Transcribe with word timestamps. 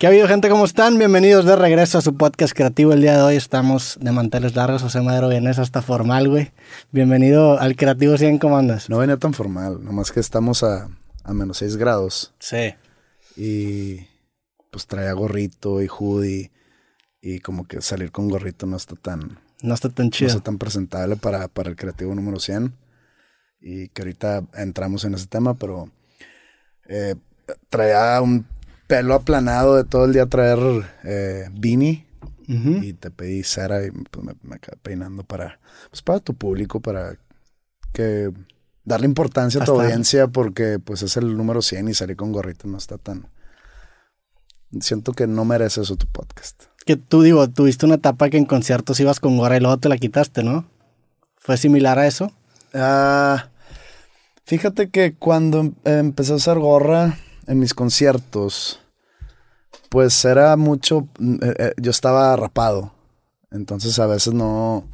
¿Qué 0.00 0.06
ha 0.06 0.08
habido, 0.08 0.26
gente? 0.28 0.48
¿Cómo 0.48 0.64
están? 0.64 0.96
Bienvenidos 0.96 1.44
de 1.44 1.56
regreso 1.56 1.98
a 1.98 2.00
su 2.00 2.16
podcast 2.16 2.54
creativo. 2.54 2.94
El 2.94 3.02
día 3.02 3.16
de 3.18 3.22
hoy 3.22 3.36
estamos 3.36 3.98
de 4.00 4.12
manteles 4.12 4.56
largos. 4.56 4.80
José 4.80 5.02
Madero 5.02 5.28
vienes 5.28 5.58
hasta 5.58 5.82
formal, 5.82 6.26
güey. 6.26 6.52
Bienvenido 6.90 7.60
al 7.60 7.76
Creativo 7.76 8.16
100, 8.16 8.38
¿cómo 8.38 8.56
andas? 8.56 8.88
No 8.88 8.96
venía 8.96 9.18
tan 9.18 9.34
formal, 9.34 9.84
nomás 9.84 10.10
que 10.10 10.20
estamos 10.20 10.62
a, 10.62 10.88
a 11.22 11.34
menos 11.34 11.58
6 11.58 11.76
grados. 11.76 12.32
Sí. 12.38 12.74
Y 13.36 14.06
pues 14.70 14.86
traía 14.86 15.12
gorrito 15.12 15.82
y 15.82 15.88
hoodie. 15.88 16.50
Y 17.20 17.40
como 17.40 17.68
que 17.68 17.82
salir 17.82 18.10
con 18.10 18.30
gorrito 18.30 18.64
no 18.64 18.78
está 18.78 18.96
tan, 18.96 19.38
No 19.60 19.74
está 19.74 19.90
tan 19.90 20.06
no 20.06 20.12
chido. 20.12 20.28
está 20.28 20.40
tan 20.40 20.56
presentable 20.56 21.16
para, 21.16 21.46
para 21.48 21.68
el 21.68 21.76
creativo 21.76 22.14
número 22.14 22.40
100. 22.40 22.72
Y 23.60 23.88
que 23.88 24.00
ahorita 24.00 24.44
entramos 24.54 25.04
en 25.04 25.12
ese 25.12 25.26
tema, 25.26 25.52
pero 25.52 25.90
eh, 26.88 27.16
traía 27.68 28.18
un 28.22 28.46
pelo 28.90 29.14
aplanado 29.14 29.76
de 29.76 29.84
todo 29.84 30.04
el 30.04 30.12
día 30.12 30.26
traer 30.26 30.58
eh, 31.04 31.48
beanie. 31.52 32.06
Y 32.48 32.94
te 32.94 33.12
pedí 33.12 33.44
cera 33.44 33.86
y 33.86 33.92
pues, 33.92 34.26
me, 34.26 34.32
me 34.42 34.56
acabé 34.56 34.76
peinando 34.82 35.22
para, 35.22 35.60
pues, 35.88 36.02
para 36.02 36.18
tu 36.18 36.34
público, 36.34 36.80
para 36.80 37.16
que 37.92 38.32
darle 38.84 39.06
importancia 39.06 39.62
a 39.62 39.64
tu 39.64 39.70
Hasta- 39.72 39.84
audiencia 39.84 40.26
porque 40.26 40.80
pues 40.84 41.02
es 41.02 41.16
el 41.16 41.36
número 41.36 41.62
100 41.62 41.88
y 41.90 41.94
salir 41.94 42.16
con 42.16 42.32
gorrito 42.32 42.66
no 42.66 42.76
está 42.78 42.98
tan... 42.98 43.28
Siento 44.80 45.12
que 45.12 45.28
no 45.28 45.44
merece 45.44 45.80
eso 45.82 45.94
tu 45.94 46.06
podcast. 46.08 46.64
Que 46.84 46.96
tú, 46.96 47.22
digo, 47.22 47.48
tuviste 47.48 47.86
una 47.86 47.94
etapa 47.96 48.28
que 48.30 48.36
en 48.38 48.46
conciertos 48.46 48.98
ibas 48.98 49.20
con 49.20 49.36
gorra 49.36 49.56
y 49.56 49.60
luego 49.60 49.76
te 49.78 49.88
la 49.88 49.96
quitaste, 49.98 50.42
¿no? 50.42 50.64
¿Fue 51.36 51.56
similar 51.56 52.00
a 52.00 52.08
eso? 52.08 52.32
Ah, 52.74 53.48
fíjate 54.44 54.88
que 54.90 55.14
cuando 55.14 55.60
em- 55.60 55.74
empecé 55.84 56.32
a 56.32 56.36
usar 56.36 56.58
gorra 56.58 57.16
en 57.46 57.60
mis 57.60 57.74
conciertos, 57.74 58.79
pues 59.88 60.24
era 60.24 60.56
mucho, 60.56 61.08
mm, 61.18 61.34
eh, 61.42 61.54
eh, 61.58 61.72
yo 61.78 61.90
estaba 61.90 62.34
rapado, 62.36 62.92
entonces 63.50 63.98
a 63.98 64.06
veces 64.06 64.34
no, 64.34 64.84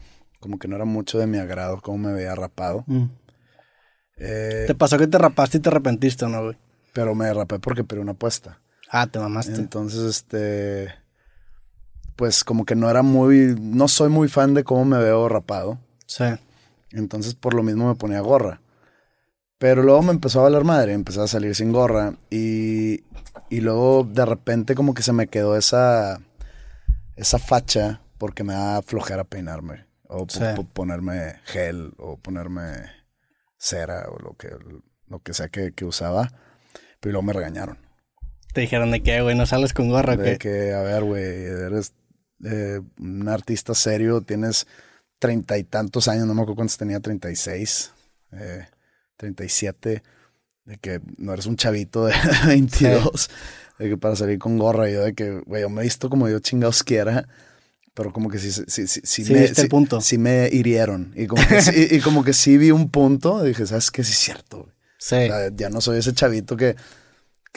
como 0.41 0.59
que 0.59 0.69
no 0.69 0.77
era 0.77 0.85
mucho 0.85 1.19
de 1.19 1.27
mi 1.27 1.39
agrado 1.39 1.81
cómo 1.81 1.99
me 1.99 2.13
veía 2.13 2.35
rapado. 2.35 2.85
Mm. 2.87 3.05
Eh, 4.19 4.65
¿Te 4.67 4.75
pasó 4.75 4.97
que 4.97 5.07
te 5.07 5.19
rapaste 5.19 5.59
y 5.59 5.61
te 5.61 5.69
arrepentiste 5.69 6.27
no, 6.27 6.45
güey? 6.45 6.57
pero 6.97 7.15
me 7.15 7.31
rapé 7.35 7.59
porque 7.59 7.85
pedí 7.85 8.01
una 8.01 8.13
apuesta. 8.13 8.59
Ah, 8.91 9.07
te 9.07 9.19
mamaste. 9.19 9.57
Entonces, 9.57 10.01
este, 10.01 10.95
pues 12.17 12.43
como 12.43 12.65
que 12.65 12.75
no 12.75 12.89
era 12.89 13.03
muy, 13.03 13.55
no 13.61 13.87
soy 13.87 14.09
muy 14.09 14.29
fan 14.29 14.55
de 14.55 14.65
cómo 14.65 14.87
me 14.87 14.97
veo 14.97 15.29
rapado. 15.29 15.79
Sí. 16.07 16.25
Entonces 16.93 17.35
por 17.35 17.53
lo 17.53 17.63
mismo 17.63 17.87
me 17.87 17.97
ponía 17.97 18.21
gorra. 18.21 18.63
Pero 19.59 19.83
luego 19.83 20.03
me 20.03 20.11
empezó 20.13 20.41
a 20.41 20.45
valer 20.45 20.65
madre, 20.65 20.93
empecé 20.93 21.21
a 21.23 21.27
salir 21.27 21.55
sin 21.55 21.73
gorra 21.73 22.15
y, 22.31 23.05
y 23.49 23.61
luego 23.61 24.05
de 24.05 24.27
repente 24.27 24.75
como 24.75 24.93
que 24.95 25.03
se 25.03 25.13
me 25.13 25.29
quedó 25.29 25.57
esa, 25.57 26.21
esa 27.17 27.39
facha 27.39 28.03
porque 28.19 28.45
me 28.45 28.53
da 28.53 28.83
flojera 28.83 29.25
peinarme 29.25 29.87
o 30.09 30.27
Sí. 30.29 30.41
ponerme 30.73 31.37
gel 31.45 31.95
o 31.99 32.19
ponerme 32.19 32.83
cera 33.59 34.07
o 34.11 34.19
lo 34.19 34.35
que, 34.37 34.51
lo 35.09 35.21
que 35.21 35.33
sea 35.35 35.49
que, 35.49 35.73
que 35.73 35.85
usaba. 35.85 36.31
Pero 37.01 37.13
luego 37.13 37.23
me 37.27 37.33
regañaron. 37.33 37.79
Te 38.53 38.61
dijeron 38.63 38.91
de 38.91 39.03
que, 39.03 39.21
güey, 39.23 39.37
no 39.37 39.47
sales 39.47 39.73
con 39.73 39.89
gorra, 39.91 40.15
¿o 40.15 40.17
De 40.17 40.33
qué? 40.33 40.39
que, 40.39 40.75
a 40.75 40.81
ver, 40.83 41.03
güey, 41.05 41.23
eres 41.25 41.95
eh, 42.45 42.81
un 42.99 43.29
artista 43.29 43.75
serio, 43.75 44.21
tienes 44.23 44.67
treinta 45.19 45.57
y 45.59 45.65
tantos 45.65 46.09
años, 46.09 46.27
no 46.27 46.35
me 46.35 46.43
acuerdo 46.43 46.57
cuántos 46.57 46.77
tenía, 46.79 47.01
36, 47.01 47.93
eh, 48.33 48.67
37, 49.17 50.03
de 50.65 50.77
que 50.79 51.01
no 51.19 51.33
eres 51.33 51.47
un 51.47 51.57
chavito 51.57 52.07
de 52.07 52.15
22, 52.47 53.31
de 53.79 53.89
que 53.91 53.97
para 53.97 54.17
salir 54.17 54.39
con 54.39 54.59
gorra, 54.59 54.89
yo 54.91 55.03
de 55.05 55.15
que, 55.15 55.41
güey, 55.47 55.63
yo 55.63 55.71
me 55.71 55.81
he 55.83 55.85
visto 55.85 56.09
como 56.11 56.29
yo 56.29 56.39
chingados 56.41 56.83
quiera, 56.83 57.29
pero 57.95 58.13
como 58.13 58.29
que 58.29 58.39
sí, 58.39 58.51
sí, 58.53 58.65
sí, 58.67 58.87
sí, 58.87 59.25
Sí 59.25 59.33
me, 59.33 59.47
sí- 59.49 59.69
punto. 59.69 60.01
sí 60.01 60.19
me 60.19 60.49
hirieron, 60.53 61.13
y 61.17 61.27
como, 61.27 61.47
que 61.47 61.61
sí, 61.63 61.89
y 61.91 62.01
como 62.01 62.25
que 62.25 62.33
sí 62.33 62.59
vi 62.59 62.71
un 62.71 62.91
punto, 62.91 63.43
dije, 63.43 63.67
¿sabes 63.67 63.91
qué? 63.91 64.05
Sí 64.05 64.13
es 64.13 64.19
cierto, 64.19 64.65
güey. 64.65 64.73
Sí. 64.99 65.15
O 65.17 65.27
sea, 65.27 65.51
ya 65.55 65.69
no 65.71 65.81
soy 65.81 65.99
ese 65.99 66.13
chavito 66.15 66.57
que, 66.57 66.75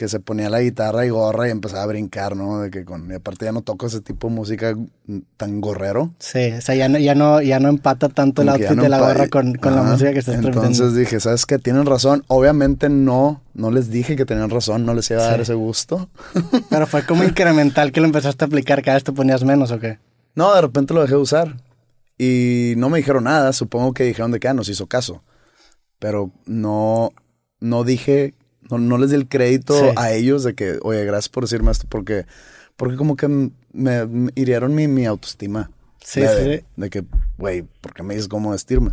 que 0.00 0.08
se 0.08 0.18
ponía 0.18 0.48
la 0.48 0.62
guitarra 0.62 1.04
y 1.04 1.10
gorra 1.10 1.46
y 1.46 1.50
empezaba 1.50 1.82
a 1.82 1.86
brincar, 1.86 2.34
¿no? 2.34 2.60
De 2.60 2.70
que 2.70 2.86
con, 2.86 3.10
y 3.10 3.14
aparte 3.16 3.44
ya 3.44 3.52
no 3.52 3.60
toco 3.60 3.86
ese 3.86 4.00
tipo 4.00 4.28
de 4.28 4.34
música 4.34 4.74
tan 5.36 5.60
gorrero. 5.60 6.14
Sí, 6.18 6.52
o 6.56 6.60
sea, 6.62 6.74
ya 6.74 6.88
no, 6.88 6.98
ya 6.98 7.14
no, 7.14 7.42
ya 7.42 7.60
no 7.60 7.68
empata 7.68 8.08
tanto 8.08 8.40
el 8.40 8.48
outfit 8.48 8.70
no 8.70 8.84
de 8.84 8.88
la 8.88 8.98
gorra 8.98 9.28
con, 9.28 9.56
con 9.56 9.76
la 9.76 9.82
música 9.82 10.14
que 10.14 10.20
estás 10.20 10.36
Entonces 10.36 10.58
transmitiendo. 10.62 10.98
dije, 10.98 11.20
¿sabes 11.20 11.44
qué? 11.44 11.58
Tienen 11.58 11.84
razón. 11.84 12.24
Obviamente 12.28 12.88
no, 12.88 13.42
no 13.52 13.70
les 13.70 13.90
dije 13.90 14.16
que 14.16 14.24
tenían 14.24 14.48
razón, 14.48 14.86
no 14.86 14.94
les 14.94 15.10
iba 15.10 15.20
a 15.20 15.32
dar 15.32 15.42
ese 15.42 15.52
gusto. 15.52 16.08
Pero 16.70 16.86
fue 16.86 17.04
como 17.04 17.22
incremental 17.22 17.92
que 17.92 18.00
lo 18.00 18.06
empezaste 18.06 18.42
a 18.42 18.46
aplicar, 18.46 18.82
cada 18.82 18.94
vez 18.94 19.04
te 19.04 19.12
ponías 19.12 19.44
menos, 19.44 19.70
¿o 19.70 19.78
qué? 19.78 19.98
No, 20.34 20.54
de 20.54 20.62
repente 20.62 20.94
lo 20.94 21.02
dejé 21.02 21.16
de 21.16 21.20
usar. 21.20 21.56
Y 22.16 22.72
no 22.78 22.88
me 22.88 22.96
dijeron 22.96 23.24
nada, 23.24 23.52
supongo 23.52 23.92
que 23.92 24.04
dijeron 24.04 24.32
de 24.32 24.40
que 24.40 24.48
ah, 24.48 24.54
nos 24.54 24.70
hizo 24.70 24.86
caso. 24.86 25.22
Pero 25.98 26.30
no, 26.46 27.12
no 27.60 27.84
dije, 27.84 28.32
no, 28.70 28.78
no 28.78 28.98
les 28.98 29.10
di 29.10 29.16
el 29.16 29.28
crédito 29.28 29.74
Sí. 29.78 29.86
a 29.96 30.12
ellos 30.12 30.44
de 30.44 30.54
que, 30.54 30.78
oye, 30.82 31.04
gracias 31.04 31.28
por 31.28 31.44
decirme 31.44 31.70
esto, 31.70 31.86
porque, 31.88 32.26
porque 32.76 32.96
como 32.96 33.16
que 33.16 33.28
me, 33.28 33.52
me 34.06 34.32
hirieron 34.34 34.74
mi, 34.74 34.88
mi 34.88 35.06
autoestima. 35.06 35.70
Sí, 36.02 36.20
de, 36.20 36.58
sí. 36.58 36.64
de 36.76 36.90
que, 36.90 37.04
güey, 37.38 37.62
¿por 37.80 37.92
qué 37.94 38.02
me 38.02 38.14
dices 38.14 38.28
cómo 38.28 38.50
vestirme? 38.50 38.92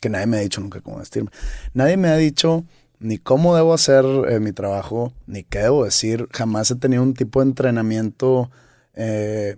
Que 0.00 0.08
nadie 0.08 0.26
me 0.26 0.36
ha 0.36 0.40
dicho 0.40 0.60
nunca 0.60 0.80
cómo 0.80 0.98
vestirme. 0.98 1.30
Nadie 1.74 1.96
me 1.96 2.08
ha 2.08 2.16
dicho 2.16 2.64
ni 2.98 3.18
cómo 3.18 3.56
debo 3.56 3.72
hacer 3.74 4.04
eh, 4.28 4.38
mi 4.38 4.52
trabajo, 4.52 5.12
ni 5.26 5.42
qué 5.44 5.60
debo 5.60 5.84
decir. 5.84 6.28
Jamás 6.32 6.70
he 6.70 6.76
tenido 6.76 7.02
un 7.02 7.14
tipo 7.14 7.40
de 7.40 7.46
entrenamiento 7.48 8.50
eh, 8.94 9.56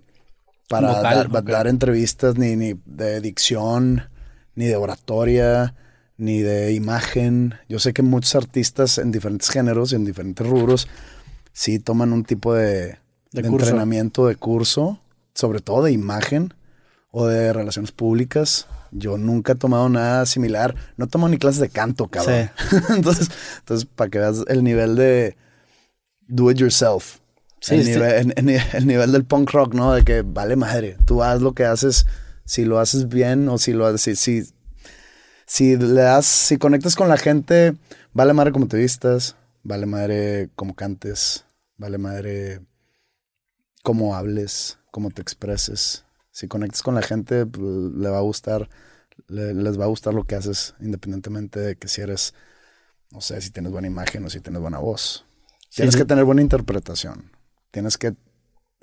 para 0.69 0.93
Vocal, 0.93 1.29
dar, 1.31 1.43
dar 1.43 1.67
entrevistas, 1.67 2.37
ni, 2.37 2.55
ni 2.55 2.73
de 2.85 3.21
dicción, 3.21 4.03
ni 4.55 4.65
de 4.65 4.75
oratoria, 4.77 5.75
ni 6.17 6.41
de 6.41 6.73
imagen. 6.73 7.55
Yo 7.69 7.79
sé 7.79 7.93
que 7.93 8.01
muchos 8.01 8.35
artistas 8.35 8.97
en 8.97 9.11
diferentes 9.11 9.49
géneros 9.49 9.91
y 9.91 9.95
en 9.95 10.05
diferentes 10.05 10.45
rubros 10.45 10.87
sí 11.53 11.79
toman 11.79 12.13
un 12.13 12.23
tipo 12.23 12.53
de, 12.53 12.97
De 13.31 13.41
de 13.41 13.49
curso. 13.49 13.65
entrenamiento 13.65 14.27
de 14.27 14.35
curso, 14.35 14.99
sobre 15.33 15.59
todo 15.59 15.83
de 15.83 15.91
imagen 15.91 16.53
o 17.11 17.27
de 17.27 17.53
relaciones 17.53 17.91
públicas. 17.91 18.67
Yo 18.91 19.17
nunca 19.17 19.53
he 19.53 19.55
tomado 19.55 19.89
nada 19.89 20.25
similar. 20.25 20.75
No 20.97 21.07
tomo 21.07 21.27
ni 21.27 21.37
clases 21.37 21.59
de 21.59 21.69
canto, 21.69 22.07
cabrón. 22.07 22.49
entonces, 22.89 23.29
entonces, 23.59 23.87
para 23.93 24.09
que 24.09 24.19
veas 24.19 24.43
el 24.47 24.63
nivel 24.63 24.95
de 24.95 25.37
do 26.27 26.51
it 26.51 26.57
yourself. 26.57 27.19
Sí, 27.61 27.75
el, 27.75 27.83
sí. 27.83 27.91
Nivel, 27.91 28.33
el 28.73 28.87
nivel 28.87 29.11
del 29.11 29.25
punk 29.25 29.51
rock, 29.51 29.73
¿no? 29.73 29.93
De 29.93 30.03
que 30.03 30.21
vale 30.21 30.55
madre. 30.55 30.97
Tú 31.05 31.23
haz 31.23 31.41
lo 31.41 31.53
que 31.53 31.65
haces, 31.65 32.05
si 32.45 32.63
lo 32.63 32.79
haces 32.79 33.07
bien 33.07 33.49
o 33.49 33.57
si 33.57 33.73
lo 33.73 33.85
haces, 33.87 34.19
si, 34.19 34.43
si, 34.43 34.51
si 35.45 35.75
le 35.77 36.01
das, 36.01 36.25
si 36.25 36.57
conectas 36.57 36.95
con 36.95 37.09
la 37.09 37.17
gente, 37.17 37.75
vale 38.13 38.33
madre 38.33 38.51
como 38.51 38.67
te 38.67 38.77
vistas, 38.77 39.35
vale 39.63 39.85
madre 39.85 40.49
como 40.55 40.75
cantes, 40.75 41.45
vale 41.77 41.97
madre 41.97 42.61
cómo 43.83 44.15
hables, 44.15 44.79
cómo 44.91 45.11
te 45.11 45.21
expreses. 45.21 46.05
Si 46.31 46.47
conectas 46.47 46.81
con 46.83 46.95
la 46.95 47.01
gente, 47.01 47.45
pues, 47.45 47.63
le 47.63 48.09
va 48.09 48.17
a 48.17 48.21
gustar, 48.21 48.69
le- 49.27 49.53
les 49.53 49.79
va 49.79 49.85
a 49.85 49.87
gustar 49.87 50.13
lo 50.13 50.23
que 50.25 50.35
haces, 50.35 50.75
independientemente 50.79 51.59
de 51.59 51.75
que 51.77 51.87
si 51.87 52.01
eres, 52.01 52.33
no 53.11 53.21
sé, 53.21 53.39
si 53.41 53.51
tienes 53.51 53.71
buena 53.71 53.87
imagen 53.87 54.25
o 54.25 54.29
si 54.29 54.41
tienes 54.41 54.61
buena 54.61 54.79
voz. 54.79 55.25
Sí, 55.69 55.77
Tienes 55.77 55.95
sí. 55.95 55.99
que 56.01 56.05
tener 56.05 56.25
buena 56.25 56.41
interpretación. 56.41 57.31
Tienes 57.71 57.97
que 57.97 58.15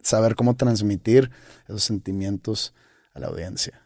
saber 0.02 0.34
cómo 0.34 0.56
transmitir 0.56 1.30
esos 1.66 1.84
sentimientos 1.84 2.74
a 3.14 3.20
la 3.20 3.28
audiencia. 3.28 3.82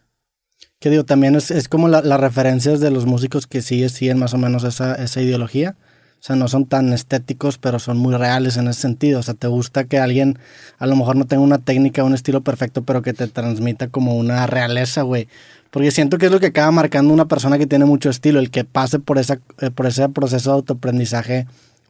Que 0.79 0.89
digo, 0.91 1.03
también 1.05 1.35
es, 1.35 1.49
es 1.49 1.67
como 1.67 1.87
la- 1.87 2.01
las 2.01 2.19
referencias 2.19 2.79
de 2.79 2.91
los 2.91 3.05
músicos 3.05 3.47
que 3.47 3.61
sí 3.61 3.87
siguen 3.89 4.19
más 4.19 4.33
o 4.33 4.37
menos 4.37 4.63
esa, 4.63 4.93
esa 4.95 5.21
ideología. 5.21 5.75
O 6.19 6.23
sea, 6.27 6.35
no 6.35 6.47
son 6.47 6.65
tan 6.65 6.93
estéticos, 6.93 7.57
pero 7.57 7.79
son 7.79 7.97
muy 7.97 8.15
reales 8.15 8.57
en 8.57 8.67
ese 8.67 8.81
sentido. 8.81 9.19
O 9.19 9.23
sea, 9.23 9.33
te 9.33 9.47
gusta 9.47 9.85
que 9.85 9.99
alguien 9.99 10.37
a 10.79 10.87
lo 10.87 10.95
mejor 10.95 11.15
no 11.15 11.25
tenga 11.25 11.43
una 11.43 11.59
técnica, 11.59 12.03
un 12.03 12.13
estilo 12.13 12.41
perfecto, 12.41 12.83
pero 12.83 13.01
que 13.01 13.13
te 13.13 13.27
transmita 13.27 13.87
como 13.87 14.15
una 14.17 14.45
realeza, 14.47 15.01
güey. 15.03 15.27
Porque 15.71 15.91
siento 15.91 16.17
que 16.17 16.27
es 16.27 16.31
lo 16.31 16.39
que 16.39 16.47
acaba 16.47 16.71
marcando 16.71 17.13
una 17.13 17.27
persona 17.27 17.57
que 17.57 17.67
tiene 17.67 17.85
mucho 17.85 18.09
estilo, 18.09 18.39
el 18.39 18.49
que 18.51 18.63
pase 18.63 18.99
por, 18.99 19.17
esa, 19.19 19.39
eh, 19.61 19.69
por 19.69 19.85
ese 19.85 20.09
proceso 20.09 20.51
de 20.51 20.55
autoaprendizaje 20.55 21.45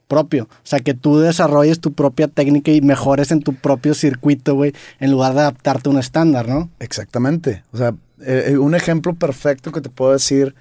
propio. 0.07 0.44
O 0.45 0.50
sea, 0.63 0.80
que 0.80 0.94
tú 0.94 1.19
desarrolles 1.19 1.80
tu 1.80 1.94
propia 1.94 2.28
técnica 2.28 2.72
y 2.72 2.81
mejores 2.81 3.31
en 3.31 3.42
tu 3.42 3.54
propio 3.54 3.94
circuito, 3.94 4.56
güey, 4.56 4.74
en 5.00 5.12
lugar 5.12 5.33
de 5.33 5.42
adaptarte 5.42 5.90
a 5.90 5.92
un 5.92 6.00
estándar, 6.00 6.48
¿no? 6.48 6.69
Exactamente. 6.80 7.63
O 7.72 7.78
sea, 7.78 7.94
eh, 8.22 8.50
eh, 8.50 8.58
un 8.58 8.75
ejemplo 8.75 9.14
perfecto 9.16 9.72
que 9.72 9.81
te 9.81 9.90
puedo 9.90 10.14
decir 10.14 10.56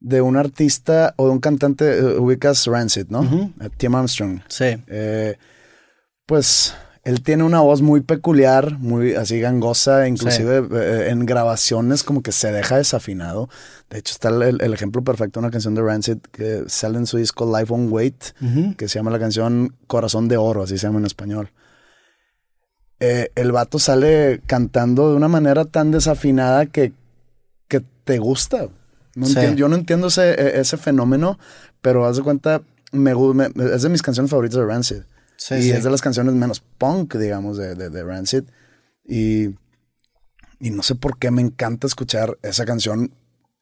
de 0.00 0.20
un 0.20 0.36
artista 0.36 1.14
o 1.16 1.26
de 1.26 1.32
un 1.32 1.40
cantante, 1.40 1.98
eh, 1.98 2.18
ubicas 2.18 2.66
Rancid, 2.66 3.06
¿no? 3.08 3.52
Tim 3.76 3.94
Armstrong. 3.94 4.40
Sí. 4.48 4.76
Eh, 4.86 5.36
pues 6.26 6.74
él 7.04 7.22
tiene 7.22 7.42
una 7.42 7.60
voz 7.60 7.82
muy 7.82 8.00
peculiar, 8.00 8.78
muy 8.78 9.14
así 9.14 9.38
gangosa, 9.40 10.08
inclusive 10.08 10.66
eh, 10.72 11.10
en 11.10 11.26
grabaciones 11.26 12.02
como 12.02 12.22
que 12.22 12.32
se 12.32 12.52
deja 12.52 12.76
desafinado. 12.78 13.48
De 13.90 13.98
hecho, 13.98 14.12
está 14.12 14.28
el, 14.28 14.60
el 14.60 14.72
ejemplo 14.72 15.02
perfecto 15.02 15.40
de 15.40 15.46
una 15.46 15.50
canción 15.50 15.74
de 15.74 15.82
Rancid 15.82 16.18
que 16.32 16.64
sale 16.66 16.98
en 16.98 17.06
su 17.06 17.18
disco 17.18 17.46
Life 17.46 17.72
on 17.72 17.92
Wait, 17.92 18.34
que 18.76 18.88
se 18.88 18.98
llama 18.98 19.10
la 19.10 19.18
canción 19.18 19.74
Corazón 19.86 20.28
de 20.28 20.36
Oro, 20.36 20.62
así 20.62 20.78
se 20.78 20.86
llama 20.86 20.98
en 20.98 21.06
español. 21.06 21.50
Eh, 23.00 23.30
el 23.34 23.52
vato 23.52 23.78
sale 23.78 24.40
cantando 24.46 25.10
de 25.10 25.16
una 25.16 25.28
manera 25.28 25.64
tan 25.64 25.90
desafinada 25.90 26.66
que, 26.66 26.92
que 27.68 27.82
te 28.04 28.18
gusta. 28.18 28.68
No 29.14 29.26
Sí. 29.26 29.32
entiendo- 29.34 29.58
yo 29.58 29.68
no 29.68 29.76
entiendo 29.76 30.06
ese, 30.08 30.30
e- 30.30 30.60
ese 30.60 30.76
fenómeno, 30.76 31.38
pero 31.82 32.06
haz 32.06 32.16
de 32.16 32.22
cuenta, 32.22 32.62
me, 32.92 33.12
es 33.74 33.82
de 33.82 33.88
mis 33.88 34.02
canciones 34.02 34.30
favoritas 34.30 34.58
de 34.58 34.66
Rancid. 34.66 35.02
Sí, 35.36 35.54
y 35.56 35.62
sí. 35.62 35.70
es 35.72 35.84
de 35.84 35.90
las 35.90 36.00
canciones 36.00 36.34
menos 36.34 36.60
punk, 36.78 37.16
digamos, 37.16 37.56
de, 37.58 37.74
de, 37.74 37.90
de 37.90 38.04
Rancid. 38.04 38.44
Y, 39.06 39.46
y 40.60 40.70
no 40.70 40.82
sé 40.82 40.94
por 40.94 41.18
qué 41.18 41.30
me 41.30 41.42
encanta 41.42 41.86
escuchar 41.86 42.38
esa 42.42 42.64
canción. 42.64 43.12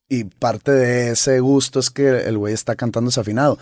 Y 0.08 0.24
parte 0.24 0.70
de 0.72 1.10
ese 1.12 1.40
gusto 1.40 1.80
es 1.80 1.88
que 1.90 2.24
el 2.28 2.36
güey 2.36 2.52
está 2.52 2.76
cantando 2.76 3.08
desafinado. 3.08 3.58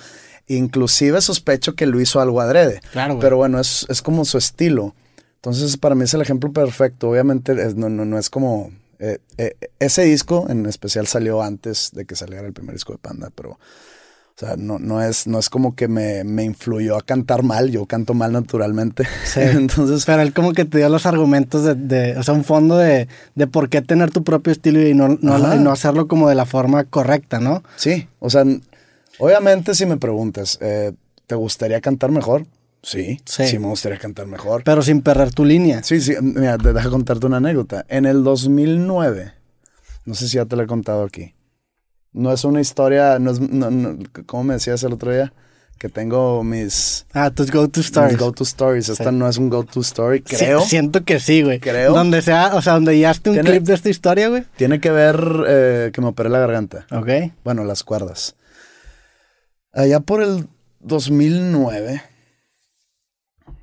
Inclusive 0.48 1.20
sospecho 1.20 1.74
que 1.76 1.86
lo 1.86 2.00
hizo 2.00 2.20
algo 2.20 2.40
adrede. 2.40 2.80
Claro, 2.92 3.14
güey. 3.14 3.22
Pero 3.22 3.36
bueno, 3.36 3.60
es, 3.60 3.86
es 3.88 4.02
como 4.02 4.24
su 4.24 4.36
estilo. 4.38 4.94
Entonces, 5.42 5.76
para 5.76 5.94
mí 5.94 6.04
es 6.04 6.14
el 6.14 6.20
ejemplo 6.22 6.52
perfecto. 6.52 7.08
Obviamente, 7.10 7.52
es- 7.52 7.74
no, 7.76 7.88
no, 7.88 8.04
no 8.04 8.18
es 8.18 8.28
como... 8.30 8.70
eh, 8.98 9.18
eh, 9.38 9.56
ese 9.78 10.02
disco 10.04 10.46
en 10.50 10.66
especial 10.66 11.06
salió 11.06 11.42
antes 11.42 11.90
de 11.92 12.04
que 12.04 12.14
saliera 12.16 12.46
el 12.46 12.52
primer 12.52 12.74
disco 12.74 12.92
de 12.92 12.98
Panda, 12.98 13.30
pero... 13.34 13.58
O 14.36 14.46
sea, 14.46 14.56
no, 14.56 14.78
no, 14.78 15.02
es, 15.02 15.26
no 15.26 15.38
es 15.38 15.50
como 15.50 15.74
que 15.74 15.86
me, 15.86 16.24
me 16.24 16.44
influyó 16.44 16.96
a 16.96 17.02
cantar 17.02 17.42
mal. 17.42 17.70
Yo 17.70 17.84
canto 17.84 18.14
mal 18.14 18.32
naturalmente. 18.32 19.04
Sí. 19.24 19.40
Entonces, 19.42 20.06
Pero 20.06 20.22
él 20.22 20.32
como 20.32 20.52
que 20.54 20.64
te 20.64 20.78
dio 20.78 20.88
los 20.88 21.04
argumentos 21.04 21.62
de, 21.64 21.74
de- 21.74 22.16
o 22.16 22.22
sea, 22.22 22.32
un 22.32 22.44
fondo 22.44 22.78
de, 22.78 23.06
de 23.34 23.46
por 23.46 23.68
qué 23.68 23.82
tener 23.82 24.10
tu 24.10 24.24
propio 24.24 24.50
estilo 24.50 24.80
y 24.80 24.94
no, 24.94 25.08
no, 25.20 25.54
y 25.54 25.58
no 25.58 25.70
hacerlo 25.70 26.08
como 26.08 26.26
de 26.28 26.36
la 26.36 26.46
forma 26.46 26.84
correcta, 26.84 27.38
¿no? 27.38 27.62
sí. 27.76 28.08
O 28.18 28.30
sea, 28.30 28.44
obviamente 29.18 29.74
si 29.74 29.84
me 29.84 29.98
preguntas, 29.98 30.56
eh, 30.62 30.92
¿te 31.26 31.34
gustaría 31.34 31.82
cantar 31.82 32.10
mejor? 32.10 32.46
Sí, 32.82 33.20
Sí. 33.26 33.46
sí. 33.46 33.58
me 33.58 33.66
gustaría 33.66 33.98
cantar 33.98 34.26
mejor. 34.26 34.62
Pero 34.64 34.80
sin 34.82 35.02
perder 35.02 35.32
tu 35.32 35.44
línea. 35.44 35.82
Sí, 35.82 36.00
sí, 36.00 36.14
mira, 36.22 36.56
te 36.56 36.72
deja 36.72 36.88
contarte 36.90 37.26
una 37.26 37.36
anécdota. 37.36 37.84
En 37.88 38.06
el 38.06 38.24
2009, 38.24 39.32
no 40.06 40.14
sé 40.14 40.28
si 40.28 40.36
ya 40.36 40.46
te 40.46 40.56
la 40.56 40.62
he 40.62 40.66
contado 40.66 41.04
aquí. 41.04 41.34
No 42.12 42.32
es 42.32 42.42
una 42.44 42.60
historia, 42.60 43.18
no 43.18 43.30
es, 43.32 43.40
no, 43.40 43.70
no, 43.70 43.98
¿cómo 44.26 44.44
me 44.44 44.54
decías 44.54 44.82
el 44.82 44.92
otro 44.94 45.12
día? 45.12 45.32
Que 45.78 45.88
tengo 45.88 46.42
mis, 46.42 47.06
Ah, 47.12 47.30
tus 47.30 47.50
go-to 47.50 47.78
mis 47.80 47.86
stories. 47.86 48.18
go-to 48.18 48.44
stories. 48.44 48.88
Esta 48.88 49.10
Sí. 49.10 49.16
no 49.16 49.28
es 49.28 49.36
un 49.38 49.48
go-to 49.48 49.80
story, 49.80 50.22
Sí, 50.26 50.36
creo. 50.36 50.60
siento 50.62 51.04
que 51.04 51.20
sí, 51.20 51.42
güey. 51.42 51.60
Creo. 51.60 51.92
Donde 51.94 52.20
sea, 52.22 52.54
o 52.54 52.60
sea, 52.62 52.74
donde 52.74 52.98
ya 52.98 53.10
esté 53.12 53.30
un 53.30 53.36
Tiene- 53.36 53.50
clip 53.50 53.62
de 53.64 53.74
esta 53.74 53.88
historia, 53.88 54.28
güey. 54.28 54.44
Tiene 54.56 54.80
que 54.80 54.90
ver 54.90 55.18
eh, 55.46 55.90
que 55.92 56.00
me 56.00 56.08
operé 56.08 56.28
la 56.30 56.38
garganta. 56.40 56.86
Ok. 56.92 57.08
Bueno, 57.44 57.64
las 57.64 57.82
cuerdas. 57.84 58.36
Allá 59.72 60.00
por 60.00 60.22
el 60.22 60.48
2009, 60.80 62.02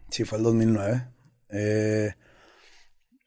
sí 0.10 0.24
fue 0.24 0.38
el 0.38 0.44
2009, 0.44 1.08
eh, 1.50 2.14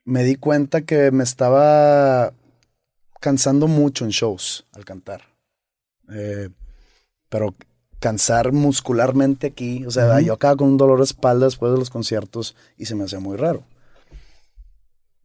me 0.04 0.24
di 0.24 0.36
cuenta 0.36 0.82
que 0.82 1.10
me 1.10 1.22
estaba 1.24 2.32
cansando 3.20 3.66
mucho 3.68 4.04
en 4.04 4.10
shows 4.10 4.66
al 4.72 4.84
cantar. 4.84 5.22
Eh, 6.12 6.48
pero 7.28 7.54
cansar 8.00 8.50
muscularmente 8.52 9.48
aquí, 9.48 9.84
o 9.86 9.90
sea, 9.90 10.20
yo 10.20 10.32
acaba 10.32 10.56
con 10.56 10.68
un 10.68 10.76
dolor 10.78 10.98
de 10.98 11.04
espalda 11.04 11.46
después 11.46 11.70
de 11.72 11.78
los 11.78 11.90
conciertos 11.90 12.56
y 12.76 12.86
se 12.86 12.94
me 12.94 13.04
hacía 13.04 13.20
muy 13.20 13.36
raro. 13.36 13.62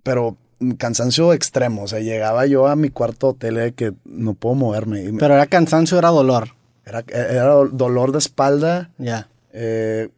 Pero 0.04 0.38
cansancio 0.78 1.34
extremo, 1.34 1.84
o 1.84 1.88
sea, 1.88 2.00
llegaba 2.00 2.46
yo 2.46 2.68
a 2.68 2.76
mi 2.76 2.90
cuarto 2.90 3.30
hotel 3.30 3.56
de 3.56 3.74
que 3.74 3.94
no 4.04 4.34
puedo 4.36 4.56
moverme. 4.56 5.04
y 5.04 5.12
me- 5.12 5.20
Pero 5.20 5.34
era 5.34 5.48
cansancio, 5.48 5.98
era 5.98 6.10
dolor. 6.10 6.50
era, 6.86 7.00
era 7.10 7.46
dolor 7.72 8.12
de 8.12 8.20
espalda. 8.20 8.92
Ya, 9.00 9.30
eh, 9.52 10.10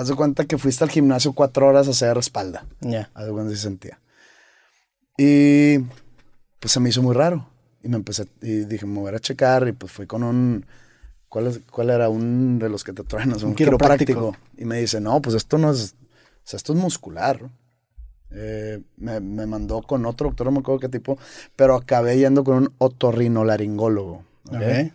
haz 0.00 0.08
de 0.08 0.14
cuenta 0.14 0.44
que 0.44 0.58
fuiste 0.58 0.82
al 0.84 0.90
gimnasio 0.90 1.32
cuatro 1.32 1.66
horas 1.66 1.86
a 1.86 1.90
hacer 1.90 2.16
espalda. 2.18 2.64
ya. 2.80 3.10
Haz 3.14 3.26
de 3.26 3.32
cuenta 3.32 3.50
que 3.50 3.56
se 3.56 3.62
sentía. 3.62 4.00
Y 5.18 5.78
pues 6.58 6.72
se 6.72 6.80
me 6.80 6.88
hizo 6.88 7.02
muy 7.02 7.14
raro. 7.14 7.46
Y 7.82 7.88
me 7.88 7.96
empecé, 7.96 8.26
y 8.42 8.64
dije, 8.64 8.86
me 8.86 9.00
voy 9.00 9.14
a 9.14 9.18
checar. 9.18 9.66
Y 9.68 9.72
pues 9.72 9.92
fui 9.92 10.06
con 10.06 10.22
un, 10.22 10.66
¿cuál, 11.28 11.46
es- 11.48 11.60
cuál 11.70 11.90
era? 11.90 12.08
Un 12.08 12.58
de 12.58 12.68
los 12.68 12.84
que 12.84 12.92
te 12.92 13.02
traen, 13.04 13.32
un, 13.34 13.44
Un 13.44 13.54
quiropráctico. 13.54 14.36
Y 14.56 14.64
me 14.64 14.80
dice, 14.80 15.00
no, 15.00 15.20
pues 15.22 15.34
esto 15.36 15.58
no 15.58 15.70
es, 15.70 15.94
o 15.94 16.40
sea, 16.44 16.56
esto 16.58 16.72
es 16.72 16.78
muscular. 16.78 17.40
Eh, 18.32 18.80
me, 18.96 19.18
me 19.20 19.46
mandó 19.46 19.82
con 19.82 20.06
otro 20.06 20.28
doctor, 20.28 20.46
no 20.46 20.52
me 20.52 20.58
acuerdo 20.60 20.78
qué 20.80 20.88
tipo, 20.88 21.18
pero 21.56 21.74
acabé 21.74 22.16
yendo 22.18 22.44
con 22.44 22.56
un 22.58 22.72
otorrinolaringólogo. 22.78 24.24
¿ok? 24.48 24.54
Ok. 24.54 24.92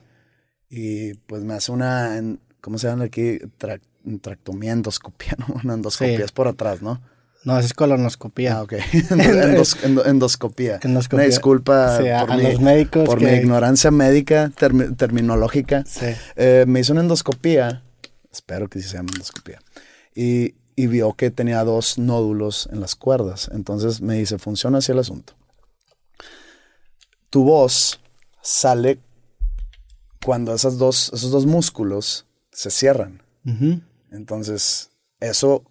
Y 0.69 1.13
pues 1.15 1.43
me 1.43 1.53
hace 1.53 1.71
una, 1.71 2.21
¿cómo 2.61 2.77
se 2.77 2.87
llama 2.87 3.05
aquí? 3.05 3.39
Tra- 3.59 3.81
tractomía, 4.21 4.71
endoscopía, 4.73 5.35
¿no? 5.37 5.47
Una 5.63 5.73
endoscopía 5.75 6.17
Sí. 6.17 6.23
es 6.23 6.31
por 6.31 6.47
atrás, 6.47 6.81
¿no? 6.81 7.01
No, 7.43 7.59
es 7.59 7.73
colonoscopía. 7.73 8.57
Ah, 8.57 8.63
ok. 8.63 8.73
Endos- 9.11 9.77
endo- 9.83 10.05
endoscopía. 10.05 10.79
Endoscopía. 10.81 11.17
Una 11.17 11.25
disculpa 11.25 11.99
Sí, 12.01 12.09
a- 12.09 12.21
por, 12.21 12.31
a 12.31 12.37
mi, 12.37 12.43
los 12.43 12.59
médicos 12.59 13.05
por 13.05 13.19
que- 13.19 13.25
mi 13.25 13.37
ignorancia 13.37 13.91
médica 13.91 14.51
termi- 14.57 14.95
terminológica. 14.97 15.83
Sí. 15.85 16.07
Eh, 16.35 16.65
me 16.67 16.79
hizo 16.79 16.93
una 16.93 17.01
endoscopía, 17.01 17.83
espero 18.31 18.67
que 18.67 18.81
sí 18.81 18.87
se 18.89 18.95
llame 18.97 19.11
endoscopía, 19.13 19.59
y, 20.15 20.55
y 20.75 20.87
vio 20.87 21.13
que 21.13 21.29
tenía 21.29 21.63
dos 21.63 21.99
nódulos 21.99 22.67
en 22.71 22.79
las 22.81 22.95
cuerdas. 22.95 23.49
Entonces 23.53 24.01
me 24.01 24.15
dice, 24.15 24.39
funciona 24.39 24.79
así 24.79 24.91
el 24.91 24.99
asunto. 24.99 25.33
Tu 27.29 27.43
voz 27.43 27.99
sale 28.41 28.99
cuando 30.25 30.53
esas 30.53 30.77
dos, 30.79 31.11
esos 31.13 31.29
dos 31.31 31.45
músculos 31.45 32.25
se 32.51 32.71
cierran. 32.71 33.21
Ujú. 33.45 33.81
Entonces, 34.15 34.91
eso 35.19 35.63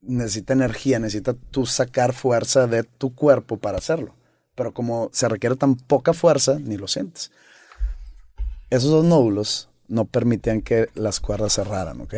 necesita 0.00 0.52
energía, 0.52 0.98
necesita 0.98 1.34
tú 1.34 1.66
sacar 1.66 2.12
fuerza 2.12 2.66
de 2.66 2.84
tu 2.84 3.14
cuerpo 3.14 3.56
para 3.58 3.78
hacerlo. 3.78 4.14
Pero 4.54 4.72
como 4.72 5.10
se 5.12 5.28
requiere 5.28 5.56
tan 5.56 5.76
poca 5.76 6.12
fuerza, 6.12 6.58
ni 6.58 6.76
lo 6.76 6.88
sientes. 6.88 7.30
Esos 8.70 8.90
dos 8.90 9.04
nódulos 9.04 9.68
no 9.88 10.04
permitían 10.04 10.62
que 10.62 10.88
las 10.94 11.20
cuerdas 11.20 11.54
cerraran, 11.54 12.00
¿ok? 12.00 12.14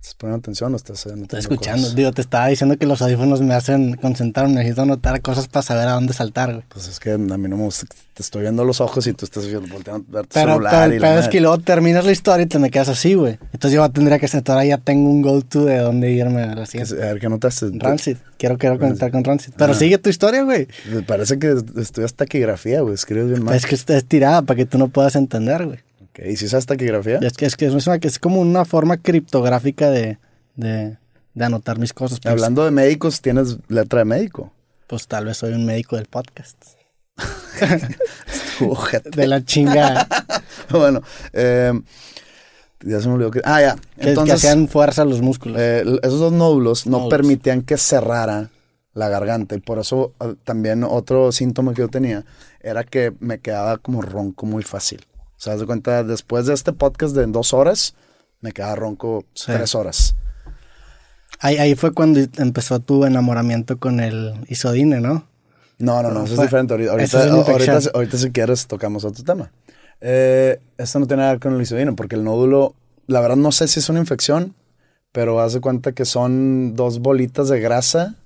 ¿Estás 0.00 0.14
poniendo 0.14 0.38
atención 0.38 0.72
o 0.72 0.76
estás 0.76 1.04
eh, 1.04 1.10
Estoy 1.20 1.40
escuchando. 1.40 1.82
cosas? 1.82 1.94
Digo, 1.94 2.10
te 2.12 2.22
estaba 2.22 2.46
diciendo 2.46 2.78
que 2.78 2.86
los 2.86 3.02
audífonos 3.02 3.42
me 3.42 3.52
hacen 3.52 3.96
concentrar. 3.96 4.48
Necesito 4.48 4.80
anotar 4.82 5.20
cosas 5.20 5.46
para 5.46 5.62
saber 5.62 5.88
a 5.88 5.92
dónde 5.92 6.14
saltar, 6.14 6.52
güey. 6.54 6.64
Pues 6.70 6.88
es 6.88 6.98
que 6.98 7.12
a 7.12 7.18
mí 7.18 7.26
no 7.26 7.36
me 7.58 7.64
gusta. 7.64 7.86
Te 8.14 8.22
estoy 8.22 8.42
viendo 8.42 8.64
los 8.64 8.80
ojos 8.80 9.06
y 9.06 9.12
tú 9.12 9.26
estás 9.26 9.44
volteando 9.52 10.06
a 10.10 10.14
ver 10.16 10.26
tu 10.26 10.32
Pero, 10.34 10.52
celular. 10.52 10.72
pero 10.88 10.94
y 10.94 11.00
pedo 11.00 11.18
es 11.20 11.28
que 11.28 11.40
luego 11.42 11.58
terminas 11.58 12.06
la 12.06 12.12
historia 12.12 12.44
y 12.44 12.46
te 12.46 12.58
me 12.58 12.70
quedas 12.70 12.88
así, 12.88 13.12
güey. 13.12 13.38
Entonces 13.52 13.72
yo 13.72 13.86
tendría 13.90 14.18
que 14.18 14.26
sentar 14.26 14.54
ahora 14.54 14.64
ya 14.64 14.78
tengo 14.78 15.10
un 15.10 15.20
go-to 15.20 15.66
de 15.66 15.78
dónde 15.78 16.10
irme 16.10 16.44
a 16.44 16.54
la 16.54 16.64
siguiente. 16.66 16.94
A 17.02 17.06
ver, 17.12 17.20
¿qué 17.20 17.28
notaste? 17.28 17.66
Rancid. 17.74 18.16
Quiero, 18.38 18.56
quiero 18.56 18.78
conectar 18.78 19.10
con 19.10 19.22
Rancid. 19.22 19.52
Pero 19.58 19.72
Ah. 19.72 19.76
sigue 19.76 19.98
tu 19.98 20.08
historia, 20.08 20.42
güey. 20.44 20.66
Me 20.90 21.02
parece 21.02 21.38
que 21.38 21.54
estudias 21.78 22.14
taquigrafía, 22.14 22.80
güey. 22.80 22.94
Escribes 22.94 23.28
bien 23.28 23.44
mal. 23.44 23.54
Es 23.54 23.66
que 23.66 23.74
es 23.74 23.84
tirada 24.06 24.40
para 24.42 24.56
que 24.56 24.64
tú 24.64 24.78
no 24.78 24.88
puedas 24.88 25.14
entender, 25.14 25.66
güey. 25.66 25.78
Ok, 26.20 26.26
¿Y 26.26 26.36
si 26.36 26.48
sabes 26.48 26.66
taquigrafía? 26.66 27.18
Es 27.22 27.32
que 27.34 27.46
es, 27.46 27.56
que 27.56 27.66
es, 27.66 27.86
una- 27.86 27.98
que 27.98 28.08
es 28.08 28.18
como 28.18 28.40
una 28.40 28.64
forma 28.64 28.96
criptográfica 28.98 29.90
de, 29.90 30.18
de, 30.56 30.96
de 31.34 31.44
anotar 31.44 31.78
mis 31.78 31.92
cosas. 31.92 32.20
Pues, 32.20 32.32
Hablando 32.32 32.64
de 32.64 32.70
médicos, 32.70 33.20
tienes 33.20 33.56
letra 33.68 34.00
de 34.00 34.04
médico. 34.04 34.52
Pues 34.86 35.06
tal 35.06 35.24
vez 35.26 35.36
soy 35.38 35.52
un 35.52 35.64
médico 35.64 35.96
del 35.96 36.06
podcast. 36.06 36.56
De 39.14 39.26
la 39.26 39.44
chingada. 39.44 40.06
bueno, 40.70 41.02
eh, 41.32 41.72
ya 42.84 43.00
se 43.00 43.08
me 43.08 43.14
olvidó 43.14 43.30
que. 43.30 43.40
Ah, 43.44 43.60
ya. 43.60 43.74
que, 43.76 44.00
que 44.02 44.08
Entonces, 44.10 44.34
hacían 44.36 44.68
fuerza 44.68 45.04
los 45.04 45.20
músculos. 45.20 45.58
eh, 45.60 45.82
esos 46.02 46.20
dos 46.20 46.32
nódulos 46.32 46.86
no 46.86 46.98
Nódulos. 46.98 47.10
permitían 47.10 47.62
que 47.62 47.76
cerrara 47.76 48.50
la 48.92 49.08
garganta. 49.08 49.54
Y 49.54 49.60
por 49.60 49.78
eso 49.78 50.12
eh, 50.20 50.34
también 50.44 50.84
otro 50.84 51.32
síntoma 51.32 51.72
que 51.74 51.80
yo 51.82 51.88
tenía 51.88 52.24
era 52.60 52.84
que 52.84 53.12
me 53.20 53.38
quedaba 53.38 53.78
como 53.78 54.02
ronco 54.02 54.46
muy 54.46 54.62
fácil. 54.62 55.04
O 55.40 55.42
sea, 55.42 55.54
haz 55.54 55.60
de 55.60 55.64
cuenta, 55.66 56.04
después 56.04 56.44
de 56.44 56.52
este 56.52 56.74
podcast 56.74 57.16
de 57.16 57.24
dos 57.24 57.54
horas, 57.54 57.94
me 58.42 58.52
quedaba 58.52 58.74
ronco 58.76 59.24
Sí. 59.32 59.46
tres 59.46 59.74
horas. 59.74 60.14
Ahí, 61.38 61.56
ahí 61.56 61.74
fue 61.76 61.92
cuando 61.94 62.20
empezó 62.36 62.78
tu 62.80 63.06
enamoramiento 63.06 63.78
con 63.78 64.00
el 64.00 64.34
isodine, 64.48 65.00
¿no? 65.00 65.26
No, 65.78 66.02
no, 66.02 66.10
no, 66.10 66.24
eso 66.24 66.34
es 66.34 66.40
diferente. 66.42 66.74
Ahorita, 66.74 67.78
ahorita, 67.94 68.18
si 68.18 68.30
quieres 68.32 68.66
tocamos 68.66 69.02
otro 69.06 69.24
tema. 69.24 69.50
Eh, 70.02 70.60
esto 70.76 70.98
no 71.00 71.06
tiene 71.06 71.22
nada 71.22 71.32
que 71.32 71.36
ver 71.36 71.40
con 71.40 71.54
el 71.54 71.62
isodino, 71.62 71.96
porque 71.96 72.16
el 72.16 72.24
nódulo, 72.24 72.74
la 73.06 73.22
verdad 73.22 73.36
no 73.36 73.50
sé 73.50 73.66
si 73.66 73.80
es 73.80 73.88
una 73.88 73.98
infección, 73.98 74.54
pero 75.10 75.40
haz 75.40 75.54
de 75.54 75.62
cuenta 75.62 75.92
que 75.92 76.04
son 76.04 76.76
dos 76.76 76.98
bolitas 76.98 77.48
de 77.48 77.60
grasa, 77.60 78.16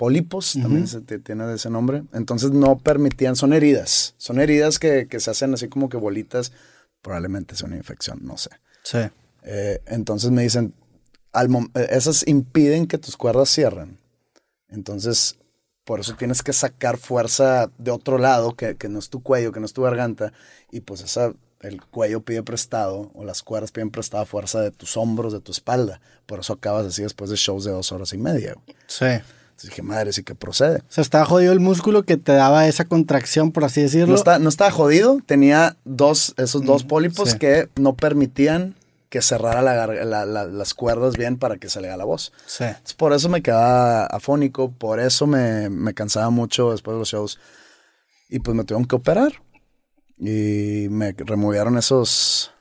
pólipos, 0.00 0.54
también 0.54 0.88
se 0.88 1.02
tiene 1.02 1.52
ese 1.52 1.68
nombre. 1.68 2.04
Entonces 2.14 2.52
no 2.52 2.78
permitían, 2.78 3.36
son 3.36 3.52
heridas, 3.52 4.14
son 4.16 4.40
heridas 4.40 4.78
que, 4.78 5.06
que 5.06 5.20
se 5.20 5.30
hacen 5.30 5.52
así 5.52 5.68
como 5.68 5.90
que 5.90 5.98
bolitas, 5.98 6.52
probablemente 7.02 7.54
es 7.54 7.60
una 7.60 7.76
infección, 7.76 8.20
no 8.22 8.38
sé. 8.38 8.48
Sí. 8.82 9.00
Eh, 9.42 9.82
entonces 9.84 10.30
me 10.30 10.40
dicen, 10.40 10.72
al 11.32 11.50
eh, 11.74 11.88
esas 11.90 12.26
impiden 12.26 12.86
que 12.86 12.96
tus 12.96 13.18
cuerdas 13.18 13.50
cierren. 13.50 13.98
Entonces, 14.70 15.36
por 15.84 16.00
eso 16.00 16.14
tienes 16.16 16.42
que 16.42 16.54
sacar 16.54 16.96
fuerza 16.96 17.70
de 17.76 17.90
otro 17.90 18.16
lado, 18.16 18.54
que, 18.56 18.78
que 18.78 18.88
no 18.88 19.00
es 19.00 19.10
tu 19.10 19.22
cuello, 19.22 19.52
que 19.52 19.60
no 19.60 19.66
es 19.66 19.74
tu 19.74 19.82
garganta, 19.82 20.32
y 20.72 20.80
pues 20.80 21.02
esa 21.02 21.34
el 21.60 21.84
cuello 21.84 22.22
pide 22.22 22.42
prestado 22.42 23.10
o 23.12 23.22
las 23.22 23.42
cuerdas 23.42 23.70
piden 23.70 23.90
prestada 23.90 24.24
fuerza 24.24 24.62
de 24.62 24.70
tus 24.70 24.96
hombros, 24.96 25.34
de 25.34 25.42
tu 25.42 25.52
espalda. 25.52 26.00
Por 26.24 26.40
eso 26.40 26.54
acabas 26.54 26.86
así 26.86 27.02
después 27.02 27.28
de 27.28 27.36
shows 27.36 27.64
de 27.64 27.72
dos 27.72 27.92
horas 27.92 28.14
y 28.14 28.16
media. 28.16 28.56
Sí. 28.86 29.04
Dije, 29.62 29.82
madre, 29.82 30.12
sí 30.12 30.22
que 30.22 30.34
procede. 30.34 30.78
O 30.78 30.92
sea, 30.92 31.02
estaba 31.02 31.24
jodido 31.26 31.52
el 31.52 31.60
músculo 31.60 32.02
que 32.04 32.16
te 32.16 32.32
daba 32.32 32.66
esa 32.66 32.84
contracción, 32.86 33.52
por 33.52 33.64
así 33.64 33.82
decirlo. 33.82 34.08
No, 34.08 34.14
está, 34.14 34.38
no 34.38 34.48
estaba 34.48 34.70
jodido, 34.70 35.20
tenía 35.26 35.76
dos, 35.84 36.34
esos 36.38 36.64
dos 36.64 36.84
pólipos 36.84 37.32
sí. 37.32 37.38
que 37.38 37.68
no 37.76 37.94
permitían 37.94 38.74
que 39.10 39.20
cerrara 39.22 39.60
la 39.60 39.74
gar- 39.74 40.04
la- 40.04 40.24
la- 40.24 40.44
las 40.46 40.72
cuerdas 40.72 41.16
bien 41.16 41.36
para 41.36 41.58
que 41.58 41.68
saliera 41.68 41.96
la 41.96 42.04
voz. 42.04 42.32
Sí. 42.46 42.64
Entonces, 42.64 42.94
por 42.94 43.12
eso 43.12 43.28
me 43.28 43.42
quedaba 43.42 44.06
afónico, 44.06 44.70
por 44.72 45.00
eso 45.00 45.26
me, 45.26 45.68
me 45.68 45.92
cansaba 45.94 46.30
mucho 46.30 46.70
después 46.70 46.94
de 46.94 46.98
los 47.00 47.08
shows. 47.08 47.38
Y 48.28 48.38
pues 48.38 48.56
me 48.56 48.64
tuvieron 48.64 48.86
que 48.86 48.94
operar. 48.96 49.32
Y 50.16 50.86
me 50.90 51.12
removieron 51.18 51.76
esos 51.76 52.52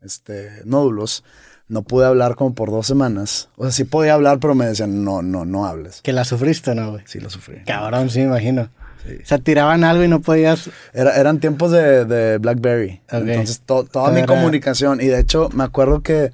este, 0.00 0.62
nódulos. 0.64 1.24
No 1.70 1.82
pude 1.82 2.04
hablar 2.04 2.34
como 2.34 2.52
por 2.54 2.70
dos 2.70 2.86
semanas. 2.86 3.48
O 3.56 3.62
sea, 3.62 3.70
sí 3.70 3.84
podía 3.84 4.14
hablar, 4.14 4.40
pero 4.40 4.54
me 4.56 4.66
decían, 4.66 5.04
no, 5.04 5.22
no, 5.22 5.44
no 5.44 5.66
hables. 5.66 6.00
Que 6.02 6.12
la 6.12 6.24
sufriste, 6.24 6.74
¿no, 6.74 6.90
güey? 6.90 7.04
Sí, 7.06 7.20
lo 7.20 7.30
sufrí. 7.30 7.62
Cabrón, 7.64 8.10
sí, 8.10 8.18
me 8.18 8.24
imagino. 8.26 8.62
O 8.62 9.24
sea, 9.26 9.38
tiraban 9.38 9.84
algo 9.84 10.02
y 10.04 10.08
no 10.08 10.20
podías. 10.20 10.68
Era- 10.92 11.16
eran 11.16 11.38
tiempos 11.40 11.70
de, 11.70 12.04
de 12.04 12.38
BlackBerry. 12.38 13.00
Entonces, 13.10 13.60
to- 13.64 13.84
toda 13.84 14.10
mi 14.10 14.18
era- 14.18 14.26
comunicación. 14.26 15.00
Y 15.00 15.06
de 15.06 15.20
hecho, 15.20 15.48
me 15.54 15.62
acuerdo 15.64 16.02
que 16.02 16.32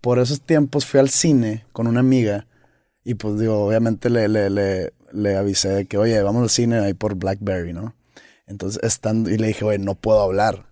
por 0.00 0.18
esos 0.20 0.40
tiempos 0.40 0.86
fui 0.86 1.00
al 1.00 1.10
cine 1.10 1.64
con 1.72 1.86
una 1.88 2.00
amiga. 2.00 2.46
Y 3.04 3.14
pues 3.14 3.38
digo, 3.40 3.66
obviamente 3.66 4.08
le, 4.08 4.28
le, 4.28 4.48
le, 4.50 4.92
le 5.12 5.36
avisé 5.36 5.68
de 5.70 5.86
que, 5.86 5.98
oye, 5.98 6.22
vamos 6.22 6.42
al 6.44 6.50
cine 6.50 6.78
ahí 6.78 6.94
por 6.94 7.16
BlackBerry, 7.16 7.72
¿no? 7.72 7.94
Entonces, 8.46 8.80
estando, 8.84 9.30
y 9.30 9.36
le 9.36 9.48
dije, 9.48 9.64
oye, 9.64 9.78
no 9.78 9.94
puedo 9.96 10.22
hablar. 10.22 10.66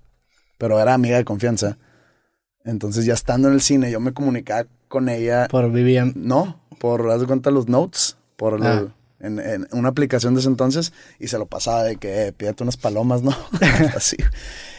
Pero 0.56 0.80
era 0.80 0.94
amiga 0.94 1.16
de 1.16 1.24
confianza. 1.24 1.78
Entonces, 2.68 3.04
ya 3.06 3.14
estando 3.14 3.48
en 3.48 3.54
el 3.54 3.60
cine, 3.62 3.90
yo 3.90 3.98
me 4.00 4.12
comunicaba 4.12 4.66
con 4.88 5.08
ella. 5.08 5.48
Por 5.48 5.70
BBM. 5.70 6.12
No, 6.16 6.60
por, 6.78 7.10
haz 7.10 7.20
de 7.20 7.26
cuenta, 7.26 7.50
los 7.50 7.66
notes. 7.68 8.16
Por 8.36 8.54
el- 8.54 8.62
Ah. 8.66 8.94
en, 9.20 9.38
en 9.40 9.66
una 9.72 9.88
aplicación 9.88 10.34
de 10.34 10.40
ese 10.40 10.48
entonces. 10.48 10.92
Y 11.18 11.28
se 11.28 11.38
lo 11.38 11.46
pasaba 11.46 11.82
de 11.82 11.96
que, 11.96 12.26
eh, 12.28 12.32
pídete 12.32 12.62
unas 12.62 12.76
palomas, 12.76 13.22
¿no? 13.22 13.34
Así. 13.96 14.16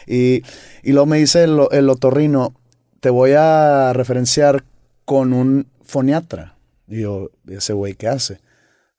Y, 0.06 0.42
y 0.82 0.92
luego 0.92 1.06
me 1.06 1.18
dice 1.18 1.44
el, 1.44 1.58
el 1.72 1.88
otorrino, 1.90 2.54
te 3.00 3.10
voy 3.10 3.32
a 3.36 3.92
referenciar 3.92 4.64
con 5.04 5.32
un 5.32 5.66
foniatra. 5.82 6.56
Y 6.86 7.00
yo, 7.00 7.30
¿y 7.46 7.54
ese 7.54 7.72
güey 7.72 7.94
qué 7.94 8.08
hace? 8.08 8.40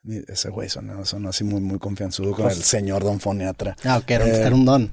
Y 0.03 0.29
ese 0.31 0.50
güey 0.50 0.67
sonó, 0.69 1.05
sonó 1.05 1.29
así 1.29 1.43
muy, 1.43 1.62
muy 1.62 1.79
confianzudo 1.79 2.31
con 2.33 2.45
Pues- 2.45 2.57
el 2.57 2.63
señor 2.63 3.03
don 3.03 3.19
foniatra. 3.19 3.75
Ah, 3.86 3.98
ok, 4.00 4.12
era, 4.12 4.25
un- 4.25 4.31
Eh, 4.31 4.41
era 4.41 4.55
un 4.55 4.65
don. 4.65 4.91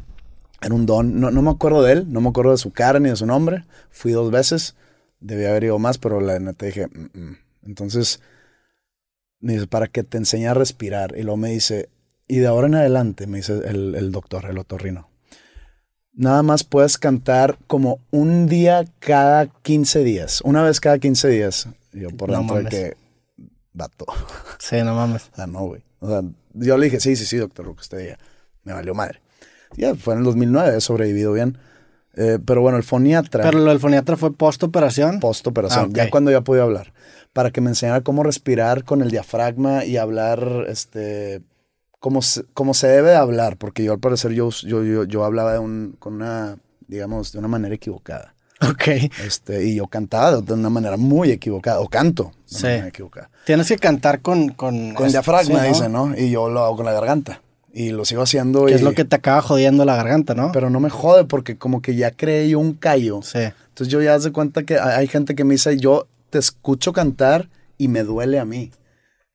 Era 0.61 0.75
un 0.75 0.87
don. 0.87 1.21
No, 1.21 1.31
no 1.31 1.43
me 1.43 1.51
acuerdo 1.51 1.83
de 1.83 1.93
él, 1.93 2.13
no 2.13 2.21
me 2.21 2.29
acuerdo 2.29 2.53
de 2.53 2.59
su 2.59 2.73
cara 2.73 3.01
ni 3.01 3.09
de 3.11 3.17
su 3.17 3.27
nombre. 3.27 3.65
Fui 3.91 4.13
dos 4.13 4.31
veces, 4.31 4.75
debí 5.21 5.45
haber 5.45 5.65
ido 5.65 5.79
más, 5.79 5.99
pero 5.99 6.21
la 6.21 6.39
neta 6.39 6.67
dije, 6.67 6.87
"Mm, 6.89 7.19
mm". 7.19 7.37
entonces, 7.67 8.21
me 9.41 9.55
dice, 9.55 9.67
para 9.67 9.87
que 9.87 10.03
te 10.03 10.19
enseñe 10.19 10.47
a 10.49 10.55
respirar. 10.55 11.15
Y 11.17 11.23
luego 11.23 11.37
me 11.37 11.51
dice, 11.51 11.89
y 12.27 12.39
de 12.39 12.47
ahora 12.47 12.67
en 12.67 12.75
adelante, 12.75 13.27
me 13.27 13.39
dice 13.39 13.61
el, 13.65 13.95
el 13.95 14.11
doctor, 14.13 14.47
el 14.47 14.59
otorrino, 14.59 15.09
nada 16.13 16.43
más 16.43 16.65
puedes 16.65 16.99
cantar 16.99 17.57
como 17.67 18.01
un 18.11 18.49
día 18.49 18.85
cada 18.99 19.47
15 19.47 20.03
días, 20.05 20.41
una 20.43 20.63
vez 20.63 20.81
cada 20.81 20.99
15 20.99 21.29
días. 21.29 21.69
Yo 21.93 22.11
por 22.11 22.31
No 22.31 22.39
dentro 22.39 22.57
de 22.57 22.69
que, 22.69 22.97
vato. 23.73 24.07
Sí, 24.59 24.77
no 24.83 24.95
mames. 24.95 25.23
O 25.33 25.37
sea, 25.37 25.47
no, 25.47 25.61
güey. 25.67 25.83
O 26.01 26.09
sea, 26.09 26.23
yo 26.55 26.77
le 26.77 26.87
dije, 26.87 27.01
sí, 27.01 27.17
sí, 27.17 27.25
sí, 27.25 27.37
doctor, 27.37 27.67
lo 27.67 27.75
que 27.75 27.81
usted 27.81 27.99
diga. 27.99 28.19
Me 28.65 28.73
valió 28.73 28.95
madre. 28.95 29.21
Ya, 29.77 29.95
fue 29.95 30.15
en 30.15 30.21
el 30.21 30.25
2009, 30.25 30.77
he 30.77 30.81
sobrevivido 30.81 31.33
bien. 31.33 31.59
Eh, 32.17 32.39
pero 32.45 32.61
bueno, 32.63 32.79
el 32.79 32.83
foniatra, 32.85 33.45
Pero 33.45 33.59
lo 33.61 33.71
del 33.71 33.79
foniatra 33.79 34.17
fue 34.17 34.33
post 34.35 34.63
operación. 34.65 35.21
post 35.21 35.47
operación, 35.47 35.85
Ah, 35.85 35.89
ok. 35.89 35.95
ya 35.97 36.11
cuando 36.11 36.31
ya 36.33 36.41
podía 36.41 36.63
hablar, 36.65 36.93
para 37.33 37.51
que 37.53 37.61
me 37.61 37.69
enseñara 37.71 38.01
cómo 38.01 38.25
respirar 38.25 38.83
con 38.85 39.03
el 39.03 39.11
diafragma 39.11 39.85
y 39.85 39.97
hablar, 39.99 40.65
este, 40.69 41.43
como 42.01 42.21
se, 42.23 42.43
como 42.55 42.75
se 42.75 42.89
debe 42.89 43.11
de 43.11 43.17
hablar, 43.17 43.57
porque 43.57 43.85
yo 43.85 43.93
al 43.93 44.01
parecer 44.01 44.33
yo, 44.33 44.51
yo, 44.51 44.83
yo, 44.83 45.05
yo 45.05 45.25
hablaba 45.25 45.53
de 45.53 45.59
un, 45.61 45.95
con 46.01 46.15
una, 46.15 46.57
digamos, 46.89 47.33
de 47.33 47.39
una 47.39 47.49
manera 47.49 47.75
equivocada. 47.75 48.35
Ok. 48.69 48.89
Este, 49.25 49.65
y 49.67 49.77
yo 49.77 49.87
cantaba 49.87 50.41
de- 50.41 50.53
una 50.55 50.71
manera 50.71 50.97
muy 50.97 51.31
equivocada, 51.31 51.79
o 51.79 51.89
canto 51.89 52.25
de 52.25 52.29
una 52.31 52.59
Sí. 52.59 52.65
manera 52.67 52.89
equivocada. 52.89 53.31
Tienes 53.47 53.69
que 53.69 53.77
cantar 53.79 54.21
con. 54.23 54.49
Con, 54.49 54.95
Con 54.95 55.07
es- 55.07 55.13
diafragma, 55.13 55.63
sí, 55.63 55.69
dice, 55.69 55.89
¿no? 55.89 56.13
Y 56.19 56.31
yo 56.33 56.49
lo 56.49 56.65
hago 56.65 56.75
con 56.77 56.87
la 56.87 56.93
garganta. 56.93 57.41
Y 57.73 57.91
lo 57.91 58.05
sigo 58.05 58.23
haciendo. 58.23 58.65
Que 58.67 58.73
y, 58.73 58.75
es 58.75 58.83
lo 58.83 58.93
que 58.93 59.05
te 59.05 59.17
acaba 59.17 59.43
jodiendo 59.43 59.85
la 59.85 59.95
garganta, 59.97 60.35
¿no? 60.35 60.51
Pero 60.53 60.71
no 60.71 60.81
me 60.81 60.91
jode 60.91 61.25
porque 61.25 61.57
como 61.59 61.83
que 61.83 61.95
ya 61.95 62.11
creé 62.11 62.49
yo 62.49 62.59
un 62.59 62.75
callo. 62.75 63.21
sí. 63.23 63.39
Entonces 63.69 63.93
yo 63.93 64.03
ya 64.03 64.15
hace 64.15 64.33
cuenta 64.33 64.65
que 64.65 64.77
hay 64.79 65.07
gente 65.07 65.37
que 65.37 65.45
me 65.45 65.55
dice, 65.55 65.77
yo 65.79 66.09
te 66.31 66.39
escucho 66.39 66.93
cantar 66.93 67.49
y 67.77 67.87
me 67.87 68.03
duele 68.03 68.41
a 68.41 68.45
mí. 68.45 68.73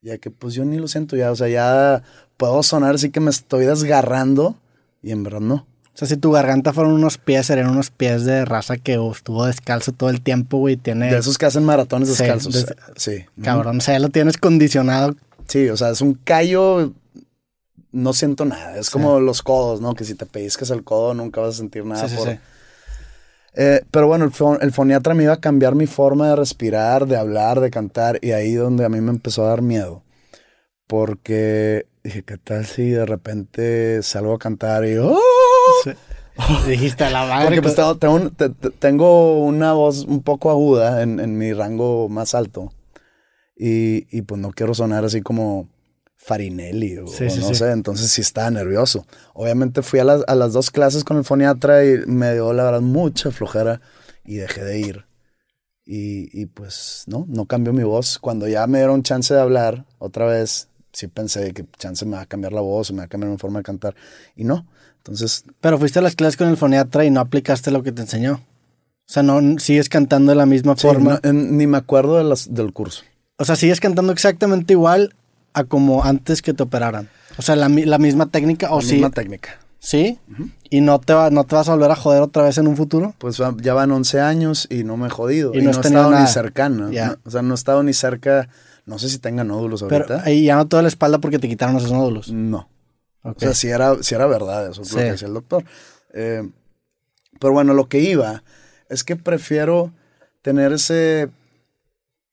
Ya 0.02 0.18
que 0.18 0.30
pues 0.30 0.52
yo 0.52 0.66
ni 0.66 0.76
lo 0.76 0.86
siento 0.86 1.16
ya. 1.16 1.30
O 1.30 1.36
sea, 1.36 1.48
ya 1.48 2.02
puedo 2.36 2.62
sonar 2.62 2.96
así 2.96 3.08
que 3.08 3.20
me 3.20 3.30
estoy 3.30 3.64
desgarrando 3.64 4.56
y 5.02 5.12
en 5.12 5.22
verdad 5.22 5.40
no. 5.40 5.54
O 5.54 5.96
sea, 5.96 6.06
si 6.08 6.16
tu 6.18 6.32
garganta 6.32 6.72
fueron 6.74 6.92
unos 6.92 7.16
pies, 7.16 7.46
serían 7.46 7.70
unos 7.70 7.90
pies 7.90 8.24
de 8.24 8.44
raza 8.44 8.76
que 8.76 8.98
uh, 8.98 9.12
estuvo 9.12 9.46
descalzo 9.46 9.92
todo 9.92 10.10
el 10.10 10.20
tiempo, 10.20 10.58
güey. 10.58 10.76
Tiene. 10.76 11.10
De 11.10 11.18
esos 11.18 11.38
que 11.38 11.46
hacen 11.46 11.64
maratones 11.64 12.08
Sí, 12.08 12.16
descalzos. 12.24 12.52
des- 12.52 12.74
Sí. 12.96 13.24
Cabrón, 13.42 13.78
o 13.78 13.80
sea, 13.80 13.94
ya 13.94 14.00
lo 14.00 14.08
tienes 14.10 14.36
condicionado. 14.36 15.14
Sí, 15.46 15.68
o 15.70 15.76
sea, 15.76 15.90
es 15.90 16.00
un 16.02 16.14
callo, 16.14 16.92
no 17.94 18.12
siento 18.12 18.44
nada. 18.44 18.76
Es 18.76 18.86
Sí. 18.86 18.92
como 18.92 19.20
los 19.20 19.42
codos, 19.42 19.80
¿no? 19.80 19.94
Que 19.94 20.04
si 20.04 20.14
te 20.14 20.26
pellizcas 20.26 20.70
el 20.70 20.84
codo 20.84 21.14
nunca 21.14 21.40
vas 21.40 21.54
a 21.54 21.58
sentir 21.58 21.84
nada. 21.86 22.06
Sí, 22.08 22.14
sí, 22.14 22.16
por- 22.22 22.28
sí. 22.32 22.38
Eh, 23.56 23.84
pero 23.90 24.06
bueno, 24.08 24.24
el, 24.24 24.32
fo- 24.32 24.58
el 24.60 24.72
foniatra 24.72 25.14
me 25.14 25.22
iba 25.22 25.32
a 25.34 25.40
cambiar 25.40 25.74
mi 25.76 25.86
forma 25.86 26.28
de 26.28 26.36
respirar, 26.36 27.06
de 27.06 27.16
hablar, 27.16 27.60
de 27.60 27.70
cantar. 27.70 28.18
Y 28.20 28.32
ahí 28.32 28.54
donde 28.54 28.84
a 28.84 28.88
mí 28.88 29.00
me 29.00 29.10
empezó 29.10 29.44
a 29.44 29.48
dar 29.50 29.62
miedo. 29.62 30.02
Porque 30.86 31.86
dije, 32.02 32.22
¿qué 32.24 32.36
tal 32.36 32.66
si 32.66 32.90
de 32.90 33.06
repente 33.06 34.02
salgo 34.02 34.34
a 34.34 34.38
cantar 34.38 34.84
y... 34.84 34.96
¡oh! 34.98 35.18
Dijiste 36.66 37.04
a 37.04 37.10
la 37.10 37.24
madre. 37.26 37.44
Porque 37.46 37.62
pues 37.62 37.74
tengo, 37.76 37.96
tengo 37.96 38.14
un- 38.14 38.30
te- 38.34 38.48
te- 38.50 38.70
tengo 38.70 39.38
una 39.44 39.72
voz 39.72 40.04
un 40.04 40.22
poco 40.22 40.50
aguda 40.50 41.02
en, 41.02 41.20
en 41.20 41.38
mi 41.38 41.52
rango 41.52 42.08
más 42.08 42.34
alto. 42.34 42.72
Y, 43.56 44.06
y, 44.16 44.22
pues 44.22 44.40
no 44.40 44.50
quiero 44.50 44.74
sonar 44.74 45.04
así 45.04 45.22
como 45.22 45.68
Farinelli 46.26 46.96
o, 46.98 47.06
Sí, 47.06 47.24
o 47.26 47.30
sí, 47.30 47.40
no 47.40 47.48
sí. 47.48 47.54
sé. 47.56 47.70
Entonces 47.70 48.10
sí 48.10 48.20
estaba 48.22 48.50
nervioso. 48.50 49.06
Obviamente 49.34 49.82
fui 49.82 50.00
a 50.00 50.04
las, 50.04 50.22
a 50.26 50.34
las 50.34 50.52
dos 50.52 50.70
clases 50.70 51.04
con 51.04 51.16
el 51.18 51.24
foniatra 51.24 51.84
y 51.84 51.98
me 52.06 52.32
dio 52.32 52.52
la 52.52 52.64
verdad 52.64 52.80
mucha 52.80 53.30
flojera 53.30 53.80
y 54.24 54.36
dejé 54.36 54.64
de 54.64 54.78
ir. 54.80 55.04
Y, 55.86 56.30
y 56.40 56.46
pues 56.46 57.04
no, 57.06 57.26
no 57.28 57.44
cambió 57.46 57.72
mi 57.72 57.82
voz. 57.82 58.18
Cuando 58.18 58.48
ya 58.48 58.66
me 58.66 58.78
dieron 58.78 59.02
chance 59.02 59.34
de 59.34 59.40
hablar 59.40 59.84
otra 59.98 60.24
vez, 60.26 60.68
sí 60.92 61.08
pensé 61.08 61.52
que 61.52 61.66
chance 61.78 62.06
me 62.06 62.12
va 62.16 62.22
a 62.22 62.26
cambiar 62.26 62.52
la 62.54 62.62
voz, 62.62 62.90
me 62.92 62.98
va 62.98 63.04
a 63.04 63.08
cambiar 63.08 63.30
mi 63.30 63.36
forma 63.38 63.58
de 63.58 63.64
cantar. 63.64 63.94
Y 64.34 64.44
no. 64.44 64.66
Entonces 64.98 65.44
Pero 65.60 65.78
fuiste 65.78 65.98
a 65.98 66.02
las 66.02 66.16
clases 66.16 66.38
con 66.38 66.48
el 66.48 66.56
foniatra 66.56 67.04
y 67.04 67.10
no 67.10 67.20
aplicaste 67.20 67.70
lo 67.70 67.82
que 67.82 67.92
te 67.92 68.00
enseñó. 68.00 68.34
O 69.06 69.12
sea, 69.12 69.22
no 69.22 69.58
sigues 69.58 69.90
cantando 69.90 70.32
de 70.32 70.36
la 70.36 70.46
misma 70.46 70.74
forma. 70.76 71.20
no, 71.22 71.28
en- 71.28 71.58
ni 71.58 71.66
me 71.66 71.76
acuerdo 71.76 72.16
de 72.16 72.24
las, 72.24 72.54
del 72.54 72.72
curso. 72.72 73.02
O 73.36 73.44
sea, 73.44 73.56
sigues 73.56 73.80
cantando 73.80 74.10
exactamente 74.12 74.72
igual 74.72 75.14
a 75.54 75.64
como 75.64 76.04
antes 76.04 76.42
que 76.42 76.52
te 76.54 76.62
operaran. 76.62 77.08
O 77.38 77.42
sea, 77.42 77.56
la, 77.56 77.68
mi- 77.68 77.84
la 77.84 77.98
misma 77.98 78.26
técnica 78.26 78.70
o 78.72 78.80
la 78.80 78.86
sí. 78.86 78.92
misma 78.94 79.10
técnica. 79.10 79.58
Sí. 79.78 80.18
Y 80.70 80.80
no 80.80 80.98
te, 80.98 81.12
va, 81.12 81.28
no 81.30 81.44
te 81.44 81.54
vas 81.54 81.68
a 81.68 81.72
volver 81.74 81.90
a 81.90 81.96
joder 81.96 82.22
otra 82.22 82.42
vez 82.44 82.56
en 82.58 82.66
un 82.66 82.76
futuro. 82.76 83.14
Pues 83.18 83.40
ya 83.60 83.74
van 83.74 83.90
11 83.92 84.20
años 84.20 84.66
y 84.70 84.82
no 84.84 84.96
me 84.96 85.08
he 85.08 85.10
jodido. 85.10 85.52
Y 85.54 85.58
Y, 85.58 85.62
no 85.62 85.68
he 85.68 85.72
estado 85.72 86.10
nada. 86.10 86.22
ni 86.22 86.26
cercano. 86.26 86.88
No, 86.90 87.16
o 87.24 87.30
sea, 87.30 87.42
no 87.42 87.52
he 87.52 87.54
estado 87.54 87.82
ni 87.82 87.92
cerca. 87.92 88.48
No 88.86 88.98
sé 88.98 89.08
si 89.08 89.18
tenga 89.18 89.44
nódulos 89.44 89.82
Pero 89.88 90.06
ahorita. 90.06 90.22
ahí 90.28 90.44
ya 90.44 90.56
no 90.56 90.66
toda 90.68 90.82
la 90.82 90.88
espalda 90.88 91.18
porque 91.18 91.38
te 91.38 91.48
quitaron 91.48 91.76
esos 91.76 91.92
nódulos. 91.92 92.32
No. 92.32 92.68
O 93.22 93.34
sea, 93.36 93.54
si 93.54 93.68
era, 93.68 94.02
si 94.02 94.14
era 94.14 94.26
verdad, 94.26 94.70
eso 94.70 94.82
es 94.82 94.92
lo 94.92 94.98
que 94.98 95.04
decía 95.12 95.28
el 95.28 95.34
doctor. 95.34 95.64
Eh, 96.14 96.48
pero 97.40 97.52
bueno, 97.52 97.72
lo 97.74 97.88
que 97.88 98.00
iba 98.00 98.42
es 98.88 99.04
que 99.04 99.16
prefiero 99.16 99.92
tener 100.42 100.72
ese, 100.72 101.30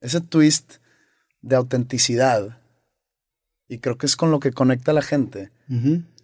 ese 0.01 0.19
twist 0.21 0.75
de 1.41 1.55
autenticidad. 1.55 2.57
Y 3.71 3.79
creo 3.79 3.97
que 3.97 4.05
es 4.05 4.17
con 4.17 4.31
lo 4.31 4.41
que 4.41 4.51
conecta 4.51 4.91
a 4.91 4.93
la 4.93 5.01
gente. 5.01 5.49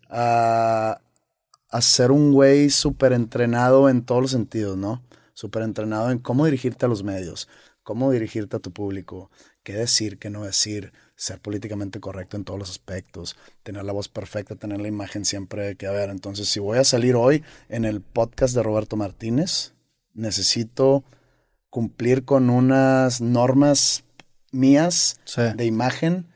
A, 0.09 0.99
a 1.69 1.81
ser 1.81 2.11
un 2.11 2.33
güey 2.33 2.69
súper 2.69 3.13
entrenado 3.13 3.87
en 3.89 4.01
todos 4.03 4.21
los 4.21 4.31
sentidos, 4.31 4.75
¿no? 4.77 5.01
Súper 5.33 5.63
entrenado 5.63 6.11
en 6.11 6.19
cómo 6.19 6.43
dirigirte 6.45 6.85
a 6.85 6.89
los 6.89 7.03
medios, 7.03 7.47
cómo 7.83 8.11
dirigirte 8.11 8.57
a 8.57 8.59
tu 8.59 8.71
público, 8.71 9.31
qué 9.63 9.73
decir, 9.73 10.17
qué 10.17 10.29
no 10.29 10.43
decir, 10.43 10.91
ser 11.15 11.39
políticamente 11.39 12.01
correcto 12.01 12.35
en 12.35 12.43
todos 12.43 12.59
los 12.59 12.69
aspectos, 12.69 13.37
tener 13.63 13.85
la 13.85 13.93
voz 13.93 14.09
perfecta, 14.09 14.55
tener 14.55 14.81
la 14.81 14.89
imagen 14.89 15.23
siempre 15.23 15.75
que 15.77 15.87
haber. 15.87 16.09
Entonces, 16.09 16.49
si 16.49 16.59
voy 16.59 16.79
a 16.79 16.83
salir 16.83 17.15
hoy 17.15 17.43
en 17.69 17.85
el 17.85 18.01
podcast 18.01 18.55
de 18.55 18.63
Roberto 18.63 18.97
Martínez, 18.97 19.73
necesito 20.13 21.05
cumplir 21.69 22.25
con 22.25 22.49
unas 22.49 23.21
normas 23.21 24.03
mías 24.51 25.19
Sí. 25.23 25.43
de 25.55 25.65
imagen. 25.65 26.27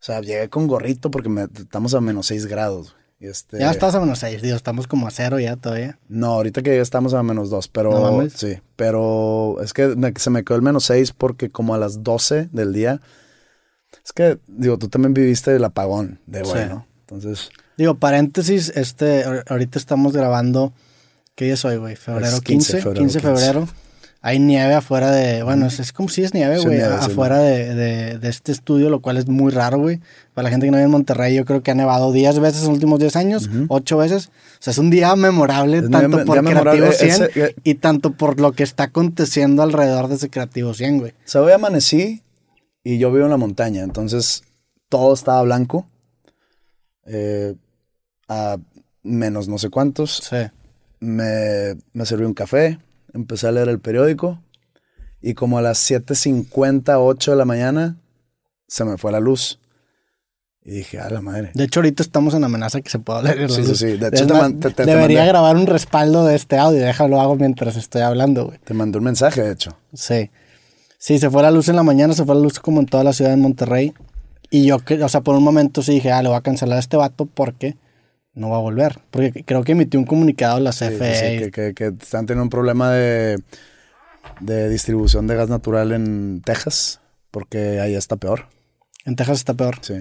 O 0.00 0.02
sea, 0.02 0.20
llegué 0.20 0.48
con 0.48 0.66
gorrito 0.66 1.10
porque 1.10 1.28
me- 1.28 1.42
estamos 1.58 1.94
a 1.94 2.00
menos 2.00 2.26
6 2.28 2.46
grados. 2.46 2.96
Este, 3.20 3.58
Ya 3.58 3.70
estás 3.70 3.94
a 3.94 4.00
menos 4.00 4.18
6, 4.20 4.40
digo, 4.40 4.56
estamos 4.56 4.86
como 4.86 5.06
a 5.06 5.10
cero 5.10 5.38
ya 5.38 5.56
todavía. 5.56 5.98
No, 6.08 6.28
ahorita 6.28 6.62
que 6.62 6.80
estamos 6.80 7.12
a 7.12 7.22
menos 7.22 7.50
2, 7.50 7.68
pero 7.68 7.90
No 7.92 8.12
mames. 8.12 8.32
sí, 8.32 8.58
pero 8.76 9.58
es 9.62 9.74
que 9.74 9.88
me- 9.94 10.14
se 10.16 10.30
me 10.30 10.42
quedó 10.42 10.56
el 10.56 10.62
menos 10.62 10.84
6 10.86 11.12
porque 11.12 11.50
como 11.50 11.74
a 11.74 11.78
las 11.78 12.02
12 12.02 12.48
del 12.50 12.72
día, 12.72 13.02
es 14.02 14.12
que, 14.14 14.38
digo, 14.46 14.78
tú 14.78 14.88
también 14.88 15.12
viviste 15.12 15.54
el 15.54 15.64
apagón 15.64 16.18
de 16.26 16.44
Sí. 16.44 16.50
bueno, 16.50 16.86
entonces, 17.00 17.50
Digo, 17.76 17.94
paréntesis, 17.96 18.72
este, 18.74 19.24
ahor- 19.26 19.44
ahorita 19.48 19.78
estamos 19.78 20.12
grabando, 20.14 20.72
¿qué 21.34 21.46
día 21.46 21.54
es 21.54 21.64
hoy, 21.66 21.76
güey? 21.76 21.96
Febrero 21.96 22.26
Es 22.36 22.40
15, 22.42 22.74
15, 22.78 22.92
15 22.94 23.18
de 23.18 23.22
febrero 23.22 23.66
febrero. 23.66 23.68
Hay 24.22 24.38
nieve 24.38 24.74
afuera 24.74 25.10
de, 25.10 25.42
bueno, 25.42 25.64
es, 25.66 25.80
es 25.80 25.94
como 25.94 26.10
si 26.10 26.22
es 26.22 26.34
nieve, 26.34 26.58
Sí, 26.58 26.66
güey, 26.66 26.76
sí, 26.78 26.84
afuera 26.84 27.38
de, 27.38 27.74
de- 27.74 28.18
de 28.18 28.28
este 28.28 28.52
estudio, 28.52 28.90
lo 28.90 29.00
cual 29.00 29.16
es 29.16 29.26
muy 29.28 29.50
raro, 29.50 29.78
güey. 29.78 29.98
Para 30.34 30.44
la 30.44 30.50
gente 30.50 30.66
que 30.66 30.70
no 30.70 30.76
vive 30.76 30.84
en 30.84 30.90
Monterrey, 30.90 31.34
yo 31.34 31.46
creo 31.46 31.62
que 31.62 31.70
ha 31.70 31.74
nevado 31.74 32.12
10 32.12 32.38
veces 32.38 32.60
en 32.62 32.66
los 32.68 32.74
últimos 32.74 32.98
10 32.98 33.16
años, 33.16 33.48
8 33.68 33.96
veces. 33.96 34.26
O 34.26 34.30
sea, 34.62 34.72
es 34.72 34.78
un 34.78 34.90
día 34.90 35.16
memorable, 35.16 35.78
Es 35.78 35.90
tanto 35.90 36.18
día- 36.18 36.26
por 36.26 36.42
día 36.42 36.60
Creativo 36.60 36.92
100 36.92 37.10
ese- 37.10 37.30
eh, 37.34 37.54
y 37.64 37.76
tanto 37.76 38.12
por 38.12 38.40
lo 38.40 38.52
que 38.52 38.62
está 38.62 38.84
aconteciendo 38.84 39.62
alrededor 39.62 40.08
de 40.08 40.16
ese 40.16 40.28
Creativo 40.28 40.74
100, 40.74 40.98
güey. 40.98 41.12
o 41.12 41.14
sea, 41.24 41.40
hoy 41.40 41.52
amanecí 41.52 42.22
y 42.84 42.98
yo 42.98 43.10
vivo 43.12 43.24
en 43.24 43.30
la 43.30 43.36
montaña, 43.38 43.82
entonces 43.84 44.42
todo 44.90 45.14
estaba 45.14 45.40
blanco, 45.42 45.86
eh, 47.06 47.54
a 48.28 48.58
menos 49.02 49.48
no 49.48 49.56
sé 49.56 49.70
cuántos, 49.70 50.20
Sí. 50.28 50.36
me, 51.00 51.76
me 51.94 52.04
serví 52.04 52.24
un 52.26 52.34
café, 52.34 52.78
empecé 53.14 53.48
a 53.48 53.52
leer 53.52 53.68
el 53.68 53.80
periódico 53.80 54.40
y 55.20 55.34
como 55.34 55.58
a 55.58 55.62
las 55.62 55.78
7.50, 55.90 56.96
8 56.98 57.30
de 57.32 57.36
la 57.36 57.44
mañana 57.44 57.96
se 58.66 58.84
me 58.84 58.96
fue 58.96 59.12
la 59.12 59.20
luz. 59.20 59.58
Y 60.62 60.72
dije, 60.72 61.00
a 61.00 61.08
la 61.08 61.22
madre. 61.22 61.50
De 61.54 61.64
hecho, 61.64 61.80
ahorita 61.80 62.02
estamos 62.02 62.34
en 62.34 62.44
amenaza 62.44 62.80
que 62.82 62.90
se 62.90 62.98
pueda 62.98 63.22
leer. 63.22 63.50
Sí, 63.50 63.64
sí, 63.64 63.74
sí. 63.74 63.86
De 63.96 64.08
hecho, 64.08 64.26
te 64.26 64.34
man- 64.34 64.60
te- 64.60 64.70
te- 64.70 64.84
debería 64.84 65.24
grabar 65.24 65.56
un 65.56 65.66
respaldo 65.66 66.24
de 66.26 66.36
este 66.36 66.58
audio. 66.58 66.80
Déjalo 66.80 67.18
hago 67.20 67.34
mientras 67.36 67.76
estoy 67.76 68.02
hablando, 68.02 68.44
güey. 68.46 68.58
Te 68.58 68.74
mandé 68.74 68.98
un 68.98 69.04
mensaje, 69.04 69.42
de 69.42 69.52
hecho. 69.52 69.76
Sí. 69.94 70.30
Sí, 70.98 71.18
se 71.18 71.30
fue 71.30 71.42
la 71.42 71.50
luz 71.50 71.68
en 71.70 71.76
la 71.76 71.82
mañana, 71.82 72.12
se 72.12 72.26
fue 72.26 72.34
la 72.34 72.42
luz 72.42 72.60
como 72.60 72.80
en 72.80 72.86
toda 72.86 73.02
la 73.04 73.14
ciudad 73.14 73.30
de 73.30 73.38
Monterrey. 73.38 73.94
Y 74.50 74.66
yo, 74.66 74.76
o 75.02 75.08
sea, 75.08 75.22
por 75.22 75.34
un 75.34 75.42
momento 75.42 75.80
sí 75.82 75.92
dije, 75.92 76.12
ah, 76.12 76.22
le 76.22 76.28
voy 76.28 76.36
a 76.36 76.42
cancelar 76.42 76.76
a 76.76 76.80
este 76.80 76.98
vato 76.98 77.24
porque 77.24 77.76
no 78.40 78.50
va 78.50 78.56
a 78.56 78.60
volver. 78.60 78.98
Porque 79.10 79.44
creo 79.44 79.62
que 79.62 79.72
emitió 79.72 80.00
un 80.00 80.06
comunicado 80.06 80.58
la 80.60 80.72
Sí, 80.72 80.86
sí, 80.86 80.90
CFE. 80.96 81.14
sí, 81.14 81.38
que, 81.38 81.50
que- 81.50 81.74
que 81.74 81.86
están 82.02 82.26
teniendo 82.26 82.42
un 82.44 82.50
problema 82.50 82.90
de, 82.90 83.38
de 84.40 84.68
distribución 84.68 85.26
de 85.26 85.36
gas 85.36 85.48
natural 85.48 85.92
en 85.92 86.42
Texas, 86.44 87.00
porque 87.30 87.80
ahí 87.80 87.94
está 87.94 88.16
peor. 88.16 88.46
En 89.04 89.16
Texas 89.16 89.38
está 89.38 89.54
peor. 89.54 89.76
Sí, 89.82 89.94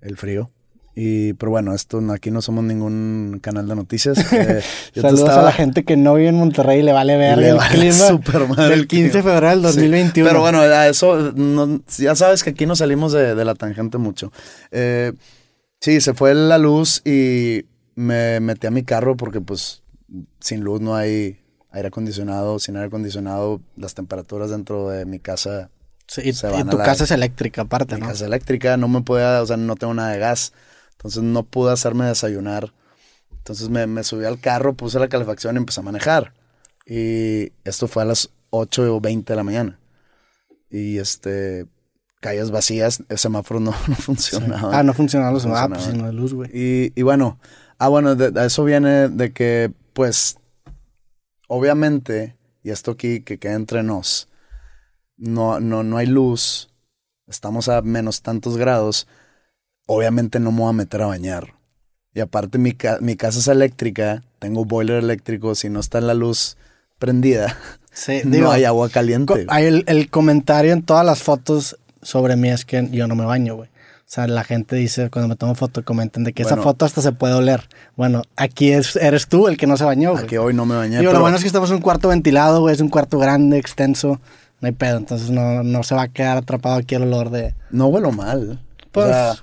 el 0.00 0.16
frío. 0.16 0.50
Y, 0.96 1.34
pero 1.34 1.50
bueno, 1.50 1.72
esto 1.72 2.02
aquí 2.12 2.30
no 2.32 2.42
somos 2.42 2.64
ningún 2.64 3.38
canal 3.40 3.66
de 3.68 3.76
noticias. 3.76 4.18
eh, 4.32 4.60
yo 4.94 5.02
Saludos 5.02 5.20
a 5.28 5.32
estaba- 5.32 5.44
la 5.44 5.52
gente 5.52 5.84
que 5.84 5.96
no 5.96 6.14
vive 6.14 6.28
en 6.30 6.34
Monterrey 6.34 6.80
y 6.80 6.82
le 6.82 6.92
vale 6.92 7.16
ver 7.16 7.38
Le 7.38 7.50
el 7.50 7.56
vale 7.56 7.70
clima 7.78 7.94
súper 8.08 8.48
madre 8.48 8.64
del 8.70 8.80
el 8.80 8.86
15 8.88 9.16
de 9.18 9.22
febrero 9.22 9.48
del 9.50 9.58
Sí, 9.60 9.64
2021. 9.78 10.28
Pero 10.28 10.40
bueno, 10.40 10.62
eso, 10.64 11.32
no- 11.36 11.80
ya 11.96 12.14
sabes 12.16 12.42
que 12.42 12.50
aquí 12.50 12.66
nos 12.66 12.78
salimos 12.78 13.12
de, 13.12 13.34
de 13.36 13.44
la 13.44 13.54
tangente 13.54 13.98
mucho. 13.98 14.32
Eh, 14.72 15.12
sí, 15.80 16.00
se 16.00 16.14
fue 16.14 16.34
la 16.34 16.58
luz 16.58 17.02
y 17.04 17.66
me 17.94 18.40
metí 18.40 18.66
a 18.66 18.70
mi 18.70 18.84
carro 18.84 19.16
porque 19.16 19.40
pues 19.40 19.82
sin 20.40 20.62
luz 20.62 20.80
no 20.80 20.94
hay 20.96 21.40
aire 21.72 21.88
acondicionado, 21.88 22.58
sin 22.58 22.76
aire 22.76 22.88
acondicionado 22.88 23.60
las 23.76 23.94
temperaturas 23.94 24.50
dentro 24.50 24.88
de 24.88 25.04
mi 25.06 25.20
casa, 25.20 25.70
Sí, 26.06 26.22
y, 26.24 26.32
se 26.32 26.48
y 26.48 26.50
van 26.50 26.68
a 26.68 26.70
tu 26.72 26.76
la- 26.78 26.84
casa 26.84 27.04
es 27.04 27.10
eléctrica 27.12 27.62
aparte, 27.62 27.94
mi 27.94 28.00
¿no? 28.00 28.08
casa 28.08 28.26
eléctrica, 28.26 28.76
no 28.76 28.88
me 28.88 29.02
podía, 29.02 29.40
o 29.42 29.46
sea, 29.46 29.56
no 29.56 29.76
tengo 29.76 29.94
nada 29.94 30.10
de 30.10 30.18
gas, 30.18 30.52
entonces 30.92 31.22
no 31.22 31.44
pude 31.44 31.72
hacerme 31.72 32.06
desayunar. 32.06 32.72
Entonces 33.38 33.68
me, 33.70 33.86
me 33.86 34.04
subí 34.04 34.24
al 34.24 34.40
carro, 34.40 34.74
puse 34.74 34.98
la 34.98 35.08
calefacción 35.08 35.56
y 35.56 35.58
empecé 35.58 35.80
a 35.80 35.84
manejar. 35.84 36.34
Y 36.86 37.52
esto 37.64 37.88
fue 37.88 38.02
a 38.02 38.06
las 38.06 38.30
8 38.50 38.94
o 38.94 39.00
20 39.00 39.32
de 39.32 39.36
la 39.36 39.44
mañana. 39.44 39.78
Y 40.70 40.98
este, 40.98 41.66
calles 42.20 42.50
vacías, 42.50 43.02
el 43.08 43.18
semáforo 43.18 43.60
no, 43.60 43.70
no 43.88 43.94
funcionaba. 43.96 44.78
Ah, 44.78 44.82
no 44.82 44.92
funcionaban 44.94 45.34
los 45.34 45.46
No 45.46 45.56
ah, 45.56 45.68
pues 45.68 45.94
no 45.94 46.06
hay 46.06 46.14
luz, 46.14 46.34
güey. 46.34 46.50
Y, 46.52 46.92
y 46.94 47.02
bueno, 47.02 47.38
ah, 47.78 47.88
bueno, 47.88 48.14
de, 48.14 48.30
de 48.30 48.46
eso 48.46 48.62
viene 48.64 49.08
de 49.08 49.32
que, 49.32 49.72
pues, 49.92 50.36
obviamente, 51.48 52.36
y 52.62 52.70
esto 52.70 52.92
aquí 52.92 53.20
que 53.20 53.38
queda 53.38 53.54
entre 53.54 53.82
nos, 53.82 54.28
no, 55.16 55.60
no, 55.60 55.82
no 55.82 55.96
hay 55.96 56.06
luz, 56.06 56.70
estamos 57.26 57.68
a 57.68 57.82
menos 57.82 58.22
tantos 58.22 58.56
grados, 58.56 59.06
obviamente 59.86 60.40
no 60.40 60.52
me 60.52 60.60
voy 60.60 60.70
a 60.70 60.72
meter 60.74 61.02
a 61.02 61.06
bañar. 61.06 61.54
Y 62.12 62.20
aparte 62.20 62.58
mi, 62.58 62.72
ca- 62.72 62.98
mi 63.00 63.16
casa 63.16 63.38
es 63.38 63.48
eléctrica, 63.48 64.24
tengo 64.40 64.64
boiler 64.64 64.96
eléctrico, 65.02 65.54
si 65.54 65.68
no 65.68 65.80
está 65.80 66.00
la 66.00 66.14
luz 66.14 66.56
prendida, 66.98 67.56
Sí, 67.92 68.20
no 68.24 68.30
digo, 68.30 68.50
hay 68.50 68.64
agua 68.64 68.88
caliente. 68.88 69.46
hay 69.48 69.66
el, 69.66 69.84
el 69.86 70.10
comentario 70.10 70.72
en 70.72 70.82
todas 70.82 71.04
las 71.06 71.22
fotos 71.22 71.78
sobre 72.02 72.36
mí 72.36 72.48
es 72.50 72.64
que 72.64 72.88
yo 72.90 73.06
no 73.06 73.14
me 73.14 73.24
baño, 73.24 73.56
güey. 73.56 73.68
O 73.68 74.12
sea, 74.12 74.26
la 74.26 74.42
gente 74.42 74.74
dice, 74.74 75.08
cuando 75.08 75.28
me 75.28 75.36
tomo 75.36 75.54
foto, 75.54 75.84
comentan 75.84 76.24
de 76.24 76.32
que 76.32 76.42
esa 76.42 76.56
foto 76.56 76.84
hasta 76.84 77.00
se 77.00 77.12
puede 77.12 77.34
oler. 77.34 77.68
Bueno, 77.96 78.22
aquí 78.34 78.72
es, 78.72 78.96
eres 78.96 79.28
tú 79.28 79.46
el 79.46 79.56
que 79.56 79.68
no 79.68 79.76
se 79.76 79.84
bañó, 79.84 80.12
güey. 80.12 80.24
Aquí 80.24 80.36
hoy 80.36 80.52
no 80.52 80.66
me 80.66 80.74
bañé. 80.74 80.98
Digo, 80.98 81.04
lo 81.04 81.10
pero- 81.10 81.20
bueno 81.22 81.36
es 81.36 81.42
que 81.42 81.46
estamos 81.46 81.70
en 81.70 81.76
un 81.76 81.82
cuarto 81.82 82.08
ventilado, 82.08 82.60
güey. 82.60 82.74
Es 82.74 82.80
un 82.80 82.88
cuarto 82.88 83.18
grande, 83.20 83.56
extenso. 83.58 84.20
No 84.60 84.66
hay 84.66 84.72
pedo, 84.72 84.96
entonces 84.96 85.30
no, 85.30 85.62
no 85.62 85.82
se 85.84 85.94
va 85.94 86.02
a 86.02 86.08
quedar 86.08 86.36
atrapado 86.38 86.74
aquí 86.76 86.96
el 86.96 87.02
olor 87.04 87.30
de... 87.30 87.54
No 87.70 87.86
huelo 87.86 88.10
mal. 88.10 88.60
Pues- 88.90 89.06
o 89.06 89.10
sea, 89.10 89.34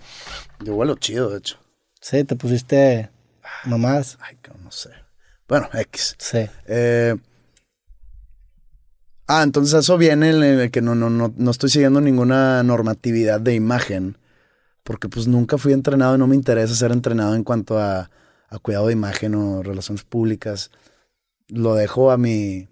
yo 0.65 0.76
huelo 0.76 0.96
chido, 0.96 1.30
de 1.30 1.38
hecho. 1.38 1.58
Sí, 2.02 2.24
te 2.26 2.36
pusiste 2.36 3.10
nomás. 3.65 4.17
Ay, 4.22 4.38
no 4.63 4.72
sé. 4.72 4.89
Bueno, 5.48 5.70
X. 5.74 6.15
Sí. 6.20 6.46
Eh, 6.67 7.15
ah, 9.28 9.44
entonces 9.44 9.80
eso 9.80 9.98
viene 9.98 10.30
en 10.30 10.44
el 10.44 10.72
que 10.72 10.82
no, 10.82 10.96
no, 10.96 11.10
no, 11.10 11.34
no 11.36 11.52
estoy 11.52 11.70
siguiendo 11.70 12.02
ninguna 12.02 12.63
normatividad 12.63 13.40
de 13.40 13.54
imagen. 13.54 14.18
Porque 14.84 15.10
pues 15.10 15.28
nunca 15.28 15.58
fui 15.58 15.74
entrenado 15.74 16.16
y 16.16 16.18
no 16.18 16.28
me 16.28 16.36
interesa 16.36 16.74
ser 16.74 16.92
entrenado 16.92 17.36
en 17.36 17.44
cuanto 17.44 17.78
a, 17.78 18.10
a 18.50 18.60
cuidado 18.60 18.88
de 18.88 18.94
imagen 18.94 19.36
o 19.36 19.62
relaciones 19.62 20.04
públicas. 20.04 20.72
Lo 21.48 21.76
dejo 21.76 22.12
a 22.12 22.18
mi... 22.18 22.68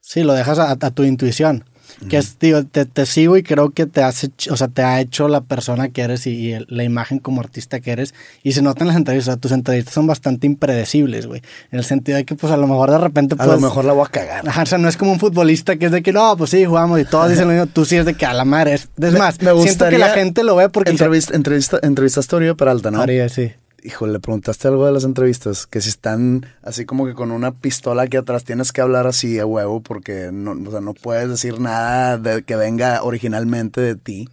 Sí, 0.00 0.22
lo 0.24 0.32
dejas 0.32 0.58
a, 0.58 0.72
a 0.72 0.90
tu 0.90 1.04
intuición. 1.04 1.64
Que 2.08 2.18
es, 2.18 2.38
digo, 2.38 2.64
te, 2.64 2.84
te 2.84 3.06
sigo 3.06 3.36
y 3.36 3.42
creo 3.42 3.70
que 3.70 3.86
te 3.86 4.02
hace, 4.02 4.30
o 4.50 4.56
sea, 4.56 4.68
te 4.68 4.82
ha 4.82 5.00
hecho 5.00 5.26
la 5.28 5.40
persona 5.40 5.88
que 5.88 6.02
eres 6.02 6.26
y, 6.26 6.30
y 6.32 6.52
el- 6.52 6.66
la 6.68 6.84
imagen 6.84 7.18
como 7.18 7.40
artista 7.40 7.80
que 7.80 7.90
eres. 7.90 8.14
Y 8.42 8.52
se 8.52 8.62
nota 8.62 8.82
en 8.82 8.88
las 8.88 8.96
entrevistas, 8.96 9.28
o 9.28 9.32
sea, 9.34 9.40
tus 9.40 9.52
entrevistas 9.52 9.94
son 9.94 10.06
bastante 10.06 10.46
impredecibles, 10.46 11.26
güey. 11.26 11.42
En 11.72 11.78
el 11.78 11.84
sentido 11.84 12.16
de 12.16 12.24
que, 12.24 12.34
pues, 12.34 12.52
a 12.52 12.56
lo 12.56 12.66
mejor 12.66 12.90
de 12.90 12.98
repente, 12.98 13.34
A 13.34 13.38
pues... 13.38 13.48
lo 13.48 13.60
mejor 13.60 13.84
la 13.84 13.92
voy 13.94 14.04
a 14.06 14.10
cagar. 14.10 14.48
Ajá, 14.48 14.62
o 14.62 14.66
sea, 14.66 14.78
no 14.78 14.88
es 14.88 14.96
como 14.96 15.12
un 15.12 15.18
futbolista 15.18 15.76
que 15.76 15.86
es 15.86 15.92
de 15.92 16.02
que 16.02 16.12
no, 16.12 16.36
pues 16.36 16.50
sí, 16.50 16.64
jugamos 16.64 17.00
y 17.00 17.04
todos 17.04 17.30
dicen 17.30 17.46
lo 17.48 17.52
mismo. 17.54 17.66
Tú 17.66 17.84
sí 17.84 17.96
es 17.96 18.04
de 18.06 18.14
que 18.14 18.26
a 18.26 18.32
la 18.34 18.44
madre. 18.44 18.74
Es, 18.74 18.88
es 19.00 19.12
Me- 19.12 19.18
más, 19.18 19.34
me 19.40 19.46
siento 19.50 19.54
que 19.62 19.68
gustaría 19.68 19.98
la 19.98 20.10
gente 20.10 20.44
lo 20.44 20.56
ve 20.56 20.68
porque. 20.68 20.90
Entrevista, 20.90 21.34
entrevista, 21.34 21.78
entrevistaste 21.82 22.34
a 22.34 22.38
Oribe 22.38 22.54
Peralta, 22.54 22.90
¿no? 22.90 23.00
Haría, 23.00 23.28
sí. 23.28 23.50
Híjole, 23.82 24.12
le 24.14 24.20
preguntaste 24.20 24.66
algo 24.68 24.86
de 24.86 24.92
las 24.92 25.04
entrevistas, 25.04 25.66
que 25.66 25.80
si 25.80 25.88
están 25.88 26.46
así 26.62 26.84
como 26.84 27.06
que 27.06 27.14
con 27.14 27.30
una 27.30 27.52
pistola 27.52 28.02
aquí 28.02 28.16
atrás 28.16 28.42
tienes 28.44 28.72
que 28.72 28.80
hablar 28.80 29.06
así 29.06 29.38
a 29.38 29.46
huevo 29.46 29.80
porque 29.80 30.30
no, 30.32 30.52
o 30.66 30.70
sea, 30.70 30.80
no 30.80 30.94
puedes 30.94 31.28
decir 31.28 31.60
nada 31.60 32.18
de 32.18 32.42
que 32.42 32.56
venga 32.56 33.02
originalmente 33.04 33.80
de 33.80 33.94
ti. 33.94 34.28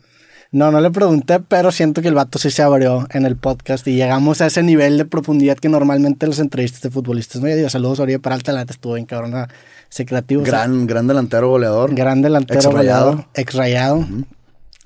No, 0.51 0.71
no 0.71 0.79
le 0.79 0.89
pregunté, 0.89 1.41
pero 1.41 1.71
siento 1.71 2.01
que 2.01 2.07
el 2.07 2.13
vato 2.13 2.39
sí 2.39 2.49
se 2.49 2.61
abrió 2.63 3.07
en 3.11 3.25
el 3.25 3.35
podcast 3.35 3.85
y 3.87 3.95
llegamos 3.95 4.39
a 4.41 4.45
ese 4.45 4.63
nivel 4.63 4.97
de 4.97 5.05
profundidad 5.05 5.57
que 5.57 5.67
normalmente 5.69 6.27
los 6.27 6.39
entrevistas 6.39 6.81
de 6.81 6.89
futbolistas 6.91 7.41
no. 7.41 7.47
Digo, 7.47 7.69
saludos 7.69 7.99
a 7.99 8.03
Oribe 8.03 8.19
Peralta, 8.19 8.53
la 8.53 8.61
estuvo 8.61 8.93
bien 8.93 9.05
cabrona, 9.05 9.49
ese 9.91 10.05
creativo. 10.05 10.43
o 10.43 10.45
sea, 10.45 10.59
Gran, 10.59 10.87
gran 10.87 11.07
delantero 11.07 11.49
goleador. 11.49 11.93
gran 11.93 12.21
delantero, 12.21 12.71
goleador, 12.71 13.25
ex-rayado. 13.33 14.07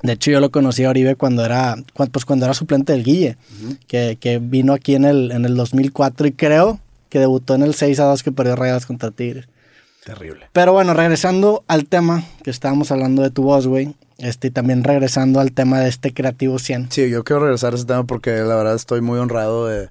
De 0.02 0.14
hecho, 0.14 0.32
yo 0.32 0.40
lo 0.40 0.50
conocí 0.50 0.84
a 0.86 0.90
Oribe 0.90 1.16
cuando 1.16 1.44
era, 1.44 1.76
pues 2.12 2.26
cuando 2.26 2.46
era 2.46 2.54
suplente 2.54 2.94
del 2.94 3.04
Guille, 3.04 3.36
que, 3.88 4.18
que 4.20 4.40
vino 4.40 4.74
aquí 4.74 4.96
en 4.96 5.04
el, 5.04 5.32
en 5.32 5.46
el 5.46 5.56
2004 5.56 6.28
y 6.28 6.32
creo 6.32 6.80
que 7.10 7.20
debutó 7.20 7.56
en 7.56 7.64
el 7.64 7.74
6 7.74 8.00
a 8.00 8.06
2 8.06 8.24
que 8.24 8.32
perdió 8.32 8.56
Rayadas 8.56 8.86
contra 8.86 9.12
Tigres. 9.12 9.48
Terrible. 10.06 10.48
Pero 10.54 10.72
bueno, 10.74 10.94
regresando 10.94 11.64
al 11.68 11.86
tema 11.86 12.24
que 12.44 12.50
estábamos 12.50 12.92
hablando 12.92 13.22
de 13.22 13.30
tu 13.30 13.44
voz, 13.44 13.68
güey, 13.68 13.94
este, 14.18 14.48
y 14.48 14.52
también 14.52 14.84
regresando 14.84 15.40
al 15.40 15.52
tema 15.52 15.80
de 15.80 15.90
este 15.90 16.14
Creativo 16.14 16.60
100. 16.60 16.92
Sí, 16.92 17.10
yo 17.10 17.24
quiero 17.24 17.42
regresar 17.42 17.74
a 17.74 17.76
ese 17.76 17.86
tema 17.86 18.06
porque 18.06 18.32
la 18.32 18.56
verdad 18.56 18.76
estoy 18.76 19.02
muy 19.02 19.20
honrado 19.20 19.68
de... 19.68 19.90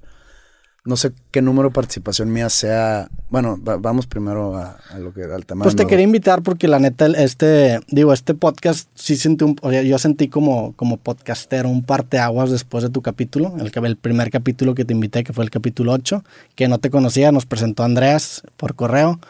No 0.88 0.96
sé 0.96 1.12
qué 1.30 1.42
número 1.42 1.68
de 1.68 1.74
participación 1.74 2.32
mía 2.32 2.48
sea... 2.48 3.08
Bueno, 3.28 3.58
va- 3.62 3.76
vamos 3.76 4.06
primero 4.06 4.56
a, 4.56 4.78
a 4.90 4.98
lo 4.98 5.12
que, 5.12 5.22
al 5.24 5.44
tema. 5.44 5.62
Pues 5.64 5.76
te 5.76 5.82
nuevo. 5.82 5.90
quería 5.90 6.04
invitar 6.04 6.42
porque 6.42 6.66
la 6.66 6.78
neta, 6.78 7.06
este, 7.08 7.78
digo, 7.88 8.12
este 8.14 8.32
podcast 8.34 8.88
sí 8.94 9.16
sentí 9.16 9.44
un, 9.44 9.56
o 9.60 9.70
sea, 9.70 9.82
yo 9.82 9.98
sentí 9.98 10.28
como, 10.28 10.72
como 10.76 10.96
podcastero 10.96 11.68
un 11.68 11.82
parteaguas 11.84 12.50
después 12.50 12.82
de 12.82 12.88
tu 12.90 13.02
capítulo, 13.02 13.54
el 13.58 13.96
primer 13.98 14.30
capítulo 14.30 14.74
que 14.74 14.86
te 14.86 14.94
invité, 14.94 15.24
que 15.24 15.34
fue 15.34 15.44
el 15.44 15.50
capítulo 15.50 15.92
8, 15.92 16.24
que 16.54 16.68
no 16.68 16.78
te 16.78 16.88
conocía, 16.88 17.32
nos 17.32 17.44
presentó 17.44 17.84
Andreas 17.84 18.42
por 18.56 18.74
correo. 18.74 19.20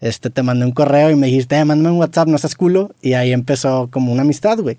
Este, 0.00 0.30
te 0.30 0.42
mandé 0.42 0.64
un 0.64 0.72
correo 0.72 1.10
y 1.10 1.16
me 1.16 1.26
dijiste, 1.26 1.58
eh, 1.58 1.64
mándame 1.64 1.90
un 1.90 1.98
WhatsApp, 1.98 2.28
no 2.28 2.38
seas 2.38 2.54
culo. 2.54 2.90
Y 3.02 3.12
ahí 3.12 3.32
empezó 3.32 3.88
como 3.90 4.12
una 4.12 4.22
amistad, 4.22 4.58
güey. 4.58 4.78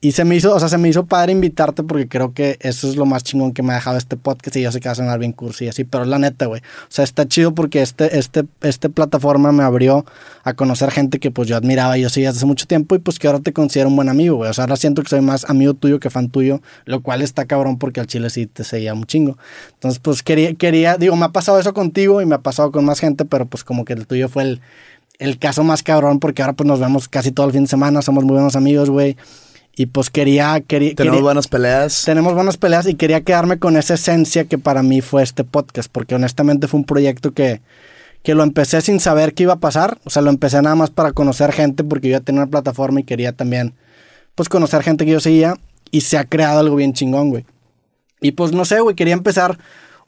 Y 0.00 0.12
se 0.12 0.24
me 0.24 0.34
hizo, 0.36 0.54
o 0.54 0.58
sea, 0.58 0.68
se 0.68 0.76
me 0.78 0.88
hizo 0.88 1.06
padre 1.06 1.32
invitarte 1.32 1.82
porque 1.82 2.08
creo 2.08 2.32
que 2.32 2.58
eso 2.60 2.88
es 2.88 2.96
lo 2.96 3.06
más 3.06 3.22
chingón 3.22 3.52
que 3.52 3.62
me 3.62 3.72
ha 3.72 3.76
dejado 3.76 3.96
este 3.96 4.16
podcast. 4.16 4.56
Y 4.56 4.62
yo 4.62 4.72
sé 4.72 4.80
que 4.80 4.88
va 4.88 4.92
a 4.92 4.96
sonar 4.96 5.18
bien 5.18 5.32
cursi 5.32 5.66
y 5.66 5.68
así, 5.68 5.84
pero 5.84 6.04
la 6.04 6.18
neta, 6.18 6.46
güey. 6.46 6.60
O 6.60 6.86
sea, 6.88 7.04
está 7.04 7.28
chido 7.28 7.54
porque 7.54 7.80
este, 7.80 8.18
este, 8.18 8.44
este 8.60 8.88
plataforma 8.88 9.52
me 9.52 9.62
abrió 9.62 10.04
a 10.42 10.54
conocer 10.54 10.90
gente 10.90 11.18
que 11.18 11.30
pues 11.30 11.48
yo 11.48 11.56
admiraba 11.56 11.96
y 11.96 12.02
yo 12.02 12.08
seguía 12.08 12.30
hace 12.30 12.46
mucho 12.46 12.66
tiempo 12.66 12.94
y 12.94 12.98
pues 12.98 13.18
que 13.18 13.26
ahora 13.26 13.40
te 13.40 13.52
considero 13.52 13.88
un 13.88 13.96
buen 13.96 14.08
amigo, 14.08 14.36
güey. 14.36 14.50
O 14.50 14.54
sea, 14.54 14.64
ahora 14.64 14.76
siento 14.76 15.02
que 15.02 15.08
soy 15.08 15.20
más 15.20 15.48
amigo 15.48 15.74
tuyo 15.74 16.00
que 16.00 16.10
fan 16.10 16.28
tuyo, 16.28 16.60
lo 16.84 17.02
cual 17.02 17.22
está 17.22 17.46
cabrón 17.46 17.78
porque 17.78 18.00
al 18.00 18.06
chile 18.06 18.30
sí 18.30 18.46
te 18.46 18.64
seguía 18.64 18.94
un 18.94 19.06
chingo. 19.06 19.38
Entonces, 19.74 20.00
pues 20.00 20.22
quería, 20.22 20.54
quería, 20.54 20.96
digo, 20.96 21.14
me 21.14 21.24
ha 21.24 21.30
pasado 21.30 21.60
eso 21.60 21.72
contigo 21.72 22.20
y 22.20 22.26
me 22.26 22.34
ha 22.34 22.40
pasado 22.40 22.72
con 22.72 22.84
más 22.84 22.98
gente, 22.98 23.24
pero 23.24 23.46
pues 23.46 23.64
como 23.64 23.84
que 23.84 23.92
el 23.92 24.06
tuyo 24.06 24.28
fue 24.28 24.42
el 24.42 24.55
el, 25.18 25.38
caso 25.38 25.64
más 25.64 25.82
cabrón 25.82 26.20
porque 26.20 26.42
ahora 26.42 26.54
pues 26.54 26.66
nos 26.66 26.80
vemos 26.80 27.08
casi 27.08 27.32
todo 27.32 27.46
el 27.46 27.52
fin 27.52 27.62
de 27.62 27.68
semana, 27.68 28.02
somos 28.02 28.24
muy 28.24 28.34
buenos 28.34 28.56
amigos, 28.56 28.90
güey. 28.90 29.16
Y 29.78 29.86
pues 29.86 30.08
quería, 30.08 30.62
quería... 30.66 30.94
Tenemos 30.94 31.20
buenas 31.20 31.48
peleas. 31.48 32.04
Tenemos 32.06 32.32
buenas 32.34 32.56
peleas 32.56 32.86
y 32.86 32.94
quería 32.94 33.20
quedarme 33.20 33.58
con 33.58 33.76
esa 33.76 33.94
esencia 33.94 34.46
que 34.46 34.56
para 34.56 34.82
mí 34.82 35.02
fue 35.02 35.22
este 35.22 35.44
podcast, 35.44 35.92
porque 35.92 36.14
honestamente 36.14 36.66
fue 36.66 36.80
un 36.80 36.86
proyecto 36.86 37.32
que, 37.32 37.60
que 38.22 38.34
lo 38.34 38.42
empecé 38.42 38.80
sin 38.80 39.00
saber 39.00 39.34
qué 39.34 39.42
iba 39.42 39.52
a 39.52 39.60
pasar. 39.60 39.98
O 40.04 40.10
sea, 40.10 40.22
lo 40.22 40.30
empecé 40.30 40.62
nada 40.62 40.76
más 40.76 40.88
para 40.88 41.12
conocer 41.12 41.52
gente 41.52 41.84
porque 41.84 42.08
yo 42.08 42.12
ya 42.12 42.20
tenía 42.20 42.40
una 42.40 42.50
plataforma 42.50 43.00
y 43.00 43.04
quería 43.04 43.32
también, 43.32 43.74
pues, 44.34 44.48
conocer 44.48 44.82
gente 44.82 45.04
que 45.04 45.12
yo 45.12 45.20
seguía. 45.20 45.56
Y 45.90 46.00
se 46.00 46.16
ha 46.16 46.24
creado 46.24 46.60
algo 46.60 46.76
bien 46.76 46.94
chingón, 46.94 47.28
güey. 47.28 47.44
Y 48.22 48.32
pues, 48.32 48.52
no 48.52 48.64
sé, 48.64 48.80
güey, 48.80 48.96
quería 48.96 49.14
empezar 49.14 49.58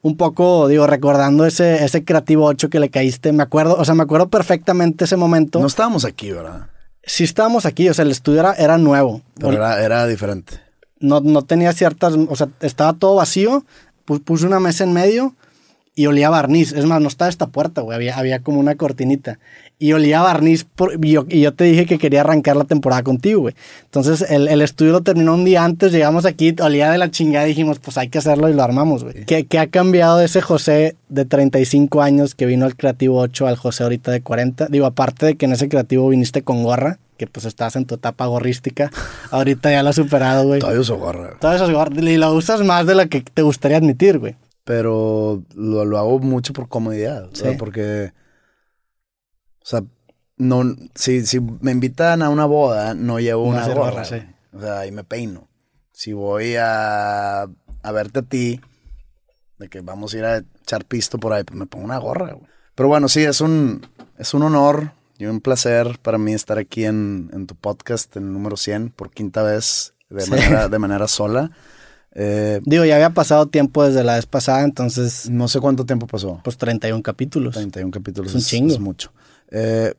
un 0.01 0.17
poco, 0.17 0.67
digo, 0.67 0.87
recordando 0.87 1.45
ese, 1.45 1.83
ese 1.83 2.03
creativo 2.03 2.45
8 2.45 2.69
que 2.69 2.79
le 2.79 2.89
caíste. 2.89 3.31
Me 3.31 3.43
acuerdo, 3.43 3.75
o 3.75 3.85
sea, 3.85 3.95
me 3.95 4.03
acuerdo 4.03 4.29
perfectamente 4.29 5.05
ese 5.05 5.17
momento. 5.17 5.59
No 5.59 5.67
estábamos 5.67 6.05
aquí, 6.05 6.31
¿verdad? 6.31 6.69
Sí 7.03 7.23
estábamos 7.23 7.65
aquí, 7.65 7.89
o 7.89 7.93
sea, 7.93 8.03
el 8.03 8.11
estudio 8.11 8.41
era, 8.41 8.53
era 8.53 8.77
nuevo. 8.77 9.21
Pero 9.35 9.53
era, 9.53 9.83
era, 9.83 10.05
diferente. 10.05 10.61
No, 10.99 11.21
no 11.21 11.43
tenía 11.43 11.73
ciertas, 11.73 12.13
o 12.13 12.35
sea, 12.35 12.49
estaba 12.61 12.93
todo 12.93 13.15
vacío, 13.15 13.65
puse 14.05 14.45
una 14.45 14.59
mesa 14.59 14.83
en 14.83 14.93
medio 14.93 15.33
y 15.99 16.07
olía 16.07 16.29
barniz. 16.29 16.71
Es 16.71 16.85
más, 16.85 17.01
no 17.01 17.09
estaba 17.09 17.27
esta 17.27 17.47
puerta, 17.47 17.81
güey, 17.81 17.93
había, 17.93 18.17
había 18.17 18.39
como 18.39 18.61
una 18.61 18.75
cortinita 18.75 19.37
y 19.79 19.91
olía 19.91 20.21
barniz. 20.21 20.65
y, 21.01 21.11
yo, 21.11 21.53
te 21.53 21.65
dije 21.65 21.85
que 21.85 21.97
quería 21.97 22.21
arrancar 22.21 22.55
la 22.55 22.63
temporada 22.63 23.03
contigo, 23.03 23.41
güey. 23.41 23.55
Entonces 23.83 24.21
el, 24.31 24.47
el, 24.47 24.61
estudio 24.61 24.93
lo 24.93 25.01
terminó 25.01 25.33
un 25.33 25.43
día 25.43 25.65
antes, 25.65 25.91
llegamos 25.91 26.25
aquí, 26.25 26.55
olía 26.61 26.89
de 26.89 26.99
la 26.99 27.11
chingada 27.11 27.47
y 27.47 27.49
dijimos, 27.49 27.79
pues 27.79 27.97
hay 27.97 28.07
que 28.07 28.17
hacerlo 28.17 28.47
y 28.47 28.53
lo 28.53 28.63
armamos, 28.63 29.03
güey. 29.03 29.25
¿Qué, 29.25 29.45
¿Qué, 29.45 29.59
ha 29.59 29.67
cambiado 29.67 30.19
de 30.19 30.27
ese 30.27 30.39
José 30.39 30.95
de 31.09 31.25
35 31.25 32.01
años 32.01 32.33
que 32.33 32.45
vino 32.45 32.65
al 32.65 32.77
Creativo 32.77 33.19
8 33.19 33.47
al 33.47 33.57
José 33.57 33.83
ahorita 33.83 34.09
de 34.09 34.21
40? 34.21 34.67
Digo, 34.67 34.85
aparte 34.85 35.25
de 35.25 35.35
que 35.35 35.47
en 35.47 35.51
ese 35.51 35.67
Creativo 35.67 36.07
viniste 36.07 36.43
con 36.43 36.63
gorra, 36.63 36.97
que 37.17 37.27
pues 37.27 37.45
estás 37.45 37.75
en 37.75 37.83
tu 37.83 37.95
etapa 37.95 38.25
gorrística, 38.25 38.89
ahorita 39.31 39.69
ya 39.69 39.83
lo 39.83 39.89
has 39.89 39.97
superado, 39.97 40.45
güey. 40.45 40.61
Todavía 40.61 40.79
uso 40.79 40.97
gorra. 40.97 41.35
Todavía 41.41 41.61
usas 41.61 41.75
gorra 41.75 42.09
y 42.09 42.15
lo 42.15 42.33
usas 42.33 42.61
más 42.63 42.87
de 42.87 42.95
lo 42.95 43.09
que 43.09 43.19
te 43.19 43.41
gustaría 43.41 43.75
admitir, 43.75 44.19
güey. 44.19 44.37
Pero 44.69 45.41
lo, 45.55 45.83
lo 45.83 45.97
hago 45.97 46.19
mucho 46.19 46.53
por 46.53 46.67
comodidad, 46.67 47.31
sí. 47.33 47.55
porque 47.57 48.13
o 49.63 49.65
sea, 49.65 49.83
no, 50.37 50.63
si, 50.93 51.25
si 51.25 51.39
me 51.39 51.71
invitan 51.71 52.21
a 52.21 52.29
una 52.29 52.45
boda, 52.45 52.93
no 52.93 53.19
llevo 53.19 53.45
una, 53.45 53.67
gorra. 53.67 54.03
O 54.53 54.61
sea, 54.61 54.79
ahí 54.81 54.91
me 54.91 55.03
peino. 55.03 55.49
Si 55.91 56.13
voy 56.13 56.55
a, 56.55 57.41
a 57.41 57.91
verte 57.91 58.19
a 58.19 58.21
ti, 58.21 58.61
de 59.57 59.69
que 59.69 59.81
vamos 59.81 60.13
a 60.13 60.17
ir 60.19 60.25
a 60.25 60.37
echar 60.37 60.85
pisto 60.85 61.17
por 61.17 61.33
ahí, 61.33 61.43
pues 61.43 61.57
me 61.57 61.65
pongo 61.65 61.85
una 61.85 61.97
gorra. 61.97 62.37
Pero 62.75 62.89
bueno, 62.89 63.09
sí, 63.09 63.23
es 63.23 63.41
un, 63.41 63.81
es 64.19 64.35
un 64.35 64.43
honor 64.43 64.91
y 65.17 65.25
un 65.25 65.41
placer 65.41 65.97
para 66.03 66.19
mí 66.19 66.33
estar 66.35 66.59
aquí 66.59 66.85
en, 66.85 67.31
en 67.33 67.47
tu 67.47 67.55
podcast, 67.55 68.15
en 68.17 68.27
el 68.27 68.33
número 68.33 68.55
100, 68.55 68.91
por 68.91 69.09
quinta 69.09 69.41
vez, 69.41 69.95
de, 70.11 70.27
manera, 70.27 70.67
de 70.69 70.77
manera 70.77 71.07
sola. 71.07 71.49
Eh, 72.21 72.59
Digo, 72.65 72.83
ya 72.83 72.95
había 72.95 73.11
pasado 73.11 73.45
tiempo 73.45 73.85
desde 73.85 74.03
la 74.03 74.15
vez 74.15 74.25
pasada, 74.25 74.65
entonces... 74.65 75.29
No 75.29 75.47
sé 75.47 75.61
cuánto 75.61 75.85
tiempo 75.85 76.05
pasó. 76.05 76.41
Pues 76.43 76.57
31 76.57 77.01
capítulos. 77.01 77.53
31 77.55 77.91
capítulos. 77.91 78.31
Es 78.31 78.35
un 78.35 78.41
chingo. 78.41 78.73
Es 78.73 78.79
mucho. 78.79 79.13
Eh, 79.51 79.93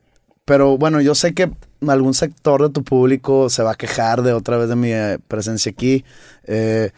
pero 0.45 0.77
bueno, 0.77 1.01
yo 1.01 1.15
sé 1.15 1.33
que 1.33 1.51
algún 1.87 2.13
sector 2.13 2.61
de 2.61 2.69
tu 2.69 2.83
público 2.83 3.49
se 3.49 3.63
va 3.63 3.71
a 3.71 3.75
quejar 3.75 4.21
de 4.21 4.33
otra 4.33 4.57
vez 4.57 4.69
de 4.69 4.75
mi 4.75 4.91
eh, 4.91 5.17
presencia 5.27 5.71
aquí. 5.71 6.05
Eh, 6.43 6.91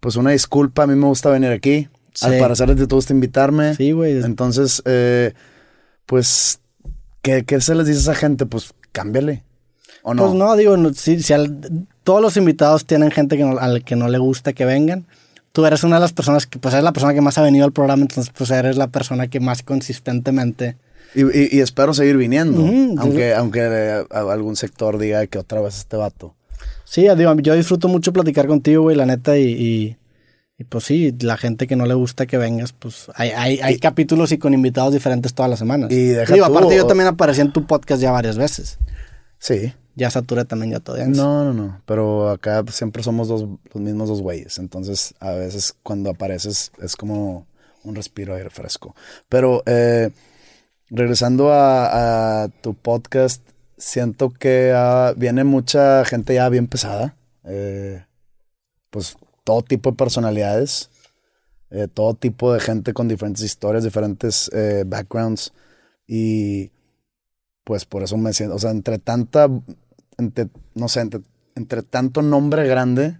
pues 0.00 0.16
una 0.16 0.32
disculpa, 0.32 0.82
a 0.82 0.86
mí 0.86 0.94
me 0.96 1.06
gusta 1.06 1.30
venir 1.30 1.50
aquí. 1.50 1.88
Al 2.20 2.38
parecer 2.38 2.74
te 2.74 2.94
gusta 2.94 3.14
invitarme. 3.14 3.74
Sí, 3.74 3.92
güey. 3.92 4.22
Entonces, 4.22 4.82
pues, 6.04 6.60
¿qué, 7.22 7.44
¿qué, 7.44 7.60
se 7.62 7.74
les 7.74 7.86
dice 7.86 8.00
a 8.00 8.02
esa 8.02 8.14
gente? 8.14 8.44
Pues 8.44 8.74
cámbiale. 8.92 9.44
¿O 10.02 10.12
no? 10.12 10.24
Pues 10.24 10.34
no, 10.34 10.56
digo, 10.56 10.76
si, 10.92 11.22
si 11.22 11.32
todos 12.08 12.22
los 12.22 12.38
invitados 12.38 12.86
tienen 12.86 13.10
gente 13.10 13.36
que 13.36 13.42
al 13.42 13.84
que 13.84 13.94
no 13.94 14.08
le 14.08 14.16
gusta 14.16 14.54
que 14.54 14.64
vengan 14.64 15.04
tú 15.52 15.66
eres 15.66 15.84
una 15.84 15.96
de 15.96 16.00
las 16.00 16.14
personas 16.14 16.46
que, 16.46 16.58
pues 16.58 16.72
eres 16.72 16.82
la 16.82 16.94
persona 16.94 17.12
que 17.12 17.20
más 17.20 17.36
ha 17.36 17.42
venido 17.42 17.66
al 17.66 17.72
programa, 17.72 18.00
entonces 18.00 18.32
pues 18.34 18.50
eres 18.50 18.78
la 18.78 18.86
persona 18.86 19.26
que 19.26 19.40
más 19.40 19.62
consistentemente 19.62 20.78
y, 21.14 21.60
espero 21.60 21.92
seguir 21.92 22.16
viniendo, 22.16 22.66
aunque, 22.98 23.34
aunque 23.34 24.06
algún 24.10 24.56
sector 24.56 24.96
diga 24.96 25.26
que 25.26 25.36
otra 25.36 25.60
vez 25.60 25.76
este 25.76 25.98
vato. 25.98 26.34
Sí, 26.84 27.06
digo, 27.14 27.34
yo 27.40 27.54
disfruto 27.54 27.88
mucho 27.88 28.14
platicar 28.14 28.46
contigo, 28.46 28.84
güey, 28.84 28.96
la 28.96 29.04
neta, 29.04 29.36
y, 29.36 29.96
y, 30.58 30.64
pues 30.64 30.84
sí, 30.84 31.14
la 31.20 31.36
gente 31.36 31.66
que 31.66 31.76
no 31.76 31.84
le 31.84 31.92
gusta 31.92 32.26
que 32.26 32.38
vengas, 32.38 32.72
pues 32.72 33.10
hay, 33.14 33.30
hay, 33.30 33.60
hay 33.62 33.78
capítulos 33.78 34.32
y 34.32 34.38
con 34.38 34.54
invitados 34.54 34.94
diferentes 34.94 35.34
todas 35.34 35.50
las 35.50 35.58
semanas. 35.58 35.90
Y 35.90 36.14
digo, 36.14 36.46
aparte 36.46 36.74
yo 36.74 36.86
también 36.86 37.08
aparecí 37.08 37.42
en 37.42 37.52
tu 37.52 37.66
podcast 37.66 38.00
ya 38.00 38.12
varias 38.12 38.38
veces. 38.38 38.78
Sí. 39.38 39.72
Ya 39.98 40.10
saturé 40.10 40.44
también 40.44 40.70
ya 40.70 40.78
todo. 40.78 40.96
No, 41.08 41.42
no, 41.42 41.52
no. 41.52 41.82
Pero 41.84 42.30
acá 42.30 42.64
siempre 42.70 43.02
somos 43.02 43.28
los 43.28 43.42
mismos 43.74 44.08
dos 44.08 44.22
güeyes. 44.22 44.60
Entonces, 44.60 45.12
a 45.18 45.32
veces 45.32 45.74
cuando 45.82 46.10
apareces 46.10 46.70
es 46.80 46.94
como 46.94 47.48
un 47.82 47.96
respiro 47.96 48.36
aire 48.36 48.48
fresco. 48.48 48.94
Pero 49.28 49.64
eh, 49.66 50.10
regresando 50.88 51.50
a, 51.52 52.48
tu 52.60 52.74
podcast, 52.74 53.42
siento 53.76 54.30
que 54.30 54.72
ah, 54.72 55.14
viene 55.16 55.42
mucha 55.42 56.04
gente 56.04 56.32
ya 56.32 56.48
bien 56.48 56.68
pesada. 56.68 57.16
Eh, 57.42 58.04
pues 58.90 59.16
todo 59.42 59.62
tipo 59.62 59.90
de 59.90 59.96
personalidades, 59.96 60.90
eh, 61.70 61.88
todo 61.92 62.14
tipo 62.14 62.52
de 62.52 62.60
gente 62.60 62.92
con 62.92 63.08
diferentes 63.08 63.42
historias, 63.42 63.82
diferentes 63.82 64.48
backgrounds. 64.86 65.52
Y 66.06 66.70
pues 67.64 67.84
por 67.84 68.04
eso 68.04 68.16
me 68.16 68.32
siento, 68.32 68.54
o 68.54 68.58
sea, 68.60 68.70
entre 68.70 69.00
tanta, 69.00 69.48
entre, 70.18 70.48
no 70.74 70.88
sé, 70.88 71.08
entre, 71.54 71.82
tanto 71.82 72.22
nombre 72.22 72.66
grande, 72.66 73.18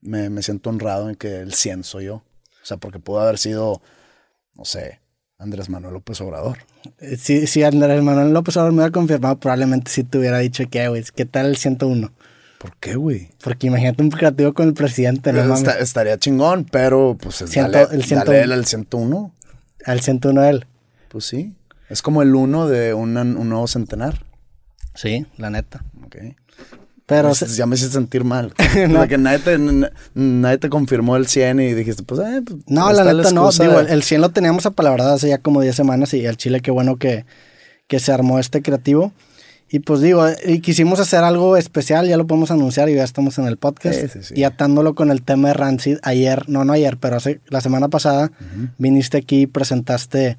me, 0.00 0.30
me, 0.30 0.42
siento 0.42 0.70
honrado 0.70 1.08
en 1.08 1.14
que 1.14 1.40
el 1.40 1.54
100 1.54 1.84
soy 1.84 2.06
yo. 2.06 2.16
O 2.16 2.64
sea, 2.64 2.78
porque 2.78 2.98
pudo 2.98 3.20
haber 3.20 3.38
sido, 3.38 3.80
no 4.54 4.64
sé, 4.64 5.00
Andrés 5.38 5.68
Manuel 5.68 5.94
López 5.94 6.20
Obrador. 6.20 6.58
Eh, 6.98 7.16
si, 7.16 7.46
si 7.46 7.62
Andrés 7.62 8.02
Manuel 8.02 8.32
López 8.32 8.56
Obrador 8.56 8.72
me 8.72 8.78
hubiera 8.78 8.92
confirmado, 8.92 9.38
probablemente 9.38 9.90
sí 9.90 10.02
te 10.02 10.18
hubiera 10.18 10.38
dicho 10.38 10.64
que, 10.68 10.88
güey, 10.88 11.04
¿qué 11.14 11.26
tal 11.26 11.46
el 11.46 11.56
101? 11.56 12.12
¿Por 12.58 12.76
qué, 12.76 12.96
güey? 12.96 13.30
Porque 13.42 13.68
imagínate 13.68 14.02
un 14.02 14.10
creativo 14.10 14.52
con 14.52 14.66
el 14.66 14.74
presidente, 14.74 15.32
¿no? 15.32 15.54
estaría 15.54 16.18
chingón, 16.18 16.64
pero 16.64 17.16
pues 17.20 17.40
el 17.42 17.48
101. 17.48 18.24
dale 18.24 18.42
él 18.42 18.52
al 18.52 18.66
101. 18.66 19.32
Al 19.84 20.00
101 20.00 20.44
él. 20.44 20.66
Pues 21.08 21.24
sí. 21.24 21.54
Es 21.88 22.02
como 22.02 22.22
el 22.22 22.34
uno 22.34 22.66
de 22.66 22.94
un 22.94 23.14
nuevo 23.14 23.68
centenar. 23.68 24.24
Sí, 24.96 25.24
la 25.36 25.50
neta. 25.50 25.84
Ok. 26.08 26.16
Pero 27.08 27.32
ya 27.32 27.64
me 27.64 27.74
hice 27.74 27.88
sentir 27.88 28.22
mal. 28.22 28.52
que 29.08 29.16
nadie 29.16 29.38
te, 29.38 29.58
nadie 30.14 30.58
te, 30.58 30.68
confirmó 30.68 31.16
el 31.16 31.26
100 31.26 31.60
y 31.60 31.72
dijiste, 31.72 32.02
pues, 32.02 32.20
eh, 32.20 32.42
pues, 32.44 32.58
No, 32.66 32.92
la 32.92 33.02
neta 33.14 33.30
no. 33.30 33.50
Digo, 33.50 33.80
el 33.80 34.02
100 34.02 34.20
lo 34.20 34.28
teníamos 34.28 34.66
a 34.66 34.72
palabra 34.72 35.14
hace 35.14 35.30
ya 35.30 35.38
como 35.38 35.62
10 35.62 35.74
semanas 35.74 36.12
y 36.12 36.26
al 36.26 36.36
chile 36.36 36.60
qué 36.60 36.70
bueno 36.70 36.96
que, 36.96 37.24
que 37.86 37.98
se 37.98 38.12
armó 38.12 38.38
este 38.38 38.60
creativo. 38.60 39.14
Y 39.70 39.78
pues 39.78 40.02
digo, 40.02 40.22
y 40.46 40.60
quisimos 40.60 41.00
hacer 41.00 41.24
algo 41.24 41.56
especial, 41.56 42.06
ya 42.06 42.18
lo 42.18 42.26
podemos 42.26 42.50
anunciar 42.50 42.90
y 42.90 42.94
ya 42.94 43.04
estamos 43.04 43.38
en 43.38 43.46
el 43.46 43.56
podcast. 43.56 44.30
Y 44.36 44.44
atándolo 44.44 44.94
con 44.94 45.10
el 45.10 45.22
tema 45.22 45.48
de 45.48 45.54
Rancid, 45.54 45.98
ayer, 46.02 46.46
no, 46.48 46.66
no 46.66 46.74
ayer, 46.74 46.98
pero 46.98 47.16
hace, 47.16 47.40
la 47.48 47.62
semana 47.62 47.88
pasada 47.88 48.32
viniste 48.76 49.16
aquí 49.16 49.42
y 49.42 49.46
presentaste 49.46 50.36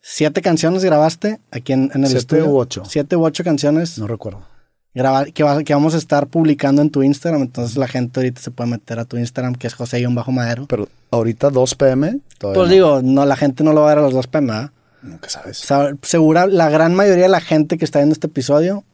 siete 0.00 0.42
canciones, 0.42 0.84
grabaste 0.84 1.38
aquí 1.52 1.74
en, 1.74 1.92
en 1.94 2.02
el 2.02 2.10
siete 2.10 2.18
estudio. 2.18 2.46
u 2.46 2.58
ocho. 2.58 2.82
Siete 2.88 3.14
u 3.14 3.24
ocho 3.24 3.44
canciones. 3.44 3.98
No 3.98 4.08
recuerdo 4.08 4.57
grabar, 4.94 5.32
que, 5.32 5.44
que 5.64 5.74
vamos 5.74 5.94
a 5.94 5.98
estar 5.98 6.26
publicando 6.26 6.82
en 6.82 6.90
tu 6.90 7.02
Instagram. 7.02 7.42
Entonces 7.42 7.76
la 7.76 7.88
gente 7.88 8.20
ahorita 8.20 8.40
se 8.40 8.50
puede 8.50 8.70
meter 8.70 8.98
a 8.98 9.04
tu 9.04 9.16
Instagram, 9.16 9.54
que 9.54 9.66
es 9.66 9.74
José-Bajo 9.74 10.32
Madero. 10.32 10.66
Pero 10.66 10.88
ahorita 11.10 11.50
2 11.50 11.74
pm. 11.74 12.20
Pues 12.38 12.70
digo, 12.70 13.00
no, 13.02 13.24
la 13.24 13.36
gente 13.36 13.64
no 13.64 13.72
lo 13.72 13.82
va 13.82 13.92
a 13.92 13.94
ver 13.94 13.98
a 13.98 14.02
los 14.02 14.14
2 14.14 14.26
pm, 14.26 14.52
¿ah? 14.52 14.72
Nunca 15.00 15.28
sabes. 15.28 15.64
segura, 16.02 16.46
la 16.46 16.70
gran 16.70 16.94
mayoría 16.94 17.24
de 17.24 17.30
la 17.30 17.40
gente 17.40 17.78
que 17.78 17.84
está 17.84 18.00
viendo 18.00 18.14
este 18.14 18.26
episodio, 18.26 18.84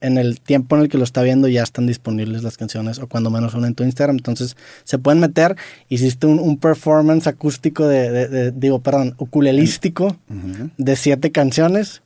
en 0.00 0.18
el 0.18 0.40
tiempo 0.40 0.76
en 0.76 0.82
el 0.82 0.88
que 0.88 0.98
lo 0.98 1.04
está 1.04 1.22
viendo, 1.22 1.48
ya 1.48 1.62
están 1.62 1.86
disponibles 1.86 2.42
las 2.42 2.56
canciones, 2.56 2.98
o 2.98 3.08
cuando 3.08 3.30
menos 3.30 3.54
una 3.54 3.66
en 3.66 3.74
tu 3.74 3.84
Instagram. 3.84 4.16
Entonces 4.16 4.56
se 4.84 4.98
pueden 4.98 5.18
meter. 5.18 5.56
Hiciste 5.88 6.26
un, 6.26 6.58
performance 6.58 7.26
acústico 7.26 7.88
de, 7.88 8.52
digo, 8.52 8.80
perdón, 8.80 9.14
ukulelístico 9.18 10.16
de 10.76 10.96
siete 10.96 11.32
canciones 11.32 12.02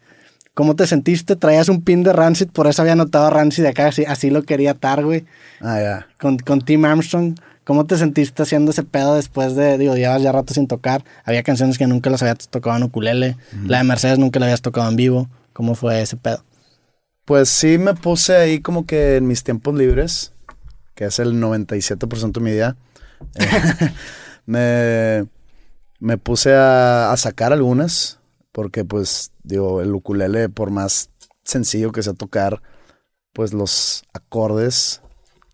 ¿Cómo 0.58 0.74
te 0.74 0.88
sentiste? 0.88 1.36
Traías 1.36 1.68
un 1.68 1.82
pin 1.82 2.02
de 2.02 2.12
Rancid, 2.12 2.48
por 2.48 2.66
eso 2.66 2.82
había 2.82 2.94
anotado 2.94 3.30
Rancid 3.30 3.62
de 3.62 3.68
acá, 3.68 3.86
así, 3.86 4.04
así 4.04 4.28
lo 4.28 4.42
quería 4.42 4.72
atar, 4.72 5.04
güey. 5.04 5.24
Ah, 5.60 5.80
ya. 5.80 6.08
Con, 6.20 6.36
con 6.38 6.62
Tim 6.62 6.84
Armstrong. 6.84 7.38
¿Cómo 7.62 7.86
te 7.86 7.96
sentiste 7.96 8.42
haciendo 8.42 8.72
ese 8.72 8.82
pedo 8.82 9.14
después 9.14 9.54
de, 9.54 9.78
digo, 9.78 9.94
llevas 9.94 10.20
ya 10.20 10.32
rato 10.32 10.52
sin 10.52 10.66
tocar? 10.66 11.04
Había 11.24 11.44
canciones 11.44 11.78
que 11.78 11.86
nunca 11.86 12.10
las 12.10 12.22
habías 12.22 12.48
tocado 12.48 12.76
en 12.76 12.82
ukulele. 12.82 13.36
La 13.66 13.78
de 13.78 13.84
Mercedes 13.84 14.18
nunca 14.18 14.40
la 14.40 14.46
habías 14.46 14.60
tocado 14.60 14.88
en 14.88 14.96
vivo. 14.96 15.28
¿Cómo 15.52 15.76
fue 15.76 16.02
ese 16.02 16.16
pedo? 16.16 16.42
Pues 17.24 17.48
sí 17.50 17.78
me 17.78 17.94
puse 17.94 18.34
ahí 18.34 18.58
como 18.58 18.84
que 18.84 19.14
en 19.14 19.28
mis 19.28 19.44
tiempos 19.44 19.76
libres, 19.76 20.32
que 20.96 21.04
es 21.04 21.20
el 21.20 21.40
97% 21.40 22.32
de 22.32 22.40
mi 22.40 22.50
día, 22.50 22.74
eh, 23.36 23.92
me, 24.44 25.28
me 26.00 26.18
puse 26.18 26.52
a, 26.52 27.12
a 27.12 27.16
sacar 27.16 27.52
algunas, 27.52 28.17
porque 28.58 28.84
pues, 28.84 29.30
digo, 29.44 29.80
el 29.82 29.94
ukulele, 29.94 30.48
por 30.48 30.72
más 30.72 31.10
sencillo 31.44 31.92
que 31.92 32.02
sea 32.02 32.12
tocar, 32.14 32.60
pues 33.32 33.52
los 33.52 34.02
acordes 34.12 35.00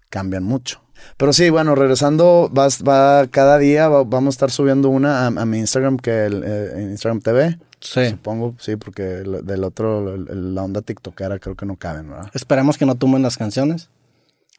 cambian 0.09 0.43
mucho. 0.43 0.81
Pero 1.19 1.35
sí, 1.35 1.51
bueno, 1.51 1.75
regresando, 1.75 2.51
va, 2.57 2.67
va 2.89 3.27
cada 3.27 3.59
día 3.59 3.89
va- 3.91 4.05
vamos 4.05 4.33
a 4.33 4.37
estar 4.37 4.51
subiendo 4.51 4.89
una 4.89 5.25
a, 5.25 5.27
a 5.27 5.45
mi 5.45 5.59
Instagram, 5.59 5.99
que 5.99 6.25
el, 6.25 6.43
eh, 6.47 6.89
Instagram 6.93 7.21
TV. 7.21 7.59
Sí. 7.79 8.09
Supongo, 8.09 8.55
sí, 8.59 8.77
porque 8.77 9.19
el- 9.19 9.45
del 9.45 9.65
otro, 9.65 10.17
la 10.17 10.63
onda 10.63 10.81
tiktokera 10.81 11.39
creo 11.39 11.57
que 11.57 11.67
no 11.67 11.77
caben, 11.77 12.09
¿verdad? 12.09 12.31
Esperemos 12.33 12.79
que 12.79 12.87
no 12.87 12.95
tumben 12.95 13.21
las 13.21 13.37
canciones. 13.37 13.91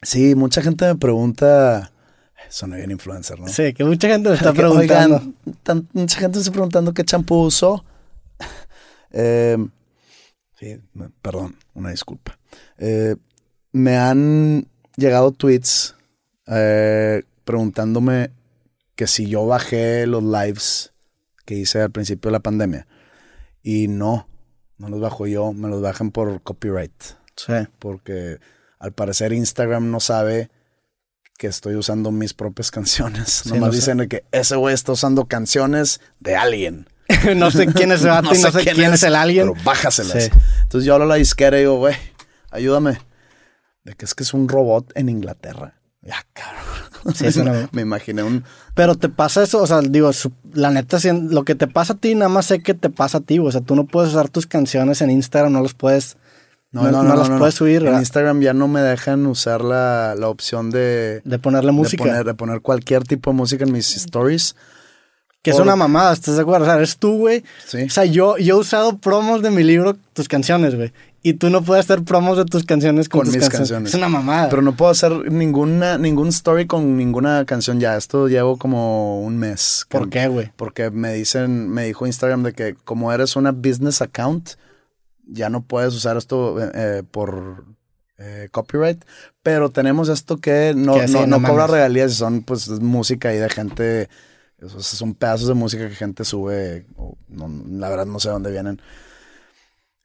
Sí, 0.02 0.36
mucha 0.36 0.62
gente 0.62 0.84
me 0.86 0.94
pregunta, 0.94 1.90
suena 2.48 2.76
bien 2.76 2.92
influencer, 2.92 3.40
¿no? 3.40 3.48
Sí, 3.48 3.72
que 3.74 3.82
mucha 3.82 4.06
gente 4.06 4.28
me 4.28 4.36
está 4.36 4.52
Que, 4.52 4.58
preguntando. 4.60 5.16
oigan, 5.16 5.34
tan- 5.64 5.88
mucha 5.94 6.20
gente 6.20 6.36
me 6.38 6.42
está 6.42 6.52
preguntando 6.52 6.94
qué 6.94 7.02
champú 7.02 7.40
uso. 7.42 7.84
Eh, 9.18 9.56
sí, 10.58 10.78
perdón, 11.22 11.56
una 11.74 11.90
disculpa. 11.90 12.38
Eh, 12.76 13.16
me 13.72 13.96
han 13.96 14.68
llegado 14.96 15.32
tweets 15.32 15.96
eh, 16.46 17.22
preguntándome 17.44 18.30
que 18.94 19.06
si 19.06 19.26
yo 19.28 19.46
bajé 19.46 20.06
los 20.06 20.22
lives 20.22 20.92
que 21.46 21.54
hice 21.54 21.80
al 21.80 21.90
principio 21.90 22.28
de 22.28 22.32
la 22.32 22.40
pandemia. 22.40 22.86
Y 23.62 23.88
no, 23.88 24.28
no 24.76 24.88
los 24.88 25.00
bajo 25.00 25.26
yo, 25.26 25.52
me 25.52 25.68
los 25.68 25.80
bajan 25.80 26.10
por 26.10 26.42
copyright. 26.42 26.92
Sí. 27.36 27.54
Porque 27.78 28.38
al 28.78 28.92
parecer 28.92 29.32
Instagram 29.32 29.90
no 29.90 30.00
sabe 30.00 30.50
que 31.38 31.46
estoy 31.46 31.74
usando 31.76 32.10
mis 32.10 32.34
propias 32.34 32.70
canciones. 32.70 33.42
Sí, 33.44 33.48
Nomás 33.48 33.68
no 33.68 33.74
dicen 33.74 34.08
que 34.08 34.24
ese 34.30 34.56
güey 34.56 34.74
está 34.74 34.92
usando 34.92 35.24
canciones 35.24 36.00
de 36.20 36.36
alguien. 36.36 36.86
no 37.36 37.50
sé 37.50 37.66
quién 37.66 37.92
es 37.92 38.02
el 38.02 38.08
vato 38.10 38.34
y 38.34 38.38
no 38.38 38.50
sé 38.50 38.64
quién, 38.64 38.92
es 38.92 39.02
el 39.02 39.14
alguien. 39.14 39.52
Pero 39.52 39.64
bájaselas. 39.64 40.24
Sí. 40.24 40.30
Entonces 40.62 40.86
yo 40.86 40.94
hablo 40.94 41.04
a 41.04 41.08
la 41.08 41.14
disquera 41.16 41.56
y 41.56 41.60
digo, 41.60 41.76
güey, 41.78 41.94
ayúdame. 42.50 42.98
De 43.84 43.94
que 43.94 44.04
es 44.04 44.14
que 44.14 44.24
es 44.24 44.34
un 44.34 44.48
robot 44.48 44.92
en 44.96 45.08
Inglaterra. 45.08 45.74
Ya, 46.02 46.16
cabrón. 46.32 46.62
Sí, 47.14 47.24
es 47.26 47.36
una- 47.36 47.68
Me 47.70 47.82
imaginé 47.82 48.24
un... 48.24 48.42
Pero 48.74 48.96
te 48.96 49.08
pasa 49.08 49.44
eso, 49.44 49.62
o 49.62 49.66
sea, 49.66 49.80
digo, 49.80 50.12
su- 50.12 50.32
la 50.52 50.70
neta, 50.70 50.98
si 50.98 51.08
en- 51.08 51.32
lo 51.32 51.44
que 51.44 51.54
te 51.54 51.68
pasa 51.68 51.92
a 51.92 51.96
ti, 51.96 52.16
nada 52.16 52.28
más 52.28 52.46
sé 52.46 52.60
que 52.60 52.74
te 52.74 52.90
pasa 52.90 53.18
a 53.18 53.20
ti, 53.20 53.38
o 53.38 53.48
sea, 53.52 53.60
tú 53.60 53.76
no 53.76 53.84
puedes 53.84 54.10
usar 54.10 54.28
tus 54.28 54.46
canciones 54.48 55.00
en 55.02 55.10
Instagram, 55.10 55.52
no 55.52 55.62
los 55.62 55.74
puedes, 55.74 56.16
no, 56.72 56.90
no 56.90 57.14
las 57.16 57.30
puedes 57.30 57.54
subir, 57.54 57.76
En 57.78 57.84
¿verdad? 57.84 58.00
Instagram 58.00 58.40
ya 58.40 58.52
no 58.54 58.66
me 58.66 58.80
dejan 58.80 59.24
usar 59.26 59.62
la, 59.62 60.16
la 60.18 60.28
opción 60.28 60.70
de... 60.70 61.22
de 61.24 61.38
ponerle 61.38 61.70
música, 61.70 62.02
De 62.02 62.10
poner, 62.10 62.24
de 62.26 62.34
poner 62.34 62.60
cualquier 62.60 63.04
tipo 63.04 63.30
de 63.30 63.36
música 63.36 63.64
en 63.64 63.70
mis 63.72 63.94
stories. 63.96 64.56
Que 65.42 65.50
es 65.50 65.58
una 65.58 65.76
mamada, 65.76 66.12
¿estás 66.12 66.36
de 66.36 66.42
acuerdo? 66.42 66.64
O 66.64 66.66
sea, 66.66 66.76
eres 66.76 66.96
tú, 66.96 67.18
güey. 67.18 67.44
Sí. 67.64 67.84
O 67.84 67.90
sea, 67.90 68.04
yo, 68.04 68.36
yo 68.36 68.56
he 68.56 68.58
usado 68.58 68.98
promos 68.98 69.42
de 69.42 69.50
mi 69.50 69.62
libro, 69.62 69.96
tus 70.12 70.28
canciones, 70.28 70.74
güey. 70.74 70.92
Y 71.22 71.34
tú 71.34 71.50
no 71.50 71.62
puedes 71.62 71.84
hacer 71.84 72.04
promos 72.04 72.38
de 72.38 72.44
tus 72.44 72.64
canciones 72.64 73.08
con, 73.08 73.20
con 73.20 73.26
tus 73.26 73.34
mis 73.34 73.42
canciones. 73.42 73.68
canciones. 73.70 73.88
Es 73.90 73.94
una 73.96 74.08
mamada. 74.08 74.48
Pero 74.48 74.62
no 74.62 74.76
puedo 74.76 74.92
hacer 74.92 75.10
ninguna, 75.32 75.98
ningún 75.98 76.28
story 76.28 76.66
con 76.66 76.96
ninguna 76.96 77.44
canción 77.46 77.80
ya. 77.80 77.96
Esto 77.96 78.28
llevo 78.28 78.56
como 78.58 79.20
un 79.22 79.36
mes. 79.36 79.86
¿Por 79.88 80.08
qué, 80.08 80.28
güey? 80.28 80.52
Porque 80.54 80.90
me 80.90 81.12
dicen, 81.12 81.68
me 81.68 81.84
dijo 81.84 82.06
Instagram 82.06 82.44
de 82.44 82.52
que 82.52 82.74
como 82.84 83.12
eres 83.12 83.34
una 83.34 83.50
business 83.50 84.02
account, 84.02 84.50
ya 85.26 85.48
no 85.50 85.62
puedes 85.62 85.94
usar 85.94 86.16
esto 86.16 86.62
eh, 86.62 86.70
eh, 86.74 87.02
por 87.10 87.64
eh, 88.18 88.48
copyright. 88.52 89.04
Pero 89.42 89.70
tenemos 89.70 90.08
esto 90.08 90.36
que 90.36 90.74
no, 90.76 90.94
Que 90.94 91.08
no, 91.08 91.26
no 91.26 91.38
no 91.40 91.48
cobra 91.48 91.66
regalías 91.66 92.12
y 92.12 92.14
son 92.14 92.42
pues 92.42 92.68
música 92.68 93.30
ahí 93.30 93.38
de 93.38 93.50
gente. 93.50 94.08
Esos 94.58 94.84
son 94.86 95.14
pedazos 95.14 95.48
de 95.48 95.54
música 95.54 95.88
que 95.88 95.94
gente 95.94 96.24
sube. 96.24 96.86
o 96.96 97.16
no- 97.28 97.50
la 97.78 97.88
verdad 97.90 98.06
no 98.06 98.18
sé 98.20 98.28
dónde 98.30 98.50
vienen. 98.50 98.80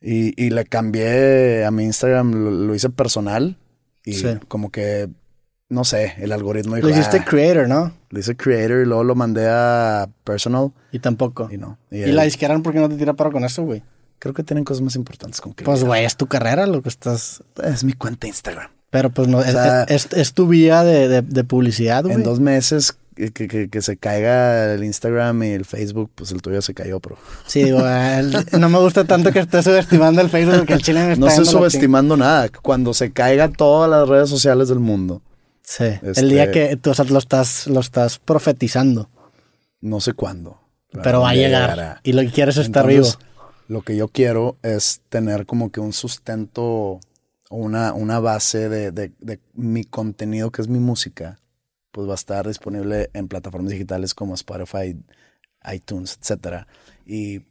Y, 0.01 0.33
y 0.43 0.49
le 0.49 0.65
cambié 0.65 1.63
a 1.65 1.71
mi 1.71 1.83
Instagram, 1.83 2.31
lo, 2.33 2.51
lo 2.51 2.75
hice 2.75 2.89
personal. 2.89 3.57
Y 4.03 4.13
Sí. 4.15 4.27
como 4.47 4.71
que, 4.71 5.09
no 5.69 5.83
sé, 5.83 6.15
el 6.17 6.31
algoritmo 6.31 6.75
dijo, 6.75 6.87
Lo 6.87 6.93
hiciste 6.93 7.17
"Ah", 7.19 7.25
creator, 7.25 7.67
¿no? 7.67 7.93
lo 8.09 8.19
hice 8.19 8.35
creator 8.35 8.81
y 8.81 8.85
luego 8.85 9.03
lo 9.03 9.13
mandé 9.15 9.47
a 9.47 10.09
personal. 10.23 10.71
Y 10.91 10.99
tampoco. 10.99 11.49
Y 11.51 11.57
no. 11.57 11.77
Y, 11.91 12.01
él- 12.01 12.15
la 12.15 12.23
disquera, 12.23 12.57
¿por 12.59 12.73
qué 12.73 12.79
no 12.79 12.89
te 12.89 12.95
tira 12.97 13.13
paro 13.13 13.31
con 13.31 13.43
eso, 13.45 13.63
güey? 13.63 13.83
Creo 14.19 14.33
que 14.33 14.43
tienen 14.43 14.63
cosas 14.65 14.81
más 14.81 14.95
importantes 14.95 15.39
con 15.39 15.53
que 15.53 15.63
Pues, 15.63 15.83
güey, 15.83 16.03
es 16.05 16.15
tu 16.17 16.27
carrera 16.27 16.65
lo 16.67 16.81
que 16.81 16.89
estás... 16.89 17.43
Es 17.63 17.83
mi 17.83 17.93
cuenta 17.93 18.21
de 18.25 18.29
Instagram. 18.29 18.69
Pero 18.89 19.09
pues 19.11 19.27
no, 19.27 19.41
es, 19.41 19.51
sea- 19.53 19.83
es, 19.83 20.09
es 20.13 20.33
tu 20.33 20.47
vía 20.47 20.83
de, 20.83 21.07
de, 21.07 21.21
de 21.21 21.43
publicidad, 21.43 22.03
güey. 22.03 22.15
En 22.15 22.23
dos 22.23 22.39
meses 22.39 22.97
que, 23.15 23.67
que- 23.69 23.81
se 23.81 23.97
caiga 23.97 24.73
el 24.73 24.83
Instagram 24.83 25.43
y 25.43 25.49
el 25.49 25.65
Facebook, 25.65 26.11
pues 26.15 26.31
el 26.31 26.41
tuyo 26.41 26.61
se 26.61 26.73
cayó, 26.73 26.99
pero 26.99 27.17
Sí, 27.45 27.63
digo, 27.63 27.79
el- 27.87 28.33
no 28.59 28.69
me 28.69 28.79
gusta 28.79 29.03
tanto 29.03 29.31
que 29.31 29.39
estés 29.39 29.65
subestimando 29.65 30.21
el 30.21 30.29
Facebook 30.29 30.57
porque 30.57 30.73
el 30.73 30.81
chile 30.81 31.03
me 31.05 31.13
está 31.13 31.19
no 31.25 31.27
estoy 31.27 31.45
subestimando 31.45 32.15
nada. 32.17 32.49
Cuando 32.61 32.93
se 32.93 33.11
caiga 33.11 33.49
todas 33.49 33.89
las 33.89 34.07
redes 34.07 34.29
sociales 34.29 34.69
del 34.69 34.79
mundo, 34.79 35.21
Sí, 35.63 35.83
Este- 35.85 36.19
el 36.21 36.29
día 36.29 36.51
que 36.51 36.75
tú, 36.75 36.89
o 36.89 36.93
sea, 36.93 37.05
lo 37.05 37.19
estás, 37.19 37.67
lo 37.67 37.79
estás 37.79 38.17
profetizando, 38.19 39.09
no 39.79 39.99
sé 40.01 40.13
cuándo. 40.13 40.59
pero 41.03 41.21
va 41.21 41.29
a 41.29 41.33
llegar. 41.35 41.69
llegará. 41.71 42.01
Y 42.03 42.11
lo 42.13 42.21
que 42.23 42.31
quieres 42.31 42.57
es 42.57 42.65
estar 42.65 42.85
vivo. 42.87 43.07
Lo 43.69 43.81
que 43.83 43.95
yo 43.95 44.09
quiero 44.09 44.57
es 44.63 44.99
tener 45.07 45.45
como 45.45 45.71
que 45.71 45.79
un 45.79 45.93
sustento 45.93 46.63
o 46.65 46.99
una, 47.49 47.93
una 47.93 48.19
base 48.19 48.67
de, 48.67 48.91
de- 48.91 49.13
de 49.19 49.39
mi 49.53 49.85
contenido, 49.85 50.51
que 50.51 50.61
es 50.61 50.67
mi 50.67 50.79
música, 50.79 51.37
pues 51.91 52.07
va 52.07 52.13
a 52.13 52.15
estar 52.15 52.47
disponible 52.47 53.09
en 53.13 53.27
plataformas 53.27 53.71
digitales 53.71 54.13
como 54.13 54.33
Spotify, 54.35 54.97
iTunes, 55.71 56.17
etcétera. 56.19 56.67
Y 57.05 57.41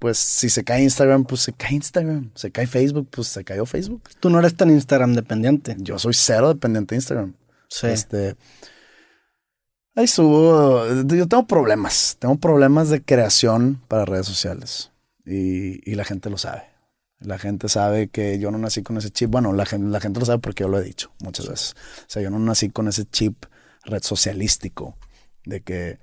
pues 0.00 0.18
si 0.18 0.48
se 0.48 0.64
cae 0.64 0.82
Instagram, 0.82 1.24
pues 1.24 1.42
se 1.42 1.52
cae 1.52 1.74
Instagram. 1.74 2.30
Se 2.34 2.50
cae 2.50 2.66
Facebook, 2.66 3.08
pues 3.10 3.28
se 3.28 3.44
cayó 3.44 3.66
Facebook. 3.66 4.02
Tú 4.18 4.30
no 4.30 4.38
eres 4.38 4.56
tan 4.56 4.70
Instagram 4.70 5.14
dependiente. 5.14 5.76
Yo 5.78 5.98
soy 5.98 6.14
cero 6.14 6.48
dependiente 6.48 6.94
de 6.94 6.96
Instagram. 6.96 7.34
Sí. 7.68 7.86
Este. 7.86 8.36
Ahí 9.94 10.06
subo. 10.06 10.86
Yo 11.04 11.28
tengo 11.28 11.46
problemas. 11.46 12.16
Tengo 12.18 12.36
problemas 12.36 12.88
de 12.88 13.02
creación 13.02 13.82
para 13.88 14.06
redes 14.06 14.26
sociales. 14.26 14.90
Y, 15.26 15.88
y 15.88 15.94
la 15.96 16.04
gente 16.04 16.30
lo 16.30 16.38
sabe. 16.38 16.62
La 17.18 17.38
gente 17.38 17.68
sabe 17.68 18.08
que 18.08 18.38
yo 18.38 18.50
no 18.50 18.56
nací 18.56 18.82
con 18.82 18.96
ese 18.96 19.10
chip. 19.10 19.28
Bueno, 19.28 19.52
la 19.52 19.66
la 19.78 20.00
gente 20.00 20.18
lo 20.18 20.24
sabe 20.24 20.38
porque 20.38 20.62
yo 20.62 20.68
lo 20.68 20.80
he 20.80 20.82
dicho 20.82 21.12
muchas 21.22 21.46
veces. 21.46 21.74
O 22.00 22.04
sea, 22.06 22.22
yo 22.22 22.30
no 22.30 22.38
nací 22.38 22.70
con 22.70 22.88
ese 22.88 23.04
chip 23.04 23.44
red 23.90 24.02
socialístico. 24.02 24.96
De 25.44 25.60
que, 25.62 25.98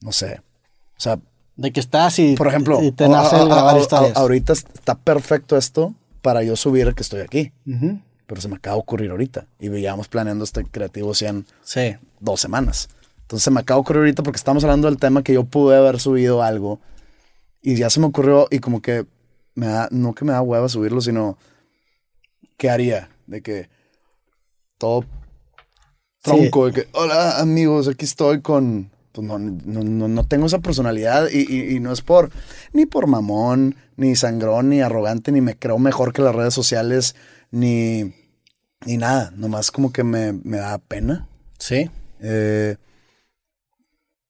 no 0.00 0.12
sé. 0.12 0.40
O 0.96 1.00
sea, 1.00 1.18
De 1.56 1.72
que 1.72 1.80
estás 1.80 2.18
y, 2.18 2.34
por 2.36 2.48
ejemplo, 2.48 2.82
y 2.82 2.92
te 2.92 3.08
nace 3.08 3.36
a- 3.36 3.40
a- 3.42 3.70
a- 3.72 4.12
ahorita 4.14 4.52
está 4.52 4.94
perfecto 4.94 5.56
esto 5.56 5.94
para 6.22 6.42
yo 6.42 6.54
subir 6.56 6.94
que 6.94 7.02
estoy 7.02 7.20
aquí. 7.22 7.52
Pero 8.26 8.40
se 8.40 8.48
me 8.48 8.56
acaba 8.56 8.76
de 8.76 8.80
ocurrir 8.82 9.10
ahorita. 9.10 9.46
Y 9.60 9.68
veíamos 9.68 10.08
planeando 10.08 10.44
este 10.44 10.64
creativo 10.64 11.14
100 11.14 11.46
Sí. 11.62 11.96
dos 12.20 12.40
semanas. 12.40 12.88
Entonces 13.22 13.44
se 13.44 13.50
me 13.50 13.60
acaba 13.60 13.78
de 13.78 13.80
ocurrir 13.82 14.00
ahorita 14.00 14.22
porque 14.22 14.36
estamos 14.36 14.62
hablando 14.64 14.88
del 14.88 14.98
tema 14.98 15.22
que 15.22 15.32
yo 15.32 15.44
pude 15.44 15.76
haber 15.76 15.98
subido 16.00 16.42
algo 16.42 16.80
y 17.62 17.76
ya 17.76 17.88
se 17.90 18.00
me 18.00 18.06
ocurrió 18.06 18.48
y 18.50 18.58
como 18.58 18.82
que 18.82 19.06
me 19.54 19.66
da, 19.66 19.88
no 19.90 20.12
que 20.14 20.24
me 20.24 20.32
da 20.32 20.42
hueva 20.42 20.68
subirlo, 20.68 21.00
sino 21.00 21.38
¿qué 22.58 22.68
haría? 22.70 23.08
De 23.26 23.40
que 23.42 23.68
todo 24.78 25.04
tronco, 26.26 26.66
de 26.66 26.72
que 26.72 26.88
hola 26.92 27.40
amigos, 27.40 27.88
aquí 27.88 28.04
estoy 28.04 28.40
con... 28.40 28.90
Pues 29.12 29.26
no, 29.26 29.38
no, 29.38 29.82
no, 29.82 30.08
no 30.08 30.26
tengo 30.26 30.44
esa 30.46 30.58
personalidad 30.58 31.28
y, 31.32 31.38
y- 31.50 31.76
y 31.76 31.80
no 31.80 31.90
es 31.90 32.02
por 32.02 32.30
ni 32.74 32.84
por 32.84 33.06
mamón, 33.06 33.74
ni 33.96 34.14
sangrón, 34.14 34.68
ni 34.68 34.82
arrogante, 34.82 35.32
ni 35.32 35.40
me 35.40 35.56
creo 35.56 35.78
mejor 35.78 36.12
que 36.12 36.20
las 36.20 36.34
redes 36.34 36.52
sociales, 36.52 37.16
ni, 37.50 38.12
ni 38.84 38.98
nada. 38.98 39.32
Nomás 39.34 39.70
como 39.70 39.90
que 39.90 40.04
me, 40.04 40.34
me 40.34 40.58
da 40.58 40.76
pena. 40.76 41.26
Sí. 41.58 41.90
Eh, 42.20 42.76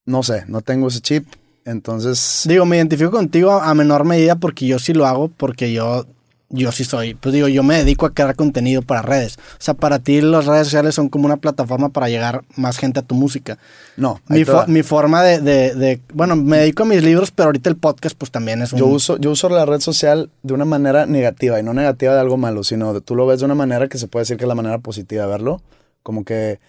no 0.05 0.23
sé, 0.23 0.45
no 0.47 0.61
tengo 0.61 0.87
ese 0.87 1.01
chip. 1.01 1.27
Entonces, 1.65 2.43
Digo, 2.47 2.65
me 2.65 2.77
identifico 2.77 3.11
contigo 3.11 3.51
a 3.51 3.73
menor 3.73 4.05
medida 4.05 4.37
porque 4.37 4.65
yo 4.67 4.79
sí 4.79 4.93
lo 4.93 5.05
hago, 5.05 5.27
porque 5.27 5.73
yo 5.73 6.05
yo 6.49 6.71
sí 6.71 6.85
soy, 6.85 7.13
pues 7.13 7.33
digo, 7.33 7.49
yo 7.49 7.61
me 7.61 7.75
dedico 7.77 8.05
a 8.05 8.13
crear 8.13 8.33
contenido 8.35 8.81
para 8.81 9.01
redes. 9.01 9.37
O 9.37 9.57
sea, 9.59 9.73
para 9.73 9.99
ti 9.99 10.21
las 10.21 10.45
redes 10.45 10.67
sociales 10.67 10.95
son 10.95 11.09
como 11.09 11.25
una 11.25 11.37
plataforma 11.37 11.89
para 11.89 12.07
llegar 12.07 12.45
más 12.55 12.77
gente 12.77 12.99
a 12.99 13.03
tu 13.03 13.15
música. 13.15 13.57
No, 13.97 14.21
Mi, 14.29 14.39
fo- 14.45 14.67
mi 14.67 14.81
forma 14.83 15.23
de, 15.23 15.41
de- 15.41 15.75
de- 15.75 16.01
bueno, 16.13 16.37
me 16.37 16.59
dedico 16.59 16.83
a 16.83 16.85
mis 16.85 17.03
libros, 17.03 17.31
pero 17.31 17.47
ahorita 17.47 17.69
el 17.69 17.75
podcast 17.75 18.17
pues 18.17 18.31
también 18.31 18.61
es 18.61 18.71
un... 18.71 18.79
Yo 18.79 18.87
uso, 18.87 19.17
yo 19.17 19.31
uso 19.31 19.49
la 19.49 19.65
red 19.65 19.81
social 19.81 20.29
de 20.43 20.53
una 20.53 20.63
manera 20.65 21.05
negativa 21.05 21.59
y 21.59 21.63
no 21.63 21.73
negativa 21.73 22.13
de 22.13 22.19
algo 22.21 22.37
malo, 22.37 22.63
sino 22.63 22.93
de, 22.93 23.01
tú 23.01 23.15
lo 23.15 23.25
ves 23.27 23.39
de 23.39 23.45
una 23.45 23.55
manera 23.55 23.89
que 23.89 23.97
se 23.97 24.07
puede 24.07 24.21
decir 24.21 24.37
que 24.37 24.45
es 24.45 24.47
la 24.49 24.55
manera 24.55 24.77
positiva 24.79 25.23
de 25.25 25.29
verlo. 25.29 25.61
Como 26.03 26.23
que 26.23 26.59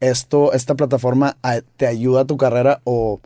esto, 0.00 0.52
esta 0.52 0.74
plataforma 0.76 1.36
te 1.76 1.86
ayuda 1.88 2.20
a 2.20 2.24
tu 2.24 2.36
carrera 2.36 2.80
o 2.84 3.20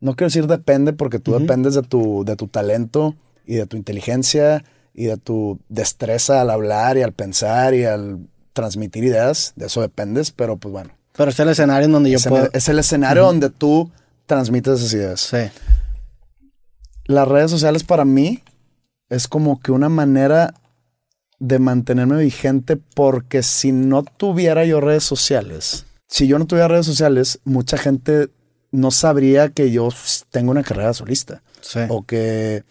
no 0.00 0.14
quiero 0.16 0.28
decir 0.28 0.46
depende 0.46 0.92
porque 0.92 1.18
tú 1.18 1.32
dependes 1.38 1.72
de 1.74 1.82
tu, 1.82 2.24
de 2.26 2.36
tu 2.36 2.46
talento 2.48 3.14
y 3.46 3.54
de 3.54 3.66
tu 3.66 3.78
inteligencia 3.78 4.62
y 4.94 5.06
de 5.06 5.16
tu 5.16 5.58
destreza 5.68 6.40
al 6.40 6.50
hablar 6.50 6.96
y 6.96 7.02
al 7.02 7.12
pensar 7.12 7.74
y 7.74 7.84
al 7.84 8.18
transmitir 8.52 9.04
ideas. 9.04 9.52
De 9.56 9.66
eso 9.66 9.80
dependes, 9.80 10.30
pero 10.30 10.56
pues 10.56 10.72
bueno. 10.72 10.90
Pero 11.16 11.30
es 11.30 11.38
el 11.40 11.48
escenario 11.48 11.86
en 11.86 11.92
donde 11.92 12.10
yo 12.10 12.16
es, 12.16 12.26
puedo... 12.26 12.44
el, 12.44 12.50
es 12.52 12.68
el 12.68 12.78
escenario 12.78 13.24
donde 13.24 13.50
tú 13.50 13.90
transmites 14.26 14.78
esas 14.80 14.92
ideas 14.94 15.20
Sí. 15.20 15.36
las 17.06 17.28
redes 17.28 17.50
sociales 17.50 17.84
para 17.84 18.04
mí 18.04 18.42
es 19.10 19.28
como 19.28 19.60
que 19.60 19.70
una 19.72 19.88
manera 19.88 20.54
de 21.38 21.58
mantenerme 21.58 22.16
vigente 22.22 22.76
porque 22.76 23.42
si 23.42 23.70
no 23.72 24.02
tuviera 24.02 24.64
yo 24.64 24.80
redes 24.80 25.04
sociales, 25.04 25.84
si 26.08 26.26
yo 26.26 26.38
no 26.38 26.46
tuviera 26.46 26.68
redes 26.68 26.86
sociales, 26.86 27.40
mucha 27.44 27.76
gente 27.76 28.28
no 28.70 28.90
sabría 28.90 29.50
que 29.50 29.70
yo 29.70 29.88
tengo 30.30 30.50
una 30.50 30.62
carrera 30.62 30.94
solista 30.94 31.42
Sí. 31.60 31.80
o 31.88 32.02
que 32.04 32.64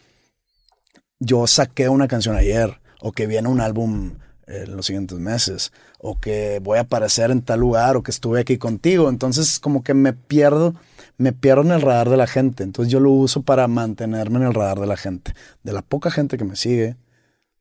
yo 1.23 1.47
saqué 1.47 1.89
una 1.89 2.07
canción 2.07 2.35
ayer 2.35 2.79
o 3.01 3.11
que 3.11 3.27
viene 3.27 3.49
un 3.49 3.61
álbum 3.61 4.13
en 4.47 4.75
los 4.75 4.85
siguientes 4.85 5.17
meses 5.19 5.71
o 5.99 6.19
que 6.19 6.59
voy 6.61 6.77
a 6.77 6.81
aparecer 6.81 7.31
en 7.31 7.41
tal 7.41 7.61
lugar 7.61 7.95
o 7.95 8.03
que 8.03 8.11
estuve 8.11 8.41
aquí 8.41 8.57
contigo. 8.57 9.09
Entonces 9.09 9.59
como 9.59 9.83
que 9.83 9.93
me 9.93 10.13
pierdo, 10.13 10.75
me 11.17 11.31
pierdo 11.31 11.61
en 11.61 11.71
el 11.71 11.81
radar 11.81 12.09
de 12.09 12.17
la 12.17 12.27
gente. 12.27 12.63
Entonces 12.63 12.91
yo 12.91 12.99
lo 12.99 13.11
uso 13.11 13.43
para 13.43 13.67
mantenerme 13.67 14.37
en 14.37 14.43
el 14.43 14.53
radar 14.53 14.79
de 14.79 14.87
la 14.87 14.97
gente. 14.97 15.33
De 15.63 15.73
la 15.73 15.81
poca 15.81 16.11
gente 16.11 16.37
que 16.37 16.45
me 16.45 16.55
sigue, 16.55 16.97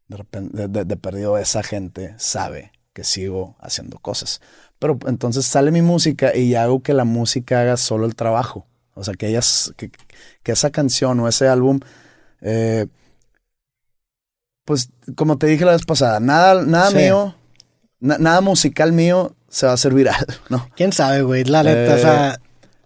de, 0.09 0.17
repente, 0.17 0.69
de 0.69 0.97
perdido 0.97 1.39
esa 1.39 1.63
gente 1.63 2.15
sabe 2.19 2.73
que 2.93 3.05
sigo 3.05 3.57
haciendo 3.61 3.99
cosas. 3.99 4.41
Pero 4.79 4.99
entonces 5.07 5.47
sale 5.47 5.71
mi 5.71 5.83
música 5.83 6.35
y 6.37 6.55
hago 6.55 6.83
que 6.83 6.95
la 6.95 7.05
música 7.05 7.61
haga 7.61 7.77
solo 7.77 8.07
el 8.07 8.15
trabajo. 8.15 8.67
O 8.95 9.05
sea, 9.05 9.15
que, 9.15 9.29
ellas, 9.29 9.73
que, 9.77 9.91
que 10.43 10.53
esa 10.53 10.71
canción 10.71 11.19
o 11.21 11.29
ese 11.29 11.49
álbum, 11.49 11.81
eh, 12.41 12.87
pues 14.65 14.91
como 15.17 15.39
te 15.39 15.47
dije 15.47 15.65
la 15.65 15.73
vez 15.73 15.85
pasada, 15.85 16.21
nada, 16.21 16.63
nada 16.65 16.91
Sí. 16.91 16.97
mío, 16.97 17.35
na- 18.01 18.19
nada 18.19 18.41
musical 18.41 18.93
mío 18.93 19.35
se 19.49 19.67
va 19.67 19.73
a 19.73 19.75
hacer 19.75 19.93
viral, 19.95 20.27
¿no? 20.49 20.69
¿Quién 20.77 20.93
sabe, 20.93 21.23
güey? 21.23 21.45
La 21.45 21.63
neta, 21.63 21.93
Eh, 21.93 21.95
o 21.95 21.99
sea... 21.99 22.39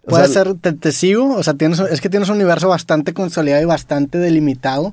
o 0.04 0.08
Puede 0.10 0.28
sea, 0.28 0.44
ser, 0.44 0.54
te, 0.54 0.72
te 0.72 0.92
sigo, 0.92 1.34
o 1.34 1.42
sea, 1.42 1.54
tienes, 1.54 1.80
es 1.80 2.00
que 2.00 2.08
tienes 2.08 2.28
un 2.28 2.36
universo 2.36 2.68
bastante 2.68 3.12
consolidado 3.12 3.62
y 3.62 3.66
bastante 3.66 4.18
delimitado 4.18 4.92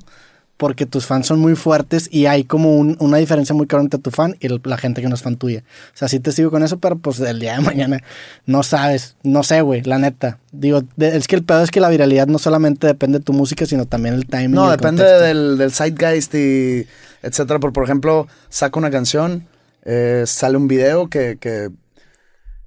porque 0.56 0.86
tus 0.86 1.04
fans 1.06 1.26
son 1.26 1.40
muy 1.40 1.56
fuertes 1.56 2.08
y 2.12 2.26
hay 2.26 2.44
como 2.44 2.76
un- 2.76 2.96
una 3.00 3.16
diferencia 3.18 3.54
muy 3.54 3.66
clara 3.66 3.82
entre 3.82 3.98
tu 4.00 4.10
fan 4.12 4.36
y 4.40 4.46
la 4.68 4.78
gente 4.78 5.02
que 5.02 5.08
no 5.08 5.14
es 5.16 5.22
fan 5.22 5.36
tuya. 5.36 5.64
O 5.92 5.96
sea, 5.96 6.06
sí 6.08 6.20
te 6.20 6.30
sigo 6.30 6.50
con 6.50 6.62
eso, 6.62 6.78
pero 6.78 6.96
pues 6.96 7.18
el 7.20 7.40
día 7.40 7.56
de 7.56 7.60
mañana 7.62 8.00
no 8.46 8.62
sabes, 8.62 9.16
no 9.24 9.42
sé, 9.42 9.62
güey, 9.62 9.82
la 9.82 9.98
neta. 9.98 10.38
Digo, 10.52 10.82
de- 10.96 11.16
es 11.16 11.26
que 11.26 11.34
el 11.36 11.42
pedo 11.44 11.62
es 11.62 11.70
que 11.72 11.80
la 11.80 11.88
viralidad 11.88 12.28
no 12.28 12.38
solamente 12.38 12.86
depende 12.86 13.18
de 13.18 13.24
tu 13.24 13.32
música, 13.32 13.66
sino 13.66 13.86
también 13.86 14.14
el 14.14 14.26
timing. 14.26 14.50
y 14.50 14.54
No, 14.54 14.70
el 14.70 14.76
depende 14.76 15.02
contexto. 15.02 15.24
del, 15.24 15.58
del 15.58 15.72
zeitgeist 15.72 16.34
y 16.36 16.86
etcétera. 17.22 17.58
Por, 17.58 17.72
por 17.72 17.84
ejemplo, 17.84 18.28
saco 18.48 18.78
una 18.78 18.90
canción, 18.90 19.46
eh, 19.84 20.22
sale 20.26 20.56
un 20.56 20.68
video 20.68 21.08
que, 21.08 21.36
que, 21.40 21.70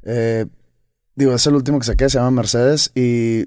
eh, 0.03 0.45
digo, 1.15 1.33
es 1.33 1.45
el 1.47 1.55
último 1.55 1.79
que 1.79 1.85
saqué, 1.85 2.09
se 2.09 2.17
llama 2.17 2.31
Mercedes 2.31 2.91
y, 2.95 3.45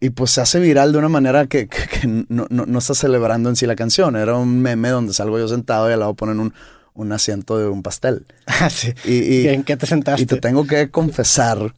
y 0.00 0.10
pues 0.10 0.30
se 0.30 0.40
hace 0.40 0.60
viral 0.60 0.92
de 0.92 0.98
una 0.98 1.08
manera 1.10 1.46
que, 1.46 1.68
que- 1.68 1.86
que 1.86 2.06
no, 2.06 2.46
no, 2.48 2.66
no 2.66 2.78
está 2.78 2.94
celebrando 2.94 3.48
en 3.50 3.56
sí 3.56 3.66
la 3.66 3.76
canción. 3.76 4.16
Era 4.16 4.36
un 4.36 4.60
meme 4.60 4.88
donde 4.88 5.12
salgo 5.12 5.38
yo 5.38 5.46
sentado 5.48 5.88
y 5.90 5.92
al 5.92 6.00
lado 6.00 6.14
ponen 6.14 6.40
un, 6.40 6.54
un 6.94 7.12
asiento 7.12 7.58
de 7.58 7.68
un 7.68 7.82
pastel. 7.82 8.26
Ah, 8.46 8.70
sí. 8.70 8.92
Y, 9.04 9.12
y- 9.14 9.40
¿Y 9.42 9.48
¿En 9.48 9.62
qué 9.64 9.76
te 9.76 9.86
sentaste? 9.86 10.22
y 10.22 10.26
te 10.26 10.36
tengo 10.36 10.66
que 10.66 10.90
confesar 10.90 11.74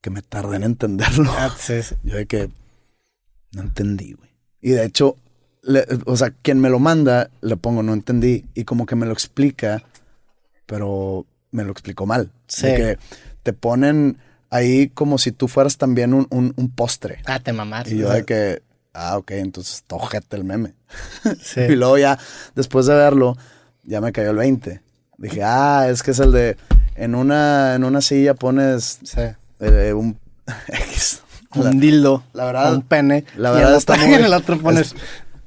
que 0.00 0.10
me 0.10 0.22
tardé 0.22 0.56
en 0.56 0.62
entenderlo. 0.64 1.30
Ah, 1.36 1.54
sí, 1.58 1.82
sí. 1.82 1.94
Yo 2.04 2.16
de 2.16 2.26
que 2.26 2.50
no 3.52 3.62
entendí, 3.62 4.12
güey. 4.12 4.30
Y 4.60 4.70
de 4.70 4.84
hecho, 4.84 5.16
le- 5.62 5.86
o 6.06 6.16
sea, 6.16 6.30
quien 6.30 6.60
me 6.60 6.70
lo 6.70 6.78
manda, 6.78 7.30
le 7.40 7.56
pongo 7.56 7.82
no 7.82 7.92
entendí. 7.94 8.44
Y 8.54 8.64
como 8.64 8.86
que 8.86 8.94
me 8.96 9.06
lo 9.06 9.12
explica, 9.12 9.82
pero 10.66 11.26
me 11.50 11.64
lo 11.64 11.72
explicó 11.72 12.06
mal. 12.06 12.30
Sí. 12.46 12.66
De 12.66 12.74
que 12.76 12.98
te 13.42 13.52
ponen 13.52 14.18
ahí 14.50 14.88
como 14.88 15.18
si 15.18 15.32
tú 15.32 15.48
fueras 15.48 15.76
también 15.78 16.14
un, 16.14 16.26
un- 16.30 16.52
un 16.56 16.70
postre. 16.70 17.20
Ah, 17.26 17.40
te 17.40 17.52
mamaste. 17.52 17.94
Y 17.94 17.98
yo 17.98 18.10
de 18.10 18.24
que, 18.24 18.62
ah, 18.94 19.16
ok, 19.18 19.30
entonces 19.32 19.74
está 19.76 19.96
ojete 19.96 20.36
el 20.36 20.44
meme. 20.44 20.74
sí. 21.42 21.60
Y 21.60 21.76
luego 21.76 21.98
ya, 21.98 22.18
después 22.54 22.86
de 22.86 22.94
verlo, 22.94 23.36
ya 23.84 24.00
me 24.00 24.12
cayó 24.12 24.30
el 24.30 24.36
20. 24.36 24.80
Dije, 25.18 25.42
ah, 25.44 25.88
es 25.90 26.02
que 26.02 26.12
es 26.12 26.18
el 26.20 26.32
de, 26.32 26.56
en 26.94 27.14
una, 27.14 27.74
en 27.74 27.84
una 27.84 28.00
silla 28.00 28.34
pones 28.34 28.98
Sí. 29.02 29.20
eh, 29.60 29.92
un 29.92 30.18
X. 30.68 31.22
La- 31.54 31.70
Un 31.70 31.80
dildo. 31.80 32.22
la 32.34 32.44
verdad- 32.44 32.74
un 32.74 32.82
pene. 32.82 33.24
la 33.36 33.50
y 33.50 33.54
verdad 33.54 33.72
el 33.72 33.78
está 33.78 33.96
muy- 34.06 34.14
en 34.14 34.24
el 34.26 34.34
otro 34.34 34.58
pones 34.58 34.94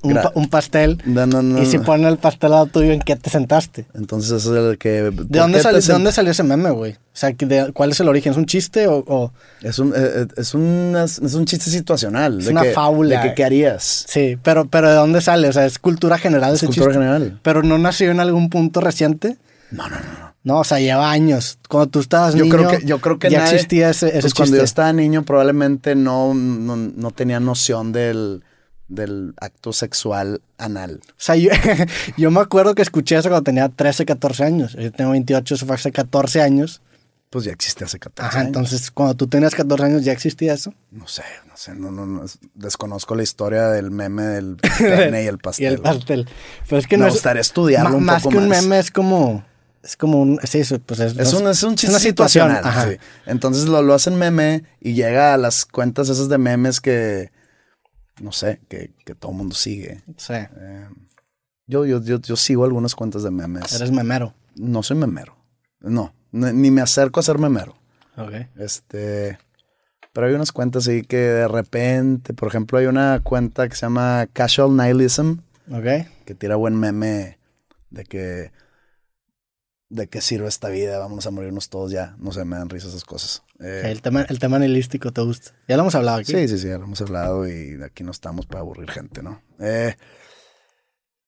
un, 0.04 0.14
pa- 0.16 0.32
un 0.36 0.48
pastel. 0.50 1.02
No, 1.06 1.26
no, 1.26 1.42
no, 1.42 1.62
y 1.62 1.66
si 1.66 1.78
ponen 1.80 2.08
el 2.08 2.18
pastel 2.18 2.48
al 2.48 2.52
lado 2.52 2.66
tuyo, 2.68 2.92
¿en 2.92 3.02
qué 3.02 3.16
te 3.16 3.30
sentaste? 3.30 3.86
Entonces 3.94 4.32
eso 4.32 4.56
es 4.58 4.72
el 4.72 4.78
que... 4.78 4.90
¿De 5.12 5.40
dónde, 5.40 5.60
salió, 5.62 5.80
¿De 5.80 5.94
dónde 5.94 6.12
salió 6.12 6.32
ese 6.32 6.44
meme, 6.44 6.72
güey? 6.72 6.94
O 6.94 6.98
sea, 7.14 7.34
¿que 7.34 7.46
de- 7.46 7.72
¿cuál 7.74 7.92
es 7.92 8.00
el 8.00 8.08
origen? 8.10 8.32
¿Es 8.32 8.38
un 8.38 8.46
chiste 8.46 8.88
o...? 8.88 9.04
o- 9.08 9.32
Es 9.62 9.80
un, 9.80 9.94
eh, 9.96 10.28
es, 10.38 10.54
un, 10.54 10.96
es, 10.98 11.20
un 11.20 11.46
chiste 11.46 11.70
situacional. 11.70 12.40
Es 12.40 12.46
de 12.46 12.52
una 12.52 12.62
que- 12.64 12.72
fábula. 12.72 13.22
De 13.22 13.30
que, 13.30 13.36
¿qué 13.36 13.44
harías? 13.44 14.06
Sí, 14.08 14.38
pero, 14.42 14.66
pero 14.68 14.90
¿de 14.90 14.96
dónde 14.96 15.22
sale? 15.22 15.48
O 15.50 15.54
sea, 15.54 15.66
es 15.66 15.78
cultura 15.80 16.18
general 16.18 16.52
Es 16.54 16.58
ese 16.64 16.68
cultura 16.68 16.88
chiste. 16.88 17.00
general. 17.00 17.40
Pero 17.44 17.64
no 17.64 17.78
nació 17.78 18.12
en 18.12 18.20
algún 18.20 18.50
punto 18.50 18.82
reciente. 18.82 19.38
No, 19.72 19.84
no, 19.90 19.96
no. 19.98 20.20
no. 20.20 20.32
No, 20.44 20.58
o 20.62 20.64
sea, 20.64 20.80
lleva 20.80 21.12
años. 21.12 21.60
Cuando 21.70 21.92
tú 21.92 22.00
estabas 22.00 22.34
Yo 22.34 22.46
niño, 22.46 22.56
creo 22.56 22.70
que, 22.72 22.84
yo 22.84 23.00
creo 23.00 23.20
que 23.20 23.30
ya 23.30 23.42
nadie- 23.42 23.54
existía 23.54 23.92
ese, 23.92 24.08
ese 24.08 24.22
pues 24.22 24.34
cuando 24.34 24.58
yo 24.58 24.64
estaba 24.64 24.92
niño 24.92 25.22
probablemente 25.22 25.94
no, 25.94 26.34
no, 26.34 26.76
no 26.76 27.12
tenía 27.12 27.40
noción 27.40 27.92
del, 27.92 28.42
del 28.92 29.34
acto 29.40 29.74
sexual 29.74 30.42
anal. 30.58 31.00
O 31.10 31.14
sea, 31.18 31.36
yo, 31.36 31.50
yo 32.18 32.30
me 32.32 32.40
acuerdo 32.42 32.76
que 32.76 32.82
escuché 32.82 33.18
eso 33.18 33.30
cuando 33.30 33.44
tenía 33.44 33.70
13, 33.70 34.06
14 34.06 34.44
años. 34.44 34.74
Yo 34.74 34.92
tengo 34.92 35.12
28, 35.12 35.56
eso 35.56 35.66
fue 35.66 35.76
hace 35.76 35.92
14 35.92 36.42
años. 36.42 36.82
Pues 37.30 37.46
ya 37.46 37.54
existe 37.54 37.86
hace 37.86 37.98
14 37.98 38.28
Ajá, 38.28 38.40
años. 38.40 38.48
entonces 38.48 38.92
cuando 38.92 39.16
tú 39.16 39.26
tenías 39.28 39.56
14 39.56 39.86
años 39.86 40.04
ya 40.04 40.12
existía 40.12 40.54
eso. 40.54 40.74
No 40.92 41.08
sé, 41.08 41.24
no 41.48 41.56
sé, 41.56 41.74
no, 41.74 41.90
no, 41.90 42.06
no, 42.06 42.26
es- 42.26 42.40
desconozco 42.56 43.16
la 43.16 43.24
historia 43.24 43.68
del 43.70 43.90
meme 43.90 44.24
del 44.24 44.58
pene 44.78 45.24
y 45.24 45.28
el 45.28 45.38
pastel. 45.38 45.64
Y 45.64 45.68
el 45.76 45.80
pastel. 45.80 46.28
Pero 46.68 46.78
es 46.80 46.88
que 46.88 46.98
Me 46.98 47.04
no 47.04 47.08
es, 47.08 47.14
gustaría 47.14 47.42
estudiarlo 47.42 47.92
ma- 47.92 47.96
un 47.96 48.04
más 48.04 48.24
poco 48.24 48.32
que 48.34 48.38
un 48.40 48.50
más. 48.50 48.62
meme 48.64 48.80
es 48.80 48.92
como 48.92 49.46
es 49.82 49.96
como 49.96 50.22
un 50.22 50.40
sí, 50.44 50.60
eso, 50.60 50.78
pues 50.80 51.00
es, 51.00 51.18
Es 51.18 51.32
un, 51.34 51.48
es 51.48 51.64
un 51.64 51.76
chiste 51.76 51.90
una 51.96 52.00
situación, 52.00 52.50
situacional. 52.50 52.66
ajá. 52.66 52.92
sí. 52.92 52.98
Entonces 53.26 53.64
lo, 53.66 53.82
lo 53.82 53.94
hacen 53.94 54.16
meme 54.18 54.64
y 54.82 54.94
llega 54.94 55.34
a 55.34 55.38
las 55.38 55.64
cuentas 55.66 56.10
esas 56.10 56.28
de 56.28 56.38
memes 56.38 56.82
que, 56.82 57.32
no 58.20 58.32
sé, 58.32 58.60
que, 58.68 58.92
que 59.06 59.16
todo 59.16 59.32
el 59.32 59.38
mundo 59.38 59.56
sigue. 59.56 60.02
Sí, 60.18 60.34
Eh, 60.34 60.88
yo, 61.68 61.86
yo, 61.86 62.02
yo, 62.04 62.20
yo 62.20 62.36
sigo 62.36 62.66
algunas 62.66 62.96
cuentas 62.96 63.24
de 63.24 63.32
memes. 63.32 63.72
eres 63.74 63.92
memero. 63.92 64.34
No 64.56 64.84
soy 64.84 64.98
memero. 64.98 65.38
No, 65.80 66.14
ni, 66.32 66.52
ni 66.54 66.72
me 66.72 66.82
acerco 66.82 67.20
a 67.20 67.24
ser 67.24 67.38
memero. 67.38 67.76
Ok. 68.18 68.34
Este, 68.58 69.38
pero 70.14 70.28
hay 70.28 70.34
unas 70.34 70.52
cuentas 70.52 70.88
ahí 70.88 71.04
que 71.04 71.18
de 71.18 71.48
repente, 71.48 72.34
por 72.34 72.50
ejemplo, 72.50 72.78
hay 72.78 72.88
una 72.88 73.22
cuenta 73.24 73.70
que 73.70 73.76
se 73.76 73.86
llama 73.86 74.28
Casual 74.34 74.76
Nihilism, 74.76 75.38
Ok. 75.72 76.08
que 76.26 76.36
tira 76.36 76.58
buen 76.58 76.76
meme 76.76 77.38
de 77.90 78.04
que 78.04 78.52
de 79.92 80.08
qué 80.08 80.22
sirve 80.22 80.48
esta 80.48 80.70
vida, 80.70 80.98
vamos 81.00 81.28
a 81.28 81.32
morirnos 81.32 81.70
todos 81.70 81.92
ya. 81.92 82.16
No 82.18 82.32
sé, 82.32 82.46
me 82.46 82.56
dan 82.58 82.70
risa 82.70 82.88
esas 82.88 83.04
cosas. 83.04 83.44
Eh, 83.60 83.82
El 83.86 84.02
tema, 84.02 84.24
el 84.24 84.40
tema 84.40 84.58
nihilístico 84.58 85.12
te 85.12 85.22
gusta. 85.22 85.52
Ya 85.68 85.76
lo 85.76 85.84
hemos 85.84 85.96
hablado 85.96 86.20
aquí. 86.20 86.32
sí, 86.32 86.48
sí, 86.48 86.58
sí, 86.58 86.68
ya 86.68 86.78
lo 86.78 86.86
hemos 86.86 87.02
hablado 87.02 87.48
y 87.48 87.78
aquí 87.84 88.04
no 88.04 88.12
estamos 88.12 88.46
para 88.46 88.62
aburrir 88.62 88.90
gente, 88.90 89.22
¿no? 89.22 89.42
Eh, 89.60 89.96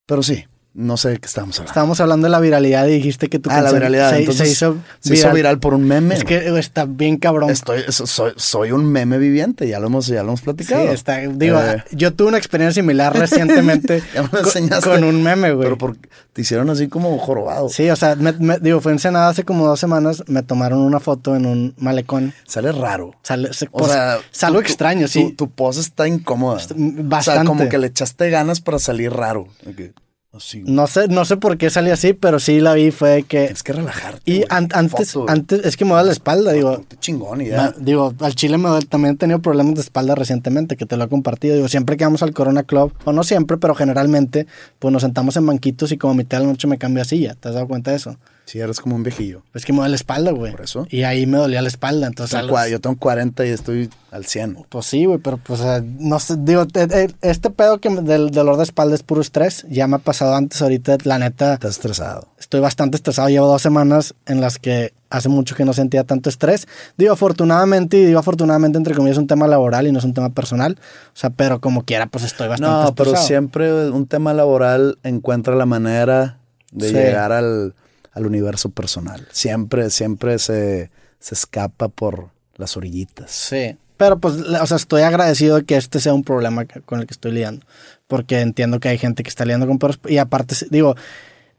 pero 0.06 0.24
sí, 0.24 0.46
no 0.76 0.98
sé 0.98 1.10
de 1.10 1.18
qué 1.20 1.28
estábamos 1.28 1.56
hablando. 1.60 1.70
Estábamos 1.72 2.00
hablando 2.02 2.26
de 2.26 2.32
la 2.32 2.40
viralidad 2.40 2.88
y 2.88 2.94
dijiste 2.94 3.30
que 3.30 3.38
tu 3.40 3.50
ah, 3.52 3.62
la 3.62 3.72
viralidad. 3.72 4.10
se, 4.12 4.20
Entonces, 4.20 4.48
se 4.48 4.54
hizo 4.54 4.78
se 5.00 5.14
hizo 5.14 5.32
viral 5.32 5.60
por 5.60 5.74
un 5.76 5.88
meme. 5.88 6.16
Es 6.16 6.24
que 6.24 6.58
está 6.58 6.86
bien 6.86 7.18
cabrón. 7.18 7.50
Estoy, 7.52 7.84
so- 7.90 8.08
soy, 8.08 8.34
soy 8.38 8.72
un 8.72 8.86
meme 8.92 9.18
viviente, 9.20 9.68
ya 9.68 9.80
lo 9.80 9.88
hemos, 9.88 10.08
ya 10.08 10.24
lo 10.24 10.30
hemos 10.30 10.40
Sí, 10.40 10.46
platicado. 10.46 10.92
está, 10.92 11.18
digo, 11.18 11.60
Eh, 11.62 11.84
yo 11.92 12.14
tuve 12.14 12.30
una 12.30 12.38
experiencia 12.40 12.82
similar 12.82 13.16
recientemente 13.18 14.02
Ya 14.16 14.24
me 14.24 14.28
lo 14.30 14.32
con, 14.32 14.46
enseñaste. 14.46 14.90
con 14.90 15.04
un 15.04 15.22
meme, 15.22 15.52
güey. 15.54 15.64
pero 15.66 15.78
por- 15.78 15.98
te 16.34 16.42
hicieron 16.42 16.70
así 16.72 16.88
como 16.88 17.16
jorobado. 17.20 17.70
Sí, 17.70 17.88
o 17.92 17.96
sea, 17.96 18.16
me- 18.16 18.32
me- 18.34 18.58
digo, 18.58 18.82
fue 18.82 18.92
en 18.94 18.98
Senada 19.00 19.30
hace 19.30 19.44
como 19.44 19.68
dos 19.68 19.80
semanas, 19.80 20.24
me 20.28 20.42
tomaron 20.42 20.80
una 20.80 21.00
foto 21.00 21.36
en 21.36 21.46
un 21.46 21.76
malecón. 21.78 22.34
Sale 22.48 22.72
raro. 22.72 23.14
Sale, 23.22 23.54
se- 23.54 23.70
O 23.72 23.88
sea, 23.88 24.18
es 24.34 24.44
algo 24.44 24.58
tu- 24.60 24.64
tu- 24.64 24.70
extraño, 24.72 25.06
tu- 25.06 25.12
sí. 25.12 25.34
Tu, 25.38 25.50
pose 25.52 25.82
está 25.82 26.08
incómoda. 26.08 26.56
Bastante. 26.56 27.16
O 27.16 27.22
sea, 27.22 27.44
como 27.46 27.70
que 27.70 27.78
le 27.78 27.88
echaste 27.88 28.32
ganas 28.32 28.60
para 28.62 28.80
salir 28.80 29.12
raro. 29.14 29.48
De 29.64 29.94
Así, 30.36 30.64
No 30.66 30.88
sé, 30.88 31.08
no 31.10 31.26
sé 31.26 31.38
por 31.38 31.60
qué 31.60 31.70
salió 31.70 31.94
así, 31.94 32.14
pero 32.14 32.40
sí 32.40 32.60
la 32.60 32.74
vi, 32.74 32.90
fue 32.90 33.22
que... 33.22 33.42
Tienes 33.42 33.62
que 33.62 33.72
relajarte. 33.74 34.20
Y 34.26 34.38
güey. 34.38 34.48
an- 34.50 34.70
antes, 34.74 35.12
Foto, 35.12 35.32
antes, 35.32 35.64
es 35.64 35.78
que 35.78 35.86
me 35.86 35.92
duele 35.92 36.08
la 36.08 36.12
espalda, 36.12 36.52
digo, 36.54 36.74
Ponte 36.78 36.98
chingón 36.98 37.38
Me- 37.38 37.50
ya. 37.50 37.72
digo, 37.78 38.16
al 38.20 38.34
chile 38.34 38.58
me 38.58 38.68
duele- 38.70 38.88
también 38.88 39.14
he 39.14 39.18
tenido 39.18 39.40
problemas 39.44 39.76
de 39.76 39.82
espalda 39.82 40.16
recientemente, 40.16 40.76
que 40.76 40.88
te 40.88 40.98
lo 40.98 41.04
he 41.04 41.08
compartido. 41.08 41.56
Digo, 41.56 41.68
siempre 41.68 41.98
que 41.98 42.04
vamos 42.06 42.24
al 42.24 42.34
Corona 42.34 42.64
Club, 42.64 42.92
o 43.06 43.12
no 43.14 43.24
siempre, 43.24 43.58
pero 43.58 43.76
generalmente, 43.76 44.48
pues 44.80 44.92
nos 44.92 45.04
sentamos 45.04 45.38
en 45.38 45.46
banquitos 45.46 45.92
y 45.92 45.98
como 45.98 46.14
a 46.14 46.18
mitad 46.18 46.40
de 46.40 46.46
la 46.46 46.52
noche 46.52 46.68
me 46.68 46.80
cambio 46.80 47.04
a 47.04 47.06
silla. 47.06 47.36
¿Te 47.36 47.50
has 47.50 47.54
dado 47.54 47.68
cuenta 47.68 47.92
de 47.92 47.98
eso? 47.98 48.18
Sí, 48.46 48.60
eres 48.60 48.82
como 48.82 48.96
un 48.98 49.04
viejillo. 49.04 49.42
Es 49.54 49.64
que 49.66 49.72
me 49.72 49.78
duele 49.80 49.92
la 49.92 49.96
espalda, 49.96 50.32
güey. 50.32 50.52
Por 50.52 50.62
eso. 50.62 50.86
Y 50.90 51.04
ahí 51.04 51.26
me 51.26 51.38
dolía 51.38 51.62
la 51.62 51.70
espalda, 51.70 52.08
entonces... 52.08 52.36
a 52.36 52.42
los- 52.44 52.70
yo 52.70 52.80
tengo 52.82 52.98
40 52.98 53.46
y 53.46 53.50
estoy 53.50 53.90
al 54.12 54.26
100. 54.26 54.66
Pues 54.70 54.86
sí, 54.86 55.06
güey, 55.06 55.18
pero 55.18 55.38
pues, 55.38 55.62
no 56.00 56.20
sé, 56.20 56.36
digo, 56.40 56.68
te- 56.68 56.88
te- 56.88 57.16
este 57.22 57.50
pedo 57.50 57.80
que 57.80 57.90
del 57.90 58.32
dolor 58.32 58.58
de 58.58 58.64
espalda 58.64 58.96
es 58.96 59.02
puro 59.02 59.22
estrés. 59.22 59.66
Ya 59.70 59.88
me 59.88 59.96
ha 59.96 60.00
pasado 60.00 60.36
antes, 60.36 60.62
ahorita, 60.62 60.98
la 61.06 61.20
neta, 61.20 61.54
Estás 61.54 61.72
estresado. 61.72 62.28
estoy 62.38 62.60
bastante 62.60 62.98
estresado. 62.98 63.30
Llevo 63.30 63.48
dos 63.48 63.62
semanas 63.62 64.14
en 64.26 64.42
las 64.42 64.60
que 64.60 64.94
hace 65.10 65.30
mucho 65.30 65.56
que 65.56 65.64
no 65.64 65.72
sentía 65.74 66.04
tanto 66.04 66.30
estrés. 66.30 66.68
Digo, 66.98 67.14
afortunadamente, 67.14 67.98
y 67.98 68.06
digo 68.06 68.20
afortunadamente, 68.20 68.78
entre 68.78 68.94
comillas, 68.94 69.16
es 69.16 69.20
un 69.22 69.28
tema 69.28 69.48
laboral 69.48 69.88
y 69.88 69.92
no 69.94 70.00
es 70.00 70.06
un 70.06 70.14
tema 70.14 70.30
personal. 70.32 70.78
O 71.08 71.12
sea, 71.18 71.30
pero 71.30 71.62
como 71.62 71.86
quiera, 71.86 72.08
pues 72.08 72.26
estoy 72.26 72.50
bastante 72.50 72.88
No, 72.90 72.94
pero 72.96 73.12
estresado. 73.12 73.28
siempre 73.28 73.90
un 73.90 74.06
tema 74.06 74.34
laboral 74.34 74.98
encuentra 75.04 75.56
la 75.56 75.66
manera 75.66 76.40
de 76.72 76.90
Sí. 76.90 76.94
llegar 76.94 77.32
al, 77.32 77.76
al 78.14 78.26
universo 78.26 78.70
personal. 78.70 79.28
Siempre, 79.32 79.90
siempre 79.90 80.40
se, 80.40 80.90
se 81.20 81.36
escapa 81.36 81.90
por 81.90 82.30
las 82.56 82.78
orillitas. 82.78 83.32
Sí. 83.32 83.76
Pero 83.98 84.20
pues, 84.20 84.36
o 84.36 84.66
sea, 84.68 84.78
estoy 84.78 85.02
agradecido 85.04 85.58
de 85.58 85.66
que 85.66 85.78
este 85.78 86.00
sea 86.00 86.14
un 86.14 86.24
problema 86.24 86.66
con 86.86 87.00
el 87.00 87.08
que 87.08 87.14
estoy 87.14 87.32
lidiando. 87.32 87.66
Porque 88.08 88.40
entiendo 88.42 88.80
que 88.80 88.90
hay 88.90 88.98
gente 88.98 89.24
que 89.24 89.30
está 89.30 89.46
lidiando 89.46 89.68
con 89.68 89.80
perros. 89.80 90.00
Y 90.08 90.18
aparte, 90.18 90.56
digo, 90.70 90.96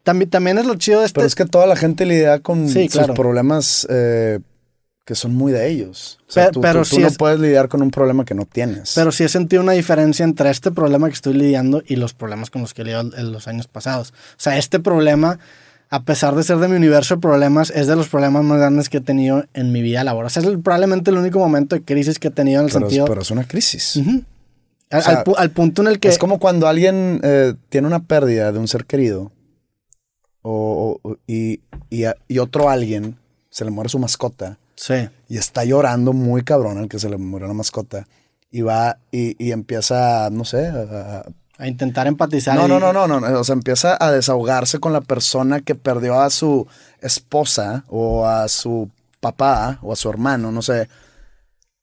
también, 0.02 0.30
también 0.30 0.58
es 0.58 0.66
lo 0.66 0.74
chido 0.76 1.00
de 1.00 1.06
este. 1.06 1.14
Pero 1.18 1.26
es 1.26 1.34
que 1.34 1.46
toda 1.46 1.66
la 1.66 1.76
gente 1.76 2.04
lidia 2.06 2.40
con 2.40 2.68
Sí, 2.68 2.84
sus 2.84 2.92
claro. 2.92 3.14
problemas 3.14 3.86
eh, 3.88 4.40
que 5.04 5.14
son 5.14 5.34
muy 5.34 5.52
de 5.52 5.68
ellos. 5.70 6.18
O 6.28 6.32
sea, 6.32 6.50
tú, 6.50 6.60
pero 6.60 6.82
tú- 6.82 6.90
tú 6.90 6.96
sí 6.96 7.02
no 7.02 7.08
es- 7.08 7.16
puedes 7.16 7.40
lidiar 7.40 7.68
con 7.68 7.80
un 7.82 7.90
problema 7.90 8.24
que 8.24 8.34
no 8.34 8.44
tienes. 8.46 8.92
Pero 8.94 9.10
sí 9.12 9.24
he 9.24 9.28
sentido 9.28 9.62
una 9.62 9.72
diferencia 9.72 10.24
entre 10.24 10.50
este 10.50 10.70
problema 10.70 11.08
que 11.08 11.14
estoy 11.14 11.34
lidiando 11.34 11.82
y 11.86 11.96
los 11.96 12.12
problemas 12.14 12.50
con 12.50 12.62
los 12.62 12.74
que 12.74 12.82
he 12.82 12.84
lidiado 12.84 13.10
en 13.16 13.32
los 13.32 13.48
años 13.48 13.66
pasados. 13.68 14.10
O 14.10 14.14
sea, 14.40 14.58
este 14.58 14.80
problema, 14.80 15.38
a 15.94 16.02
pesar 16.04 16.34
de 16.34 16.42
ser 16.42 16.58
de 16.58 16.66
mi 16.68 16.76
universo 16.76 17.14
de 17.16 17.20
problemas, 17.20 17.70
es 17.70 17.86
de 17.86 17.94
los 17.96 18.08
problemas 18.08 18.42
más 18.44 18.58
grandes 18.58 18.88
que 18.88 18.96
he 18.98 19.00
tenido 19.00 19.44
en 19.54 19.70
mi 19.72 19.80
vida 19.80 20.02
laboral. 20.02 20.26
O 20.26 20.30
sea, 20.30 20.42
es 20.42 20.48
el- 20.48 20.60
probablemente 20.60 21.10
el 21.10 21.18
único 21.18 21.38
momento 21.38 21.76
de 21.76 21.82
crisis 21.84 22.18
que 22.18 22.28
he 22.28 22.30
tenido 22.32 22.60
en 22.60 22.66
el 22.66 22.72
pero, 22.72 22.86
sentido... 22.86 23.04
pero 23.06 23.22
es 23.22 23.30
una 23.30 23.44
crisis. 23.46 23.96
Al, 24.90 25.00
O 25.00 25.02
sea, 25.02 25.18
al 25.18 25.24
pu- 25.24 25.34
al 25.36 25.50
punto 25.50 25.82
en 25.82 25.88
el 25.88 26.00
que... 26.00 26.08
Es 26.08 26.18
como 26.18 26.38
cuando 26.38 26.66
alguien 26.66 27.20
eh, 27.22 27.54
tiene 27.68 27.86
una 27.86 28.02
pérdida 28.04 28.50
de 28.52 28.58
un 28.58 28.66
ser 28.68 28.84
querido 28.86 29.30
o, 30.42 30.98
o- 31.02 31.16
y, 31.26 31.60
y 31.90 32.04
a- 32.04 32.16
y 32.28 32.38
otro 32.38 32.68
alguien 32.70 33.16
se 33.50 33.64
le 33.64 33.70
muere 33.70 33.88
su 33.88 33.98
mascota 33.98 34.58
Sí. 34.76 34.94
y 35.28 35.38
está 35.38 35.64
llorando 35.64 36.12
muy 36.12 36.42
cabrón 36.42 36.78
al 36.78 36.88
que 36.88 36.98
se 36.98 37.08
le 37.08 37.16
murió 37.16 37.46
la 37.46 37.54
mascota 37.54 38.06
y 38.50 38.62
va 38.62 38.98
y, 39.12 39.36
y 39.44 39.52
empieza, 39.52 40.28
no 40.30 40.44
sé, 40.44 40.66
a- 40.66 41.20
a- 41.20 41.26
A 41.64 41.68
intentar 41.68 42.06
empatizar. 42.06 42.54
no, 42.56 42.66
y- 42.66 42.68
no, 42.68 42.78
no, 42.78 42.92
no, 42.92 43.06
no, 43.20 43.40
o 43.40 43.44
sea, 43.44 43.54
empieza 43.54 43.96
a 43.98 44.12
desahogarse 44.12 44.78
con 44.80 44.92
la 44.92 45.00
persona 45.00 45.60
que 45.60 45.74
perdió 45.74 46.20
a 46.20 46.28
su 46.30 46.66
esposa 47.00 47.84
o 47.88 48.26
a 48.26 48.48
su 48.48 48.90
papá 49.20 49.78
o 49.82 49.92
a 49.92 49.96
su 49.96 50.10
hermano, 50.10 50.52
no 50.52 50.60
sé, 50.62 50.88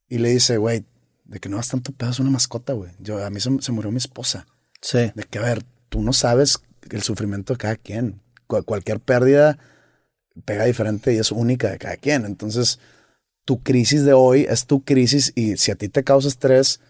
y 0.08 0.20
le 0.20 0.30
dice, 0.30 0.58
güey, 0.58 0.86
de 1.26 1.40
que 1.40 1.50
no 1.50 1.58
das 1.58 1.70
tanto 1.70 1.92
pedo 1.94 2.12
es 2.12 2.20
una 2.20 2.30
mascota, 2.30 2.74
güey. 2.74 2.92
Yo, 3.00 3.26
a 3.26 3.30
mí 3.30 3.40
se, 3.40 3.50
se 3.62 3.72
murió 3.72 3.90
mi 3.92 3.98
esposa. 3.98 4.46
Sí. 4.82 5.12
De 5.16 5.24
que, 5.30 5.40
a 5.40 5.44
ver, 5.44 5.64
tú 5.90 6.02
no 6.02 6.12
sabes 6.14 6.60
el 6.90 7.02
sufrimiento 7.02 7.54
de 7.54 7.58
cada 7.58 7.76
quien. 7.78 8.22
Cu- 8.48 8.64
cualquier 8.64 9.00
pérdida 9.00 9.58
pega 10.46 10.66
diferente 10.66 11.14
y 11.14 11.18
es 11.18 11.32
única 11.32 11.70
de 11.72 11.78
cada 11.78 11.96
quien. 11.98 12.26
Entonces, 12.26 12.80
tu 13.46 13.64
crisis 13.64 14.04
de 14.04 14.14
hoy 14.14 14.46
es 14.50 14.66
tu 14.68 14.84
crisis 14.84 15.32
y 15.36 15.58
si 15.58 15.72
a 15.72 15.76
ti 15.76 15.88
te 15.90 16.04
causa 16.04 16.28
estrés, 16.28 16.82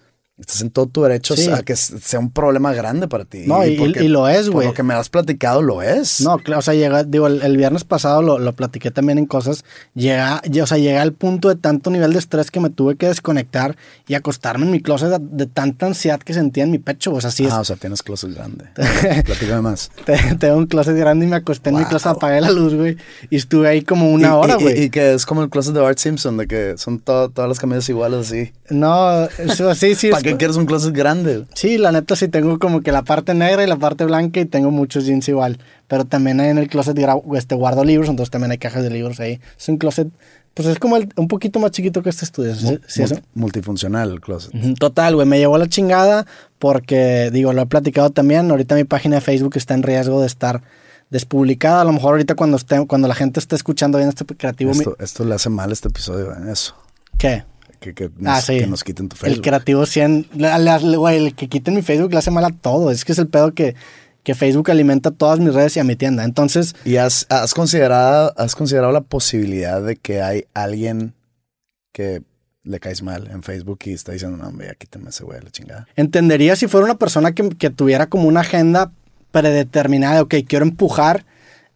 estás 0.41 0.61
en 0.61 0.69
todo 0.71 0.87
tu 0.87 1.03
derecho 1.03 1.35
Sí. 1.37 1.49
a 1.49 1.61
que 1.63 1.75
sea 1.77 2.19
un 2.19 2.31
problema 2.31 2.73
grande 2.73 3.07
para 3.07 3.23
ti. 3.25 3.43
No, 3.45 3.65
y- 3.65 3.77
porque- 3.77 4.03
y 4.03 4.07
lo 4.09 4.27
es, 4.27 4.49
güey. 4.49 4.67
lo 4.67 4.73
que 4.73 4.83
me 4.83 4.93
has 4.93 5.07
platicado, 5.09 5.61
lo 5.61 5.81
es. 5.81 6.19
No, 6.21 6.37
claro, 6.39 6.59
o 6.59 6.61
sea, 6.61 6.73
llega, 6.73 7.03
digo, 7.03 7.27
el, 7.27 7.41
el 7.41 7.55
viernes 7.57 7.83
pasado 7.83 8.21
lo, 8.21 8.39
lo 8.39 8.53
platiqué 8.53 8.91
también 8.91 9.17
en 9.17 9.25
cosas, 9.25 9.63
llega, 9.95 10.41
o 10.61 10.65
sea, 10.67 10.77
llega 10.77 11.01
al 11.01 11.13
punto 11.13 11.47
de 11.49 11.55
tanto 11.55 11.89
nivel 11.91 12.11
de 12.13 12.19
estrés 12.19 12.51
que 12.51 12.59
me 12.59 12.69
tuve 12.69 12.95
que 12.97 13.07
desconectar 13.07 13.77
y 14.07 14.15
acostarme 14.15 14.65
en 14.65 14.71
mi 14.71 14.81
closet 14.81 15.09
de, 15.09 15.19
de 15.21 15.45
tanta 15.45 15.85
ansiedad 15.85 16.19
que 16.19 16.33
sentía 16.33 16.63
en 16.63 16.71
mi 16.71 16.79
pecho, 16.79 17.13
o 17.13 17.21
sea, 17.21 17.31
sí 17.31 17.45
es, 17.45 17.53
Ah, 17.53 17.61
o 17.61 17.63
sea, 17.63 17.75
tienes 17.77 18.03
closet 18.03 18.33
grande. 18.33 18.65
Platícame 19.25 19.61
más. 19.61 19.91
te- 20.05 20.35
tengo 20.39 20.57
un 20.57 20.65
closet 20.65 20.95
grande 20.97 21.25
y 21.25 21.29
me 21.29 21.35
acosté 21.37 21.69
en 21.69 21.75
mi 21.75 21.81
Wow. 21.81 21.89
closet, 21.89 22.07
apagué 22.07 22.41
la 22.41 22.51
luz, 22.51 22.73
güey, 22.75 22.97
y 23.29 23.35
estuve 23.37 23.67
ahí 23.69 23.81
como 23.83 24.09
Y- 24.09 24.13
una 24.15 24.35
hora, 24.37 24.55
y- 24.57 24.59
y- 24.59 24.63
güey. 24.63 24.83
Y, 24.85 24.89
que 24.89 25.13
es 25.13 25.25
como 25.25 25.43
el 25.43 25.49
closet 25.49 25.73
de 25.73 25.85
Art 25.85 25.97
Simpson, 25.97 26.37
de 26.37 26.47
que 26.47 26.73
son 26.77 26.99
to- 26.99 27.29
todas 27.29 27.47
las 27.47 27.59
camisas 27.59 27.87
iguales 27.89 28.27
así. 28.27 28.51
No, 28.69 29.23
eso 29.37 29.75
sí, 29.75 29.95
sí. 29.95 30.09
¿Para 30.11 30.19
es- 30.21 30.30
qué 30.32 30.38
quieres 30.38 30.57
un 30.57 30.65
closet 30.65 30.93
grande? 30.93 31.45
Sí, 31.53 31.77
la 31.77 31.91
neta 31.91 32.15
sí 32.15 32.27
tengo 32.27 32.57
como 32.59 32.82
que 32.82 32.91
la 32.91 33.03
parte 33.03 33.34
negra 33.34 33.63
y 33.63 33.67
la 33.67 33.77
parte 33.77 34.05
blanca 34.05 34.39
y 34.39 34.45
tengo 34.45 34.71
muchos 34.71 35.05
jeans 35.05 35.27
igual. 35.29 35.59
Pero 35.88 36.05
también 36.05 36.39
ahí 36.39 36.49
en 36.49 36.57
el 36.57 36.67
closet 36.67 36.97
este, 37.36 37.55
guardo 37.55 37.84
libros, 37.84 38.09
entonces 38.09 38.32
también 38.32 38.51
hay 38.51 38.57
cajas 38.57 38.84
de 38.84 38.89
libros 38.89 39.19
ahí. 39.19 39.39
Es 39.59 39.67
un 39.69 39.77
closet, 39.77 40.07
pues 40.53 40.67
es 40.67 40.79
como 40.79 40.97
el- 40.97 41.09
un 41.15 41.27
poquito 41.27 41.59
más 41.59 41.71
chiquito 41.71 42.01
que 42.01 42.09
este 42.09 42.25
estudio. 42.25 42.55
¿sí, 42.55 43.03
multifuncional 43.34 44.11
el 44.11 44.21
closet. 44.21 44.51
Total, 44.79 45.15
güey, 45.15 45.27
me 45.27 45.38
llevó 45.39 45.57
la 45.57 45.67
chingada 45.67 46.25
porque, 46.59 47.29
digo, 47.32 47.53
lo 47.53 47.61
he 47.63 47.65
platicado 47.65 48.09
también. 48.09 48.49
Ahorita 48.51 48.75
mi 48.75 48.84
página 48.84 49.15
de 49.15 49.21
Facebook 49.21 49.53
está 49.55 49.73
en 49.73 49.84
riesgo 49.84 50.21
de 50.21 50.27
estar 50.27 50.61
despublicada. 51.09 51.82
A 51.82 51.86
lo 51.86 51.91
mejor 51.91 52.11
ahorita 52.11 52.36
cuando, 52.36 52.57
esté, 52.57 52.86
cuando 52.88 53.07
la 53.07 53.15
gente 53.15 53.39
esté 53.39 53.55
escuchando 53.55 53.97
bien 53.97 54.09
este 54.09 54.25
creativo... 54.25 54.71
mi- 54.71 54.77
Esto, 54.79 54.95
esto 54.99 55.25
le 55.25 55.36
hace 55.36 55.49
mal 55.49 55.69
a 55.69 55.73
este 55.73 55.89
episodio, 55.89 56.32
¿eh? 56.32 56.51
eso. 56.51 56.75
¿Qué? 57.17 57.43
Que, 57.82 57.93
que 57.93 58.09
Ah, 58.25 58.39
sí. 58.39 58.59
que 58.59 58.67
nos 58.67 58.84
quiten 58.86 59.09
tu 59.09 59.15
El 59.15 59.19
Facebook. 59.19 59.43
creativo 59.43 59.86
100, 59.86 60.27
le- 60.36 60.57
le- 60.59 60.97
güey, 60.97 61.17
el 61.25 61.36
que 61.36 61.49
quiten 61.49 61.73
mi 61.73 61.82
Facebook 61.82 62.11
le 62.13 62.19
hace 62.19 62.32
mal 62.32 62.45
a 62.45 62.51
todo. 62.51 62.91
Es 62.91 63.03
que 63.03 63.11
es 63.11 63.17
el 63.17 63.27
pedo 63.27 63.53
que, 63.53 63.75
que 64.23 64.36
Facebook 64.36 64.69
alimenta 64.71 65.11
todas 65.11 65.39
mis 65.39 65.53
redes 65.53 65.75
y 65.75 65.79
a 65.79 65.84
mi 65.84 65.95
tienda. 65.95 66.23
Entonces, 66.23 66.75
¿Y 66.86 66.97
has, 66.97 67.25
has, 67.29 67.53
considerado, 67.55 68.34
has 68.38 68.55
considerado 68.55 68.93
la 68.93 69.01
posibilidad 69.01 69.82
de 69.82 69.95
que 69.97 70.21
hay 70.21 70.45
alguien 70.53 71.13
que 71.91 72.21
le 72.63 72.79
caes 72.79 73.01
mal 73.01 73.27
en 73.32 73.41
Facebook 73.41 73.79
y 73.86 73.93
está 73.93 74.11
diciendo, 74.11 74.38
no, 74.38 74.47
hombre, 74.47 74.67
ya 74.67 74.75
quítame 74.75 75.09
ese 75.09 75.23
güey, 75.23 75.41
la 75.41 75.49
chingada? 75.49 75.88
entendería 75.95 76.55
si 76.55 76.67
fuera 76.67 76.86
una 76.86 76.99
persona 76.99 77.32
que, 77.34 77.49
que 77.49 77.71
tuviera 77.71 78.05
como 78.05 78.27
una 78.27 78.41
agenda 78.41 78.91
predeterminada, 79.32 80.15
de, 80.15 80.21
ok, 80.21 80.36
quiero 80.47 80.65
empujar 80.65 81.25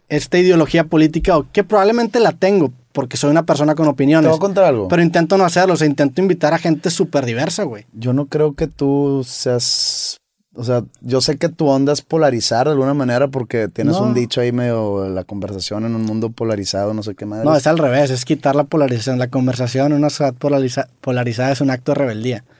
esta 0.08 0.38
ideología 0.38 0.84
política, 0.84 1.36
o 1.36 1.50
que 1.50 1.64
probablemente 1.64 2.20
la 2.20 2.30
tengo, 2.30 2.72
porque 2.96 3.18
soy 3.18 3.30
una 3.30 3.44
persona 3.44 3.74
con 3.74 3.84
Te 3.84 3.90
opiniones. 3.90 4.30
voy 4.30 4.38
a 4.38 4.40
contar 4.40 4.64
algo. 4.64 4.88
Pero 4.88 5.02
intento 5.02 5.36
no 5.36 5.44
hacerlo, 5.44 5.74
o 5.74 5.76
sea, 5.76 5.86
intento 5.86 6.22
invitar 6.22 6.54
a 6.54 6.58
gente 6.58 6.88
súper 6.90 7.26
diversa, 7.26 7.62
güey. 7.64 7.84
Yo 7.92 8.14
no 8.14 8.24
creo 8.26 8.54
que 8.54 8.66
tú 8.68 9.22
seas... 9.24 10.16
O 10.54 10.64
sea, 10.64 10.82
yo 11.02 11.20
sé 11.20 11.36
que 11.36 11.50
tu 11.50 11.66
onda 11.66 11.92
es 11.92 12.00
polarizar 12.00 12.64
de 12.64 12.72
alguna 12.72 12.94
manera 12.94 13.28
porque 13.28 13.68
tienes 13.68 13.96
No. 13.96 14.04
un 14.04 14.14
dicho 14.14 14.40
ahí 14.40 14.52
medio 14.52 15.06
la 15.10 15.22
conversación 15.24 15.84
en 15.84 15.94
un 15.94 16.02
mundo 16.06 16.30
polarizado, 16.30 16.94
no 16.94 17.02
sé 17.02 17.14
qué 17.14 17.26
madre. 17.26 17.44
No, 17.44 17.54
es 17.54 17.66
al 17.66 17.76
revés, 17.76 18.08
es 18.10 18.24
quitar 18.24 18.56
la 18.56 18.64
polarización. 18.64 19.18
La 19.18 19.28
conversación 19.28 19.92
en 19.92 19.98
una 19.98 20.08
sociedad 20.08 20.32
polariza- 20.34 20.88
polarizada 21.02 21.52
es 21.52 21.60
un 21.60 21.68
acto 21.70 21.92
de 21.92 21.96
rebeldía. 21.96 22.44
O 22.48 22.54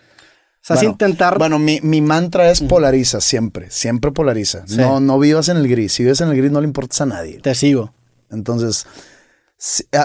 sea, 0.61 0.75
es 0.75 0.81
Bueno, 0.81 0.91
intentar... 0.91 1.39
Bueno, 1.39 1.59
mi, 1.59 1.81
mi 1.81 2.03
mantra 2.03 2.51
es 2.51 2.61
polariza, 2.61 3.23
siempre, 3.23 3.71
siempre 3.71 4.13
polariza. 4.13 4.65
Sí. 4.67 4.77
No, 4.77 5.01
no 5.01 5.19
vivas 5.19 5.49
en 5.49 5.57
el 5.57 5.67
gris. 5.67 5.95
Si 5.95 6.03
vives 6.03 6.21
en 6.21 6.29
el 6.29 6.37
gris 6.37 6.51
no 6.53 6.61
le 6.61 6.67
importas 6.67 7.01
a 7.01 7.07
nadie. 7.07 7.39
Te 7.41 7.55
sigo. 7.55 7.95
Entonces, 8.31 8.85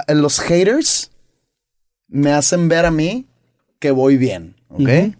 los 0.07 0.39
haters 0.39 1.11
me 2.07 2.33
hacen 2.33 2.67
ver 2.67 2.85
a 2.85 2.91
mí 2.91 3.27
que 3.79 3.91
voy 3.91 4.17
bien, 4.17 4.55
¿ok? 4.69 5.15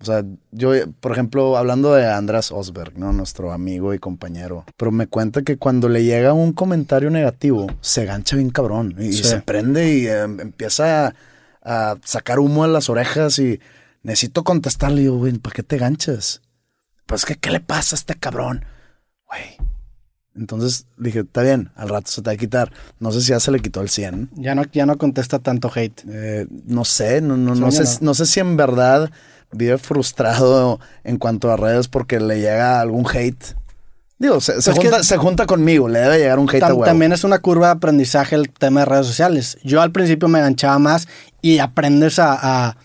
O 0.00 0.04
sea, 0.04 0.24
yo, 0.50 0.72
por 1.00 1.12
ejemplo, 1.12 1.58
hablando 1.58 1.92
de 1.92 2.10
András 2.10 2.52
Osberg, 2.52 2.98
¿no? 2.98 3.12
Nuestro 3.12 3.52
amigo 3.52 3.92
y 3.92 3.98
compañero, 3.98 4.64
pero 4.78 4.90
me 4.90 5.06
cuenta 5.06 5.42
que 5.42 5.58
cuando 5.58 5.90
le 5.90 6.04
llega 6.04 6.32
un 6.32 6.54
comentario 6.54 7.10
negativo, 7.10 7.66
se 7.82 8.06
gancha 8.06 8.36
bien 8.36 8.48
cabrón 8.48 8.94
y, 8.98 9.12
se 9.12 9.42
prende 9.42 9.94
y 9.94 10.06
eh, 10.06 10.22
empieza 10.22 11.08
a, 11.08 11.14
a 11.62 11.98
sacar 12.02 12.38
humo 12.38 12.66
de 12.66 12.72
las 12.72 12.88
orejas 12.88 13.38
y 13.38 13.60
necesito 14.02 14.42
contestarle. 14.42 15.02
Y 15.02 15.04
digo, 15.04 15.18
güey, 15.18 15.36
¿para 15.38 15.54
qué 15.54 15.62
te 15.62 15.76
ganchas? 15.76 16.40
Pues 17.04 17.26
que, 17.26 17.36
¿qué 17.36 17.50
le 17.50 17.60
pasa 17.60 17.94
a 17.94 17.98
este 17.98 18.14
cabrón? 18.14 18.64
Güey. 19.26 19.69
Entonces 20.40 20.86
dije, 20.96 21.20
está 21.20 21.42
bien, 21.42 21.70
al 21.76 21.90
rato 21.90 22.10
se 22.10 22.22
te 22.22 22.30
va 22.30 22.34
a 22.34 22.36
quitar. 22.36 22.72
No 22.98 23.12
sé 23.12 23.20
si 23.20 23.28
ya 23.28 23.40
se 23.40 23.50
le 23.50 23.60
quitó 23.60 23.82
el 23.82 23.90
100. 23.90 24.30
Ya 24.36 24.54
no, 24.54 24.64
ya 24.72 24.86
no 24.86 24.96
contesta 24.96 25.38
tanto 25.38 25.70
hate. 25.72 26.02
Eh, 26.08 26.46
no 26.64 26.86
sé, 26.86 27.20
no, 27.20 27.36
no, 27.36 27.54
no, 27.54 27.70
sé, 27.70 27.84
no. 27.84 28.06
no 28.06 28.14
sé 28.14 28.24
si 28.24 28.40
en 28.40 28.56
verdad 28.56 29.10
vive 29.52 29.76
frustrado 29.76 30.80
en 31.04 31.18
cuanto 31.18 31.52
a 31.52 31.56
redes 31.56 31.88
porque 31.88 32.18
le 32.20 32.40
llega 32.40 32.80
algún 32.80 33.06
hate. 33.06 33.54
Digo, 34.18 34.40
se, 34.40 34.54
Pues 34.54 34.70
junta, 34.70 35.02
se 35.02 35.16
junta 35.18 35.44
conmigo, 35.46 35.88
le 35.88 35.98
debe 35.98 36.18
llegar 36.18 36.38
un 36.38 36.48
hate 36.48 36.62
a 36.62 36.68
huevo. 36.68 36.84
también 36.84 37.12
es 37.12 37.22
una 37.22 37.38
curva 37.38 37.66
de 37.66 37.72
aprendizaje 37.72 38.34
el 38.34 38.50
tema 38.50 38.80
de 38.80 38.86
redes 38.86 39.06
sociales. 39.06 39.58
Yo 39.62 39.82
al 39.82 39.92
principio 39.92 40.28
me 40.28 40.38
enganchaba 40.38 40.78
más 40.78 41.06
y 41.42 41.58
aprendes 41.58 42.18
a, 42.18 42.38
a, 42.40 42.76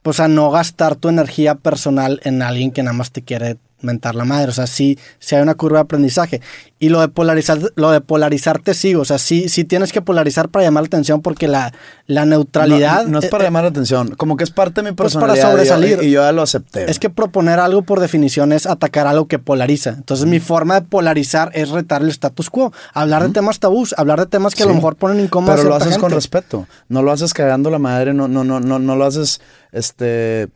pues 0.00 0.18
a 0.18 0.28
no 0.28 0.50
gastar 0.50 0.96
tu 0.96 1.10
energía 1.10 1.56
personal 1.56 2.20
en 2.24 2.40
alguien 2.40 2.72
que 2.72 2.82
nada 2.82 2.96
más 2.96 3.10
te 3.10 3.22
quiere 3.22 3.58
mentar 3.80 4.14
la 4.14 4.24
madre. 4.24 4.50
O 4.50 4.54
sea, 4.54 4.66
sí, 4.66 4.98
sí 5.18 5.34
hay 5.34 5.42
una 5.42 5.54
curva 5.54 5.78
de 5.78 5.82
aprendizaje. 5.82 6.40
Y 6.78 6.88
lo 6.90 7.00
de 7.00 7.08
polarizar, 7.08 7.58
lo 7.74 7.90
de 7.90 8.00
polarizarte 8.00 8.74
sigo. 8.74 9.02
O 9.02 9.04
sea, 9.04 9.18
sí, 9.18 9.48
sí 9.48 9.64
tienes 9.64 9.92
que 9.92 10.02
polarizar 10.02 10.48
para 10.48 10.64
llamar 10.64 10.82
la 10.84 10.86
atención 10.88 11.22
porque 11.22 11.48
la, 11.48 11.72
la 12.06 12.24
neutralidad. 12.24 13.04
No, 13.04 13.10
no 13.12 13.18
es 13.20 13.26
para 13.26 13.44
eh, 13.44 13.46
llamar 13.46 13.64
la 13.64 13.70
atención. 13.70 14.14
Como 14.16 14.36
que 14.36 14.44
es 14.44 14.50
parte 14.50 14.82
de 14.82 14.90
mi 14.90 14.94
Pues 14.96 15.14
para 15.14 15.28
personalidad. 15.34 15.62
y 15.62 15.66
yo- 15.68 15.74
sobresalir. 15.74 16.02
Y 16.08 16.10
yo, 16.10 16.22
ya 16.22 16.32
lo 16.32 16.42
acepté. 16.42 16.90
Es 16.90 16.98
que 16.98 17.10
proponer 17.10 17.58
algo 17.60 17.82
por 17.82 18.00
definición 18.00 18.52
es 18.52 18.66
atacar 18.66 19.06
algo 19.06 19.26
que 19.26 19.38
polariza. 19.38 19.90
Entonces, 19.90 20.26
mi 20.26 20.40
forma 20.40 20.80
de 20.80 20.86
polarizar 20.86 21.50
es 21.54 21.70
retar 21.70 22.02
el 22.02 22.08
status 22.10 22.50
quo. 22.50 22.72
Hablar 22.92 23.22
de 23.26 23.30
temas 23.32 23.58
tabús, 23.58 23.94
hablar 23.96 24.18
de 24.20 24.26
temas 24.26 24.54
que 24.54 24.62
a 24.62 24.66
lo 24.66 24.74
mejor 24.74 24.96
ponen 24.96 25.20
incómodos 25.20 25.54
a 25.60 25.62
Pero 25.62 25.68
lo 25.70 25.76
haces 25.76 25.98
con 25.98 26.10
respeto. 26.10 26.66
No 26.88 27.02
lo 27.02 27.12
haces 27.12 27.32
cagando 27.34 27.70
la 27.70 27.78
madre, 27.78 28.12
no, 28.14 28.28
no, 28.28 28.44
no, 28.44 28.60
no, 28.60 28.78
no 28.78 28.96
lo 28.96 29.04
haces 29.04 29.40
este 29.72 30.48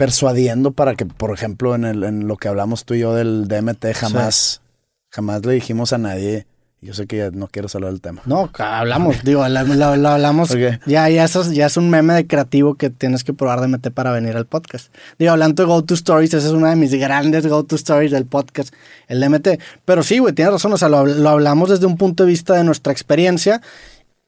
persuadiendo 0.00 0.72
para 0.72 0.94
que, 0.94 1.04
por 1.04 1.30
ejemplo, 1.30 1.74
en, 1.74 1.84
el, 1.84 2.04
en 2.04 2.26
lo 2.26 2.38
que 2.38 2.48
hablamos 2.48 2.86
tú 2.86 2.94
y 2.94 3.00
yo 3.00 3.14
del 3.14 3.48
DMT, 3.48 3.84
jamás, 3.94 4.62
jamás 5.10 5.44
le 5.44 5.52
dijimos 5.52 5.92
a 5.92 5.98
nadie. 5.98 6.46
Yo 6.80 6.94
sé 6.94 7.06
que 7.06 7.18
ya 7.18 7.30
no 7.30 7.48
quieres 7.48 7.74
hablar 7.74 7.90
del 7.90 8.00
tema. 8.00 8.22
No, 8.24 8.48
hablamos, 8.56 9.22
digo, 9.24 9.46
lo 9.46 10.08
hablamos. 10.08 10.56
Ya, 10.86 11.10
ya, 11.10 11.24
eso 11.24 11.42
es, 11.42 11.50
ya 11.50 11.66
es 11.66 11.76
un 11.76 11.90
meme 11.90 12.14
de 12.14 12.26
creativo 12.26 12.76
que 12.76 12.88
tienes 12.88 13.24
que 13.24 13.34
probar 13.34 13.68
meter 13.68 13.92
para 13.92 14.10
venir 14.10 14.38
al 14.38 14.46
podcast. 14.46 14.90
Digo, 15.18 15.32
hablando 15.32 15.62
de 15.62 15.66
Go 15.66 15.84
To 15.84 15.92
Stories, 15.92 16.32
esa 16.32 16.46
es 16.46 16.54
una 16.54 16.70
de 16.70 16.76
mis 16.76 16.94
grandes 16.94 17.46
Go 17.46 17.62
To 17.64 17.76
Stories 17.76 18.12
del 18.12 18.24
podcast, 18.24 18.72
el 19.06 19.20
DMT. 19.20 19.60
Pero 19.84 20.02
sí, 20.02 20.16
güey, 20.16 20.32
tienes 20.32 20.54
razón, 20.54 20.72
o 20.72 20.78
sea, 20.78 20.88
lo, 20.88 21.04
lo 21.04 21.28
hablamos 21.28 21.68
desde 21.68 21.84
un 21.84 21.98
punto 21.98 22.24
de 22.24 22.30
vista 22.30 22.54
de 22.54 22.64
nuestra 22.64 22.90
experiencia 22.90 23.60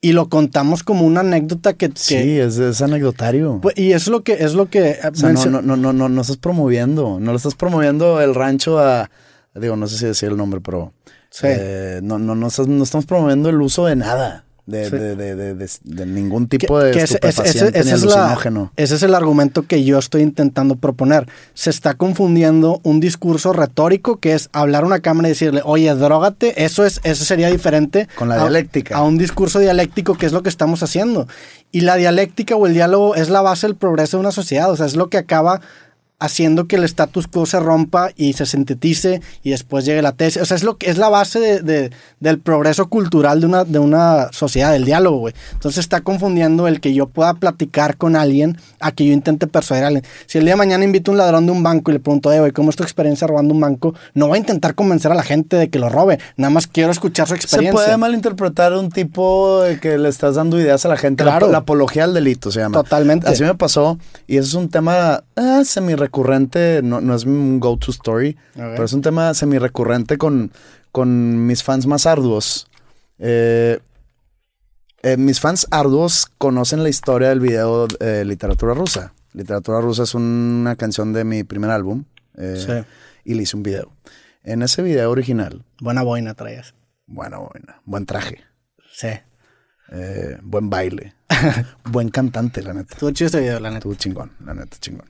y 0.02 0.12
lo 0.12 0.28
contamos 0.28 0.82
como 0.82 1.06
una 1.06 1.20
anécdota 1.20 1.72
que... 1.72 1.88
que- 1.88 1.94
Sí, 1.96 2.38
es, 2.38 2.58
es 2.58 2.82
anecdotario. 2.82 3.60
pues, 3.62 3.78
y 3.78 3.92
es 3.92 4.08
lo 4.08 4.22
que... 4.22 4.34
Es 4.34 4.52
lo 4.52 4.68
que 4.68 4.98
o 5.10 5.14
sea, 5.14 5.30
no, 5.32 5.40
no, 5.50 5.62
no, 5.62 5.76
no, 5.76 5.92
no, 5.94 6.08
no 6.10 6.20
estás 6.20 6.36
promoviendo. 6.36 7.18
No 7.20 7.30
lo 7.30 7.36
estás 7.36 7.54
promoviendo 7.54 8.20
el 8.20 8.34
rancho 8.34 8.78
a. 8.78 9.10
Digo, 9.54 9.76
no 9.76 9.86
sé 9.86 9.98
si 9.98 10.06
decir 10.06 10.28
el 10.30 10.36
nombre, 10.36 10.60
pero. 10.60 10.92
Sí. 11.30 11.46
eh, 11.48 12.00
no, 12.02 12.18
no, 12.18 12.34
no, 12.34 12.48
estás- 12.48 12.66
no 12.68 12.82
estamos 12.84 13.06
promoviendo 13.06 13.48
el 13.48 13.60
uso 13.62 13.86
de 13.86 13.96
nada. 13.96 14.44
De, 14.64 14.84
Sí. 14.84 14.90
de, 14.96 15.16
de, 15.16 15.54
de, 15.82 16.06
ningún 16.06 16.46
tipo 16.46 16.78
de 16.78 16.92
que 16.92 17.00
ese, 17.02 17.18
ese- 17.20 17.28
estupefaciente 17.28 17.80
ese 17.80 17.88
ni 17.90 17.94
es 17.96 18.04
la- 18.04 18.14
alucinógeno. 18.14 18.72
ese 18.76 18.94
es 18.94 19.02
el 19.02 19.12
argumento 19.16 19.66
que 19.66 19.82
yo 19.82 19.98
estoy 19.98 20.22
intentando 20.22 20.76
proponer. 20.76 21.26
Se 21.52 21.68
está 21.70 21.94
confundiendo 21.94 22.80
un 22.84 23.00
discurso 23.00 23.52
retórico 23.52 24.20
que 24.20 24.34
es 24.34 24.50
hablar 24.52 24.84
a 24.84 24.86
una 24.86 25.00
cámara 25.00 25.26
y 25.26 25.32
decirle, 25.32 25.62
oye, 25.64 25.92
drógate, 25.96 26.64
eso 26.64 26.86
es, 26.86 27.00
eso 27.02 27.24
sería 27.24 27.48
diferente 27.50 28.06
Con 28.16 28.28
la 28.28 28.36
a- 28.36 28.38
dialéctica. 28.38 28.96
A 28.96 29.02
un 29.02 29.18
discurso 29.18 29.58
dialéctico 29.58 30.16
que 30.16 30.26
es 30.26 30.32
lo 30.32 30.44
que 30.44 30.48
estamos 30.48 30.80
haciendo. 30.84 31.26
Y 31.72 31.80
la 31.80 31.96
dialéctica 31.96 32.54
o 32.54 32.64
el 32.68 32.74
diálogo 32.74 33.16
es 33.16 33.30
la 33.30 33.40
base 33.42 33.66
del 33.66 33.74
progreso 33.74 34.16
de 34.16 34.20
una 34.20 34.30
sociedad. 34.30 34.70
O 34.70 34.76
sea, 34.76 34.86
es 34.86 34.94
lo 34.94 35.08
que 35.08 35.18
acaba 35.18 35.60
haciendo 36.24 36.66
que 36.66 36.76
el 36.76 36.84
status 36.84 37.26
quo 37.26 37.46
se 37.46 37.58
rompa 37.58 38.10
y 38.16 38.32
se 38.34 38.46
sintetice 38.46 39.20
y 39.42 39.50
después 39.50 39.84
llegue 39.84 40.02
la 40.02 40.12
tesis. 40.12 40.40
O 40.40 40.44
sea, 40.44 40.56
es 40.56 40.62
lo 40.62 40.76
que 40.78 40.88
es 40.90 40.96
la 40.98 41.08
base 41.08 41.40
de- 41.40 41.60
de- 41.62 41.90
del 42.20 42.38
progreso 42.38 42.88
cultural 42.88 43.40
de 43.40 43.46
una, 43.46 43.64
de 43.64 43.78
una 43.80 44.28
sociedad, 44.32 44.72
del 44.72 44.84
diálogo, 44.84 45.18
güey. 45.18 45.34
Entonces 45.52 45.80
está 45.80 46.00
confundiendo 46.02 46.68
el 46.68 46.80
que 46.80 46.94
yo 46.94 47.06
pueda 47.08 47.34
platicar 47.34 47.96
con 47.96 48.14
alguien 48.16 48.56
a 48.80 48.92
que 48.92 49.04
yo 49.06 49.12
intente 49.12 49.46
persuadir 49.46 49.84
a 49.84 49.86
alguien. 49.88 50.04
Si 50.26 50.38
el 50.38 50.44
día 50.44 50.52
de 50.54 50.58
mañana 50.58 50.84
invito 50.84 51.10
a 51.10 51.12
un 51.12 51.18
ladrón 51.18 51.46
de 51.46 51.52
un 51.52 51.62
banco 51.62 51.90
y 51.90 51.94
le 51.94 52.00
pregunto, 52.00 52.28
"Oye, 52.28 52.38
güey, 52.40 52.52
¿cómo 52.52 52.70
es 52.70 52.76
tu 52.76 52.82
experiencia 52.84 53.26
robando 53.26 53.52
un 53.52 53.60
banco? 53.60 53.94
No 54.14 54.28
voy 54.28 54.36
a 54.36 54.40
intentar 54.40 54.74
convencer 54.74 55.10
a 55.10 55.14
la 55.14 55.22
gente 55.24 55.56
de 55.56 55.70
que 55.70 55.78
lo 55.78 55.88
robe. 55.88 56.18
Nada 56.36 56.50
más 56.50 56.66
quiero 56.68 56.92
escuchar 56.92 57.26
su 57.26 57.34
Se 57.34 57.40
experiencia. 57.40 57.72
puede 57.84 57.96
malinterpretar 57.96 58.72
un 58.74 58.90
tipo 58.90 59.62
de 59.62 59.80
que 59.80 59.98
le 59.98 60.08
estás 60.08 60.36
dando 60.36 60.60
ideas 60.60 60.84
a 60.84 60.88
la 60.88 60.96
gente. 60.96 61.24
Claro. 61.24 61.46
La, 61.46 61.52
la 61.52 61.58
apología 61.58 62.04
al 62.04 62.14
delito 62.14 62.50
se 62.52 62.60
llama. 62.60 62.80
Totalmente. 62.82 63.28
Así 63.28 63.42
me 63.42 63.54
pasó. 63.54 63.98
Y 64.28 64.36
eso 64.36 64.46
es 64.48 64.54
un 64.54 64.68
tema 64.68 65.24
ah, 65.36 65.62
semi-recurrente. 66.12 66.80
No, 66.82 67.00
no 67.00 67.14
es 67.14 67.24
un 67.24 67.60
go-to 67.60 67.90
story. 67.90 68.36
Pero 68.54 68.84
es 68.84 68.92
un 68.92 69.02
tema 69.02 69.32
semi-recurrente 69.34 70.18
con, 70.18 70.50
con 70.92 71.46
mis 71.46 71.62
fans 71.62 71.86
más 71.86 72.06
arduos. 72.06 72.66
Eh, 73.18 73.78
eh, 75.02 75.16
mis 75.16 75.40
fans 75.40 75.66
arduos 75.70 76.26
conocen 76.38 76.82
la 76.82 76.88
historia 76.88 77.30
del 77.30 77.40
video 77.40 77.88
eh, 78.00 78.24
Literatura 78.24 78.74
Rusa. 78.74 79.12
Literatura 79.32 79.80
Rusa 79.80 80.02
es 80.04 80.14
una 80.14 80.76
canción 80.76 81.12
de 81.12 81.24
mi 81.24 81.44
primer 81.44 81.70
álbum. 81.70 82.04
eh, 82.36 82.56
Sí. 82.56 82.84
Y 83.24 83.34
le 83.34 83.42
hice 83.44 83.56
un 83.56 83.62
video. 83.62 83.90
En 84.44 84.62
ese 84.62 84.82
video 84.82 85.10
original, 85.10 85.64
Buena 85.80 86.02
boina 86.02 86.34
traías. 86.34 86.74
bueno, 87.06 87.48
bueno, 87.52 87.74
buen 87.84 88.04
traje. 88.06 88.40
Sí. 88.92 89.08
Eh, 89.92 90.38
buen 90.42 90.68
baile. 90.68 91.14
buen 91.84 92.08
cantante, 92.10 92.62
la 92.62 92.74
neta. 92.74 92.94
Estuvo 92.94 93.10
chido 93.12 93.26
este 93.26 93.40
video, 93.40 93.60
la 93.60 93.68
neta. 93.68 93.78
Estuvo 93.78 93.94
chingón, 93.94 94.32
la 94.44 94.54
neta, 94.54 94.76
chingón. 94.80 95.06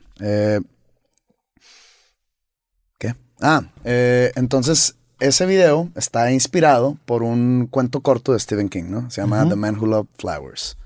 Ah, 3.45 3.65
eh, 3.83 4.31
entonces 4.35 4.95
ese 5.19 5.45
video 5.45 5.91
está 5.95 6.31
inspirado 6.31 6.97
por 7.05 7.23
un 7.23 7.67
cuento 7.69 7.99
corto 7.99 8.31
de 8.31 8.39
Stephen 8.39 8.69
King, 8.69 8.85
¿no? 8.85 9.11
Se 9.11 9.19
llama. 9.19 9.47
The 9.49 9.57
Man 9.57 9.77
Who 9.77 9.85
Loved 9.85 10.07
Flowers. 10.17 10.77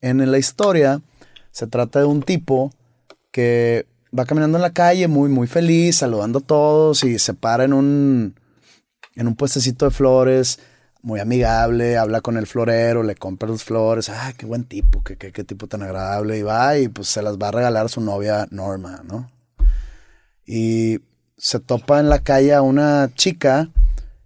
En 0.00 0.30
la 0.30 0.38
historia 0.38 1.02
se 1.50 1.66
trata 1.66 1.98
de 1.98 2.06
un 2.06 2.22
tipo 2.22 2.72
que 3.30 3.86
va 4.18 4.24
caminando 4.24 4.56
en 4.56 4.62
la 4.62 4.72
calle 4.72 5.06
muy, 5.06 5.28
muy 5.28 5.46
feliz, 5.46 5.96
saludando 5.96 6.38
a 6.38 6.42
todos 6.42 7.04
y 7.04 7.18
se 7.18 7.34
para 7.34 7.64
en 7.64 7.74
un, 7.74 8.36
en 9.14 9.28
un 9.28 9.36
puestecito 9.36 9.84
de 9.84 9.90
flores, 9.90 10.60
muy 11.02 11.20
amigable, 11.20 11.98
habla 11.98 12.22
con 12.22 12.38
el 12.38 12.46
florero, 12.46 13.02
le 13.02 13.16
compra 13.16 13.50
las 13.50 13.64
flores, 13.64 14.08
ah, 14.08 14.32
qué 14.34 14.46
buen 14.46 14.64
tipo, 14.64 15.02
qué, 15.02 15.18
qué, 15.18 15.30
qué 15.30 15.44
tipo 15.44 15.66
tan 15.66 15.82
agradable, 15.82 16.38
y 16.38 16.42
va 16.42 16.78
y 16.78 16.88
pues 16.88 17.08
se 17.08 17.20
las 17.20 17.36
va 17.36 17.48
a 17.48 17.52
regalar 17.52 17.84
a 17.84 17.90
su 17.90 18.00
novia 18.00 18.48
Norma, 18.50 19.02
¿no? 19.04 19.30
Y 20.46 21.00
se 21.42 21.58
topa 21.58 21.98
en 21.98 22.08
la 22.08 22.20
calle 22.20 22.54
a 22.54 22.62
una 22.62 23.10
chica 23.16 23.68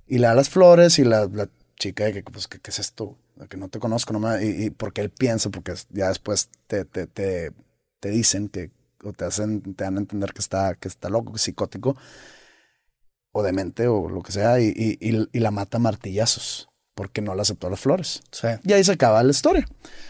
y 0.06 0.18
le 0.18 0.26
da 0.26 0.34
las 0.34 0.50
flores 0.50 0.98
y 0.98 1.04
la, 1.04 1.24
la 1.24 1.48
chica 1.76 2.12
que, 2.12 2.22
pues, 2.22 2.46
¿qué, 2.46 2.60
es 2.62 2.78
esto? 2.78 3.16
Que 3.48 3.56
no 3.56 3.68
te 3.70 3.78
conozco 3.78 4.12
nomás. 4.12 4.42
Y, 4.42 4.66
y 4.66 4.70
porque 4.70 5.00
él 5.00 5.08
piensa, 5.08 5.48
porque 5.48 5.72
ya 5.88 6.08
después 6.08 6.50
te, 6.66 6.84
te, 6.84 7.06
te, 7.06 7.52
te 8.00 8.10
dicen 8.10 8.50
que, 8.50 8.70
o 9.02 9.14
te 9.14 9.24
hacen, 9.24 9.62
te 9.62 9.84
dan 9.84 9.96
a 9.96 10.00
entender 10.00 10.34
que 10.34 10.42
está, 10.42 10.74
que 10.74 10.88
está 10.88 11.08
loco, 11.08 11.32
que 11.32 11.36
es 11.36 11.42
psicótico, 11.42 11.96
o 13.32 13.42
demente, 13.42 13.88
o 13.88 14.10
lo 14.10 14.22
que 14.22 14.32
sea, 14.32 14.60
y, 14.60 14.66
y, 14.76 14.98
y, 15.00 15.26
y 15.32 15.40
la 15.40 15.50
mata 15.50 15.78
a 15.78 15.80
martillazos, 15.80 16.68
porque 16.94 17.22
no 17.22 17.34
le 17.34 17.40
aceptó 17.40 17.70
las 17.70 17.80
flores. 17.80 18.20
Sí. 18.30 18.48
Y 18.62 18.74
ahí 18.74 18.84
se 18.84 18.92
acaba 18.92 19.22
la 19.22 19.30
historia. 19.30 19.66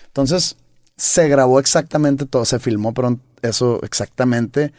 Entonces, 0.08 0.56
se 0.96 1.28
grabó 1.28 1.60
exactamente 1.60 2.26
todo, 2.26 2.44
se 2.44 2.58
filmó, 2.58 2.92
pero 2.92 3.20
eso 3.42 3.80
exactamente 3.84 4.72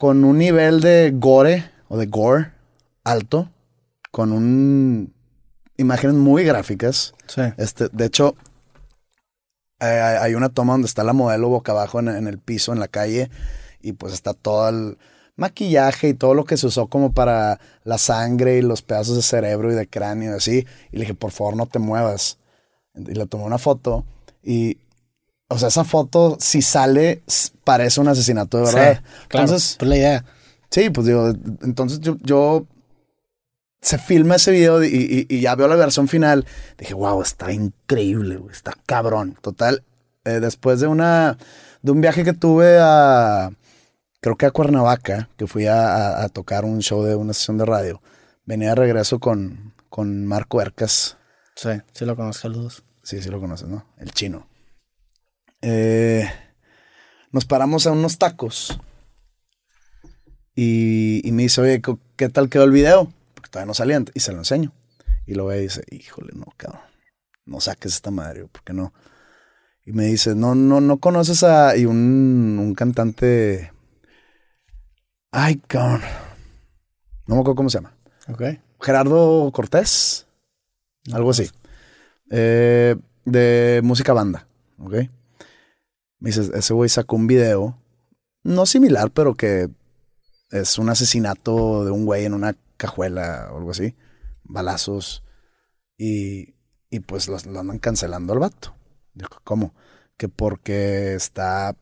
con 0.00 0.24
un 0.24 0.38
nivel 0.38 0.80
de 0.80 1.12
gore 1.14 1.70
o 1.88 1.98
de 1.98 2.06
gore 2.06 2.52
alto, 3.04 3.50
con 4.10 4.32
un 4.32 5.12
imágenes 5.76 6.16
muy 6.16 6.42
gráficas. 6.42 7.12
Sí. 7.26 7.42
Este, 7.58 7.90
de 7.92 8.06
hecho, 8.06 8.34
eh, 9.78 9.84
hay 9.84 10.34
una 10.34 10.48
toma 10.48 10.72
donde 10.72 10.86
está 10.86 11.04
la 11.04 11.12
modelo 11.12 11.50
boca 11.50 11.72
abajo 11.72 12.00
en, 12.00 12.08
en 12.08 12.28
el 12.28 12.38
piso, 12.38 12.72
en 12.72 12.78
la 12.80 12.88
calle, 12.88 13.28
y 13.82 13.92
pues 13.92 14.14
está 14.14 14.32
todo 14.32 14.70
el 14.70 14.96
maquillaje 15.36 16.08
y 16.08 16.14
todo 16.14 16.32
lo 16.32 16.46
que 16.46 16.56
se 16.56 16.68
usó 16.68 16.86
como 16.86 17.12
para 17.12 17.60
la 17.84 17.98
sangre 17.98 18.56
y 18.56 18.62
los 18.62 18.80
pedazos 18.80 19.16
de 19.16 19.22
cerebro 19.22 19.70
y 19.70 19.74
de 19.74 19.86
cráneo 19.86 20.32
y 20.32 20.36
así. 20.36 20.66
Y 20.92 20.96
le 20.96 21.00
dije, 21.00 21.14
por 21.14 21.30
favor, 21.30 21.56
no 21.56 21.66
te 21.66 21.78
muevas. 21.78 22.38
Y 22.94 23.12
le 23.12 23.26
tomé 23.26 23.44
una 23.44 23.58
foto 23.58 24.06
y, 24.42 24.78
o 25.50 25.58
sea, 25.58 25.68
esa 25.68 25.84
foto, 25.84 26.36
si 26.40 26.62
sale, 26.62 27.22
parece 27.64 28.00
un 28.00 28.08
asesinato 28.08 28.58
de 28.58 28.64
verdad. 28.64 28.94
Sí, 28.96 29.02
claro. 29.28 29.44
Entonces, 29.46 29.76
pues 29.78 29.88
la 29.88 29.96
idea. 29.96 30.24
Sí, 30.70 30.88
pues 30.90 31.06
digo, 31.06 31.28
entonces 31.62 32.00
yo, 32.00 32.16
yo 32.22 32.66
se 33.82 33.98
filma 33.98 34.36
ese 34.36 34.52
video 34.52 34.84
y, 34.84 34.88
y- 34.88 35.26
y 35.36 35.40
ya 35.40 35.54
veo 35.54 35.66
la 35.68 35.74
versión 35.76 36.06
final. 36.08 36.46
Dije, 36.78 36.94
wow, 36.94 37.20
está 37.22 37.50
increíble, 37.52 38.36
güey, 38.36 38.52
está 38.52 38.74
cabrón. 38.86 39.36
Total, 39.40 39.82
eh, 40.24 40.38
después 40.40 40.80
de 40.80 40.86
una, 40.86 41.38
de 41.82 41.90
un 41.92 42.00
viaje 42.00 42.22
que 42.24 42.32
tuve 42.34 42.78
a, 42.80 43.50
creo 44.20 44.36
que 44.36 44.46
a 44.46 44.50
Cuernavaca, 44.50 45.30
que 45.36 45.46
fui 45.46 45.66
a, 45.66 45.96
a- 45.96 46.24
a 46.24 46.28
tocar 46.28 46.64
un 46.64 46.80
show 46.80 47.02
de 47.02 47.16
una 47.16 47.32
sesión 47.32 47.58
de 47.58 47.64
radio, 47.64 48.00
venía 48.44 48.68
de 48.70 48.74
regreso 48.76 49.18
con, 49.18 49.74
con 49.88 50.26
Marco 50.26 50.60
Ercas. 50.60 51.16
Sí, 51.56 51.70
sí 51.92 52.04
lo 52.04 52.14
conozco. 52.16 52.42
Saludos. 52.42 52.84
Sí, 53.02 53.20
sí 53.22 53.30
lo 53.30 53.40
conoces, 53.40 53.66
¿no? 53.66 53.86
El 53.98 54.12
chino. 54.12 54.46
Eh, 55.62 56.28
nos 57.32 57.44
paramos 57.44 57.86
a 57.86 57.92
unos 57.92 58.18
tacos. 58.18 58.80
Y, 60.54 61.26
y 61.26 61.32
me 61.32 61.44
dice, 61.44 61.60
oye, 61.60 61.82
¿qué 62.16 62.28
tal 62.28 62.48
quedó 62.48 62.64
el 62.64 62.72
video? 62.72 63.12
Porque 63.34 63.50
todavía 63.50 63.66
no 63.66 63.74
salía. 63.74 64.02
Y 64.14 64.20
se 64.20 64.32
lo 64.32 64.38
enseño. 64.38 64.72
Y 65.26 65.34
lo 65.34 65.46
ve 65.46 65.58
y 65.58 65.62
dice, 65.62 65.82
híjole, 65.90 66.32
no, 66.34 66.46
cabrón. 66.56 66.82
No 67.46 67.60
saques 67.60 67.94
esta 67.94 68.10
madre, 68.10 68.46
¿por 68.46 68.62
qué 68.62 68.72
no? 68.72 68.92
Y 69.84 69.92
me 69.92 70.04
dice, 70.04 70.34
no, 70.34 70.54
no, 70.54 70.80
no 70.80 70.98
conoces 70.98 71.42
a... 71.42 71.76
Y 71.76 71.86
un, 71.86 72.58
un 72.60 72.74
cantante... 72.74 73.72
Ay, 75.30 75.56
cabrón. 75.66 76.02
No 77.26 77.36
me 77.36 77.40
acuerdo 77.40 77.56
cómo 77.56 77.70
se 77.70 77.78
llama. 77.78 77.94
Ok. 78.28 78.42
Gerardo 78.80 79.50
Cortés. 79.52 80.26
Algo 81.12 81.30
así. 81.30 81.48
Eh, 82.30 82.96
de 83.24 83.80
música 83.82 84.12
banda, 84.12 84.46
¿ok? 84.78 84.94
Me 86.20 86.28
dices, 86.30 86.50
ese 86.54 86.72
güey 86.74 86.88
sacó 86.88 87.16
un 87.16 87.26
video, 87.26 87.82
no 88.44 88.66
similar, 88.66 89.10
pero 89.10 89.34
que 89.34 89.68
es 90.50 90.78
un 90.78 90.88
asesinato 90.90 91.84
de 91.84 91.90
un 91.90 92.04
güey 92.04 92.24
en 92.24 92.34
una 92.34 92.56
cajuela 92.76 93.48
o 93.52 93.58
algo 93.58 93.70
así, 93.72 93.96
balazos, 94.44 95.22
y, 95.96 96.54
y 96.90 97.00
pues 97.00 97.28
lo, 97.28 97.36
lo 97.50 97.60
andan 97.60 97.78
cancelando 97.78 98.32
al 98.32 98.38
vato. 98.38 98.74
¿cómo? 99.44 99.74
Que 100.16 100.28
porque 100.28 101.14
está... 101.14 101.76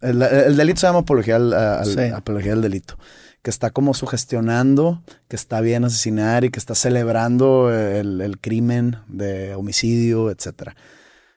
El, 0.00 0.20
el 0.22 0.56
delito 0.56 0.80
se 0.80 0.86
llama 0.86 1.00
apología 1.00 1.36
al, 1.36 1.52
al- 1.54 1.86
Sí. 1.86 2.00
apología 2.14 2.52
al 2.52 2.62
delito. 2.62 2.98
Que 3.42 3.50
está 3.50 3.70
como 3.70 3.94
sugestionando 3.94 5.02
que 5.28 5.36
está 5.36 5.60
bien 5.60 5.84
asesinar 5.84 6.44
y 6.44 6.50
que 6.50 6.58
está 6.58 6.74
celebrando 6.74 7.72
el, 7.72 8.20
el 8.20 8.38
crimen 8.40 8.98
de 9.08 9.54
homicidio, 9.54 10.30
etcétera. 10.30 10.76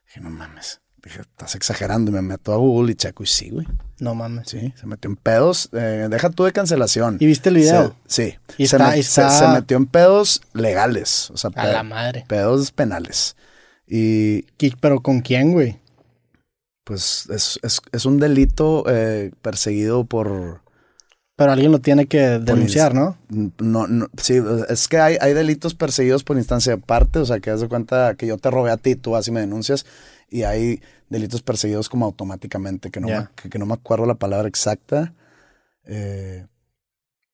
Dije, 0.08 0.20
no 0.22 0.30
mames. 0.30 0.82
Dije, 1.04 1.22
estás 1.22 1.56
exagerando. 1.56 2.12
Me 2.12 2.22
meto 2.22 2.54
a 2.54 2.58
Google 2.58 2.92
y 2.92 2.96
checo 2.96 3.24
y 3.24 3.28
sí, 3.28 3.50
güey. 3.50 3.68
No 4.00 4.16
mames. 4.16 4.50
Sí, 4.50 4.74
se 4.80 4.86
metió 4.86 5.10
en 5.10 5.16
pedos. 5.18 5.70
eh, 5.74 6.08
deja 6.10 6.30
tú 6.30 6.44
de 6.46 6.52
cancelación. 6.52 7.18
¿Y 7.20 7.26
viste 7.26 7.50
el 7.50 7.56
video? 7.56 7.96
Se- 8.06 8.32
sí. 8.32 8.38
Y 8.58 8.68
se, 8.68 8.78
está- 9.00 9.54
metió 9.54 9.78
en 9.78 9.86
pedos 9.86 10.42
legales. 10.54 11.30
O 11.32 11.38
sea, 11.38 11.52
A 11.56 11.68
la 11.68 11.84
madre. 11.84 12.26
pedos 12.28 12.72
penales. 12.72 13.36
Y 13.88 14.44
¿Qué- 14.58 14.74
¿Pero 14.80 15.02
con 15.02 15.22
quién, 15.22 15.52
güey? 15.52 15.80
pues 16.84 17.28
es, 17.30 17.60
es- 17.62 17.82
es 17.92 18.06
un 18.06 18.20
delito 18.20 18.84
eh, 18.88 19.32
perseguido 19.42 20.06
por... 20.06 20.62
Pero 21.36 21.52
alguien 21.52 21.72
lo 21.72 21.80
tiene 21.80 22.08
que 22.08 22.20
denunciar, 22.40 22.94
¿no? 22.96 23.16
No, 23.60 23.88
no, 23.88 24.08
sí, 24.18 24.42
es 24.68 24.88
que 24.90 24.98
hay, 24.98 25.18
hay 25.22 25.34
delitos 25.34 25.74
perseguidos 25.76 26.24
por 26.24 26.36
instancia 26.38 26.74
aparte, 26.74 27.20
o 27.20 27.26
sea, 27.26 27.40
que 27.40 27.50
haz 27.52 27.62
de 27.62 27.70
cuenta 27.70 28.16
que 28.16 28.26
yo 28.28 28.38
te 28.38 28.50
robé 28.52 28.72
a 28.72 28.78
ti, 28.78 28.96
tú 28.96 29.16
así 29.16 29.32
me 29.32 29.40
denuncias, 29.40 29.86
y 30.30 30.44
hay 30.44 30.82
delitos 31.10 31.42
perseguidos 31.42 31.90
como 31.90 32.06
automáticamente, 32.06 32.92
que 32.92 33.00
no, 33.00 33.08
Ya. 33.08 33.22
me, 33.22 33.28
que, 33.36 33.50
que 33.50 33.60
no 33.60 33.66
me 33.66 33.74
acuerdo 33.74 34.06
la 34.06 34.16
palabra 34.16 34.48
exacta, 34.48 35.14
eh, 35.86 36.46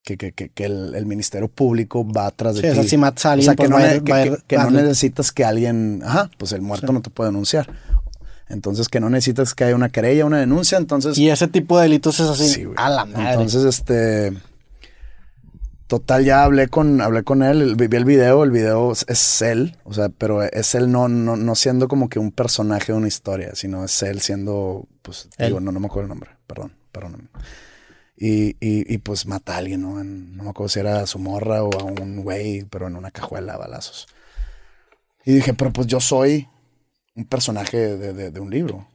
que, 0.03 0.17
que, 0.17 0.31
que, 0.33 0.65
el, 0.65 0.93
el 0.95 1.05
Ministerio 1.05 1.47
Público 1.47 2.05
va 2.09 2.27
atrás 2.27 2.55
de 2.55 2.61
Sí, 2.61 2.67
ti. 2.67 2.71
o 2.71 2.75
sea, 2.75 2.83
si 2.83 2.97
matas 2.97 3.25
a 3.25 3.29
O 3.29 3.31
alguien, 3.33 3.45
sea, 3.45 3.55
que 3.55 3.69
pues 3.69 3.69
no, 3.69 3.77
ir- 3.79 4.03
que- 4.47 4.55
ir- 4.55 4.63
no 4.63 4.69
necesitas 4.71 5.31
que 5.31 5.43
alguien, 5.43 6.01
ajá, 6.05 6.29
pues 6.37 6.51
el 6.51 6.61
muerto 6.61 6.87
Sí. 6.87 6.93
no 6.93 7.01
te 7.01 7.09
puede 7.09 7.29
denunciar. 7.31 7.67
Entonces, 8.47 8.87
que 8.89 8.99
no 8.99 9.09
necesitas 9.09 9.55
que 9.55 9.63
haya 9.63 9.75
una 9.75 9.89
querella, 9.89 10.23
una 10.23 10.37
denuncia, 10.39 10.77
entonces... 10.77 11.17
Y 11.17 11.31
ese 11.31 11.47
tipo 11.47 11.77
de 11.77 11.83
delitos 11.83 12.19
es 12.19 12.27
así. 12.29 12.47
Sí, 12.47 12.65
a 12.77 12.89
la 12.91 13.05
madre. 13.05 13.31
Entonces, 13.31 13.63
este. 13.65 14.33
Total, 15.87 16.25
ya 16.25 16.43
hablé 16.43 16.67
con, 16.67 16.99
hablé 16.99 17.23
con 17.23 17.43
él, 17.43 17.61
el- 17.61 17.75
vi 17.75 17.95
el 17.95 18.05
video, 18.05 18.43
el 18.43 18.49
video 18.51 18.91
es, 18.91 19.05
es 19.07 19.41
él, 19.43 19.77
o 19.83 19.93
sea, 19.93 20.09
pero 20.09 20.41
es 20.41 20.73
él 20.73 20.91
no, 20.91 21.07
no, 21.07 21.35
no 21.35 21.53
siendo 21.55 21.87
como 21.87 22.09
que 22.09 22.17
un 22.17 22.31
personaje 22.31 22.91
de 22.91 22.97
una 22.97 23.07
historia, 23.07 23.51
sino 23.53 23.83
es 23.85 24.01
él 24.01 24.19
siendo, 24.21 24.87
pues, 25.03 25.29
Él. 25.37 25.47
digo, 25.47 25.59
no, 25.59 25.71
no 25.71 25.79
me 25.79 25.85
acuerdo 25.85 26.05
el 26.05 26.09
nombre, 26.09 26.31
perdón, 26.47 26.73
perdóname. 26.91 27.25
Y, 28.17 28.51
y, 28.65 28.91
y 28.91 28.97
pues 28.97 29.27
mata 29.27 29.53
a 29.55 29.57
alguien, 29.57 29.81
¿no? 29.81 29.99
En- 30.01 30.35
no 30.35 30.43
me 30.45 30.49
acuerdo 30.49 30.69
si 30.69 30.79
era 30.79 31.01
a 31.01 31.05
su 31.05 31.19
morra 31.19 31.63
o 31.63 31.69
a 31.79 31.83
un 31.83 32.23
güey, 32.23 32.63
pero 32.65 32.87
en 32.87 32.95
una 32.95 33.11
cajuela 33.11 33.53
a 33.53 33.57
balazos. 33.57 34.07
Y 35.23 35.33
dije, 35.35 35.53
pero 35.53 35.71
pues 35.71 35.85
yo 35.85 35.99
soy 35.99 36.47
un 37.15 37.25
personaje 37.25 37.77
de, 37.97 38.13
de- 38.13 38.31
de 38.31 38.39
un 38.39 38.49
libro. 38.49 38.87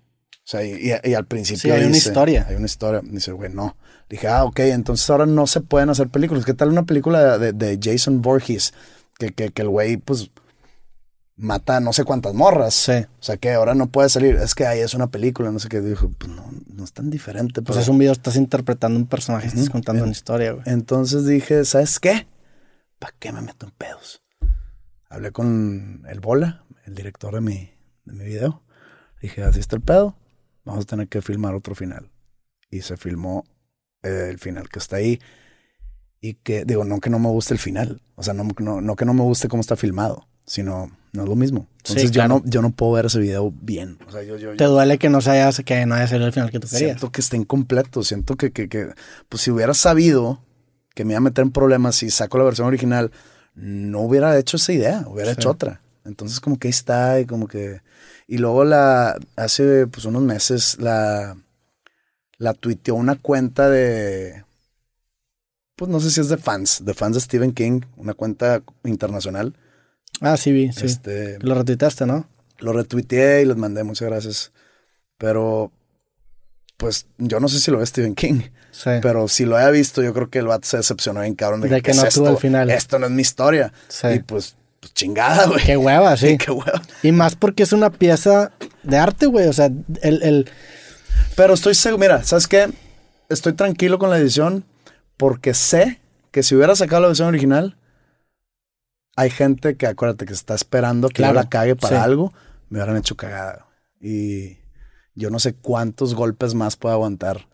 O 0.50 0.58
sea, 0.58 0.64
y, 0.64 1.14
al 1.14 1.26
principio. 1.26 1.60
Sí, 1.60 1.70
hay 1.70 1.84
una 1.84 1.92
dice- 1.94 2.08
historia. 2.08 2.44
Hay 2.48 2.56
una 2.56 2.66
historia. 2.66 3.00
Dice, 3.04 3.30
güey, 3.30 3.54
no. 3.54 3.76
Dije, 4.08 4.26
ah, 4.26 4.42
ok, 4.42 4.58
entonces 4.60 5.08
ahora 5.08 5.24
no 5.24 5.46
se 5.46 5.60
pueden 5.60 5.90
hacer 5.90 6.08
películas. 6.08 6.44
¿Qué 6.44 6.54
tal 6.54 6.70
una 6.70 6.82
película 6.82 7.38
de, 7.38 7.52
de 7.52 7.78
Jason 7.80 8.20
Voorhees? 8.20 8.74
Que, 9.16 9.30
que, 9.30 9.50
que 9.50 9.62
el 9.62 9.68
güey, 9.68 9.96
pues, 9.98 10.32
mata 11.36 11.78
no 11.78 11.92
sé 11.92 12.02
cuántas 12.02 12.34
morras. 12.34 12.74
Sí. 12.74 12.92
O 12.92 13.22
sea, 13.22 13.36
que 13.36 13.52
ahora 13.52 13.76
no 13.76 13.86
puede 13.86 14.08
salir. 14.08 14.34
Es 14.34 14.56
que 14.56 14.66
ahí 14.66 14.80
es 14.80 14.92
una 14.94 15.06
película, 15.06 15.52
no 15.52 15.60
sé 15.60 15.68
qué. 15.68 15.80
Dijo, 15.80 16.10
pues 16.18 16.32
no, 16.32 16.50
no 16.74 16.82
es 16.82 16.92
tan 16.92 17.10
diferente. 17.10 17.62
Pues 17.62 17.76
pero- 17.76 17.82
es 17.82 17.88
un 17.88 17.98
video, 17.98 18.10
estás 18.10 18.34
interpretando 18.34 18.98
un 18.98 19.06
personaje, 19.06 19.46
estás 19.46 19.62
Ujú. 19.66 19.70
contando 19.72 20.02
una 20.02 20.10
historia, 20.10 20.50
güey. 20.50 20.64
Entonces 20.66 21.26
dije, 21.26 21.64
¿sabes 21.64 22.00
qué? 22.00 22.26
¿Para 22.98 23.14
qué 23.20 23.30
me 23.30 23.40
meto 23.40 23.66
en 23.66 23.72
pedos? 23.78 24.20
Hablé 25.10 25.30
con 25.30 26.02
el 26.08 26.18
Bola, 26.18 26.64
el 26.86 26.96
director 26.96 27.32
de 27.34 27.40
mi, 27.40 27.70
de 28.04 28.12
mi 28.14 28.24
video. 28.24 28.64
Dije, 29.22 29.44
así 29.44 29.60
está 29.60 29.76
el 29.76 29.82
pedo, 29.82 30.16
vamos 30.64 30.84
a 30.84 30.86
tener 30.86 31.08
que 31.08 31.22
filmar 31.22 31.54
otro 31.54 31.74
final. 31.74 32.10
Y 32.70 32.82
se 32.82 32.96
filmó 32.96 33.44
eh, 34.02 34.28
el 34.30 34.38
final 34.38 34.68
que 34.68 34.78
está 34.78 34.96
ahí. 34.96 35.20
Y 36.20 36.34
que, 36.34 36.64
digo, 36.64 36.84
no 36.84 37.00
que 37.00 37.10
no 37.10 37.18
me 37.18 37.28
guste 37.28 37.54
el 37.54 37.58
final. 37.60 38.02
O 38.14 38.22
sea, 38.22 38.34
no, 38.34 38.46
no, 38.58 38.80
no 38.80 38.96
que 38.96 39.04
no 39.04 39.14
me 39.14 39.22
guste 39.22 39.48
cómo 39.48 39.60
está 39.62 39.74
filmado, 39.76 40.28
sino 40.44 40.90
no 41.12 41.22
es 41.22 41.28
lo 41.28 41.34
mismo. 41.34 41.66
Entonces 41.78 42.02
Sí, 42.04 42.10
claro. 42.10 42.36
yo, 42.38 42.44
no, 42.44 42.50
yo 42.50 42.62
no 42.62 42.70
puedo 42.70 42.92
ver 42.92 43.06
ese 43.06 43.18
video 43.18 43.50
bien. 43.50 43.98
O 44.06 44.12
sea, 44.12 44.22
yo, 44.22 44.36
yo, 44.36 44.54
Te 44.56 44.64
duele 44.64 44.98
que 44.98 45.08
no 45.08 45.20
se 45.22 45.30
haya, 45.30 45.50
que 45.64 45.86
no 45.86 45.94
haya 45.94 46.06
salido 46.06 46.26
el 46.26 46.32
final 46.32 46.50
que 46.50 46.60
tú 46.60 46.68
querías. 46.68 46.90
Siento 46.90 47.10
que 47.10 47.20
está 47.22 47.36
incompleto. 47.36 48.04
Siento 48.04 48.36
que, 48.36 48.52
que, 48.52 48.68
que, 48.68 48.92
pues 49.28 49.42
si 49.42 49.50
hubiera 49.50 49.72
sabido 49.74 50.44
que 50.94 51.04
me 51.04 51.12
iba 51.14 51.18
a 51.18 51.22
meter 51.22 51.42
en 51.42 51.52
problemas 51.52 51.96
si 51.96 52.10
saco 52.10 52.36
la 52.38 52.44
versión 52.44 52.68
original, 52.68 53.10
no 53.54 54.00
hubiera 54.00 54.38
hecho 54.38 54.58
esa 54.58 54.72
idea, 54.72 55.04
hubiera 55.08 55.30
Sí. 55.32 55.38
hecho 55.40 55.50
otra. 55.50 55.80
Entonces 56.10 56.40
como 56.40 56.58
que 56.58 56.68
ahí 56.68 56.70
está 56.70 57.20
y 57.20 57.26
como 57.26 57.48
que... 57.48 57.80
Y 58.26 58.38
luego 58.38 58.64
la, 58.64 59.18
hace 59.36 59.86
pues 59.86 60.04
unos 60.04 60.22
meses 60.22 60.76
la, 60.78 61.36
la 62.38 62.54
tuiteó 62.54 62.94
una 62.94 63.16
cuenta 63.16 63.68
de, 63.70 64.44
pues 65.76 65.90
no 65.90 65.98
sé 65.98 66.10
si 66.10 66.20
es 66.20 66.28
de 66.28 66.36
fans, 66.36 66.84
de 66.84 66.94
fans 66.94 67.14
de 67.14 67.20
Stephen 67.22 67.52
King, 67.52 67.80
una 67.96 68.14
cuenta 68.14 68.62
internacional. 68.84 69.54
Ah, 70.20 70.36
sí, 70.36 70.52
vi, 70.52 70.72
sí. 70.72 70.86
Este, 70.86 71.38
Lo 71.40 71.54
retuiteaste, 71.54 72.06
¿no? 72.06 72.28
lo 72.60 72.72
retuiteé 72.72 73.42
y 73.42 73.46
les 73.46 73.56
mandé, 73.56 73.84
muchas 73.84 74.08
gracias. 74.08 74.52
Pero, 75.18 75.72
pues 76.76 77.06
yo 77.18 77.40
no 77.40 77.48
sé 77.48 77.60
si 77.60 77.70
lo 77.70 77.78
ve 77.78 77.86
Stephen 77.86 78.14
King. 78.14 78.42
Sí. 78.70 78.90
Pero 79.02 79.28
si 79.28 79.44
lo 79.44 79.56
haya 79.56 79.70
visto, 79.70 80.02
yo 80.02 80.14
creo 80.14 80.30
que 80.30 80.38
el 80.38 80.46
vato 80.46 80.66
se 80.68 80.76
decepcionó 80.76 81.22
bien 81.22 81.34
cabrón. 81.34 81.60
De, 81.60 81.68
De 81.68 81.76
¿qué 81.76 81.82
que 81.82 81.90
es 81.92 81.96
no 81.96 82.02
tuvo 82.02 82.08
esto? 82.08 82.30
el 82.30 82.36
final. 82.38 82.70
Esto 82.70 82.98
no 82.98 83.06
es 83.06 83.12
mi 83.12 83.22
historia. 83.22 83.72
Sí. 83.88 84.06
Y 84.08 84.18
pues, 84.20 84.56
pues 84.80 84.94
chingada, 84.94 85.46
güey. 85.46 85.64
Qué 85.64 85.76
hueva, 85.76 86.16
sí. 86.16 86.36
Qué 86.38 86.50
hueva. 86.50 86.82
Y 87.02 87.12
más 87.12 87.36
porque 87.36 87.62
es 87.62 87.72
una 87.72 87.90
pieza 87.90 88.52
de 88.82 88.96
arte, 88.96 89.26
güey. 89.26 89.46
O 89.46 89.52
sea, 89.52 89.66
el, 90.02 90.22
el, 90.22 90.50
Pero 91.36 91.54
estoy 91.54 91.74
seguro, 91.74 92.00
mira, 92.00 92.22
¿sabes 92.24 92.48
qué? 92.48 92.70
Estoy 93.28 93.52
tranquilo 93.52 93.98
con 93.98 94.10
la 94.10 94.18
edición 94.18 94.64
porque 95.16 95.54
sé 95.54 96.00
que 96.30 96.42
si 96.42 96.54
hubiera 96.54 96.74
sacado 96.74 97.02
la 97.02 97.08
versión 97.08 97.28
original, 97.28 97.76
hay 99.16 99.30
gente 99.30 99.76
que, 99.76 99.86
acuérdate, 99.86 100.24
que 100.24 100.32
está 100.32 100.54
esperando 100.54 101.08
que 101.08 101.16
Claro, 101.16 101.34
yo 101.34 101.40
la 101.40 101.48
cague 101.48 101.76
para 101.76 101.96
sí. 101.98 102.02
algo, 102.02 102.32
me 102.68 102.78
hubieran 102.78 102.96
hecho 102.96 103.16
cagada. 103.16 103.66
Y 104.00 104.58
yo 105.14 105.30
no 105.30 105.38
sé 105.38 105.54
cuántos 105.54 106.14
golpes 106.14 106.54
más 106.54 106.76
puedo 106.76 106.94
aguantar 106.94 107.46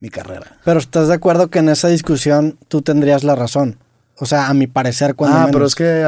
mi 0.00 0.08
carrera. 0.10 0.58
Pero 0.64 0.80
estás 0.80 1.08
de 1.08 1.14
acuerdo 1.14 1.48
que 1.48 1.60
en 1.60 1.68
esa 1.68 1.88
discusión 1.88 2.58
tú 2.68 2.82
tendrías 2.82 3.22
la 3.24 3.36
razón. 3.36 3.78
O 4.18 4.24
sea, 4.26 4.48
a 4.48 4.54
mi 4.54 4.66
parecer, 4.66 5.14
cuando. 5.14 5.36
ah, 5.36 5.48
pero 5.52 5.66
es 5.66 5.74
que, 5.74 6.04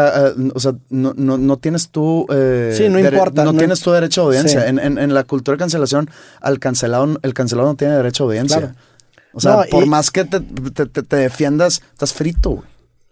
o 0.54 0.61
sea, 0.61 0.72
no, 0.88 1.12
no, 1.16 1.36
no 1.36 1.56
tienes 1.59 1.90
tú... 1.90 2.26
eh, 2.32 2.72
Sí, 2.76 2.88
no 2.88 2.98
importa, 2.98 3.44
No, 3.44 3.52
no 3.52 3.59
tienes 3.59 3.80
tu 3.80 3.90
derecho 3.90 4.22
de 4.22 4.26
audiencia. 4.38 4.62
Sí. 4.62 4.66
En, 4.68 4.78
en- 4.78 4.98
en 4.98 5.12
la 5.12 5.24
cultura 5.24 5.56
de 5.56 5.59
cancelación, 5.59 6.09
al 6.40 6.59
cancelado, 6.59 7.18
el 7.22 7.34
cancelado 7.34 7.68
no 7.68 7.74
tiene 7.76 7.94
derecho 7.94 8.24
de 8.24 8.28
audiencia. 8.38 8.59
Claro. 8.61 8.74
O 9.34 9.40
sea, 9.40 9.56
No, 9.56 9.62
por 9.70 9.84
y- 9.84 9.88
más 9.88 10.11
que 10.11 10.24
te, 10.24 10.40
te- 10.40 10.86
te- 10.86 11.02
te 11.02 11.16
defiendas, 11.16 11.82
estás 11.92 12.14
frito, 12.14 12.50
güey. 12.50 12.68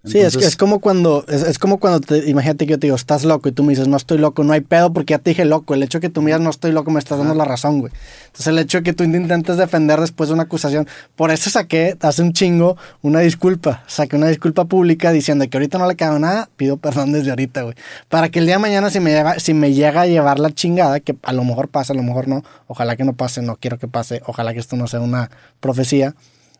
Sí, 0.06 0.18
es, 0.18 0.36
es 0.36 0.56
como 0.56 0.80
cuando, 0.80 1.24
es, 1.28 1.42
es 1.42 1.58
como 1.58 1.78
cuando 1.78 2.00
te, 2.00 2.30
imagínate 2.30 2.64
que 2.66 2.72
yo 2.72 2.78
te 2.78 2.86
digo, 2.86 2.96
estás 2.96 3.24
loco 3.24 3.48
y 3.48 3.52
tú 3.52 3.64
me 3.64 3.70
dices, 3.70 3.88
no 3.88 3.96
estoy 3.96 4.18
loco, 4.18 4.44
no 4.44 4.52
hay 4.52 4.60
pedo 4.60 4.92
porque 4.92 5.12
ya 5.12 5.18
te 5.18 5.30
dije 5.30 5.44
loco. 5.44 5.74
El 5.74 5.82
hecho 5.82 5.98
de 5.98 6.02
que 6.02 6.10
tú 6.10 6.22
me 6.22 6.26
digas, 6.26 6.40
no 6.40 6.50
estoy 6.50 6.72
loco, 6.72 6.90
me 6.90 6.98
estás 6.98 7.18
dando 7.18 7.34
la 7.34 7.44
razón, 7.44 7.80
güey. 7.80 7.92
Entonces 8.26 8.46
el 8.46 8.58
hecho 8.58 8.78
de 8.78 8.84
que 8.84 8.92
tú 8.92 9.04
intentes 9.04 9.56
defender 9.56 10.00
después 10.00 10.28
de 10.28 10.34
una 10.34 10.44
acusación, 10.44 10.86
por 11.16 11.30
eso 11.30 11.50
saqué 11.50 11.96
hace 12.00 12.22
un 12.22 12.32
chingo 12.32 12.76
una 13.02 13.20
disculpa. 13.20 13.82
Saqué 13.86 14.16
una 14.16 14.28
disculpa 14.28 14.64
pública 14.66 15.10
diciendo 15.10 15.48
que 15.48 15.56
ahorita 15.56 15.78
no 15.78 15.88
le 15.88 15.96
cago 15.96 16.18
nada, 16.18 16.48
pido 16.56 16.76
perdón 16.76 17.12
desde 17.12 17.30
ahorita, 17.30 17.62
güey. 17.62 17.74
Para 18.08 18.28
que 18.28 18.38
el 18.38 18.46
día 18.46 18.56
de 18.56 18.60
mañana 18.60 18.90
si 18.90 19.00
me, 19.00 19.10
llega, 19.10 19.38
si 19.40 19.54
me 19.54 19.72
llega 19.72 20.02
a 20.02 20.06
llevar 20.06 20.38
la 20.38 20.52
chingada, 20.52 21.00
que 21.00 21.16
a 21.22 21.32
lo 21.32 21.44
mejor 21.44 21.68
pasa, 21.68 21.92
a 21.92 21.96
lo 21.96 22.02
mejor 22.02 22.28
no, 22.28 22.44
ojalá 22.68 22.96
que 22.96 23.04
no 23.04 23.14
pase, 23.14 23.42
no 23.42 23.56
quiero 23.56 23.78
que 23.78 23.88
pase, 23.88 24.22
ojalá 24.26 24.52
que 24.52 24.60
esto 24.60 24.76
no 24.76 24.86
sea 24.86 25.00
una 25.00 25.30
profecía, 25.60 26.14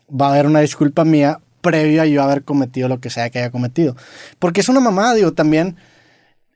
va 0.09 0.27
a 0.27 0.33
haber 0.33 0.47
una 0.47 0.59
disculpa 0.61 1.05
mía 1.05 1.39
previo 1.61 2.01
a 2.01 2.05
yo 2.05 2.21
haber 2.23 2.43
cometido 2.43 2.87
lo 2.87 2.99
que 2.99 3.09
sea 3.09 3.29
que 3.29 3.39
haya 3.39 3.51
cometido. 3.51 3.95
Porque 4.39 4.61
es 4.61 4.69
una 4.69 4.79
mamada, 4.79 5.13
digo, 5.13 5.33
también, 5.33 5.75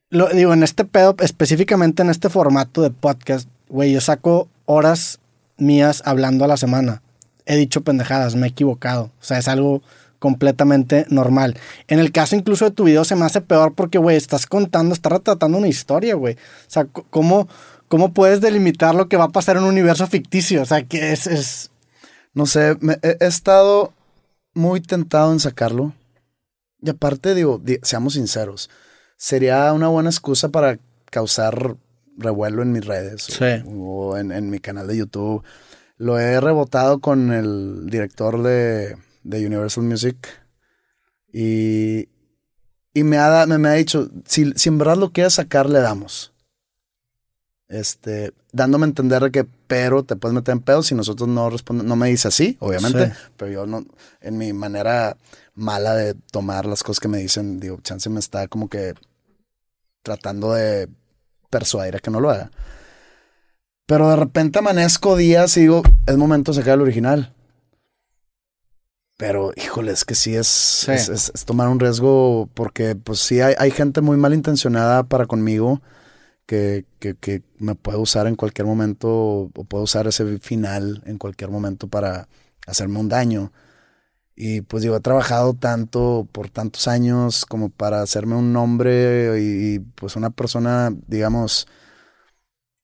lo, 0.09 0.27
digo, 0.29 0.53
en 0.53 0.63
este 0.63 0.85
pedo, 0.85 1.15
específicamente 1.19 2.01
en 2.01 2.09
este 2.09 2.29
formato 2.29 2.81
de 2.81 2.91
podcast, 2.91 3.47
güey, 3.69 3.91
yo 3.93 4.01
saco 4.01 4.47
horas 4.65 5.19
mías 5.57 6.01
hablando 6.05 6.45
a 6.45 6.47
la 6.47 6.57
semana. 6.57 7.01
He 7.45 7.55
dicho 7.55 7.81
pendejadas, 7.81 8.35
me 8.35 8.47
he 8.47 8.49
equivocado. 8.49 9.05
O 9.19 9.23
sea, 9.23 9.37
es 9.37 9.47
algo 9.47 9.81
completamente 10.19 11.05
normal. 11.09 11.57
En 11.87 11.97
el 11.99 12.11
caso 12.11 12.35
incluso 12.35 12.65
de 12.65 12.71
tu 12.71 12.83
video 12.83 13.03
se 13.03 13.15
me 13.15 13.25
hace 13.25 13.41
peor 13.41 13.73
porque, 13.73 13.97
güey, 13.97 14.17
estás 14.17 14.45
contando, 14.45 14.93
estás 14.93 15.11
retratando 15.13 15.57
una 15.57 15.67
historia, 15.67 16.13
güey. 16.15 16.35
O 16.35 16.37
sea, 16.69 16.85
¿cómo, 16.85 17.47
¿cómo 17.87 18.13
puedes 18.13 18.39
delimitar 18.39 18.93
lo 18.93 19.09
que 19.09 19.17
va 19.17 19.25
a 19.25 19.29
pasar 19.29 19.57
en 19.57 19.63
un 19.63 19.69
universo 19.69 20.05
ficticio? 20.07 20.61
O 20.61 20.65
sea, 20.65 20.83
que 20.83 21.11
es... 21.11 21.25
es 21.27 21.71
No 22.33 22.45
sé, 22.45 22.77
me- 22.79 22.99
he 23.01 23.17
estado 23.25 23.93
muy 24.53 24.81
tentado 24.81 25.31
en 25.31 25.39
sacarlo. 25.39 25.93
Y 26.81 26.89
aparte, 26.89 27.35
digo, 27.35 27.59
di- 27.63 27.79
seamos 27.83 28.13
sinceros, 28.13 28.69
sería 29.17 29.71
una 29.73 29.87
buena 29.87 30.09
excusa 30.09 30.49
para 30.49 30.79
causar 31.11 31.75
revuelo 32.17 32.61
en 32.61 32.71
mis 32.71 32.85
redes 32.85 33.29
o- 33.29 33.33
Sí. 33.33 33.63
o, 33.67 34.17
en, 34.17 34.31
en 34.31 34.49
mi 34.49 34.59
canal 34.59 34.87
de 34.87 34.97
YouTube. 34.97 35.43
lo 35.97 36.17
he 36.19 36.39
rebotado 36.41 36.99
con 36.99 37.31
el 37.31 37.85
director 37.87 38.41
de, 38.41 38.97
de 39.23 39.45
Universal 39.45 39.83
Music 39.83 40.17
y, 41.31 42.09
y 42.93 43.03
me, 43.03 43.17
ha, 43.19 43.45
me, 43.45 43.59
me 43.59 43.69
ha 43.69 43.73
dicho, 43.73 44.09
si, 44.25 44.51
si 44.55 44.69
en 44.69 44.79
verdad 44.79 44.97
lo 44.97 45.11
quieres 45.11 45.35
sacar, 45.35 45.69
le 45.69 45.79
damos. 45.79 46.33
Este, 47.67 48.33
dándome 48.51 48.85
a 48.85 48.89
entender 48.89 49.21
de 49.23 49.31
que, 49.31 49.45
pero 49.67 50.03
te 50.03 50.15
puedes 50.15 50.33
meter 50.35 50.51
en 50.53 50.59
pedo 50.61 50.83
si 50.83 50.93
nosotros 50.95 51.29
no 51.29 51.49
respondemos, 51.49 51.87
no 51.89 51.95
me 51.95 52.09
dice 52.09 52.27
así, 52.27 52.57
obviamente, 52.59 53.07
Sí. 53.07 53.11
pero 53.37 53.51
yo 53.51 53.65
no, 53.65 53.85
en 54.21 54.37
mi 54.37 54.51
manera 54.53 55.15
mala 55.55 55.95
de 55.95 56.15
tomar 56.31 56.65
las 56.65 56.83
cosas 56.83 56.99
que 56.99 57.07
me 57.07 57.17
dicen, 57.19 57.59
digo, 57.59 57.79
chance 57.81 58.09
me 58.09 58.19
está 58.19 58.47
como 58.47 58.67
que 58.69 58.93
tratando 60.03 60.53
de 60.53 60.89
persuadir 61.49 61.95
a 61.95 61.99
que 61.99 62.11
no 62.11 62.19
lo 62.19 62.29
haga. 62.29 62.51
Pero 63.85 64.09
de 64.09 64.15
repente 64.15 64.59
amanezco 64.59 65.15
días 65.17 65.55
y 65.57 65.61
digo, 65.61 65.83
es 66.05 66.17
momento 66.17 66.51
de 66.51 66.57
sacar 66.59 66.75
el 66.75 66.81
original. 66.81 67.33
Pero, 69.17 69.51
híjole, 69.55 69.91
es 69.91 70.03
que 70.03 70.15
sí 70.15 70.35
es, 70.35 70.87
es, 70.89 71.07
es- 71.09 71.31
es 71.35 71.45
tomar 71.45 71.67
un 71.69 71.79
riesgo 71.79 72.49
porque, 72.55 72.95
pues 72.95 73.19
sí, 73.19 73.39
hay, 73.41 73.53
hay 73.59 73.69
gente 73.71 74.01
muy 74.01 74.17
malintencionada 74.17 75.03
para 75.03 75.27
conmigo 75.27 75.81
que, 76.51 76.83
que, 76.99 77.15
que 77.15 77.43
me 77.59 77.75
puede 77.75 77.97
usar 77.97 78.27
en 78.27 78.35
cualquier 78.35 78.67
momento 78.67 79.07
o 79.09 79.63
puede 79.63 79.85
usar 79.85 80.05
ese 80.07 80.37
final 80.39 81.01
en 81.05 81.17
cualquier 81.17 81.49
momento 81.49 81.87
para 81.87 82.27
hacerme 82.67 82.99
un 82.99 83.07
daño. 83.07 83.53
Y 84.35 84.59
pues 84.59 84.83
digo, 84.83 84.97
he 84.97 84.99
trabajado 84.99 85.53
tanto 85.53 86.27
por 86.29 86.49
tantos 86.49 86.89
años 86.89 87.45
como 87.45 87.69
para 87.69 88.01
hacerme 88.01 88.35
un 88.35 88.51
nombre 88.51 89.39
y, 89.41 89.75
y, 89.75 89.79
pues 89.79 90.17
una 90.17 90.29
persona, 90.29 90.93
digamos, 91.07 91.67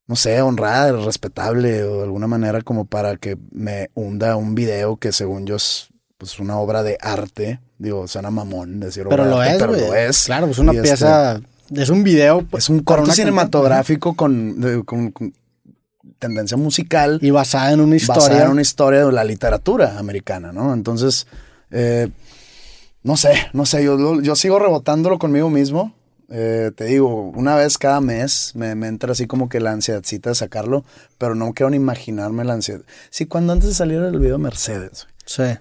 no 0.06 0.16
sé, 0.16 0.42
honrada, 0.42 0.94
respetable 1.04 1.84
o 1.84 1.98
de 1.98 2.04
alguna 2.04 2.28
manera 2.28 2.62
como 2.62 2.86
para 2.86 3.18
que 3.18 3.38
me 3.52 3.90
hunda 3.96 4.38
un 4.38 4.56
video 4.56 4.96
que 4.96 5.12
según 5.12 5.46
yo 5.46 5.58
es 5.58 5.90
pues 6.18 6.40
una 6.40 6.58
obra 6.58 6.84
de 6.84 6.98
arte. 7.02 7.60
Digo, 7.78 8.08
suena 8.08 8.32
mamón 8.32 8.80
decir 8.80 9.06
Pero 9.10 9.24
obra 9.24 9.32
lo 9.36 9.40
de 9.42 9.50
arte, 9.50 9.56
es, 9.56 9.60
pero 9.60 9.88
lo 9.88 9.94
es. 9.94 10.26
Claro, 10.26 10.46
pues 10.46 10.58
una 10.58 10.74
Y 10.74 10.78
este, 10.78 10.88
pieza. 10.88 11.42
Es 11.76 11.90
un 11.90 12.04
video. 12.04 12.44
pues, 12.44 12.66
es 12.66 12.70
un 12.70 12.80
corto 12.82 13.12
cinematográfico 13.12 14.16
con, 14.16 14.60
de- 14.62 14.84
con- 14.84 15.12
con 15.12 15.34
tendencia 16.20 16.58
musical. 16.58 17.20
Y 17.22 17.30
basada 17.32 17.72
en 17.74 17.82
una 17.82 17.96
historia. 17.96 18.22
basada 18.24 18.46
en 18.46 18.52
una 18.52 18.62
historia 18.62 19.06
de 19.06 19.12
la 19.12 19.24
literatura 19.24 19.98
americana, 20.00 20.52
¿no? 20.54 20.74
Entonces, 20.74 21.28
eh, 21.72 22.10
no 23.04 23.18
sé, 23.18 23.34
no 23.54 23.66
sé, 23.66 23.84
yo, 23.84 24.22
yo 24.22 24.36
sigo 24.36 24.60
rebotándolo 24.60 25.20
conmigo 25.20 25.50
mismo. 25.50 25.94
Eh, 26.30 26.72
te 26.76 26.86
digo, 26.86 27.30
una 27.36 27.56
vez 27.56 27.78
cada 27.78 28.02
mes 28.02 28.52
me, 28.56 28.76
me 28.76 28.88
entra 28.88 29.14
así 29.14 29.28
como 29.28 29.48
que 29.48 29.62
la 29.62 29.72
ansiedadcita 29.72 30.30
de 30.32 30.36
sacarlo, 30.36 30.84
pero 31.18 31.36
no 31.36 31.54
quiero 31.54 31.70
ni 31.70 31.78
imaginarme 31.78 32.44
la 32.44 32.54
ansiedad. 32.54 32.82
Sí, 33.10 33.28
cuando 33.28 33.54
antes 33.54 33.70
de 33.70 33.76
salir 33.76 34.00
el 34.00 34.20
video 34.20 34.38
Mercedes, 34.38 35.06
güey. 35.06 35.16
Sí. 35.26 35.58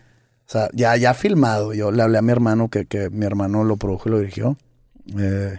O 0.49 0.49
sea, 0.51 0.69
ya, 0.73 0.97
ya 0.97 1.13
filmado. 1.15 1.73
Yo 1.75 1.91
le 1.93 2.03
hablé 2.03 2.19
a 2.19 2.23
mi 2.23 2.33
hermano, 2.33 2.69
que, 2.69 2.87
que 2.87 3.11
mi 3.11 3.27
hermano 3.27 3.63
lo 3.65 3.77
produjo 3.77 4.09
y 4.09 4.13
lo 4.13 4.19
dirigió. 4.21 4.57
Eh, 5.19 5.57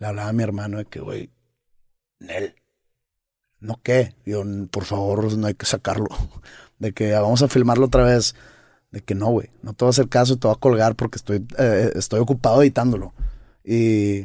le 0.00 0.06
hablaba 0.08 0.30
a 0.30 0.32
mi 0.32 0.42
hermano 0.42 0.78
de 0.78 0.86
que, 0.86 0.98
güey, 1.00 1.30
Nel, 2.18 2.54
¿no 3.60 3.80
qué? 3.82 4.14
Digo, 4.24 4.42
por 4.70 4.84
favor, 4.84 5.32
no 5.38 5.46
hay 5.46 5.54
que 5.54 5.66
sacarlo. 5.66 6.08
De 6.80 6.92
que 6.92 7.14
"Ah, 7.14 7.20
vamos 7.20 7.42
a 7.42 7.48
filmarlo 7.48 7.86
otra 7.86 8.04
vez. 8.04 8.34
De 8.90 9.02
que 9.02 9.14
no, 9.14 9.26
güey, 9.30 9.50
no 9.62 9.74
te 9.74 9.84
voy 9.84 9.90
a 9.90 9.92
hacer 9.92 10.08
caso 10.08 10.32
y 10.32 10.36
te 10.38 10.48
voy 10.48 10.56
a 10.56 10.58
colgar 10.60 10.96
porque 10.96 11.16
estoy, 11.18 11.46
eh, 11.58 11.92
estoy 11.94 12.20
ocupado 12.20 12.62
editándolo. 12.62 13.12
Y 13.62 14.24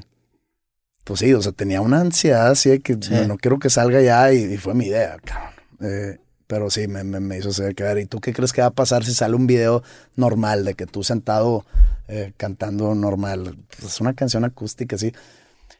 pues 1.04 1.20
sí, 1.20 1.34
o 1.34 1.42
sea, 1.42 1.52
tenía 1.52 1.82
una 1.82 2.00
ansiedad 2.00 2.48
así 2.50 2.70
de 2.70 2.80
que 2.80 2.94
Sí. 3.00 3.12
no, 3.14 3.28
no 3.28 3.38
quiero 3.38 3.60
que 3.60 3.70
salga 3.70 4.02
ya 4.02 4.32
y, 4.34 4.54
y 4.54 4.58
fue 4.58 4.74
mi 4.74 4.86
idea, 4.88 5.18
cabrón. 5.24 5.54
Eh, 5.82 6.18
pero 6.48 6.70
sí, 6.70 6.88
me, 6.88 7.04
me, 7.04 7.20
me 7.20 7.38
hizo 7.38 7.50
hacer 7.50 7.76
que 7.76 7.84
ver. 7.84 7.98
¿Y 8.00 8.06
tú 8.06 8.22
qué 8.22 8.32
crees 8.34 8.54
que 8.54 8.62
va 8.62 8.68
a 8.68 8.72
pasar 8.72 9.04
si 9.04 9.14
sale 9.14 9.36
un 9.36 9.48
video 9.48 9.84
normal 10.16 10.64
de 10.64 10.76
que 10.76 10.86
tú 10.86 11.04
sentado 11.04 11.66
eh, 12.08 12.32
cantando 12.38 12.96
normal? 12.96 13.58
Es 13.86 14.00
una 14.00 14.14
canción 14.14 14.46
acústica, 14.46 14.98
sí. 14.98 15.12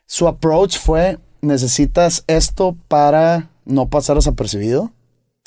Su 0.06 0.28
approach 0.28 0.78
fue, 0.78 1.20
necesitas 1.42 2.24
esto 2.28 2.76
para 2.88 3.50
no 3.66 3.90
pasar 3.90 4.16
desapercibido. 4.16 4.92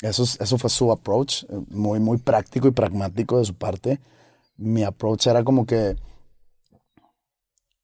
Eso, 0.01 0.23
es- 0.23 0.39
eso 0.39 0.57
fue 0.57 0.69
su 0.69 0.91
approach, 0.91 1.43
eh, 1.43 1.47
muy, 1.69 1.99
muy 1.99 2.17
práctico 2.17 2.67
y 2.67 2.71
pragmático 2.71 3.39
de 3.39 3.45
su 3.45 3.53
parte. 3.53 3.99
Mi 4.57 4.83
approach 4.83 5.27
era 5.27 5.43
como 5.43 5.65
que 5.65 5.95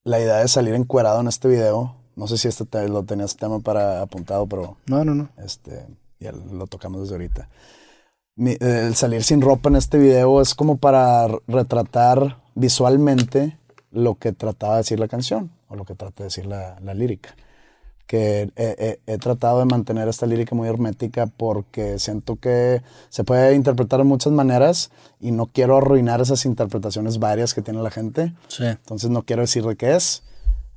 la 0.04 0.20
idea 0.20 0.38
de 0.38 0.48
salir 0.48 0.74
encuerado 0.76 1.20
en 1.22 1.28
este 1.28 1.48
video, 1.48 1.96
no 2.16 2.28
sé 2.28 2.38
si 2.38 2.48
este 2.48 2.66
te- 2.66 2.88
lo 2.90 3.04
tenías 3.04 3.36
tema 3.36 3.60
para 3.60 4.02
apuntado, 4.02 4.46
pero 4.48 4.78
No, 4.88 5.04
no, 5.04 5.16
no. 5.16 5.30
este, 5.38 5.86
ya 6.20 6.32
lo 6.32 6.68
tocamos 6.68 7.02
desde 7.02 7.16
ahorita. 7.16 7.50
Mi- 8.36 8.58
el 8.60 8.96
salir 8.96 9.24
sin 9.24 9.42
ropa 9.42 9.70
en 9.70 9.78
este 9.78 9.98
video 9.98 10.42
es 10.42 10.54
como 10.56 10.78
para 10.78 11.28
retratar 11.48 12.44
visualmente 12.54 13.58
lo 13.92 14.16
que 14.16 14.34
trataba 14.34 14.74
de 14.74 14.80
decir 14.80 15.00
la 15.00 15.08
canción 15.08 15.52
o 15.68 15.76
lo 15.76 15.86
que 15.86 15.96
trata 15.96 16.24
de 16.24 16.26
decir 16.26 16.46
la, 16.46 16.78
la 16.82 16.94
lírica. 16.94 17.36
Que 18.08 18.52
he, 18.56 19.00
he- 19.08 19.14
he 19.14 19.18
tratado 19.18 19.58
de 19.60 19.66
mantener 19.66 20.08
esta 20.08 20.28
lírica 20.28 20.54
muy 20.56 20.68
hermética 20.70 21.26
porque 21.26 21.98
siento 21.98 22.36
que 22.36 22.84
se 23.10 23.24
puede 23.24 23.56
interpretar 23.56 23.98
de 24.00 24.04
muchas 24.04 24.32
maneras 24.32 24.92
y 25.20 25.32
no 25.32 25.48
quiero 25.48 25.78
arruinar 25.78 26.22
esas 26.22 26.46
interpretaciones 26.46 27.18
varias 27.18 27.56
que 27.56 27.64
tiene 27.64 27.82
la 27.82 27.90
gente. 27.90 28.34
Sí. 28.48 28.66
Entonces 28.66 29.10
no 29.10 29.24
quiero 29.24 29.42
decir 29.42 29.64
de 29.66 29.76
qué 29.76 29.96
es. 29.96 30.22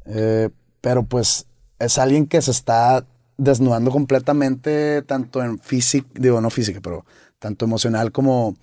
Eh, 0.06 0.48
pero 0.80 1.02
pues 1.02 1.46
es 1.78 1.98
alguien 1.98 2.26
que 2.26 2.40
se 2.40 2.50
está 2.50 3.04
desnudando 3.36 3.90
completamente, 3.90 5.02
tanto 5.02 5.42
en 5.42 5.58
física, 5.58 6.08
digo, 6.14 6.40
no 6.40 6.48
física, 6.48 6.80
pero 6.82 7.04
tanto 7.38 7.66
emocional 7.66 8.10
como, 8.10 8.56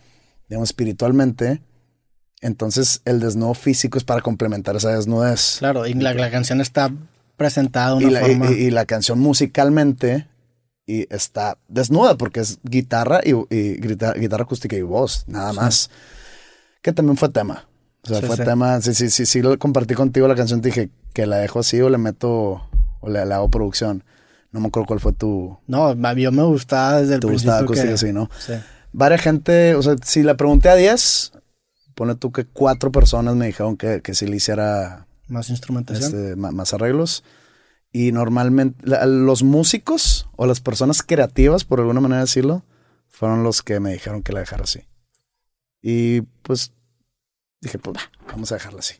digamos, 0.49 0.69
espiritualmente. 0.69 1.61
Entonces 2.45 3.01
el 3.05 3.19
desnudo 3.19 3.55
físico 3.55 3.97
es 3.97 4.03
para 4.03 4.21
complementar 4.21 4.75
esa 4.75 4.89
desnudez. 4.95 5.55
Claro, 5.59 5.87
y 5.87 5.93
la, 5.95 6.13
la 6.13 6.29
canción 6.29 6.61
está 6.61 6.91
presentada 7.37 7.95
de 7.97 8.03
Y 8.03 8.05
una 8.05 8.21
la, 8.21 8.27
y- 8.27 8.35
forma. 8.35 8.51
y- 8.51 8.53
y 8.65 8.69
la 8.71 8.85
canción 8.85 9.19
musicalmente 9.19 10.27
y 10.85 11.11
está 11.13 11.57
desnuda 11.67 12.15
porque 12.17 12.41
es 12.41 12.59
guitarra 12.63 13.21
y, 13.23 13.31
y 13.53 13.77
grita- 13.77 14.13
guitarra 14.13 14.43
acústica 14.43 14.75
y 14.75 14.83
voz, 14.83 15.23
nada 15.27 15.53
más. 15.53 15.89
Que 16.83 16.93
también 16.93 17.17
fue 17.17 17.29
tema. 17.29 17.65
O 18.03 18.07
sea, 18.07 18.19
Sí, 18.21 18.27
fue 18.27 18.37
sí. 18.37 18.43
tema. 18.43 18.79
Sí, 18.81 18.93
sí, 18.93 19.09
sí, 19.09 19.25
sí, 19.25 19.41
lo 19.41 19.57
compartí 19.57 19.95
contigo 19.95 20.27
la 20.27 20.35
canción. 20.35 20.61
Te 20.61 20.67
dije 20.69 20.89
que 21.13 21.25
la 21.25 21.37
dejo 21.37 21.59
así 21.61 21.81
o 21.81 21.89
le 21.89 21.97
meto 21.97 22.61
o 22.99 23.09
le, 23.09 23.25
le 23.25 23.33
hago 23.33 23.49
producción. 23.49 24.03
No 24.51 24.59
me 24.59 24.67
acuerdo 24.67 24.85
cuál 24.85 24.99
fue 24.99 25.13
tu, 25.13 25.57
No, 25.67 25.87
a 25.87 25.95
mí 25.95 26.29
me 26.31 26.43
gustaba 26.43 27.01
desde 27.01 27.15
el 27.15 27.19
principio. 27.21 27.51
gustada 27.53 27.59
acústica, 27.63 27.89
que- 27.91 27.97
sí, 27.97 28.13
¿no? 28.13 28.29
Sí. 28.37 28.53
Varias 28.93 29.21
gente, 29.21 29.73
o 29.75 29.81
sea, 29.81 29.95
si 30.05 30.21
le 30.23 30.35
pregunté 30.35 30.69
a 30.69 30.75
10, 30.75 31.31
pone 31.95 32.15
tú 32.15 32.31
que 32.31 32.45
cuatro 32.45 32.91
personas 32.91 33.35
me 33.35 33.47
dijeron 33.47 33.77
que, 33.77 34.01
que 34.01 34.13
si 34.13 34.27
le 34.27 34.35
hiciera 34.35 35.07
Más 35.27 35.49
instrumentación. 35.49 36.03
este, 36.13 36.35
más 36.35 36.73
arreglos. 36.73 37.23
Y 37.91 38.11
normalmente 38.11 38.77
la- 38.87 39.05
los 39.05 39.41
músicos 39.43 40.27
o 40.35 40.45
las 40.45 40.59
personas 40.59 41.01
creativas, 41.01 41.63
por 41.63 41.79
alguna 41.79 42.01
manera 42.01 42.21
decirlo, 42.21 42.63
fueron 43.07 43.43
los 43.43 43.63
que 43.63 43.79
me 43.79 43.93
dijeron 43.93 44.21
que 44.21 44.33
la 44.33 44.41
dejara 44.41 44.63
así. 44.65 44.81
Y 45.81 46.21
pues 46.41 46.73
dije, 47.61 47.79
pues 47.79 47.95
va, 47.97 48.01
vamos 48.31 48.51
a 48.51 48.55
dejarla 48.55 48.79
así. 48.79 48.95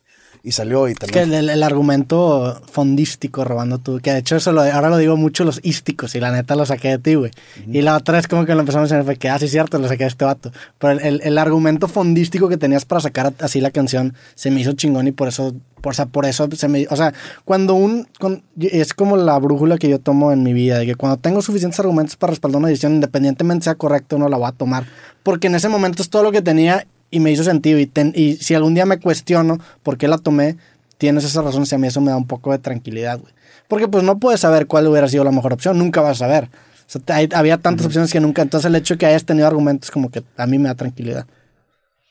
Y 0.48 0.52
salió 0.52 0.86
y 0.86 0.92
Es 0.92 0.98
que 1.00 1.06
también... 1.08 1.34
el, 1.34 1.50
el 1.50 1.62
argumento 1.64 2.62
fondístico 2.70 3.42
robando 3.42 3.78
tú, 3.78 3.98
que 4.00 4.12
de 4.12 4.18
hecho 4.20 4.36
eso 4.36 4.52
lo, 4.52 4.60
ahora 4.62 4.90
lo 4.90 4.96
digo 4.96 5.16
mucho 5.16 5.42
los 5.42 5.58
ísticos 5.64 6.14
y 6.14 6.20
la 6.20 6.30
neta 6.30 6.54
lo 6.54 6.64
saqué 6.64 6.88
de 6.90 6.98
ti, 6.98 7.14
güey. 7.16 7.32
Y 7.66 7.82
la 7.82 7.96
otra 7.96 8.20
es 8.20 8.28
como 8.28 8.44
que 8.46 8.54
lo 8.54 8.60
empezamos 8.60 8.92
a 8.92 9.02
decir, 9.02 9.18
que, 9.18 9.28
ah, 9.28 9.40
sí, 9.40 9.48
cierto, 9.48 9.80
lo 9.80 9.88
saqué 9.88 10.04
de 10.04 10.08
este 10.08 10.24
vato. 10.24 10.52
Pero 10.78 10.92
el, 10.92 11.00
el- 11.00 11.20
el 11.24 11.38
argumento 11.38 11.88
fondístico 11.88 12.48
que 12.48 12.56
tenías 12.58 12.84
para 12.84 13.00
sacar 13.00 13.32
así 13.40 13.60
la 13.60 13.72
canción 13.72 14.14
se 14.36 14.52
me 14.52 14.60
hizo 14.60 14.72
chingón 14.74 15.08
y 15.08 15.12
por 15.12 15.26
eso, 15.26 15.52
por, 15.80 15.90
o 15.90 15.94
sea, 15.94 16.06
por 16.06 16.26
eso 16.26 16.48
se 16.54 16.68
me... 16.68 16.86
O 16.90 16.96
sea, 16.96 17.12
cuando 17.44 17.74
un... 17.74 18.06
con- 18.20 18.44
es 18.60 18.94
como 18.94 19.16
la 19.16 19.36
brújula 19.40 19.78
que 19.78 19.88
yo 19.88 19.98
tomo 19.98 20.30
en 20.30 20.44
mi 20.44 20.52
vida, 20.52 20.78
de 20.78 20.86
que 20.86 20.94
cuando 20.94 21.16
tengo 21.16 21.42
suficientes 21.42 21.80
argumentos 21.80 22.14
para 22.14 22.30
respaldar 22.30 22.60
una 22.60 22.68
decisión, 22.68 22.94
independientemente 22.94 23.64
sea 23.64 23.74
correcta 23.74 24.14
o 24.14 24.20
no, 24.20 24.28
la 24.28 24.36
voy 24.36 24.46
a 24.48 24.52
tomar. 24.52 24.84
Porque 25.24 25.48
en 25.48 25.56
ese 25.56 25.68
momento 25.68 26.02
es 26.02 26.08
todo 26.08 26.22
lo 26.22 26.30
que 26.30 26.40
tenía 26.40 26.86
y 27.10 27.20
me 27.20 27.30
hizo 27.30 27.44
sentido. 27.44 27.78
Y, 27.78 27.86
ten- 27.86 28.12
y 28.14 28.36
si 28.36 28.54
algún 28.54 28.74
día 28.74 28.86
me 28.86 28.98
cuestiono 28.98 29.58
por 29.82 29.96
qué 29.98 30.08
la 30.08 30.18
tomé, 30.18 30.56
tienes 30.98 31.24
esa 31.24 31.42
razón. 31.42 31.66
Si 31.66 31.74
a 31.74 31.78
mí 31.78 31.86
eso 31.86 32.00
me 32.00 32.10
da 32.10 32.16
un 32.16 32.26
poco 32.26 32.52
de 32.52 32.58
tranquilidad, 32.58 33.18
güey. 33.20 33.32
Porque 33.68 33.88
pues 33.88 34.04
no 34.04 34.18
puedes 34.18 34.40
saber 34.40 34.66
cuál 34.66 34.86
hubiera 34.86 35.08
sido 35.08 35.24
la 35.24 35.32
mejor 35.32 35.52
opción. 35.52 35.78
Nunca 35.78 36.00
vas 36.00 36.16
a 36.22 36.26
saber. 36.26 36.44
O 36.44 36.88
sea, 36.88 37.00
te- 37.02 37.12
hay- 37.12 37.28
había 37.34 37.58
tantas 37.58 37.86
opciones 37.86 38.12
que 38.12 38.20
nunca. 38.20 38.42
Entonces 38.42 38.66
el 38.66 38.76
hecho 38.76 38.94
de 38.94 38.98
que 38.98 39.06
hayas 39.06 39.24
tenido 39.24 39.46
argumentos 39.46 39.90
como 39.90 40.10
que 40.10 40.22
a 40.36 40.46
mí 40.46 40.58
me 40.58 40.68
da 40.68 40.74
tranquilidad. 40.74 41.26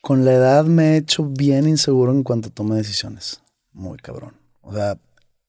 Con 0.01 0.23
la 0.25 0.33
edad 0.33 0.65
me 0.65 0.93
he 0.93 0.97
hecho 0.97 1.25
bien 1.25 1.67
inseguro 1.67 2.11
en 2.11 2.23
cuanto 2.23 2.49
tome 2.49 2.75
decisiones. 2.75 3.41
Muy 3.73 3.97
cabrón. 3.97 4.33
O 4.61 4.73
sea, 4.73 4.97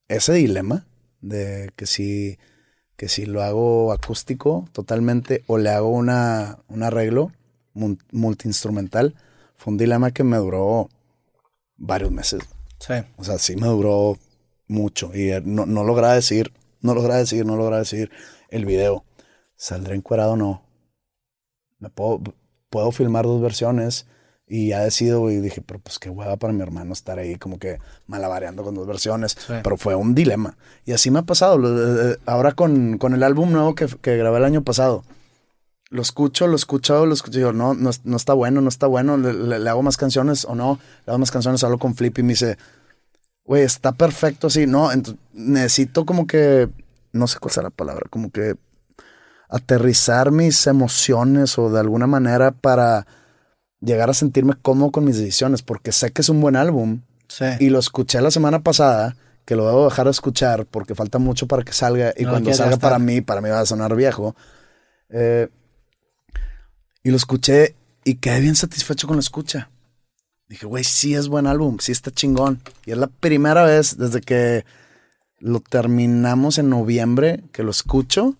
ese 0.08 0.32
dilema 0.34 0.86
de 1.20 1.70
que 1.76 1.86
si, 1.86 2.38
que 2.96 3.08
si 3.08 3.26
lo 3.26 3.42
hago 3.42 3.92
acústico 3.92 4.68
totalmente 4.72 5.42
o 5.46 5.58
le 5.58 5.70
hago 5.70 5.88
una, 5.88 6.58
un 6.68 6.82
arreglo 6.84 7.32
multiinstrumental, 8.12 9.14
fue 9.56 9.72
un 9.72 9.78
dilema 9.78 10.10
que 10.10 10.24
me 10.24 10.36
duró 10.36 10.88
varios 11.76 12.10
meses. 12.10 12.42
Sí. 12.78 12.94
O 13.16 13.24
sea, 13.24 13.38
sí 13.38 13.56
me 13.56 13.66
duró 13.66 14.18
mucho. 14.68 15.10
Y 15.14 15.30
eh, 15.30 15.42
no, 15.44 15.66
no 15.66 15.84
lograba 15.84 16.14
decir, 16.14 16.52
no 16.80 16.94
lograba 16.94 17.18
decir, 17.18 17.44
no 17.44 17.56
lograba 17.56 17.78
decir 17.78 18.10
el 18.50 18.64
video. 18.64 19.04
¿Saldré 19.56 19.96
encuerado 19.96 20.32
o 20.32 20.36
no? 20.36 20.66
me 21.78 21.90
puedo, 21.90 22.20
puedo 22.70 22.90
filmar 22.92 23.24
dos 23.24 23.40
versiones 23.40 24.06
y 24.46 24.68
ya 24.68 24.80
decido 24.80 25.30
y 25.30 25.40
dije, 25.40 25.60
pero 25.60 25.80
pues 25.80 25.98
qué 25.98 26.08
hueva 26.08 26.36
para 26.36 26.52
mi 26.52 26.62
hermano 26.62 26.92
estar 26.92 27.18
ahí 27.18 27.36
como 27.36 27.58
que 27.58 27.78
malabareando 28.06 28.62
con 28.62 28.76
dos 28.76 28.86
versiones. 28.86 29.36
Pero 29.48 29.76
fue 29.76 29.96
un 29.96 30.14
dilema. 30.14 30.56
Y 30.84 30.92
así 30.92 31.10
me 31.10 31.18
ha 31.18 31.22
pasado. 31.22 31.58
Eh, 32.12 32.16
ahora 32.26 32.52
con, 32.52 32.98
con 32.98 33.12
el 33.12 33.24
álbum 33.24 33.50
nuevo 33.50 33.74
que, 33.74 33.88
que, 34.00 34.16
grabé 34.16 34.38
el 34.38 34.44
año 34.44 34.62
pasado. 34.62 35.02
Lo 35.88 36.02
escucho, 36.02 36.46
lo 36.46 36.56
escucho, 36.56 37.06
lo 37.06 37.14
escucho. 37.14 37.38
Digo, 37.38 37.52
no, 37.52 37.74
no, 37.74 37.90
no 38.04 38.16
está 38.16 38.32
bueno, 38.32 38.60
no 38.60 38.68
está 38.68 38.86
bueno. 38.86 39.16
Le, 39.16 39.68
hago 39.68 39.82
más 39.82 39.96
canciones 39.96 40.44
o 40.44 40.54
no. 40.54 40.80
Le 41.06 41.10
hago 41.10 41.18
más 41.18 41.30
canciones, 41.30 41.62
hablo 41.62 41.78
con 41.78 41.94
Flip 41.94 42.18
y 42.18 42.22
me 42.22 42.30
dice, 42.30 42.58
güey, 43.44 43.62
está 43.62 43.92
perfecto 43.92 44.48
así. 44.48 44.66
No, 44.66 44.90
necesito 45.32 46.04
como 46.04 46.26
que, 46.26 46.68
no 47.12 47.26
sé 47.28 47.38
cuál 47.38 47.52
sea 47.52 47.62
la 47.62 47.70
palabra, 47.70 48.06
como 48.10 48.30
que 48.30 48.56
aterrizar 49.48 50.32
mis 50.32 50.66
emociones 50.66 51.56
o 51.58 51.70
de 51.70 51.78
alguna 51.78 52.08
manera 52.08 52.50
para 52.50 53.06
llegar 53.80 54.10
a 54.10 54.14
sentirme 54.14 54.54
cómodo 54.60 54.90
con 54.90 55.04
mis 55.04 55.18
decisiones, 55.18 55.62
porque 55.62 55.92
sé 55.92 56.10
que 56.10 56.22
es 56.22 56.28
un 56.28 56.40
buen 56.40 56.56
álbum. 56.56 57.02
Y 57.58 57.70
lo 57.70 57.78
escuché 57.78 58.20
la 58.20 58.30
semana 58.30 58.60
pasada, 58.60 59.16
que 59.44 59.56
lo 59.56 59.66
debo 59.66 59.84
dejar 59.84 60.06
de 60.06 60.12
escuchar 60.12 60.66
porque 60.66 60.94
falta 60.94 61.18
mucho 61.18 61.46
para 61.46 61.62
que 61.62 61.72
salga. 61.72 62.12
Y 62.16 62.24
cuando 62.24 62.52
salga 62.54 62.76
para 62.76 62.98
mí, 62.98 63.20
para 63.20 63.40
mí 63.40 63.48
va 63.48 63.60
a 63.60 63.66
sonar 63.66 63.94
viejo. 63.94 64.34
Eh, 65.10 65.48
y 67.06 67.10
lo 67.10 67.16
escuché 67.16 67.76
y 68.02 68.16
quedé 68.16 68.40
bien 68.40 68.56
satisfecho 68.56 69.06
con 69.06 69.14
la 69.14 69.20
escucha. 69.20 69.70
Dije, 70.48 70.66
güey, 70.66 70.82
sí 70.82 71.14
es 71.14 71.28
buen 71.28 71.46
álbum, 71.46 71.78
sí 71.78 71.92
está 71.92 72.10
chingón. 72.10 72.60
Y 72.84 72.90
es 72.90 72.98
la 72.98 73.06
primera 73.06 73.62
vez 73.62 73.96
desde 73.96 74.20
que 74.20 74.64
lo 75.38 75.60
terminamos 75.60 76.58
en 76.58 76.68
noviembre 76.68 77.44
que 77.52 77.62
lo 77.62 77.70
escucho 77.70 78.34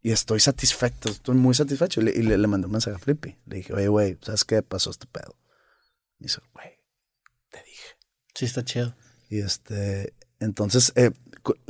y 0.00 0.10
estoy 0.10 0.40
satisfecho, 0.40 1.10
estoy 1.10 1.34
muy 1.34 1.52
satisfecho. 1.52 2.00
Y 2.00 2.04
le, 2.22 2.38
le, 2.38 2.46
mandé 2.46 2.64
un 2.64 2.72
mensaje 2.72 2.96
a 2.96 2.98
Flippy. 2.98 3.36
Le 3.44 3.56
dije, 3.56 3.74
oye, 3.74 3.88
güey, 3.88 4.18
¿sabes 4.22 4.46
qué 4.46 4.62
pasó 4.62 4.88
este 4.88 5.06
pedo? 5.06 5.36
Y 6.18 6.24
dice, 6.24 6.40
güey, 6.54 6.70
te 7.50 7.58
dije. 7.62 7.88
Sí, 8.34 8.46
está 8.46 8.64
chido. 8.64 8.96
Y 9.28 9.40
este, 9.40 10.14
entonces, 10.40 10.94
eh, 10.96 11.10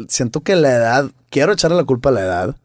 siento 0.07 0.43
que 0.43 0.55
la 0.55 0.71
edad, 0.71 1.11
quiero 1.31 1.53
echarle 1.53 1.79
la 1.79 1.85
culpa 1.85 2.11
a 2.11 2.13
la 2.13 2.21
edad, 2.21 2.57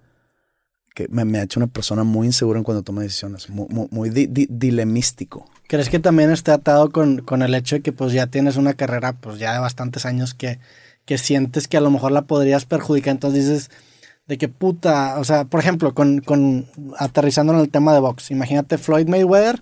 que 0.98 1.08
me, 1.12 1.38
ha 1.38 1.44
hecho 1.44 1.60
una 1.60 1.68
persona 1.68 2.04
muy 2.04 2.26
insegura 2.26 2.58
en 2.58 2.64
cuando 2.64 2.82
toma 2.82 3.04
decisiones, 3.04 3.52
muy, 3.52 3.68
muy, 3.92 4.10
dilemístico. 4.10 5.46
¿Crees 5.68 5.90
que 5.90 6.00
también 6.00 6.32
está 6.32 6.56
atado 6.56 6.90
con, 6.90 7.20
con, 7.20 7.44
el 7.44 7.54
hecho 7.54 7.76
de 7.76 7.82
que 7.84 7.92
pues 7.92 8.14
ya 8.14 8.26
tienes 8.26 8.58
una 8.58 8.74
carrera 8.74 9.14
pues 9.14 9.38
ya 9.38 9.54
de 9.54 9.60
bastantes 9.60 10.08
años 10.08 10.34
que, 10.34 10.58
que 11.06 11.20
sientes 11.20 11.68
que 11.68 11.78
a 11.78 11.82
lo 11.82 11.92
mejor 11.92 12.14
la 12.14 12.24
podrías 12.24 12.66
perjudicar? 12.66 13.12
Entonces 13.12 13.46
dices 13.46 13.72
de 14.26 14.40
que 14.40 14.48
puta, 14.48 15.20
o 15.20 15.24
sea, 15.24 15.46
por 15.46 15.60
ejemplo, 15.60 15.94
con, 15.94 16.20
con 16.20 16.66
aterrizando 16.98 17.54
en 17.54 17.60
el 17.60 17.70
tema 17.70 17.94
de 17.94 18.00
box, 18.00 18.32
imagínate 18.32 18.80
Floyd 18.80 19.08
Mayweather, 19.08 19.62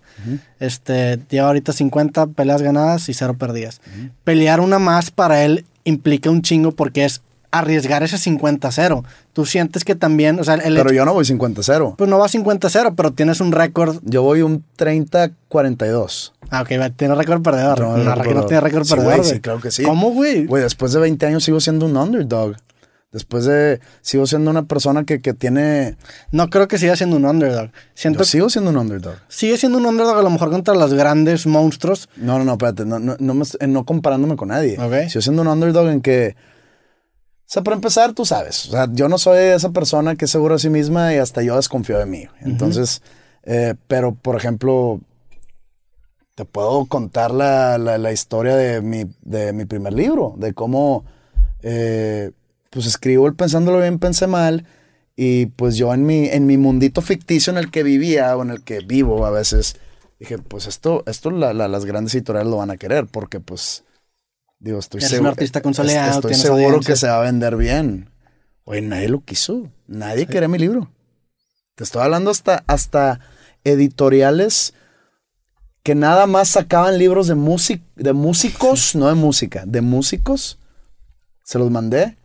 este, 0.61 1.19
lleva 1.29 1.47
ahorita 1.47 1.73
50 1.73 2.27
peleas 2.27 2.61
ganadas 2.61 3.09
y 3.09 3.13
cero 3.13 3.35
perdidas. 3.37 3.81
Pelear 4.23 4.61
una 4.61 4.79
más 4.79 5.11
para 5.11 5.43
él 5.43 5.65
implica 5.83 6.29
un 6.29 6.41
chingo 6.43 6.71
porque 6.71 7.03
es 7.03 7.21
arriesgar 7.59 8.03
ese 8.03 8.17
50-0. 8.17 9.03
Tú 9.33 9.45
sientes 9.45 9.83
que 9.83 9.95
también, 9.95 10.39
o 10.39 10.43
sea, 10.43 10.55
el 10.55 10.75
Pero 10.75 10.91
yo 10.91 11.05
no 11.05 11.13
voy 11.13 11.25
50-0. 11.25 11.95
Pues 11.97 12.09
no 12.09 12.19
va 12.19 12.27
50-0, 12.27 12.93
pero 12.95 13.13
tienes 13.13 13.41
un 13.41 13.51
récord. 13.51 13.99
Yo 14.03 14.23
voy 14.23 14.41
un 14.41 14.63
30-42. 14.77 16.31
Ah, 16.49 16.61
ok, 16.61 16.95
tiene 16.95 17.15
récord 17.15 17.41
perdedor. 17.41 17.79
No, 17.79 17.97
no, 17.97 18.21
que 18.21 18.33
no 18.33 18.45
tiene 18.45 18.61
récord 18.61 18.87
perdedor. 18.87 19.25
sí, 19.25 19.39
claro 19.39 19.59
que 19.59 19.71
sí. 19.71 19.83
¿Cómo, 19.83 20.11
güey? 20.11 20.45
Güey, 20.45 20.63
después 20.63 20.93
de 20.93 20.99
20 20.99 21.25
años 21.25 21.43
sigo 21.43 21.59
siendo 21.59 21.85
un 21.85 21.97
underdog. 21.97 22.55
Después 23.15 23.45
de. 23.45 23.79
Sigo 24.01 24.27
siendo 24.27 24.51
una 24.51 24.63
persona 24.63 25.05
que, 25.05 25.21
que 25.21 25.33
tiene. 25.33 25.95
No 26.31 26.49
creo 26.49 26.67
que 26.67 26.77
siga 26.77 26.97
siendo 26.97 27.15
un 27.15 27.23
underdog. 27.23 27.69
Siento 27.93 28.19
Yo 28.19 28.25
sigo 28.25 28.49
siendo 28.49 28.71
un 28.71 28.77
underdog. 28.77 29.15
Sigue 29.29 29.57
siendo 29.57 29.77
un 29.77 29.85
underdog 29.85 30.17
a 30.17 30.21
lo 30.21 30.29
mejor 30.29 30.51
contra 30.51 30.75
los 30.75 30.93
grandes 30.93 31.47
monstruos. 31.47 32.09
No, 32.17 32.37
no, 32.37 32.43
no, 32.43 32.51
espérate. 32.51 32.83
No, 32.83 32.99
no, 32.99 33.15
no, 33.17 33.33
me, 33.33 33.45
no 33.67 33.85
comparándome 33.85 34.35
con 34.35 34.49
nadie. 34.49 34.77
Sigo 35.07 35.21
siendo 35.21 35.43
un 35.43 35.47
underdog 35.47 35.87
en 35.87 36.01
que. 36.01 36.35
O 37.45 37.47
sea, 37.47 37.63
para 37.63 37.75
empezar, 37.75 38.13
tú 38.13 38.25
sabes. 38.25 38.67
O 38.67 38.71
sea, 38.71 38.87
yo 38.91 39.07
no 39.07 39.19
soy 39.19 39.37
esa 39.37 39.69
persona 39.69 40.15
que 40.15 40.25
es 40.25 40.31
segura 40.31 40.55
de 40.55 40.59
sí 40.59 40.69
misma 40.69 41.13
y 41.13 41.17
hasta 41.17 41.43
yo 41.43 41.55
desconfío 41.55 41.99
de 41.99 42.07
mí. 42.07 42.27
Entonces. 42.41 43.01
Eh, 43.43 43.75
pero, 43.87 44.15
por 44.15 44.35
ejemplo. 44.35 44.99
Te 46.33 46.43
puedo 46.43 46.85
contar 46.87 47.31
la, 47.31 47.77
la, 47.77 48.11
historia 48.11 48.57
de 48.57 48.81
mi, 48.81 49.05
de 49.21 49.53
mi 49.53 49.63
primer 49.65 49.93
libro. 49.93 50.33
De 50.37 50.53
cómo. 50.53 51.05
Eh, 51.61 52.31
pues 52.71 52.87
escribo 52.87 53.25
el 53.27 53.35
pensándolo 53.35 53.79
bien, 53.79 53.99
pensé 53.99 54.27
mal. 54.27 54.65
Y 55.15 55.45
pues 55.45 55.77
yo 55.77 55.93
en 55.93 56.05
mi, 56.05 56.27
en 56.27 56.45
mi 56.45 56.57
mundito 56.57 57.01
ficticio 57.01 57.51
en 57.51 57.57
el 57.57 57.71
que 57.71 57.83
vivía 57.83 58.35
o 58.35 58.41
en 58.41 58.49
el 58.49 58.63
que 58.63 58.79
vivo 58.81 59.25
a 59.25 59.31
veces, 59.31 59.77
dije, 60.19 60.37
pues 60.39 60.67
esto, 60.67 61.03
esto 61.05 61.31
las 61.31 61.85
grandes 61.85 62.13
editoriales 62.15 62.51
lo 62.51 62.57
van 62.57 62.71
a 62.71 62.77
querer 62.77 63.05
porque 63.05 63.39
pues, 63.39 63.84
digo, 64.65 64.79
estoy 64.79 64.99
seguro. 65.01 65.21
un 65.21 65.27
artista 65.27 65.61
consoleado, 65.61 66.15
Estoy 66.15 66.33
seguro 66.33 66.79
que 66.79 66.95
se 66.95 67.07
va 67.07 67.19
a 67.19 67.21
vender 67.21 67.55
bien. 67.55 68.09
Oye, 68.63 68.81
nadie 68.81 69.07
lo 69.09 69.23
quiso. 69.23 69.71
Nadie 69.87 70.25
quería 70.25 70.47
mi 70.47 70.57
libro. 70.57 70.91
Te 71.75 71.83
estoy 71.83 72.01
hablando 72.01 72.31
hasta, 72.31 72.63
hasta 72.65 73.19
editoriales 73.63 74.73
que 75.83 75.93
nada 75.93 76.25
más 76.25 76.49
sacaban 76.49 76.97
libros 76.97 77.27
de, 77.27 77.35
de 77.95 78.13
músicos, 78.13 78.95
no 78.95 79.07
de 79.07 79.13
música, 79.13 79.63
de 79.67 79.81
músicos. 79.81 80.57
Se 81.43 81.59
los 81.59 81.69
mandé 81.69 82.17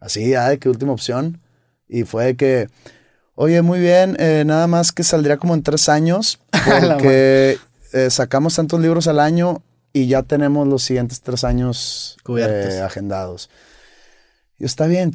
Así, 0.00 0.34
ay, 0.34 0.58
qué 0.58 0.68
última 0.68 0.92
opción. 0.92 1.40
Y 1.88 2.04
fue 2.04 2.36
que, 2.36 2.68
oye, 3.34 3.62
muy 3.62 3.80
bien, 3.80 4.16
eh, 4.18 4.44
nada 4.46 4.66
más 4.66 4.92
que 4.92 5.02
saldría 5.02 5.38
como 5.38 5.54
en 5.54 5.62
tres 5.62 5.88
años, 5.88 6.40
porque 6.64 7.58
eh, 7.94 8.10
sacamos 8.10 8.54
tantos 8.54 8.80
libros 8.80 9.06
al 9.06 9.18
año 9.18 9.62
y 9.94 10.08
ya 10.08 10.24
tenemos 10.24 10.66
los 10.66 10.82
siguientes 10.82 11.22
tres 11.22 11.44
años 11.44 12.18
eh, 12.36 12.82
agendados. 12.84 13.48
Y 14.58 14.64
está 14.64 14.86
bien, 14.86 15.12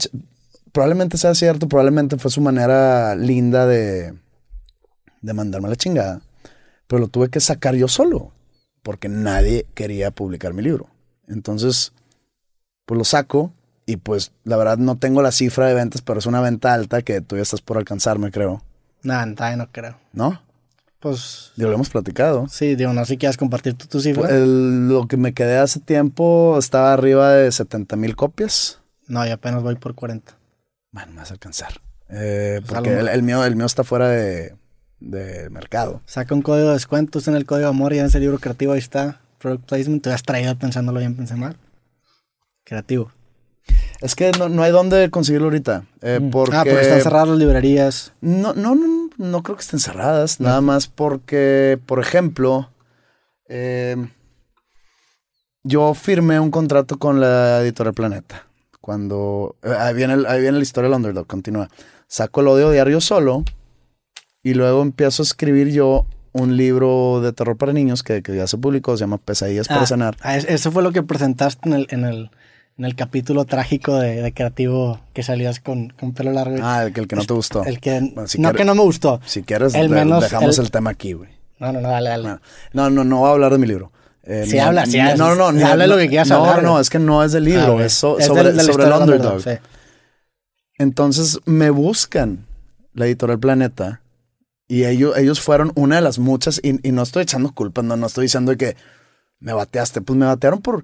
probablemente 0.71 1.17
sea 1.17 1.35
cierto, 1.35 1.67
probablemente 1.67 2.17
fue 2.17 2.31
su 2.31 2.41
manera 2.41 3.13
linda 3.15 3.67
de, 3.67 4.17
de 5.21 5.33
mandarme 5.33 5.67
la 5.67 5.75
chingada, 5.75 6.21
pero 6.87 7.01
lo 7.01 7.07
tuve 7.09 7.29
que 7.29 7.41
sacar 7.41 7.75
yo 7.75 7.89
solo, 7.89 8.31
porque 8.81 9.09
nadie 9.09 9.67
quería 9.75 10.11
publicar 10.11 10.53
mi 10.53 10.63
libro. 10.63 10.87
Entonces, 11.27 11.91
pues 12.85 12.97
lo 12.97 13.03
saco 13.03 13.53
y 13.85 13.97
pues 13.97 14.31
la 14.45 14.55
verdad 14.55 14.77
no 14.77 14.97
tengo 14.97 15.21
la 15.21 15.33
cifra 15.33 15.67
de 15.67 15.73
ventas, 15.73 16.01
pero 16.01 16.19
es 16.19 16.25
una 16.25 16.39
venta 16.39 16.73
alta 16.73 17.01
que 17.01 17.19
tú 17.19 17.35
ya 17.35 17.41
estás 17.41 17.61
por 17.61 17.77
alcanzarme, 17.77 18.31
creo. 18.31 18.63
No, 19.03 19.25
no 19.25 19.71
creo. 19.73 19.97
¿No? 20.13 20.41
Pues. 20.99 21.51
Digo, 21.55 21.69
lo 21.69 21.75
hemos 21.75 21.89
platicado. 21.89 22.47
Sí, 22.49 22.75
digo, 22.75 22.93
no 22.93 23.05
sé 23.05 23.13
si 23.13 23.17
quieres 23.17 23.37
compartir 23.37 23.73
tu, 23.75 23.99
cifra. 23.99 24.23
Pues, 24.23 24.47
lo 24.47 25.07
que 25.07 25.17
me 25.17 25.33
quedé 25.33 25.57
hace 25.57 25.79
tiempo 25.79 26.57
estaba 26.59 26.93
arriba 26.93 27.33
de 27.33 27.51
70 27.51 27.95
mil 27.95 28.15
copias. 28.15 28.79
No, 29.07 29.25
y 29.25 29.29
apenas 29.29 29.63
voy 29.63 29.75
por 29.75 29.95
40. 29.95 30.37
Bueno, 30.91 31.13
me 31.13 31.19
vas 31.19 31.31
a 31.31 31.33
alcanzar. 31.33 31.81
Eh, 32.09 32.61
pues 32.61 32.73
porque 32.73 32.99
el, 32.99 33.23
mío, 33.23 33.43
el 33.43 33.55
mío 33.55 33.65
está 33.65 33.83
fuera 33.83 34.09
de, 34.09 34.55
de 34.99 35.49
mercado. 35.49 36.01
Saca 36.05 36.35
un 36.35 36.41
código 36.41 36.67
de 36.67 36.73
descuento, 36.73 37.19
en 37.25 37.35
el 37.35 37.45
código 37.45 37.69
amor 37.69 37.93
y 37.93 37.99
en 37.99 38.05
ese 38.05 38.19
libro 38.19 38.39
creativo 38.39 38.73
ahí 38.73 38.79
está. 38.79 39.21
Product 39.39 39.65
placement, 39.65 40.03
te 40.03 40.11
has 40.11 40.23
traído 40.23 40.57
pensándolo 40.57 40.99
bien, 40.99 41.15
pensé 41.15 41.35
mal. 41.35 41.57
Creativo. 42.65 43.11
Es 44.01 44.15
que 44.15 44.31
no, 44.31 44.49
no 44.49 44.63
hay 44.63 44.71
dónde 44.71 45.09
conseguirlo 45.09 45.47
ahorita. 45.47 45.83
Eh, 46.01 46.19
mm. 46.21 46.29
porque... 46.29 46.55
Ah, 46.55 46.63
porque 46.63 46.81
están 46.81 47.01
cerradas 47.01 47.29
las 47.29 47.37
librerías. 47.37 48.13
No, 48.21 48.53
no, 48.53 48.75
no, 48.75 49.09
no 49.17 49.43
creo 49.43 49.55
que 49.57 49.61
estén 49.61 49.79
cerradas. 49.79 50.39
Nada 50.39 50.61
más 50.61 50.87
porque, 50.87 51.79
por 51.85 51.99
ejemplo, 51.99 52.69
eh, 53.47 53.95
yo 55.63 55.93
firmé 55.93 56.39
un 56.39 56.51
contrato 56.51 56.97
con 56.97 57.19
la 57.19 57.61
editorial 57.61 57.93
Planeta. 57.93 58.47
Cuando. 58.81 59.57
Eh, 59.63 59.75
ahí, 59.77 59.93
viene 59.93 60.23
ahí 60.27 60.41
viene 60.41 60.57
la 60.57 60.63
historia 60.63 60.89
del 60.89 60.97
Underdog, 60.97 61.27
continúa. 61.27 61.69
Saco 62.07 62.41
el 62.41 62.47
odio 62.47 62.71
diario 62.71 63.01
solo 63.01 63.43
y 64.41 64.53
luego 64.53 64.81
empiezo 64.81 65.21
a 65.21 65.25
escribir 65.25 65.69
yo 65.69 66.05
un 66.31 66.57
libro 66.57 67.21
de 67.21 67.33
terror 67.33 67.57
para 67.57 67.73
niños 67.73 68.03
que, 68.03 68.21
ya 68.21 68.47
se 68.47 68.57
publicó, 68.57 68.95
se 68.95 69.01
llama 69.01 69.17
Pesadillas 69.17 69.67
para 69.67 69.85
sanar. 69.85 70.15
Ah, 70.21 70.37
eso 70.37 70.71
fue 70.71 70.83
lo 70.83 70.91
que 70.91 71.03
presentaste 71.03 71.67
en 71.67 71.75
el, 71.75 71.87
en 71.89 72.05
el, 72.05 72.31
en 72.79 72.85
el 72.85 72.95
capítulo 72.95 73.43
trágico 73.43 73.97
de, 73.97 74.31
creativo 74.33 75.01
que 75.13 75.21
salías 75.21 75.59
con, 75.59 75.89
con, 75.89 76.13
pelo 76.13 76.31
largo. 76.31 76.55
Ah, 76.61 76.85
el 76.85 76.93
que, 76.93 77.01
el 77.01 77.07
que 77.09 77.17
no 77.17 77.25
te 77.25 77.33
gustó. 77.33 77.65
El 77.65 77.81
que, 77.81 77.99
no 78.37 78.53
que 78.53 78.63
no 78.63 78.73
me 78.73 78.83
gustó. 78.83 79.19
Si 79.25 79.43
quieres, 79.43 79.73
dejamos 79.73 80.59
el, 80.59 80.71
tema 80.71 80.91
aquí, 80.91 81.11
güey. 81.11 81.29
No, 81.59 81.73
no, 81.73 81.81
no, 81.81 81.89
dale, 81.89 82.09
dale. 82.09 82.39
No, 82.71 82.89
no, 82.89 83.03
no, 83.03 83.17
voy 83.17 83.27
a 83.27 83.31
hablar 83.33 83.51
de 83.51 83.57
mi 83.57 83.67
libro. 83.67 83.91
Eh, 84.23 84.45
si 84.47 84.59
habla, 84.59 84.85
si 84.85 84.97
habla. 84.97 85.17
No, 85.17 85.35
no, 85.35 85.51
no. 85.51 85.67
habla 85.67 85.87
lo 85.87 85.97
que 85.97 86.07
quieras 86.07 86.29
no, 86.29 86.37
hablar. 86.37 86.63
No, 86.63 86.75
no, 86.75 86.79
es 86.79 86.89
que 86.89 86.99
no 86.99 87.21
es 87.21 87.33
del 87.33 87.43
libro, 87.43 87.79
ah, 87.79 87.85
es, 87.85 87.91
sobre, 87.91 88.17
sobre 88.23 88.85
el 88.85 88.93
underdog. 88.93 89.41
Sí. 89.41 89.51
Entonces 90.77 91.37
me 91.43 91.71
buscan 91.71 92.45
la 92.93 93.07
editorial 93.07 93.39
Planeta 93.39 94.01
y 94.69 94.85
ellos, 94.85 95.17
ellos 95.17 95.41
fueron 95.41 95.73
una 95.75 95.97
de 95.97 96.01
las 96.01 96.17
muchas, 96.17 96.61
y, 96.63 96.87
y 96.87 96.93
no 96.93 97.01
estoy 97.01 97.23
echando 97.23 97.53
culpa, 97.53 97.81
no, 97.81 97.97
no 97.97 98.07
estoy 98.07 98.23
diciendo 98.23 98.55
que 98.55 98.77
me 99.39 99.51
bateaste, 99.51 99.99
pues 99.99 100.17
me 100.17 100.25
batearon 100.25 100.61
por 100.61 100.83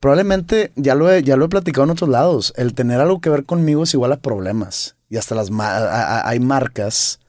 probablemente 0.00 0.72
ya 0.76 0.94
lo, 0.94 1.10
he, 1.10 1.22
ya 1.22 1.36
lo 1.36 1.46
he 1.46 1.48
platicado 1.48 1.84
en 1.84 1.90
otros 1.90 2.10
lados. 2.10 2.52
El 2.56 2.74
tener 2.74 3.00
algo 3.00 3.20
que 3.20 3.30
ver 3.30 3.44
conmigo 3.44 3.84
es 3.84 3.94
igual 3.94 4.12
a 4.12 4.18
problemas. 4.18 4.96
Y 5.08 5.16
hasta 5.16 5.34
las 5.34 5.50
hay 5.50 6.40
marcas 6.40 7.20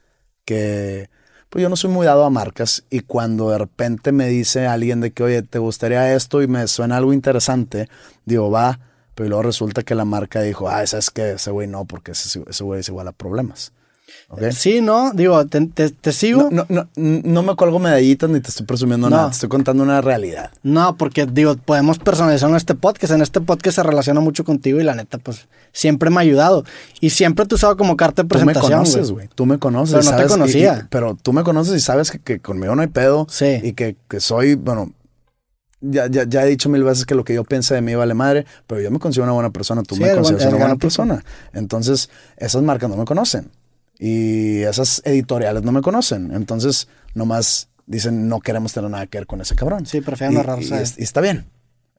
que. 0.46 1.10
pues 1.50 1.62
yo 1.62 1.70
no 1.70 1.76
soy 1.76 1.92
muy 1.92 2.06
dado 2.06 2.26
a 2.26 2.30
marcas 2.30 2.84
y 2.90 3.02
cuando 3.02 3.52
de 3.52 3.60
repente 3.60 4.12
me 4.12 4.28
dice 4.28 4.66
alguien 4.68 5.02
de 5.02 5.12
que, 5.12 5.24
oye, 5.24 5.42
¿te 5.44 5.60
gustaría 5.60 6.16
esto? 6.16 6.42
Y 6.42 6.48
me 6.48 6.68
suena 6.68 6.98
algo 6.98 7.14
interesante, 7.14 7.88
digo, 8.26 8.50
va, 8.50 8.80
pero 9.14 9.30
luego 9.30 9.44
resulta 9.44 9.84
que 9.84 9.96
la 9.96 10.06
marca 10.06 10.42
dijo, 10.42 10.70
ah, 10.70 10.84
esa 10.84 10.98
es 10.98 11.12
que 11.12 11.34
ese 11.34 11.52
güey 11.52 11.68
no, 11.68 11.86
porque 11.86 12.12
ese, 12.12 12.44
ese 12.48 12.64
güey 12.64 12.80
es 12.80 12.90
igual 12.90 13.08
a 13.08 13.12
problemas. 13.12 13.74
¿Ok? 14.30 14.42
Sí, 14.52 14.82
no, 14.82 15.12
digo, 15.14 15.46
te, 15.48 15.66
te- 15.68 15.90
te 15.90 16.12
sigo. 16.12 16.50
No, 16.52 16.66
no, 16.70 16.88
no, 16.96 17.22
no 17.24 17.44
me 17.44 17.56
cuelgo 17.56 17.80
medallitas 17.80 18.30
ni 18.30 18.40
te 18.40 18.50
estoy 18.50 18.66
presumiendo 18.66 19.10
nada, 19.10 19.28
te 19.30 19.34
estoy 19.34 19.50
contando 19.50 19.84
una 19.84 20.02
realidad. 20.02 20.52
No, 20.64 20.96
porque 20.98 21.26
digo, 21.26 21.56
podemos 21.58 22.00
personalizar 22.00 22.50
en 22.50 22.56
este 22.56 22.76
podcast. 22.76 23.14
En 23.14 23.22
este 23.22 23.42
podcast 23.42 23.76
se 23.76 23.84
relaciona 23.84 24.20
mucho 24.20 24.44
contigo 24.44 24.80
y 24.80 24.84
la 24.84 24.96
neta, 24.96 25.18
pues 25.18 25.48
siempre 25.72 26.10
me 26.10 26.18
ha 26.18 26.20
ayudado. 26.22 26.64
Y 27.02 27.10
siempre 27.12 27.46
te 27.46 27.54
he 27.54 27.58
usado 27.58 27.78
como 27.78 27.96
carta 27.98 28.24
de 28.24 28.30
Tú 28.30 28.36
me 28.40 28.46
presentación. 28.54 28.80
conoces, 28.80 29.12
güey. 29.12 29.30
Tú 29.34 29.46
me 29.46 29.58
conoces. 29.60 29.94
Pero 29.96 30.04
no 30.06 30.12
te 30.12 30.18
sabes, 30.18 30.32
conocía. 30.32 30.82
y- 30.84 30.88
pero 30.90 31.18
tú 31.22 31.34
me 31.34 31.44
conoces 31.44 31.76
y 31.76 31.80
sabes 31.80 32.12
que, 32.12 32.20
que 32.20 32.40
conmigo 32.40 32.76
no 32.76 32.82
hay 32.82 32.88
pedo. 32.88 33.28
Sí. 33.30 33.60
Y 33.64 33.74
que, 33.74 33.96
que 34.10 34.20
soy, 34.20 34.56
bueno, 34.56 34.92
ya, 35.80 36.08
ya, 36.08 36.24
ya 36.28 36.44
he 36.44 36.50
dicho 36.50 36.70
mil 36.70 36.84
veces 36.84 37.06
que 37.06 37.14
lo 37.14 37.24
que 37.24 37.36
yo 37.36 37.44
piense 37.44 37.76
de 37.76 37.82
mí 37.82 37.94
vale 37.94 38.14
madre, 38.16 38.46
pero 38.66 38.82
yo 38.82 38.90
me 38.90 38.98
considero 39.00 39.26
una 39.26 39.34
buena 39.34 39.52
persona. 39.52 39.84
Tú 39.84 39.96
Sí, 39.96 40.02
me 40.02 40.12
consideras 40.16 40.48
una 40.48 40.58
buena 40.58 40.76
persona. 40.76 41.24
Entonces, 41.54 42.10
esas 42.38 42.64
marcas 42.64 42.90
no 42.90 42.98
me 42.98 43.06
conocen. 43.06 43.52
Y 44.00 44.62
esas 44.62 45.02
editoriales 45.06 45.64
no 45.64 45.72
me 45.72 45.82
conocen. 45.82 46.32
Entonces, 46.34 46.88
nomás 47.16 47.70
dicen, 47.86 48.28
no 48.28 48.40
queremos 48.42 48.74
tener 48.74 48.90
nada 48.92 49.08
que 49.08 49.18
ver 49.18 49.28
con 49.28 49.42
ese 49.42 49.56
cabrón. 49.56 49.86
Sí, 49.86 50.02
prefieren 50.02 50.34
Y- 50.36 50.38
ahorrarse. 50.38 50.76
y 50.76 50.80
es- 50.80 51.00
y 51.00 51.04
está 51.04 51.22
bien. 51.22 51.46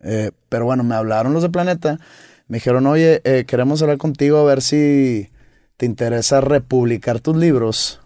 Eh, 0.01 0.31
pero 0.49 0.65
bueno, 0.65 0.85
me 0.85 0.95
hablaron 0.95 1.33
los 1.33 1.43
de 1.43 1.49
Planeta. 1.51 1.99
Me 2.47 2.59
dijeron, 2.59 2.87
oye, 2.87 3.21
eh, 3.25 3.45
queremos 3.47 3.83
hablar 3.83 3.99
contigo 3.99 4.39
a 4.39 4.45
ver 4.45 4.63
si 4.63 5.29
te 5.77 5.87
interesa 5.87 6.41
republicar 6.41 7.21
tus 7.21 7.37
libros 7.37 8.01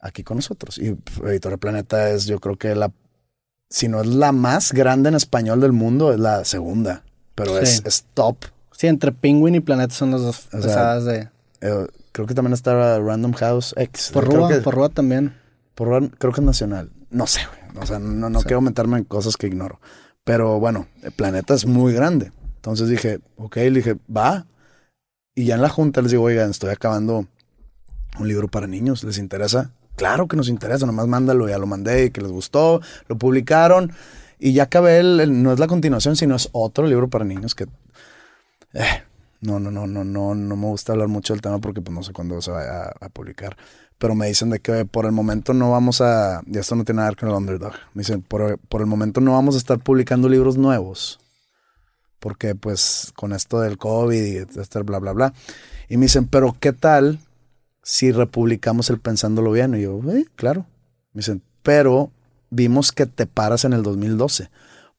aquí 0.00 0.22
con 0.22 0.36
nosotros. 0.38 0.78
Y 0.78 0.96
Editorial 1.26 1.58
Planeta 1.58 2.10
es, 2.10 2.26
yo 2.26 2.38
creo 2.40 2.56
que 2.56 2.74
la, 2.74 2.90
si 3.70 3.88
no 3.88 4.00
es 4.00 4.06
la 4.06 4.32
más 4.32 4.72
grande 4.72 5.08
en 5.10 5.14
español 5.14 5.60
del 5.60 5.72
mundo, 5.72 6.12
es 6.12 6.20
la 6.20 6.44
segunda. 6.44 7.02
Pero 7.34 7.58
es, 7.58 7.76
Sí. 7.78 7.82
es 7.84 8.04
top. 8.14 8.36
Sí, 8.72 8.86
entre 8.86 9.12
Penguin 9.12 9.54
y 9.56 9.60
Planeta 9.60 9.94
son 9.94 10.10
las 10.10 10.20
dos 10.22 10.48
pesadas 10.50 11.04
de. 11.04 11.28
Eh, 11.60 11.86
creo 12.14 12.26
que 12.26 12.34
también 12.34 12.54
está 12.54 12.98
Random 13.00 13.32
House 13.34 13.74
X. 13.76 14.10
Por 14.14 14.28
creo 14.28 14.48
que, 14.48 14.54
por 14.62 14.74
Rúa 14.74 14.88
también. 14.88 15.34
por 15.74 15.88
Ran- 15.88 16.14
creo 16.18 16.32
que 16.32 16.40
es 16.40 16.46
nacional. 16.46 16.90
No 17.10 17.26
sé, 17.26 17.40
güey. 17.46 17.82
O 17.82 17.86
sea, 17.86 17.98
no, 17.98 18.30
no 18.30 18.40
quiero 18.42 18.60
meterme 18.60 18.98
en 18.98 19.04
cosas 19.04 19.36
que 19.36 19.48
ignoro. 19.48 19.80
Pero 20.24 20.58
bueno, 20.60 20.86
el 21.02 21.12
planeta 21.12 21.52
es 21.54 21.66
muy 21.66 21.92
grande. 21.92 22.32
Entonces 22.56 22.88
dije, 22.88 23.18
ok, 23.36 23.56
le 23.56 23.70
dije, 23.72 23.96
va. 24.14 24.46
Y 25.34 25.44
ya 25.46 25.56
en 25.56 25.62
la 25.62 25.68
junta 25.68 26.00
les 26.00 26.12
digo, 26.12 26.22
oigan, 26.22 26.50
estoy 26.50 26.70
acabando 26.70 27.26
un 28.18 28.28
libro 28.28 28.46
para 28.48 28.66
niños. 28.68 29.02
¿Les 29.04 29.18
interesa? 29.18 29.72
Claro 29.96 30.28
que 30.28 30.36
nos 30.36 30.48
interesa, 30.48 30.86
nomás 30.86 31.08
mándalo. 31.08 31.48
Ya 31.48 31.58
lo 31.58 31.66
mandé 31.66 32.04
y 32.06 32.10
que 32.10 32.20
les 32.22 32.30
gustó. 32.30 32.80
Lo 33.08 33.18
publicaron. 33.18 33.92
Y 34.38 34.52
ya 34.52 34.64
acabé 34.64 34.98
el, 35.00 35.20
el- 35.20 35.42
no 35.42 35.52
es 35.52 35.58
la 35.58 35.66
continuación, 35.66 36.16
sino 36.16 36.36
es 36.36 36.48
otro 36.52 36.86
libro 36.86 37.08
para 37.08 37.24
niños 37.24 37.54
que 37.54 37.66
eh, 38.72 39.02
no, 39.44 39.60
no, 39.60 39.70
no, 39.70 39.86
no, 39.86 40.04
no, 40.04 40.34
no 40.34 40.56
me 40.56 40.66
gusta 40.66 40.92
hablar 40.92 41.08
mucho 41.08 41.34
del 41.34 41.42
tema 41.42 41.58
porque 41.58 41.82
pues 41.82 41.94
no 41.94 42.02
sé 42.02 42.12
cuándo 42.12 42.40
se 42.40 42.50
va 42.50 42.94
a, 42.98 43.08
publicar. 43.10 43.56
Pero 43.98 44.14
me 44.14 44.26
dicen 44.26 44.48
de 44.50 44.60
que 44.60 44.86
por 44.86 45.04
el 45.04 45.12
momento 45.12 45.52
no 45.52 45.70
vamos 45.70 46.00
a, 46.00 46.42
y 46.46 46.56
esto 46.56 46.74
no 46.74 46.84
tiene 46.84 46.98
nada 47.02 47.10
que 47.10 47.14
ver 47.14 47.20
con 47.20 47.28
el 47.28 47.34
underdog. 47.34 47.74
Me 47.92 48.00
dicen, 48.00 48.22
por, 48.22 48.58
por 48.58 48.80
el 48.80 48.86
momento 48.86 49.20
no 49.20 49.32
vamos 49.32 49.54
a 49.54 49.58
estar 49.58 49.78
publicando 49.78 50.28
libros 50.28 50.56
nuevos. 50.56 51.20
Porque 52.20 52.54
pues 52.54 53.12
con 53.14 53.34
esto 53.34 53.60
del 53.60 53.76
COVID 53.76 54.24
y 54.24 54.36
este 54.58 54.82
bla, 54.82 54.98
bla, 54.98 55.12
bla. 55.12 55.34
Y 55.90 55.98
me 55.98 56.06
dicen, 56.06 56.26
pero 56.26 56.56
¿qué 56.58 56.72
tal 56.72 57.18
si 57.82 58.12
republicamos 58.12 58.88
el 58.88 58.98
Pensándolo 58.98 59.52
Bien? 59.52 59.74
Y 59.74 59.82
yo, 59.82 60.00
"Eh, 60.10 60.24
claro. 60.36 60.64
Me 61.12 61.18
dicen, 61.18 61.42
pero 61.62 62.10
vimos 62.48 62.92
que 62.92 63.04
te 63.04 63.26
paras 63.26 63.66
en 63.66 63.74
el 63.74 63.82
2012. 63.82 64.48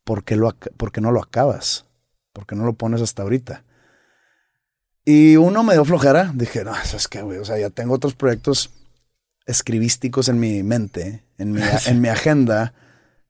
¿Por 0.03 0.23
qué, 0.23 0.35
lo, 0.35 0.55
por 0.77 0.91
qué 0.91 1.01
no 1.01 1.11
lo 1.11 1.19
acabas? 1.19 1.85
¿Por 2.31 2.45
qué 2.45 2.55
no 2.55 2.63
lo 2.63 2.73
pones 2.73 3.01
hasta 3.01 3.23
ahorita? 3.23 3.64
Y 5.05 5.35
uno 5.37 5.63
me 5.63 5.73
dio 5.73 5.85
flojera. 5.85 6.31
Dije, 6.33 6.63
no, 6.63 6.73
es 6.75 7.07
que, 7.07 7.21
güey, 7.21 7.37
o 7.37 7.45
sea, 7.45 7.57
ya 7.59 7.69
tengo 7.69 7.93
otros 7.93 8.15
proyectos 8.15 8.71
escribísticos 9.45 10.27
en 10.29 10.39
mi 10.39 10.63
mente, 10.63 11.23
en 11.37 11.51
mi, 11.51 11.61
en 11.85 12.01
mi 12.01 12.07
agenda, 12.09 12.73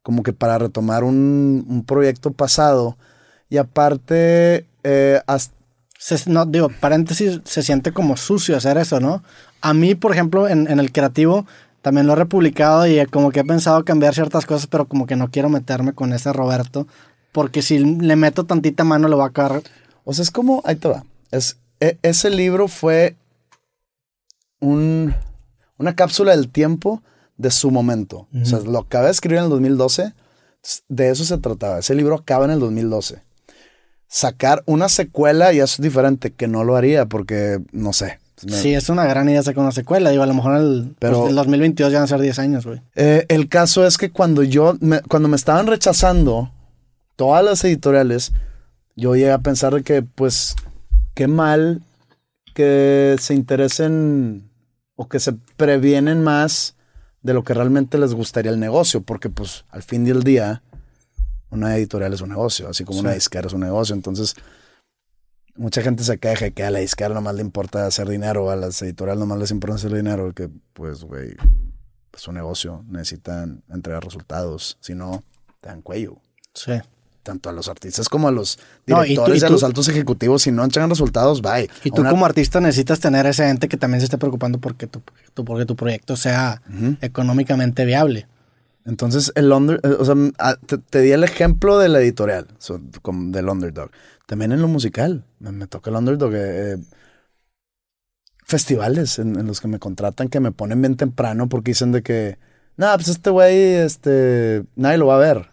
como 0.02 0.24
que 0.24 0.34
para 0.34 0.58
retomar 0.58 1.04
un, 1.04 1.66
un 1.68 1.84
proyecto 1.86 2.32
pasado. 2.32 2.98
Y 3.50 3.58
aparte, 3.58 4.66
eh, 4.84 5.22
hasta, 5.28 5.54
Se- 5.98 6.30
no, 6.30 6.46
digo, 6.46 6.70
paréntesis, 6.80 7.42
se 7.46 7.64
siente 7.64 7.92
como 7.92 8.16
sucio 8.18 8.56
hacer 8.56 8.78
eso, 8.78 9.00
¿no? 9.00 9.24
A 9.62 9.74
mí, 9.74 9.96
por 9.96 10.12
ejemplo, 10.14 10.48
en, 10.48 10.70
en 10.70 10.80
el 10.80 10.92
creativo, 10.92 11.46
también 11.82 12.08
lo 12.08 12.14
he 12.14 12.16
republicado 12.18 12.88
y 12.88 13.04
como 13.08 13.32
que 13.32 13.42
he 13.42 13.44
pensado 13.46 13.84
cambiar 13.86 14.14
ciertas 14.14 14.46
cosas, 14.46 14.68
pero 14.68 14.86
como 14.88 15.06
que 15.08 15.16
no 15.16 15.30
quiero 15.32 15.50
meterme 15.50 15.94
con 15.94 16.14
ese 16.14 16.32
Roberto, 16.34 16.88
porque 17.32 17.62
si 17.62 17.80
le 17.80 18.16
meto 18.16 18.46
tantita 18.46 18.84
mano 18.84 19.08
le 19.08 19.16
va 19.16 19.26
a 19.26 19.28
acabar. 19.28 19.62
o 20.04 20.14
sea, 20.14 20.24
es 20.24 20.32
como, 20.32 20.62
ahí 20.66 20.76
te 20.76 20.88
va. 20.88 21.04
Es, 21.32 21.58
e- 21.80 21.98
ese 22.02 22.30
libro 22.30 22.68
fue 22.68 23.16
un, 24.60 25.14
una 25.78 25.96
cápsula 25.96 26.36
del 26.36 26.50
tiempo 26.50 27.02
de 27.38 27.52
su 27.52 27.72
momento. 27.72 28.28
O 28.42 28.46
sea, 28.46 28.60
lo 28.60 28.80
acabé 28.80 29.06
de 29.08 29.12
escribir 29.12 29.40
en 29.40 29.44
el 29.46 29.50
2012. 29.50 30.14
De 30.88 31.10
eso 31.10 31.24
se 31.26 31.38
trataba. 31.38 31.80
Ese 31.80 31.94
libro 31.96 32.16
acaba 32.16 32.46
en 32.46 32.52
el 32.52 32.60
2012. 32.60 33.22
Sacar 34.08 34.64
una 34.66 34.88
secuela 34.90 35.52
ya 35.52 35.66
es 35.66 35.80
diferente, 35.82 36.32
que 36.32 36.48
no 36.48 36.64
lo 36.64 36.76
haría 36.76 37.06
porque, 37.08 37.60
no 37.72 37.92
sé. 37.94 38.20
me- 38.46 38.52
Sí, 38.54 38.74
es 38.74 38.90
una 38.90 39.06
gran 39.06 39.28
idea 39.30 39.44
sacar 39.44 39.64
una 39.64 39.72
secuela. 39.72 40.10
Digo, 40.12 40.24
a 40.24 40.28
lo 40.28 40.34
mejor 40.34 40.58
el, 40.58 40.96
Pero- 41.00 41.20
pues, 41.20 41.30
el 41.30 41.36
2022 41.36 41.92
ya 41.92 42.00
van 42.00 42.06
a 42.06 42.08
ser 42.08 42.22
10 42.22 42.40
años, 42.40 42.66
güey. 42.66 42.82
Eh, 42.96 43.26
el 43.30 43.50
caso 43.50 43.86
es 43.86 43.98
que 43.98 44.12
cuando 44.12 44.44
yo, 44.44 44.78
me, 44.80 45.02
cuando 45.02 45.28
me 45.30 45.36
estaban 45.36 45.68
rechazando 45.68 46.52
todas 47.16 47.44
las 47.44 47.64
editoriales, 47.64 48.32
yo 48.96 49.16
llegué 49.16 49.32
a 49.32 49.40
pensar 49.40 49.84
que, 49.84 50.02
pues, 50.04 50.56
qué 51.16 51.28
mal 51.28 51.82
que 52.54 53.16
se 53.20 53.34
interesen 53.34 54.50
o 54.96 55.10
que 55.10 55.20
se 55.20 55.34
previenen 55.34 56.24
más 56.24 56.76
de 57.22 57.34
lo 57.34 57.44
que 57.44 57.54
realmente 57.54 57.98
les 57.98 58.14
gustaría 58.14 58.52
el 58.52 58.60
negocio, 58.60 59.02
porque, 59.02 59.30
pues, 59.30 59.66
al 59.70 59.82
fin 59.82 60.06
del 60.06 60.24
día, 60.24 60.62
una 61.50 61.76
editorial 61.76 62.14
es 62.14 62.22
un 62.22 62.30
negocio, 62.30 62.70
así 62.70 62.86
como 62.86 63.00
una 63.00 63.14
disquera 63.14 63.48
es 63.48 63.54
un 63.54 63.62
negocio. 63.62 63.96
Entonces, 63.96 64.36
mucha 65.56 65.82
gente 65.82 66.04
se 66.04 66.20
queja 66.20 66.52
que 66.52 66.64
a 66.64 66.72
la 66.72 66.80
disquera 66.80 67.14
nomás 67.14 67.36
le 67.36 67.42
importa 67.42 67.88
hacer 67.88 68.08
dinero, 68.08 68.52
a 68.52 68.56
las 68.56 68.82
editoriales 68.82 69.20
nomás 69.20 69.40
les 69.40 69.52
importa 69.52 69.76
hacer 69.76 69.94
dinero, 69.94 70.34
que, 70.34 70.50
pues, 70.74 71.04
güey, 71.04 71.36
es 72.14 72.28
un 72.28 72.36
negocio, 72.36 72.86
necesitan 72.88 73.64
entregar 73.70 74.04
resultados, 74.04 74.78
si 74.80 74.96
no, 74.96 75.24
te 75.62 75.70
dan 75.70 75.82
cuello. 75.82 76.22
Sí. 76.54 76.74
Tanto 77.26 77.50
a 77.50 77.54
los 77.54 77.68
artistas 77.70 78.08
como 78.08 78.28
a 78.28 78.32
los 78.32 78.60
No, 78.86 78.98
y 79.04 79.16
tú- 79.16 79.22
directores 79.24 79.42
y, 79.42 79.46
a 79.48 79.50
los 79.50 79.64
altos 79.64 79.88
ejecutivos, 79.88 80.44
si 80.44 80.52
no 80.52 80.64
entregan 80.64 80.92
resultados, 80.92 81.42
bye. 81.42 81.68
Y 81.84 81.90
tú 81.90 82.02
Una- 82.02 82.12
como 82.12 82.24
artista 82.24 82.62
necesitas 82.62 83.00
tener 83.00 83.26
ese 83.26 83.50
ente 83.50 83.68
que 83.68 83.78
también 83.78 84.00
se 84.00 84.06
esté 84.06 84.20
preocupando 84.20 84.60
porque 84.60 84.86
tu, 84.86 85.02
tu- 85.34 85.44
porque 85.44 85.66
tu 85.66 85.76
proyecto 85.76 86.16
sea 86.18 86.62
económicamente 87.02 87.84
viable. 87.84 88.28
Entonces, 88.86 89.32
el 89.34 89.52
under, 89.52 89.80
eh, 89.82 89.96
o 89.98 90.06
sea, 90.06 90.16
te, 90.68 90.78
te 90.78 91.02
di 91.02 91.12
el 91.14 91.24
ejemplo 91.24 91.80
de 91.80 91.90
la 91.90 92.00
editorial, 92.00 92.46
so, 92.60 92.80
como 93.02 93.32
del 93.32 93.50
underdog. 93.50 93.90
También 94.28 94.52
en 94.52 94.62
lo 94.62 94.68
musical, 94.68 95.26
me, 95.40 95.52
me 95.52 95.66
toca 95.66 95.90
el 95.90 95.96
underdog. 95.96 96.32
eh, 96.36 96.74
eh, 96.74 96.78
festivales 98.44 99.18
en, 99.20 99.40
en 99.40 99.48
los 99.48 99.60
que 99.62 99.68
me 99.68 99.80
contratan 99.80 100.28
que 100.30 100.40
me 100.40 100.52
ponen 100.52 100.82
bien 100.82 100.96
temprano 100.96 101.50
porque 101.50 101.72
dicen 101.72 101.92
de 101.92 102.04
que, 102.04 102.38
nada, 102.78 102.96
pues 102.98 103.08
este 103.08 103.32
güey, 103.32 103.58
este, 103.58 104.64
nadie 104.76 105.00
lo 105.00 105.08
va 105.08 105.16
a 105.16 105.20
ver. 105.20 105.50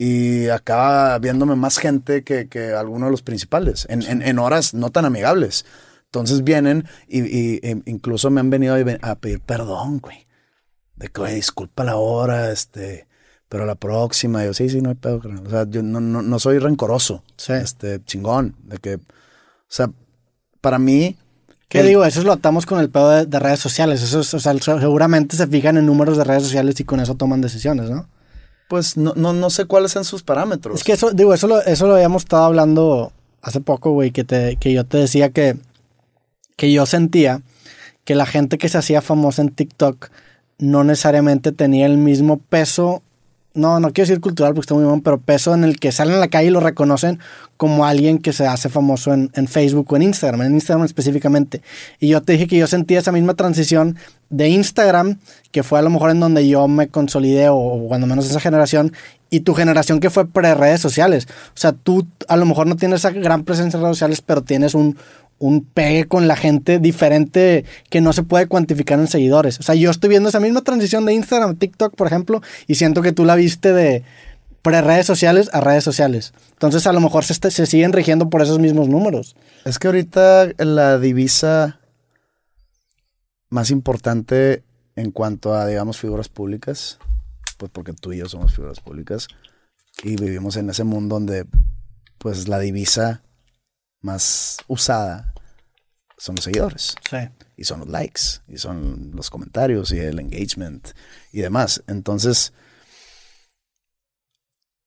Y 0.00 0.48
acaba 0.48 1.18
viéndome 1.18 1.56
más 1.56 1.78
gente 1.78 2.22
que, 2.22 2.48
que 2.48 2.72
alguno 2.72 3.06
de 3.06 3.10
los 3.10 3.22
principales, 3.22 3.84
en, 3.90 4.02
en, 4.02 4.22
en 4.22 4.38
horas 4.38 4.72
no 4.72 4.90
tan 4.90 5.04
amigables. 5.04 5.64
Entonces 6.04 6.44
vienen 6.44 6.86
y, 7.08 7.20
y- 7.22 7.60
e 7.64 7.82
incluso 7.86 8.30
me 8.30 8.40
han 8.40 8.48
venido 8.48 8.76
a, 9.02 9.14
pedir 9.16 9.40
perdón, 9.40 9.98
güey. 9.98 10.26
De 10.94 11.08
que, 11.08 11.20
güey, 11.20 11.34
disculpa 11.34 11.82
la 11.84 11.96
hora, 11.96 12.50
este, 12.52 13.08
pero 13.48 13.66
la 13.66 13.74
próxima. 13.74 14.44
Yo, 14.44 14.54
sí, 14.54 14.68
sí, 14.68 14.80
no 14.80 14.90
hay 14.90 14.94
pedo, 14.94 15.20
carnal. 15.20 15.46
O 15.46 15.50
sea, 15.50 15.66
yo 15.68 15.82
no, 15.82 16.00
no, 16.00 16.22
no 16.22 16.38
soy 16.38 16.58
rencoroso. 16.60 17.24
Sí. 17.36 17.52
Este, 17.54 18.02
chingón. 18.04 18.54
De 18.62 18.78
que, 18.78 18.94
o 18.94 19.00
sea, 19.68 19.90
para 20.60 20.78
mí. 20.78 21.16
¿Qué 21.68 21.82
digo? 21.82 22.04
Eso 22.04 22.22
lo 22.22 22.32
atamos 22.32 22.64
con 22.66 22.80
el 22.80 22.88
pedo 22.88 23.10
de, 23.10 23.26
de 23.26 23.38
redes 23.38 23.58
sociales. 23.60 24.00
Eso 24.02 24.20
es- 24.20 24.32
o 24.32 24.38
sea, 24.40 24.56
seguramente 24.58 25.36
se 25.36 25.46
fijan 25.48 25.76
en 25.76 25.86
números 25.86 26.16
de 26.16 26.24
redes 26.24 26.44
sociales 26.44 26.78
y 26.80 26.84
con 26.84 27.00
eso 27.00 27.16
toman 27.16 27.40
decisiones, 27.40 27.90
¿no? 27.90 28.08
Pues 28.68 28.96
no, 28.96 29.14
no, 29.16 29.32
no 29.32 29.50
sé 29.50 29.64
cuáles 29.64 29.92
son 29.92 30.04
sus 30.04 30.22
parámetros. 30.22 30.76
Es 30.76 30.84
que 30.84 30.92
eso, 30.92 31.10
digo, 31.12 31.32
eso 31.32 31.46
lo, 31.46 31.60
eso 31.62 31.86
lo 31.86 31.94
habíamos 31.94 32.22
estado 32.22 32.44
hablando 32.44 33.12
hace 33.42 33.60
poco, 33.60 33.92
güey, 33.92 34.10
que, 34.10 34.24
te, 34.24 34.56
que 34.56 34.72
yo 34.72 34.84
te 34.84 34.98
decía 34.98 35.30
que, 35.30 35.56
que 36.56 36.72
yo 36.72 36.86
sentía 36.86 37.42
que 38.04 38.14
la 38.14 38.26
gente 38.26 38.58
que 38.58 38.68
se 38.68 38.78
hacía 38.78 39.02
famosa 39.02 39.42
en 39.42 39.50
TikTok 39.50 40.10
no 40.58 40.84
necesariamente 40.84 41.52
tenía 41.52 41.86
el 41.86 41.98
mismo 41.98 42.38
peso, 42.38 43.02
no, 43.54 43.80
no 43.80 43.92
quiero 43.92 44.08
decir 44.08 44.20
cultural 44.20 44.54
porque 44.54 44.64
está 44.64 44.74
muy 44.74 44.84
mal, 44.84 45.00
pero 45.02 45.20
peso 45.20 45.54
en 45.54 45.64
el 45.64 45.78
que 45.78 45.92
salen 45.92 46.14
a 46.14 46.18
la 46.18 46.28
calle 46.28 46.48
y 46.48 46.50
lo 46.50 46.60
reconocen 46.60 47.18
como 47.56 47.84
alguien 47.84 48.18
que 48.18 48.32
se 48.32 48.46
hace 48.46 48.68
famoso 48.68 49.12
en, 49.12 49.30
en 49.34 49.46
Facebook 49.46 49.92
o 49.92 49.96
en 49.96 50.02
Instagram, 50.02 50.42
en 50.42 50.54
Instagram 50.54 50.84
específicamente. 50.84 51.62
Y 52.00 52.08
yo 52.08 52.22
te 52.22 52.32
dije 52.32 52.46
que 52.46 52.56
yo 52.56 52.66
sentía 52.66 52.98
esa 52.98 53.12
misma 53.12 53.34
transición 53.34 53.96
de 54.30 54.48
Instagram, 54.48 55.18
que 55.50 55.62
fue 55.62 55.78
a 55.78 55.82
lo 55.82 55.90
mejor 55.90 56.10
en 56.10 56.20
donde 56.20 56.46
yo 56.46 56.68
me 56.68 56.88
consolidé, 56.88 57.48
o 57.48 57.86
cuando 57.88 58.06
menos 58.06 58.28
esa 58.28 58.40
generación, 58.40 58.92
y 59.30 59.40
tu 59.40 59.54
generación 59.54 60.00
que 60.00 60.10
fue 60.10 60.26
pre-redes 60.26 60.80
sociales. 60.80 61.26
O 61.48 61.58
sea, 61.58 61.72
tú 61.72 62.06
a 62.28 62.36
lo 62.36 62.46
mejor 62.46 62.66
no 62.66 62.76
tienes 62.76 63.00
esa 63.00 63.10
gran 63.10 63.44
presencia 63.44 63.76
en 63.76 63.82
redes 63.82 63.96
sociales, 63.96 64.22
pero 64.22 64.42
tienes 64.42 64.74
un, 64.74 64.96
un 65.38 65.64
pegue 65.64 66.06
con 66.06 66.28
la 66.28 66.36
gente 66.36 66.78
diferente 66.78 67.64
que 67.90 68.00
no 68.00 68.12
se 68.12 68.22
puede 68.22 68.46
cuantificar 68.46 68.98
en 68.98 69.06
seguidores. 69.06 69.60
O 69.60 69.62
sea, 69.62 69.74
yo 69.74 69.90
estoy 69.90 70.10
viendo 70.10 70.28
esa 70.28 70.40
misma 70.40 70.62
transición 70.62 71.04
de 71.04 71.14
Instagram 71.14 71.56
TikTok, 71.56 71.94
por 71.94 72.06
ejemplo, 72.06 72.42
y 72.66 72.74
siento 72.74 73.02
que 73.02 73.12
tú 73.12 73.24
la 73.24 73.36
viste 73.36 73.72
de 73.72 74.02
pre-redes 74.62 75.06
sociales 75.06 75.48
a 75.52 75.60
redes 75.60 75.84
sociales. 75.84 76.32
Entonces, 76.52 76.86
a 76.86 76.92
lo 76.92 77.00
mejor 77.00 77.24
se, 77.24 77.34
se 77.34 77.66
siguen 77.66 77.92
rigiendo 77.92 78.28
por 78.28 78.42
esos 78.42 78.58
mismos 78.58 78.88
números. 78.88 79.36
Es 79.64 79.78
que 79.78 79.88
ahorita 79.88 80.48
la 80.58 80.98
divisa 80.98 81.77
más 83.50 83.70
importante 83.70 84.64
en 84.96 85.10
cuanto 85.10 85.54
a, 85.54 85.66
digamos, 85.66 85.98
figuras 85.98 86.28
públicas, 86.28 86.98
pues 87.56 87.70
porque 87.70 87.92
tú 87.92 88.12
y 88.12 88.18
yo 88.18 88.28
somos 88.28 88.54
figuras 88.54 88.80
públicas 88.80 89.28
y 90.02 90.16
vivimos 90.16 90.56
en 90.56 90.70
ese 90.70 90.84
mundo 90.84 91.16
donde, 91.16 91.46
pues, 92.18 92.48
la 92.48 92.58
divisa 92.58 93.22
más 94.00 94.58
usada 94.68 95.32
son 96.16 96.36
los 96.36 96.44
seguidores. 96.44 96.94
Sí. 97.08 97.16
Y 97.56 97.64
son 97.64 97.80
los 97.80 97.88
likes, 97.88 98.22
y 98.46 98.58
son 98.58 99.12
los 99.14 99.30
comentarios, 99.30 99.90
y 99.92 99.98
el 99.98 100.20
engagement, 100.20 100.88
y 101.32 101.40
demás. 101.40 101.82
Entonces, 101.88 102.52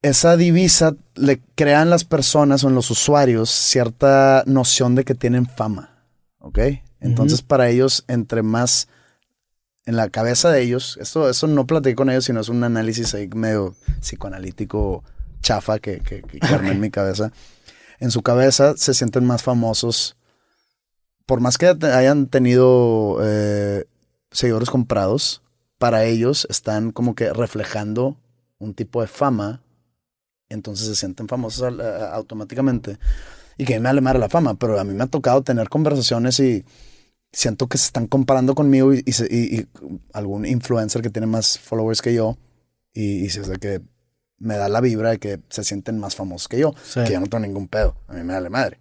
esa 0.02 0.38
divisa 0.38 0.96
le 1.16 1.42
crean 1.56 1.90
las 1.90 2.06
personas 2.06 2.64
o 2.64 2.70
en 2.70 2.76
los 2.76 2.90
usuarios 2.90 3.50
cierta 3.50 4.44
noción 4.46 4.96
de 4.96 5.04
que 5.04 5.16
tienen 5.16 5.46
fama, 5.46 6.06
¿ok? 6.40 6.60
Entonces 7.02 7.42
para 7.42 7.70
ellos, 7.70 8.06
entre 8.08 8.44
más 8.44 8.88
en 9.86 9.96
la 9.96 10.10
cabeza 10.10 10.52
de 10.52 10.62
ellos, 10.62 10.98
esto, 11.02 11.30
eso 11.30 11.48
no 11.48 11.66
platiqué 11.66 11.96
con 11.96 12.10
ellos, 12.10 12.26
sino 12.26 12.40
es 12.40 12.50
un 12.50 12.64
análisis 12.64 13.14
ahí 13.14 13.28
medio 13.28 13.76
psicoanalítico 14.00 15.04
chafa 15.42 15.80
que, 15.80 16.00
que, 16.00 16.22
que 16.22 16.40
en 16.42 16.80
mi 16.80 16.92
cabeza. 16.92 17.32
En 18.00 18.12
su 18.12 18.22
cabeza 18.22 18.76
se 18.78 18.94
sienten 18.94 19.26
más 19.26 19.44
famosos, 19.44 20.16
por 21.26 21.40
más 21.40 21.58
que 21.58 21.68
hayan 21.68 22.28
tenido 22.28 23.18
eh, 23.24 23.86
seguidores 24.32 24.70
comprados, 24.70 25.42
para 25.78 26.06
ellos 26.06 26.48
están 26.50 26.92
como 26.92 27.16
que 27.16 27.34
reflejando 27.34 28.18
un 28.60 28.76
tipo 28.76 29.02
de 29.02 29.08
fama 29.08 29.62
entonces 30.52 30.88
se 30.88 30.96
sienten 30.96 31.28
famosos 31.28 31.80
automáticamente. 32.12 32.98
Y 33.58 33.66
que 33.66 33.76
a 33.76 33.78
mí 33.78 33.84
me 33.84 33.90
vale 33.90 34.02
madre 34.02 34.20
la 34.20 34.30
fama, 34.30 34.56
pero 34.56 34.80
a 34.80 34.84
mí 34.84 34.94
me 34.94 35.04
ha 35.04 35.08
tocado 35.08 35.42
tener 35.42 35.70
conversaciones 35.70 36.40
y 36.40 36.66
siento 37.32 37.68
que 37.68 37.78
se 37.78 37.86
están 37.86 38.08
comparando 38.08 38.56
conmigo 38.56 38.94
y, 38.94 39.68
algún 40.14 40.46
influencer 40.46 41.02
que 41.02 41.10
tiene 41.10 41.28
más 41.28 41.60
followers 41.60 42.02
que 42.02 42.14
yo 42.14 42.38
y, 42.94 43.30
se 43.30 43.42
hace 43.42 43.58
que 43.58 43.82
me 44.38 44.58
da 44.58 44.70
la 44.70 44.82
vibra 44.82 45.12
de 45.12 45.20
que 45.20 45.40
se 45.50 45.64
sienten 45.64 46.00
más 46.00 46.16
famosos 46.16 46.48
que 46.48 46.60
yo, 46.60 46.74
que 46.94 47.14
yo 47.14 47.20
no 47.20 47.28
tengo 47.28 47.46
ningún 47.46 47.68
pedo, 47.68 47.96
a 48.08 48.14
mí 48.14 48.24
me 48.24 48.34
vale 48.34 48.50
madre. 48.50 48.80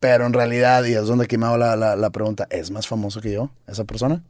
Pero 0.00 0.26
en 0.26 0.32
realidad, 0.32 0.84
y 0.84 0.92
es 0.92 1.06
donde 1.06 1.24
aquí 1.24 1.38
me 1.38 1.46
hago 1.46 1.56
la, 1.56 1.76
la, 1.76 2.10
pregunta, 2.10 2.46
¿es 2.50 2.70
más 2.70 2.86
famoso 2.86 3.20
que 3.20 3.32
yo 3.32 3.50
esa 3.66 3.84
persona? 3.84 4.22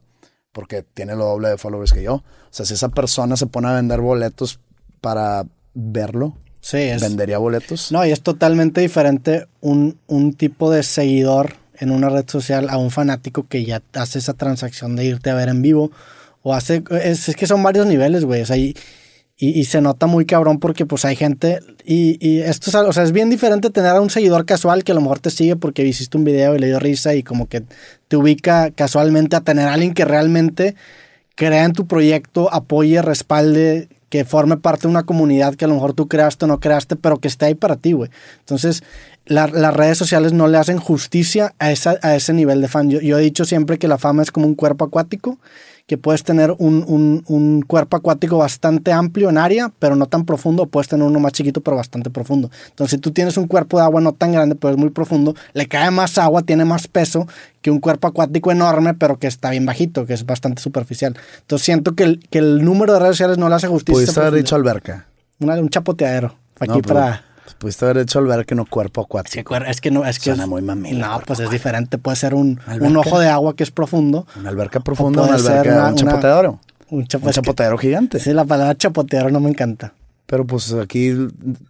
Porque 0.53 0.81
tiene 0.81 1.15
lo 1.15 1.25
doble 1.25 1.49
de 1.49 1.57
followers 1.57 1.91
que 1.91 2.03
yo. 2.03 2.15
O 2.15 2.23
sea, 2.51 2.65
si 2.65 2.73
esa 2.73 2.89
persona 2.89 3.35
se 3.35 3.47
pone 3.47 3.67
a 3.67 3.73
vender 3.73 3.99
boletos 3.99 4.59
para 5.01 5.45
verlo, 5.73 6.37
Sí, 6.59 6.89
¿Vendería 6.99 7.37
boletos? 7.37 7.93
No, 7.93 8.05
y 8.05 8.11
es 8.11 8.21
totalmente 8.21 8.81
diferente 8.81 9.47
un, 9.61 9.99
un 10.07 10.33
tipo 10.33 10.69
de 10.69 10.83
seguidor 10.83 11.53
en 11.79 11.91
una 11.91 12.09
red 12.09 12.25
social 12.27 12.69
a 12.69 12.77
un 12.77 12.91
fanático 12.91 13.47
que 13.47 13.65
ya 13.65 13.81
hace 13.93 14.19
esa 14.19 14.33
transacción 14.33 14.95
de 14.95 15.05
irte 15.05 15.29
a 15.29 15.35
ver 15.35 15.49
en 15.49 15.61
vivo. 15.61 15.91
O 16.43 16.53
hace. 16.53 16.83
Es, 17.01 17.35
que 17.35 17.47
son 17.47 17.63
varios 17.63 17.87
niveles, 17.87 18.25
güey. 18.25 18.41
O 18.41 18.45
sea, 18.45 18.57
y, 18.57 18.75
y, 19.37 19.65
se 19.65 19.81
nota 19.81 20.07
muy 20.07 20.25
cabrón 20.25 20.59
porque 20.59 20.85
pues 20.85 21.05
hay 21.05 21.15
gente. 21.15 21.59
Y, 21.85 22.17
y 22.25 22.41
esto 22.41 22.69
es, 22.69 22.75
o 22.75 22.93
sea, 22.93 23.03
es 23.03 23.11
bien 23.11 23.29
diferente 23.29 23.69
tener 23.69 23.91
a 23.91 24.01
un 24.01 24.09
seguidor 24.09 24.45
casual 24.45 24.83
que 24.83 24.91
a 24.91 24.95
lo 24.95 25.01
mejor 25.01 25.19
te 25.19 25.29
sigue 25.29 25.55
porque 25.55 25.85
hiciste 25.85 26.17
un 26.17 26.23
video 26.23 26.55
y 26.55 26.59
le 26.59 26.67
dio 26.67 26.79
risa 26.79 27.15
y 27.15 27.23
como 27.23 27.47
que 27.47 27.63
te 28.07 28.17
ubica 28.17 28.71
casualmente 28.71 29.35
a 29.35 29.41
tener 29.41 29.67
a 29.67 29.73
alguien 29.73 29.93
que 29.93 30.05
realmente 30.05 30.75
crea 31.35 31.65
en 31.65 31.73
tu 31.73 31.85
proyecto, 31.85 32.51
apoye, 32.51 33.01
respalde, 33.01 33.89
que 34.09 34.25
forme 34.25 34.57
parte 34.57 34.83
de 34.83 34.87
una 34.87 35.03
comunidad 35.03 35.55
que 35.55 35.65
a 35.65 35.67
lo 35.67 35.75
mejor 35.75 35.93
tú 35.93 36.07
creaste 36.07 36.45
o 36.45 36.47
no 36.47 36.59
creaste, 36.59 36.95
pero 36.95 37.19
que 37.19 37.27
esté 37.27 37.45
ahí 37.45 37.55
para 37.55 37.75
ti, 37.75 37.91
güey. 37.91 38.09
Entonces, 38.39 38.83
las 39.27 39.73
redes 39.73 39.97
sociales 39.97 40.33
no 40.33 40.47
le 40.47 40.57
hacen 40.57 40.77
justicia 40.77 41.53
a, 41.59 41.71
esa, 41.71 41.97
a 42.01 42.15
ese 42.15 42.33
nivel 42.33 42.61
de 42.61 42.67
fan. 42.67 42.89
Yo, 42.89 43.17
he 43.17 43.21
dicho 43.21 43.45
siempre 43.45 43.77
que 43.77 43.87
la 43.87 43.97
fama 43.97 44.23
es 44.23 44.31
como 44.31 44.47
un 44.47 44.55
cuerpo 44.55 44.85
acuático, 44.85 45.37
que 45.85 45.97
puedes 45.97 46.23
tener 46.23 46.53
un, 46.57 47.23
un, 47.27 47.61
cuerpo 47.61 47.95
acuático 47.95 48.37
bastante 48.37 48.91
amplio 48.91 49.29
en 49.29 49.37
área, 49.37 49.71
pero 49.79 49.95
no 49.95 50.07
tan 50.07 50.25
profundo, 50.25 50.63
o 50.63 50.65
puedes 50.67 50.89
tener 50.89 51.07
uno 51.07 51.19
más 51.19 51.31
chiquito, 51.31 51.61
pero 51.61 51.77
bastante 51.77 52.09
profundo. 52.09 52.51
Entonces, 52.67 52.97
si 52.97 52.97
tú 52.97 53.11
tienes 53.11 53.37
un 53.37 53.47
cuerpo 53.47 53.77
de 53.77 53.83
agua 53.83 54.01
no 54.01 54.11
tan 54.11 54.33
grande, 54.33 54.55
pero 54.55 54.71
es 54.71 54.77
muy 54.77 54.89
profundo, 54.89 55.33
le 55.53 55.67
cae 55.67 55.89
más 55.91 56.17
agua, 56.17 56.41
tiene 56.41 56.65
más 56.65 56.87
peso 56.89 57.25
que 57.61 57.71
un 57.71 57.79
cuerpo 57.79 58.07
acuático 58.07 58.51
enorme, 58.51 58.95
pero 58.95 59.17
que 59.17 59.27
está 59.27 59.51
bien 59.51 59.65
bajito, 59.65 60.05
que 60.05 60.13
es 60.13 60.25
bastante 60.25 60.61
superficial. 60.61 61.15
Entonces, 61.39 61.65
siento 61.65 61.95
que 61.95 62.03
el, 62.03 62.19
que 62.29 62.39
el 62.39 62.65
número 62.65 62.93
de 62.93 62.99
redes 62.99 63.15
sociales 63.15 63.37
no 63.37 63.47
le 63.47 63.55
hace 63.55 63.67
justicia. 63.67 64.01
Pudiste 64.01 64.19
haber 64.19 64.33
dicho 64.33 64.55
alberca. 64.55 65.07
un 65.39 65.69
chapoteadero. 65.69 66.35
Aquí 66.59 66.81
para 66.81 67.26
Pudiste 67.55 67.85
haber 67.85 67.99
hecho 67.99 68.19
al 68.19 68.27
ver 68.27 68.45
que 68.45 68.55
no 68.55 68.65
cuerpo 68.65 69.01
acuático. 69.01 69.55
es 69.55 69.81
que 69.81 69.91
no, 69.91 70.05
es 70.05 70.19
que 70.19 70.31
Suena 70.31 70.47
muy 70.47 70.61
mamila. 70.61 71.07
No, 71.07 71.19
pues 71.25 71.39
es 71.39 71.49
diferente. 71.49 71.97
Puede 71.97 72.17
ser 72.17 72.33
un, 72.33 72.59
un, 72.79 72.97
ojo 72.97 73.19
de 73.19 73.29
agua 73.29 73.55
que 73.55 73.63
es 73.63 73.71
profundo. 73.71 74.27
Una 74.37 74.49
alberca 74.49 74.79
profunda, 74.79 75.23
una 75.23 75.35
alberca, 75.35 75.87
un 75.87 75.95
chapoteadero. 75.95 76.59
un, 76.89 77.07
chapoteadero 77.07 77.77
gigante. 77.77 78.19
Sí, 78.19 78.33
la 78.33 78.45
palabra 78.45 78.75
chapoteadero 78.75 79.31
no 79.31 79.39
me 79.39 79.49
encanta. 79.49 79.93
Pero 80.27 80.45
pues 80.45 80.73
aquí 80.73 81.13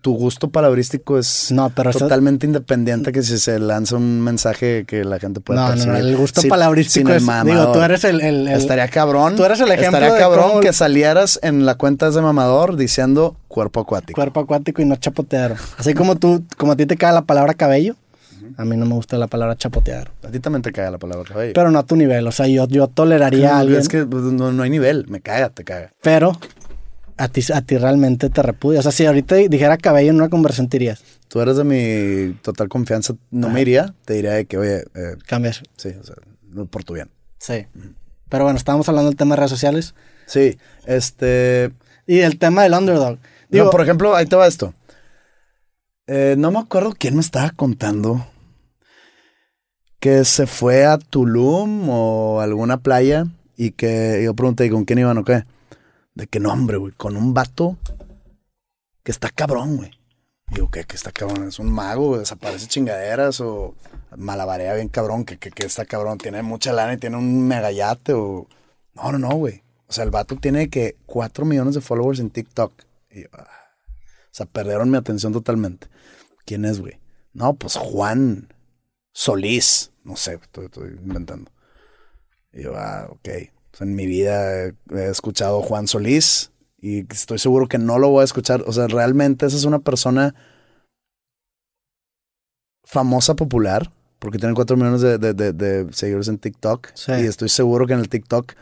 tu 0.02 0.16
gusto 0.16 0.50
palabrístico 0.50 1.20
es 1.20 1.54
totalmente 1.94 2.48
independiente 2.48 3.12
que 3.12 3.22
si 3.22 3.38
se 3.38 3.60
lanza 3.60 3.98
un 3.98 4.20
mensaje 4.22 4.84
que 4.88 5.04
la 5.06 5.20
gente 5.20 5.40
pueda 5.42 5.76
no, 5.76 5.86
No, 5.86 5.96
el 5.96 6.18
gusto 6.18 6.42
palabrístico 6.50 7.12
es... 7.12 7.24
Digo, 7.24 7.72
tú 7.72 7.82
eres 7.82 8.04
el, 8.04 8.48
Estaría 8.48 8.88
cabrón. 8.88 9.36
Tú 9.36 9.46
eres 9.46 9.60
el 9.60 9.72
ejemplo 9.72 10.00
Estaría 10.00 10.18
cabrón 10.18 10.60
que 10.60 10.74
salieras 10.74 11.40
en 11.44 11.68
la 11.68 11.76
cuenta 11.76 12.10
de 12.10 12.20
mamador 12.20 12.78
diciendo 12.78 13.38
cuerpo 13.48 13.82
acuático. 13.82 14.16
Cuerpo 14.16 14.40
acuático 14.40 14.82
y 14.82 14.86
no 14.86 14.96
chapoteadero. 14.96 15.56
Así 15.78 15.94
como 15.94 16.16
tú, 16.16 16.44
como 16.58 16.72
a 16.72 16.76
ti 16.76 16.88
te 16.88 16.98
cae 16.98 17.14
la 17.14 17.26
palabra 17.26 17.54
cabello, 17.54 17.96
a 18.58 18.66
mí 18.66 18.76
no 18.76 18.88
me 18.88 18.96
gusta 18.96 19.20
la 19.20 19.28
palabra 19.28 19.56
chapotear. 19.56 20.10
A 20.24 20.30
ti 20.30 20.40
también 20.40 20.64
te 20.64 20.72
caga 20.72 20.90
la 20.90 20.98
palabra 20.98 21.26
cabello. 21.26 21.54
Pero 21.54 21.70
no 21.70 21.78
a 21.78 21.84
tu 21.84 21.96
nivel. 21.96 22.26
O 22.26 22.32
sea, 22.32 22.48
yo, 22.48 22.68
yo 22.68 22.88
toleraría 22.88 23.56
a 23.56 23.60
alguien. 23.60 23.80
Es 23.80 23.88
que 23.88 24.04
pues, 24.04 24.24
no, 24.24 24.52
no, 24.52 24.64
hay 24.64 24.72
nivel. 24.72 25.06
Me 25.10 25.22
caga, 25.22 25.50
te 25.50 25.64
caga. 25.64 25.92
Pero 26.02 26.32
a 27.18 27.28
ti, 27.28 27.42
a 27.54 27.62
ti 27.62 27.78
realmente 27.78 28.30
te 28.30 28.42
repudia. 28.42 28.80
O 28.80 28.84
sea, 28.84 28.92
si 28.92 29.06
ahorita 29.06 29.36
dijera 29.36 29.78
cabello 29.78 30.12
en 30.12 30.18
una 30.18 30.30
conversación, 30.30 30.70
te 30.70 30.78
irías. 30.78 31.04
Tú 31.28 31.42
eres 31.42 31.58
de 31.58 31.64
mi 31.64 32.34
total 32.42 32.70
confianza. 32.70 33.16
No 33.32 33.50
me 33.50 33.62
iría. 33.62 33.94
Te 34.06 34.14
diría 34.14 34.44
que, 34.46 34.58
oye. 34.58 34.86
Eh, 34.96 35.16
Cambias. 35.26 35.64
Sí, 35.76 35.90
o 36.00 36.04
sea, 36.04 36.16
por 36.70 36.84
tu 36.84 36.94
bien. 36.94 37.10
Sí. 37.40 37.68
Pero 38.30 38.44
bueno, 38.44 38.58
estábamos 38.58 38.88
hablando 38.90 39.10
del 39.10 39.18
tema 39.18 39.36
de 39.36 39.38
redes 39.38 39.52
sociales. 39.52 39.96
Sí. 40.26 40.58
Este. 40.86 41.72
Y 42.06 42.20
el 42.20 42.38
tema 42.38 42.64
del 42.64 42.74
underdog. 42.74 43.18
Digo, 43.50 43.70
por 43.70 43.82
ejemplo, 43.82 44.16
ahí 44.16 44.26
te 44.26 44.36
va 44.36 44.48
esto. 44.48 44.74
Eh, 46.08 46.36
no 46.38 46.52
me 46.52 46.60
acuerdo 46.60 46.94
quién 46.98 47.16
me 47.16 47.22
estaba 47.22 47.50
contando 47.50 48.26
que 50.00 50.24
se 50.26 50.48
fue 50.48 50.86
a 50.86 50.98
Tulum 50.98 51.90
o 51.90 52.40
alguna 52.40 52.78
playa 52.78 53.26
y 53.58 53.72
que 53.72 54.22
yo 54.24 54.34
pregunté, 54.34 54.70
¿con 54.70 54.86
quién 54.86 55.00
iban 55.00 55.18
o 55.18 55.24
qué? 55.24 55.44
De 56.18 56.26
que 56.26 56.40
no, 56.40 56.52
hombre, 56.52 56.78
güey, 56.78 56.94
con 56.94 57.16
un 57.16 57.36
vato 57.36 57.78
que 59.04 59.12
está 59.12 59.30
cabrón, 59.30 59.78
güey. 59.78 59.92
Digo, 60.48 60.68
¿qué? 60.72 60.84
Que 60.84 60.96
está 60.96 61.12
cabrón, 61.12 61.48
es 61.48 61.60
un 61.60 61.72
mago, 61.72 62.18
desaparece 62.18 62.66
chingaderas 62.66 63.40
o 63.40 63.76
malabarea 64.16 64.74
bien 64.74 64.88
cabrón, 64.88 65.26
que, 65.26 65.38
que, 65.38 65.52
está 65.64 65.86
cabrón, 65.86 66.18
tiene 66.18 66.42
mucha 66.42 66.74
lana 66.74 66.94
y 66.94 66.98
tiene 66.98 67.18
un 67.18 67.48
megayate 67.48 68.14
o... 68.14 68.48
No, 68.96 69.12
no, 69.12 69.20
no, 69.20 69.30
güey. 69.36 69.62
O 69.86 69.94
sea, 69.94 70.06
el 70.06 70.10
vato 70.10 70.38
tiene 70.38 70.72
que 70.72 70.98
4 71.06 71.46
millones 71.46 71.76
de 71.76 71.82
followers 71.82 72.20
en 72.20 72.32
TikTok. 72.32 72.74
Y, 73.12 73.26
ah, 73.26 73.48
o 73.86 74.32
sea, 74.32 74.48
perdieron 74.48 74.90
mi 74.90 74.98
atención 74.98 75.32
totalmente. 75.34 75.86
¿Quién 76.46 76.66
es, 76.66 76.80
güey? 76.80 77.00
No, 77.32 77.54
pues 77.54 77.76
Juan 77.76 78.52
Solís. 79.12 79.92
No 80.04 80.16
sé, 80.16 80.40
estoy, 80.42 80.66
estoy 80.66 80.90
inventando. 81.00 81.52
Y 82.54 82.64
yo, 82.64 82.76
ah, 82.76 83.08
ok 83.12 83.52
en 83.80 83.96
mi 83.96 84.06
vida 84.06 84.66
he, 84.66 84.74
escuchado 85.10 85.62
Juan 85.62 85.88
Solís 85.88 86.52
y 86.80 87.12
estoy 87.12 87.40
seguro 87.40 87.68
que 87.68 87.78
no 87.78 88.00
lo 88.00 88.10
voy 88.10 88.22
a 88.22 88.26
escuchar. 88.26 88.64
O 88.68 88.74
sea, 88.74 88.88
realmente 88.88 89.46
esa 89.46 89.58
es 89.58 89.66
una 89.66 89.80
persona 89.80 90.36
famosa, 92.84 93.36
popular, 93.36 93.92
porque 94.20 94.38
tiene 94.38 94.56
cuatro 94.56 94.78
millones 94.78 95.02
de, 95.02 95.88
seguidores 95.92 96.28
en 96.28 96.38
TikTok. 96.38 96.90
Y 97.08 97.26
estoy 97.26 97.50
seguro 97.50 97.86
que 97.86 97.94
en 97.94 98.00
el 98.00 98.10
TikTok 98.10 98.54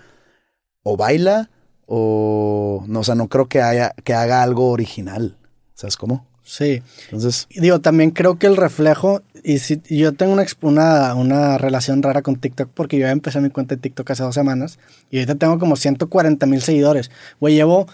o 0.84 0.98
baila 0.98 1.50
o 1.86 2.84
no, 2.88 3.02
o 3.02 3.04
sea, 3.04 3.16
no 3.16 3.28
creo 3.28 3.48
que 3.48 3.62
haya 3.62 3.94
que 4.04 4.14
haga 4.14 4.44
algo 4.44 4.70
original. 4.70 5.38
¿Sabes 5.74 5.98
cómo? 5.98 6.28
Sí. 6.48 6.84
Entonces, 7.06 7.48
Digo, 7.50 7.82
también 7.82 8.12
creo 8.12 8.38
que 8.38 8.46
el 8.46 8.56
reflejo, 8.56 9.24
y 9.44 9.58
si 9.58 9.82
yo 9.90 10.14
tengo 10.14 10.32
una, 10.34 10.46
una, 10.62 11.16
una 11.16 11.58
relación 11.58 12.04
rara 12.04 12.22
con 12.22 12.36
TikTok 12.36 12.70
porque 12.74 12.98
yo 13.00 13.08
ya 13.08 13.12
empecé 13.12 13.42
mi 13.42 13.50
cuenta 13.50 13.74
de 13.76 13.82
TikTok 13.82 14.12
hace 14.12 14.22
dos 14.24 14.36
semanas 14.36 14.78
y 15.10 15.18
ahorita 15.18 15.36
tengo 15.36 15.58
como 15.58 15.76
140 15.76 16.46
mil 16.46 16.62
seguidores. 16.62 17.10
Güey, 17.40 17.56
llevo 17.56 17.88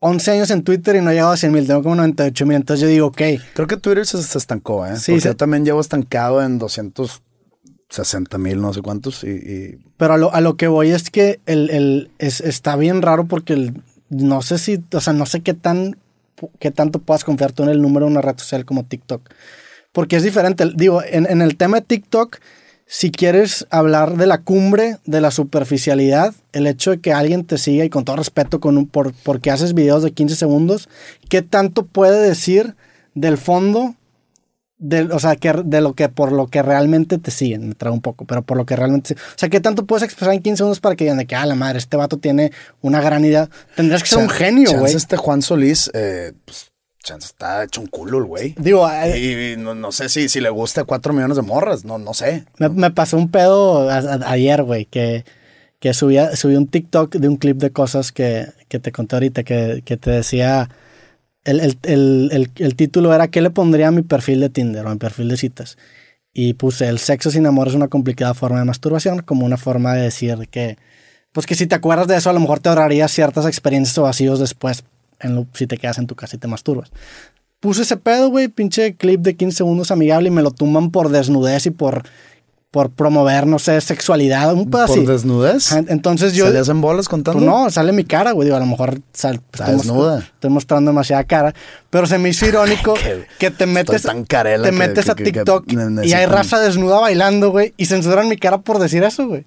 11 0.00 0.30
años 0.32 0.50
en 0.50 0.62
Twitter 0.64 0.96
y 0.96 1.00
no 1.02 1.10
he 1.10 1.14
llegado 1.14 1.32
a 1.32 1.36
100 1.36 1.52
mil, 1.52 1.66
tengo 1.68 1.82
como 1.84 1.94
98 1.94 2.46
mil. 2.46 2.56
Entonces 2.56 2.82
yo 2.82 2.88
digo, 2.88 3.06
ok, 3.06 3.22
creo 3.54 3.66
que 3.68 3.76
Twitter 3.76 4.04
se, 4.06 4.22
se 4.22 4.38
estancó, 4.38 4.84
¿eh? 4.84 4.96
Sí, 4.96 5.12
Porque 5.12 5.20
se- 5.22 5.28
yo 5.28 5.36
también 5.36 5.64
llevo 5.64 5.80
estancado 5.80 6.42
en 6.42 6.58
260 6.58 8.38
mil, 8.38 8.60
no 8.60 8.72
sé 8.72 8.82
cuántos. 8.82 9.24
Y, 9.24 9.28
y 9.30 9.78
pero 9.96 10.14
a 10.14 10.16
lo, 10.16 10.32
a 10.34 10.40
lo 10.40 10.56
que 10.56 10.68
voy 10.68 10.90
es 10.90 11.10
que 11.10 11.40
el, 11.46 11.70
el- 11.70 12.10
es, 12.18 12.40
está 12.40 12.76
bien 12.76 13.02
raro 13.02 13.26
porque 13.26 13.52
el- 13.54 13.82
no 14.10 14.42
sé 14.42 14.58
si, 14.58 14.82
o 14.92 15.00
sea, 15.00 15.12
no 15.12 15.26
sé 15.26 15.40
qué 15.40 15.54
tan, 15.54 15.96
qué 16.58 16.70
tanto 16.70 16.98
puedas 16.98 17.24
confiar 17.24 17.52
tú 17.52 17.62
en 17.62 17.68
el 17.68 17.82
número 17.82 18.06
de 18.06 18.12
una 18.12 18.20
red 18.20 18.38
social 18.38 18.64
como 18.64 18.84
TikTok. 18.84 19.28
Porque 19.92 20.16
es 20.16 20.22
diferente. 20.22 20.64
Digo, 20.74 21.02
en, 21.04 21.42
el 21.42 21.56
tema 21.56 21.80
de 21.80 21.86
TikTok, 21.86 22.38
si 22.86 23.10
quieres 23.10 23.66
hablar 23.70 24.16
de 24.16 24.26
la 24.26 24.38
cumbre, 24.38 24.98
de 25.04 25.20
la 25.20 25.30
superficialidad, 25.30 26.34
el 26.52 26.66
hecho 26.66 26.90
de 26.92 27.00
que 27.00 27.12
alguien 27.12 27.44
te 27.44 27.58
siga 27.58 27.84
y 27.84 27.90
con 27.90 28.04
todo 28.04 28.16
respeto, 28.16 28.60
por, 28.60 29.12
porque 29.22 29.50
haces 29.50 29.74
videos 29.74 30.02
de 30.02 30.12
15 30.12 30.36
segundos, 30.36 30.88
¿qué 31.28 31.42
tanto 31.42 31.86
puede 31.86 32.20
decir 32.20 32.76
del 33.14 33.38
fondo? 33.38 33.94
Del, 34.80 35.10
o 35.10 35.18
sea, 35.18 35.34
que, 35.34 35.52
de 35.64 35.80
lo 35.80 35.94
que 35.94 36.08
por 36.08 36.30
lo 36.30 36.46
que 36.46 36.62
realmente 36.62 37.18
te 37.18 37.32
siguen, 37.32 37.68
me 37.68 37.74
trae 37.74 37.92
un 37.92 38.00
poco, 38.00 38.24
pero 38.26 38.42
por 38.42 38.56
lo 38.56 38.64
que 38.64 38.76
realmente. 38.76 39.14
O 39.14 39.16
sea, 39.36 39.48
¿qué 39.48 39.58
tanto 39.60 39.84
puedes 39.86 40.04
expresar 40.04 40.34
en 40.34 40.40
15 40.42 40.58
segundos 40.58 40.78
para 40.78 40.94
que 40.94 41.02
digan 41.04 41.18
de 41.18 41.26
que, 41.26 41.34
ah, 41.34 41.44
la 41.46 41.56
madre, 41.56 41.78
este 41.78 41.96
vato 41.96 42.18
tiene 42.18 42.52
una 42.80 43.00
gran 43.00 43.24
idea? 43.24 43.50
Tendrías 43.74 44.02
que 44.04 44.08
ser 44.08 44.18
un 44.18 44.28
genio, 44.28 44.78
güey. 44.78 44.94
este 44.94 45.16
Juan 45.16 45.42
Solís, 45.42 45.90
eh, 45.94 46.32
pues, 46.44 46.70
chance 47.02 47.26
está 47.26 47.64
hecho 47.64 47.80
un 47.80 47.88
culo 47.88 48.18
el 48.18 48.24
güey. 48.24 48.54
Digo, 48.56 48.88
eh, 48.88 49.54
Y 49.56 49.60
no, 49.60 49.74
no 49.74 49.90
sé 49.90 50.08
si, 50.08 50.28
si 50.28 50.40
le 50.40 50.50
gusta 50.50 50.84
cuatro 50.84 51.12
millones 51.12 51.36
de 51.36 51.42
morras, 51.42 51.84
no, 51.84 51.98
no 51.98 52.14
sé. 52.14 52.44
Me, 52.58 52.68
me 52.68 52.90
pasó 52.92 53.16
un 53.16 53.30
pedo 53.32 53.90
a- 53.90 53.98
a- 53.98 54.30
ayer, 54.30 54.62
güey, 54.62 54.84
que, 54.84 55.24
que 55.80 55.92
subía, 55.92 56.36
subí 56.36 56.54
un 56.54 56.68
TikTok 56.68 57.16
de 57.16 57.26
un 57.28 57.36
clip 57.36 57.56
de 57.56 57.70
cosas 57.72 58.12
que, 58.12 58.46
que 58.68 58.78
te 58.78 58.92
conté 58.92 59.16
ahorita, 59.16 59.42
que, 59.42 59.82
que 59.84 59.96
te 59.96 60.10
decía, 60.12 60.68
el, 61.50 61.60
el, 61.60 61.78
el, 62.32 62.50
el, 62.56 62.74
título 62.76 63.14
era 63.14 63.28
¿qué 63.28 63.40
le 63.40 63.50
pondría 63.50 63.88
a 63.88 63.90
mi 63.90 64.02
perfil 64.02 64.40
de 64.40 64.50
Tinder 64.50 64.84
o 64.86 64.88
a 64.90 64.92
mi 64.92 64.98
perfil 64.98 65.28
de 65.28 65.36
citas? 65.36 65.78
Y 66.32 66.54
puse, 66.54 66.88
el 66.88 66.98
sexo 66.98 67.30
sin 67.30 67.46
amor 67.46 67.68
es 67.68 67.74
una 67.74 67.88
complicada 67.88 68.34
forma 68.34 68.58
de 68.58 68.64
masturbación, 68.64 69.20
como 69.22 69.44
una 69.46 69.56
forma 69.56 69.94
de 69.94 70.02
decir 70.02 70.36
que, 70.50 70.76
pues 71.32 71.46
que 71.46 71.54
si 71.54 71.66
te 71.66 71.74
acuerdas 71.74 72.06
de 72.06 72.16
eso, 72.16 72.30
a 72.30 72.32
lo 72.32 72.40
mejor 72.40 72.60
te 72.60 72.68
ahorrarías 72.68 73.10
ciertas 73.10 73.46
experiencias 73.46 73.96
o 73.98 74.02
vacíos 74.02 74.38
después, 74.38 74.84
en 75.20 75.34
lo- 75.34 75.46
si 75.54 75.66
te 75.66 75.78
quedas 75.78 75.98
en 75.98 76.06
tu 76.06 76.14
casa 76.14 76.36
y 76.36 76.38
te 76.38 76.46
masturbas. 76.46 76.90
Puse 77.60 77.82
ese 77.82 77.96
pedo, 77.96 78.28
güey, 78.30 78.46
pinche 78.48 78.94
clip 78.94 79.20
de 79.22 79.34
15 79.34 79.56
segundos 79.58 79.90
amigable 79.90 80.28
y 80.28 80.30
me 80.30 80.42
lo 80.42 80.52
tumban 80.52 80.90
por 80.92 81.08
desnudez 81.08 81.66
y 81.66 81.70
por, 81.70 82.04
por 82.70 82.90
promover, 82.90 83.46
no 83.46 83.58
sé, 83.58 83.80
sexualidad, 83.80 84.52
un 84.52 84.68
pedo 84.70 84.86
¿Por 84.86 84.98
así. 84.98 85.06
desnudez? 85.06 85.72
Ajá, 85.72 85.82
Entonces 85.88 86.34
yo... 86.34 86.44
¿Salías 86.46 86.68
en 86.68 86.82
bolas 86.82 87.08
contando? 87.08 87.38
Pues 87.40 87.50
no, 87.50 87.70
sale 87.70 87.92
mi 87.92 88.04
cara, 88.04 88.32
güey. 88.32 88.44
Digo, 88.46 88.56
a 88.58 88.60
lo 88.60 88.66
mejor 88.66 89.00
sal, 89.14 89.36
Está 89.52 89.64
estoy 89.70 89.76
desnuda. 89.78 90.18
Estoy 90.18 90.50
mostrando 90.50 90.90
demasiada 90.90 91.24
cara. 91.24 91.54
Pero 91.88 92.06
se 92.06 92.18
me 92.18 92.28
hizo 92.28 92.44
irónico 92.46 92.92
Que 93.02 93.24
que 93.38 93.50
te 93.50 93.64
metes, 93.64 94.02
tan 94.02 94.24
carela 94.24 94.64
te 94.64 94.70
que- 94.70 94.76
metes 94.76 95.04
que- 95.06 95.10
a 95.10 95.14
TikTok 95.14 95.64
y 96.04 96.12
hay 96.12 96.26
raza 96.26 96.60
desnuda 96.60 97.00
bailando, 97.00 97.50
güey. 97.50 97.72
Y 97.78 97.86
censuran 97.86 98.28
mi 98.28 98.36
cara 98.36 98.58
por 98.58 98.78
decir 98.78 99.02
eso, 99.02 99.26
güey. 99.26 99.46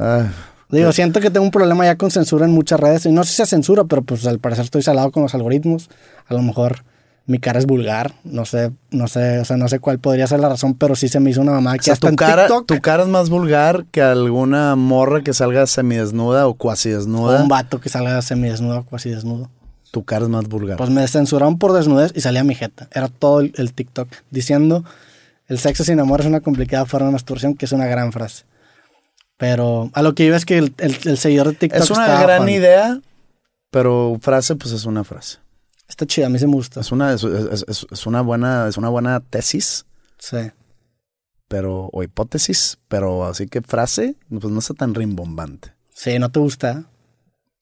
Ah, 0.00 0.26
Digo, 0.68 0.90
siento 0.92 1.20
que 1.20 1.30
tengo 1.30 1.44
un 1.44 1.50
problema 1.52 1.84
ya 1.84 1.96
con 1.96 2.10
censura 2.10 2.44
en 2.46 2.50
muchas 2.50 2.80
redes. 2.80 3.06
Y 3.06 3.12
no 3.12 3.22
sé 3.24 3.30
si 3.30 3.36
sea 3.36 3.46
censura, 3.46 3.84
pero 3.84 4.02
pues 4.02 4.26
al 4.26 4.38
parecer 4.40 4.64
estoy 4.64 4.82
salado 4.82 5.12
con 5.12 5.22
los 5.22 5.34
algoritmos. 5.34 5.90
A 6.26 6.34
lo 6.34 6.42
mejor 6.42 6.82
mi 7.26 7.38
cara 7.38 7.58
es 7.58 7.66
vulgar. 7.66 8.14
No 8.24 8.44
sé, 8.44 8.72
no 8.90 9.06
sé, 9.08 9.38
o 9.38 9.44
sea, 9.44 9.56
no 9.56 9.68
sé 9.68 9.78
cuál 9.78 9.98
podría 9.98 10.26
ser 10.26 10.40
la 10.40 10.48
razón, 10.48 10.74
pero 10.74 10.96
sí 10.96 11.08
se 11.08 11.20
me 11.20 11.30
hizo 11.30 11.40
una 11.40 11.52
mamá 11.52 11.72
o 11.72 11.76
que 11.76 11.82
sea, 11.84 11.94
hasta 11.94 12.06
tu 12.08 12.10
en 12.10 12.16
cara, 12.16 12.46
TikTok 12.46 12.66
tu 12.66 12.80
cara 12.80 13.02
es 13.04 13.08
más 13.08 13.30
vulgar 13.30 13.84
que 13.90 14.02
alguna 14.02 14.74
morra 14.76 15.22
que 15.22 15.32
salga 15.32 15.66
semidesnuda 15.66 16.46
o 16.48 16.54
cuasi 16.54 16.90
o 16.92 16.96
desnuda. 16.98 17.42
un 17.42 17.48
vato 17.48 17.80
que 17.80 17.88
salga 17.88 18.20
semidesnudo 18.22 18.84
o 18.90 18.96
así 18.96 19.10
desnudo. 19.10 19.50
Tu 19.92 20.04
cara 20.04 20.24
es 20.24 20.30
más 20.30 20.48
vulgar. 20.48 20.78
Pues 20.78 20.88
me 20.90 21.06
censuraron 21.06 21.58
por 21.58 21.72
desnudez 21.74 22.12
y 22.14 22.22
salía 22.22 22.42
mi 22.44 22.54
jeta. 22.54 22.88
Era 22.92 23.08
todo 23.08 23.40
el, 23.40 23.52
el 23.56 23.72
TikTok 23.74 24.08
diciendo 24.30 24.84
el 25.48 25.58
sexo 25.58 25.84
sin 25.84 26.00
amor 26.00 26.20
es 26.20 26.26
una 26.26 26.40
complicada 26.40 26.86
forma 26.86 27.08
de 27.08 27.12
masturbación, 27.12 27.54
que 27.54 27.66
es 27.66 27.72
una 27.72 27.86
gran 27.86 28.10
frase. 28.10 28.44
Pero 29.36 29.90
a 29.92 30.02
lo 30.02 30.14
que 30.14 30.24
iba 30.24 30.36
es 30.36 30.44
que 30.46 30.58
el, 30.58 30.74
el- 30.78 30.96
el 31.04 31.18
seguidor 31.18 31.48
de 31.48 31.54
TikTok 31.54 31.82
es 31.82 31.90
una 31.90 32.06
gran 32.22 32.48
idea, 32.48 33.00
pero 33.70 34.16
frase, 34.20 34.54
pues 34.56 34.72
es 34.72 34.84
una 34.86 35.04
frase. 35.04 35.38
Está 35.92 36.06
chida, 36.06 36.26
a 36.26 36.28
mí 36.30 36.38
se 36.38 36.46
me 36.46 36.54
gusta. 36.54 36.80
Es 36.80 36.90
una, 36.90 37.12
es, 37.12 37.22
es- 37.22 38.06
una 38.06 38.22
buena, 38.22 38.66
es 38.66 38.78
una 38.78 38.88
buena 38.88 39.20
tesis, 39.20 39.84
Sí. 40.18 40.38
pero, 41.48 41.90
o 41.92 42.02
hipótesis, 42.02 42.78
pero 42.88 43.26
así 43.26 43.46
que 43.46 43.60
frase, 43.60 44.16
pues 44.30 44.44
no 44.52 44.58
está 44.60 44.72
tan 44.72 44.94
rimbombante. 44.94 45.74
Sí, 45.94 46.18
¿no 46.18 46.30
te 46.30 46.40
gusta? 46.40 46.84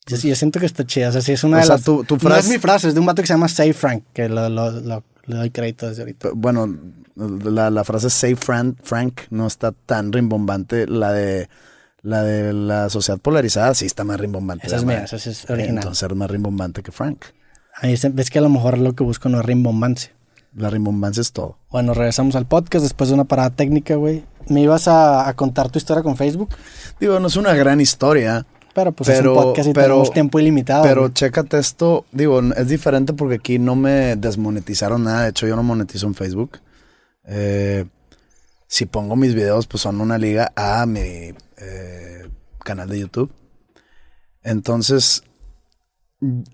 Yo, 0.06 0.16
yo 0.16 0.36
siento 0.36 0.60
que 0.60 0.66
está 0.66 0.86
chida. 0.86 1.08
O 1.08 1.12
sea, 1.12 1.22
sí 1.22 1.32
es 1.32 1.42
una 1.42 1.56
O 1.56 1.60
de 1.60 1.66
sea, 1.66 1.74
las... 1.74 1.84
tu- 1.84 2.04
tu 2.04 2.14
No 2.14 2.20
frase- 2.20 2.38
es 2.40 2.48
mi 2.48 2.58
frase, 2.58 2.86
es 2.88 2.94
de 2.94 3.00
un 3.00 3.06
vato 3.06 3.20
que 3.20 3.26
se 3.26 3.34
llama 3.34 3.48
Say 3.48 3.72
Frank, 3.72 4.04
que 4.14 4.28
lo, 4.28 4.48
lo- 4.48 4.70
lo- 4.80 5.04
le 5.26 5.36
doy 5.36 5.50
crédito 5.50 5.88
desde 5.88 6.02
ahorita. 6.02 6.30
Bueno, 6.34 6.72
la, 7.16 7.68
la 7.70 7.82
frase 7.84 8.10
Say 8.10 8.36
Frank, 8.36 8.78
Frank 8.82 9.22
no 9.30 9.46
está 9.48 9.72
tan 9.72 10.12
rimbombante. 10.12 10.86
La 10.86 11.12
de 11.12 11.48
la 12.02 12.22
de 12.22 12.52
la 12.52 12.88
sociedad 12.90 13.18
polarizada 13.20 13.74
sí 13.74 13.86
está 13.86 14.04
más 14.04 14.18
rimbombante. 14.20 14.66
Esa 14.68 14.76
es 14.76 14.84
mía, 14.84 15.02
esa 15.04 15.16
es 15.16 15.50
original. 15.50 15.78
Entonces 15.78 16.08
es 16.08 16.16
más 16.16 16.30
rimbombante 16.30 16.82
que 16.82 16.92
Frank. 16.92 17.24
Ahí 17.76 17.96
ves 18.12 18.30
que 18.30 18.38
a 18.38 18.42
lo 18.42 18.48
mejor 18.48 18.78
lo 18.78 18.94
que 18.94 19.02
busco 19.04 19.28
no 19.28 19.40
es 19.40 19.44
rimbombancia. 19.46 20.12
La 20.54 20.68
rimbombancia 20.70 21.20
es 21.20 21.32
todo. 21.32 21.58
Bueno, 21.70 21.94
regresamos 21.94 22.34
al 22.36 22.46
podcast 22.46 22.82
después 22.82 23.08
de 23.08 23.14
una 23.14 23.24
parada 23.24 23.50
técnica, 23.50 23.94
güey. 23.94 24.24
Me 24.48 24.62
ibas 24.62 24.88
a, 24.88 25.28
a 25.28 25.34
contar 25.34 25.70
tu 25.70 25.78
historia 25.78 26.02
con 26.02 26.16
Facebook, 26.16 26.48
Digo, 26.98 27.20
no 27.20 27.28
es 27.28 27.36
una 27.36 27.54
gran 27.54 27.80
historia, 27.80 28.44
pero 28.74 28.90
pues 28.92 29.08
Pero- 29.08 29.32
es 29.32 29.36
un 29.38 29.44
podcast 29.44 29.68
y 29.68 29.72
pero- 29.72 29.86
tenemos 29.86 30.10
tiempo 30.12 30.40
ilimitado. 30.40 30.82
pero 30.82 31.02
güey. 31.02 31.12
chécate 31.12 31.58
esto. 31.58 32.04
Digo, 32.10 32.40
es 32.40 32.68
diferente 32.68 33.12
porque 33.12 33.36
aquí 33.36 33.58
no 33.58 33.76
me 33.76 34.16
desmonetizaron 34.16 35.04
nada. 35.04 35.22
De 35.24 35.30
hecho, 35.30 35.46
yo 35.46 35.54
no 35.56 35.62
monetizo 35.62 36.06
en 36.06 36.14
Facebook. 36.14 36.58
Eh, 37.24 37.84
si 38.66 38.86
pongo 38.86 39.14
mis 39.14 39.34
videos, 39.34 39.66
pues 39.68 39.82
son 39.82 40.00
una 40.00 40.18
liga 40.18 40.52
a 40.56 40.84
mi 40.86 41.00
eh, 41.58 42.28
canal 42.64 42.88
de 42.88 42.98
YouTube. 43.00 43.32
Entonces, 44.42 45.22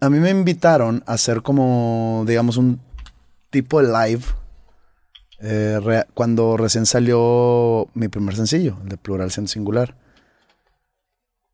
a 0.01 0.11
mí 0.11 0.19
me 0.19 0.31
invitaron 0.31 1.03
a 1.07 1.15
hacer 1.15 1.43
como, 1.43 2.25
digamos, 2.27 2.57
un 2.57 2.81
tipo 3.51 3.83
de 3.83 3.89
live 3.89 4.25
eh, 5.41 6.05
cuando 6.15 6.57
recién 6.57 6.87
salió 6.87 7.89
mi 7.95 8.09
primer 8.09 8.37
sencillo, 8.37 8.79
el 8.83 8.89
de 8.89 8.97
Plural 8.97 9.31
Sin 9.31 9.49
Singular. 9.49 9.97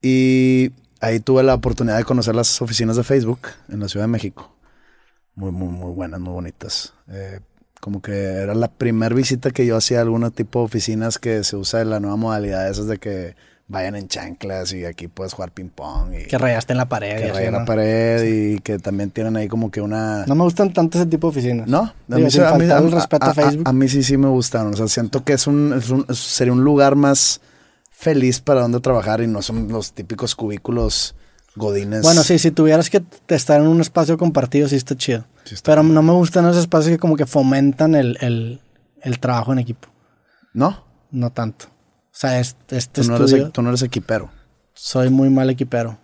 Y 0.01 0.73
ahí 1.01 1.21
tuve 1.21 1.43
la 1.43 1.55
oportunidad 1.55 1.97
de 1.97 2.05
conocer 2.05 2.35
las 2.35 2.61
oficinas 2.61 2.97
de 2.97 3.05
Facebook 3.05 3.41
en 3.69 3.81
la 3.81 3.89
Ciudad 3.89 4.05
de 4.05 4.13
México. 4.13 4.55
Muy, 5.35 5.51
muy, 5.51 5.69
muy 5.69 5.93
buenas, 5.93 6.21
muy 6.21 6.33
bonitas. 6.35 6.93
Eh, 7.09 7.41
como 7.81 8.03
que 8.03 8.13
era 8.13 8.55
la 8.55 8.69
primera 8.69 9.15
visita 9.15 9.51
que 9.51 9.67
yo 9.67 9.77
hacía 9.77 9.99
a 9.99 10.03
algún 10.03 10.31
tipo 10.31 10.61
de 10.61 10.67
oficinas 10.67 11.19
que 11.19 11.43
se 11.45 11.57
usa 11.57 11.81
de 11.81 11.87
la 11.87 12.01
nueva 12.01 12.17
modalidad, 12.17 12.69
esas 12.69 12.87
de 12.87 12.99
que 12.99 13.35
vayan 13.73 13.97
en 13.97 14.07
chanclas 14.07 14.73
y 14.75 14.85
aquí 14.85 15.09
puedes 15.09 15.33
jugar 15.33 15.51
ping 15.51 15.71
pong 15.71 16.13
y 16.15 16.27
que 16.27 16.37
rayaste 16.37 16.75
en 16.75 16.77
la 16.77 16.89
pared. 16.89 17.17
que 17.19 17.25
así, 17.25 17.33
rayen 17.33 17.53
la 17.55 17.65
pared 17.65 18.23
y 18.25 18.59
que 18.61 18.79
también 18.79 19.11
tienen 19.11 19.35
ahí 19.37 19.49
como 19.49 19.71
que 19.71 19.81
una... 19.81 20.25
No 20.27 20.35
me 20.35 20.45
gustan 20.45 20.73
tanto 20.73 20.99
ese 20.99 21.07
tipo 21.07 21.29
de 21.29 21.31
oficinas. 21.39 21.67
No, 21.69 21.79
a 21.81 22.19
mí, 22.19 22.31
sí- 22.31 22.39
a 22.41 22.53
mí- 22.53 22.67
faltar 22.67 22.77
a- 22.77 22.81
el 22.87 22.93
respeto 22.93 23.27
a, 23.27 23.31
a- 23.31 23.35
Facebook. 23.35 23.69
a 23.69 23.73
mí 23.73 23.89
sí, 23.89 24.03
sí 24.03 24.17
me 24.19 24.29
gustaron. 24.29 24.75
O 24.75 24.77
sea, 24.77 24.89
siento 24.89 25.25
que 25.25 25.33
es 25.33 25.47
un, 25.47 25.73
es 25.77 25.89
un- 25.91 26.07
sería 26.15 26.53
un 26.53 26.63
lugar 26.63 26.97
más 26.97 27.41
feliz 27.91 28.41
para 28.41 28.61
donde 28.61 28.81
trabajar 28.81 29.21
y 29.23 29.27
no 29.27 29.41
son 29.43 29.69
los 29.69 29.93
típicos 29.93 30.35
cubículos 30.35 31.15
godines. 31.57 32.03
bueno, 32.03 32.23
sí, 32.23 32.39
si 32.39 32.51
tuvieras 32.51 32.91
que 32.91 33.03
estar 33.29 33.61
en 33.61 33.67
un 33.69 33.81
espacio 33.81 34.19
compartido, 34.19 34.69
sí 34.69 34.77
está 34.77 34.97
chido. 34.97 35.25
Sí 35.45 35.55
está 35.55 35.71
Pero 35.73 35.83
no 35.83 36.03
me 36.03 36.13
gustan 36.13 36.45
esos 36.47 36.59
espacios 36.59 36.91
que 36.93 36.99
como 36.99 37.17
que 37.17 37.27
fomentan 37.27 37.95
el, 37.95 38.17
el, 38.21 38.61
el 39.03 39.19
trabajo 39.19 39.53
en 39.53 39.59
equipo. 39.61 39.89
¿No? 40.53 40.85
No 41.11 41.31
tanto. 41.31 41.67
O 42.13 42.15
sea, 42.15 42.41
es- 42.41 42.57
este 42.69 43.03
Tú 43.03 43.09
no, 43.09 43.17
eres, 43.17 43.31
estudio, 43.33 43.51
tú 43.51 43.63
no 43.63 43.69
eres 43.71 43.83
equipero. 43.83 44.31
soy 44.75 45.09
muy 45.11 45.31
mal 45.31 45.49
equipero. 45.51 45.99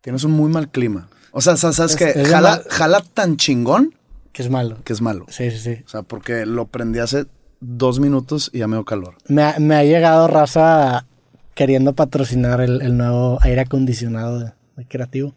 Tienes 0.00 0.24
un 0.24 0.32
muy 0.32 0.50
mal 0.50 0.68
clima. 0.70 1.08
O 1.32 1.40
sea, 1.40 1.56
sa- 1.56 1.72
¿sabes 1.72 1.96
de 1.98 2.24
Jala, 2.24 2.62
jala 2.70 3.00
tan 3.02 3.36
chingón 3.36 3.94
Que 4.32 4.42
es 4.42 4.50
malo. 4.50 4.78
que 4.84 4.92
es 4.92 5.00
malo. 5.02 5.26
Sí, 5.28 5.50
sí, 5.50 5.58
sí. 5.58 5.82
O 5.84 5.88
sea, 5.88 6.02
porque 6.02 6.46
lo 6.46 6.66
prendí 6.66 7.00
hace 7.00 7.26
dos 7.60 7.98
minutos 8.00 8.50
y 8.52 8.58
ya 8.60 8.68
me 8.68 8.76
dio 8.76 8.84
calor. 8.84 9.16
Me 9.28 9.42
ha, 9.42 9.56
me 9.58 9.74
ha 9.74 9.82
llegado 9.84 10.28
raza 10.28 11.06
queriendo 11.54 11.94
patrocinar 11.94 12.60
el, 12.60 12.82
el 12.82 12.96
nuevo 12.96 13.38
aire 13.42 13.62
acondicionado 13.62 14.38
de, 14.40 14.52
de 14.76 14.86
creativo. 14.86 15.34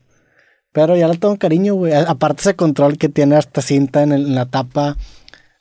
Pero 0.71 0.95
ya 0.95 1.07
le 1.07 1.17
tengo 1.17 1.37
cariño, 1.37 1.73
güey. 1.73 1.93
Aparte 1.93 2.41
ese 2.41 2.55
control 2.55 2.97
que 2.97 3.09
tiene 3.09 3.35
hasta 3.37 3.61
cinta 3.61 4.03
en, 4.03 4.11
el- 4.11 4.27
en 4.27 4.35
la 4.35 4.45
tapa, 4.45 4.97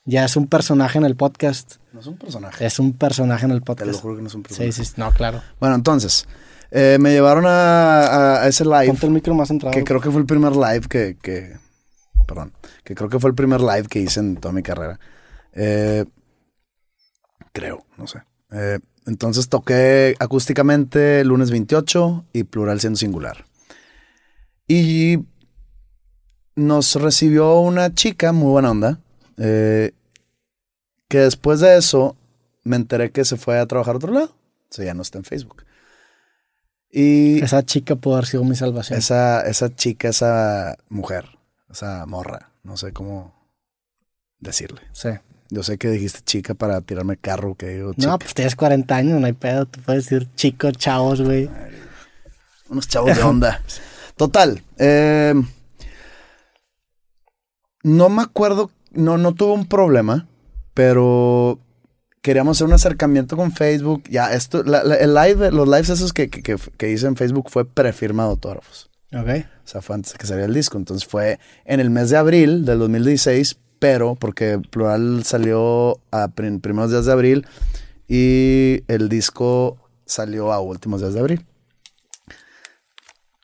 ya 0.09 0.25
es 0.25 0.37
un 0.37 0.47
personaje 0.47 0.99
en 0.99 1.05
el 1.05 1.17
podcast. 1.17 1.77
No 1.93 2.01
es 2.01 2.07
un 2.07 2.17
personaje. 2.17 2.65
Es 2.67 2.79
un 2.79 2.93
personaje 2.95 3.45
en 3.45 3.51
el 3.53 3.61
Te 3.61 3.65
podcast. 3.67 3.93
lo 3.93 3.99
juro 3.99 4.17
que 4.17 4.23
no 4.23 4.29
es 4.29 4.35
un 4.35 4.43
personaje. 4.43 4.73
Sí, 4.73 4.85
sí, 4.85 4.93
no, 4.97 5.11
claro. 5.13 5.43
Bueno, 5.61 5.75
entonces, 5.75 6.27
eh, 6.71 6.97
me 7.01 7.11
llevaron 7.13 7.45
a, 7.47 8.07
a- 8.07 8.43
a 8.43 8.49
ese 8.49 8.65
live. 8.65 8.87
Ponte 8.89 9.07
el 9.07 9.13
micro 9.13 9.35
más 9.35 9.49
centrado. 9.49 9.73
Que 9.73 9.85
creo 9.85 10.01
que 10.01 10.11
fue 10.11 10.21
el 10.21 10.27
primer 10.27 10.53
live 10.57 10.83
que, 10.89 11.17
que, 11.21 11.57
perdón. 12.27 12.53
Que 12.85 12.95
creo 12.95 13.09
que 13.11 13.19
fue 13.19 13.29
el 13.31 13.37
primer 13.37 13.61
live 13.61 13.85
que 13.89 14.01
hice 14.01 14.21
en 14.21 14.37
toda 14.37 14.53
mi 14.53 14.63
carrera. 14.63 14.99
Eh, 15.53 16.05
creo, 17.53 17.85
no 17.97 18.07
sé. 18.07 18.23
Eh, 18.53 18.79
entonces 19.07 19.49
toqué 19.49 20.15
acústicamente 20.19 21.23
lunes 21.25 21.51
28 21.51 22.25
y 22.33 22.45
plural 22.45 22.81
siendo 22.81 22.97
singular. 22.99 23.45
Y 24.67 25.19
nos 26.57 26.95
recibió 26.97 27.59
una 27.61 27.95
chica 27.95 28.33
muy 28.33 28.51
buena 28.51 28.71
onda. 28.71 29.01
eh, 29.39 29.93
que 31.09 31.19
después 31.19 31.61
de 31.61 31.77
eso 31.79 32.17
me 32.65 32.77
enteré 32.77 33.11
que 33.11 33.25
se 33.25 33.37
fue 33.37 33.59
a 33.59 33.67
trabajar 33.67 33.95
a 33.95 33.99
otro 33.99 34.13
lado. 34.13 34.27
O 34.71 34.73
sea, 34.75 34.85
ya 34.85 34.95
no 34.95 35.03
está 35.03 35.19
en 35.19 35.25
Facebook. 35.25 35.65
Y 36.91 37.43
Esa 37.43 37.63
chica 37.65 37.97
pudo 37.97 38.15
haber 38.15 38.27
sido 38.27 38.45
mi 38.45 38.55
salvación. 38.57 38.99
esa, 38.99 39.43
esa 39.43 39.75
chica, 39.75 40.09
esa 40.09 40.77
mujer, 40.89 41.27
esa 41.71 42.07
morra, 42.07 42.51
no 42.63 42.77
sé 42.77 42.93
cómo 42.93 43.35
decirle. 44.39 44.81
Sí. 44.93 45.11
Yo 45.51 45.63
sé 45.63 45.79
que 45.79 45.89
dijiste 45.89 46.21
chica 46.23 46.55
para 46.55 46.81
tirarme 46.83 47.17
carro, 47.17 47.55
que 47.55 47.69
digo 47.69 47.95
chica. 47.95 48.07
No, 48.09 48.19
pues 48.19 48.35
tienes 48.35 48.55
40 48.55 48.95
años, 48.95 49.21
no 49.21 49.27
hay 49.27 49.33
pedo. 49.33 49.65
Tú 49.67 49.81
puedes 49.81 50.05
decir 50.09 50.29
chicos, 50.35 50.73
chavos, 50.75 51.23
güey. 51.23 51.49
Unos 52.69 52.87
chavos 52.87 53.17
de 53.17 53.23
onda. 53.23 53.63
Total. 54.17 54.63
eh, 54.77 55.35
no 57.83 58.09
me 58.09 58.23
acuerdo, 58.23 58.71
no, 58.91 59.17
no 59.19 59.35
tuve 59.35 59.53
un 59.53 59.67
problema, 59.67 60.27
pero 60.79 61.59
queríamos 62.23 62.57
hacer 62.57 62.69
un 62.69 62.73
acercamiento 62.73 63.37
con 63.37 63.51
Facebook. 63.51 64.05
Ya, 64.09 64.33
esto, 64.33 64.63
la- 64.63 64.85
la- 64.85 64.95
el 64.95 65.13
live, 65.13 65.51
los 65.51 65.67
lives 65.67 65.89
esos 65.89 66.13
que, 66.13 66.31
que, 66.31 66.41
que, 66.41 66.57
que 66.77 66.91
hice 66.93 67.09
en 67.09 67.17
Facebook 67.17 67.51
fue 67.51 67.65
prefirmado 67.65 68.31
autógrafos. 68.31 68.89
Ok. 69.13 69.29
O 69.65 69.69
sea, 69.69 69.83
fue 69.83 69.97
antes 69.97 70.13
de 70.13 70.19
que 70.19 70.27
saliera 70.29 70.47
el 70.47 70.55
disco. 70.55 70.79
Entonces 70.79 71.09
fue 71.09 71.41
en 71.65 71.81
el 71.81 71.91
mes 71.91 72.11
de 72.11 72.17
abril 72.17 72.65
del 72.65 72.79
2016, 72.79 73.59
pero 73.81 74.15
porque 74.15 74.61
Plural 74.71 75.25
salió 75.25 75.99
a 76.13 76.29
prim- 76.29 76.61
primeros 76.61 76.93
días 76.93 77.07
de 77.07 77.13
abril 77.13 77.47
y 78.07 78.85
el 78.87 79.09
disco 79.09 79.79
salió 80.07 80.53
a 80.53 80.61
últimos 80.61 81.01
días 81.01 81.15
de 81.15 81.21
abril. 81.21 81.47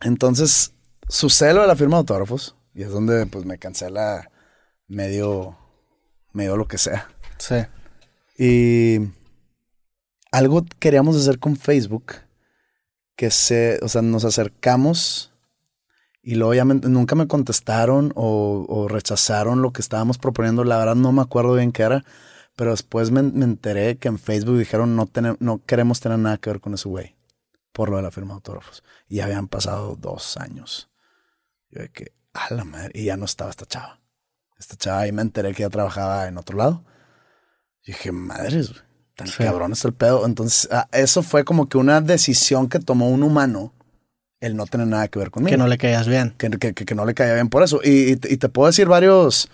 Entonces, 0.03 0.73
sucede 1.09 1.55
lo 1.55 1.63
de 1.63 1.67
la 1.67 1.77
firma 1.77 1.97
de 1.97 2.01
autógrafos 2.01 2.55
y 2.75 2.83
es 2.83 2.91
donde 2.91 3.27
pues 3.27 3.45
me 3.45 3.59
cancela 3.59 4.31
medio, 4.87 5.57
medio 6.33 6.57
lo 6.57 6.69
que 6.69 6.79
sea. 6.79 7.09
Sí. 7.47 7.57
Y 8.39 9.11
algo 10.33 10.65
queríamos 10.79 11.15
hacer 11.17 11.39
con 11.39 11.57
Facebook 11.57 12.15
que 13.17 13.31
se, 13.31 13.79
o 13.83 13.89
sea, 13.89 14.01
nos 14.01 14.25
acercamos 14.25 15.31
y 16.23 16.37
luego 16.37 16.55
ya 16.55 16.65
nunca 16.65 17.15
me 17.15 17.29
contestaron 17.29 18.13
o, 18.17 18.87
rechazaron 18.89 19.61
lo 19.61 19.73
que 19.73 19.83
estábamos 19.83 20.17
proponiendo. 20.17 20.65
La 20.65 20.79
verdad 20.79 20.95
no 20.95 21.13
me 21.13 21.21
acuerdo 21.21 21.53
bien 21.53 21.71
qué 21.71 21.83
era, 21.83 22.05
pero 22.57 22.71
después 22.71 23.11
me, 23.11 23.21
enteré 23.21 23.99
que 23.99 24.09
en 24.09 24.19
Facebook 24.19 24.57
dijeron 24.57 24.97
no, 24.97 25.07
tenem- 25.07 25.37
no 25.39 25.63
queremos 25.67 26.01
tener 26.01 26.19
nada 26.19 26.39
que 26.39 26.49
ver 26.49 26.61
con 26.61 26.73
ese 26.73 26.89
güey 26.89 27.15
por 27.73 27.91
lo 27.91 27.97
de 27.99 28.05
la 28.05 28.11
firma 28.11 28.31
de 28.31 28.37
autógrafos. 28.37 28.83
Y 29.07 29.17
ya 29.17 29.27
habían 29.27 29.49
pasado 29.49 29.97
dos 29.97 30.39
años. 30.39 30.89
Yo 31.69 31.83
de 31.83 31.91
que, 31.91 32.13
a 32.33 32.55
la 32.55 32.65
madre, 32.65 32.93
y 32.95 33.05
ya 33.05 33.19
no 33.19 33.27
estaba 33.27 33.51
esta 33.51 33.67
chava. 33.67 34.01
Esta 34.59 34.77
chava 34.77 35.07
y 35.07 35.13
me 35.13 35.21
enteré 35.21 35.53
que 35.53 35.63
ya 35.63 35.69
trabajaba 35.71 36.27
en 36.27 36.39
otro 36.39 36.57
lado. 36.57 36.85
Y 37.85 37.93
dije, 37.93 38.13
madres, 38.13 38.71
güey, 38.71 38.81
tan 39.15 39.27
Sí. 39.27 39.43
cabrón 39.45 39.73
está 39.73 39.89
el 39.89 39.95
pedo. 39.95 40.27
Entonces, 40.27 40.69
ah, 40.73 40.89
eso 40.93 41.23
fue 41.23 41.45
como 41.45 41.69
que 41.69 41.79
una 41.79 42.01
decisión 42.01 42.69
que 42.69 42.79
tomó 42.79 43.09
un 43.11 43.23
humano 43.23 43.73
el 44.41 44.57
no 44.57 44.67
tener 44.67 44.87
nada 44.87 45.09
que 45.09 45.19
ver 45.19 45.31
conmigo. 45.31 45.51
Que 45.51 45.57
no 45.57 45.67
le 45.67 45.79
caías 45.79 46.07
bien. 46.09 46.35
que, 46.37 46.51
que- 46.51 46.75
que- 46.75 46.85
que 46.85 46.95
no 46.95 47.05
le 47.07 47.15
caía 47.15 47.35
bien 47.35 47.49
por 47.49 47.63
eso. 47.63 47.81
Y, 47.83 48.13
y 48.13 48.17
te- 48.17 48.33
y 48.33 48.37
te 48.37 48.49
puedo 48.49 48.67
decir 48.67 48.87
varios, 48.89 49.49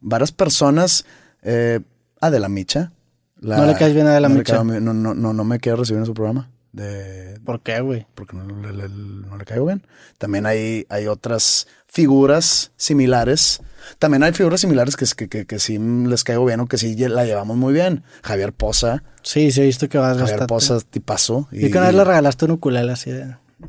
varias 0.00 0.30
personas, 0.32 1.04
eh, 1.42 1.80
Adela 2.20 2.48
Micha. 2.48 2.92
la- 3.40 3.56
No 3.58 3.66
le 3.66 3.74
caes 3.76 3.94
bien 3.94 4.06
a 4.06 4.10
Adela 4.10 4.28
no 4.28 4.34
le 4.34 4.40
Micha. 4.40 4.62
no, 4.64 4.92
no, 4.92 5.14
no, 5.14 5.32
no 5.32 5.44
me 5.44 5.58
quiere 5.60 5.76
recibir 5.78 6.00
en 6.00 6.06
su 6.06 6.14
programa. 6.14 6.50
De, 6.72 7.40
¿Por 7.44 7.62
qué, 7.62 7.80
güey? 7.80 8.06
porque 8.14 8.36
no 8.36 8.44
le, 8.60 8.72
le- 8.72 8.88
no 8.88 9.36
le 9.36 9.44
caigo 9.44 9.66
bien. 9.66 9.84
También 10.18 10.44
hay, 10.46 10.86
hay 10.90 11.06
otras 11.06 11.66
figuras 11.88 12.72
similares. 12.76 13.60
También 13.98 14.22
hay 14.22 14.32
figuras 14.32 14.60
similares 14.60 14.96
que, 14.96 15.06
que, 15.16 15.28
que, 15.28 15.46
que 15.46 15.58
sí 15.58 15.78
les 15.78 16.22
caigo 16.22 16.44
bien 16.44 16.60
o 16.60 16.66
que 16.66 16.76
sí 16.78 16.94
la 16.96 17.24
llevamos 17.24 17.56
muy 17.56 17.72
bien. 17.72 18.04
Javier 18.22 18.52
Poza. 18.52 19.02
Sí, 19.22 19.50
sí, 19.50 19.62
he 19.62 19.64
visto 19.64 19.88
que 19.88 19.98
vas 19.98 20.18
Javier 20.18 20.38
bastante. 20.40 20.46
Poza, 20.46 20.78
tipazo. 20.80 21.48
Y 21.50 21.70
que 21.70 21.78
una 21.78 21.86
vez 21.86 21.96
le 21.96 22.04
regalaste 22.04 22.44
un 22.44 22.52
ukulele 22.52 22.92
así 22.92 23.10
de... 23.10 23.22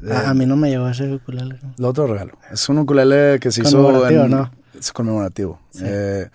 Eh. 0.04 0.12
A, 0.14 0.30
a 0.30 0.34
mí 0.36 0.46
no 0.46 0.56
me 0.56 0.70
llevó 0.70 0.88
ese 0.90 1.12
ukulele. 1.12 1.58
¿no? 1.64 1.74
Lo 1.78 1.88
otro 1.90 2.06
regalo. 2.06 2.38
Es 2.52 2.68
un 2.70 2.78
ukulele 2.80 3.40
que 3.40 3.52
se 3.52 3.62
hizo 3.62 3.78
Conmemorativo, 3.82 4.24
en- 4.26 4.32
¿no? 4.32 4.52
Es 4.78 4.92
conmemorativo. 4.92 5.60
Eh, 5.82 6.30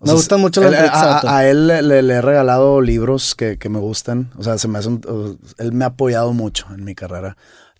o 0.00 0.06
Me 0.06 0.12
gustan 0.14 0.40
mucho 0.40 0.62
los 0.62 0.72
él- 0.72 0.80
beats, 0.80 0.94
a, 0.96 1.18
a- 1.18 1.36
a 1.38 1.48
él 1.48 1.68
le, 1.68 1.82
le- 1.82 2.02
le 2.02 2.14
he 2.14 2.20
regalado 2.22 2.80
libros 2.80 3.34
que, 3.34 3.56
que 3.58 3.68
me 3.68 3.78
gustan. 3.78 4.30
O 4.36 4.42
sea, 4.42 4.58
se 4.58 4.66
me 4.68 4.78
hace 4.78 4.88
un- 4.88 5.02
uh, 5.06 5.38
él 5.62 5.72
me 5.72 5.84
ha 5.84 5.88
apoyado 5.88 6.32
mucho 6.32 6.66
en 6.74 6.82
mi 6.84 6.94
carrera. 6.94 7.36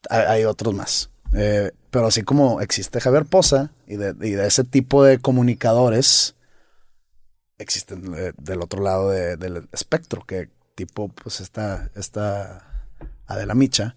Hay, 0.08 0.22
hay 0.22 0.44
otros 0.44 0.72
más. 0.72 1.10
Eh, 1.34 1.72
pero 1.90 2.06
así 2.06 2.22
como 2.22 2.60
existe 2.60 3.00
Javier 3.00 3.24
Poza 3.24 3.70
y 3.86 3.96
de, 3.96 4.14
y 4.26 4.32
de 4.32 4.46
ese 4.46 4.64
tipo 4.64 5.02
de 5.04 5.18
comunicadores, 5.18 6.34
existen 7.58 8.12
de- 8.12 8.32
del 8.36 8.62
otro 8.62 8.82
lado 8.82 9.10
de- 9.10 9.36
del 9.36 9.68
espectro, 9.72 10.24
que 10.26 10.48
tipo, 10.74 11.08
pues 11.08 11.40
esta, 11.40 11.90
esta 11.96 12.62
Adela 13.26 13.54
Micha, 13.54 13.96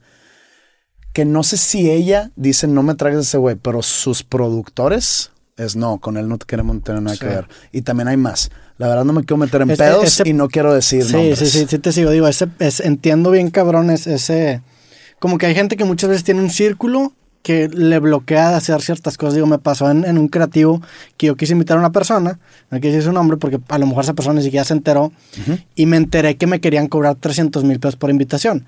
que 1.13 1.25
no 1.25 1.43
sé 1.43 1.57
si 1.57 1.89
ella 1.89 2.31
dice 2.35 2.67
no 2.67 2.83
me 2.83 2.95
traigas 2.95 3.19
a 3.19 3.23
ese 3.23 3.37
güey, 3.37 3.55
pero 3.55 3.81
sus 3.81 4.23
productores 4.23 5.31
es 5.57 5.75
no, 5.75 5.99
con 5.99 6.15
él 6.15 6.29
no 6.29 6.37
queremos 6.37 6.81
tener 6.83 7.01
nada 7.01 7.15
Sí. 7.15 7.21
que 7.21 7.25
ver. 7.27 7.47
Y 7.73 7.81
también 7.81 8.07
hay 8.07 8.15
más. 8.15 8.49
La 8.77 8.87
verdad 8.87 9.03
no 9.03 9.11
me 9.11 9.21
quiero 9.25 9.37
meter 9.37 9.61
en 9.61 9.71
Este- 9.71 9.83
pedos 9.83 10.05
ese- 10.05 10.29
y 10.29 10.31
no 10.33 10.47
quiero 10.47 10.73
decir 10.73 11.03
Sí, 11.03 11.11
nombres. 11.11 11.39
sí, 11.39 11.47
sí, 11.47 11.65
sí 11.67 11.79
te 11.79 11.91
sigo. 11.91 12.11
Digo, 12.11 12.27
ese, 12.29 12.47
es, 12.59 12.79
entiendo 12.79 13.29
bien, 13.31 13.49
cabrón, 13.51 13.89
es, 13.89 14.07
ese... 14.07 14.61
Como 15.19 15.37
que 15.37 15.47
hay 15.47 15.55
gente 15.55 15.75
que 15.75 15.83
muchas 15.83 16.09
veces 16.09 16.23
tiene 16.23 16.39
un 16.41 16.49
círculo 16.49 17.11
que 17.43 17.69
le 17.69 17.99
bloquea 17.99 18.49
de 18.49 18.55
hacer 18.55 18.81
ciertas 18.81 19.17
cosas. 19.17 19.35
Digo, 19.35 19.47
me 19.47 19.59
pasó 19.59 19.89
en, 19.89 20.05
en 20.05 20.17
un 20.17 20.27
creativo 20.27 20.81
que 21.17 21.27
yo 21.27 21.35
quise 21.35 21.53
invitar 21.53 21.77
a 21.77 21.79
una 21.79 21.91
persona, 21.91 22.39
no 22.69 22.79
quise 22.79 22.93
decir 22.93 23.03
su 23.03 23.13
nombre 23.13 23.37
porque 23.37 23.59
a 23.67 23.77
lo 23.77 23.87
mejor 23.87 24.03
esa 24.03 24.13
persona 24.13 24.35
ni 24.35 24.43
siquiera 24.43 24.63
se 24.65 24.73
enteró, 24.73 25.11
y 25.75 25.85
me 25.85 25.97
enteré 25.97 26.35
que 26.37 26.47
me 26.47 26.59
querían 26.59 26.87
cobrar 26.87 27.15
300 27.15 27.63
mil 27.63 27.79
pesos 27.79 27.95
por 27.95 28.09
invitación. 28.09 28.65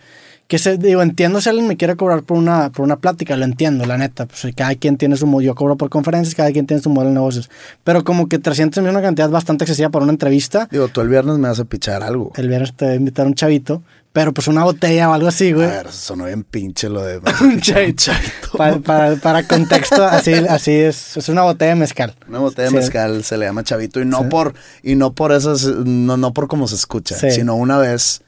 Que 0.51 0.59
se, 0.59 0.77
digo, 0.77 1.01
entiendo 1.01 1.39
si 1.39 1.47
alguien 1.47 1.65
me 1.65 1.77
quiere 1.77 1.95
cobrar 1.95 2.23
por 2.23 2.35
una, 2.37 2.73
por 2.73 2.83
una 2.83 2.97
plática, 2.97 3.37
lo 3.37 3.45
entiendo, 3.45 3.85
la 3.85 3.97
neta. 3.97 4.25
Pues 4.25 4.53
cada 4.53 4.75
quien 4.75 4.97
tiene 4.97 5.15
su. 5.15 5.41
Yo 5.41 5.55
cobro 5.55 5.77
por 5.77 5.89
conferencias, 5.89 6.35
cada 6.35 6.51
quien 6.51 6.67
tiene 6.67 6.83
su 6.83 6.89
modelo 6.89 7.07
de 7.07 7.13
negocios. 7.13 7.49
Pero 7.85 8.03
como 8.03 8.27
que 8.27 8.37
300 8.37 8.83
mil 8.83 8.89
es 8.89 8.93
una 8.93 9.01
cantidad 9.01 9.29
bastante 9.29 9.63
excesiva 9.63 9.87
para 9.91 10.03
una 10.03 10.11
entrevista. 10.11 10.67
Digo, 10.69 10.89
tú 10.89 10.99
el 10.99 11.07
viernes 11.07 11.37
me 11.37 11.47
vas 11.47 11.61
a 11.61 11.63
pichar 11.63 12.03
algo. 12.03 12.33
El 12.35 12.49
viernes 12.49 12.73
te 12.75 12.83
voy 12.83 12.93
a 12.95 12.97
invitar 12.97 13.23
a 13.25 13.29
un 13.29 13.33
chavito, 13.33 13.81
pero 14.11 14.33
pues 14.33 14.49
una 14.49 14.65
botella 14.65 15.09
o 15.09 15.13
algo 15.13 15.29
así, 15.29 15.51
A 15.51 15.55
güey. 15.55 15.67
ver, 15.67 15.89
sonó 15.89 16.25
bien 16.25 16.43
pinche 16.43 16.89
lo 16.89 17.01
de 17.01 17.21
Un 17.41 17.61
chavito. 17.61 18.11
Para, 18.57 18.77
para- 18.79 19.15
para 19.15 19.47
contexto, 19.47 20.03
así, 20.03 20.33
así 20.33 20.71
es. 20.73 21.15
Es 21.15 21.29
una 21.29 21.43
botella 21.43 21.75
de 21.75 21.79
mezcal. 21.79 22.13
Una 22.27 22.39
botella 22.39 22.63
de 22.63 22.69
Sí. 22.71 22.75
mezcal 22.75 23.23
se 23.23 23.37
le 23.37 23.45
llama 23.45 23.63
chavito 23.63 24.01
y 24.01 24.05
no 24.05 24.23
Sí. 24.23 24.25
por 24.29 24.53
y 24.83 24.95
no 24.95 25.13
por 25.13 25.31
esas 25.31 25.63
no 25.63 26.17
no 26.17 26.33
por 26.33 26.49
cómo 26.49 26.67
se 26.67 26.75
escucha, 26.75 27.15
Sí. 27.15 27.31
sino 27.31 27.55
una 27.55 27.77
vez 27.77 28.21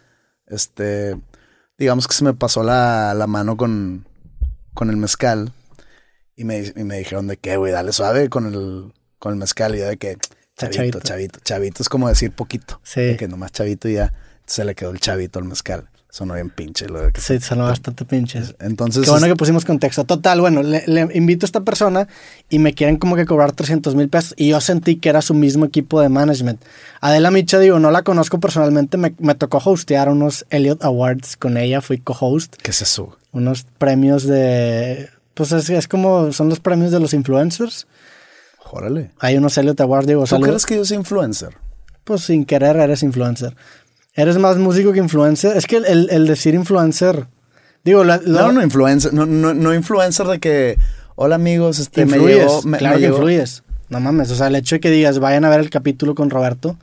este 0.48 1.18
digamos 1.78 2.08
que 2.08 2.14
se 2.14 2.24
me 2.24 2.34
pasó 2.34 2.64
la, 2.64 3.14
la 3.14 3.28
mano 3.28 3.58
con 3.58 4.06
con 4.74 4.90
el 4.90 4.98
mezcal 4.98 5.52
y 6.36 6.46
me, 6.46 6.60
y 6.76 6.84
me 6.84 6.98
dijeron 6.98 7.28
de 7.28 7.38
que 7.38 7.58
güey, 7.58 7.72
dale 7.72 7.92
suave 7.92 8.30
con 8.30 8.48
el 8.48 8.92
con 9.20 9.34
el 9.34 9.40
mezcal 9.40 9.76
y 9.76 9.80
yo 9.80 9.88
de 9.88 9.98
que 9.98 10.18
chavito, 10.58 10.78
Chavito. 10.78 11.00
chavito, 11.02 11.40
chavito, 11.44 11.82
es 11.84 11.90
como 11.90 12.08
decir 12.10 12.32
poquito, 12.32 12.80
Sí. 12.84 13.02
de 13.02 13.18
que 13.18 13.28
nomás 13.28 13.52
chavito 13.52 13.88
y 13.88 13.94
ya 13.96 14.14
se 14.46 14.66
le 14.66 14.76
quedó 14.76 14.92
el 14.92 15.00
chavito 15.00 15.40
al 15.40 15.46
mezcal. 15.46 15.90
Sonó 16.16 16.36
bien 16.36 16.52
pinche 16.52 16.88
lo 16.88 17.02
de 17.02 17.12
que 17.12 17.20
Sí, 17.20 17.40
sonó 17.40 17.64
bastante 17.64 18.06
pinches. 18.06 18.54
entonces 18.60 19.04
Qué 19.04 19.10
bueno 19.10 19.26
que 19.26 19.36
pusimos 19.36 19.66
contexto. 19.66 20.04
Total, 20.04 20.40
bueno, 20.42 20.62
le, 20.62 20.84
le 20.86 21.10
invito 21.16 21.44
a 21.44 21.48
esta 21.48 21.62
persona 21.62 22.08
y 22.52 22.60
me 22.60 22.76
quieren 22.76 22.98
como 22.98 23.16
que 23.16 23.26
cobrar 23.26 23.54
300 23.54 23.96
mil 23.96 24.10
pesos 24.10 24.36
y 24.38 24.50
yo 24.50 24.62
sentí 24.62 24.98
que 24.98 25.10
era 25.10 25.24
su 25.24 25.34
mismo 25.34 25.66
equipo 25.66 26.00
de 26.02 26.10
management. 26.10 26.62
Adela 27.02 27.32
Micha, 27.32 27.58
digo, 27.58 27.80
no 27.80 27.90
la 27.90 28.04
conozco 28.04 28.40
personalmente, 28.40 28.96
me, 28.98 29.16
me 29.18 29.34
tocó 29.34 29.58
hostear 29.66 30.08
unos 30.08 30.46
Elliot 30.52 30.84
Awards 30.84 31.36
con 31.36 31.58
ella, 31.58 31.82
fui 31.82 31.98
co-host, 31.98 32.58
¿qué 32.62 32.70
es 32.70 32.84
eso? 32.84 33.18
unos 33.32 33.66
premios 33.80 34.28
de... 34.28 35.10
Pues 35.34 35.52
es, 35.52 35.68
es 35.72 35.88
como, 35.88 36.32
son 36.32 36.48
los 36.48 36.60
premios 36.60 36.92
de 36.92 37.00
los 37.00 37.16
influencers. 37.16 37.88
Órale. 38.72 39.10
Hay 39.20 39.36
unos 39.36 39.58
Elliot 39.58 39.82
Awards, 39.82 40.06
digo, 40.06 40.26
¿Tú 40.26 40.40
crees 40.40 40.68
que 40.68 40.76
yo 40.76 40.86
soy 40.86 40.98
influencer? 40.98 41.56
Pues 42.04 42.22
sin 42.26 42.46
querer 42.46 42.76
eres 42.76 43.02
influencer. 43.02 43.56
Eres 44.16 44.38
más 44.38 44.58
músico 44.58 44.92
que 44.94 45.00
influencer. 45.00 45.58
Es 45.58 45.66
que 45.66 45.78
el, 45.78 45.86
el- 45.86 46.10
el 46.12 46.28
decir 46.28 46.54
influencer. 46.54 47.28
Digo, 47.84 48.04
No, 48.06 48.52
no 48.52 48.62
influencer, 48.64 49.14
no, 49.14 49.26
no, 49.26 49.54
no 49.54 49.74
influencer 49.74 50.26
de 50.28 50.40
que, 50.40 50.78
hola 51.16 51.36
amigos, 51.36 51.80
este 51.80 52.06
me 52.06 52.18
llegó, 52.18 52.62
me, 52.64 52.78
claro 52.78 52.96
me 52.96 53.02
que 53.02 53.08
llegó- 53.08 53.18
influyes. 53.18 53.64
No 53.90 54.00
mames. 54.00 54.32
O 54.32 54.36
sea, 54.36 54.48
el 54.48 54.56
hecho 54.56 54.76
de 54.76 54.80
que 54.80 54.90
digas 54.92 55.20
vayan 55.20 55.46
a 55.46 55.50
ver 55.50 55.60
el 55.60 55.70
capítulo 55.70 56.16
con 56.16 56.30
Roberto 56.30 56.78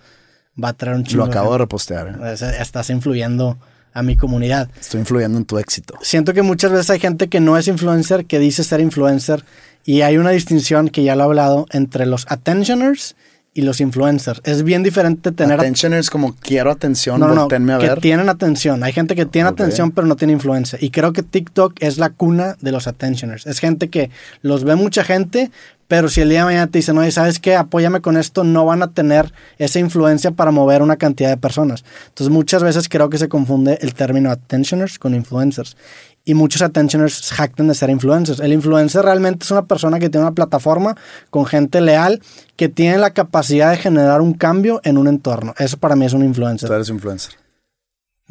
va 0.62 0.68
a 0.68 0.72
traer 0.74 0.96
un 0.96 1.04
chingo. 1.04 1.24
Lo 1.24 1.30
acabo 1.30 1.52
de 1.52 1.58
repostear. 1.58 2.18
¿eh? 2.22 2.34
Estás 2.60 2.90
influyendo 2.90 3.58
a 3.92 4.02
mi 4.02 4.16
comunidad. 4.16 4.68
Estoy 4.78 5.00
influyendo 5.00 5.38
en 5.38 5.44
tu 5.44 5.58
éxito. 5.58 5.94
Siento 6.02 6.34
que 6.34 6.42
muchas 6.42 6.70
veces 6.70 6.90
hay 6.90 7.00
gente 7.00 7.28
que 7.28 7.40
no 7.40 7.56
es 7.56 7.66
influencer, 7.66 8.26
que 8.26 8.38
dice 8.38 8.62
ser 8.62 8.80
influencer 8.80 9.44
Y 9.84 10.02
hay 10.02 10.18
una 10.18 10.30
distinción 10.30 10.88
que 10.90 11.02
ya 11.02 11.16
lo 11.16 11.22
he 11.22 11.24
hablado 11.24 11.66
entre 11.70 12.04
los 12.06 12.26
attentioners 12.28 13.16
y 13.52 13.62
los 13.62 13.80
influencers. 13.80 14.40
Es 14.44 14.62
bien 14.62 14.82
diferente 14.82 15.32
tener... 15.32 15.58
Attentioners 15.58 16.08
como 16.08 16.34
quiero 16.36 16.70
atención, 16.70 17.18
No, 17.20 17.34
no, 17.34 17.44
a 17.44 17.48
que 17.48 17.58
ver. 17.58 18.00
tienen 18.00 18.28
atención. 18.28 18.82
Hay 18.84 18.92
gente 18.92 19.16
que 19.16 19.26
tiene 19.26 19.48
atención 19.48 19.90
pero 19.90 20.06
no 20.06 20.16
tiene 20.16 20.32
influencia. 20.32 20.78
Y 20.80 20.90
creo 20.90 21.12
que 21.12 21.22
TikTok 21.22 21.74
es 21.80 21.98
la 21.98 22.10
cuna 22.10 22.56
de 22.60 22.72
los 22.72 22.86
attentioners. 22.86 23.46
Es 23.46 23.58
gente 23.58 23.88
que 23.88 24.10
los 24.42 24.64
ve 24.64 24.76
mucha 24.76 25.02
gente, 25.02 25.50
pero 25.90 26.08
si 26.08 26.20
el 26.20 26.28
día 26.28 26.38
de 26.38 26.44
mañana 26.44 26.68
te 26.68 26.78
dicen, 26.78 26.96
oye, 26.98 27.10
¿sabes 27.10 27.40
qué? 27.40 27.56
Apóyame 27.56 28.00
con 28.00 28.16
esto, 28.16 28.44
no 28.44 28.64
van 28.64 28.80
a 28.84 28.92
tener 28.92 29.34
esa 29.58 29.80
influencia 29.80 30.30
para 30.30 30.52
mover 30.52 30.82
una 30.82 30.94
cantidad 30.94 31.30
de 31.30 31.36
personas. 31.36 31.84
Entonces 32.06 32.32
muchas 32.32 32.62
veces 32.62 32.88
creo 32.88 33.10
que 33.10 33.18
se 33.18 33.28
confunde 33.28 33.76
el 33.80 33.92
término 33.94 34.30
attentioners 34.30 35.00
con 35.00 35.16
influencers. 35.16 35.76
Y 36.24 36.34
muchos 36.34 36.62
attentioners 36.62 37.32
jactan 37.32 37.66
de 37.66 37.74
ser 37.74 37.90
influencers. 37.90 38.38
El 38.38 38.52
influencer 38.52 39.04
realmente 39.04 39.44
es 39.44 39.50
una 39.50 39.64
persona 39.64 39.98
que 39.98 40.08
tiene 40.08 40.24
una 40.26 40.34
plataforma 40.36 40.96
con 41.28 41.44
gente 41.44 41.80
leal 41.80 42.22
que 42.54 42.68
tiene 42.68 42.96
la 42.96 43.10
capacidad 43.10 43.72
de 43.72 43.76
generar 43.76 44.20
un 44.20 44.34
cambio 44.34 44.80
en 44.84 44.96
un 44.96 45.08
entorno. 45.08 45.54
Eso 45.58 45.76
para 45.76 45.96
mí 45.96 46.06
es 46.06 46.12
un 46.12 46.22
influencer 46.22 46.70
eres 46.70 46.88
influencer. 46.88 47.34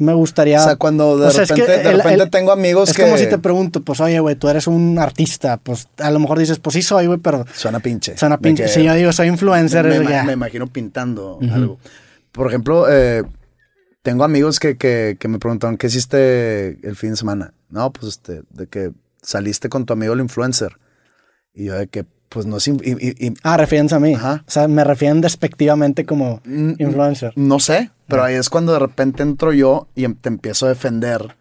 Me 0.00 0.12
gustaría. 0.14 0.60
O 0.60 0.64
sea, 0.64 0.76
cuando 0.76 1.16
de 1.18 1.28
O 1.28 1.30
sea, 1.30 1.44
es 1.44 1.48
repente, 1.50 1.72
que 1.72 1.78
de 1.88 1.92
repente 1.96 2.22
el- 2.24 2.30
tengo 2.30 2.50
amigos 2.52 2.90
Es 2.90 2.96
que... 2.96 3.02
como 3.04 3.16
si 3.16 3.26
te 3.28 3.38
pregunto, 3.38 3.82
pues 3.82 4.00
oye, 4.00 4.18
güey, 4.18 4.34
tú 4.34 4.48
eres 4.48 4.66
un 4.66 4.98
artista. 4.98 5.56
Pues 5.58 5.88
a 5.98 6.10
lo 6.10 6.18
mejor 6.18 6.38
dices, 6.38 6.58
pues 6.58 6.74
sí 6.74 6.82
soy, 6.82 7.06
güey, 7.06 7.18
pero 7.18 7.44
Suena 7.54 7.80
pinche. 7.80 8.16
suena 8.16 8.38
pinche. 8.38 8.66
Si 8.68 8.82
yo 8.82 8.94
digo 8.94 9.12
soy 9.12 9.28
influencer, 9.28 9.86
me, 9.86 9.96
es 9.96 10.08
ya. 10.08 10.24
me 10.24 10.32
imagino 10.32 10.66
pintando 10.66 11.38
algo. 11.52 11.78
Por 12.32 12.48
ejemplo, 12.48 12.86
eh, 12.90 13.22
tengo 14.02 14.24
amigos 14.24 14.58
que, 14.58 14.76
que, 14.76 15.16
que 15.20 15.28
me 15.28 15.38
preguntaron, 15.38 15.76
¿qué 15.76 15.88
hiciste 15.88 16.78
el 16.86 16.96
fin 16.96 17.10
de 17.10 17.16
semana? 17.16 17.52
No, 17.68 17.92
pues 17.92 18.08
este, 18.14 18.42
de 18.50 18.66
que 18.66 18.92
saliste 19.22 19.68
con 19.68 19.84
tu 19.84 19.92
amigo 19.92 20.14
el 20.14 20.20
influencer. 20.20 20.78
Y 21.52 21.66
yo 21.66 21.74
de 21.74 21.88
que, 21.88 22.06
pues 22.30 22.46
no 22.46 22.56
es... 22.56 22.66
y- 22.68 22.72
y- 22.82 23.26
y- 23.26 23.34
Ah, 23.42 23.58
refieren 23.58 23.92
a 23.92 23.98
mí. 23.98 24.14
Ajá. 24.14 24.42
O 24.46 24.50
sea, 24.50 24.66
me 24.68 24.82
refieren 24.84 25.20
despectivamente 25.20 26.06
como 26.06 26.40
influencer. 26.46 27.32
no 27.36 27.60
sé, 27.60 27.90
pero 28.08 28.24
ahí 28.24 28.34
es 28.36 28.48
cuando 28.48 28.72
de 28.72 28.78
repente 28.78 29.22
entro 29.22 29.52
yo 29.52 29.88
y 29.94 30.04
em- 30.04 30.14
te 30.14 30.28
empiezo 30.30 30.64
a 30.66 30.70
defender. 30.70 31.36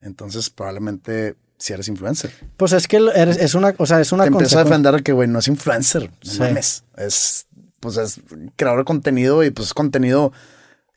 Entonces 0.00 0.50
probablemente 0.50 1.34
si 1.58 1.72
eres 1.72 1.88
influencer. 1.88 2.30
Pues 2.56 2.72
es 2.72 2.86
que 2.86 2.98
eres, 3.14 3.36
es 3.36 3.54
una, 3.56 3.74
o 3.78 3.86
sea, 3.86 4.00
es 4.00 4.12
una 4.12 4.22
te 4.24 4.28
empiezo 4.30 4.58
a 4.60 4.64
defender 4.64 4.94
de 4.94 5.02
que, 5.02 5.12
güey, 5.12 5.28
no 5.28 5.40
es 5.40 5.48
influencer. 5.48 6.10
Sí. 6.22 6.38
mames. 6.38 6.84
Es, 6.96 7.46
pues 7.80 7.96
es 7.96 8.20
creador 8.56 8.80
de 8.80 8.84
contenido 8.84 9.42
y 9.42 9.50
pues 9.50 9.68
es 9.68 9.74
contenido 9.74 10.32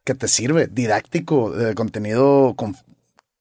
que 0.04 0.14
te 0.14 0.28
sirve, 0.28 0.68
didáctico, 0.68 1.52
de 1.52 1.74
contenido 1.74 2.54
con, 2.56 2.76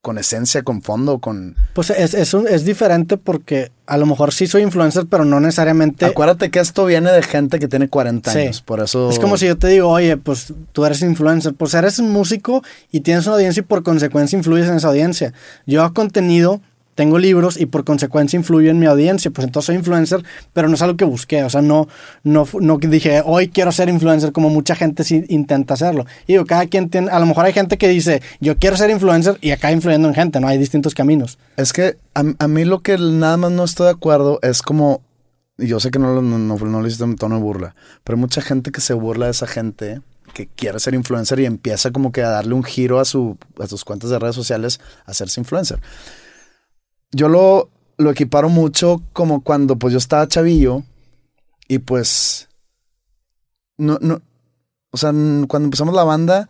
con 0.02 0.16
esencia, 0.16 0.62
con 0.62 0.81
fondo, 0.81 1.18
con... 1.18 1.56
Pues 1.74 1.90
es, 1.90 2.14
es, 2.14 2.32
un- 2.32 2.48
es 2.48 2.64
diferente 2.64 3.18
porque 3.18 3.70
a 3.86 3.98
lo 3.98 4.06
mejor 4.06 4.32
sí 4.32 4.47
soy 4.47 4.62
influencer, 4.62 5.05
pero 5.10 5.27
no 5.27 5.40
necesariamente. 5.40 6.06
Acuérdate 6.06 6.51
que 6.51 6.59
esto 6.59 6.86
viene 6.86 7.12
de 7.12 7.22
gente 7.22 7.59
que 7.59 7.68
tiene 7.68 7.89
40 7.89 8.32
Sí. 8.32 8.39
años, 8.39 8.62
por 8.62 8.81
eso... 8.81 9.10
Es 9.10 9.18
como 9.18 9.36
si 9.36 9.47
yo 9.47 9.59
te 9.59 9.68
digo, 9.68 9.89
oye, 9.90 10.16
pues 10.16 10.55
tú 10.72 10.86
eres 10.86 11.02
influencer, 11.02 11.52
pues 11.55 11.74
eres 11.74 11.98
un 11.98 12.10
músico 12.12 12.62
y 12.90 13.01
tienes 13.01 13.27
una 13.27 13.35
audiencia 13.36 13.60
y 13.60 13.64
por 13.64 13.82
consecuencia 13.82 14.39
influyes 14.39 14.68
en 14.68 14.77
esa 14.77 14.89
audiencia. 14.89 15.35
Yo 15.66 15.82
hago 15.82 15.93
contenido, 15.93 16.62
tengo 16.95 17.19
libros 17.19 17.59
y 17.59 17.67
por 17.67 17.85
consecuencia 17.85 18.37
influyo 18.37 18.71
en 18.71 18.79
mi 18.79 18.87
audiencia, 18.87 19.31
pues 19.31 19.47
entonces 19.47 19.67
soy 19.67 19.77
influencer, 19.77 20.23
pero 20.53 20.69
no 20.69 20.75
es 20.75 20.83
algo 20.83 20.97
que 20.97 21.05
busqué, 21.05 21.43
o 21.45 21.51
sea, 21.51 21.62
no, 21.62 21.89
no, 22.25 22.47
no 22.61 22.79
dije, 22.79 23.23
hoy 23.25 23.49
quiero 23.49 23.73
ser 23.73 23.89
influencer 23.89 24.33
como 24.33 24.51
mucha 24.51 24.75
gente 24.75 25.05
sí 25.05 25.25
intenta 25.29 25.75
hacerlo. 25.75 26.05
Y 26.27 26.33
digo, 26.35 26.45
cada 26.45 26.67
quien 26.67 26.91
tiene, 26.91 27.11
a 27.11 27.19
lo 27.19 27.27
mejor 27.27 27.45
hay 27.47 27.53
gente 27.53 27.79
que 27.79 27.89
dice, 27.89 28.21
yo 28.41 28.57
quiero 28.59 28.77
ser 28.77 28.91
influencer 28.91 29.39
y 29.41 29.53
acaba 29.53 29.73
influyendo 29.73 30.09
en 30.09 30.15
gente, 30.15 30.41
¿no? 30.41 30.49
Hay 30.49 30.59
distintos 30.59 30.95
caminos. 30.95 31.39
Es 31.57 31.73
que 31.73 31.97
a, 32.15 32.49
mí 32.49 32.65
lo 32.65 32.81
que 32.81 32.99
nada 32.99 33.37
más 33.37 33.53
no 33.53 33.65
estoy 33.65 33.87
de 33.87 33.93
acuerdo 33.93 34.39
es 34.43 34.62
como... 34.62 35.01
Yo 35.57 35.79
sé 35.79 35.91
que 35.91 35.99
no, 35.99 36.15
lo- 36.15 36.23
no, 36.23 36.39
no, 36.39 36.57
no 36.57 36.81
lo 36.81 36.87
hiciste 36.87 37.05
en 37.05 37.17
tono 37.17 37.37
de 37.37 37.43
burla, 37.43 37.75
pero 38.03 38.17
hay 38.17 38.21
mucha 38.21 38.41
gente 38.41 38.71
que 38.73 38.81
se 38.81 38.95
burla 38.95 39.27
de 39.27 39.33
esa 39.33 39.47
gente 39.47 40.01
que 40.33 40.47
quiere 40.47 40.81
ser 40.81 40.95
influencer 40.95 41.39
y 41.41 41.45
empieza 41.45 41.91
como 41.91 42.12
que 42.12 42.23
a 42.23 42.31
darle 42.31 42.55
un 42.55 42.62
giro 42.65 42.99
a, 42.99 43.05
su, 43.05 43.37
a 43.59 43.67
sus 43.67 43.85
cuentas 43.85 44.09
de 44.11 44.19
redes 44.19 44.35
sociales 44.37 44.81
a 45.05 45.11
hacerse 45.11 45.41
influencer. 45.41 45.81
Yo 47.12 47.28
lo, 47.28 47.70
lo 47.97 48.11
equiparo 48.11 48.49
mucho 48.49 49.03
como 49.12 49.43
cuando 49.43 49.77
pues 49.77 49.93
yo 49.93 49.99
estaba 49.99 50.27
chavillo 50.28 50.82
y 51.69 51.78
pues... 51.78 52.49
No, 53.78 53.99
no, 54.01 54.20
o 54.91 54.97
sea, 54.97 55.11
cuando 55.11 55.65
empezamos 55.65 55.95
la 55.95 56.05
banda, 56.05 56.49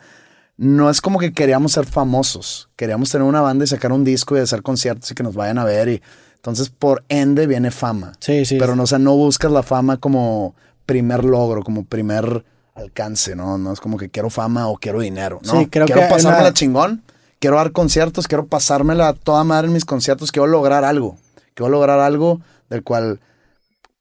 no 0.57 0.91
es 0.91 1.01
como 1.01 1.19
que 1.19 1.33
queríamos 1.33 1.73
ser 1.73 1.87
famosos. 1.87 2.69
Queríamos 2.77 3.11
tener 3.11 3.27
una 3.27 3.41
banda 3.41 3.65
y 3.65 3.69
sacar 3.69 3.93
un 3.93 4.03
disco 4.05 4.37
y 4.37 4.41
hacer 4.41 4.63
conciertos 4.63 5.11
y 5.11 5.15
que 5.15 5.23
nos 5.23 5.37
vayan 5.37 5.59
a 5.59 5.65
ver. 5.65 5.89
Y 5.89 6.03
entonces, 6.35 6.71
por 6.71 7.05
ende, 7.09 7.47
viene 7.47 7.71
fama. 7.71 8.13
Sí, 8.21 8.45
sí. 8.45 8.57
Pero 8.59 8.75
no, 8.75 8.83
o 8.83 8.87
sea, 8.87 8.99
no 8.99 9.15
buscas 9.15 9.53
la 9.53 9.63
fama 9.63 9.99
como 9.99 10.55
primer 10.87 11.25
logro, 11.25 11.63
como 11.63 11.85
primer 11.85 12.45
alcance, 12.75 13.37
¿no? 13.37 13.59
No 13.59 13.73
es 13.73 13.79
como 13.81 13.97
que 13.97 14.09
quiero 14.09 14.29
fama 14.29 14.67
o 14.69 14.77
quiero 14.77 15.01
dinero, 15.01 15.39
¿no? 15.45 15.53
Sí, 15.61 15.67
creo 15.67 15.87
quiero 15.87 16.01
que 16.03 16.09
pasármela 16.09 16.47
una- 16.47 16.55
chingón, 16.55 17.03
quiero 17.41 17.57
dar 17.57 17.73
conciertos, 17.73 18.29
quiero 18.29 18.47
pasármela 18.47 19.09
a 19.09 19.13
toda 19.15 19.43
madre 19.43 19.67
en 19.67 19.73
mis 19.73 19.85
conciertos, 19.85 20.31
quiero 20.31 20.47
lograr 20.47 20.85
algo. 20.85 21.17
Quiero 21.55 21.71
lograr 21.71 21.99
algo 21.99 22.41
del 22.69 22.85
cual 22.85 23.19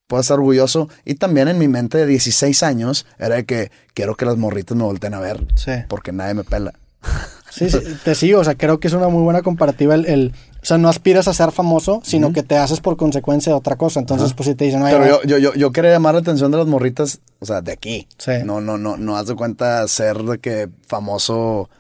puedo 0.07 0.22
estar 0.22 0.38
orgulloso. 0.38 0.90
Y 1.06 1.16
también 1.16 1.48
en 1.48 1.57
mi 1.57 1.68
mente 1.68 1.98
de 1.98 2.06
16 2.06 2.61
años 2.64 3.06
era 3.18 3.36
de 3.36 3.45
que 3.45 3.72
quiero 3.95 4.16
que 4.16 4.26
las 4.26 4.38
morritas 4.38 4.78
me 4.78 4.84
volteen 4.84 5.14
a 5.16 5.20
ver 5.20 5.45
Sí. 5.56 5.72
porque 5.88 6.11
nadie 6.11 6.36
me 6.36 6.44
pela. 6.44 6.74
Sí, 7.52 7.68
sí, 7.68 7.80
te 8.03 8.14
sigo, 8.14 8.41
o 8.41 8.44
sea, 8.44 8.53
creo 8.53 8.80
que 8.80 8.88
es 8.88 8.94
una 8.94 9.07
muy 9.07 9.24
buena 9.24 9.41
comparativa 9.41 9.95
el, 9.95 10.06
el- 10.06 10.34
o 10.61 10.66
sea, 10.66 10.78
no 10.78 10.88
aspiras 10.88 11.28
a 11.28 11.34
ser 11.34 11.52
famoso, 11.52 11.99
sino 12.06 12.32
que 12.32 12.44
te 12.44 12.56
haces 12.57 12.80
por 12.80 12.95
consecuencia 12.95 13.52
de 13.52 13.57
otra 13.57 13.76
cosa. 13.76 13.99
Entonces, 13.99 14.34
pues 14.36 14.48
si 14.49 14.53
te 14.56 14.66
dicen, 14.66 14.84
"Oye, 14.84 14.91
Pero 14.91 15.03
va". 15.03 15.10
yo, 15.10 15.24
yo, 15.24 15.38
yo, 15.40 15.53
yo 15.56 15.72
quería 15.72 15.90
llamar 15.90 16.14
la 16.14 16.20
atención 16.22 16.52
de 16.52 16.60
las 16.60 16.68
morritas, 16.68 17.22
o 17.40 17.48
sea, 17.48 17.61
de 17.61 17.72
aquí. 17.72 18.07
Sí. 18.20 18.34
No, 18.45 18.61
no, 18.61 18.78
no, 18.78 18.98
no 18.98 19.18
haz 19.18 19.26
de 19.26 19.36
cuenta 19.36 19.86
ser 19.88 20.18
de 20.22 20.38
que 20.38 20.70
famoso 20.88 21.72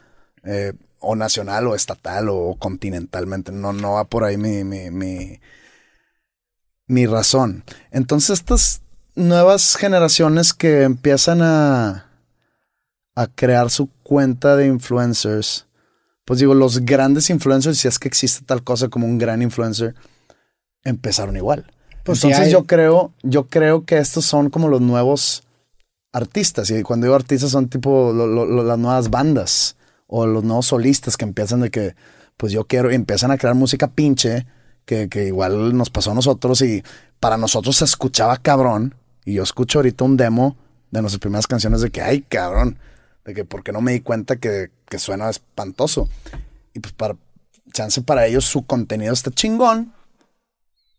eh, 0.43 0.73
o 0.99 1.15
nacional 1.15 1.67
o 1.67 1.75
estatal 1.75 2.27
o 2.29 2.55
continentalmente. 2.59 3.51
No, 3.51 3.73
no 3.73 3.93
va 3.93 4.05
por 4.05 4.23
ahí 4.23 4.37
mi, 4.37 4.63
mi, 4.63 4.89
mi, 4.91 5.39
mi 6.87 7.05
razón. 7.05 7.63
Entonces, 7.91 8.39
estas 8.39 8.81
nuevas 9.15 9.75
generaciones 9.75 10.53
que 10.53 10.83
empiezan 10.83 11.41
a, 11.41 12.09
a 13.15 13.27
crear 13.27 13.69
su 13.69 13.89
cuenta 14.03 14.55
de 14.55 14.67
influencers, 14.67 15.65
pues 16.25 16.39
digo, 16.39 16.53
los 16.53 16.79
grandes 16.85 17.29
influencers, 17.29 17.77
si 17.79 17.87
es 17.87 17.99
que 17.99 18.07
existe 18.07 18.45
tal 18.45 18.63
cosa 18.63 18.87
como 18.89 19.05
un 19.07 19.17
gran 19.17 19.41
influencer, 19.41 19.95
empezaron 20.83 21.35
igual. 21.37 21.71
Pues 22.03 22.23
Entonces 22.23 22.47
hay. 22.47 22.51
yo 22.51 22.63
creo, 22.65 23.13
yo 23.23 23.47
creo 23.47 23.85
que 23.85 23.97
estos 23.97 24.25
son 24.25 24.49
como 24.49 24.67
los 24.67 24.81
nuevos 24.81 25.43
artistas. 26.11 26.69
Y 26.71 26.81
cuando 26.81 27.05
digo 27.05 27.15
artistas 27.15 27.51
son 27.51 27.67
tipo 27.69 28.13
lo- 28.13 28.25
lo- 28.27 28.45
lo- 28.45 28.63
las 28.63 28.77
nuevas 28.79 29.09
bandas 29.09 29.75
o 30.09 30.25
los 30.25 30.43
nuevos 30.43 30.65
solistas 30.65 31.15
que 31.15 31.23
empiezan 31.23 31.61
de 31.61 31.69
que, 31.69 31.95
pues 32.35 32.51
yo 32.51 32.65
quiero, 32.65 32.91
y 32.91 32.95
empiezan 32.95 33.31
a 33.31 33.37
crear 33.37 33.55
música 33.55 33.87
pinche, 33.87 34.45
que, 34.85 35.07
que 35.07 35.25
igual 35.25 35.77
nos 35.77 35.91
pasó 35.91 36.11
a 36.11 36.15
nosotros 36.15 36.61
y 36.63 36.83
para 37.19 37.37
nosotros 37.37 37.77
se 37.77 37.85
escuchaba 37.85 38.35
cabrón. 38.37 38.95
Y 39.23 39.33
yo 39.33 39.43
escucho 39.43 39.79
ahorita 39.79 40.03
un 40.03 40.17
demo 40.17 40.57
de 40.89 41.01
nuestras 41.01 41.19
primeras 41.19 41.45
canciones 41.45 41.81
de 41.81 41.91
que, 41.91 42.01
ay, 42.01 42.21
cabrón, 42.21 42.79
de 43.23 43.35
que 43.35 43.45
porque 43.45 43.71
no 43.71 43.81
me 43.81 43.91
di 43.91 43.99
cuenta 43.99 44.37
que, 44.37 44.71
que 44.87 44.97
suena 44.97 45.29
espantoso. 45.29 46.09
Y 46.73 46.79
pues 46.79 46.93
para, 46.93 47.15
chance 47.71 48.01
para 48.01 48.25
ellos 48.25 48.45
su 48.45 48.65
contenido 48.65 49.13
está 49.13 49.29
chingón. 49.29 49.93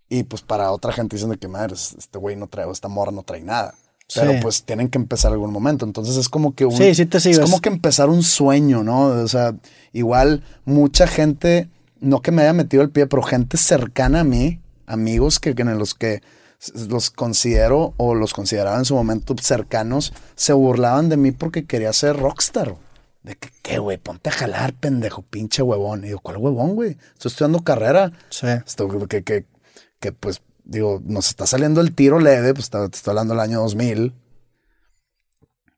Y 0.08 0.22
pues 0.22 0.42
para 0.42 0.70
otra 0.70 0.92
gente 0.92 1.16
dicen 1.16 1.30
de 1.30 1.38
que 1.38 1.48
madre, 1.48 1.74
este 1.74 2.18
güey 2.18 2.36
no 2.36 2.46
trae, 2.46 2.70
esta 2.70 2.88
morra 2.88 3.10
no 3.10 3.24
trae 3.24 3.42
nada. 3.42 3.74
Pero 4.14 4.32
Sí. 4.32 4.38
pues 4.42 4.64
tienen 4.64 4.88
que 4.88 4.98
empezar 4.98 5.32
algún 5.32 5.52
momento. 5.52 5.84
Entonces 5.84 6.16
es 6.16 6.28
como 6.28 6.54
que 6.54 6.64
un. 6.64 6.76
Sí, 6.76 6.94
sí 6.94 7.06
te. 7.06 7.18
Es 7.18 7.38
como 7.38 7.60
que 7.60 7.68
empezar 7.68 8.08
un 8.08 8.22
sueño, 8.22 8.82
¿no? 8.82 9.06
O 9.06 9.28
sea, 9.28 9.54
igual 9.92 10.42
mucha 10.64 11.06
gente, 11.06 11.68
no 12.00 12.20
que 12.20 12.32
me 12.32 12.42
haya 12.42 12.52
metido 12.52 12.82
el 12.82 12.90
pie, 12.90 13.06
pero 13.06 13.22
gente 13.22 13.56
cercana 13.56 14.20
a 14.20 14.24
mí, 14.24 14.60
amigos 14.86 15.38
que, 15.38 15.54
que 15.54 15.62
en 15.62 15.78
los 15.78 15.94
que 15.94 16.22
los 16.88 17.10
considero 17.10 17.94
o 17.96 18.14
los 18.14 18.34
consideraba 18.34 18.76
en 18.76 18.84
su 18.84 18.94
momento 18.94 19.34
cercanos, 19.40 20.12
se 20.34 20.52
burlaban 20.52 21.08
de 21.08 21.16
mí 21.16 21.30
porque 21.32 21.64
quería 21.64 21.92
ser 21.92 22.16
rockstar. 22.16 22.74
De 23.22 23.36
que, 23.36 23.50
¿qué, 23.62 23.78
güey? 23.78 23.98
Ponte 23.98 24.30
a 24.30 24.32
jalar, 24.32 24.72
pendejo, 24.74 25.22
pinche 25.22 25.62
huevón. 25.62 26.04
Y 26.04 26.08
yo, 26.10 26.18
¿cuál 26.20 26.38
huevón, 26.38 26.74
güey? 26.74 26.96
Estoy 27.12 27.30
estudiando 27.30 27.62
carrera. 27.62 28.12
Sí. 28.30 28.46
Esto, 28.66 28.88
que, 29.08 29.22
que, 29.22 29.44
que, 30.00 30.12
pues, 30.12 30.40
digo, 30.70 31.02
nos 31.04 31.28
está 31.28 31.46
saliendo 31.46 31.80
el 31.80 31.94
tiro 31.94 32.20
leve, 32.20 32.54
pues 32.54 32.64
está- 32.66 32.88
te 32.88 32.96
estoy 32.96 33.10
hablando 33.10 33.34
del 33.34 33.40
año 33.40 33.60
2000. 33.60 34.14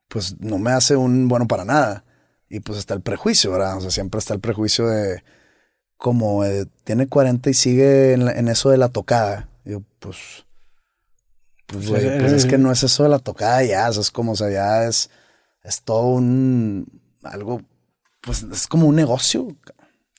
Pues 0.09 0.39
no 0.40 0.59
me 0.59 0.70
hace 0.73 0.97
un 0.97 1.28
bueno 1.28 1.47
para 1.48 1.64
nada. 1.64 2.05
Y 2.48 2.60
pues 2.60 2.78
está 2.78 2.93
el 2.94 3.01
prejuicio, 3.01 3.51
¿verdad? 3.52 3.78
O 3.78 3.81
sea, 3.81 3.90
siempre 3.90 4.19
está 4.19 4.35
el 4.35 4.40
prejuicio 4.40 4.86
de 4.86 5.23
como 5.97 6.44
eh, 6.44 6.66
tiene 6.85 7.06
40 7.09 7.48
y 7.48 7.55
sigue 7.55 8.12
en, 8.12 8.27
la- 8.27 8.32
en 8.32 8.48
eso 8.48 8.69
de 8.70 8.77
la 8.77 8.89
tocada. 8.90 9.48
Digo, 9.64 9.82
pues, 10.01 10.44
pues, 11.66 11.86
Sí, 11.86 11.90
pues 11.93 12.32
es 12.32 12.44
que 12.44 12.59
no 12.59 12.70
es 12.70 12.82
eso 12.82 13.05
de 13.05 13.09
la 13.09 13.20
tocada 13.20 13.62
ya, 13.64 13.89
o 13.89 13.93
sea, 13.93 14.02
es 14.02 14.10
como, 14.10 14.32
o 14.32 14.36
sea, 14.36 14.51
ya 14.51 14.85
es, 14.85 15.09
es 15.62 15.81
todo 15.82 16.09
un, 16.09 17.01
algo, 17.23 17.62
pues 18.20 18.43
es 18.43 18.66
como 18.66 18.86
un 18.89 18.97
negocio. 18.97 19.56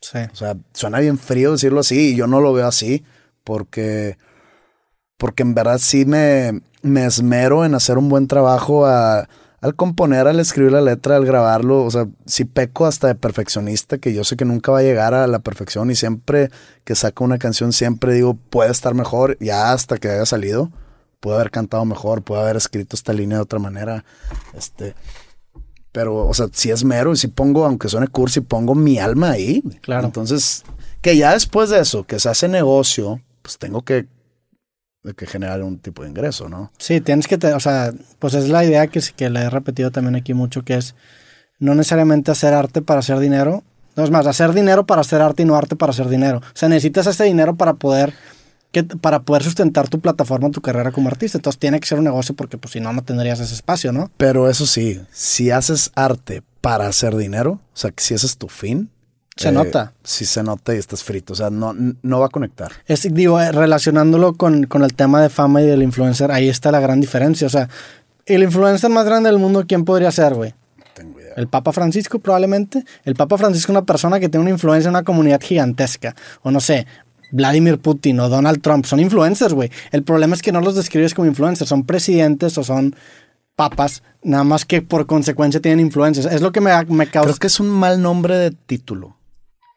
Sí. 0.01 0.19
O 0.31 0.35
sea, 0.35 0.55
suena 0.73 0.99
bien 0.99 1.19
frío 1.19 1.51
decirlo 1.51 1.81
así 1.81 2.13
y 2.13 2.15
yo 2.15 2.25
no 2.27 2.39
lo 2.41 2.53
veo 2.53 2.65
así 2.67 3.03
porque 3.43 4.17
porque 5.17 5.43
en 5.43 5.53
verdad 5.53 5.77
sí 5.79 6.05
me, 6.05 6.61
me 6.81 7.05
esmero 7.05 7.65
en 7.65 7.75
hacer 7.75 7.97
un 7.97 8.09
buen 8.09 8.27
trabajo 8.27 8.85
a- 8.85 9.27
al 9.61 9.75
componer, 9.75 10.27
al 10.27 10.41
escribir 10.41 10.73
la 10.73 10.81
letra, 10.81 11.15
al 11.15 11.25
grabarlo. 11.25 11.83
O 11.85 11.89
sea, 11.91 12.07
sí 12.25 12.43
peco 12.43 12.85
hasta 12.85 13.07
de 13.07 13.15
perfeccionista, 13.15 13.97
que 13.97 14.13
yo 14.13 14.25
sé 14.25 14.35
que 14.35 14.43
nunca 14.43 14.73
va 14.73 14.79
a 14.79 14.83
llegar 14.83 15.13
a 15.13 15.25
la 15.27 15.39
perfección 15.39 15.89
y 15.89 15.95
siempre 15.95 16.49
que 16.83 16.95
saco 16.95 17.23
una 17.23 17.37
canción, 17.37 17.71
siempre 17.71 18.13
digo, 18.13 18.33
puede 18.49 18.71
estar 18.71 18.93
mejor, 18.93 19.37
ya 19.39 19.71
hasta 19.71 19.97
que 19.97 20.09
haya 20.09 20.25
salido. 20.25 20.69
Puedo 21.21 21.37
haber 21.37 21.51
cantado 21.51 21.85
mejor, 21.85 22.23
puedo 22.23 22.41
haber 22.41 22.57
escrito 22.57 22.97
esta 22.97 23.13
línea 23.13 23.37
de 23.37 23.43
otra 23.43 23.57
manera. 23.59 24.03
Este, 24.53 24.95
pero, 25.93 26.27
o 26.27 26.33
sea, 26.33 26.47
si 26.51 26.69
es 26.69 26.83
mero 26.83 27.13
y 27.13 27.15
si 27.15 27.27
pongo, 27.29 27.65
aunque 27.65 27.87
suene 27.87 28.07
cursi, 28.09 28.41
pongo 28.41 28.75
mi 28.75 28.99
alma 28.99 29.31
ahí. 29.31 29.61
Claro. 29.81 30.05
Entonces, 30.07 30.63
que 31.01 31.15
ya 31.15 31.31
después 31.31 31.69
de 31.69 31.79
eso, 31.79 32.03
que 32.03 32.19
se 32.19 32.27
hace 32.27 32.49
negocio, 32.49 33.21
pues 33.41 33.57
tengo 33.57 33.83
que, 33.83 34.07
de 35.03 35.13
que 35.13 35.25
generar 35.27 35.61
un 35.63 35.79
tipo 35.79 36.03
de 36.03 36.09
ingreso, 36.09 36.47
¿no? 36.49 36.71
Sí, 36.77 37.01
tienes 37.01 37.27
que, 37.27 37.37
te- 37.37 37.53
o 37.53 37.59
sea, 37.59 37.91
pues 38.19 38.33
es 38.33 38.47
la 38.49 38.63
idea 38.63 38.87
que, 38.87 39.01
que 39.15 39.29
le 39.29 39.41
he 39.41 39.49
repetido 39.49 39.91
también 39.91 40.15
aquí 40.15 40.33
mucho, 40.33 40.63
que 40.63 40.75
es 40.75 40.95
no 41.59 41.75
necesariamente 41.75 42.31
hacer 42.31 42.53
arte 42.53 42.81
para 42.81 42.99
hacer 43.01 43.19
dinero. 43.19 43.63
No 43.95 44.03
es 44.03 44.09
más, 44.09 44.25
hacer 44.25 44.53
dinero 44.53 44.85
para 44.85 45.01
hacer 45.01 45.21
arte 45.21 45.43
y 45.43 45.45
no 45.45 45.55
arte 45.55 45.75
para 45.75 45.91
hacer 45.91 46.09
dinero. 46.09 46.39
O 46.39 46.55
sea, 46.57 46.67
necesitas 46.69 47.05
ese 47.05 47.25
dinero 47.25 47.55
para 47.55 47.73
poder, 47.75 48.13
que, 48.71 48.83
para 48.83 49.21
poder 49.21 49.43
sustentar 49.43 49.87
tu 49.87 49.99
plataforma, 49.99 50.49
tu 50.49 50.61
carrera 50.61 50.91
como 50.91 51.09
artista. 51.09 51.37
Entonces 51.37 51.59
tiene 51.59 51.79
que 51.79 51.87
ser 51.87 51.99
un 51.99 52.05
negocio 52.05 52.33
porque 52.35 52.57
pues 52.57 52.71
si 52.71 52.79
no, 52.79 52.91
no 52.91 53.03
tendrías 53.03 53.39
ese 53.39 53.53
espacio, 53.53 53.91
¿no? 53.91 54.09
Pero 54.17 54.49
eso 54.49 54.65
sí, 54.65 54.99
si 55.11 55.51
haces 55.51 55.91
arte 55.95 56.41
para 56.59 56.87
hacer 56.87 57.15
dinero, 57.17 57.51
o 57.73 57.77
sea, 57.77 57.91
que 57.91 58.01
si 58.03 58.13
ese 58.15 58.25
es 58.25 58.37
tu 58.37 58.47
fin. 58.47 58.89
Se 59.35 59.51
nota. 59.51 59.93
Si 60.03 60.25
se 60.25 60.43
nota 60.43 60.75
y 60.75 60.77
estás 60.77 61.03
frito, 61.03 61.33
o 61.33 61.35
sea, 61.35 61.49
no, 61.49 61.73
no 61.73 62.19
va 62.19 62.27
a 62.27 62.29
conectar. 62.29 62.71
Es, 62.85 63.11
digo, 63.13 63.41
eh, 63.41 63.51
relacionándolo 63.51 64.33
con, 64.33 64.65
con 64.65 64.83
el 64.83 64.93
tema 64.93 65.21
de 65.21 65.29
fama 65.29 65.61
y 65.61 65.65
del 65.65 65.81
influencer, 65.81 66.31
ahí 66.31 66.49
está 66.49 66.71
la 66.71 66.79
gran 66.79 67.01
diferencia. 67.01 67.47
O 67.47 67.49
sea, 67.49 67.67
el 68.25 68.43
influencer 68.43 68.89
más 68.91 69.05
grande 69.05 69.29
del 69.29 69.39
mundo, 69.39 69.65
¿quién 69.67 69.85
podría 69.85 70.11
ser, 70.11 70.35
güey? 70.35 70.53
No 70.77 70.85
tengo 70.93 71.19
idea. 71.19 71.33
El 71.35 71.47
Papa 71.47 71.73
Francisco, 71.73 72.19
probablemente. 72.19 72.85
El 73.05 73.15
Papa 73.15 73.37
Francisco 73.37 73.71
es 73.71 73.77
una 73.77 73.85
persona 73.85 74.19
que 74.19 74.29
tiene 74.29 74.43
una 74.43 74.51
influencia 74.51 74.87
en 74.87 74.95
una 74.95 75.03
comunidad 75.03 75.41
gigantesca. 75.41 76.15
O 76.43 76.51
no 76.51 76.59
sé, 76.59 76.85
Vladimir 77.31 77.79
Putin 77.79 78.19
o 78.19 78.29
Donald 78.29 78.61
Trump. 78.61 78.85
Son 78.85 78.99
influencers, 78.99 79.53
güey. 79.53 79.71
El 79.91 80.03
problema 80.03 80.35
es 80.35 80.41
que 80.43 80.51
no 80.51 80.61
los 80.61 80.75
describes 80.75 81.15
como 81.15 81.27
influencers. 81.27 81.67
Son 81.67 81.83
presidentes 81.83 82.57
o 82.59 82.63
son 82.63 82.95
papas. 83.55 84.03
Nada 84.21 84.43
más 84.43 84.65
que 84.65 84.83
por 84.83 85.07
consecuencia 85.07 85.59
tienen 85.59 85.85
influencias. 85.85 86.27
Es 86.27 86.41
lo 86.41 86.51
que 86.51 86.61
me, 86.61 86.71
me 86.85 87.07
causa. 87.07 87.29
Creo 87.29 87.39
que 87.39 87.47
es 87.47 87.59
un 87.59 87.69
mal 87.69 88.01
nombre 88.01 88.37
de 88.37 88.51
título. 88.51 89.17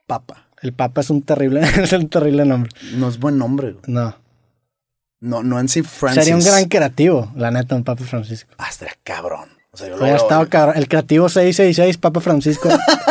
Papa. 0.06 0.46
El 0.62 0.72
Papa 0.72 1.00
es 1.02 1.10
un 1.10 1.22
terrible, 1.22 1.60
es 1.82 1.92
un 1.92 2.08
terrible 2.08 2.44
nombre. 2.44 2.70
No 2.94 3.08
es 3.08 3.18
buen 3.18 3.38
nombre. 3.38 3.72
güey. 3.72 3.82
No. 3.86 4.16
No, 5.20 5.42
no 5.42 5.58
en 5.58 5.68
sí 5.68 5.82
Francis. 5.82 6.24
Sería 6.24 6.36
un 6.36 6.44
gran 6.44 6.66
creativo, 6.66 7.32
la 7.36 7.50
neta, 7.50 7.74
un 7.74 7.84
Papa 7.84 8.04
Francisco. 8.04 8.50
Ah, 8.58 8.68
estaría 8.70 8.94
cabrón. 9.02 9.48
O 9.72 9.76
sea, 9.76 9.88
yo 9.88 9.96
lo 9.96 10.02
Hubiera 10.02 10.18
estado 10.18 10.48
cabrón. 10.48 10.76
El 10.76 10.88
creativo 10.88 11.28
666, 11.28 11.98
Papa 11.98 12.20
Francisco. 12.20 12.68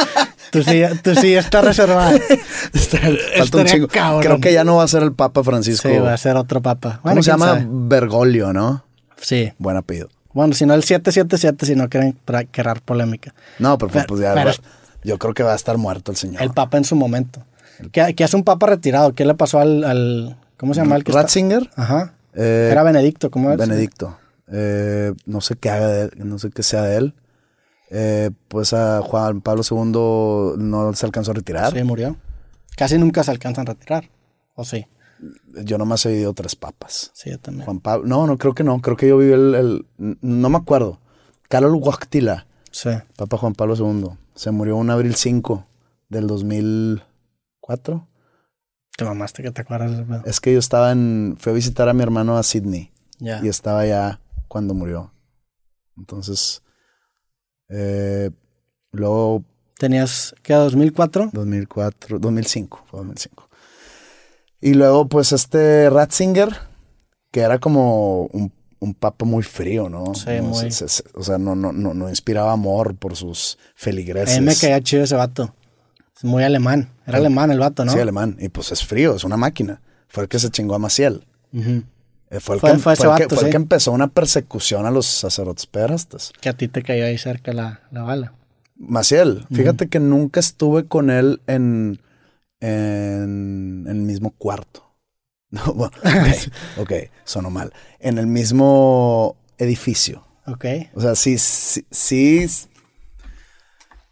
tú, 0.51 0.63
sí, 0.63 0.81
tú 1.03 1.15
sí 1.15 1.35
estás 1.35 1.65
reservado. 1.65 2.17
Falta 3.37 3.57
un 3.57 3.65
chingo. 3.65 3.87
cabrón. 3.87 4.21
Creo 4.21 4.39
que 4.39 4.53
ya 4.53 4.63
no 4.63 4.77
va 4.77 4.83
a 4.83 4.87
ser 4.87 5.03
el 5.03 5.13
Papa 5.13 5.43
Francisco. 5.43 5.87
Sí, 5.89 5.97
va 5.97 6.13
a 6.13 6.17
ser 6.17 6.35
otro 6.37 6.61
Papa. 6.61 6.99
¿Cómo 7.01 7.13
Bueno, 7.15 7.23
se 7.23 7.31
quién 7.31 7.39
llama? 7.39 7.53
sabe. 7.53 7.67
Bergoglio, 7.69 8.53
¿no? 8.53 8.85
Sí. 9.19 9.51
Buen 9.57 9.77
apellido. 9.77 10.09
Bueno, 10.33 10.53
si 10.53 10.65
no 10.65 10.73
el 10.73 10.83
777, 10.83 11.65
si 11.65 11.75
no 11.75 11.89
quieren 11.89 12.17
crear 12.51 12.81
polémica. 12.81 13.33
No, 13.59 13.77
pero, 13.77 13.91
Pero- 13.91 14.05
pues 14.07 14.21
ya. 14.21 14.33
pero- 14.33 14.51
yo 15.05 15.17
creo 15.17 15.33
que 15.33 15.43
va 15.43 15.53
a 15.53 15.55
estar 15.55 15.77
muerto 15.77 16.11
el 16.11 16.17
señor. 16.17 16.41
El 16.41 16.51
Papa 16.51 16.77
en 16.77 16.83
su 16.83 16.95
momento. 16.95 17.43
¿Qué, 17.91 18.13
qué 18.15 18.23
hace 18.23 18.35
un 18.35 18.43
Papa 18.43 18.67
retirado? 18.67 19.13
¿Qué 19.13 19.25
le 19.25 19.33
pasó 19.35 19.59
al. 19.59 19.83
al- 19.83 20.37
¿Cómo 20.57 20.73
se 20.73 20.81
llama 20.81 20.95
el 20.95 21.03
que 21.03 21.11
está? 21.11 21.21
Ratzinger. 21.23 21.69
Ajá. 21.75 22.13
eh, 22.33 22.69
Era 22.71 22.83
Benedicto, 22.83 23.29
¿cómo 23.29 23.51
es? 23.51 23.57
Benedicto. 23.57 24.17
Eh, 24.51 25.13
no 25.25 25.41
sé 25.41 25.55
qué 25.55 25.69
haga 25.69 25.87
de 25.87 26.01
él, 26.03 26.11
no 26.17 26.39
sé 26.39 26.49
qué 26.51 26.63
sea 26.63 26.81
de 26.83 26.97
él. 26.97 27.13
Eh, 27.91 28.31
pues 28.47 28.73
a 28.73 29.01
Juan 29.01 29.41
Pablo 29.41 29.61
II 29.69 30.57
no 30.63 30.93
se 30.93 31.05
alcanzó 31.05 31.31
a 31.31 31.33
retirar. 31.35 31.73
Sí, 31.73 31.83
murió. 31.83 32.15
Casi 32.77 32.97
nunca 32.97 33.23
se 33.23 33.31
alcanzan 33.31 33.67
a 33.67 33.73
retirar. 33.73 34.09
¿O 34.55 34.63
sí? 34.63 34.85
Yo 35.63 35.77
nomás 35.77 36.05
he 36.05 36.09
vivido 36.09 36.33
tres 36.33 36.55
papas. 36.55 37.11
Sí, 37.13 37.29
yo 37.31 37.39
también. 37.39 37.65
Juan 37.65 37.79
Pablo, 37.79 38.07
no, 38.07 38.25
no 38.27 38.37
creo 38.37 38.53
que 38.53 38.63
no. 38.63 38.81
Creo 38.81 38.95
que 38.97 39.07
yo 39.07 39.17
viví 39.17 39.33
el, 39.33 39.55
el- 39.55 40.17
no 40.21 40.49
me 40.49 40.57
acuerdo. 40.57 40.99
Carlos 41.49 41.73
Huactila, 41.75 42.47
Sí. 42.71 42.89
Papa 43.17 43.37
Juan 43.37 43.53
Pablo 43.53 43.75
II, 43.75 44.09
se 44.35 44.51
murió 44.51 44.75
un 44.77 44.89
abril 44.89 45.15
5 45.15 45.65
del 46.09 46.27
2004. 46.27 48.07
Te 48.97 49.05
mamaste 49.05 49.43
que 49.43 49.51
te 49.51 49.61
acuerdas 49.61 49.91
pedo. 50.05 50.23
Es 50.25 50.39
que 50.39 50.53
yo 50.53 50.59
estaba 50.59 50.91
en, 50.91 51.35
fui 51.39 51.51
a 51.51 51.55
visitar 51.55 51.89
a 51.89 51.93
mi 51.93 52.03
hermano 52.03 52.37
a 52.37 52.43
Sydney 52.43 52.91
Ya. 53.19 53.41
y 53.43 53.47
estaba 53.47 53.79
allá 53.81 54.19
cuando 54.47 54.73
murió. 54.73 55.11
Entonces, 55.97 56.61
eh, 57.69 58.31
luego 58.91 59.43
¿Tenías, 59.77 60.33
qué, 60.41 60.53
2004? 60.53 61.31
2004, 61.33 62.19
2005, 62.19 62.83
fue 62.85 62.99
2005. 62.99 63.49
Y 64.61 64.73
luego, 64.73 65.07
pues, 65.09 65.33
este 65.33 65.89
Ratzinger, 65.89 66.49
que 67.29 67.41
era 67.41 67.59
como 67.59 68.27
un, 68.27 68.53
un 68.79 68.93
papa 68.93 69.25
muy 69.25 69.43
frío, 69.43 69.89
¿no? 69.89 70.13
Sí, 70.15 70.25
No, 70.37 70.43
muy. 70.43 70.71
se- 70.71 70.87
se- 70.87 71.03
o 71.13 71.23
sea, 71.23 71.37
no, 71.37 71.55
no, 71.55 71.71
no, 71.71 71.93
no 71.93 72.09
inspiraba 72.09 72.51
amor 72.51 72.95
por 72.95 73.15
sus 73.15 73.57
feligreses. 73.75 74.37
A 74.37 74.41
mí 74.41 74.45
me 74.47 74.55
caía 74.55 74.81
chido 74.81 75.03
ese 75.03 75.15
vato. 75.15 75.53
Es 76.15 76.23
muy 76.23 76.43
alemán. 76.43 76.89
Era 77.05 77.17
alemán 77.17 77.51
el 77.51 77.59
vato, 77.59 77.83
¿no? 77.85 77.91
Sí, 77.91 77.99
alemán. 77.99 78.37
Y 78.39 78.49
pues 78.49 78.71
es 78.71 78.85
frío, 78.85 79.15
es 79.15 79.23
una 79.23 79.37
máquina. 79.37 79.81
Fue 80.07 80.23
el 80.23 80.29
que 80.29 80.39
se 80.39 80.49
chingó 80.49 80.75
a 80.75 80.79
Maciel. 80.79 81.25
Eh, 81.51 82.39
Fue 82.39 82.55
el, 82.55 82.61
Fue- 82.61 82.71
que, 82.73 82.77
fue 82.79 82.93
ese 82.93 83.03
fue 83.03 83.11
el 83.11 83.17
que- 83.17 83.23
vato, 83.25 83.35
fue 83.35 83.45
el 83.45 83.51
que 83.51 83.57
empezó 83.57 83.91
una 83.91 84.07
persecución 84.07 84.85
a 84.85 84.91
los 84.91 85.05
sacerdotes 85.05 85.65
pederastas. 85.67 86.31
Que 86.41 86.49
a 86.49 86.53
ti 86.53 86.67
te 86.67 86.83
cayó 86.83 87.05
ahí 87.05 87.17
cerca 87.17 87.53
la, 87.53 87.81
la 87.91 88.03
bala. 88.03 88.33
Maciel, 88.77 89.45
fíjate 89.53 89.87
que 89.87 89.99
nunca 89.99 90.39
estuve 90.41 90.85
con 90.85 91.09
él 91.09 91.41
en, 91.47 91.99
en, 92.59 93.85
en 93.87 93.87
el 93.87 94.01
mismo 94.01 94.31
cuarto. 94.31 94.84
No, 95.65 95.73
bueno, 95.73 95.91
ok, 96.03 96.81
ok, 96.81 96.91
sonó 97.23 97.49
mal. 97.49 97.71
En 97.99 98.17
el 98.17 98.27
mismo 98.27 99.35
edificio. 99.57 100.25
Ok. 100.47 100.65
O 100.93 101.01
sea, 101.01 101.15
sí, 101.15 101.37
sí, 101.37 101.85
sí. 101.89 102.45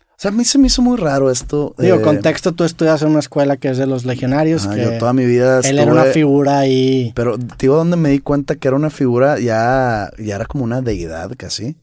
O 0.09 0.15
sea, 0.23 0.29
a 0.31 0.33
mí 0.33 0.45
se 0.45 0.57
me 0.57 0.67
hizo 0.67 0.81
muy 0.81 0.95
raro 0.97 1.29
esto. 1.29 1.75
Digo, 1.77 1.97
eh, 1.97 2.01
contexto, 2.01 2.53
tú 2.53 2.63
estudias 2.63 3.01
en 3.01 3.09
una 3.09 3.19
escuela 3.19 3.57
que 3.57 3.69
es 3.69 3.77
de 3.77 3.87
los 3.87 4.05
legionarios. 4.05 4.65
que 4.67 4.81
yo 4.81 4.97
toda 4.97 5.11
mi 5.11 5.25
vida 5.25 5.59
él 5.65 5.79
era 5.79 5.91
una 5.91 6.01
estuve- 6.03 6.13
figura 6.13 6.59
ahí. 6.59 7.11
Pero, 7.15 7.35
digo, 7.37 7.75
donde 7.75 7.97
me 7.97 8.09
di 8.09 8.19
cuenta 8.19 8.55
que 8.55 8.67
era 8.69 8.77
una 8.77 8.89
figura, 8.89 9.37
ya, 9.39 10.09
ya 10.17 10.35
era 10.35 10.45
como 10.45 10.63
una 10.63 10.81
deidad 10.81 11.31
casi. 11.37 11.75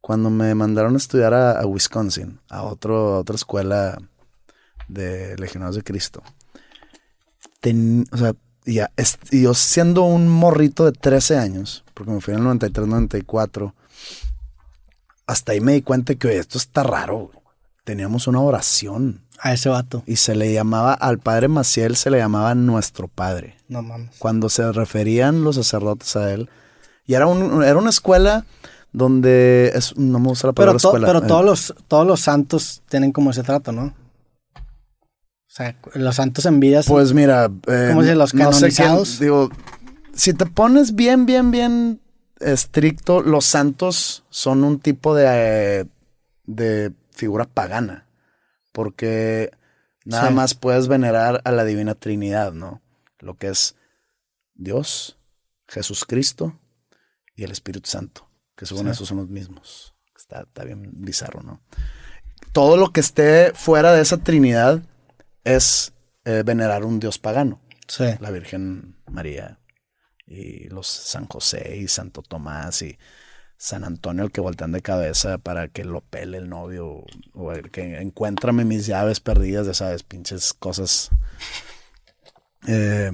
Cuando 0.00 0.30
me 0.30 0.54
mandaron 0.54 0.94
a 0.94 0.96
estudiar 0.96 1.34
a, 1.34 1.60
a 1.60 1.66
Wisconsin, 1.66 2.40
a, 2.48 2.62
otro, 2.62 3.14
a 3.16 3.18
otra 3.18 3.36
escuela 3.36 3.98
de 4.88 5.36
Legionarios 5.36 5.76
de 5.76 5.82
Cristo. 5.82 6.22
Ten- 7.60 8.06
o 8.12 8.16
sea, 8.16 8.32
ya, 8.66 8.90
y 9.30 9.42
yo 9.42 9.54
siendo 9.54 10.02
un 10.02 10.28
morrito 10.28 10.84
de 10.84 10.92
13 10.92 11.38
años, 11.38 11.84
porque 11.94 12.12
me 12.12 12.20
fui 12.20 12.32
en 12.34 12.38
el 12.40 12.44
93, 12.44 12.86
94, 12.88 13.74
hasta 15.26 15.52
ahí 15.52 15.60
me 15.60 15.72
di 15.74 15.82
cuenta 15.82 16.14
que, 16.14 16.38
esto 16.38 16.58
está 16.58 16.82
raro. 16.82 17.30
Teníamos 17.84 18.26
una 18.26 18.40
oración 18.40 19.22
A 19.42 19.52
ese 19.52 19.68
vato. 19.68 20.02
y 20.06 20.16
se 20.16 20.34
le 20.36 20.52
llamaba, 20.52 20.92
al 20.94 21.18
padre 21.18 21.48
Maciel 21.48 21.96
se 21.96 22.10
le 22.10 22.18
llamaba 22.18 22.54
nuestro 22.54 23.08
padre 23.08 23.56
No 23.68 23.82
mames. 23.82 24.10
cuando 24.18 24.48
se 24.48 24.70
referían 24.72 25.42
los 25.44 25.56
sacerdotes 25.56 26.14
a 26.16 26.32
él. 26.32 26.48
Y 27.06 27.14
era, 27.14 27.26
un, 27.26 27.62
era 27.64 27.76
una 27.78 27.90
escuela 27.90 28.44
donde 28.92 29.72
es, 29.74 29.96
no 29.96 30.18
me 30.18 30.28
gusta 30.28 30.48
la 30.48 30.52
Pero, 30.52 30.66
palabra 30.72 30.80
to- 30.80 30.88
escuela. 30.88 31.06
pero 31.06 31.18
eh, 31.20 31.28
todos, 31.28 31.44
los, 31.44 31.74
todos 31.88 32.06
los 32.06 32.20
santos 32.20 32.82
tienen 32.88 33.12
como 33.12 33.30
ese 33.30 33.42
trato, 33.42 33.72
¿no? 33.72 33.94
Sea, 35.60 35.76
los 35.94 36.16
santos 36.16 36.46
en 36.46 36.58
vida 36.60 36.80
Pues 36.86 37.12
mira, 37.12 37.50
eh, 37.66 37.88
¿Cómo 37.90 38.02
se 38.02 38.14
los 38.14 38.32
no 38.34 38.52
sé 38.52 38.68
quién- 38.68 38.76
canonizados? 38.76 39.18
digo, 39.18 39.50
si 40.14 40.32
te 40.32 40.46
pones 40.46 40.94
bien, 40.94 41.26
bien, 41.26 41.50
bien 41.50 42.00
estricto, 42.40 43.20
los 43.22 43.44
santos 43.44 44.24
son 44.30 44.64
un 44.64 44.80
tipo 44.80 45.14
de, 45.14 45.26
eh, 45.28 45.86
de 46.46 46.92
figura 47.12 47.44
pagana. 47.44 48.06
Porque 48.72 49.50
nada 50.06 50.28
Sí. 50.28 50.34
más 50.34 50.54
puedes 50.54 50.88
venerar 50.88 51.42
a 51.44 51.50
la 51.52 51.64
Divina 51.64 51.94
Trinidad, 51.94 52.52
¿no? 52.52 52.80
Lo 53.18 53.34
que 53.36 53.48
es 53.48 53.76
Dios, 54.54 55.18
Jesucristo 55.68 56.58
y 57.36 57.44
el 57.44 57.50
Espíritu 57.50 57.90
Santo, 57.90 58.28
que 58.56 58.64
según 58.64 58.86
Sí. 58.86 58.92
eso 58.92 59.04
son 59.06 59.18
los 59.18 59.28
mismos. 59.28 59.94
Está, 60.16 60.42
está 60.42 60.64
bien 60.64 60.88
bizarro, 60.94 61.42
¿no? 61.42 61.60
Todo 62.52 62.76
lo 62.78 62.92
que 62.92 63.00
esté 63.00 63.52
fuera 63.54 63.92
de 63.92 64.00
esa 64.02 64.16
Trinidad 64.18 64.82
es 65.44 65.92
eh, 66.24 66.42
venerar 66.44 66.84
un 66.84 67.00
Dios 67.00 67.18
pagano 67.18 67.60
Sí. 67.88 68.04
la 68.20 68.30
Virgen 68.30 68.96
María 69.10 69.58
y 70.26 70.68
los 70.68 70.86
San 70.86 71.26
José 71.26 71.76
y 71.76 71.88
Santo 71.88 72.22
Tomás 72.22 72.82
y 72.82 72.98
San 73.56 73.84
Antonio 73.84 74.24
el 74.24 74.30
que 74.32 74.40
voltean 74.40 74.72
de 74.72 74.80
cabeza 74.80 75.38
para 75.38 75.68
que 75.68 75.84
lo 75.84 76.00
pele 76.02 76.38
el 76.38 76.48
novio 76.48 77.04
o 77.34 77.52
el 77.52 77.70
que 77.70 78.00
encuéntrame 78.00 78.64
mis 78.64 78.86
llaves 78.86 79.20
perdidas, 79.20 79.66
ya 79.66 79.74
sabes, 79.74 80.02
pinches 80.02 80.54
cosas. 80.54 81.10
Eh, 82.66 83.10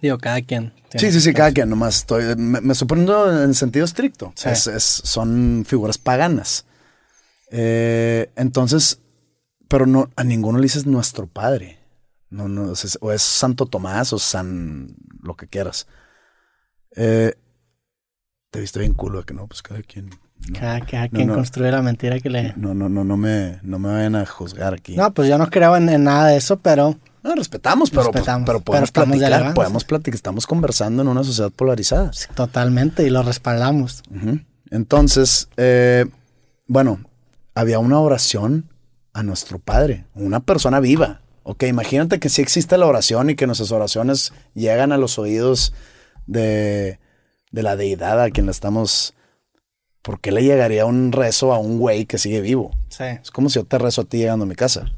Digo, 0.00 0.18
cada 0.18 0.42
quien. 0.42 0.74
Sí, 0.94 1.10
sí, 1.10 1.20
sí, 1.20 1.32
cada 1.32 1.52
quien, 1.52 1.70
nomás 1.70 1.96
estoy, 1.98 2.36
me, 2.36 2.60
me 2.60 2.72
estoy 2.74 2.86
poniendo 2.86 3.42
en 3.44 3.54
sentido 3.54 3.84
estricto. 3.86 4.32
Sí. 4.36 4.50
Es- 4.50 4.66
es- 4.66 4.84
son 5.04 5.64
figuras 5.66 5.96
paganas. 5.98 6.66
Eh, 7.50 8.30
entonces, 8.36 9.00
pero 9.68 9.86
no, 9.86 10.10
a 10.16 10.24
ninguno 10.24 10.58
le 10.58 10.64
dices 10.64 10.86
nuestro 10.86 11.26
padre. 11.26 11.78
No, 12.30 12.48
no, 12.48 12.72
o 13.00 13.12
es 13.12 13.22
Santo 13.22 13.66
Tomás 13.66 14.12
o 14.12 14.18
San, 14.18 14.94
lo 15.22 15.34
que 15.36 15.46
quieras. 15.46 15.86
Eh, 16.96 17.34
te 18.50 18.60
viste 18.60 18.80
bien 18.80 18.94
culo 18.94 19.18
de 19.20 19.24
que 19.24 19.34
no, 19.34 19.46
pues 19.46 19.62
cada 19.62 19.82
quien. 19.82 20.10
No, 20.10 20.58
Cada, 20.58 20.80
cada 20.80 21.04
No, 21.04 21.10
quien 21.10 21.28
no. 21.28 21.34
construye 21.34 21.70
la 21.70 21.82
mentira 21.82 22.18
que 22.20 22.28
le... 22.30 22.52
no, 22.56 22.74
no, 22.74 22.88
no, 22.88 23.04
no 23.04 23.16
me, 23.16 23.58
no 23.62 23.78
me 23.78 23.88
vayan 23.90 24.16
a 24.16 24.26
juzgar 24.26 24.74
aquí. 24.74 24.96
No, 24.96 25.12
pues 25.14 25.28
yo 25.28 25.38
no 25.38 25.48
creo 25.48 25.76
en, 25.76 25.88
en 25.88 26.04
nada 26.04 26.28
de 26.28 26.36
eso, 26.36 26.58
pero 26.58 26.98
No, 27.22 27.34
respetamos, 27.34 27.90
pero, 27.90 28.04
pues, 28.04 28.14
Respetamos, 28.16 28.46
pero 28.46 28.58
pero 28.60 28.64
podemos 28.64 28.92
platicar, 28.92 29.54
podemos 29.54 29.84
platicar, 29.84 30.14
estamos 30.14 30.46
conversando 30.46 31.02
en 31.02 31.08
una 31.08 31.24
sociedad 31.24 31.50
polarizada. 31.50 32.12
sí, 32.12 32.26
totalmente 32.34 33.04
y 33.06 33.10
lo 33.10 33.22
respaldamos. 33.22 34.02
Entonces, 34.70 35.48
eh, 35.56 36.06
bueno, 36.66 37.00
había 37.54 37.78
una 37.78 37.98
oración 38.00 38.68
a 39.16 39.22
nuestro 39.22 39.58
Padre, 39.58 40.04
una 40.14 40.40
persona 40.40 40.78
viva. 40.80 41.20
Ok, 41.42 41.62
imagínate 41.64 42.18
que 42.20 42.28
sí 42.28 42.42
existe 42.42 42.76
la 42.76 42.86
oración 42.86 43.30
y 43.30 43.34
que 43.36 43.46
nuestras 43.46 43.72
oraciones 43.72 44.32
llegan 44.54 44.92
a 44.92 44.98
los 44.98 45.18
oídos 45.18 45.72
de, 46.26 46.98
de 47.50 47.62
la 47.62 47.76
deidad 47.76 48.20
a 48.22 48.30
quien 48.30 48.46
le 48.46 48.52
estamos... 48.52 49.14
¿Por 50.02 50.20
qué 50.20 50.30
le 50.30 50.42
llegaría 50.44 50.86
un 50.86 51.10
rezo 51.12 51.52
a 51.52 51.58
un 51.58 51.78
güey 51.78 52.04
que 52.06 52.18
sigue 52.18 52.40
vivo? 52.40 52.70
Sí. 52.90 53.04
Es 53.04 53.30
como 53.32 53.48
si 53.48 53.56
yo 53.56 53.64
te 53.64 53.78
rezo 53.78 54.02
a 54.02 54.04
ti 54.04 54.18
llegando 54.18 54.44
a 54.44 54.48
mi 54.48 54.54
casa. 54.54 54.92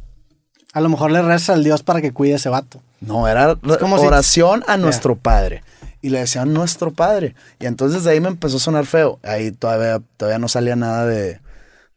A 0.75 0.81
lo 0.83 0.89
mejor 0.91 1.11
le 1.11 1.23
reza 1.23 1.55
al 1.55 1.65
Dios 1.65 1.83
para 1.83 2.03
que 2.03 2.13
cuide 2.13 2.35
a 2.35 2.37
ese 2.37 2.51
vato. 2.51 2.83
No, 3.01 3.27
era 3.29 3.55
como 3.81 3.99
si- 3.99 4.07
oración 4.07 4.65
a 4.67 4.77
nuestro 4.77 5.17
padre. 5.17 5.63
Y 6.03 6.11
le 6.11 6.19
decían 6.19 6.53
nuestro 6.53 6.93
padre. 6.93 7.35
Y 7.59 7.67
entonces 7.67 8.05
de 8.05 8.11
ahí 8.11 8.21
me 8.21 8.29
empezó 8.29 8.59
a 8.59 8.61
sonar 8.61 8.85
feo. 8.85 9.19
Ahí 9.23 9.51
todavía, 9.51 10.03
todavía 10.19 10.39
no 10.39 10.49
salía 10.49 10.77
nada 10.77 11.07
de, 11.07 11.41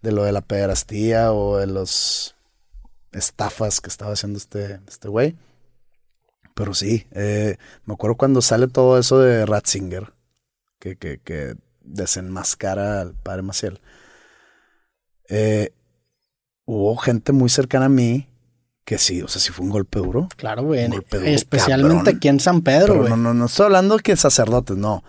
de 0.01 0.11
lo 0.11 0.23
de 0.23 0.31
la 0.31 0.41
pederastía 0.41 1.31
o 1.31 1.57
de 1.57 1.67
los 1.67 2.35
estafas 3.11 3.81
que 3.81 3.89
estaba 3.89 4.13
haciendo 4.13 4.37
este 4.37 4.79
este 4.87 5.07
güey. 5.07 5.35
Pero 6.53 6.73
sí, 6.73 7.07
eh, 7.11 7.57
me 7.85 7.93
acuerdo 7.93 8.17
cuando 8.17 8.41
sale 8.41 8.67
todo 8.67 8.99
eso 8.99 9.19
de 9.19 9.45
Ratzinger, 9.45 10.13
que, 10.79 10.95
que, 10.97 11.19
que 11.19 11.55
desenmascara 11.81 13.01
al 13.01 13.13
padre 13.13 13.41
Maciel. 13.41 13.79
Eh, 15.29 15.73
hubo 16.65 16.97
gente 16.97 17.31
muy 17.31 17.49
cercana 17.49 17.85
a 17.85 17.89
mí 17.89 18.27
que 18.83 18.97
sí, 18.97 19.21
o 19.21 19.27
sea, 19.27 19.41
sí 19.41 19.51
fue 19.51 19.65
un 19.65 19.71
golpe 19.71 19.99
duro. 19.99 20.27
Claro, 20.35 20.63
güey. 20.63 20.87
Golpe 20.89 21.17
duro, 21.19 21.29
Especialmente 21.29 21.95
cabrón. 21.97 22.15
aquí 22.17 22.27
en 22.27 22.39
San 22.39 22.61
Pedro, 22.61 22.97
güey. 22.97 23.09
no, 23.09 23.15
no, 23.17 23.33
no 23.33 23.45
estoy 23.45 23.67
hablando 23.67 23.97
que 23.99 24.15
sacerdotes, 24.17 24.75
no. 24.75 25.03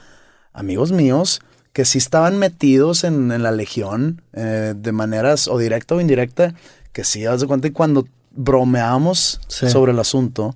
Amigos 0.52 0.92
míos 0.92 1.40
que 1.72 1.84
sí 1.84 1.98
estaban 1.98 2.38
metidos 2.38 3.04
en, 3.04 3.32
en 3.32 3.42
la 3.42 3.52
legión 3.52 4.22
eh, 4.32 4.74
de 4.76 4.92
maneras 4.92 5.48
o 5.48 5.58
directa 5.58 5.94
o 5.94 6.00
indirecta, 6.00 6.54
que 6.92 7.04
sí, 7.04 7.24
haz 7.26 7.40
de 7.40 7.46
cuenta 7.46 7.68
y 7.68 7.70
cuando 7.70 8.06
bromeábamos 8.30 9.40
Sí. 9.48 9.68
sobre 9.70 9.92
el 9.92 9.98
asunto, 9.98 10.54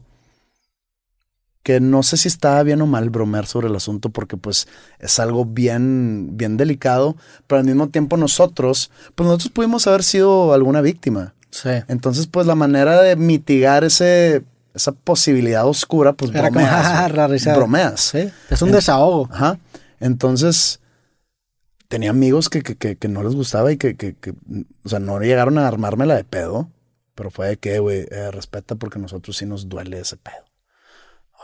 que 1.63 1.81
no 1.81 2.03
sé 2.05 2.17
si 2.17 2.29
estaba 2.29 2.63
bien 2.63 2.81
o 2.81 2.87
mal 2.87 3.11
bromear 3.11 3.47
sobre 3.47 3.67
el 3.67 3.75
asunto 3.75 4.11
porque 4.11 4.37
pues 4.37 4.69
es 5.01 5.19
algo 5.19 5.45
bien, 5.45 6.37
bien 6.37 6.57
delicado, 6.57 7.17
pero 7.47 7.59
al 7.59 7.65
mismo 7.67 7.89
tiempo 7.89 8.17
nosotros, 8.17 8.91
pues 9.15 9.27
nosotros 9.27 9.51
pudimos 9.53 9.87
haber 9.89 10.05
sido 10.05 10.53
alguna 10.55 10.81
víctima. 10.81 11.35
Sí. 11.51 11.71
Entonces, 11.89 12.27
pues 12.29 12.47
la 12.47 12.55
manera 12.55 13.01
de 13.03 13.17
mitigar 13.17 13.83
ese, 13.83 14.45
esa 14.75 14.93
posibilidad 14.93 15.67
oscura, 15.67 16.13
pues 16.13 16.31
Era 16.33 16.51
bromeas. 16.51 17.45
Bromeas. 17.57 18.01
Sí. 18.01 18.29
Es 18.51 18.63
un 18.63 18.71
desahogo. 18.71 19.29
Ajá. 19.33 19.59
Entonces, 19.99 20.79
tenía 21.89 22.11
amigos 22.11 22.49
que, 22.49 22.63
que, 22.63 22.77
que, 22.77 22.97
que 22.97 23.09
no 23.09 23.23
les 23.23 23.35
gustaba 23.35 23.73
y 23.73 23.77
que, 23.77 23.97
que, 23.97 24.15
que, 24.15 24.35
o 24.85 24.89
sea, 24.89 24.99
no 24.99 25.19
llegaron 25.21 25.59
a 25.59 25.67
armármela 25.67 26.15
de 26.15 26.25
pedo, 26.25 26.71
pero 27.15 27.31
fue 27.31 27.49
de 27.49 27.57
que, 27.57 27.79
güey, 27.79 28.07
eh, 28.11 28.31
respeta 28.31 28.75
porque 28.75 28.99
nosotros 28.99 29.37
sí 29.37 29.47
nos 29.47 29.69
duele 29.69 30.01
ese 30.01 30.17
pedo. 30.17 30.45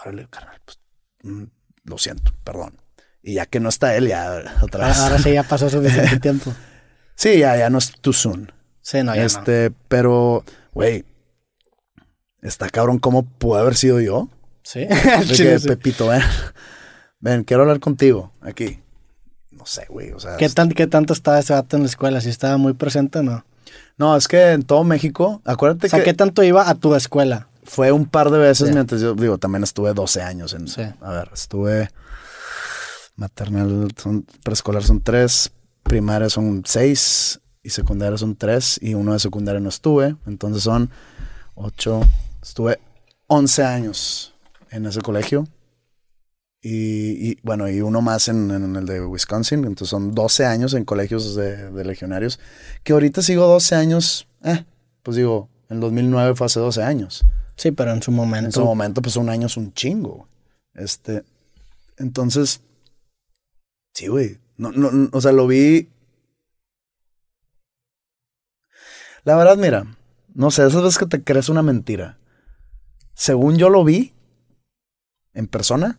Órale, 0.01 0.27
carnal, 0.29 0.61
pues, 0.65 0.79
mm, 1.23 1.45
lo 1.85 1.99
siento, 1.99 2.33
perdón. 2.45 2.81
Y 3.23 3.35
ya 3.35 3.47
que 3.47 3.61
no 3.61 3.69
está 3.69 3.97
él, 3.97 4.09
ya 4.09 4.43
otra 4.63 4.89
vez. 4.89 4.99
Ahora 4.99 5.19
sí 5.19 5.33
ya 5.33 5.43
pasó 5.43 5.69
suficiente 5.71 6.19
tiempo. 6.21 6.53
Sí, 7.15 7.39
ya, 7.39 7.57
ya 7.57 7.71
no 7.71 7.79
es 7.79 7.93
too 8.01 8.13
soon. 8.13 8.53
Sí, 8.81 9.03
no, 9.03 9.15
ya 9.15 9.21
no. 9.21 9.27
este, 9.27 9.71
pero, 9.89 10.45
güey, 10.73 11.05
está 12.43 12.69
cabrón 12.69 12.99
cómo 12.99 13.25
pudo 13.25 13.57
haber 13.59 13.77
sido 13.77 14.01
yo. 14.01 14.29
Sí. 14.65 14.81
De 14.81 15.25
Sí, 15.35 15.45
que. 15.45 15.59
Pepito, 15.61 16.09
ven, 16.09 16.23
ven, 17.21 17.45
quiero 17.45 17.63
hablar 17.63 17.81
contigo 17.81 18.33
aquí. 18.41 18.81
No 19.53 19.67
sé, 19.67 19.87
güey, 19.89 20.13
o 20.13 20.19
sea. 20.21 20.37
¿Qué, 20.37 20.49
tan, 20.49 20.71
¿Qué 20.71 20.87
tanto 20.87 21.13
estaba 21.13 21.39
ese 21.39 21.53
vato 21.53 21.77
en 21.77 21.83
la 21.83 21.89
escuela? 21.89 22.21
¿Si 22.21 22.29
estaba 22.29 22.57
muy 22.57 22.73
presente 22.73 23.21
o 23.21 23.23
no? 23.23 23.45
No, 23.97 24.17
es 24.17 24.27
que 24.29 24.53
en 24.53 24.63
todo 24.63 24.85
México, 24.85 25.41
acuérdate 25.45 25.87
O 25.87 25.91
sea, 25.91 25.99
que 26.01 26.07
¿qué 26.07 26.15
tanto 26.15 26.43
iba 26.43 26.69
a 26.69 26.75
tu 26.75 26.95
escuela? 26.95 27.49
fue 27.65 27.93
un 27.93 28.07
par 28.07 28.31
de 28.31 28.39
veces 28.39 28.69
Sí. 28.69 28.75
mientras 28.75 29.01
yo, 29.01 29.15
digo, 29.15 29.39
también 29.39 29.63
estuve 29.63 29.95
12 29.95 30.21
años 30.21 30.53
en, 30.53 30.67
Sí. 30.67 30.83
a 31.01 31.11
ver, 31.13 31.31
estuve 31.33 31.89
maternal, 33.17 33.89
son, 33.97 34.27
preescolar 34.43 34.83
son 34.83 35.01
tres, 35.01 35.53
primaria 35.83 36.29
son 36.29 36.63
seis 36.67 37.41
y 37.63 37.71
secundaria 37.71 38.19
son 38.19 38.35
tres 38.37 38.79
y 38.83 38.95
uno 38.95 39.13
de 39.13 39.19
secundaria 39.21 39.61
no 39.61 39.69
estuve, 39.69 40.17
entonces 40.27 40.63
son 40.65 40.91
ocho, 41.55 42.01
estuve 42.43 42.81
11 43.29 43.63
años 43.65 44.35
en 44.71 44.87
ese 44.87 45.01
colegio 45.01 45.47
y, 46.63 47.31
y, 47.31 47.39
bueno, 47.43 47.69
y 47.69 47.81
uno 47.81 48.01
más 48.01 48.29
en, 48.29 48.51
en 48.53 48.77
el 48.77 48.87
de 48.87 49.05
Wisconsin, 49.05 49.65
entonces 49.65 49.89
son 49.89 50.15
12 50.15 50.47
años 50.47 50.75
en 50.75 50.85
colegios 50.85 51.35
de, 51.35 51.71
de 51.71 51.85
legionarios, 51.85 52.39
que 52.85 52.93
ahorita 52.93 53.21
sigo 53.21 53.49
12 53.49 53.75
años, 53.75 54.29
eh, 54.45 54.65
pues 55.03 55.17
digo, 55.17 55.49
en 55.69 55.81
2009 55.81 56.37
fue 56.37 56.47
hace 56.47 56.61
12 56.61 56.83
años. 56.83 57.25
Sí, 57.57 57.73
pero 57.73 57.93
en 57.93 58.03
su 58.03 58.13
momento. 58.13 58.47
En 58.47 58.53
su 58.53 58.65
momento, 58.65 59.03
pues 59.03 59.17
un 59.17 59.29
año 59.29 59.47
es 59.47 59.57
un 59.57 59.73
chingo. 59.73 60.29
Este. 60.75 61.25
Entonces. 61.97 62.61
Sí, 63.95 64.09
güey. 64.09 64.39
No, 64.57 64.71
no, 64.73 64.91
no, 64.91 65.09
o 65.13 65.21
sea, 65.21 65.33
lo 65.33 65.47
vi. 65.47 65.89
La 69.25 69.37
verdad, 69.37 69.57
mira. 69.57 69.87
No 70.35 70.51
sé, 70.51 70.67
esas 70.67 70.83
veces 70.83 70.99
que 70.99 71.07
te 71.07 71.23
crees 71.23 71.49
una 71.49 71.63
mentira. 71.63 72.19
Según 73.15 73.57
yo 73.57 73.69
lo 73.69 73.85
vi. 73.85 74.13
En 75.35 75.47
persona. 75.47 75.99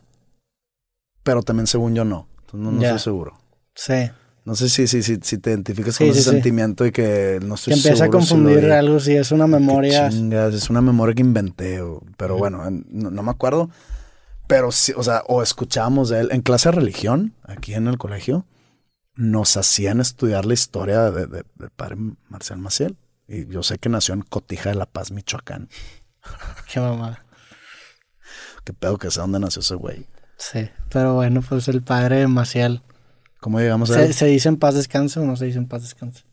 Pero 1.24 1.42
también 1.42 1.66
según 1.66 1.94
yo 1.96 2.04
no. 2.04 2.28
Entonces 2.42 2.60
no, 2.60 2.70
no 2.70 2.80
Ya. 2.80 2.88
estoy 2.90 3.00
seguro. 3.00 3.38
Sí. 3.74 4.10
No 4.44 4.54
sé 4.54 4.68
si, 4.68 4.86
si, 4.86 5.02
si, 5.02 5.18
si 5.22 5.38
te 5.38 5.50
identificas 5.50 5.96
con 5.98 6.06
sí, 6.06 6.10
ese 6.12 6.22
sí. 6.22 6.30
sentimiento 6.30 6.84
y 6.86 6.92
que 6.92 7.40
no 7.42 7.54
estoy 7.54 7.72
Que 7.72 7.78
empieza 7.80 8.04
a 8.04 8.06
seguro 8.06 8.20
si 8.20 8.34
lo 8.34 8.40
confundir 8.44 8.70
algo 8.72 9.00
si 9.00 9.16
es 9.16 9.32
una 9.32 9.46
memoria. 9.46 10.10
Chingas, 10.10 10.52
es 10.54 10.68
una 10.70 10.82
memoria 10.82 11.14
que 11.14 11.22
inventé, 11.22 11.80
o- 11.80 12.02
pero 12.18 12.36
bueno, 12.36 12.64
en- 12.68 12.84
no, 12.90 13.10
no 13.10 13.22
me 13.22 13.30
acuerdo. 13.30 13.70
Pero 14.46 14.70
sí, 14.70 14.92
o 14.94 15.02
sea, 15.02 15.22
o 15.26 15.42
escuchábamos 15.42 16.10
de 16.10 16.20
él 16.20 16.28
en 16.30 16.42
clase 16.42 16.68
de 16.68 16.72
religión, 16.76 17.34
aquí 17.42 17.72
en 17.72 17.88
el 17.88 17.96
colegio, 17.96 18.44
nos 19.16 19.56
hacían 19.56 20.00
estudiar 20.02 20.44
la 20.44 20.52
historia 20.52 21.10
de, 21.10 21.26
de- 21.26 21.44
padre 21.74 21.96
Marcial 22.28 22.58
Maciel. 22.58 22.98
Y 23.26 23.46
yo 23.46 23.62
sé 23.62 23.78
que 23.78 23.88
nació 23.88 24.12
en 24.12 24.20
Cotija 24.20 24.68
de 24.68 24.74
La 24.74 24.84
Paz, 24.84 25.10
Michoacán. 25.10 25.70
Qué 26.70 26.80
mamada. 26.80 27.24
Qué 28.64 28.74
pedo 28.74 28.98
que 28.98 29.10
sé 29.10 29.20
dónde 29.20 29.38
nació 29.40 29.60
ese 29.60 29.74
güey. 29.74 30.06
Sí. 30.52 30.68
Pero 30.90 31.14
bueno, 31.14 31.40
pues 31.40 31.68
el 31.68 31.82
padre 31.82 32.18
de 32.18 32.28
Maciel. 32.28 32.82
¿Cómo 33.40 33.60
llegamos 33.60 33.90
a 33.90 33.94
¿Se, 33.94 34.04
él? 34.04 34.14
¿Se 34.14 34.26
dice 34.26 34.48
en 34.48 34.58
paz 34.58 34.74
descanse 34.74 35.20
o 35.20 35.24
no 35.24 35.36
se 35.36 35.46
dice 35.46 35.58
en 35.58 35.66
paz 35.66 35.82
descanse? 35.82 36.24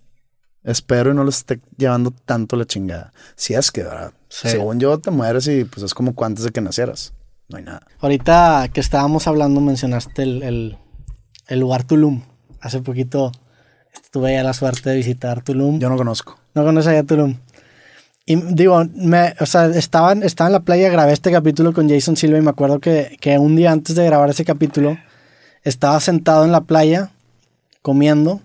Espero 0.63 1.11
y 1.11 1.15
no 1.15 1.23
les 1.23 1.37
esté 1.37 1.61
llevando 1.77 2.11
tanto 2.11 2.55
la 2.55 2.65
chingada. 2.65 3.13
Si 3.35 3.53
es 3.53 3.71
que, 3.71 3.83
¿verdad? 3.83 4.13
Sí. 4.29 4.49
Según 4.49 4.79
yo, 4.79 4.99
te 4.99 5.11
mueres 5.11 5.47
y 5.47 5.63
pues 5.63 5.83
es 5.83 5.93
como 5.93 6.13
antes 6.23 6.43
de 6.43 6.51
que 6.51 6.61
nacieras. 6.61 7.13
No 7.47 7.57
hay 7.57 7.63
nada. 7.63 7.87
Ahorita 7.99 8.69
que 8.73 8.79
estábamos 8.79 9.27
hablando 9.27 9.59
mencionaste 9.61 10.23
el, 10.23 10.43
el, 10.43 10.77
el 11.47 11.59
lugar 11.59 11.83
Tulum. 11.83 12.21
Hace 12.59 12.81
poquito 12.81 13.31
tuve 14.11 14.33
ya 14.33 14.43
la 14.43 14.53
suerte 14.53 14.89
de 14.89 14.97
visitar 14.97 15.41
Tulum. 15.41 15.79
Yo 15.79 15.89
no 15.89 15.97
conozco. 15.97 16.37
No 16.53 16.63
conoces 16.63 16.91
allá 16.91 17.03
Tulum. 17.03 17.37
Y 18.25 18.35
digo, 18.35 18.83
me, 18.93 19.33
o 19.39 19.45
sea, 19.45 19.65
estaba, 19.65 20.13
estaba 20.13 20.47
en 20.47 20.53
la 20.53 20.59
playa, 20.59 20.89
grabé 20.89 21.13
este 21.13 21.31
capítulo 21.31 21.73
con 21.73 21.89
Jason 21.89 22.15
Silva 22.15 22.37
y 22.37 22.41
me 22.41 22.51
acuerdo 22.51 22.79
que, 22.79 23.17
que 23.19 23.37
un 23.37 23.55
día 23.55 23.71
antes 23.71 23.95
de 23.95 24.05
grabar 24.05 24.29
ese 24.29 24.45
capítulo 24.45 24.97
estaba 25.63 25.99
sentado 25.99 26.45
en 26.45 26.51
la 26.51 26.61
playa 26.61 27.11
comiendo 27.81 28.41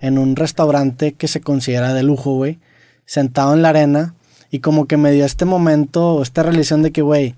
en 0.00 0.18
un 0.18 0.36
restaurante 0.36 1.12
que 1.12 1.28
se 1.28 1.40
considera 1.40 1.94
de 1.94 2.02
lujo, 2.02 2.34
güey. 2.34 2.58
Sentado 3.04 3.54
en 3.54 3.62
la 3.62 3.70
arena 3.70 4.14
y 4.50 4.60
como 4.60 4.86
que 4.86 4.96
me 4.96 5.12
dio 5.12 5.24
este 5.24 5.44
momento, 5.44 6.22
esta 6.22 6.42
realización 6.42 6.82
de 6.82 6.92
que, 6.92 7.02
güey, 7.02 7.34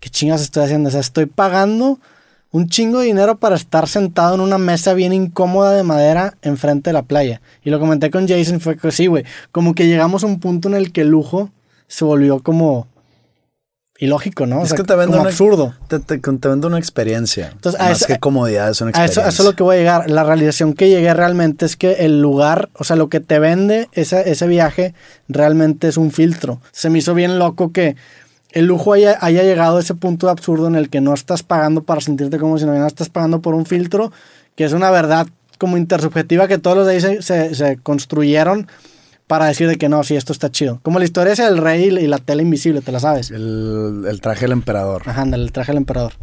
¿qué 0.00 0.10
chingas 0.10 0.42
estoy 0.42 0.64
haciendo? 0.64 0.88
O 0.88 0.92
sea, 0.92 1.00
estoy 1.00 1.26
pagando 1.26 1.98
un 2.52 2.68
chingo 2.68 2.98
de 3.00 3.06
dinero 3.06 3.38
para 3.38 3.54
estar 3.56 3.86
sentado 3.88 4.34
en 4.34 4.40
una 4.40 4.58
mesa 4.58 4.92
bien 4.94 5.12
incómoda 5.12 5.72
de 5.72 5.82
madera 5.84 6.34
enfrente 6.42 6.90
de 6.90 6.94
la 6.94 7.02
playa. 7.02 7.40
Y 7.62 7.70
lo 7.70 7.78
comenté 7.78 8.10
con 8.10 8.26
Jason 8.26 8.60
fue 8.60 8.76
que 8.76 8.90
sí, 8.90 9.06
güey, 9.06 9.24
como 9.52 9.74
que 9.74 9.86
llegamos 9.86 10.24
a 10.24 10.26
un 10.26 10.40
punto 10.40 10.68
en 10.68 10.74
el 10.74 10.90
que 10.92 11.02
el 11.02 11.08
lujo 11.08 11.50
se 11.86 12.04
volvió 12.04 12.40
como 12.42 12.88
ilógico, 13.98 14.46
¿no? 14.46 14.60
O 14.60 14.62
Es 14.62 14.70
sea, 14.70 14.76
que 14.78 14.84
te 14.84 14.94
vende 14.94 15.10
como 15.12 15.20
una- 15.22 15.30
absurdo. 15.30 15.74
Te, 15.88 15.98
te, 15.98 16.18
te 16.18 16.48
vende 16.48 16.66
una 16.66 16.78
experiencia. 16.78 17.50
Entonces, 17.52 17.78
más 17.80 17.98
eso- 17.98 18.06
que 18.06 18.18
comodidad, 18.18 18.70
es 18.70 18.80
una 18.80 18.88
A 18.88 18.90
experiencia. 18.90 19.20
eso, 19.20 19.26
a 19.26 19.28
eso 19.28 19.42
es 19.42 19.46
lo 19.48 19.54
que 19.56 19.62
voy 19.62 19.76
a 19.76 19.78
llegar. 19.78 20.10
La 20.10 20.24
realización 20.24 20.72
que 20.72 20.88
llegué 20.88 21.12
realmente 21.12 21.66
es 21.66 21.76
que 21.76 21.92
el 22.04 22.20
lugar, 22.22 22.70
o 22.78 22.84
sea, 22.84 22.96
lo 22.96 23.10
que 23.10 23.20
te 23.20 23.38
vende 23.38 23.88
ese, 23.92 24.30
ese 24.30 24.46
viaje 24.46 24.94
realmente 25.28 25.86
es 25.88 25.98
un 25.98 26.10
filtro. 26.12 26.62
Se 26.72 26.88
me 26.88 26.98
hizo 26.98 27.12
bien 27.14 27.38
loco 27.38 27.72
que 27.72 27.94
el 28.52 28.66
lujo 28.66 28.92
haya, 28.92 29.16
haya 29.20 29.42
llegado 29.42 29.76
a 29.76 29.80
ese 29.80 29.94
punto 29.94 30.26
de 30.26 30.32
absurdo 30.32 30.66
en 30.66 30.74
el 30.76 30.88
que 30.90 31.00
no 31.00 31.14
estás 31.14 31.42
pagando 31.42 31.82
para 31.82 32.00
sentirte 32.00 32.38
como 32.38 32.58
si 32.58 32.64
no 32.66 32.86
estás 32.86 33.08
pagando 33.08 33.40
por 33.40 33.54
un 33.54 33.66
filtro, 33.66 34.12
que 34.56 34.64
es 34.64 34.72
una 34.72 34.90
verdad 34.90 35.26
como 35.58 35.76
intersubjetiva 35.76 36.48
que 36.48 36.58
todos 36.58 36.76
los 36.78 36.86
de 36.86 36.94
ahí 36.94 37.00
se, 37.00 37.22
se- 37.22 37.54
se 37.54 37.76
construyeron 37.78 38.66
para 39.26 39.46
decir 39.46 39.68
de 39.68 39.76
que 39.76 39.88
no, 39.88 40.02
sí, 40.02 40.16
esto 40.16 40.32
está 40.32 40.50
chido. 40.50 40.80
Como 40.82 40.98
la 40.98 41.04
historia 41.04 41.32
esa 41.32 41.44
del 41.44 41.58
rey 41.58 41.84
y 41.84 42.06
la 42.08 42.18
tela 42.18 42.42
invisible, 42.42 42.80
te 42.80 42.90
la 42.90 42.98
sabes. 42.98 43.30
El, 43.30 44.04
el 44.08 44.20
traje 44.20 44.40
del 44.42 44.52
emperador. 44.52 45.02
Ajá, 45.06 45.22
ándale, 45.22 45.44
el 45.44 45.52
traje 45.52 45.70
del 45.70 45.76
emperador. 45.78 46.14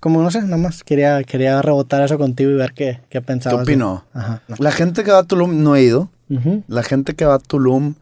Como 0.00 0.20
no 0.22 0.32
sé, 0.32 0.42
nada 0.42 0.56
más 0.56 0.82
quería, 0.82 1.22
quería 1.22 1.62
rebotar 1.62 2.02
eso 2.02 2.18
contigo 2.18 2.50
y 2.50 2.54
ver 2.54 2.72
qué, 2.72 2.94
qué 3.02 3.08
¿Qué 3.10 3.20
pensabas. 3.20 3.58
de- 3.64 3.72
opinó? 3.72 4.04
Ajá. 4.12 4.42
La 4.58 4.72
gente 4.72 5.04
que 5.04 5.12
va 5.12 5.18
a 5.18 5.22
Tulum, 5.22 5.62
no 5.62 5.76
he 5.76 5.82
ido. 5.84 6.10
La 6.66 6.82
gente 6.82 7.14
que 7.14 7.24
va 7.26 7.34
a 7.34 7.38
Tulum 7.38 7.94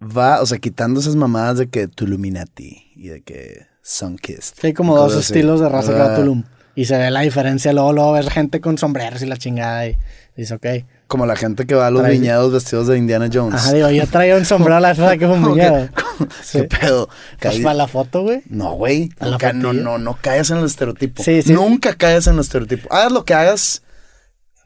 va, 0.00 0.40
o 0.42 0.46
sea, 0.46 0.58
quitando 0.58 1.00
esas 1.00 1.16
mamadas 1.16 1.58
de 1.58 1.68
que 1.68 1.88
Tuluminati 1.88 2.92
y 2.96 3.08
de 3.08 3.22
que 3.22 3.66
Sunkissed. 3.82 4.54
Sí, 4.60 4.66
hay 4.68 4.72
como 4.74 4.96
dos 4.96 5.12
así. 5.12 5.20
estilos 5.32 5.60
de 5.60 5.68
raza 5.68 5.92
que 5.92 5.98
va 5.98 6.12
a 6.12 6.16
Tulum. 6.16 6.44
Y 6.74 6.84
se 6.84 6.98
ve 6.98 7.10
la 7.10 7.20
diferencia. 7.20 7.72
Luego, 7.72 7.92
luego 7.94 8.12
ves 8.12 8.28
gente 8.28 8.60
con 8.60 8.76
sombreros 8.76 9.22
y 9.22 9.26
la 9.26 9.38
chingada. 9.38 9.86
Y 9.86 9.96
dice, 10.36 10.54
ok. 10.54 10.66
Como 11.06 11.24
la 11.24 11.34
gente 11.36 11.64
que 11.66 11.74
va 11.74 11.86
a 11.86 11.90
los 11.90 12.02
Trae- 12.02 12.10
viñedos 12.10 12.52
vestidos 12.52 12.86
de 12.88 12.98
Indiana 12.98 13.30
Jones. 13.32 13.54
Ajá, 13.54 13.72
digo, 13.72 13.88
yo 13.90 14.06
traía 14.06 14.36
un 14.36 14.44
sombrero 14.44 14.76
a 14.76 14.80
la 14.80 14.92
vez 14.92 15.18
que 15.18 15.26
fue 15.26 15.36
un 15.36 15.42
¿Cómo 15.42 15.54
que- 15.54 15.60
viñedo. 15.70 15.88
cómo- 15.94 16.30
Sí. 16.42 16.58
¿Qué 16.58 16.64
pedo? 16.64 17.08
Pues 17.40 17.60
para 17.60 17.74
la 17.74 17.88
foto, 17.88 18.22
güey. 18.22 18.42
No, 18.50 18.72
güey. 18.72 19.08
No, 19.20 19.38
no, 19.54 19.72
no, 19.72 19.98
no 19.98 20.18
caes 20.20 20.50
en 20.50 20.58
el 20.58 20.64
estereotipo. 20.66 21.22
Sí, 21.22 21.40
sí. 21.42 21.52
Nunca 21.54 21.94
caes 21.94 22.26
en 22.26 22.34
el 22.34 22.40
estereotipo. 22.40 22.92
Hagas 22.92 23.12
lo 23.12 23.24
que 23.24 23.32
hagas. 23.32 23.82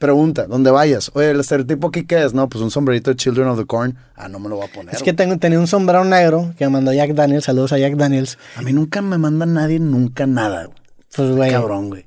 Pregunta, 0.01 0.47
donde 0.47 0.71
vayas. 0.71 1.11
Oye, 1.13 1.29
¿el 1.29 1.39
estereotipo 1.39 1.87
aquí 1.89 2.03
qué 2.05 2.23
es? 2.25 2.33
No, 2.33 2.49
pues 2.49 2.61
un 2.63 2.71
sombrerito 2.71 3.11
de 3.11 3.15
Children 3.15 3.47
of 3.49 3.59
the 3.59 3.65
Corn. 3.65 3.95
Ah, 4.15 4.27
no 4.27 4.39
me 4.39 4.49
lo 4.49 4.55
voy 4.57 4.65
a 4.67 4.71
poner. 4.73 4.93
Es 4.95 5.03
que 5.03 5.13
tengo, 5.13 5.37
tenía 5.37 5.59
un 5.59 5.67
sombrero 5.67 6.03
negro 6.03 6.53
que 6.57 6.65
me 6.65 6.71
mandó 6.71 6.91
Jack 6.91 7.11
Daniels. 7.13 7.45
Saludos 7.45 7.71
a 7.71 7.77
Jack 7.77 7.93
Daniels. 7.95 8.37
A 8.57 8.63
mí 8.63 8.73
nunca 8.73 9.01
me 9.01 9.17
manda 9.17 9.45
nadie, 9.45 9.79
nunca 9.79 10.25
nada. 10.25 10.65
güey. 10.65 10.77
Pues, 11.15 11.31
güey, 11.35 11.51
Cabrón, 11.51 11.89
güey. 11.89 12.05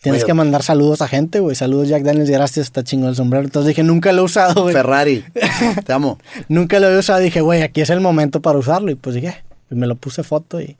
tienes 0.00 0.24
que 0.24 0.34
mandar 0.34 0.62
saludos 0.62 1.02
a 1.02 1.08
gente, 1.08 1.40
güey. 1.40 1.56
Saludos, 1.56 1.88
Jack 1.88 2.04
Daniels. 2.04 2.30
Gracias, 2.30 2.66
está 2.66 2.84
chingón 2.84 3.08
el 3.10 3.16
sombrero. 3.16 3.44
Entonces 3.44 3.68
dije, 3.68 3.82
nunca 3.82 4.12
lo 4.12 4.22
he 4.22 4.24
usado, 4.24 4.62
güey. 4.62 4.74
Ferrari. 4.74 5.24
Te 5.84 5.92
amo. 5.92 6.18
Nunca 6.48 6.78
lo 6.80 6.88
he 6.88 6.96
usado. 6.98 7.18
Dije, 7.20 7.40
güey, 7.40 7.62
aquí 7.62 7.80
es 7.80 7.90
el 7.90 8.00
momento 8.00 8.40
para 8.40 8.58
usarlo. 8.58 8.90
Y 8.90 8.94
pues 8.94 9.14
dije, 9.16 9.42
y 9.70 9.74
me 9.74 9.86
lo 9.86 9.96
puse 9.96 10.22
foto 10.22 10.60
y 10.60 10.76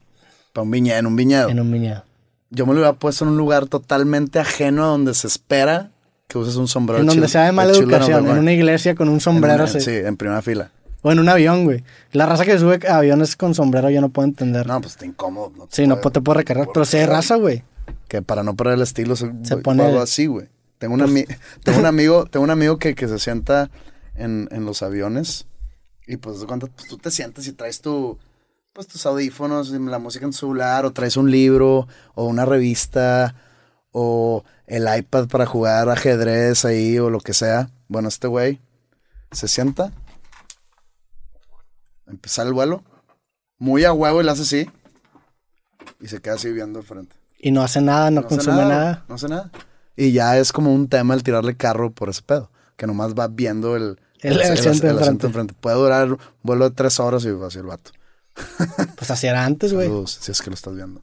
Pa' 0.52 0.62
un 0.62 0.70
viñedo, 0.70 0.98
en 0.98 1.06
un 1.06 1.16
viñedo. 1.16 1.48
en 1.48 1.58
un 1.60 1.72
viñedo. 1.72 2.04
Yo 2.50 2.66
me 2.66 2.74
lo 2.74 2.80
hubiera 2.80 2.92
puesto 2.92 3.24
en 3.24 3.30
un 3.30 3.38
lugar 3.38 3.66
totalmente 3.66 4.38
ajeno 4.38 4.84
a 4.84 4.88
donde 4.88 5.14
se 5.14 5.26
espera 5.26 5.91
que 6.32 6.38
uses 6.38 6.56
un 6.56 6.66
sombrero. 6.68 7.00
En 7.00 7.06
donde 7.06 7.26
Chil- 7.26 7.30
sea 7.30 7.44
de 7.44 7.52
mala 7.52 7.72
educación, 7.72 8.28
en 8.28 8.38
una 8.38 8.52
iglesia 8.52 8.94
con 8.94 9.08
un 9.08 9.14
En 9.14 9.20
sombrero 9.20 9.64
una-. 9.64 9.80
Sí, 9.80 9.90
en 9.90 10.16
primera 10.16 10.42
fila. 10.42 10.70
O 11.02 11.10
en 11.12 11.18
un 11.18 11.28
avión, 11.28 11.64
güey. 11.64 11.82
La 12.12 12.26
raza 12.26 12.44
que 12.44 12.58
sube 12.58 12.78
a 12.88 12.98
aviones 12.98 13.34
con 13.36 13.54
sombrero 13.54 13.90
yo 13.90 14.00
no 14.00 14.08
puedo 14.10 14.26
entender. 14.28 14.66
No, 14.66 14.80
pues 14.80 14.92
está 14.94 15.04
incómodo. 15.06 15.52
no 15.56 15.66
te 15.66 15.76
sí, 15.76 15.86
no 15.86 16.00
puede- 16.00 16.14
te 16.14 16.20
puedo 16.20 16.38
recargar. 16.38 16.68
Pero 16.72 16.86
hay 16.92 17.06
raza, 17.06 17.36
güey. 17.36 17.64
Que 18.08 18.22
para 18.22 18.42
no 18.42 18.54
perder 18.54 18.74
el 18.74 18.82
estilo 18.82 19.16
se, 19.16 19.30
Se 19.42 19.56
pone- 19.56 19.82
hago 19.84 20.00
así, 20.00 20.26
güey. 20.26 20.46
Tengo, 20.78 20.94
un 20.94 21.00
ami- 21.00 21.26
tengo 21.64 21.78
un 21.80 21.86
amigo, 21.86 22.26
tengo 22.26 22.44
un 22.44 22.50
amigo 22.50 22.78
que, 22.78 22.94
que 22.94 23.08
se 23.08 23.18
sienta 23.18 23.70
en, 24.14 24.48
en 24.52 24.64
los 24.64 24.82
aviones 24.82 25.46
y 26.06 26.16
pues 26.16 26.38
pues 26.46 26.88
tú 26.88 26.98
te 26.98 27.10
sientas 27.10 27.46
y 27.46 27.52
traes 27.52 27.80
tu, 27.80 28.18
pues 28.72 28.86
tus 28.88 29.06
audífonos, 29.06 29.70
la 29.70 29.98
música 29.98 30.24
en 30.24 30.32
tu 30.32 30.38
celular, 30.38 30.84
o 30.84 30.92
traes 30.92 31.16
un 31.16 31.30
libro, 31.30 31.86
o 32.14 32.24
una 32.26 32.44
revista, 32.44 33.34
o 33.92 34.44
el 34.74 34.88
iPad 34.98 35.28
para 35.28 35.46
jugar 35.46 35.88
ajedrez 35.90 36.64
ahí, 36.64 36.98
o 36.98 37.10
lo 37.10 37.20
que 37.20 37.34
sea. 37.34 37.70
Bueno, 37.88 38.08
este 38.08 38.26
güey 38.26 38.60
se 39.30 39.48
sienta, 39.48 39.92
empezar 42.06 42.46
el 42.46 42.52
vuelo, 42.52 42.82
muy 43.58 43.84
a 43.84 43.92
huevo 43.92 44.20
y 44.20 44.24
le 44.24 44.30
hace 44.30 44.42
así, 44.42 44.70
y 46.00 46.08
se 46.08 46.20
queda 46.20 46.34
así 46.34 46.50
viendo 46.52 46.78
al 46.78 46.84
frente. 46.84 47.14
Y 47.38 47.50
no 47.50 47.62
hace 47.62 47.80
nada, 47.80 48.10
no, 48.10 48.20
No 48.22 48.28
consume 48.28 48.64
nada. 48.64 49.04
No 49.08 49.16
hace 49.16 49.28
nada. 49.28 49.50
Y 49.96 50.12
ya 50.12 50.38
es 50.38 50.52
como 50.52 50.72
un 50.72 50.88
tema 50.88 51.14
el 51.14 51.22
tirarle 51.22 51.56
carro 51.56 51.90
por 51.92 52.08
ese 52.08 52.22
pedo. 52.22 52.50
Que 52.76 52.86
nomás 52.86 53.14
va 53.14 53.26
viendo 53.28 53.74
el, 53.76 54.00
El- 54.20 54.34
el 54.40 54.52
asiento 54.52 54.86
enfrente. 54.88 55.26
enfrente. 55.26 55.54
Puede 55.54 55.76
durar 55.76 56.12
un 56.12 56.18
vuelo 56.42 56.68
de 56.70 56.74
tres 56.74 57.00
horas 57.00 57.24
y 57.24 57.30
va 57.32 57.48
así 57.48 57.58
el 57.58 57.66
vato. 57.66 57.90
Pues 58.96 59.10
así 59.10 59.26
era 59.26 59.44
antes, 59.44 59.74
güey. 59.74 59.90
Si 60.06 60.30
es 60.30 60.40
que 60.40 60.50
lo 60.50 60.54
estás 60.54 60.74
viendo. 60.74 61.02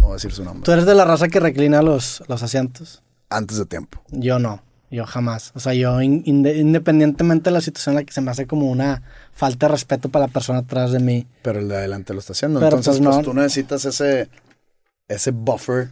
No 0.00 0.06
voy 0.06 0.14
a 0.14 0.16
decir 0.16 0.32
su 0.32 0.42
nombre. 0.42 0.64
Tú 0.64 0.72
eres 0.72 0.86
de 0.86 0.94
la 0.94 1.04
raza 1.04 1.28
que 1.28 1.38
reclina 1.38 1.80
los, 1.82 2.22
los 2.26 2.42
asientos. 2.42 3.02
Antes 3.28 3.58
de 3.58 3.66
tiempo. 3.66 4.02
Yo 4.10 4.38
no. 4.40 4.62
Yo 4.90 5.06
jamás. 5.06 5.52
O 5.54 5.60
sea, 5.60 5.72
yo 5.72 6.02
in- 6.02 6.24
inde- 6.24 6.56
independientemente 6.58 7.50
de 7.50 7.54
la 7.54 7.60
situación 7.60 7.92
en 7.92 8.00
la 8.00 8.04
que 8.04 8.12
se 8.12 8.20
me 8.20 8.32
hace 8.32 8.46
como 8.48 8.68
una 8.68 9.02
falta 9.32 9.66
de 9.66 9.72
respeto 9.72 10.08
para 10.08 10.26
la 10.26 10.32
persona 10.32 10.58
atrás 10.60 10.90
de 10.90 10.98
mí. 10.98 11.28
Pero 11.42 11.60
el 11.60 11.68
de 11.68 11.76
adelante 11.76 12.12
lo 12.12 12.18
está 12.18 12.32
haciendo. 12.32 12.58
Pero, 12.58 12.76
Entonces, 12.78 13.00
pues, 13.00 13.14
pues, 13.14 13.24
tú 13.24 13.32
necesitas 13.32 13.84
ese, 13.84 14.28
ese 15.06 15.30
buffer. 15.30 15.90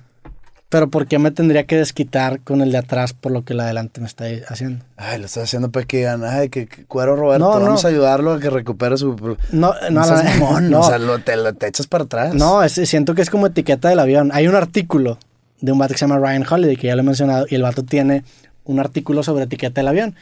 Pero 0.71 0.91
¿por 0.91 1.07
qué 1.07 1.19
me 1.19 1.31
tendría 1.31 1.65
que 1.65 1.77
desquitar 1.77 2.41
con 2.41 2.61
el 2.61 2.71
de 2.73 2.79
atrás 2.79 3.15
por 3.15 3.33
lo 3.33 3.43
que 3.43 3.55
el 3.55 3.59
de 3.59 3.65
adelante 3.65 4.03
me 4.03 4.07
está 4.07 4.27
haciendo? 4.49 4.85
Ay, 4.99 5.19
lo 5.19 5.25
estás 5.25 5.45
haciendo 5.45 5.71
para 5.71 5.87
que 5.87 5.99
digan, 5.99 6.23
ay, 6.25 6.51
que, 6.51 6.67
que 6.67 6.85
cuero 6.85 7.17
Roberto, 7.17 7.47
No, 7.49 7.59
no. 7.59 7.65
vamos 7.65 7.85
a 7.87 7.89
ayudarlo 7.89 8.35
a 8.35 8.41
que 8.41 8.51
recupere 8.51 8.99
su... 8.99 9.17
No, 9.51 9.73
no, 9.91 10.07
No, 10.07 10.07
mamón, 10.07 10.71
no. 10.71 10.81
o 10.81 10.83
sea, 10.83 10.99
lo- 10.99 11.21
te, 11.21 11.37
lo- 11.37 11.55
te 11.55 11.69
echas 11.69 11.87
para 11.87 12.05
atrás. 12.05 12.35
No, 12.35 12.63
es- 12.63 12.73
siento 12.75 13.15
que 13.15 13.23
es 13.23 13.31
como 13.31 13.47
etiqueta 13.47 13.89
del 13.89 13.99
avión. 13.99 14.31
Hay 14.35 14.47
un 14.47 14.55
artículo 14.55 15.19
de 15.63 15.73
un 15.73 15.79
vato 15.79 15.95
que 15.95 15.99
se 15.99 16.07
llama 16.07 16.19
Ryan 16.19 16.45
Holiday, 16.49 16.77
que 16.77 16.89
ya 16.89 16.97
lo 16.97 17.01
he 17.01 17.05
mencionado, 17.05 17.47
y 17.49 17.55
el 17.55 17.63
vato 17.63 17.83
tiene 17.83 18.25
un 18.65 18.79
artículo 18.79 19.23
sobre 19.23 19.45
etiqueta 19.45 19.81
del 19.81 19.89
avión. 19.89 20.17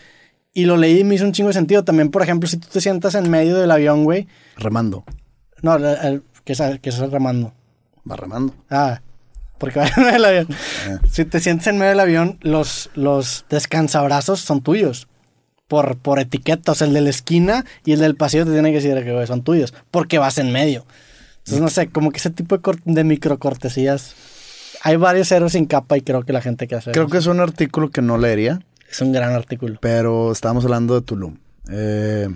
Y 0.54 0.66
lo 0.66 0.76
leí 0.76 1.00
y 1.00 1.04
me 1.04 1.16
hizo 1.16 1.24
un 1.24 1.32
chingo 1.32 1.48
de 1.48 1.54
sentido. 1.54 1.82
También, 1.82 2.10
por 2.12 2.22
ejemplo, 2.22 2.48
si 2.48 2.56
tú 2.56 2.68
te 2.72 2.80
sientas 2.80 3.16
en 3.16 3.28
medio 3.28 3.56
del 3.56 3.70
avión, 3.72 4.04
güey. 4.04 4.28
Remando. 4.56 5.02
No, 5.60 5.74
el- 5.74 5.84
el- 5.84 6.22
¿qué 6.44 6.52
es, 6.52 6.62
qué 6.80 6.88
es 6.90 6.98
el 7.00 7.10
remando? 7.10 7.52
Va 8.08 8.14
remando. 8.14 8.54
Ah, 8.70 9.00
porque 9.58 9.78
va 9.80 9.86
en 9.88 9.92
medio 9.96 10.12
del 10.12 10.24
avión. 10.24 10.48
Si 11.10 11.24
te 11.24 11.40
sientes 11.40 11.66
en 11.66 11.78
medio 11.78 11.90
del 11.90 12.00
avión, 12.00 12.38
los, 12.42 12.90
los 12.94 13.44
descansabrazos 13.50 14.40
son 14.40 14.62
tuyos. 14.62 15.08
Por, 15.68 15.96
por 15.98 16.20
etiqueta. 16.20 16.72
O 16.72 16.74
sea, 16.76 16.86
el 16.86 16.94
de 16.94 17.00
la 17.00 17.10
esquina 17.10 17.64
y 17.84 17.92
el 17.92 17.98
del 17.98 18.14
pasillo 18.14 18.44
te 18.44 18.52
tiene 18.52 18.70
que 18.70 18.80
decir 18.80 19.02
que 19.02 19.12
güey, 19.12 19.26
son 19.26 19.42
tuyos. 19.42 19.74
Porque 19.90 20.18
vas 20.18 20.38
en 20.38 20.52
medio. 20.52 20.86
Entonces, 21.38 21.60
no 21.60 21.68
sé, 21.68 21.88
como 21.88 22.10
que 22.12 22.18
ese 22.18 22.30
tipo 22.30 22.56
de, 22.56 22.78
de 22.84 23.04
microcortesías. 23.04 24.14
Hay 24.82 24.94
varios 24.96 25.32
héroes 25.32 25.52
sin 25.52 25.66
capa 25.66 25.96
y 25.96 26.02
creo 26.02 26.22
que 26.22 26.32
la 26.32 26.40
gente 26.40 26.68
que 26.68 26.76
hace 26.76 26.92
Creo 26.92 27.04
eso. 27.06 27.12
que 27.12 27.18
es 27.18 27.26
un 27.26 27.40
artículo 27.40 27.90
que 27.90 28.00
no 28.02 28.16
leería. 28.18 28.60
es 28.88 29.00
un 29.00 29.10
gran 29.12 29.32
artículo. 29.32 29.78
Pero 29.80 30.30
estábamos 30.30 30.64
hablando 30.64 30.94
de 30.94 31.00
Tulum. 31.00 31.38
Eh, 31.70 32.28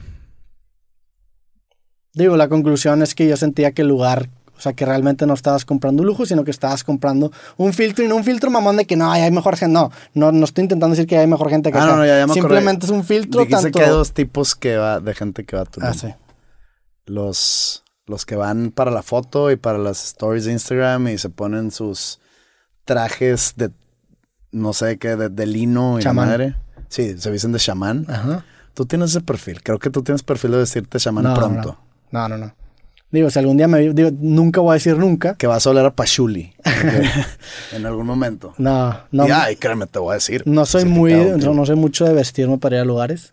Digo, 2.13 2.37
la 2.37 2.49
conclusión 2.49 3.03
es 3.03 3.15
que 3.15 3.29
yo 3.29 3.37
sentía 3.37 3.71
que 3.73 3.83
el 3.83 3.89
lugar, 3.89 4.29
o 4.61 4.63
sea, 4.63 4.75
que 4.75 4.85
realmente 4.85 5.25
no 5.27 5.33
estabas 5.33 5.65
comprando 5.65 6.03
un 6.03 6.07
lujo, 6.07 6.27
sino 6.27 6.45
que 6.45 6.51
estabas 6.51 6.85
comprando 6.85 7.33
un 7.57 7.73
filtro 7.73 8.05
y 8.05 8.09
no 8.09 8.17
un 8.17 8.25
filtro 8.25 8.51
mamón 8.51 8.77
de 8.77 8.85
que 8.85 8.95
no, 8.95 9.11
ay, 9.11 9.23
hay 9.23 9.31
mejor 9.31 9.57
gente. 9.57 9.73
No, 9.73 9.91
no, 10.13 10.33
no 10.33 10.45
estoy 10.45 10.65
intentando 10.65 10.95
decir 10.95 11.07
que 11.09 11.17
hay 11.17 11.27
mejor 11.27 11.49
gente 11.49 11.73
que 11.73 11.79
Ah, 11.79 11.85
acá. 11.85 11.93
no, 11.93 11.97
no, 11.99 12.05
ya- 12.07 12.19
ya 12.19 12.27
me. 12.27 12.35
Simplemente 12.35 12.85
es 12.85 12.93
un 12.93 13.03
filtro 13.03 13.41
dijiste 13.41 13.63
tanto... 13.63 13.79
que 13.79 13.85
hay 13.87 13.91
dos 13.91 14.13
tipos 14.13 14.55
que 14.55 14.77
va, 14.77 15.01
de 15.01 15.15
gente 15.15 15.45
que 15.47 15.57
va 15.57 15.63
a 15.63 15.65
Tulum. 15.65 15.89
Ah, 15.89 15.95
sí. 15.95 16.09
Los, 17.07 17.83
los 18.07 18.27
que 18.27 18.37
van 18.37 18.71
para 18.71 18.91
la 18.91 19.03
foto 19.03 19.51
y 19.51 19.57
para 19.57 19.79
las 19.79 20.05
stories 20.05 20.45
de 20.45 20.53
Instagram 20.53 21.09
y 21.09 21.19
se 21.19 21.31
ponen 21.31 21.71
sus 21.71 22.21
trajes 22.85 23.55
de, 23.57 23.71
no 24.53 24.73
sé 24.73 24.99
qué, 24.99 25.17
de, 25.17 25.29
de 25.29 25.47
lino 25.47 25.99
y 25.99 26.03
Chamán. 26.03 26.29
madre. 26.29 26.55
Sí, 26.89 27.17
se 27.19 27.31
visten 27.31 27.53
de 27.53 27.59
chamán. 27.59 28.05
Ajá. 28.09 28.45
Tú 28.75 28.85
tienes 28.87 29.11
ese 29.11 29.21
perfil. 29.21 29.63
Creo 29.63 29.79
que 29.79 29.91
tú 29.91 30.03
tienes 30.03 30.23
perfil 30.23 30.53
de 30.53 30.59
vestirte 30.59 30.99
chamán 30.99 31.25
No, 31.25 31.35
pronto. 31.35 31.79
No, 32.11 32.29
no, 32.29 32.37
no. 32.37 32.53
Digo, 33.13 33.29
si 33.31 33.39
algún 33.41 33.57
día 33.57 33.67
me... 33.67 33.81
Digo, 33.93 34.11
nunca 34.21 34.61
voy 34.61 34.71
a 34.71 34.75
decir 34.75 34.97
nunca. 34.97 35.35
Que 35.35 35.47
vas 35.49 35.67
a 35.67 35.71
oler 35.71 35.85
a 35.85 35.91
pachuli. 35.91 36.53
en 37.73 37.87
algún 37.87 38.07
momento. 38.07 38.55
No, 38.59 38.97
no. 39.11 39.27
y 39.27 39.31
ay, 39.31 39.57
créeme, 39.57 39.87
te 39.87 39.99
voy 39.99 40.13
a 40.13 40.15
decir. 40.15 40.43
No 40.47 40.65
soy 40.67 40.85
muy... 40.85 41.13
No, 41.15 41.55
no 41.55 41.67
soy 41.67 41.77
mucho 41.77 42.05
de 42.05 42.13
vestirme 42.15 42.59
para 42.59 42.77
ir 42.77 42.83
a 42.83 42.85
lugares. 42.85 43.33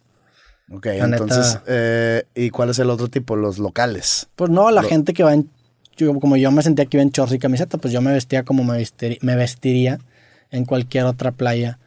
Ok, 0.72 0.86
La 0.86 1.06
entonces, 1.06 1.60
eh, 1.68 2.24
¿y 2.36 2.50
cuál 2.50 2.70
es 2.72 2.80
el 2.80 2.90
otro 2.90 3.08
tipo? 3.08 3.36
Los 3.36 3.58
locales. 3.60 4.28
Pues 4.36 4.50
no, 4.50 4.70
la 4.72 4.82
Lo- 4.82 4.88
gente 4.90 5.14
que 5.14 5.24
va 5.24 5.34
en... 5.34 5.50
yo- 5.96 6.20
como 6.20 6.36
yo 6.38 6.52
me 6.52 6.62
sentía 6.64 6.86
que 6.88 6.98
iba 6.98 7.04
en 7.04 7.12
shorts 7.12 7.34
y 7.34 7.40
camiseta, 7.40 7.78
pues 7.78 7.94
yo 7.94 8.02
me 8.02 8.12
vestía 8.12 8.44
como 8.44 8.64
me, 8.64 8.80
vestiri- 8.82 9.20
me 9.22 9.36
vestiría 9.36 10.00
en 10.52 10.66
cualquier 10.66 11.06
otra 11.06 11.32
playa. 11.32 11.80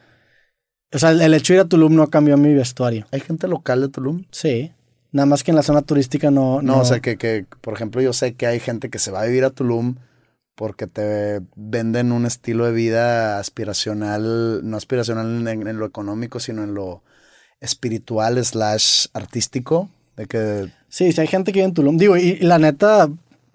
O 0.92 0.98
sea, 0.98 1.10
el, 1.10 1.20
el 1.20 1.34
hecho 1.34 1.52
de 1.52 1.58
ir 1.58 1.64
a 1.64 1.68
Tulum 1.68 1.94
no 1.94 2.08
cambió 2.08 2.36
mi 2.36 2.54
vestuario. 2.54 3.06
¿Hay 3.10 3.20
gente 3.20 3.48
local 3.48 3.80
de 3.82 3.88
Tulum? 3.88 4.24
Sí. 4.30 4.72
Nada 5.12 5.26
más 5.26 5.42
que 5.42 5.50
en 5.50 5.56
la 5.56 5.62
zona 5.62 5.82
turística 5.82 6.30
no... 6.30 6.62
No, 6.62 6.78
o 6.80 6.84
sea, 6.84 7.00
que, 7.00 7.16
que, 7.16 7.44
por 7.60 7.74
ejemplo, 7.74 8.00
yo 8.00 8.12
sé 8.12 8.34
que 8.34 8.46
hay 8.46 8.60
gente 8.60 8.90
que 8.90 8.98
se 9.00 9.10
va 9.10 9.22
a 9.22 9.26
vivir 9.26 9.44
a 9.44 9.50
Tulum 9.50 9.96
porque 10.54 10.86
te 10.86 11.40
venden 11.56 12.12
un 12.12 12.26
estilo 12.26 12.64
de 12.66 12.72
vida 12.72 13.38
aspiracional, 13.38 14.60
no 14.68 14.76
aspiracional 14.76 15.46
en, 15.48 15.66
en 15.66 15.78
lo 15.78 15.86
económico, 15.86 16.38
sino 16.38 16.62
en 16.62 16.74
lo 16.74 17.02
espiritual 17.60 18.42
slash 18.44 19.06
artístico. 19.12 19.88
De 20.16 20.26
que, 20.26 20.70
Sí, 20.88 21.12
sí 21.12 21.20
hay 21.20 21.26
gente 21.26 21.52
que 21.52 21.58
vive 21.60 21.68
en 21.68 21.74
Tulum. 21.74 21.96
Digo, 21.96 22.16
y, 22.16 22.38
y 22.40 22.40
la 22.40 22.58
neta, 22.58 23.08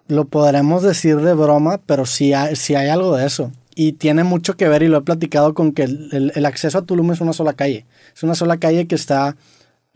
lo 0.08 0.24
podremos 0.26 0.82
decir 0.82 1.16
de 1.20 1.34
broma, 1.34 1.80
pero 1.86 2.06
sí 2.06 2.32
hay, 2.32 2.56
sí 2.56 2.74
hay 2.74 2.88
algo 2.88 3.16
de 3.16 3.26
eso. 3.26 3.52
Y 3.74 3.92
tiene 3.92 4.24
mucho 4.24 4.56
que 4.56 4.68
ver, 4.68 4.82
y 4.82 4.88
lo 4.88 4.98
he 4.98 5.02
platicado 5.02 5.52
con 5.54 5.72
que 5.72 5.82
el, 5.84 6.08
el- 6.12 6.32
el 6.34 6.46
acceso 6.46 6.78
a 6.78 6.82
Tulum 6.82 7.12
es 7.12 7.20
una 7.20 7.32
sola 7.34 7.52
calle. 7.52 7.84
Es 8.14 8.22
una 8.22 8.34
sola 8.34 8.56
calle 8.58 8.86
que 8.86 8.94
está 8.94 9.36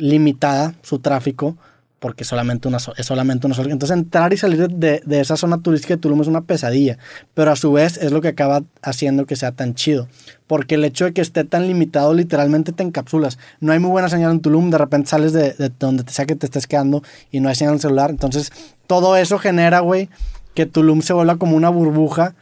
limitada, 0.01 0.75
su 0.83 0.99
tráfico, 0.99 1.57
porque 2.01 2.25
solamente 2.25 2.67
una 2.67 2.79
es 2.97 3.07
solamente 3.07 3.47
una 3.47 3.55
sola. 3.55 3.73
Entonces 3.73 3.97
entrar 3.97 4.33
y 4.33 4.39
salir 4.39 4.69
de, 4.69 5.03
de 5.05 5.21
esa 5.21 5.37
zona 5.37 5.59
turística 5.59 5.95
de 5.95 6.01
Tulum 6.01 6.23
es 6.23 6.29
una 6.29 6.41
pesadilla. 6.41 6.99
Pero 7.35 7.53
a 7.53 7.57
su 7.57 7.73
vez 7.73 7.99
es 7.99 8.11
lo 8.11 8.23
que 8.23 8.29
acaba 8.29 8.63
haciendo 8.83 9.27
que 9.27 9.37
sea 9.37 9.53
tan 9.53 9.75
chido. 9.75 10.09
Porque 10.47 10.77
el 10.77 10.85
hecho 10.85 11.05
de 11.05 11.13
que 11.13 11.21
esté 11.21 11.45
tan 11.45 11.67
limitado, 11.67 12.15
literalmente 12.15 12.73
te 12.73 12.83
encapsulas. 12.83 13.39
No 13.61 13.73
hay 13.73 13.79
muy 13.79 13.91
buena 13.91 14.09
señal 14.09 14.33
en 14.33 14.41
Tulum, 14.41 14.71
de 14.71 14.79
repente 14.79 15.11
sales 15.11 15.35
de, 15.35 15.53
de 15.53 15.71
donde 15.79 16.11
sea 16.11 16.25
que 16.25 16.37
te 16.37 16.47
estés 16.47 16.67
quedando 16.67 17.03
y 17.31 17.41
no 17.41 17.51
hay 17.51 17.55
señal 17.55 17.73
en 17.73 17.77
el 17.77 17.83
celular. 17.83 18.11
Entonces 18.11 18.51
todo 18.87 19.17
eso 19.17 19.39
genera, 19.39 19.81
güey, 19.81 20.09
que 20.55 20.65
Tulum 20.65 21.03
se 21.03 21.13
vuelva 21.13 21.37
como 21.37 21.55
una 21.55 21.69
burbuja 21.69 22.35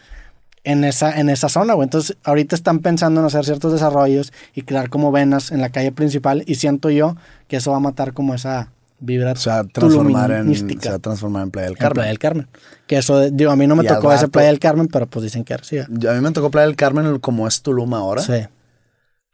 en 0.65 0.85
esa, 0.85 1.19
en 1.19 1.29
esa 1.31 1.49
zona, 1.49 1.75
güey. 1.75 1.87
Entonces, 1.87 2.17
ahorita 2.25 2.55
están 2.57 2.81
pensando 2.81 3.21
en 3.21 3.27
hacer 3.27 3.45
ciertos 3.45 3.73
desarrollos 3.73 4.33
y 4.55 4.63
crear 4.63 4.89
como 4.91 5.13
venas 5.13 5.51
en 5.53 5.61
la 5.61 5.71
calle 5.71 5.93
principal 5.93 6.43
y 6.47 6.57
siento 6.57 6.91
yo 6.91 7.17
que 7.47 7.57
eso 7.57 7.71
va 7.71 7.79
a 7.79 7.81
matar 7.81 8.13
como 8.13 8.35
esa 8.35 8.71
vibra 9.01 9.37
Se 9.37 9.51
va 9.51 9.61
a 9.61 9.65
transformar 9.65 10.31
en, 10.33 10.39
tuluminística 10.39 10.83
se 10.83 10.89
va 10.91 10.97
a 10.97 10.99
transformar 10.99 11.43
en 11.45 11.51
Playa 11.51 11.67
del 11.67 11.77
en 11.77 11.79
Carmen. 11.79 11.95
Playa 11.95 12.09
del 12.09 12.19
Carmen. 12.19 12.49
Que 12.87 12.99
eso, 12.99 13.31
digo, 13.31 13.51
a 13.51 13.57
mí 13.57 13.67
no 13.67 13.77
me 13.77 13.85
Y 13.85 13.87
tocó 13.87 14.13
ese 14.13 14.29
Playa 14.29 14.49
del 14.49 14.59
Carmen, 14.59 14.89
pero 14.89 15.07
pues 15.07 15.23
dicen 15.23 15.45
que 15.45 15.57
sí. 15.63 15.79
Yo- 15.89 16.11
a 16.11 16.15
mí 16.15 16.21
me 16.21 16.33
tocó 16.33 16.51
Playa 16.51 16.67
del 16.67 16.77
Carmen 16.77 17.19
como 17.21 17.47
es 17.47 17.63
Tulum 17.63 17.95
ahora. 17.95 18.23
Sí. 18.23 18.47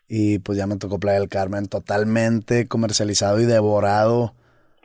Y 0.06 0.38
pues 0.40 0.58
ya 0.58 0.66
me 0.66 0.76
tocó 0.76 0.98
Playa 1.00 1.18
del 1.18 1.28
Carmen 1.28 1.66
totalmente 1.66 2.68
comercializado 2.68 3.40
y 3.40 3.46
devorado 3.46 4.34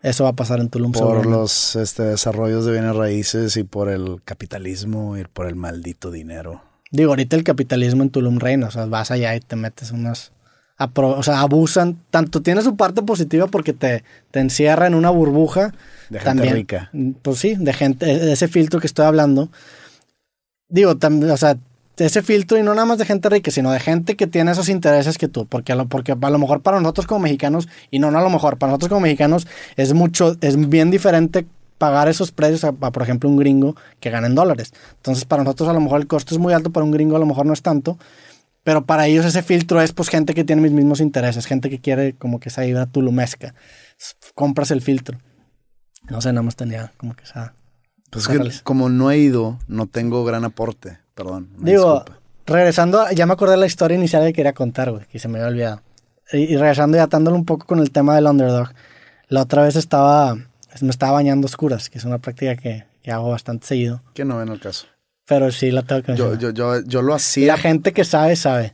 Eso 0.01 0.23
va 0.23 0.29
a 0.29 0.35
pasar 0.35 0.59
en 0.59 0.69
Tulum 0.69 0.91
por 0.91 1.25
los 1.25 1.75
este, 1.75 2.03
desarrollos 2.03 2.65
de 2.65 2.71
bienes 2.71 2.95
raíces 2.95 3.57
y 3.57 3.63
por 3.63 3.89
el 3.89 4.21
capitalismo 4.23 5.17
y 5.17 5.25
por 5.25 5.47
el 5.47 5.55
maldito 5.55 6.09
dinero. 6.09 6.61
Digo, 6.91 7.11
ahorita 7.11 7.35
el 7.35 7.43
capitalismo 7.43 8.03
en 8.03 8.09
Tulum 8.09 8.39
reina, 8.39 8.67
o 8.67 8.71
sea, 8.71 8.85
vas 8.85 9.11
allá 9.11 9.35
y 9.35 9.41
te 9.41 9.55
metes 9.55 9.91
unas... 9.91 10.31
O 10.95 11.23
sea, 11.23 11.41
abusan, 11.41 11.99
tanto 12.09 12.41
tiene 12.41 12.61
su 12.61 12.77
parte 12.77 13.01
positiva 13.01 13.47
porque 13.47 13.73
te, 13.73 14.05
te 14.31 14.39
encierra 14.39 14.87
en 14.87 14.95
una 14.95 15.09
burbuja. 15.09 15.73
De 16.09 16.19
gente 16.19 16.23
también, 16.23 16.53
rica. 16.53 16.89
Pues 17.21 17.37
sí, 17.37 17.55
de 17.55 17.73
gente, 17.73 18.05
de 18.05 18.31
ese 18.31 18.47
filtro 18.47 18.79
que 18.79 18.87
estoy 18.87 19.05
hablando. 19.05 19.49
Digo, 20.69 20.97
también, 20.97 21.31
o 21.31 21.37
sea, 21.37 21.57
ese 22.05 22.21
filtro 22.21 22.57
y 22.57 22.63
no 22.63 22.73
nada 22.73 22.85
más 22.85 22.97
de 22.97 23.05
gente 23.05 23.29
rica, 23.29 23.51
sino 23.51 23.71
de 23.71 23.79
gente 23.79 24.15
que 24.15 24.27
tiene 24.27 24.51
esos 24.51 24.69
intereses 24.69 25.17
que 25.17 25.27
tú, 25.27 25.45
porque 25.45 25.71
a 25.71 25.75
lo, 25.75 25.87
porque 25.87 26.13
a 26.13 26.29
lo 26.29 26.39
mejor 26.39 26.61
para 26.61 26.79
nosotros 26.79 27.07
como 27.07 27.21
mexicanos, 27.21 27.67
y 27.91 27.99
no, 27.99 28.11
no 28.11 28.19
a 28.19 28.21
lo 28.21 28.29
mejor, 28.29 28.57
para 28.57 28.71
nosotros 28.71 28.89
como 28.89 29.01
mexicanos 29.01 29.47
es 29.75 29.93
mucho, 29.93 30.35
es 30.41 30.69
bien 30.69 30.91
diferente 30.91 31.45
pagar 31.77 32.09
esos 32.09 32.31
precios 32.31 32.63
a, 32.63 32.69
a, 32.69 32.91
por 32.91 33.01
ejemplo, 33.01 33.29
un 33.29 33.37
gringo 33.37 33.75
que 33.99 34.09
gana 34.09 34.27
en 34.27 34.35
dólares. 34.35 34.73
Entonces, 34.97 35.25
para 35.25 35.43
nosotros 35.43 35.69
a 35.69 35.73
lo 35.73 35.79
mejor 35.79 36.01
el 36.01 36.07
costo 36.07 36.35
es 36.35 36.39
muy 36.39 36.53
alto, 36.53 36.71
para 36.71 36.83
un 36.83 36.91
gringo 36.91 37.15
a 37.15 37.19
lo 37.19 37.25
mejor 37.25 37.45
no 37.45 37.53
es 37.53 37.61
tanto, 37.61 37.97
pero 38.63 38.85
para 38.85 39.07
ellos 39.07 39.25
ese 39.25 39.41
filtro 39.41 39.81
es 39.81 39.93
pues 39.93 40.09
gente 40.09 40.33
que 40.33 40.43
tiene 40.43 40.61
mis 40.61 40.71
mismos 40.71 40.99
intereses, 40.99 41.45
gente 41.45 41.69
que 41.69 41.79
quiere 41.79 42.13
como 42.13 42.39
que 42.39 42.49
esa 42.49 42.61
vibra 42.61 42.85
tulumesca. 42.85 43.55
Compras 44.35 44.71
el 44.71 44.81
filtro. 44.81 45.17
No 46.09 46.21
sé, 46.21 46.31
nada 46.33 46.43
más 46.43 46.55
tenía 46.55 46.91
como 46.97 47.15
que 47.15 47.23
esa... 47.23 47.53
Pues 48.11 48.27
es 48.27 48.57
que 48.57 48.63
como 48.63 48.89
no 48.89 49.11
he 49.11 49.17
ido, 49.19 49.59
no 49.67 49.85
tengo 49.85 50.23
gran 50.25 50.43
aporte. 50.43 50.97
Perdón. 51.23 51.49
Digo, 51.59 51.95
disculpa. 51.95 52.21
regresando, 52.45 53.01
a- 53.01 53.11
ya 53.11 53.25
me 53.25 53.33
acordé 53.33 53.51
de 53.51 53.57
la 53.57 53.65
historia 53.65 53.97
inicial 53.97 54.23
que 54.25 54.33
quería 54.33 54.53
contar, 54.53 54.91
güey, 54.91 55.05
que 55.07 55.19
se 55.19 55.27
me 55.27 55.37
había 55.39 55.49
olvidado. 55.49 55.81
Y, 56.31 56.37
y 56.53 56.57
regresando 56.57 56.97
y 56.97 57.01
atándolo 57.01 57.35
un 57.35 57.45
poco 57.45 57.65
con 57.65 57.79
el 57.79 57.91
tema 57.91 58.15
del 58.15 58.25
underdog. 58.27 58.69
La 59.27 59.41
otra 59.41 59.63
vez 59.63 59.75
estaba, 59.75 60.35
me 60.35 60.89
estaba 60.89 61.11
bañando 61.13 61.45
a 61.45 61.49
oscuras, 61.49 61.89
que 61.89 61.97
es 61.97 62.05
una 62.05 62.19
práctica 62.19 62.55
que, 62.55 62.85
que 63.03 63.11
hago 63.11 63.29
bastante 63.29 63.67
seguido. 63.67 64.01
Que 64.13 64.25
no 64.25 64.37
ven 64.37 64.49
el 64.49 64.59
caso. 64.59 64.87
Pero 65.27 65.51
sí 65.51 65.69
la 65.71 65.83
tengo 65.83 66.01
que 66.03 66.15
Yo, 66.15 66.35
yo, 66.35 66.49
yo, 66.51 66.81
yo 66.81 67.01
lo 67.01 67.13
hacía. 67.13 67.47
la 67.47 67.57
gente 67.57 67.91
que 67.93 68.03
sabe, 68.05 68.35
sabe. 68.35 68.73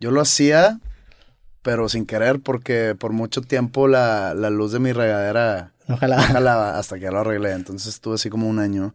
Yo 0.00 0.10
lo 0.10 0.20
hacía, 0.20 0.80
pero 1.62 1.88
sin 1.88 2.04
querer, 2.06 2.40
porque 2.40 2.94
por 2.98 3.12
mucho 3.12 3.40
tiempo 3.42 3.86
la, 3.88 4.34
la 4.34 4.50
luz 4.50 4.72
de 4.72 4.78
mi 4.80 4.92
regadera 4.92 5.72
Ojalá. 5.88 6.16
no 6.16 6.22
jalaba 6.22 6.78
hasta 6.78 6.96
que 6.96 7.02
ya 7.02 7.10
lo 7.10 7.20
arreglé. 7.20 7.52
Entonces 7.52 7.94
estuve 7.94 8.14
así 8.16 8.28
como 8.28 8.48
un 8.48 8.58
año 8.58 8.94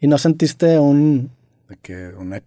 Y 0.00 0.06
no 0.08 0.16
sentiste 0.18 0.78
un, 0.78 1.30
de 1.68 1.76
que 1.76 2.08
una 2.16 2.42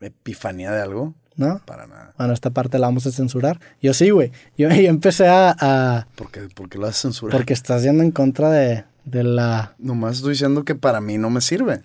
epifanía 0.00 0.72
de 0.72 0.82
algo. 0.82 1.14
¿no? 1.36 1.60
Para 1.66 1.88
nada. 1.88 2.14
Bueno, 2.16 2.32
esta 2.32 2.50
parte 2.50 2.78
la 2.78 2.86
vamos 2.86 3.06
a 3.06 3.10
censurar. 3.10 3.58
Yo 3.82 3.92
sí, 3.92 4.10
güey. 4.10 4.30
Yo, 4.56 4.68
yo 4.70 4.88
empecé 4.88 5.26
a, 5.26 5.54
a- 5.58 6.06
Porque, 6.14 6.48
porque 6.54 6.78
lo 6.78 6.86
haces 6.86 7.02
censurar. 7.02 7.36
Porque 7.36 7.52
estás 7.52 7.82
yendo 7.82 8.04
en 8.04 8.12
contra 8.12 8.50
de, 8.50 8.84
de 9.04 9.24
la... 9.24 9.74
Nomás 9.78 10.16
estoy 10.16 10.30
diciendo 10.34 10.64
que 10.64 10.76
para 10.76 11.00
mí 11.00 11.18
no 11.18 11.30
me 11.30 11.40
sirve. 11.40 11.82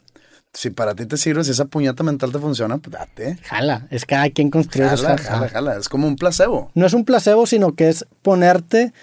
Si 0.53 0.69
para 0.69 0.93
ti 0.93 1.07
te 1.07 1.17
sirve, 1.17 1.43
si 1.43 1.49
esa 1.51 1.65
puñeta 1.65 2.03
mental 2.03 2.31
te 2.31 2.37
funciona, 2.37 2.77
pues 2.77 2.91
date. 2.93 3.37
Jala. 3.43 3.87
Es 3.89 4.05
cada 4.05 4.29
quien 4.29 4.51
construye 4.51 4.87
Jala, 4.87 5.11
cosas. 5.13 5.27
jala, 5.27 5.49
jala. 5.49 5.77
Es 5.77 5.89
como 5.89 6.07
un 6.07 6.15
placebo. 6.15 6.69
No 6.75 6.85
es 6.85 6.93
un 6.93 7.03
placebo, 7.05 7.47
sino 7.47 7.73
que 7.73 7.89
es 7.89 8.05
ponerte 8.21 8.93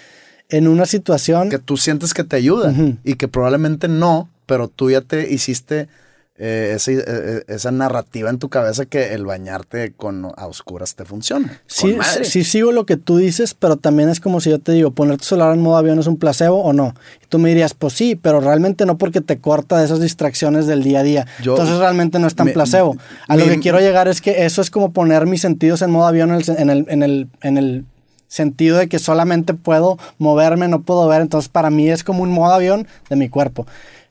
en 0.48 0.68
una 0.68 0.86
situación... 0.86 1.50
Que 1.50 1.58
tú 1.58 1.76
sientes 1.76 2.14
que 2.14 2.22
te 2.22 2.36
ayuda 2.36 2.72
y 3.02 3.14
que 3.14 3.26
probablemente 3.26 3.88
no, 3.88 4.28
pero 4.46 4.68
tú 4.68 4.92
ya 4.92 5.00
te 5.00 5.28
hiciste 5.32 5.88
eh, 6.38 6.72
ese- 6.76 7.02
eh, 7.06 7.44
esa 7.48 7.70
narrativa 7.70 8.28
en 8.28 8.38
tu 8.38 8.48
cabeza 8.50 8.84
que 8.84 9.14
el 9.14 9.24
bañarte 9.24 9.92
con 9.92 10.26
a 10.36 10.46
oscuras 10.46 10.94
te 10.94 11.04
funciona. 11.04 11.60
Sí, 11.66 11.96
sí 12.24 12.44
sigo 12.44 12.72
lo 12.72 12.84
que 12.84 12.96
tú 12.98 13.16
dices, 13.16 13.54
pero 13.54 13.76
también 13.76 14.08
es 14.10 14.20
como 14.20 14.40
si 14.40 14.50
yo 14.50 14.58
te 14.58 14.72
digo, 14.72 14.90
poner 14.90 15.16
tu 15.16 15.24
celular 15.24 15.54
en 15.54 15.62
modo 15.62 15.76
avión 15.78 15.98
es 15.98 16.06
un 16.06 16.18
placebo 16.18 16.62
o 16.62 16.72
no. 16.72 16.94
Y 17.22 17.26
tú 17.28 17.38
me 17.38 17.48
dirías, 17.48 17.72
pues 17.74 17.94
sí, 17.94 18.16
pero 18.16 18.40
realmente 18.40 18.84
no 18.84 18.98
porque 18.98 19.20
te 19.22 19.38
corta 19.38 19.78
de 19.78 19.86
esas 19.86 20.00
distracciones 20.00 20.66
del 20.66 20.82
día 20.82 21.00
a 21.00 21.02
día. 21.02 21.26
Yo- 21.42 21.52
Entonces 21.52 21.78
realmente 21.78 22.18
no 22.18 22.26
es 22.26 22.34
tan 22.34 22.46
placebo. 22.54 22.96
A 23.28 23.36
lo 23.36 23.44
que 23.44 23.60
quiero 23.60 23.80
llegar 23.80 24.08
es 24.08 24.20
que 24.20 24.44
eso 24.44 24.60
es 24.60 24.70
como 24.70 24.92
poner 24.92 25.26
mis 25.26 25.40
sentidos 25.40 25.80
en 25.82 25.90
modo 25.90 26.06
avión 26.06 26.30
en 26.30 26.36
el, 26.36 26.44
en 26.58 26.70
el, 26.70 26.86
en 26.88 27.02
el, 27.02 27.28
en 27.42 27.56
el 27.58 27.84
sentido 28.28 28.76
de 28.78 28.88
que 28.88 28.98
solamente 28.98 29.54
puedo 29.54 29.98
moverme, 30.18 30.66
no 30.68 30.82
puedo 30.82 31.06
ver. 31.08 31.20
Entonces 31.22 31.48
para 31.48 31.70
mí 31.70 31.88
es 31.88 32.02
como 32.04 32.22
un 32.22 32.30
modo 32.30 32.52
avión 32.52 32.86
de 33.08 33.16
mi 33.16 33.28
cuerpo. 33.28 33.66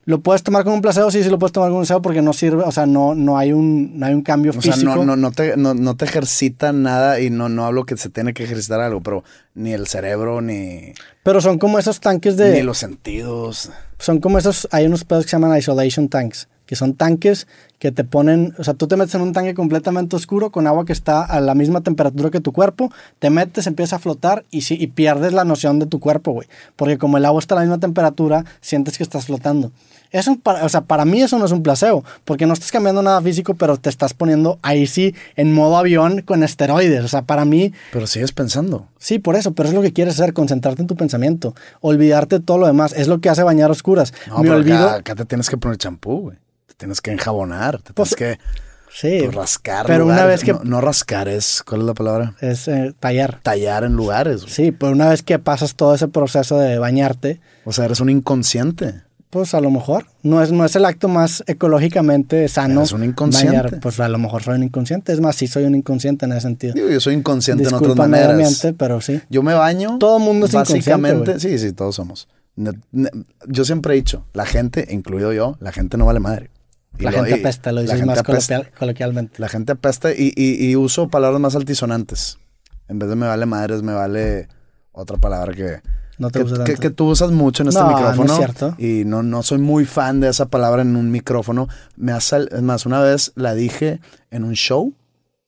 ¿Lo 0.06 0.20
puedes 0.22 0.44
tomar 0.44 0.64
como 0.64 0.76
un 0.76 0.82
placebo? 0.84 1.10
Sí, 1.10 1.24
sí 1.24 1.30
lo 1.30 1.40
puedes 1.40 1.52
tomar 1.52 1.70
como 1.70 1.80
un 1.80 1.82
placebo 1.82 2.02
porque 2.02 2.22
no 2.22 2.32
sirve, 2.32 2.62
o 2.64 2.72
sea, 2.72 2.86
no, 2.86 3.16
no, 3.16 3.38
hay, 3.38 3.52
un, 3.54 3.98
no 4.00 4.06
hay 4.06 4.14
un 4.14 4.22
cambio 4.22 4.52
O 4.56 4.62
sea, 4.62 4.74
físico. 4.74 4.96
no, 4.96 5.04
no, 5.04 5.16
no, 5.16 5.32
te, 5.32 5.58
no, 5.58 5.74
no 5.74 5.96
te 5.96 6.06
ejercita 6.06 6.72
nada 6.72 7.20
y 7.20 7.32
no, 7.32 7.50
no 7.50 7.66
hablo 7.66 7.86
que 7.86 7.98
se 7.98 8.10
tiene 8.10 8.34
que 8.34 8.44
ejercitar 8.44 8.80
algo, 8.82 9.02
pero 9.02 9.24
ni 9.56 9.74
el 9.74 9.88
cerebro, 9.88 10.42
ni, 10.42 10.94
Pero 11.24 11.42
son 11.42 11.58
como 11.58 11.80
esos 11.80 12.00
tanques 12.00 12.38
de... 12.38 12.54
ni 12.54 12.62
los 12.62 12.78
sentidos. 12.78 13.72
son 13.98 14.20
como 14.20 14.38
esos, 14.38 14.68
hay 14.72 14.86
unos 14.86 15.04
pedos 15.06 15.24
que 15.26 15.32
se 15.32 15.38
llaman 15.38 15.58
isolation 15.58 16.08
tanks, 16.08 16.50
que 16.68 16.76
son 16.76 16.94
tanques 16.94 17.48
que 17.80 17.92
te 17.92 18.04
ponen, 18.04 18.54
o 18.58 18.64
sea, 18.64 18.74
tú 18.74 18.88
te 18.88 18.96
metes 18.98 19.16
en 19.16 19.22
un 19.22 19.34
tanque 19.34 19.54
completamente 19.54 20.16
oscuro 20.16 20.52
con 20.52 20.68
agua 20.68 20.86
que 20.86 20.94
está 20.94 21.24
a 21.24 21.40
la 21.40 21.56
misma 21.56 21.82
temperatura 21.82 22.32
que 22.32 22.42
tu 22.42 22.52
cuerpo, 22.52 22.92
te 23.20 23.30
metes, 23.30 23.68
empieza 23.68 23.98
a 23.98 24.00
flotar 24.00 24.46
y, 24.52 24.62
sí, 24.62 24.78
y 24.80 24.88
pierdes 24.88 25.34
la 25.34 25.46
noción 25.46 25.80
de 25.80 25.86
tu 25.86 26.00
cuerpo, 26.00 26.32
güey. 26.32 26.48
Porque 26.76 26.98
como 26.98 27.18
el 27.18 27.26
agua 27.26 27.40
está 27.40 27.56
a 27.56 27.58
la 27.58 27.62
misma 27.64 27.80
temperatura, 27.80 28.46
sientes 28.62 28.98
que 28.98 29.04
estás 29.04 29.26
flotando. 29.26 29.72
Eso, 30.12 30.38
para, 30.42 30.64
o 30.66 30.70
sea, 30.70 30.82
para 30.82 31.06
mí 31.06 31.22
eso 31.22 31.38
no 31.40 31.46
es 31.46 31.52
un 31.52 31.64
placebo, 31.64 32.04
porque 32.24 32.46
no 32.46 32.54
estás 32.54 32.72
cambiando 32.72 33.02
nada 33.02 33.22
físico, 33.22 33.54
pero 33.56 33.78
te 33.78 33.90
estás 33.90 34.14
poniendo 34.14 34.60
ahí 34.62 34.88
sí 34.88 35.14
en 35.36 35.54
modo 35.54 35.78
avión 35.78 36.22
con 36.22 36.44
esteroides. 36.44 37.04
O 37.04 37.08
sea, 37.08 37.24
para 37.24 37.46
mí, 37.46 37.74
Pero 37.92 38.08
sigues 38.08 38.32
pensando. 38.32 38.88
Sí, 38.98 39.20
por 39.20 39.36
eso, 39.36 39.54
pero 39.54 39.70
es 39.70 39.76
lo 39.76 39.82
que 39.82 39.94
quieres 39.94 40.16
hacer, 40.20 40.34
concentrarte 40.34 40.82
en 40.82 40.88
tu 40.88 40.96
pensamiento, 40.96 41.54
olvidarte 41.82 42.40
de 42.40 42.46
todo 42.46 42.58
lo 42.58 42.68
demás, 42.68 42.94
es 42.94 43.08
lo 43.08 43.20
que 43.20 43.30
hace 43.30 43.44
bañar 43.44 43.70
oscuras. 43.72 44.14
No, 44.28 44.38
Me 44.38 44.44
pero 44.44 44.56
olvido. 44.56 44.78
acá, 44.88 44.96
acá 44.96 45.16
te 45.16 45.26
tienes 45.26 45.50
que 45.50 45.58
poner 45.58 45.78
champú, 45.78 46.22
güey. 46.22 46.38
Te 46.68 46.74
tienes 46.76 47.02
que 47.02 47.12
enjabonar, 47.12 47.82
te 47.82 47.94
Pues, 47.94 48.16
tienes 48.16 48.38
que 48.38 48.44
sí, 48.92 49.20
pues, 49.24 49.36
rascar 49.36 49.86
pero 49.86 50.06
una 50.06 50.26
vez 50.26 50.44
que 50.44 50.54
No, 50.54 50.62
no 50.64 50.82
rascar 50.82 51.28
es, 51.28 51.62
¿cuál 51.64 51.82
es 51.82 51.88
la 51.88 51.94
palabra? 51.94 52.34
es 52.42 52.68
eh, 52.68 52.94
tallar. 53.00 53.40
Tallar 53.44 53.84
en 53.84 53.94
lugares. 53.94 54.42
güey. 54.42 54.54
Sí, 54.54 54.72
pero 54.72 54.92
una 54.94 55.10
vez 55.10 55.22
que 55.24 55.38
pasas 55.40 55.76
todo 55.76 55.94
ese 55.96 56.08
proceso 56.08 56.58
de 56.58 56.78
bañarte, 56.80 57.40
O 57.66 57.72
sea, 57.74 57.86
eres 57.86 58.00
un 58.00 58.10
inconsciente. 58.10 59.02
Pues 59.36 59.54
a 59.54 59.60
lo 59.60 59.70
mejor 59.70 60.06
no 60.24 60.42
es, 60.42 60.52
no 60.54 60.64
es 60.64 60.76
el 60.78 60.86
acto 60.86 61.10
más 61.10 61.44
ecológicamente 61.46 62.48
sano. 62.48 62.80
Eres 62.80 62.94
un 62.94 63.04
inconsciente. 63.04 63.58
bañar, 63.58 63.80
pues 63.82 64.00
a 64.00 64.08
lo 64.08 64.18
mejor 64.18 64.42
soy 64.44 64.56
un 64.56 64.64
inconsciente. 64.64 65.12
Es 65.12 65.20
más, 65.20 65.36
sí 65.36 65.48
soy 65.48 65.66
un 65.66 65.76
inconsciente 65.76 66.26
en 66.26 66.32
ese 66.32 66.42
sentido. 66.42 66.74
Digo, 66.74 66.90
yo 66.90 67.02
soy 67.02 67.16
inconsciente 67.16 67.68
en 67.68 67.74
otras 67.74 67.96
maneras. 67.98 68.30
ambiente, 68.32 68.72
pero 68.74 69.02
sí. 69.02 69.20
Yo 69.30 69.44
me 69.44 69.54
baño. 69.54 69.98
Todo 70.00 70.20
mundo 70.20 70.46
es 70.46 70.54
Básicamente, 70.54 71.32
inconsciente, 71.32 71.58
sí, 71.60 71.68
sí, 71.68 71.74
todos 71.74 71.96
somos. 71.96 72.30
Yo 73.48 73.66
siempre 73.66 73.94
he 73.94 73.96
dicho, 73.98 74.26
la 74.34 74.46
gente, 74.46 74.88
incluido 74.90 75.34
yo, 75.34 75.58
la 75.60 75.72
gente 75.74 75.98
no 75.98 76.06
vale 76.06 76.22
madre. 76.22 76.50
Y 76.98 77.04
La 77.04 77.12
lo- 77.12 77.18
gente 77.26 77.34
apesta, 77.42 77.74
lo 77.74 77.82
dices 77.82 78.06
más 78.06 78.24
coloquial- 78.24 78.72
coloquialmente. 78.80 79.36
La 79.42 79.50
gente 79.50 79.74
apesta 79.74 80.12
y, 80.14 80.32
y- 80.36 80.66
y 80.70 80.76
uso 80.78 81.10
palabras 81.10 81.42
más 81.42 81.56
altisonantes. 81.56 82.38
En 82.88 83.00
vez 83.00 83.10
de 83.10 83.16
me 83.18 83.28
vale 83.28 83.46
madres, 83.46 83.82
me 83.84 83.92
vale 83.94 84.48
otra 84.94 85.18
palabra 85.18 85.54
que, 85.54 85.82
No 86.18 86.30
te 86.30 86.40
que, 86.40 86.44
gusta 86.44 86.64
que- 86.64 86.72
tanto. 86.74 86.82
que 86.82 86.90
tú 86.90 87.06
usas 87.10 87.32
mucho 87.32 87.64
en 87.64 87.70
este 87.70 87.82
No, 87.82 87.90
no 87.92 87.98
es 87.98 88.02
micrófono. 88.18 88.38
cierto. 88.38 88.76
Y 88.78 89.04
no, 89.06 89.22
no 89.24 89.44
soy 89.44 89.58
muy 89.58 89.86
fan 89.86 90.20
de 90.22 90.30
esa 90.30 90.46
palabra 90.46 90.82
en 90.82 90.96
un 90.96 91.12
micrófono. 91.12 91.68
Me 91.98 92.12
ha 92.14 92.22
sal- 92.22 92.50
es 92.52 92.62
más, 92.62 92.86
una 92.86 93.02
vez 93.02 93.32
la 93.36 93.54
dije 93.54 94.00
en 94.32 94.44
un 94.46 94.54
show 94.54 94.94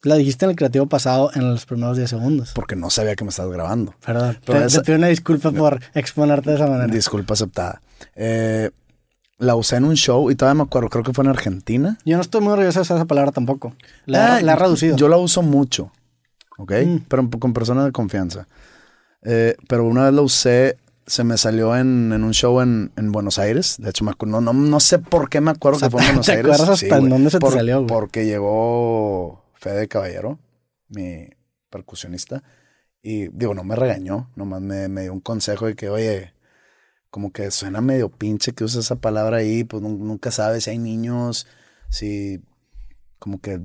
La 0.03 0.15
dijiste 0.15 0.45
en 0.45 0.52
el 0.52 0.56
creativo 0.57 0.85
pasado 0.88 1.31
en 1.34 1.49
los 1.49 1.65
primeros 1.65 1.98
10 1.98 2.10
segundos. 2.10 2.52
porque 2.53 2.76
no 2.76 2.89
sabía 2.89 3.15
que 3.15 3.23
me 3.23 3.30
estabas 3.30 3.52
grabando. 3.52 3.95
Perdón. 4.06 4.38
Pero 4.45 4.60
te, 4.60 4.65
esa- 4.65 4.80
te 4.81 4.85
pido 4.85 4.98
una 4.98 5.07
disculpa 5.07 5.52
por 5.52 5.80
exponerte 5.95 6.49
de 6.52 6.56
esa 6.57 6.68
manera. 6.68 6.88
Disculpa 6.94 7.34
aceptada. 7.34 7.81
Eh, 8.15 8.69
la 9.39 9.56
usé 9.56 9.76
en 9.77 9.85
un 9.85 9.95
show 9.95 10.30
y 10.31 10.35
todavía 10.35 10.64
me 10.64 10.68
acuerdo, 10.68 10.89
creo 10.89 11.03
que 11.03 11.14
fue 11.14 11.23
en 11.23 11.30
Argentina. 11.30 11.98
Yo 12.06 12.15
no 12.15 12.22
estoy 12.22 12.41
muy 12.41 12.53
orgulloso 12.53 12.80
de 12.80 12.81
usar 12.84 12.98
esa 12.98 13.06
palabra 13.06 13.31
tampoco. 13.31 13.73
La, 14.06 14.35
Ah, 14.38 14.41
la 14.41 14.53
he 14.53 14.56
reducido. 14.56 14.98
Yo 14.98 15.07
la 15.10 15.18
uso 15.18 15.41
mucho, 15.44 15.91
¿ok? 16.57 16.72
Mm. 16.85 16.98
Pero 17.07 17.30
con 17.39 17.53
personas 17.53 17.85
de 17.85 17.91
confianza. 17.91 18.48
Eh, 19.29 19.55
pero 19.67 19.83
una 19.83 20.05
vez 20.05 20.13
la 20.13 20.21
usé, 20.21 20.77
se 21.05 21.23
me 21.25 21.37
salió 21.37 21.75
en, 21.75 22.13
en 22.13 22.23
un 22.23 22.33
show 22.33 22.61
en, 22.61 22.91
en 22.95 23.11
Buenos 23.11 23.39
Aires. 23.39 23.75
De 23.77 23.89
hecho, 23.89 24.05
me 24.05 24.13
no, 24.25 24.39
no, 24.39 24.53
no 24.53 24.79
sé 24.79 24.99
por 24.99 25.29
qué 25.29 25.41
me 25.41 25.51
acuerdo 25.51 25.77
O 25.77 25.79
sea, 25.79 25.89
que 25.89 25.91
fue 25.91 26.01
en 26.01 26.07
Buenos 26.07 26.25
¿te 26.25 26.31
Aires. 26.31 26.45
acuerdas 26.53 26.69
hasta 26.81 26.95
en 26.95 26.99
güey. 27.01 27.11
dónde 27.11 27.29
se 27.29 27.39
te 27.39 27.51
salió, 27.51 27.77
güey? 27.79 27.87
Porque 27.87 28.25
llegó 28.25 29.43
Fede 29.55 29.87
Caballero, 29.89 30.39
mi 30.87 31.27
percusionista, 31.69 32.43
y 33.01 33.27
digo, 33.29 33.53
no 33.53 33.63
me 33.65 33.75
regañó, 33.75 34.31
nomás 34.35 34.61
me, 34.61 34.87
me 34.87 35.01
dio 35.03 35.13
un 35.13 35.19
consejo 35.19 35.65
de 35.65 35.75
que, 35.75 35.89
oye, 35.89 36.33
como 37.09 37.31
que 37.31 37.51
suena 37.51 37.81
medio 37.81 38.09
pinche 38.09 38.53
que 38.53 38.63
uses 38.63 38.85
esa 38.85 38.95
palabra 38.95 39.37
ahí, 39.37 39.63
pues 39.65 39.83
nun- 39.83 39.99
nunca 39.99 40.31
sabes 40.31 40.63
si 40.65 40.69
hay 40.69 40.77
niños, 40.77 41.47
si 41.89 42.41
como 43.19 43.39
que 43.41 43.59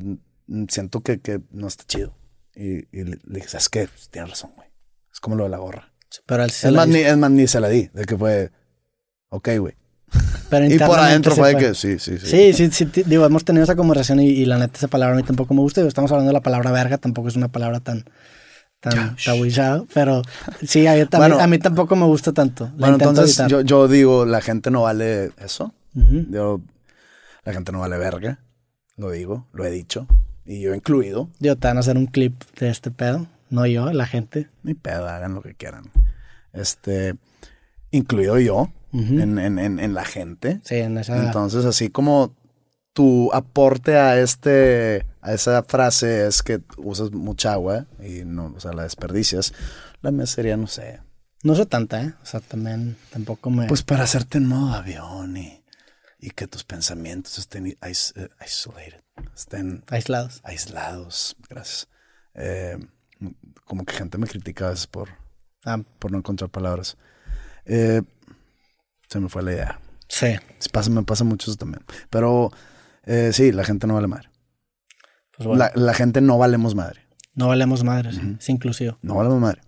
siento 0.69 1.01
que, 1.03 1.21
que 1.21 1.41
no 1.51 1.67
está 1.69 1.85
chido. 1.85 2.15
Y, 2.55 2.83
le 2.93 3.19
dije, 3.25 3.49
¿sabes 3.49 3.69
qué? 3.69 3.89
Pues, 3.89 4.09
tienes 4.11 4.31
razón, 4.31 4.51
güey. 4.57 4.62
Como 5.23 5.37
lo 5.37 5.45
de 5.45 5.51
la 5.51 5.59
gorra. 5.59 5.91
Pero, 6.27 6.47
se 6.51 6.69
Es 6.69 6.75
más, 6.75 6.89
ni, 6.89 6.99
es 6.99 7.17
más, 7.17 7.31
ni 7.31 7.47
se 7.47 7.61
la 7.61 7.69
di, 7.69 7.89
de 7.95 8.05
que 8.05 8.19
fue, 8.19 8.51
ok, 9.31 9.49
güey. 9.59 9.75
Pero 10.51 10.67
Y 10.67 10.79
por 10.79 10.99
adentro 10.99 11.35
fue 11.35 11.55
de 11.55 11.57
que, 11.57 11.75
sí, 11.75 11.99
sí, 11.99 12.19
sí. 12.19 12.27
Sí, 12.27 12.53
sí, 12.53 12.71
sí, 12.71 13.03
digo, 13.07 13.25
hemos 13.25 13.45
tenido 13.45 13.65
esa 13.65 13.77
conversación 13.77 14.21
y, 14.21 14.27
y 14.27 14.45
la 14.45 14.59
neta 14.59 14.77
esa 14.77 14.89
palabra 14.89 15.15
a 15.15 15.17
mí 15.17 15.23
tampoco 15.23 15.55
me 15.55 15.61
gusta. 15.61 15.81
Digo, 15.81 15.89
estamos 15.89 16.11
hablando 16.11 16.29
de 16.29 16.35
la 16.35 16.43
palabra 16.43 16.71
verga, 16.73 16.99
tampoco 16.99 17.29
es 17.29 17.37
una 17.37 17.49
palabra 17.49 17.81
tan 17.81 18.05
tan 18.81 19.17
tabuizada, 19.25 19.85
pero 19.95 20.23
sí, 20.67 20.87
a 20.89 20.95
mí, 20.95 21.05
Bueno. 21.13 21.39
a 21.39 21.47
mí 21.47 21.59
tampoco 21.59 21.95
me 21.95 22.05
gusta 22.05 22.33
tanto. 22.33 22.65
La 22.77 22.89
Bueno, 22.89 22.95
entonces 22.95 23.41
yo, 23.49 23.61
yo 23.61 23.87
digo, 23.87 24.27
la 24.27 24.41
gente 24.41 24.73
no 24.73 24.83
vale 24.83 25.31
eso. 25.39 25.73
Ujú. 25.95 26.27
Yo, 26.31 26.61
la 27.45 27.53
gente 27.53 27.71
no 27.71 27.79
vale 27.79 27.97
verga. 27.97 28.41
Lo 28.97 29.13
digo, 29.13 29.47
lo 29.53 29.65
he 29.65 29.71
dicho. 29.71 30.09
Y 30.45 30.61
yo 30.61 30.75
incluido. 30.75 31.31
Digo, 31.39 31.55
te 31.57 31.69
van 31.69 31.77
a 31.77 31.81
hacer 31.81 31.97
un 31.97 32.07
clip 32.07 32.43
de 32.59 32.71
este 32.71 32.91
pedo, 32.91 33.27
no 33.53 33.67
yo, 33.67 33.93
la 33.93 34.07
gente. 34.07 34.51
Ni 34.63 34.75
pedo, 34.75 35.09
hagan 35.09 35.35
lo 35.35 35.43
que 35.43 35.55
quieran. 35.55 35.91
Este, 36.53 37.15
incluido 37.91 38.39
yo 38.39 38.73
en, 38.93 39.39
en- 39.39 39.59
en- 39.59 39.79
en 39.79 39.95
la 39.95 40.05
gente. 40.05 40.61
Sí, 40.65 40.77
en 40.77 40.99
esa... 40.99 41.25
Entonces, 41.25 41.65
así 41.65 41.89
como 41.89 42.37
tu 42.93 43.33
aporte 43.33 43.97
a 43.97 44.19
este, 44.21 45.07
a 45.23 45.33
esa 45.33 45.63
frase 45.63 46.27
es 46.27 46.43
que 46.43 46.61
usas 46.77 47.11
mucha 47.13 47.53
agua 47.55 47.87
y 48.03 48.25
no, 48.27 48.53
o 48.55 48.61
sea, 48.61 48.73
la 48.75 48.83
desperdicias, 48.83 49.55
la 50.03 50.11
mía 50.11 50.27
sería, 50.27 50.57
no 50.59 50.67
sé, 50.67 51.01
No 51.43 51.53
uso 51.55 51.67
tanta, 51.67 52.03
¿eh? 52.03 52.13
O 52.23 52.27
sea, 52.27 52.41
también 52.41 52.97
tampoco 53.11 53.49
me... 53.51 53.67
pues 53.67 53.83
para 53.83 54.05
hacerte 54.05 54.37
en 54.39 54.47
modo 54.47 54.75
avión 54.75 55.37
y, 55.39 55.65
y 56.21 56.31
que 56.33 56.47
tus 56.47 56.65
pensamientos 56.65 57.39
estén 57.39 57.67
is- 57.89 58.13
eh, 58.15 58.29
isolated, 58.47 59.01
estén 59.35 59.85
aislados. 59.89 60.41
aislados. 60.45 61.37
Gracias. 61.49 61.89
Eh, 62.35 62.77
como 63.65 63.85
que 63.85 63.95
gente 63.95 64.19
me 64.19 64.27
critica 64.27 64.67
a 64.67 64.71
veces 64.71 64.87
por, 64.87 65.09
Ah, 65.65 65.79
por 65.99 66.11
no 66.11 66.19
encontrar 66.19 66.51
palabras. 66.51 66.97
Eh, 67.67 68.03
se 69.09 69.21
me 69.21 69.29
fue 69.29 69.43
la 69.43 69.53
idea. 69.53 69.81
sí. 70.09 70.27
Sí, 70.59 70.69
pasa, 70.71 70.91
me 70.91 71.03
pasa 71.03 71.25
mucho 71.25 71.51
eso 71.51 71.59
también. 71.59 71.85
Pero 72.11 72.51
eh, 73.05 73.31
sí, 73.33 73.53
la 73.53 73.65
gente 73.65 73.87
no 73.87 73.95
vale 73.95 74.09
madre. 74.09 74.29
Pues 75.37 75.47
bueno, 75.47 75.59
La, 75.65 75.73
la 75.75 75.95
gente 75.95 76.21
no 76.21 76.39
valemos 76.39 76.75
madre. 76.75 77.01
no 77.35 77.49
valemos 77.49 77.83
madres, 77.85 78.19
es 78.39 78.49
inclusivo. 78.49 78.99
No 79.03 79.15
valemos 79.15 79.41
madre. 79.41 79.61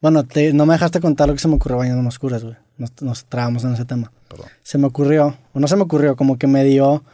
Bueno, 0.00 0.24
te- 0.26 0.52
no 0.54 0.64
me 0.66 0.74
dejaste 0.74 1.00
contar 1.00 1.28
lo 1.28 1.34
que 1.34 1.40
se 1.40 1.48
me 1.48 1.54
ocurrió 1.56 1.78
bañando 1.78 2.06
oscuras, 2.08 2.42
güey. 2.44 2.56
Nos, 2.78 2.90
nos 3.02 3.24
trabamos 3.26 3.64
en 3.64 3.74
ese 3.74 3.84
tema. 3.84 4.12
Perdón. 4.28 4.46
Se 4.62 4.78
me 4.78 4.86
ocurrió, 4.86 5.36
o 5.52 5.60
no 5.60 5.68
se 5.68 5.76
me 5.76 5.82
ocurrió, 5.82 6.16
como 6.16 6.38
que 6.38 6.46
me 6.46 6.64
dio, 6.64 7.04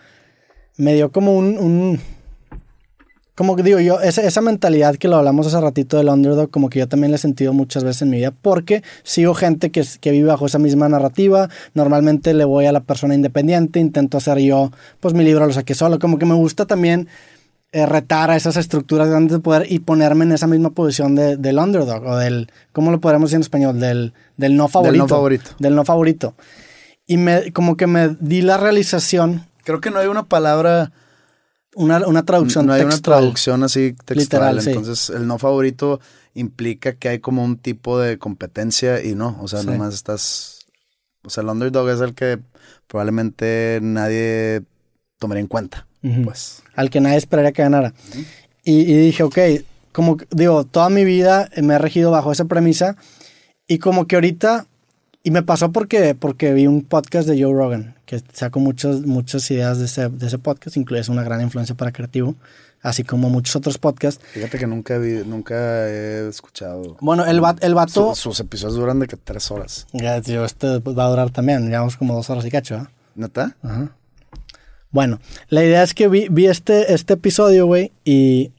me 0.76 0.94
dio 0.94 1.10
como 1.10 1.34
un, 1.36 1.58
un 1.58 2.00
como 3.36 3.54
que 3.54 3.62
digo 3.62 3.78
yo, 3.78 4.00
esa, 4.00 4.22
esa 4.22 4.40
mentalidad 4.40 4.96
que 4.96 5.06
lo 5.06 5.16
hablamos 5.16 5.46
hace 5.46 5.60
ratito 5.60 5.96
del 5.98 6.08
underdog, 6.08 6.50
como 6.50 6.68
que 6.70 6.80
yo 6.80 6.88
también 6.88 7.12
la 7.12 7.16
he 7.16 7.18
sentido 7.18 7.52
muchas 7.52 7.84
veces 7.84 8.02
en 8.02 8.10
mi 8.10 8.16
vida, 8.16 8.32
porque 8.42 8.82
sigo 9.04 9.34
gente 9.34 9.70
que, 9.70 9.84
que 10.00 10.10
vive 10.10 10.26
bajo 10.28 10.46
esa 10.46 10.58
misma 10.58 10.88
narrativa, 10.88 11.48
normalmente 11.74 12.34
le 12.34 12.44
voy 12.44 12.66
a 12.66 12.72
la 12.72 12.80
persona 12.80 13.14
independiente, 13.14 13.78
intento 13.78 14.16
hacer 14.18 14.38
yo, 14.38 14.72
pues 15.00 15.14
mi 15.14 15.22
libro 15.22 15.46
lo 15.46 15.52
saqué 15.52 15.74
solo, 15.74 15.98
como 16.00 16.18
que 16.18 16.26
me 16.26 16.34
gusta 16.34 16.66
también 16.66 17.06
eh, 17.72 17.84
retar 17.84 18.30
a 18.30 18.36
esas 18.36 18.56
estructuras 18.56 19.08
grandes 19.08 19.32
de 19.34 19.40
poder 19.40 19.70
y 19.70 19.80
ponerme 19.80 20.24
en 20.24 20.32
esa 20.32 20.46
misma 20.46 20.70
posición 20.70 21.14
de- 21.14 21.36
del 21.36 21.58
underdog, 21.58 22.04
o 22.06 22.16
del, 22.16 22.50
¿cómo 22.72 22.90
lo 22.90 23.00
podríamos 23.00 23.28
decir 23.30 23.36
en 23.36 23.42
español? 23.42 23.78
Del, 23.80 24.14
del 24.38 24.56
no 24.56 24.66
favorito. 24.68 25.08
favorito. 25.08 25.50
Del 25.58 25.74
no 25.74 25.84
favorito. 25.84 26.34
Y 27.06 27.18
me, 27.18 27.52
como 27.52 27.76
que 27.76 27.86
me 27.86 28.16
di 28.18 28.40
la 28.42 28.56
realización, 28.56 29.44
Creo 29.64 29.80
que 29.80 29.90
no 29.90 29.98
hay 29.98 30.06
una 30.06 30.22
palabra, 30.22 30.92
una, 31.76 32.06
una 32.06 32.24
traducción 32.24 32.66
no 32.66 32.72
hay 32.72 32.80
una 32.82 32.90
textual. 32.90 33.20
traducción 33.20 33.62
así 33.62 33.92
textual. 34.04 34.56
Literal, 34.56 34.62
sí. 34.62 34.70
Entonces, 34.70 35.10
el 35.10 35.26
no 35.26 35.38
favorito 35.38 36.00
implica 36.34 36.94
que 36.94 37.08
hay 37.08 37.18
como 37.20 37.44
un 37.44 37.56
tipo 37.58 37.98
de 37.98 38.18
competencia 38.18 39.02
y 39.04 39.14
no, 39.14 39.38
o 39.40 39.46
sea, 39.48 39.60
Sí. 39.60 39.66
nomás 39.66 39.94
estás, 39.94 40.66
o 41.24 41.30
sea, 41.30 41.42
el 41.42 41.48
underdog 41.48 41.88
es 41.90 42.00
el 42.00 42.14
que 42.14 42.38
probablemente 42.88 43.78
nadie 43.82 44.62
tomaría 45.18 45.40
en 45.42 45.46
cuenta, 45.48 45.86
Ujú. 46.02 46.22
pues. 46.24 46.62
al 46.74 46.90
que 46.90 47.00
nadie 47.00 47.16
esperaría 47.18 47.52
que 47.52 47.62
ganara. 47.62 47.92
y, 48.64 48.80
y 48.80 48.94
dije, 48.96 49.22
ok, 49.22 49.38
como 49.92 50.16
digo, 50.30 50.64
toda 50.64 50.88
mi 50.90 51.04
vida 51.04 51.48
me 51.62 51.74
he 51.74 51.78
regido 51.78 52.10
bajo 52.10 52.32
esa 52.32 52.44
premisa 52.46 52.96
y 53.66 53.78
como 53.78 54.06
que 54.06 54.16
ahorita, 54.16 54.66
y 55.26 55.32
me 55.32 55.42
pasó 55.42 55.72
porque, 55.72 56.14
porque 56.14 56.54
vi 56.54 56.68
un 56.68 56.82
podcast 56.82 57.26
de 57.28 57.42
Joe 57.42 57.52
Rogan, 57.52 57.96
que 58.06 58.22
sacó 58.32 58.60
muchas, 58.60 59.00
muchas 59.00 59.50
ideas 59.50 59.80
de 59.80 59.86
ese, 59.86 60.08
de 60.08 60.28
ese 60.28 60.38
podcast, 60.38 60.76
incluye 60.76 61.02
una 61.10 61.24
gran 61.24 61.40
influencia 61.40 61.74
para 61.74 61.90
creativo, 61.90 62.36
así 62.80 63.02
como 63.02 63.28
muchos 63.28 63.56
otros 63.56 63.76
podcasts. 63.76 64.24
Fíjate 64.32 64.56
que 64.56 64.68
nunca 64.68 64.98
vi, 64.98 65.24
nunca 65.26 65.88
he 65.88 66.28
escuchado. 66.28 66.96
Bueno, 67.00 67.26
el, 67.26 67.42
el 67.60 67.74
vato... 67.74 68.14
Su- 68.14 68.22
sus 68.22 68.38
episodios 68.38 68.76
duran 68.76 69.00
de 69.00 69.08
que 69.08 69.16
tres 69.16 69.50
horas. 69.50 69.88
Ya, 69.92 70.20
tío, 70.20 70.44
este 70.44 70.78
va 70.78 71.06
a 71.06 71.08
durar 71.08 71.30
también, 71.30 71.68
llevamos 71.70 71.96
como 71.96 72.14
dos 72.14 72.30
horas 72.30 72.46
y 72.46 72.50
cacho, 72.52 72.76
¿ah? 72.76 72.90
¿Neta? 73.16 73.56
Ajá. 73.64 73.90
Bueno, 74.92 75.18
la 75.48 75.64
idea 75.64 75.82
es 75.82 75.92
que 75.92 76.06
vi, 76.06 76.28
vi 76.30 76.46
este, 76.46 76.94
este 76.94 77.14
episodio, 77.14 77.66
güey, 77.66 77.90
y, 78.04 78.52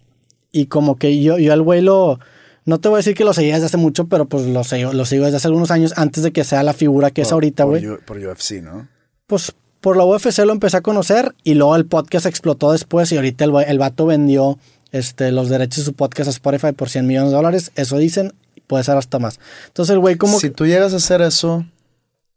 y 0.52 0.65
como 0.65 0.98
que 0.98 1.23
yo, 1.23 1.38
yo 1.38 1.53
al 1.53 1.61
güey 1.61 1.80
lo... 1.80 2.19
No 2.68 2.80
te 2.80 2.89
voy 2.89 2.98
a 2.98 2.99
decir 2.99 3.15
que 3.15 3.23
lo 3.23 3.34
seguía 3.34 3.53
desde 3.56 3.65
hace 3.65 3.77
mucho, 3.77 4.06
pero 4.07 4.26
pues 4.26 4.45
lo 4.45 4.64
sigo, 4.64 4.94
lo 4.94 5.06
sigo 5.06 5.23
desde 5.26 5.38
hace 5.38 5.48
algunos 5.48 5.72
años 5.72 5.94
antes 5.95 6.22
de 6.23 6.31
que 6.31 6.44
sea 6.44 6.61
la 6.64 6.73
figura 6.73 7.10
que 7.10 7.22
es 7.22 7.30
Por- 7.30 7.34
ahorita, 7.35 7.64
por 7.64 7.72
güey. 7.80 7.88
U- 7.88 7.99
Por 8.06 8.18
UFC, 8.18 8.61
¿no? 8.61 8.88
Pues 9.26 9.53
por 9.81 9.98
la 9.98 10.03
UFC 10.06 10.39
lo 10.45 10.52
empecé 10.53 10.77
a 10.77 10.81
conocer 10.81 11.34
y 11.44 11.53
luego 11.56 11.76
el 11.76 11.85
podcast 11.85 12.26
explotó 12.27 12.72
después 12.73 13.11
y 13.11 13.15
ahorita 13.15 13.45
el, 13.45 13.53
el 13.68 13.80
vato 13.80 14.06
vendió 14.06 14.60
este, 14.91 15.31
los 15.31 15.49
derechos 15.49 15.77
de 15.80 15.84
su 15.85 15.94
podcast 15.94 16.27
a 16.27 16.31
Spotify 16.31 16.73
por 16.73 16.89
100 16.89 17.07
millones 17.07 17.31
de 17.31 17.38
dólares. 17.38 17.72
Eso 17.76 17.98
dicen, 17.98 18.34
puede 18.68 18.84
ser 18.84 18.98
hasta 18.98 19.18
más. 19.18 19.39
Entonces 19.68 19.94
el 19.94 19.99
güey 19.99 20.18
como 20.18 20.39
si 20.39 20.49
que... 20.49 20.53
tú 20.56 20.65
llegas 20.65 20.94
a 20.94 20.98
hacer 20.98 21.22
eso, 21.22 21.65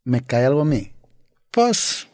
¿me 0.04 0.20
cae 0.22 0.46
algo 0.46 0.60
a 0.60 0.64
mí? 0.64 0.92
Pues... 1.50 2.06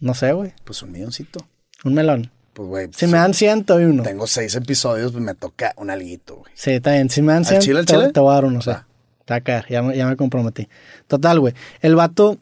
No 0.00 0.14
sé, 0.14 0.32
güey. 0.32 0.52
Pues 0.64 0.82
un 0.82 0.92
milloncito. 0.92 1.46
Un 1.84 1.94
melón. 1.94 2.30
Pues, 2.54 2.68
güey. 2.68 2.88
Si 2.94 3.06
me 3.06 3.18
dan 3.18 3.34
100, 3.34 3.64
te 3.64 3.72
doy 3.74 3.84
uno. 3.84 4.02
Tengo 4.02 4.26
seis 4.26 4.54
episodios, 4.54 5.12
pues 5.12 5.22
me 5.22 5.34
toca 5.34 5.74
un 5.76 5.90
alguito, 5.90 6.36
güey. 6.36 6.52
Sí, 6.54 6.70
está 6.70 6.92
bien. 6.92 7.10
Si 7.10 7.20
me 7.20 7.32
dan 7.32 7.42
¿Al 7.42 7.46
100, 7.46 7.60
chile, 7.60 7.80
te, 7.84 7.92
chile? 7.94 8.12
te 8.12 8.20
voy 8.20 8.30
a 8.30 8.34
dar 8.34 8.44
uno, 8.46 8.62
sí. 8.62 8.70
Va. 8.70 8.86
Te 9.24 9.34
va 9.34 9.36
a 9.38 9.40
caer, 9.40 9.66
ya, 9.68 9.82
me- 9.82 9.96
ya 9.96 10.06
me 10.06 10.16
comprometí. 10.16 10.68
Total, 11.08 11.40
güey. 11.40 11.52
El 11.80 11.96
vato, 11.96 12.38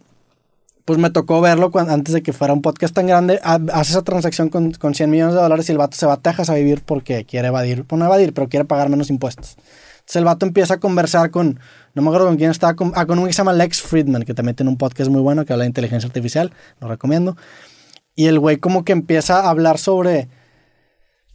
pues 0.85 0.99
me 0.99 1.11
tocó 1.11 1.41
verlo 1.41 1.71
antes 1.75 2.13
de 2.13 2.23
que 2.23 2.33
fuera 2.33 2.53
un 2.53 2.61
podcast 2.61 2.93
tan 2.95 3.07
grande. 3.07 3.41
Ha- 3.43 3.61
Hace 3.73 3.93
esa 3.93 4.03
transacción 4.03 4.49
con, 4.51 4.73
con 4.73 4.95
100 4.95 5.09
millones 5.11 5.35
de 5.35 5.41
dólares 5.41 5.69
y 5.69 5.73
el 5.73 5.79
vato 5.79 5.97
se 5.97 6.07
va 6.07 6.15
a 6.15 6.17
Texas 6.21 6.51
a 6.51 6.55
vivir 6.55 6.83
porque 6.85 7.25
quiere 7.25 7.49
evadir, 7.49 7.85
pues 7.85 7.99
no 7.99 8.05
evadir, 8.05 8.35
pero 8.35 8.49
quiere 8.49 8.65
pagar 8.65 8.89
menos 8.91 9.09
impuestos. 9.11 9.57
Entonces 9.95 10.17
el 10.17 10.25
vato 10.25 10.45
empieza 10.45 10.75
a 10.75 10.81
conversar 10.81 11.31
con, 11.31 11.61
no 11.95 12.03
me 12.03 12.09
acuerdo 12.09 12.27
con 12.27 12.37
quién 12.37 12.51
estaba, 12.51 12.75
con, 12.75 12.93
ah, 12.97 13.07
con 13.07 13.19
un 13.21 13.27
que 13.29 13.33
se 13.33 13.39
llama 13.39 13.53
Lex 13.53 13.81
Friedman, 13.81 14.25
que 14.25 14.35
también 14.35 14.57
tiene 14.57 14.69
un 14.71 14.77
podcast 14.77 15.09
muy 15.09 15.21
bueno 15.23 15.45
que 15.47 15.53
habla 15.53 15.63
de 15.63 15.69
inteligencia 15.69 16.09
artificial, 16.09 16.53
lo 16.81 16.89
recomiendo. 16.89 17.37
Y 18.15 18.27
el 18.27 18.39
güey 18.39 18.59
como 18.59 18.85
que 18.85 18.93
empieza 18.93 19.41
a 19.41 19.51
hablar 19.51 19.79
sobre 19.79 20.29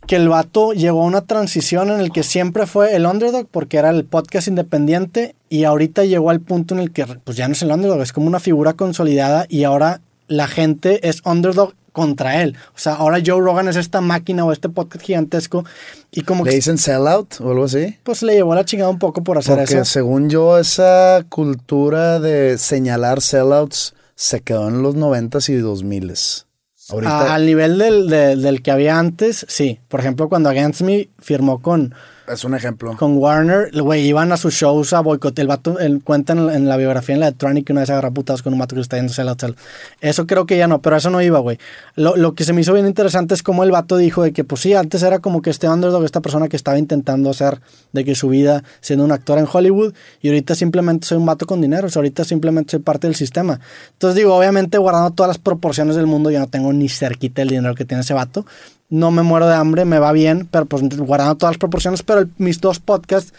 que 0.06 0.16
el 0.16 0.30
vato 0.30 0.72
llegó 0.74 1.02
a 1.02 1.06
una 1.06 1.22
transición 1.22 1.90
en 1.90 2.00
el 2.00 2.12
que 2.12 2.24
siempre 2.24 2.66
fue 2.66 2.96
el 2.96 3.06
underdog 3.06 3.48
porque 3.52 3.78
era 3.78 3.90
el 3.90 4.06
podcast 4.06 4.48
independiente 4.48 5.36
y 5.50 5.66
ahorita 5.66 6.06
llegó 6.06 6.30
al 6.30 6.40
punto 6.40 6.74
en 6.76 6.80
el 6.80 6.92
que 6.94 7.06
pues 7.06 7.36
ya 7.36 7.48
no 7.48 7.54
es 7.54 7.62
el 7.62 7.72
underdog, 7.72 8.02
es 8.02 8.14
como 8.14 8.28
una 8.28 8.40
figura 8.40 8.74
consolidada 8.74 9.46
y 9.50 9.66
ahora 9.66 10.00
la 10.28 10.48
gente 10.48 11.08
es 11.10 11.22
underdog 11.26 11.74
contra 11.92 12.42
él. 12.44 12.56
O 12.76 12.78
sea, 12.80 12.94
ahora 12.94 13.18
Joe 13.26 13.42
Rogan 13.42 13.68
es 13.68 13.76
esta 13.76 14.00
máquina 14.00 14.46
o 14.46 14.52
este 14.54 14.70
podcast 14.70 15.04
gigantesco 15.04 15.66
y 16.12 16.22
como 16.22 16.46
¿Le 16.46 16.52
que 16.52 16.56
dicen 16.58 16.78
sellout 16.78 17.42
o 17.42 17.50
algo 17.52 17.66
así? 17.66 17.98
pues 18.04 18.22
le 18.24 18.36
llevó 18.36 18.56
la 18.56 18.64
chingada 18.64 18.90
un 18.90 19.00
poco 19.00 19.24
por 19.26 19.38
hacer 19.40 19.58
Porque 19.58 19.74
eso. 19.74 19.84
según 19.86 20.30
yo, 20.30 20.58
esa 20.58 21.26
cultura 21.28 22.20
de 22.22 22.58
señalar 22.58 23.20
sellouts 23.22 23.94
se 24.16 24.40
quedó 24.42 24.70
en 24.70 24.84
los 24.84 24.96
noventas 24.96 25.50
y 25.50 25.56
dos 25.56 25.84
miles. 25.84 26.47
Ahorita, 26.90 27.34
al 27.34 27.46
nivel 27.46 27.78
del, 27.78 28.08
de- 28.10 28.36
del 28.36 28.62
que 28.62 28.72
había 28.72 28.98
antes, 28.98 29.46
sí. 29.50 29.80
Por 29.88 30.00
ejemplo, 30.00 30.30
cuando 30.30 30.50
Against 30.50 30.82
Me 30.82 31.10
firmó 31.20 31.62
con, 31.62 31.94
es 32.28 32.44
un 32.44 32.56
ejemplo. 32.56 32.96
Con 32.98 33.18
Warner, 33.18 33.72
güey, 33.82 34.08
iban 34.08 34.32
a 34.32 34.38
sus 34.38 34.54
shows 34.54 34.94
a 34.94 35.02
boicotear. 35.02 35.44
El 35.44 35.48
vato 35.48 35.80
el, 35.80 36.04
cuenta 36.04 36.34
en, 36.34 36.68
la 36.68 36.78
biografía 36.78 37.16
en 37.16 37.22
la 37.22 37.28
de 37.28 37.38
Tronic 37.38 37.66
que 37.68 37.72
una 37.72 37.82
vez 37.82 37.90
agarra 37.90 38.12
putados 38.12 38.42
con 38.42 38.54
un 38.54 38.60
vato 38.60 38.76
que 38.76 38.82
está 38.82 38.98
yendo 38.98 39.14
al 39.18 39.30
hotel. 39.30 39.56
Eso 40.02 40.26
creo 40.26 40.46
que 40.46 40.58
ya 40.58 40.68
no, 40.68 40.82
pero 40.82 40.96
eso 40.96 41.10
no 41.10 41.22
iba, 41.22 41.40
güey. 41.40 41.58
Lo, 41.96 42.16
lo, 42.16 42.34
que 42.34 42.44
se 42.44 42.54
me 42.54 42.62
hizo 42.62 42.74
bien 42.74 42.88
interesante 42.88 43.34
es 43.34 43.44
como 43.44 43.64
el 43.64 43.72
vato 43.72 43.98
dijo 43.98 44.24
de 44.24 44.34
que, 44.34 44.44
pues 44.44 44.62
sí, 44.62 44.74
antes 44.74 45.04
era 45.04 45.20
como 45.20 45.42
que 45.42 45.50
este 45.50 45.70
underdog, 45.70 46.04
esta 46.04 46.22
persona 46.22 46.48
que 46.48 46.56
estaba 46.56 46.78
intentando 46.78 47.30
hacer 47.30 47.60
de 47.94 48.04
que 48.04 48.16
su 48.16 48.30
vida 48.30 48.64
siendo 48.82 49.06
un 49.06 49.12
actor 49.12 49.38
en 49.38 49.48
Hollywood, 49.52 49.94
y 50.22 50.30
ahorita 50.30 50.56
simplemente 50.56 51.08
soy 51.08 51.18
un 51.18 51.26
vato 51.26 51.46
con 51.46 51.62
dinero, 51.62 51.88
o 51.88 51.90
sea, 51.90 52.00
ahorita 52.00 52.24
simplemente 52.24 52.72
soy 52.72 52.80
parte 52.80 53.08
del 53.08 53.16
sistema. 53.16 53.60
Entonces 53.94 54.16
digo, 54.16 54.36
obviamente 54.36 54.78
guardando 54.78 55.12
todas 55.12 55.28
las 55.28 55.38
proporciones 55.38 55.96
del 55.96 56.08
mundo, 56.08 56.32
yo 56.32 56.40
no 56.40 56.48
tengo 56.48 56.74
ni 56.74 56.90
cerquita 56.90 57.42
el 57.42 57.50
dinero 57.50 57.76
que 57.76 57.86
tiene 57.86 58.02
ese 58.02 58.14
vato, 58.14 58.46
no 58.90 59.12
me 59.12 59.22
muero 59.22 59.48
de 59.48 59.56
hambre, 59.56 59.86
me 59.86 60.00
va 60.00 60.12
bien, 60.12 60.48
pero 60.50 60.66
pues 60.66 60.84
guardando 60.98 61.36
todas 61.36 61.54
las 61.54 61.60
proporciones, 61.60 62.04
pero 62.04 62.28
mis 62.38 62.62
dos 62.62 62.80
podcasts 62.80 63.34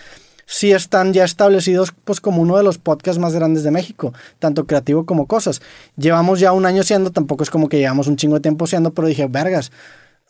sí 0.46 0.72
están 0.72 1.12
ya 1.12 1.24
establecidos 1.24 1.92
pues 2.04 2.20
como 2.20 2.40
uno 2.42 2.56
de 2.56 2.62
los 2.62 2.78
podcasts 2.78 3.20
más 3.20 3.34
grandes 3.34 3.62
de 3.62 3.70
México, 3.70 4.12
tanto 4.38 4.66
creativo 4.66 5.04
como 5.04 5.26
cosas. 5.26 5.60
Llevamos 5.96 6.40
ya 6.40 6.52
un 6.52 6.66
año 6.66 6.82
siendo, 6.82 7.12
tampoco 7.12 7.44
es 7.44 7.50
como 7.50 7.68
que 7.68 7.78
llevamos 7.78 8.06
un 8.08 8.16
chingo 8.16 8.36
de 8.36 8.40
tiempo 8.40 8.66
siendo, 8.66 8.92
pero 8.92 9.08
dije, 9.08 9.26
vergas, 9.26 9.70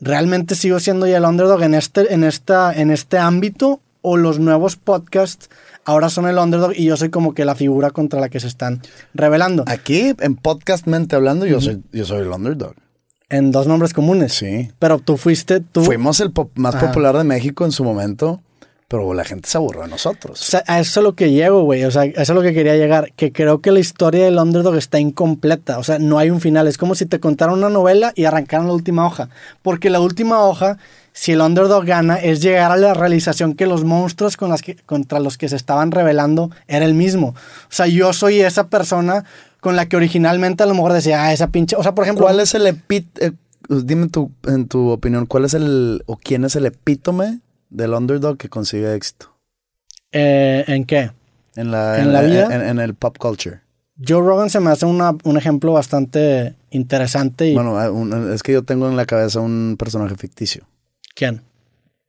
¿realmente 0.00 0.54
sigo 0.54 0.80
siendo 0.80 1.06
ya 1.06 1.18
el 1.18 1.24
underdog 1.24 1.62
en 1.62 1.74
este, 1.74 2.12
en 2.12 2.24
esta, 2.24 2.72
en 2.72 2.90
este 2.90 3.18
ámbito? 3.18 3.80
¿O 4.00 4.16
los 4.16 4.38
nuevos 4.38 4.76
podcasts 4.76 5.50
ahora 5.84 6.08
son 6.08 6.28
el 6.28 6.38
underdog 6.38 6.72
y 6.74 6.84
yo 6.84 6.96
soy 6.96 7.10
como 7.10 7.34
que 7.34 7.44
la 7.44 7.56
figura 7.56 7.90
contra 7.90 8.20
la 8.20 8.28
que 8.28 8.38
se 8.40 8.46
están 8.46 8.80
revelando? 9.12 9.64
Aquí, 9.66 10.14
en 10.20 10.36
podcastmente 10.36 11.16
hablando, 11.16 11.46
yo, 11.46 11.60
soy, 11.60 11.82
yo 11.92 12.04
soy 12.04 12.22
el 12.22 12.28
underdog 12.28 12.74
en 13.30 13.52
dos 13.52 13.66
nombres 13.66 13.92
comunes. 13.92 14.32
Sí. 14.32 14.70
Pero 14.78 14.98
tú 14.98 15.16
fuiste 15.16 15.60
tú. 15.60 15.84
Fuimos 15.84 16.20
el 16.20 16.32
más 16.54 16.76
popular 16.76 17.16
de 17.16 17.24
México 17.24 17.64
en 17.64 17.72
su 17.72 17.84
momento, 17.84 18.40
pero 18.88 19.12
la 19.12 19.24
gente 19.24 19.48
se 19.48 19.58
aburrió 19.58 19.82
de 19.82 19.88
nosotros. 19.88 20.40
O 20.40 20.44
sea, 20.44 20.64
a 20.66 20.80
eso 20.80 21.00
es 21.00 21.04
lo 21.04 21.14
que 21.14 21.30
llego, 21.30 21.62
güey. 21.62 21.84
O 21.84 21.90
sea, 21.90 22.04
eso 22.04 22.20
es 22.20 22.28
lo 22.30 22.42
que 22.42 22.54
quería 22.54 22.74
llegar. 22.76 23.12
Que 23.16 23.32
creo 23.32 23.60
que 23.60 23.70
la 23.70 23.80
historia 23.80 24.24
del 24.24 24.38
underdog 24.38 24.76
está 24.76 24.98
incompleta. 24.98 25.78
O 25.78 25.84
sea, 25.84 25.98
no 25.98 26.18
hay 26.18 26.30
un 26.30 26.40
final. 26.40 26.66
Es 26.66 26.78
como 26.78 26.94
si 26.94 27.04
te 27.04 27.20
contaran 27.20 27.56
una 27.56 27.68
novela 27.68 28.12
y 28.16 28.24
arrancaran 28.24 28.66
la 28.66 28.72
última 28.72 29.06
hoja. 29.06 29.28
Porque 29.60 29.90
la 29.90 30.00
última 30.00 30.40
hoja, 30.40 30.78
si 31.12 31.32
el 31.32 31.42
underdog 31.42 31.84
gana, 31.84 32.16
es 32.16 32.40
llegar 32.40 32.72
a 32.72 32.76
la 32.76 32.94
realización 32.94 33.52
que 33.52 33.66
los 33.66 33.84
monstruos 33.84 34.38
con 34.38 34.48
las 34.48 34.62
que, 34.62 34.76
contra 34.76 35.20
los 35.20 35.36
que 35.36 35.50
se 35.50 35.56
estaban 35.56 35.90
revelando 35.90 36.50
era 36.66 36.86
el 36.86 36.94
mismo. 36.94 37.28
O 37.28 37.68
sea, 37.68 37.88
yo 37.88 38.14
soy 38.14 38.40
esa 38.40 38.68
persona 38.68 39.26
con 39.60 39.76
la 39.76 39.88
que 39.88 39.96
originalmente 39.96 40.62
a 40.62 40.66
lo 40.66 40.74
mejor 40.74 40.92
decía, 40.92 41.24
ah, 41.24 41.32
esa 41.32 41.48
pinche. 41.48 41.76
O 41.76 41.82
sea, 41.82 41.94
por 41.94 42.04
ejemplo. 42.04 42.24
¿Cuál 42.24 42.40
es 42.40 42.54
el 42.54 42.66
epit. 42.66 43.06
Eh, 43.20 43.32
dime 43.68 44.08
tu, 44.08 44.30
en 44.46 44.68
tu 44.68 44.90
opinión, 44.90 45.26
¿cuál 45.26 45.44
es 45.44 45.54
el. 45.54 46.02
o 46.06 46.16
quién 46.16 46.44
es 46.44 46.56
el 46.56 46.66
epítome 46.66 47.40
del 47.70 47.94
underdog 47.94 48.36
que 48.36 48.48
consigue 48.48 48.94
éxito? 48.94 49.34
Eh, 50.12 50.64
¿En 50.66 50.84
qué? 50.84 51.10
En 51.56 51.70
la, 51.70 52.00
¿En, 52.00 52.12
la 52.12 52.22
vida. 52.22 52.68
En, 52.68 52.78
el 52.78 52.94
pop 52.94 53.18
culture. 53.18 53.60
Joe 54.06 54.20
Rogan 54.20 54.48
se 54.48 54.60
me 54.60 54.70
hace 54.70 54.86
una, 54.86 55.16
un 55.24 55.36
ejemplo 55.36 55.72
bastante 55.72 56.54
interesante. 56.70 57.48
Y... 57.48 57.54
Bueno, 57.54 58.32
es 58.32 58.44
que 58.44 58.52
yo 58.52 58.62
tengo 58.62 58.88
en 58.88 58.96
la 58.96 59.06
cabeza 59.06 59.40
un 59.40 59.74
personaje 59.76 60.14
ficticio. 60.14 60.64
¿Quién? 61.16 61.42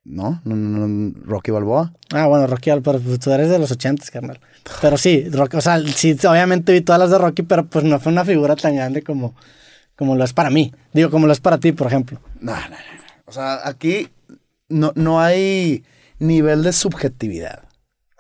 No, 0.10 0.42
no, 0.44 0.56
no, 0.56 1.14
Rocky 1.24 1.52
Balboa. 1.52 1.94
Ah, 2.12 2.26
bueno, 2.26 2.48
Rocky 2.48 2.72
Balboa, 2.72 3.00
pero 3.00 3.20
tú 3.20 3.32
eres 3.32 3.50
de 3.50 3.60
los 3.60 3.70
ochentas, 3.70 4.10
carnal. 4.10 4.40
Pero 4.82 4.98
sí, 4.98 5.30
Rocky, 5.30 5.58
o 5.58 5.62
sea, 5.62 5.80
sí, 5.86 6.18
obviamente 6.28 6.74
vi 6.74 6.82
todas 6.82 7.00
las 7.00 7.12
de 7.12 7.20
Rocky, 7.20 7.44
pero 7.44 7.68
pues 7.68 7.86
no 7.86 8.00
fue 8.00 8.12
una 8.12 8.26
figura 8.26 8.56
tan 8.56 8.76
grande 8.76 9.04
como, 9.04 9.36
como 9.96 10.16
lo 10.16 10.24
es 10.24 10.34
para 10.34 10.50
mí. 10.50 10.74
Digo, 10.94 11.12
como 11.12 11.28
lo 11.28 11.34
es 11.34 11.40
para 11.40 11.60
ti, 11.60 11.74
por 11.74 11.86
ejemplo. 11.86 12.20
No, 12.40 12.54
no, 12.54 12.70
no. 12.70 12.76
O 13.26 13.32
sea, 13.32 13.60
aquí 13.64 14.10
no, 14.68 14.94
no 14.96 15.22
hay 15.22 15.84
nivel 16.18 16.64
de 16.64 16.74
subjetividad. 16.74 17.66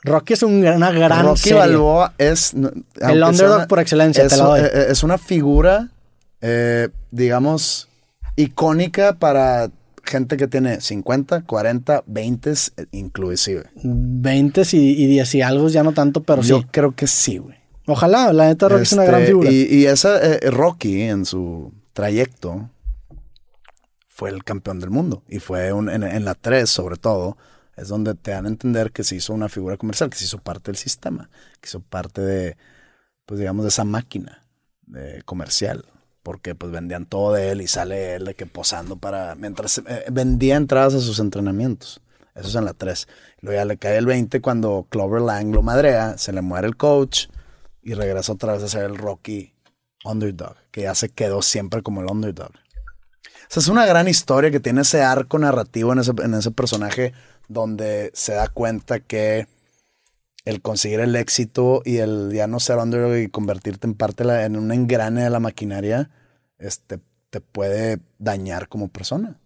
Rocky 0.03 0.33
es 0.33 0.43
una 0.43 0.91
gran 0.91 1.25
Rocky 1.25 1.53
Balboa 1.53 2.13
es... 2.19 2.53
El 2.53 3.23
underdog 3.23 3.67
por 3.67 3.79
excelencia, 3.79 4.23
es, 4.23 4.33
te 4.33 4.37
lo 4.37 4.49
doy. 4.49 4.61
Eh, 4.61 4.87
es 4.89 5.01
una 5.01 5.17
figura, 5.17 5.89
eh, 6.39 6.89
digamos, 7.09 7.89
icónica 8.35 9.13
para 9.13 9.71
gente 10.09 10.35
que 10.37 10.47
tiene 10.47 10.81
50, 10.81 11.43
40, 11.43 12.03
20 12.05 12.53
inclusive. 12.91 13.69
20 13.83 14.61
y, 14.73 15.03
y 15.03 15.07
10 15.07 15.35
y 15.35 15.41
algo 15.41 15.69
ya 15.69 15.83
no 15.83 15.93
tanto, 15.93 16.23
pero 16.23 16.41
Yo 16.41 16.57
sí. 16.57 16.63
Yo 16.63 16.69
creo 16.71 16.95
que 16.95 17.07
sí, 17.07 17.37
güey. 17.37 17.57
Ojalá, 17.85 18.33
la 18.33 18.47
neta 18.47 18.67
Rocky 18.69 18.83
es 18.83 18.93
una 18.93 19.05
gran 19.05 19.21
este, 19.21 19.31
figura. 19.31 19.51
Y, 19.51 19.67
y 19.69 19.85
esa 19.85 20.19
eh, 20.21 20.51
Rocky 20.51 21.01
en 21.03 21.25
su 21.25 21.73
trayecto 21.93 22.69
fue 24.07 24.29
el 24.29 24.43
campeón 24.43 24.79
del 24.79 24.89
mundo 24.89 25.23
y 25.27 25.39
fue 25.39 25.71
un, 25.71 25.89
en, 25.89 26.03
en, 26.03 26.25
la 26.25 26.35
3 26.35 26.69
sobre 26.69 26.97
todo 26.97 27.37
es 27.77 27.87
donde 27.87 28.13
te 28.13 28.31
dan 28.31 28.45
a 28.45 28.49
entender 28.49 28.91
que 28.91 29.03
se 29.03 29.15
hizo 29.15 29.33
una 29.33 29.47
figura 29.47 29.77
comercial, 29.77 30.09
que 30.09 30.17
se 30.17 30.25
hizo 30.25 30.39
parte 30.39 30.71
del 30.71 30.75
sistema, 30.75 31.29
que 31.61 31.69
hizo 31.69 31.79
parte 31.79 32.21
de, 32.21 32.57
pues 33.25 33.39
digamos, 33.39 33.63
de 33.63 33.69
esa 33.69 33.85
máquina 33.85 34.45
de 34.85 35.21
comercial 35.23 35.85
porque 36.23 36.55
pues 36.55 36.71
vendían 36.71 37.05
todo 37.05 37.33
de 37.33 37.51
él 37.51 37.61
y 37.61 37.67
sale 37.67 38.15
él 38.15 38.25
de 38.25 38.35
que 38.35 38.45
posando 38.45 38.97
para, 38.97 39.35
mientras 39.35 39.79
eh, 39.79 40.05
vendía 40.11 40.55
entradas 40.55 40.93
a 40.95 40.99
sus 40.99 41.19
entrenamientos. 41.19 42.01
Eso 42.35 42.47
es 42.49 42.55
en 42.55 42.65
la 42.65 42.73
3. 42.73 43.07
Luego 43.41 43.59
ya 43.59 43.65
le 43.65 43.77
cae 43.77 43.97
el 43.97 44.05
20 44.05 44.41
cuando 44.41 44.87
Clover 44.89 45.21
Lang 45.21 45.53
lo 45.53 45.61
madrea, 45.61 46.17
se 46.17 46.31
le 46.31 46.41
muere 46.41 46.67
el 46.67 46.77
coach 46.77 47.27
y 47.81 47.93
regresa 47.93 48.33
otra 48.33 48.53
vez 48.53 48.63
a 48.63 48.67
ser 48.67 48.83
el 48.83 48.97
Rocky 48.97 49.53
underdog, 50.05 50.55
que 50.71 50.83
ya 50.83 50.95
se 50.95 51.09
quedó 51.09 51.41
siempre 51.41 51.81
como 51.81 52.01
el 52.01 52.07
underdog. 52.07 52.51
O 53.55 53.59
es 53.59 53.67
una 53.67 53.85
gran 53.85 54.07
historia 54.07 54.51
que 54.51 54.59
tiene 54.59 54.81
ese 54.81 55.01
arco 55.01 55.39
narrativo 55.39 55.91
en 55.93 55.99
ese, 55.99 56.11
en 56.23 56.33
ese 56.35 56.51
personaje 56.51 57.13
donde 57.47 58.11
se 58.13 58.33
da 58.33 58.47
cuenta 58.47 58.99
que 58.99 59.47
el 60.49 60.61
conseguir 60.61 60.99
el 60.99 61.15
éxito 61.15 61.81
y 61.85 61.97
el 61.97 62.31
ya 62.33 62.47
no 62.47 62.59
ser 62.59 62.77
underdog 62.77 63.17
y 63.17 63.29
convertirte 63.29 63.87
en 63.87 63.93
parte 63.93 64.23
la, 64.23 64.45
en 64.45 64.55
un 64.55 64.71
engrane 64.71 65.23
de 65.23 65.29
la 65.29 65.39
maquinaria 65.39 66.09
este, 66.57 66.99
te 67.29 67.41
puede 67.41 67.99
dañar 68.17 68.67
como 68.67 68.89
persona. 68.89 69.37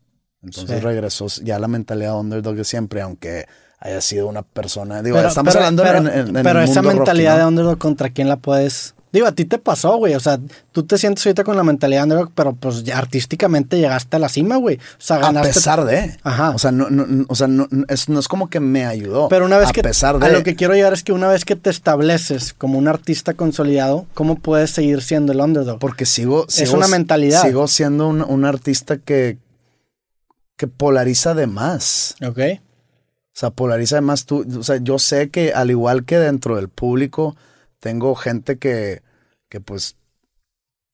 Entonces 0.42 0.80
sí. 0.80 0.84
regresó 0.84 1.28
ya 1.44 1.60
la 1.60 1.68
mentalidad 1.68 2.14
de 2.14 2.20
underdog 2.20 2.56
de 2.56 2.64
siempre, 2.64 3.02
aunque 3.02 3.46
haya 3.80 4.02
sido 4.02 4.28
una 4.28 4.42
persona. 4.42 5.02
Digo, 5.02 5.18
pero, 5.18 5.30
estamos 5.30 5.54
pero, 5.54 5.66
hablando 5.66 5.84
pero, 5.84 5.98
en, 6.00 6.08
en, 6.08 6.38
en 6.38 6.44
Pero 6.44 6.60
el 6.60 6.70
esa 6.70 6.82
mentalidad 6.82 7.38
de 7.38 7.46
underdog, 7.46 7.78
¿contra 7.78 8.10
quién 8.10 8.28
la 8.28 8.38
puedes...? 8.38 8.96
Digo, 9.14 9.28
a 9.28 9.32
ti 9.32 9.46
te 9.46 9.60
pasó, 9.60 9.98
güey. 9.98 10.16
O 10.16 10.20
sea, 10.20 10.40
tú 10.72 10.84
te 10.84 10.98
sientes 10.98 11.24
ahorita 11.24 11.44
con 11.44 11.56
la 11.56 11.64
mentalidad 11.64 12.08
de 12.08 12.26
pero 12.34 12.56
pues 12.56 12.84
ya 12.84 12.98
artísticamente 12.98 13.78
llegaste 13.78 14.16
a 14.16 14.20
la 14.20 14.28
cima, 14.28 14.56
güey. 14.56 14.78
O 14.78 14.80
sea, 14.98 15.20
ganaste... 15.20 15.50
A 15.50 15.54
pesar 15.54 15.86
de. 15.86 16.18
Ajá. 16.24 16.50
O 16.50 16.58
sea, 16.58 16.72
no, 16.72 16.90
no, 16.90 17.24
o 17.30 17.36
sea 17.36 17.48
no, 17.48 17.68
es, 17.90 18.10
no 18.10 18.20
es 18.20 18.28
como 18.28 18.50
que 18.50 18.60
me 18.60 18.88
ayudó. 18.88 19.30
Pero 19.30 19.46
una 19.46 19.60
vez 19.60 19.70
a 19.70 19.72
que... 19.72 19.84
pesar 19.84 20.18
de. 20.18 20.26
A 20.26 20.30
lo 20.30 20.42
que 20.42 20.56
quiero 20.56 20.74
llegar 20.74 20.94
es 20.94 21.04
que 21.04 21.12
una 21.12 21.28
vez 21.28 21.46
que 21.46 21.56
te 21.56 21.70
estableces 21.70 22.54
como 22.54 22.80
un 22.80 22.88
artista 22.88 23.36
consolidado, 23.36 24.08
¿cómo 24.16 24.40
puedes 24.40 24.72
seguir 24.72 25.04
siendo 25.04 25.32
el 25.32 25.42
underdog? 25.42 25.78
Porque 25.78 26.08
sigo... 26.08 26.48
es 26.48 26.56
sigo 26.56 26.76
una 26.76 26.88
mentalidad. 26.88 27.44
Sigo 27.44 27.68
siendo 27.68 28.08
un, 28.08 28.24
un 28.24 28.46
artista 28.46 28.98
que, 28.98 29.38
que 30.58 30.66
polariza 30.66 31.36
de 31.36 31.46
más. 31.46 32.16
Ok. 32.26 32.40
O 32.40 33.36
sea, 33.36 33.52
polariza 33.52 33.98
de 33.98 34.02
más. 34.02 34.26
Tú, 34.26 34.44
o 34.58 34.64
sea, 34.64 34.78
yo 34.78 34.98
sé 34.98 35.30
que 35.30 35.54
al 35.54 35.70
igual 35.70 36.04
que 36.04 36.18
dentro 36.18 36.56
del 36.56 36.70
público, 36.70 37.36
tengo 37.84 38.16
gente 38.16 38.58
que, 38.58 39.04
que 39.50 39.60
pues, 39.60 39.98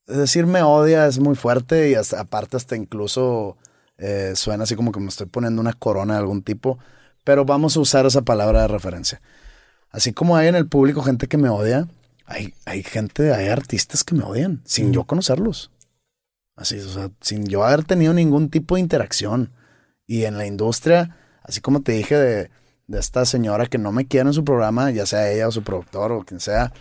decir 0.07 0.47
me 0.47 0.63
odia 0.63 1.05
es 1.05 1.19
muy 1.19 1.35
fuerte 1.35 1.91
y 1.91 1.93
hasta, 1.93 2.19
aparte 2.19 2.57
hasta 2.57 2.75
incluso 2.75 3.57
eh, 3.99 4.33
suena 4.35 4.63
así 4.63 4.75
como 4.75 4.91
que 4.91 4.99
me 4.99 5.09
estoy 5.09 5.27
poniendo 5.27 5.61
una 5.61 5.73
corona 5.73 6.15
de 6.15 6.21
algún 6.21 6.41
tipo, 6.41 6.79
pero 7.23 7.45
vamos 7.45 7.77
a 7.77 7.79
usar 7.79 8.07
esa 8.07 8.23
palabra 8.23 8.63
de 8.63 8.69
referencia. 8.69 9.21
Así 9.91 10.11
como 10.11 10.35
hay 10.35 10.47
en 10.47 10.55
el 10.55 10.67
público 10.67 11.03
gente 11.03 11.27
que 11.27 11.37
me 11.37 11.49
odia, 11.49 11.87
hay, 12.25 12.55
hay 12.65 12.81
gente, 12.81 13.35
hay 13.35 13.49
artistas 13.49 14.03
que 14.03 14.15
me 14.15 14.23
odian 14.23 14.63
sin 14.65 14.91
yo 14.91 15.03
conocerlos. 15.03 15.69
Así, 16.55 16.79
o 16.79 16.89
sea, 16.89 17.11
sin 17.21 17.45
yo 17.45 17.63
haber 17.63 17.83
tenido 17.83 18.15
ningún 18.15 18.49
tipo 18.49 18.75
de 18.75 18.81
interacción. 18.81 19.53
Y 20.07 20.23
en 20.25 20.39
la 20.39 20.47
industria, 20.47 21.15
así 21.43 21.61
como 21.61 21.81
te 21.81 21.91
dije 21.91 22.17
de, 22.17 22.49
de 22.89 22.99
esta 22.99 23.23
señora 23.25 23.67
que 23.67 23.77
no 23.77 23.91
me 23.91 24.07
quiere 24.07 24.29
en 24.29 24.33
su 24.33 24.43
programa, 24.43 24.89
ya 24.89 25.05
sea 25.05 25.31
ella 25.31 25.47
o 25.47 25.51
su 25.51 25.61
productor 25.63 26.11
o 26.11 26.23
quien 26.25 26.39
sea, 26.39 26.73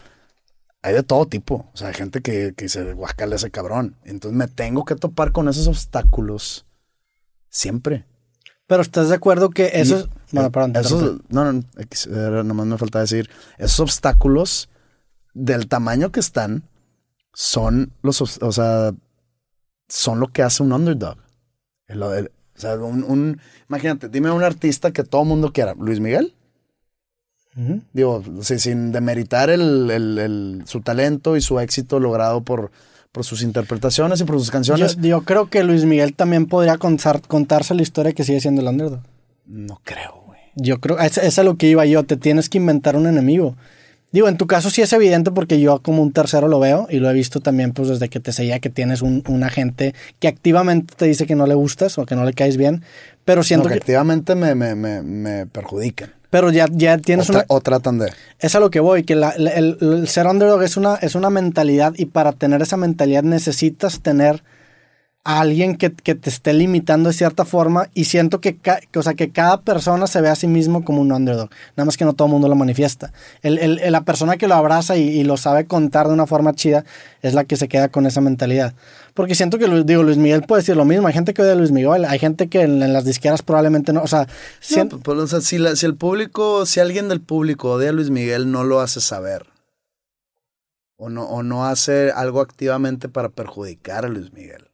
hay 0.81 0.95
de 0.95 1.03
todo 1.03 1.27
tipo. 1.27 1.69
O 1.73 1.77
sea, 1.77 1.89
hay 1.89 1.95
gente 1.95 2.23
que, 2.23 2.55
que 2.57 2.65
dice, 2.65 2.95
guacala 2.95 3.37
ese 3.37 3.51
cabrón. 3.51 3.97
Entonces 4.05 4.37
me 4.37 4.49
tengo 4.49 4.85
que 4.87 4.95
topar 4.97 5.33
con 5.33 5.49
esos 5.49 5.67
obstáculos 5.69 6.65
siempre. 7.51 8.07
Pero 8.67 8.81
estás 8.83 9.11
de 9.11 9.17
acuerdo 9.17 9.51
que 9.51 9.71
eso 9.75 9.97
es. 9.99 10.05
Y, 10.33 10.37
Bueno, 10.37 10.51
perdón. 10.51 10.77
esos, 10.77 10.93
interrumpí. 11.03 11.27
no, 11.35 11.53
no, 11.53 11.63
no, 12.31 12.45
nomás 12.45 12.67
me 12.67 12.79
falta 12.79 13.01
decir, 13.01 13.29
esos 13.59 13.81
obstáculos 13.81 14.69
del 15.35 15.69
tamaño 15.69 16.11
que 16.11 16.21
están 16.21 16.65
son 17.35 17.93
los, 18.03 18.21
o 18.21 18.53
sea, 18.53 18.93
son 19.89 20.21
lo 20.21 20.29
que 20.29 20.43
hace 20.43 20.63
un 20.63 20.73
underdog. 20.73 21.19
El- 21.87 22.03
el- 22.03 22.33
o 22.59 22.61
sea, 22.61 22.75
un, 22.77 23.05
un- 23.05 23.41
imagínate, 23.69 24.09
dime 24.09 24.31
un 24.31 24.43
artista 24.45 24.91
que 24.91 25.05
todo 25.05 25.25
mundo 25.25 25.53
quiera. 25.53 25.75
Luis 25.79 26.01
Miguel. 26.01 26.35
Digo, 27.93 28.23
sí, 28.43 28.59
sin 28.61 28.93
demeritar 28.93 29.51
el, 29.51 29.91
el- 29.91 30.19
el- 30.19 30.63
su 30.67 30.81
talento 30.81 31.37
y 31.37 31.41
su 31.41 31.59
éxito 31.59 31.99
logrado 31.99 32.43
por, 32.43 32.71
por 33.11 33.25
sus 33.25 33.43
interpretaciones 33.43 34.21
y 34.21 34.25
por 34.25 34.37
sus 34.39 34.47
Yo, 34.47 34.53
canciones. 34.53 34.97
yo 35.01 35.23
creo 35.23 35.49
que 35.51 35.65
Luis 35.65 35.85
Miguel 35.85 36.15
también 36.15 36.47
podría 36.47 36.79
contar, 36.79 37.21
contarse 37.23 37.75
la 37.75 37.83
historia 37.83 38.13
que 38.13 38.23
sigue 38.23 38.41
siendo 38.41 38.61
el 38.61 38.69
underdog. 38.69 39.01
No 39.47 39.81
creo, 39.83 40.23
güey. 40.27 40.39
Yo 40.55 40.79
creo, 40.79 41.01
es, 41.01 41.19
es 41.19 41.37
a 41.41 41.43
lo 41.43 41.57
que 41.57 41.67
iba 41.69 41.85
yo, 41.85 42.05
te 42.05 42.17
tienes 42.17 42.49
que 42.49 42.59
inventar 42.59 42.95
un 42.97 43.09
enemigo. 43.09 43.57
Digo, 44.11 44.29
en 44.29 44.39
tu 44.39 44.47
caso 44.47 44.71
sí 44.71 44.81
es 44.81 44.93
evidente 44.95 45.31
porque 45.31 45.61
yo 45.61 45.81
como 45.83 46.03
un 46.03 46.13
tercero 46.13 46.49
lo 46.49 46.59
veo 46.59 46.87
y 46.91 46.99
lo 46.99 47.11
he 47.11 47.13
visto 47.13 47.41
también 47.41 47.73
pues 47.73 47.89
desde 47.89 48.09
que 48.09 48.21
te 48.21 48.33
seguía 48.33 48.59
que 48.59 48.71
tienes 48.71 49.03
un, 49.03 49.23
un 49.29 49.45
agente 49.45 49.95
que 50.19 50.29
activamente 50.29 50.95
te 50.97 51.05
dice 51.05 51.27
que 51.27 51.35
no 51.35 51.47
le 51.47 51.55
gustas 51.55 51.99
o 51.99 52.07
que 52.07 52.17
no 52.17 52.25
le 52.25 52.33
caes 52.33 52.57
bien, 52.57 52.83
pero 53.27 53.43
siento 53.43 53.65
No, 53.65 53.69
que 53.69 53.75
que... 53.75 53.81
activamente 53.81 54.35
me, 54.35 54.55
me, 54.55 54.75
me, 54.75 55.03
me 55.03 55.47
perjudican. 55.47 56.13
Pero 56.31 56.51
ya, 56.51 56.67
ya 56.71 56.97
tienes 56.99 57.29
O, 57.29 57.33
una... 57.35 57.45
o 57.49 57.61
tratan 57.61 57.99
de. 57.99 58.11
Es 58.39 58.55
a 58.55 58.61
lo 58.61 58.71
que 58.71 58.81
voy, 58.81 59.03
que 59.05 59.15
la- 59.15 59.31
el, 59.31 59.77
el 59.81 60.09
ser 60.09 60.27
underdog 60.27 60.63
es 60.63 60.77
una, 60.77 60.95
es 60.97 61.15
una 61.15 61.29
mentalidad 61.31 61.93
y 61.97 62.07
para 62.07 62.33
tener 62.33 62.61
esa 62.63 62.77
mentalidad 62.79 63.23
necesitas 63.23 64.01
tener 64.01 64.43
a 65.25 65.41
alguien 65.41 65.77
que, 65.77 65.93
que 65.93 66.15
te 66.15 66.31
esté 66.31 66.55
limitando 66.55 67.11
de 67.11 67.13
cierta 67.13 67.45
forma 67.45 67.91
y 67.93 68.05
siento 68.05 68.41
que, 68.41 68.57
ca- 68.57 68.81
que, 68.91 68.99
o 68.99 69.03
sea, 69.03 69.13
que 69.13 69.31
cada 69.31 69.61
persona 69.61 70.07
se 70.07 70.23
ve 70.23 70.29
a 70.31 70.35
sí 70.37 70.47
mismo 70.47 70.85
como 70.85 71.03
un 71.03 71.13
underdog, 71.13 71.51
nada 71.77 71.85
más 71.85 71.99
que 71.99 72.07
no 72.07 72.15
todo 72.15 72.27
el 72.29 72.33
mundo 72.33 72.49
lo 72.49 72.55
manifiesta. 72.55 73.13
El, 73.43 73.59
el- 73.59 73.93
la 73.93 74.03
persona 74.05 74.39
que 74.39 74.49
lo 74.49 74.55
abraza 74.55 74.97
y, 74.97 75.03
y 75.03 75.25
lo 75.25 75.37
sabe 75.37 75.67
contar 75.67 76.07
de 76.09 76.15
una 76.15 76.27
forma 76.27 76.55
chida 76.55 76.85
es 77.21 77.35
la 77.35 77.45
que 77.45 77.57
se 77.57 77.69
queda 77.69 77.89
con 77.91 78.07
esa 78.07 78.23
mentalidad. 78.23 78.75
Porque 79.13 79.35
siento 79.35 79.59
que, 79.59 79.69
Luis- 79.69 79.85
digo, 79.85 80.03
Luis 80.03 80.17
Miguel 80.17 80.45
puede 80.45 80.63
decir 80.63 80.77
lo 80.77 80.87
mismo, 80.87 81.09
hay 81.09 81.13
gente 81.15 81.35
que 81.35 81.43
odia 81.43 81.53
a 81.53 81.57
Luis 81.57 81.73
Miguel, 81.73 82.07
hay 82.07 82.19
gente 82.19 82.49
que 82.49 82.63
en, 82.63 82.83
en 82.83 82.93
las 82.95 83.05
disqueras 83.05 83.43
probablemente 83.43 83.93
no, 83.93 84.03
o 84.03 84.07
sea, 84.09 84.23
No, 84.23 84.29
siento- 84.61 84.99
pues, 85.01 85.19
o 85.19 85.27
sea, 85.27 85.41
si, 85.43 85.59
la- 85.59 85.77
si 85.77 85.85
el 85.85 85.95
público, 85.97 86.65
si 86.65 86.81
alguien 86.81 87.09
del 87.11 87.21
público 87.21 87.73
odia 87.73 87.91
a 87.91 87.93
Luis 87.93 88.09
Miguel, 88.11 88.51
no 88.51 88.65
lo 88.65 88.81
hace 88.81 89.01
saber. 89.03 89.45
O 90.97 91.11
no, 91.11 91.25
o 91.25 91.43
no 91.43 91.67
hace 91.67 92.11
algo 92.13 92.41
activamente 92.41 93.09
para 93.11 93.29
perjudicar 93.29 94.05
a 94.07 94.09
Luis 94.09 94.33
Miguel. 94.33 94.68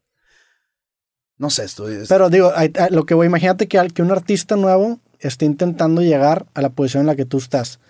No 1.45 1.51
sé, 1.51 1.65
estoy. 1.65 1.95
es- 1.97 2.09
Pero 2.09 2.31
digo, 2.31 2.51
lo 2.91 3.05
que 3.05 3.13
voy, 3.13 3.27
imagínate 3.27 3.69
que, 3.69 3.79
que 3.95 4.01
un 4.01 4.11
artista 4.11 4.57
nuevo 4.57 4.99
esté 5.21 5.45
intentando 5.45 6.01
llegar 6.01 6.47
a 6.55 6.63
la 6.63 6.71
posición 6.71 7.03
en 7.03 7.07
la 7.09 7.17
que 7.17 7.27
tú 7.27 7.37
estás. 7.37 7.81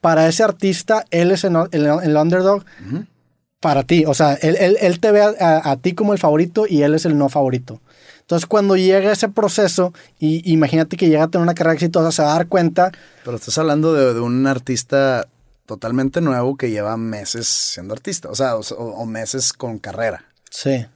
Para 0.00 0.26
ese 0.28 0.42
artista, 0.42 1.04
él 1.10 1.30
es 1.30 1.44
el, 1.44 1.54
el- 1.72 1.86
el 1.86 2.16
underdog 2.16 2.64
para 3.60 3.82
ti. 3.84 4.04
O 4.06 4.14
sea, 4.14 4.32
él, 4.34 4.56
él- 4.58 4.78
él 4.80 4.98
te 4.98 5.12
ve 5.12 5.20
a, 5.22 5.34
a- 5.38 5.70
a 5.72 5.76
ti 5.76 5.92
como 5.94 6.14
el 6.14 6.18
favorito 6.18 6.64
y 6.66 6.82
él 6.82 6.94
es 6.94 7.04
el 7.04 7.18
no 7.18 7.28
favorito. 7.28 7.80
Entonces, 8.20 8.46
cuando 8.46 8.76
llega 8.76 9.12
ese 9.12 9.28
proceso, 9.28 9.92
y 10.18 10.50
imagínate 10.50 10.96
que 10.96 11.08
llega 11.08 11.24
a 11.24 11.28
tener 11.28 11.42
una 11.42 11.54
carrera 11.54 11.74
exitosa, 11.74 12.10
se 12.12 12.22
va 12.22 12.30
a 12.32 12.36
dar 12.36 12.46
cuenta, 12.46 12.92
Pero 13.24 13.36
estás 13.36 13.58
hablando 13.58 13.92
de, 13.92 14.14
de 14.14 14.20
un 14.20 14.46
artista 14.46 15.26
totalmente 15.66 16.20
nuevo 16.22 16.56
que 16.56 16.70
lleva 16.70 16.96
meses 16.96 17.46
siendo 17.46 17.92
artista. 17.94 18.30
O 18.30 18.34
sea, 18.34 18.56
o, 18.56 18.60
o 18.60 19.04
meses 19.06 19.52
con 19.52 19.78
carrera. 19.78 20.24
sí, 20.50 20.86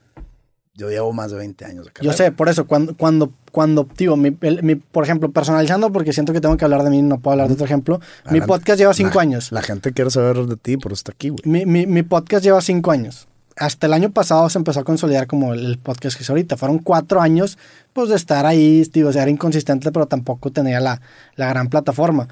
Yo 0.77 0.89
llevo 0.89 1.11
más 1.11 1.31
de 1.31 1.37
20 1.37 1.65
años 1.65 1.87
carrera. 1.91 2.11
yo 2.11 2.15
sé, 2.15 2.31
por 2.31 2.47
eso, 2.49 2.67
cuando, 2.67 2.95
cuando, 2.95 3.33
cuando 3.51 3.87
digo, 3.97 4.15
mi- 4.15 4.37
el- 4.41 4.61
mi- 4.63 4.75
por 4.75 5.03
ejemplo, 5.03 5.31
personalizando, 5.31 5.91
porque 5.91 6.13
siento 6.13 6.31
que 6.33 6.39
tengo 6.39 6.55
que 6.55 6.63
hablar 6.65 6.83
de 6.83 6.91
mí, 6.91 7.01
no 7.01 7.19
puedo 7.19 7.33
hablar 7.33 7.47
de 7.47 7.55
otro 7.55 7.65
ejemplo, 7.65 7.97
mi 7.97 8.29
Adelante. 8.29 8.47
podcast 8.47 8.79
lleva 8.79 8.93
cinco 8.93 9.15
La- 9.15 9.21
años. 9.23 9.51
La 9.51 9.63
gente 9.63 9.91
quiere 9.91 10.11
saber 10.11 10.37
de 10.45 10.55
ti, 10.55 10.77
por 10.77 10.91
eso 10.91 10.99
está 10.99 11.11
aquí, 11.13 11.29
güey. 11.29 11.41
Mi, 11.45 11.65
mi, 11.65 11.87
mi 11.87 12.03
podcast 12.03 12.43
lleva 12.45 12.61
cinco 12.61 12.91
años. 12.91 13.27
Hasta 13.59 13.87
el 13.87 13.93
año 13.93 14.11
pasado 14.11 14.47
se 14.51 14.59
empezó 14.59 14.81
a 14.81 14.83
consolidar 14.83 15.25
como 15.25 15.55
el, 15.55 15.65
el 15.65 15.77
podcast 15.79 16.15
que 16.15 16.21
es 16.21 16.29
ahorita. 16.29 16.57
Fueron 16.57 16.77
cuatro 16.77 17.21
años, 17.21 17.57
pues, 17.93 18.09
de 18.09 18.15
estar 18.15 18.45
ahí, 18.45 18.83
digo, 18.93 19.09
o 19.09 19.11
sea, 19.11 19.23
era 19.23 19.31
inconsistente, 19.31 19.91
pero 19.91 20.05
tampoco 20.05 20.51
tenía 20.51 20.79
la, 20.79 21.01
la 21.37 21.47
gran 21.49 21.69
plataforma. 21.69 22.27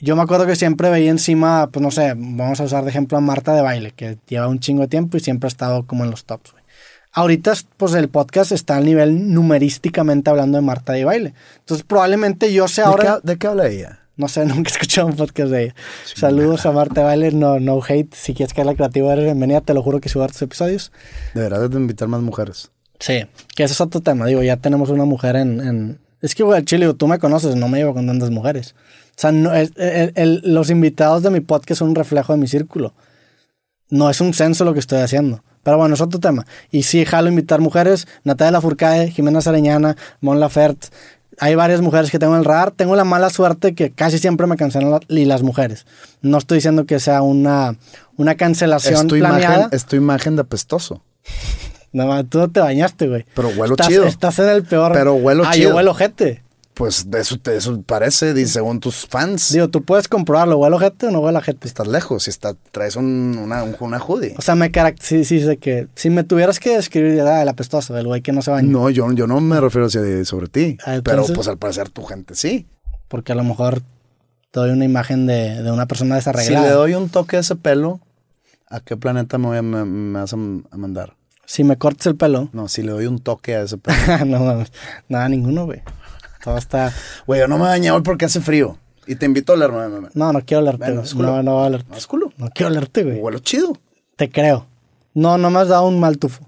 Yo 0.00 0.14
me 0.14 0.20
acuerdo 0.20 0.44
que 0.46 0.56
siempre 0.56 0.90
veía 0.90 1.10
encima, 1.10 1.70
pues, 1.72 1.82
no 1.82 1.90
sé, 1.90 2.12
vamos 2.14 2.60
a 2.60 2.64
usar 2.64 2.84
de 2.84 2.90
ejemplo 2.90 3.16
a 3.16 3.22
Marta 3.22 3.54
de 3.54 3.62
Baile, 3.62 3.92
que 3.92 4.18
lleva 4.28 4.46
un 4.46 4.60
chingo 4.60 4.82
de 4.82 4.88
tiempo 4.88 5.16
y 5.16 5.20
siempre 5.20 5.46
ha 5.46 5.48
estado 5.48 5.86
como 5.86 6.04
en 6.04 6.10
los 6.10 6.26
tops, 6.26 6.52
güey. 6.52 6.57
Ahorita, 7.12 7.54
pues, 7.76 7.94
el 7.94 8.08
podcast 8.08 8.52
está 8.52 8.76
al 8.76 8.84
nivel 8.84 9.32
numerísticamente 9.32 10.30
hablando 10.30 10.58
de 10.58 10.62
Marta 10.62 10.92
de 10.92 11.04
Baile. 11.04 11.34
Entonces, 11.60 11.84
probablemente 11.86 12.52
yo 12.52 12.68
sé 12.68 12.82
ahora... 12.82 13.16
¿De, 13.16 13.20
qué, 13.22 13.26
de 13.32 13.38
qué 13.38 13.46
habla 13.46 13.68
ella? 13.68 14.00
No 14.16 14.28
sé, 14.28 14.44
nunca 14.46 14.70
he 14.70 14.72
escuchado 14.72 15.06
un 15.08 15.16
podcast 15.16 15.50
de 15.50 15.64
ella. 15.64 15.74
Saludos 16.14 16.66
a 16.66 16.72
Marta 16.72 17.02
Baile, 17.02 17.32
no, 17.32 17.60
no 17.60 17.80
hate. 17.86 18.12
Si 18.14 18.34
quieres 18.34 18.52
que 18.52 18.64
la 18.64 18.74
creativa 18.74 19.12
eres 19.12 19.24
bienvenida, 19.24 19.60
te 19.60 19.74
lo 19.74 19.82
juro 19.82 20.00
que 20.00 20.08
subo 20.08 20.24
hartos 20.24 20.42
episodios. 20.42 20.92
Deberás 21.34 21.70
de 21.70 21.76
invitar 21.76 22.08
más 22.08 22.20
mujeres. 22.20 22.70
Sí, 23.00 23.24
que 23.54 23.62
ese 23.64 23.74
es 23.74 23.80
otro 23.80 24.00
tema. 24.00 24.26
Digo, 24.26 24.42
ya 24.42 24.56
tenemos 24.56 24.90
una 24.90 25.04
mujer 25.04 25.36
en. 25.36 25.60
en- 25.60 26.00
Es 26.20 26.34
que, 26.34 26.42
güey, 26.42 26.64
Chile, 26.64 26.92
tú 26.94 27.06
me 27.06 27.20
conoces, 27.20 27.54
no 27.54 27.68
me 27.68 27.78
llevo 27.78 27.94
con 27.94 28.06
tantas 28.08 28.30
mujeres. 28.30 28.74
O 29.16 29.20
sea, 29.20 29.30
no, 29.30 29.54
el- 29.54 29.72
el- 29.76 30.40
los 30.44 30.68
invitados 30.68 31.22
de 31.22 31.30
mi 31.30 31.38
podcast 31.40 31.78
son 31.78 31.90
un 31.90 31.94
reflejo 31.94 32.32
de 32.32 32.40
mi 32.40 32.48
círculo. 32.48 32.92
No 33.88 34.10
es 34.10 34.20
un 34.20 34.34
censo 34.34 34.64
lo 34.64 34.74
que 34.74 34.80
estoy 34.80 34.98
haciendo. 34.98 35.44
Pero 35.68 35.76
bueno, 35.76 35.94
es 35.96 36.00
otro 36.00 36.18
tema. 36.18 36.46
Y 36.70 36.84
sí, 36.84 37.04
jalo 37.04 37.28
invitar 37.28 37.60
mujeres. 37.60 38.08
Natalia 38.24 38.52
Lafourcade, 38.52 39.10
Jimena 39.10 39.42
Sareñana, 39.42 39.98
Mon 40.22 40.40
Laferte. 40.40 40.88
Hay 41.40 41.56
varias 41.56 41.82
mujeres 41.82 42.10
que 42.10 42.18
tengo 42.18 42.32
en 42.32 42.38
el 42.38 42.46
radar. 42.46 42.70
Tengo 42.70 42.96
la 42.96 43.04
mala 43.04 43.28
suerte 43.28 43.74
que 43.74 43.90
casi 43.90 44.18
siempre 44.18 44.46
me 44.46 44.56
cancelan 44.56 44.90
la- 44.92 45.00
y 45.10 45.26
las 45.26 45.42
mujeres. 45.42 45.84
No 46.22 46.38
estoy 46.38 46.56
diciendo 46.56 46.86
que 46.86 46.98
sea 47.00 47.20
una, 47.20 47.76
una 48.16 48.34
cancelación 48.36 48.94
Es 48.94 49.06
tu, 49.08 49.18
planeada. 49.18 49.56
imagen, 49.56 49.68
es 49.72 49.84
tu 49.84 49.96
imagen 49.96 50.36
de 50.36 50.40
apestoso. 50.40 51.02
No, 51.92 52.24
tú 52.26 52.38
no 52.38 52.48
te 52.50 52.60
bañaste, 52.60 53.08
güey. 53.08 53.24
Pero 53.34 53.48
huelo 53.48 53.72
estás, 53.74 53.88
chido. 53.88 54.04
Estás 54.04 54.38
en 54.38 54.48
el 54.50 54.62
peor. 54.62 54.92
Pero 54.92 55.14
huelo 55.14 55.44
ah, 55.46 55.52
chido. 55.52 55.70
yo 55.70 55.76
huelo 55.76 55.94
gente. 55.94 56.42
Pues 56.78 57.10
de 57.10 57.20
eso, 57.20 57.36
te- 57.38 57.56
eso 57.56 57.82
parece, 57.82 58.32
dice, 58.34 58.52
según 58.54 58.78
tus 58.78 59.04
fans. 59.06 59.52
Digo, 59.52 59.66
tú 59.68 59.82
puedes 59.82 60.06
comprobarlo. 60.06 60.58
¿Huelo 60.58 60.78
gente 60.78 61.08
o 61.08 61.10
no 61.10 61.18
huelo 61.18 61.40
gente? 61.40 61.66
Estás 61.66 61.88
lejos, 61.88 62.22
si 62.22 62.30
está, 62.30 62.54
traes 62.70 62.94
un, 62.94 63.36
una, 63.36 63.64
un- 63.64 63.76
una 63.80 63.98
hoodie. 63.98 64.34
O 64.38 64.42
sea, 64.42 64.54
me 64.54 64.70
carac 64.70 64.96
sí, 65.02 65.24
sí, 65.24 65.40
sé 65.40 65.56
que 65.56 65.88
si 65.96 66.08
me 66.08 66.22
tuvieras 66.22 66.60
que 66.60 66.76
describir, 66.76 67.20
ah, 67.22 67.42
el 67.42 67.48
apestoso, 67.48 67.98
el 67.98 68.06
güey 68.06 68.22
que 68.22 68.30
no 68.32 68.42
se 68.42 68.52
baña. 68.52 68.68
No, 68.70 68.88
yo, 68.90 69.10
yo 69.12 69.26
no 69.26 69.40
me 69.40 69.60
refiero 69.60 69.88
hacia 69.88 70.24
sobre 70.24 70.46
ti. 70.46 70.78
Ah, 70.86 71.00
pero 71.02 71.26
pues 71.26 71.48
al 71.48 71.58
parecer 71.58 71.88
tu 71.90 72.04
gente 72.04 72.36
sí. 72.36 72.66
Porque 73.08 73.32
a 73.32 73.34
lo 73.34 73.42
mejor 73.42 73.80
te 74.52 74.60
doy 74.60 74.70
una 74.70 74.84
imagen 74.84 75.26
de, 75.26 75.60
de 75.62 75.72
una 75.72 75.86
persona 75.86 76.14
Si 76.14 76.18
desarreglada. 76.20 76.66
le 76.68 76.72
doy 76.74 76.94
un 76.94 77.08
toque 77.08 77.38
a 77.38 77.40
ese 77.40 77.56
pelo, 77.56 78.00
¿a 78.68 78.78
qué 78.80 78.96
planeta 78.96 79.36
me, 79.36 79.46
voy 79.48 79.56
a, 79.56 79.62
me, 79.62 79.84
me 79.84 80.20
vas 80.20 80.32
a, 80.32 80.36
a 80.36 80.76
mandar? 80.76 81.16
Si 81.44 81.64
me 81.64 81.76
cortes 81.76 82.06
el 82.06 82.14
pelo. 82.14 82.50
No, 82.52 82.68
si 82.68 82.82
le 82.82 82.92
doy 82.92 83.06
un 83.06 83.18
toque 83.18 83.56
a 83.56 83.62
ese 83.62 83.78
pelo. 83.78 83.96
no. 84.26 84.64
Nada, 85.08 85.28
ninguno, 85.28 85.64
güey. 85.64 85.82
Todo 86.42 86.56
está. 86.58 86.92
Güey, 87.26 87.40
yo 87.40 87.48
no 87.48 87.56
me 87.58 87.64
bañé 87.64 87.90
hoy 87.90 88.02
porque 88.02 88.24
hace 88.26 88.40
frío. 88.40 88.78
Y 89.06 89.14
te 89.16 89.26
invito 89.26 89.52
a 89.52 89.56
olerme. 89.56 90.08
No, 90.14 90.32
no 90.32 90.40
quiero 90.44 90.62
olerte. 90.62 90.92
Bueno, 90.92 91.02
no, 91.16 91.42
no 91.42 91.54
voy 91.54 91.62
a 91.62 91.66
olerte. 91.66 91.86
No 91.90 91.96
culo. 92.08 92.32
No 92.36 92.48
quiero 92.50 92.70
olerte, 92.70 93.04
güey. 93.04 93.18
Huelo 93.18 93.38
chido. 93.38 93.72
Te 94.16 94.30
creo. 94.30 94.66
No, 95.14 95.38
no 95.38 95.50
me 95.50 95.60
has 95.60 95.68
dado 95.68 95.86
un 95.86 95.98
mal 95.98 96.18
tufo. 96.18 96.44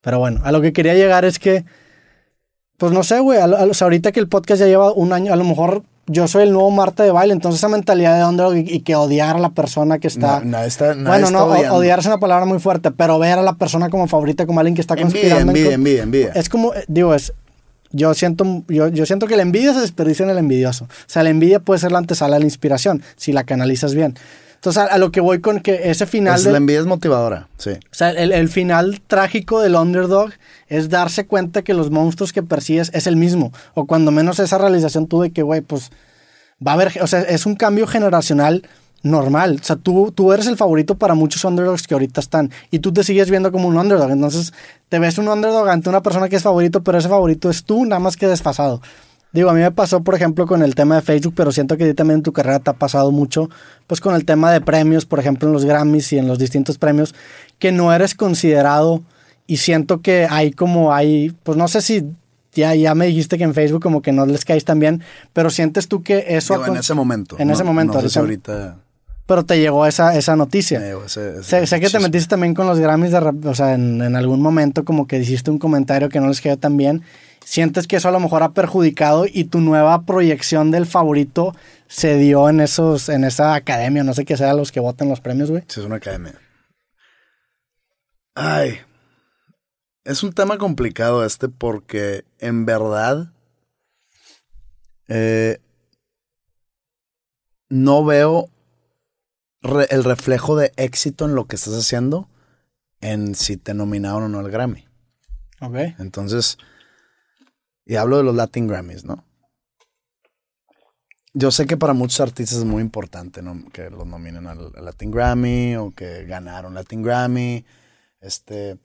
Pero 0.00 0.18
bueno, 0.18 0.40
a 0.44 0.52
lo 0.52 0.60
que 0.60 0.72
quería 0.72 0.94
llegar 0.94 1.24
es 1.24 1.38
que, 1.38 1.64
pues 2.78 2.92
no 2.92 3.02
sé, 3.02 3.20
güey, 3.20 3.38
a 3.40 3.44
a 3.44 3.66
ahorita 3.80 4.12
que 4.12 4.20
el 4.20 4.28
podcast 4.28 4.60
ya 4.60 4.66
lleva 4.66 4.92
un 4.92 5.12
año, 5.12 5.32
a 5.32 5.36
lo 5.36 5.44
mejor 5.44 5.82
yo 6.06 6.28
soy 6.28 6.44
el 6.44 6.52
nuevo 6.52 6.70
Marta 6.70 7.02
de 7.02 7.10
baile, 7.10 7.32
entonces 7.32 7.58
esa 7.58 7.68
mentalidad 7.68 8.16
de 8.16 8.24
underdog 8.24 8.54
y, 8.56 8.60
y 8.60 8.80
que 8.80 8.94
odiar 8.94 9.34
a 9.36 9.38
la 9.40 9.50
persona 9.50 9.98
que 9.98 10.06
está... 10.06 10.38
No, 10.38 10.44
nadie 10.52 10.68
está, 10.68 10.94
nadie 10.94 11.02
bueno, 11.08 11.26
está 11.26 11.38
no, 11.38 11.44
odiando. 11.46 11.74
odiar 11.74 11.98
es 11.98 12.06
una 12.06 12.18
palabra 12.18 12.46
muy 12.46 12.60
fuerte, 12.60 12.92
pero 12.92 13.18
ver 13.18 13.40
a 13.40 13.42
la 13.42 13.54
persona 13.54 13.90
como 13.90 14.06
favorita, 14.06 14.46
como 14.46 14.60
alguien 14.60 14.76
que 14.76 14.80
está 14.82 14.94
Envidia, 14.94 15.10
conspirando. 15.36 15.42
en 15.42 15.48
envidia, 15.56 15.68
co- 15.70 15.74
envidia, 15.74 16.02
envidia. 16.04 16.32
Es 16.36 16.48
como, 16.48 16.72
eh, 16.74 16.84
digo, 16.86 17.12
es... 17.14 17.32
Yo 17.92 18.14
siento, 18.14 18.64
yo, 18.68 18.88
yo 18.88 19.06
siento 19.06 19.26
que 19.26 19.36
la 19.36 19.42
envidia 19.42 19.72
se 19.74 19.80
desperdicia 19.80 20.24
en 20.24 20.30
el 20.30 20.38
envidioso. 20.38 20.84
O 20.84 20.88
sea, 21.06 21.22
la 21.22 21.30
envidia 21.30 21.60
puede 21.60 21.80
ser 21.80 21.92
la 21.92 21.98
antesala 21.98 22.34
de 22.36 22.40
la 22.40 22.46
inspiración, 22.46 23.02
si 23.16 23.32
la 23.32 23.44
canalizas 23.44 23.94
bien. 23.94 24.14
Entonces, 24.56 24.82
a, 24.82 24.86
a 24.86 24.98
lo 24.98 25.12
que 25.12 25.20
voy 25.20 25.40
con 25.40 25.60
que 25.60 25.90
ese 25.90 26.06
final... 26.06 26.34
Pues 26.34 26.44
del- 26.44 26.52
la 26.54 26.58
envidia 26.58 26.80
es 26.80 26.86
motivadora, 26.86 27.48
sí. 27.58 27.70
o 27.70 27.94
sea, 27.94 28.10
el, 28.10 28.32
el 28.32 28.48
final 28.48 29.00
trágico 29.06 29.60
del 29.60 29.76
underdog 29.76 30.30
es 30.68 30.88
darse 30.88 31.26
cuenta 31.26 31.62
que 31.62 31.74
los 31.74 31.90
monstruos 31.90 32.32
que 32.32 32.42
persigues 32.42 32.90
es 32.94 33.06
el 33.06 33.16
mismo. 33.16 33.52
O 33.74 33.86
cuando 33.86 34.10
menos 34.10 34.38
esa 34.40 34.58
realización 34.58 35.06
tú 35.06 35.20
de 35.20 35.30
que, 35.30 35.42
güey, 35.42 35.60
pues 35.60 35.90
va 36.66 36.72
a 36.72 36.74
haber, 36.74 36.92
o 37.02 37.06
sea, 37.06 37.20
es 37.20 37.46
un 37.46 37.54
cambio 37.54 37.86
generacional 37.86 38.62
normal. 39.10 39.58
O 39.60 39.64
sea, 39.64 39.76
tú, 39.76 40.12
tú 40.12 40.32
eres 40.32 40.46
el 40.46 40.56
favorito 40.56 40.96
para 40.96 41.14
muchos 41.14 41.44
underdogs 41.44 41.86
que 41.86 41.94
ahorita 41.94 42.20
están 42.20 42.50
y 42.70 42.78
tú 42.80 42.92
te 42.92 43.04
sigues 43.04 43.30
viendo 43.30 43.52
como 43.52 43.68
un 43.68 43.76
underdog. 43.76 44.10
Entonces, 44.10 44.52
te 44.88 44.98
ves 44.98 45.18
un 45.18 45.28
underdog 45.28 45.68
ante 45.68 45.88
una 45.88 46.02
persona 46.02 46.28
que 46.28 46.36
es 46.36 46.42
favorito, 46.42 46.82
pero 46.82 46.98
ese 46.98 47.08
favorito 47.08 47.50
es 47.50 47.64
tú, 47.64 47.84
nada 47.84 48.00
más 48.00 48.16
que 48.16 48.26
desfasado. 48.26 48.80
Digo, 49.32 49.50
a 49.50 49.54
mí 49.54 49.60
me 49.60 49.70
pasó, 49.72 50.02
por 50.02 50.14
ejemplo, 50.14 50.46
con 50.46 50.62
el 50.62 50.74
tema 50.74 50.94
de 50.94 51.02
Facebook, 51.02 51.34
pero 51.36 51.52
siento 51.52 51.76
que 51.76 51.84
a 51.84 51.88
ti 51.88 51.94
también 51.94 52.18
en 52.18 52.22
tu 52.22 52.32
carrera 52.32 52.58
te 52.60 52.70
ha 52.70 52.74
pasado 52.74 53.10
mucho, 53.12 53.50
pues 53.86 54.00
con 54.00 54.14
el 54.14 54.24
tema 54.24 54.50
de 54.50 54.60
premios, 54.62 55.04
por 55.04 55.18
ejemplo, 55.18 55.46
en 55.48 55.52
los 55.52 55.64
Grammys 55.64 56.12
y 56.14 56.18
en 56.18 56.26
los 56.26 56.38
distintos 56.38 56.78
premios, 56.78 57.14
que 57.58 57.70
no 57.72 57.92
eres 57.92 58.14
considerado 58.14 59.02
y 59.46 59.58
siento 59.58 60.00
que 60.00 60.26
hay 60.30 60.52
como 60.52 60.94
hay, 60.94 61.32
pues 61.42 61.58
no 61.58 61.68
sé 61.68 61.82
si 61.82 62.04
ya, 62.54 62.74
ya 62.74 62.94
me 62.94 63.06
dijiste 63.06 63.36
que 63.36 63.44
en 63.44 63.52
Facebook 63.52 63.82
como 63.82 64.00
que 64.00 64.12
no 64.12 64.24
les 64.24 64.44
caes 64.46 64.64
tan 64.64 64.78
bien, 64.78 65.02
pero 65.34 65.50
sientes 65.50 65.86
tú 65.88 66.02
que 66.02 66.24
eso... 66.28 66.54
Digo, 66.54 66.66
en 66.68 66.76
ese 66.78 66.94
momento. 66.94 67.36
En 67.38 67.48
No- 67.48 67.54
ese 67.54 67.64
momento, 67.64 67.94
No 67.94 68.00
sé 68.00 68.08
si 68.08 68.18
ahorita- 68.18 68.52
ahorita 68.52 68.80
Pero 69.26 69.44
te 69.44 69.58
llegó 69.58 69.86
esa, 69.86 70.16
esa 70.16 70.36
noticia. 70.36 70.80
Sé, 71.08 71.66
sé 71.66 71.80
que 71.80 71.90
te 71.90 71.98
metiste 71.98 72.28
también 72.28 72.54
con 72.54 72.66
los 72.66 72.78
Grammys, 72.78 73.10
de, 73.10 73.18
o 73.18 73.54
sea, 73.54 73.74
en, 73.74 74.00
en 74.00 74.14
algún 74.14 74.40
momento 74.40 74.84
como 74.84 75.06
que 75.06 75.18
hiciste 75.18 75.50
un 75.50 75.58
comentario 75.58 76.08
que 76.08 76.20
no 76.20 76.28
les 76.28 76.40
quedó 76.40 76.56
tan 76.56 76.76
bien. 76.76 77.02
Sientes 77.44 77.86
que 77.86 77.96
eso 77.96 78.08
a 78.08 78.12
lo 78.12 78.20
mejor 78.20 78.42
ha 78.42 78.52
perjudicado 78.52 79.26
y 79.26 79.44
tu 79.44 79.60
nueva 79.60 80.02
proyección 80.02 80.70
del 80.70 80.86
favorito 80.86 81.54
se 81.88 82.16
dio 82.16 82.48
en 82.48 82.60
esos, 82.60 83.08
en 83.08 83.24
esa 83.24 83.54
academia, 83.54 84.02
no 84.02 84.14
sé 84.14 84.24
qué 84.24 84.36
sea 84.36 84.54
los 84.54 84.72
que 84.72 84.80
votan 84.80 85.08
los 85.08 85.20
premios, 85.20 85.50
güey. 85.50 85.62
Sí, 85.68 85.80
es 85.80 85.86
una 85.86 85.96
academia. 85.96 86.34
Ay. 88.34 88.78
Es 90.04 90.22
un 90.22 90.32
tema 90.32 90.58
complicado 90.58 91.24
este 91.24 91.48
porque 91.48 92.24
en 92.38 92.64
verdad 92.64 93.32
eh, 95.08 95.58
no 97.68 98.04
veo 98.04 98.48
re- 99.66 99.88
el 99.90 100.04
reflejo 100.04 100.56
de 100.56 100.72
éxito 100.76 101.24
en 101.24 101.34
lo 101.34 101.46
que 101.46 101.56
estás 101.56 101.74
haciendo 101.74 102.28
en 103.00 103.34
si 103.34 103.56
te 103.56 103.74
nominaron 103.74 104.24
o 104.24 104.28
no 104.28 104.38
al 104.38 104.50
Grammy. 104.50 104.86
Ok. 105.60 105.74
Entonces, 105.98 106.58
y 107.84 107.96
hablo 107.96 108.16
de 108.18 108.24
los 108.24 108.34
Latin 108.34 108.66
Grammys, 108.66 109.04
¿no? 109.04 109.24
Yo 111.34 111.50
sé 111.50 111.66
que 111.66 111.76
para 111.76 111.92
muchos 111.92 112.20
artistas 112.20 112.58
es 112.58 112.64
muy 112.64 112.80
importante 112.82 113.42
¿no? 113.42 113.62
que 113.70 113.90
los 113.90 114.06
nominen 114.06 114.46
al, 114.46 114.72
al 114.74 114.84
Latin 114.86 115.10
Grammy 115.10 115.76
o 115.76 115.90
que 115.90 116.24
ganaron 116.24 116.72
Latin 116.74 117.02
Grammy. 117.02 117.64
Este, 118.22 118.78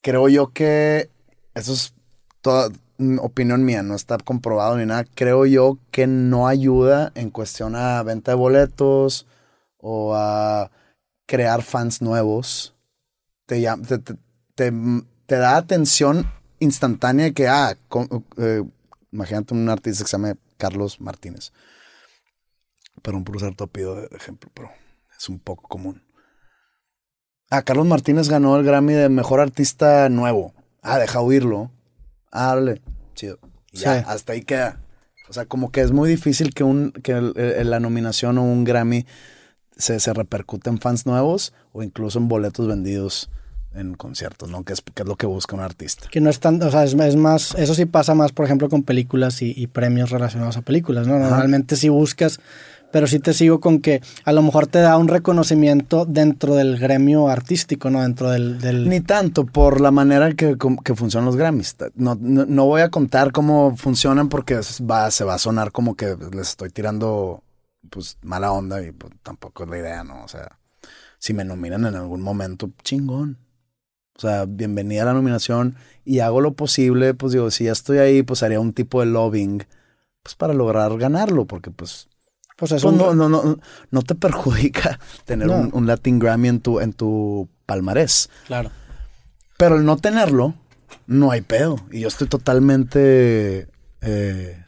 creo 0.00 0.28
yo 0.28 0.52
que 0.52 1.10
eso 1.54 1.72
es 1.72 1.94
toda 2.40 2.68
mm, 2.98 3.18
opinión 3.18 3.64
mía, 3.64 3.82
no 3.82 3.96
está 3.96 4.16
comprobado 4.18 4.76
ni 4.76 4.86
nada. 4.86 5.04
Creo 5.16 5.44
yo 5.44 5.78
que 5.90 6.06
no 6.06 6.46
ayuda 6.46 7.10
en 7.16 7.30
cuestión 7.30 7.74
a 7.74 8.00
venta 8.04 8.30
de 8.30 8.36
boletos 8.36 9.26
o 9.78 10.14
a 10.14 10.70
crear 11.26 11.62
fans 11.62 12.00
nuevos. 12.02 12.74
Te, 13.46 13.62
te, 13.98 14.14
te- 15.26 15.36
da 15.36 15.56
atención 15.56 16.30
instantánea 16.58 17.32
que, 17.32 17.48
ah, 17.48 17.76
con- 17.88 18.24
eh, 18.36 18.62
imagínate 19.12 19.54
un 19.54 19.68
artista 19.68 20.04
que 20.04 20.08
se 20.10 20.16
llame 20.16 20.36
Carlos 20.56 21.00
Martínez. 21.00 21.52
Perdón 23.02 23.24
por 23.24 23.36
usar 23.36 23.54
tu 23.54 23.64
apellido 23.64 23.94
de 23.96 24.08
ejemplo, 24.16 24.50
pero 24.54 24.70
es 25.16 25.28
un 25.28 25.38
poco 25.38 25.68
común. 25.68 26.02
Ah, 27.50 27.62
Carlos 27.62 27.86
Martínez 27.86 28.28
ganó 28.28 28.56
el 28.58 28.64
Grammy 28.64 28.92
de 28.92 29.08
Mejor 29.08 29.40
Artista 29.40 30.08
Nuevo. 30.08 30.52
Ah, 30.82 30.98
deja 30.98 31.20
oírlo. 31.20 31.70
Ah, 32.30 32.52
órale, 32.52 32.82
chido. 33.14 33.38
Ya, 33.72 34.00
Sí. 34.00 34.04
hasta 34.06 34.32
ahí 34.32 34.42
queda. 34.42 34.80
O 35.28 35.32
sea, 35.32 35.46
como 35.46 35.70
que 35.70 35.80
es 35.80 35.92
muy 35.92 36.08
difícil 36.10 36.52
que, 36.54 36.64
un, 36.64 36.92
que 36.92 37.12
el- 37.12 37.32
el- 37.38 37.70
la 37.70 37.80
nominación 37.80 38.38
o 38.38 38.42
un 38.42 38.64
Grammy 38.64 39.06
se, 39.78 39.98
se 40.00 40.12
repercute 40.12 40.68
en 40.68 40.78
fans 40.78 41.06
nuevos 41.06 41.52
o 41.72 41.82
incluso 41.82 42.18
en 42.18 42.28
boletos 42.28 42.66
vendidos 42.66 43.30
en 43.74 43.94
conciertos, 43.94 44.50
¿no? 44.50 44.64
Que 44.64 44.72
es, 44.72 44.80
que 44.82 45.02
es 45.02 45.08
lo 45.08 45.16
que 45.16 45.26
busca 45.26 45.54
un 45.54 45.62
artista. 45.62 46.08
Que 46.10 46.20
no 46.20 46.30
es 46.30 46.40
tan, 46.40 46.60
o 46.62 46.70
sea, 46.70 46.84
es, 46.84 46.94
es 46.94 47.16
más, 47.16 47.54
eso 47.54 47.74
sí 47.74 47.84
pasa 47.86 48.14
más, 48.14 48.32
por 48.32 48.44
ejemplo, 48.44 48.68
con 48.68 48.82
películas 48.82 49.40
y, 49.42 49.52
y 49.56 49.66
premios 49.68 50.10
relacionados 50.10 50.56
a 50.56 50.62
películas, 50.62 51.06
¿no? 51.06 51.18
Normalmente 51.18 51.76
sí 51.76 51.88
buscas, 51.90 52.40
pero 52.90 53.06
sí 53.06 53.18
te 53.20 53.34
sigo 53.34 53.60
con 53.60 53.80
que 53.80 54.00
a 54.24 54.32
lo 54.32 54.40
mejor 54.42 54.66
te 54.66 54.78
da 54.80 54.96
un 54.96 55.06
reconocimiento 55.06 56.06
dentro 56.06 56.54
del 56.56 56.78
gremio 56.78 57.28
artístico, 57.28 57.90
¿no? 57.90 58.00
Dentro 58.02 58.30
del... 58.30 58.58
del- 58.58 58.88
Ni 58.88 59.00
tanto 59.00 59.44
por 59.44 59.80
la 59.82 59.90
manera 59.90 60.32
que, 60.32 60.56
que 60.82 60.94
funcionan 60.94 61.26
los 61.26 61.36
Grammys. 61.36 61.76
No, 61.94 62.16
no, 62.18 62.46
no 62.46 62.64
voy 62.64 62.80
a 62.80 62.88
contar 62.88 63.30
cómo 63.32 63.76
funcionan 63.76 64.30
porque 64.30 64.58
va, 64.90 65.10
se 65.10 65.24
va 65.24 65.34
a 65.34 65.38
sonar 65.38 65.70
como 65.70 65.94
que 65.94 66.16
les 66.32 66.48
estoy 66.48 66.70
tirando 66.70 67.42
pues 67.90 68.18
mala 68.22 68.52
onda 68.52 68.82
y 68.82 68.92
pues, 68.92 69.12
tampoco 69.22 69.64
es 69.64 69.70
la 69.70 69.78
idea, 69.78 70.04
¿no? 70.04 70.22
O 70.24 70.28
sea, 70.28 70.58
si 71.18 71.34
me 71.34 71.44
nominan 71.44 71.84
en 71.86 71.94
algún 71.96 72.20
momento, 72.22 72.70
chingón. 72.82 73.38
O 74.16 74.20
sea, 74.20 74.46
bienvenida 74.46 75.02
a 75.02 75.06
la 75.06 75.12
nominación 75.14 75.76
y 76.04 76.18
hago 76.20 76.40
lo 76.40 76.54
posible, 76.54 77.14
pues 77.14 77.32
digo, 77.32 77.50
si 77.52 77.64
ya 77.64 77.72
estoy 77.72 77.98
ahí, 77.98 78.22
pues 78.24 78.42
haría 78.42 78.58
un 78.58 78.72
tipo 78.72 79.00
de 79.00 79.06
lobbying, 79.06 79.64
pues 80.24 80.34
para 80.34 80.54
lograr 80.54 80.96
ganarlo, 80.98 81.44
porque 81.46 81.70
pues 81.70 82.08
pues 82.56 82.72
es 82.72 82.82
pues 82.82 82.96
no, 82.96 83.14
no, 83.14 83.28
no, 83.28 83.60
no 83.92 84.02
te 84.02 84.14
perjudica 84.16 84.98
tener 85.24 85.46
No. 85.46 85.56
un, 85.58 85.70
un 85.72 85.86
Latin 85.86 86.18
Grammy 86.18 86.48
en 86.48 86.60
tu, 86.60 86.80
en 86.80 86.92
tu 86.92 87.48
palmarés. 87.66 88.28
Claro. 88.48 88.72
Pero 89.56 89.76
el 89.76 89.84
no 89.84 89.96
tenerlo, 89.96 90.54
no 91.06 91.30
hay 91.30 91.40
pedo. 91.42 91.76
Y 91.92 92.00
yo 92.00 92.08
estoy 92.08 92.26
totalmente, 92.26 93.68
eh, 94.00 94.64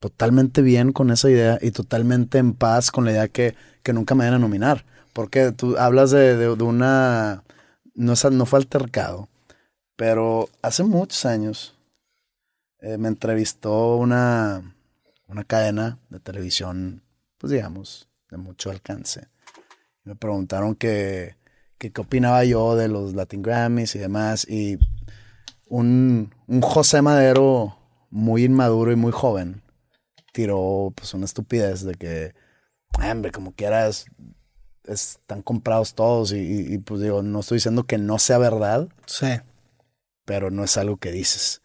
totalmente 0.00 0.62
bien 0.62 0.92
con 0.92 1.10
esa 1.10 1.30
idea 1.30 1.58
y 1.60 1.70
totalmente 1.70 2.38
en 2.38 2.54
paz 2.54 2.90
con 2.90 3.04
la 3.04 3.12
idea 3.12 3.28
que, 3.28 3.54
que 3.82 3.92
nunca 3.92 4.14
me 4.14 4.20
vayan 4.20 4.34
a 4.34 4.38
nominar. 4.38 4.84
Porque 5.12 5.52
tú 5.52 5.76
hablas 5.78 6.10
de, 6.10 6.36
de- 6.36 6.48
una, 6.62 7.42
no, 7.94 8.14
no 8.32 8.46
fue 8.46 8.58
altercado, 8.58 9.28
pero 9.96 10.48
hace 10.62 10.84
muchos 10.84 11.24
años 11.26 11.74
eh, 12.80 12.98
me 12.98 13.08
entrevistó 13.08 13.96
una, 13.96 14.74
una 15.28 15.44
cadena 15.44 15.98
de 16.10 16.20
televisión, 16.20 17.02
pues 17.38 17.50
digamos, 17.52 18.08
de 18.30 18.36
mucho 18.36 18.70
alcance. 18.70 19.28
Me 20.04 20.14
preguntaron 20.16 20.74
qué 20.76 21.36
opinaba 21.98 22.44
yo 22.44 22.76
de 22.76 22.88
los 22.88 23.14
Latin 23.14 23.42
Grammys 23.42 23.94
y 23.96 23.98
demás. 23.98 24.46
Y 24.48 24.78
un, 25.68 26.34
un 26.46 26.60
José 26.62 27.02
Madero 27.02 27.78
muy 28.10 28.44
inmaduro 28.44 28.92
y 28.92 28.96
muy 28.96 29.12
joven 29.12 29.62
tiró 30.36 30.92
pues 30.94 31.14
una 31.14 31.24
estupidez 31.24 31.82
de 31.82 31.94
que, 31.94 32.34
"Ah, 32.98 33.10
hombre, 33.10 33.30
como 33.32 33.54
quieras, 33.54 34.04
están 34.84 35.40
comprados 35.42 35.94
todos. 35.94 36.32
Y, 36.32 36.36
y- 36.38 36.74
y, 36.74 36.78
pues 36.78 37.00
digo, 37.00 37.22
no 37.22 37.40
estoy 37.40 37.56
diciendo 37.56 37.84
que 37.84 37.96
no 37.98 38.18
sea 38.18 38.36
verdad, 38.38 38.88
Sí. 39.06 39.26
pero 40.26 40.50
no 40.50 40.62
es 40.62 40.76
algo 40.76 40.98
que 40.98 41.10
dices. 41.10 41.62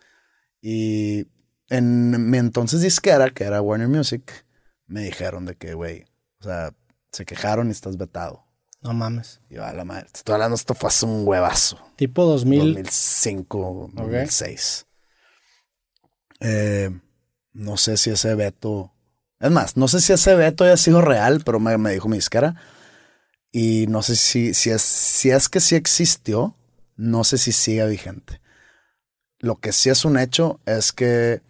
Y 0.62 1.28
en 1.70 2.30
mi 2.30 2.38
entonces 2.38 2.82
disquera, 2.82 3.30
que 3.32 3.44
era 3.44 3.62
Warner 3.62 3.90
Music, 3.90 4.46
me 4.88 5.02
dijeron 5.04 5.46
de 5.46 5.56
que, 5.56 5.74
güey, 5.74 6.06
o 6.40 6.44
sea, 6.46 6.74
se 7.12 7.26
quejaron 7.26 7.68
y 7.68 7.72
estás 7.72 7.98
vetado. 7.98 8.46
No 8.82 8.94
mames. 8.94 9.42
Y 9.50 9.56
yo, 9.56 9.66
a 9.66 9.74
la 9.74 9.84
madre, 9.86 10.08
te 10.12 10.18
estoy 10.20 10.34
hablando, 10.34 10.56
esto 10.56 10.74
fue 10.74 10.88
hace 10.88 11.06
un 11.06 11.28
huevazo. 11.28 11.78
Tipo 11.98 12.24
2000. 12.26 12.74
2005, 12.76 13.92
2006. 13.94 14.88
Eh, 16.40 16.90
no 17.54 17.78
sé 17.78 17.98
si 17.98 18.10
ese 18.12 18.36
veto. 18.36 18.92
Es 19.40 19.52
más, 19.52 19.76
no 19.78 19.88
sé 19.88 20.02
si 20.02 20.14
ese 20.14 20.36
veto 20.36 20.64
haya 20.64 20.78
sido 20.78 21.02
real, 21.02 21.42
pero 21.44 21.60
me, 21.60 21.78
me 21.78 21.92
dijo 21.94 22.08
mi 22.08 22.18
disquera. 22.18 22.56
Y 23.52 23.88
no 23.88 24.02
sé 24.02 24.16
si, 24.16 24.54
si, 24.54 24.70
es, 24.70 24.82
si 24.82 25.30
es 25.32 25.50
que 25.50 25.60
sí 25.60 25.76
existió, 25.76 26.56
no 26.96 27.24
sé 27.24 27.38
si 27.38 27.52
sigue 27.52 27.86
vigente. 27.88 28.40
Lo 29.40 29.56
que 29.58 29.72
sí 29.74 29.90
es 29.90 30.06
un 30.06 30.18
hecho 30.18 30.60
es 30.66 30.92
que, 30.94 31.42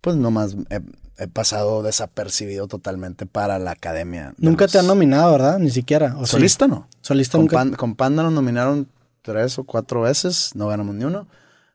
pues 0.00 0.16
nomás 0.16 0.56
he, 0.70 0.80
he 1.16 1.28
pasado 1.28 1.82
desapercibido 1.82 2.66
totalmente 2.66 3.24
para 3.24 3.58
la 3.60 3.70
academia. 3.70 4.34
de 4.36 4.46
Nunca 4.46 4.64
los- 4.64 4.72
te 4.72 4.78
han 4.80 4.86
nominado, 4.88 5.32
¿verdad? 5.32 5.58
Ni 5.60 5.70
siquiera. 5.70 6.16
¿o 6.18 6.26
sí? 6.26 6.32
Solista 6.32 6.66
no. 6.66 6.88
Solista 7.00 7.38
Con, 7.38 7.42
nunca. 7.44 7.56
Pan- 7.56 7.74
con 7.74 7.94
Panda 7.94 8.22
nos 8.24 8.32
nominaron 8.32 8.88
tres 9.22 9.58
o 9.58 9.64
cuatro 9.64 10.02
veces, 10.02 10.50
no 10.56 10.66
ganamos 10.66 10.94
ni 10.96 11.04
uno. 11.04 11.26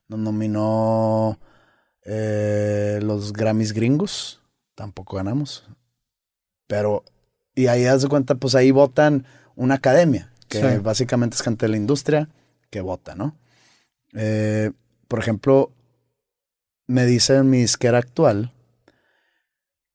Nos 0.09 0.19
nominó 0.19 1.39
eh, 2.11 2.99
los 3.03 3.33
Grammys 3.33 3.71
gringos, 3.73 4.41
tampoco 4.73 5.17
ganamos. 5.17 5.63
Pero, 6.65 7.03
y 7.53 7.67
ahí 7.67 7.85
haz 7.85 8.01
de 8.01 8.07
cuenta, 8.09 8.35
pues 8.35 8.55
ahí 8.55 8.71
votan 8.71 9.25
una 9.55 9.75
academia, 9.75 10.31
que 10.47 10.59
Sí. 10.61 10.77
básicamente 10.81 11.35
es 11.35 11.43
gente 11.43 11.65
de 11.67 11.71
la 11.71 11.77
industria 11.77 12.29
que 12.71 12.81
vota, 12.81 13.13
¿no? 13.13 13.35
Eh, 14.13 14.71
por 15.07 15.19
ejemplo, 15.19 15.71
me 16.87 17.05
dice 17.05 17.43
mi 17.43 17.59
disquera 17.59 17.99
actual 17.99 18.51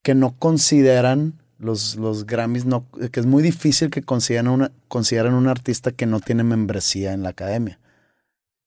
que 0.03 0.15
no 0.15 0.37
consideran 0.39 1.41
los, 1.59 1.97
los 1.97 2.27
Grammys, 2.27 2.65
no, 2.67 2.87
que 3.11 3.19
es 3.21 3.27
muy 3.27 3.43
difícil 3.43 3.91
que 3.91 4.03
consideren, 4.03 4.49
una, 4.49 4.71
consideren 4.87 5.35
un 5.35 5.49
artista 5.49 5.91
que 5.93 6.07
no 6.07 6.21
tiene 6.21 6.45
membresía 6.45 7.13
en 7.13 7.23
la 7.23 7.31
academia. 7.31 7.81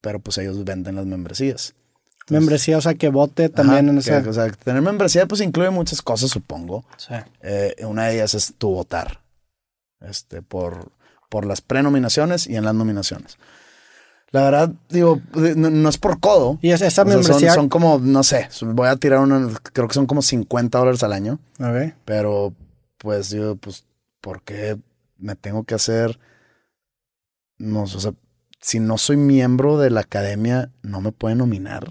Pero 0.01 0.19
pues 0.19 0.37
ellos 0.39 0.63
venden 0.65 0.95
las 0.95 1.05
membresías. 1.05 1.75
Entonces, 2.29 2.41
Membresía, 2.41 2.77
o 2.77 2.81
sea, 2.81 2.93
que 2.95 3.07
vote 3.09 3.47
también 3.49 3.87
ajá, 3.89 3.97
en 3.97 4.01
que- 4.03 4.17
esa. 4.19 4.29
o 4.29 4.33
sea, 4.33 4.51
tener 4.51 4.81
membresía 4.81 5.25
pues 5.27 5.39
incluye 5.41 5.69
muchas 5.69 6.01
cosas, 6.01 6.29
supongo. 6.29 6.83
Sí. 6.97 7.13
Eh, 7.41 7.73
una 7.87 8.07
de 8.07 8.15
ellas 8.15 8.33
es 8.33 8.53
tu 8.57 8.69
votar. 8.69 9.21
Este, 10.01 10.41
por, 10.41 10.91
por 11.29 11.45
las 11.45 11.61
prenominaciones 11.61 12.45
y 12.47 12.55
en 12.57 12.65
las 12.65 12.75
nominaciones. 12.75 13.37
La 14.31 14.43
verdad, 14.43 14.71
digo, 14.89 15.21
no, 15.33 15.69
no 15.69 15.87
es 15.89 15.97
por 15.97 16.19
codo. 16.19 16.59
Y 16.61 16.71
es- 16.71 16.81
esa 16.81 17.03
O 17.03 17.05
sea, 17.05 17.13
son, 17.13 17.21
membresía. 17.23 17.53
son 17.53 17.69
como, 17.69 17.97
no 17.99 18.23
sé, 18.23 18.49
voy 18.61 18.89
a 18.89 18.97
tirar 18.97 19.19
una, 19.19 19.49
creo 19.73 19.87
que 19.87 19.93
son 19.93 20.05
como 20.05 20.21
50 20.21 20.77
dólares 20.79 21.01
al 21.03 21.13
año. 21.13 21.39
Ok. 21.61 21.93
Pero, 22.03 22.53
pues, 22.97 23.29
yo, 23.29 23.55
pues, 23.55 23.85
¿por 24.19 24.41
qué 24.43 24.77
me 25.17 25.35
tengo 25.37 25.63
que 25.63 25.75
hacer? 25.75 26.19
No, 27.57 27.83
o 27.83 27.87
sea, 27.87 28.11
si 28.59 28.79
no 28.81 28.97
soy 28.97 29.15
miembro 29.17 29.77
de 29.79 29.89
la 29.91 30.01
academia, 30.01 30.71
no 30.81 30.99
me 30.99 31.11
pueden 31.13 31.37
nominar. 31.37 31.87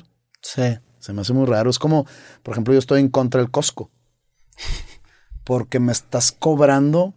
Sí. 0.54 0.78
Se 0.98 1.12
me 1.12 1.20
hace 1.22 1.32
muy 1.32 1.46
raro. 1.46 1.70
Es 1.70 1.78
como, 1.78 2.06
por 2.42 2.54
ejemplo, 2.54 2.72
yo 2.72 2.78
estoy 2.78 3.00
en 3.00 3.08
contra 3.08 3.40
del 3.40 3.50
Costco. 3.50 3.90
Porque 5.44 5.78
me 5.78 5.92
estás 5.92 6.32
cobrando 6.32 7.14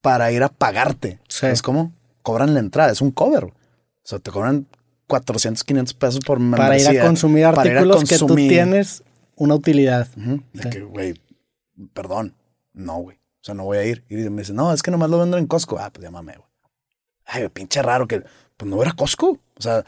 para 0.00 0.32
ir 0.32 0.42
a 0.42 0.48
pagarte. 0.48 1.20
Sí. 1.28 1.46
Es 1.46 1.62
como, 1.62 1.92
cobran 2.22 2.54
la 2.54 2.60
entrada, 2.60 2.90
es 2.90 3.00
un 3.00 3.10
cover. 3.10 3.44
O 3.44 3.52
sea, 4.04 4.18
te 4.18 4.30
cobran 4.30 4.66
400, 5.06 5.62
500 5.64 5.94
pesos 5.94 6.20
por 6.24 6.38
Para 6.50 6.78
ir 6.78 6.88
a 6.88 7.02
consumir 7.04 7.44
para 7.50 7.66
ir 7.66 7.76
a 7.76 7.80
artículos 7.80 8.08
que 8.08 8.18
tú 8.18 8.34
tienes 8.34 9.02
una 9.36 9.54
utilidad. 9.54 10.08
De 10.14 10.62
Sí. 10.62 10.70
que, 10.70 10.80
güey, 10.82 11.14
perdón. 11.92 12.34
No, 12.72 12.96
güey. 12.98 13.16
O 13.16 13.44
sea, 13.44 13.54
no 13.54 13.64
voy 13.64 13.78
a 13.78 13.84
ir. 13.84 14.04
Y 14.08 14.14
me 14.14 14.42
dice, 14.42 14.52
no, 14.52 14.72
es 14.72 14.82
que 14.82 14.90
nomás 14.90 15.10
lo 15.10 15.18
venden 15.18 15.40
en 15.40 15.46
Costco. 15.46 15.78
Ah, 15.78 15.90
pues 15.92 16.04
llámame, 16.04 16.36
güey. 16.36 16.48
Ay, 17.24 17.48
pinche 17.48 17.82
raro 17.82 18.06
que, 18.06 18.24
pues 18.56 18.70
no 18.70 18.80
era 18.82 18.92
Costco. 18.92 19.38
O 19.56 19.62
sea, 19.62 19.84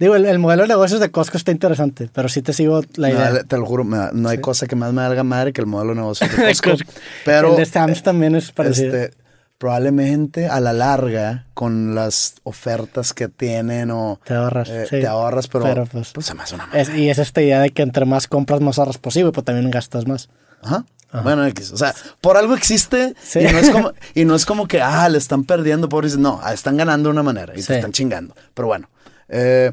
Digo, 0.00 0.16
el, 0.16 0.38
modelo 0.38 0.62
de 0.62 0.68
negocios 0.68 0.98
de 0.98 1.10
Costco 1.10 1.36
está 1.36 1.52
interesante, 1.52 2.08
pero 2.12 2.30
sí 2.30 2.40
te 2.40 2.54
sigo 2.54 2.80
la 2.96 3.10
idea. 3.10 3.44
te 3.44 3.58
lo 3.58 3.66
juro, 3.66 3.84
no 3.84 4.28
hay 4.30 4.38
cosa 4.38 4.66
que 4.66 4.74
más 4.74 4.94
me 4.94 5.02
haga 5.02 5.22
madre 5.24 5.52
que 5.52 5.60
el 5.60 5.66
modelo 5.66 5.90
de 5.90 5.96
negocios 5.96 6.30
de 6.36 6.46
Costco. 6.46 6.90
pero, 7.26 7.50
el 7.50 7.56
de 7.56 7.66
Sam's 7.66 8.02
también 8.02 8.34
es 8.34 8.50
parecido. 8.50 8.96
Este, 8.96 9.16
probablemente 9.58 10.48
a 10.48 10.58
la 10.58 10.72
larga, 10.72 11.44
con 11.52 11.94
las 11.94 12.36
ofertas 12.44 13.12
que 13.12 13.28
tienen 13.28 13.90
o... 13.90 14.18
Te 14.24 14.32
ahorras, 14.32 14.70
eh, 14.70 14.86
Te 14.88 15.06
ahorras, 15.06 15.48
pero, 15.48 15.84
pues, 15.84 16.12
pues, 16.14 16.24
se 16.24 16.34
me 16.34 16.44
hace 16.44 16.54
una 16.54 16.70
Y 16.96 17.10
es 17.10 17.18
esta 17.18 17.42
idea 17.42 17.60
de 17.60 17.68
que 17.68 17.82
entre 17.82 18.06
más 18.06 18.26
compras, 18.26 18.62
más 18.62 18.78
ahorras 18.78 18.96
posible, 18.96 19.32
pero 19.32 19.44
también 19.44 19.70
gastas 19.70 20.06
más. 20.06 20.30
Ajá. 20.62 20.86
Bueno, 21.22 21.42
o 21.44 21.76
sea, 21.76 21.94
por 22.20 22.38
algo 22.38 22.54
existe 22.54 23.14
y, 23.34 23.52
no 23.52 23.58
es 23.58 23.70
como, 23.70 23.92
y 24.14 24.24
no 24.24 24.34
es 24.34 24.46
como 24.46 24.66
que, 24.66 24.80
ah, 24.80 25.08
le 25.08 25.18
están 25.18 25.44
perdiendo, 25.44 25.90
pobres. 25.90 26.16
No, 26.16 26.40
están 26.50 26.78
ganando 26.78 27.08
de 27.08 27.12
una 27.12 27.22
manera 27.22 27.52
y 27.54 27.62
se 27.62 27.74
están 27.74 27.92
chingando. 27.92 28.34
Pero 28.54 28.68
bueno, 28.68 28.88
eh, 29.30 29.72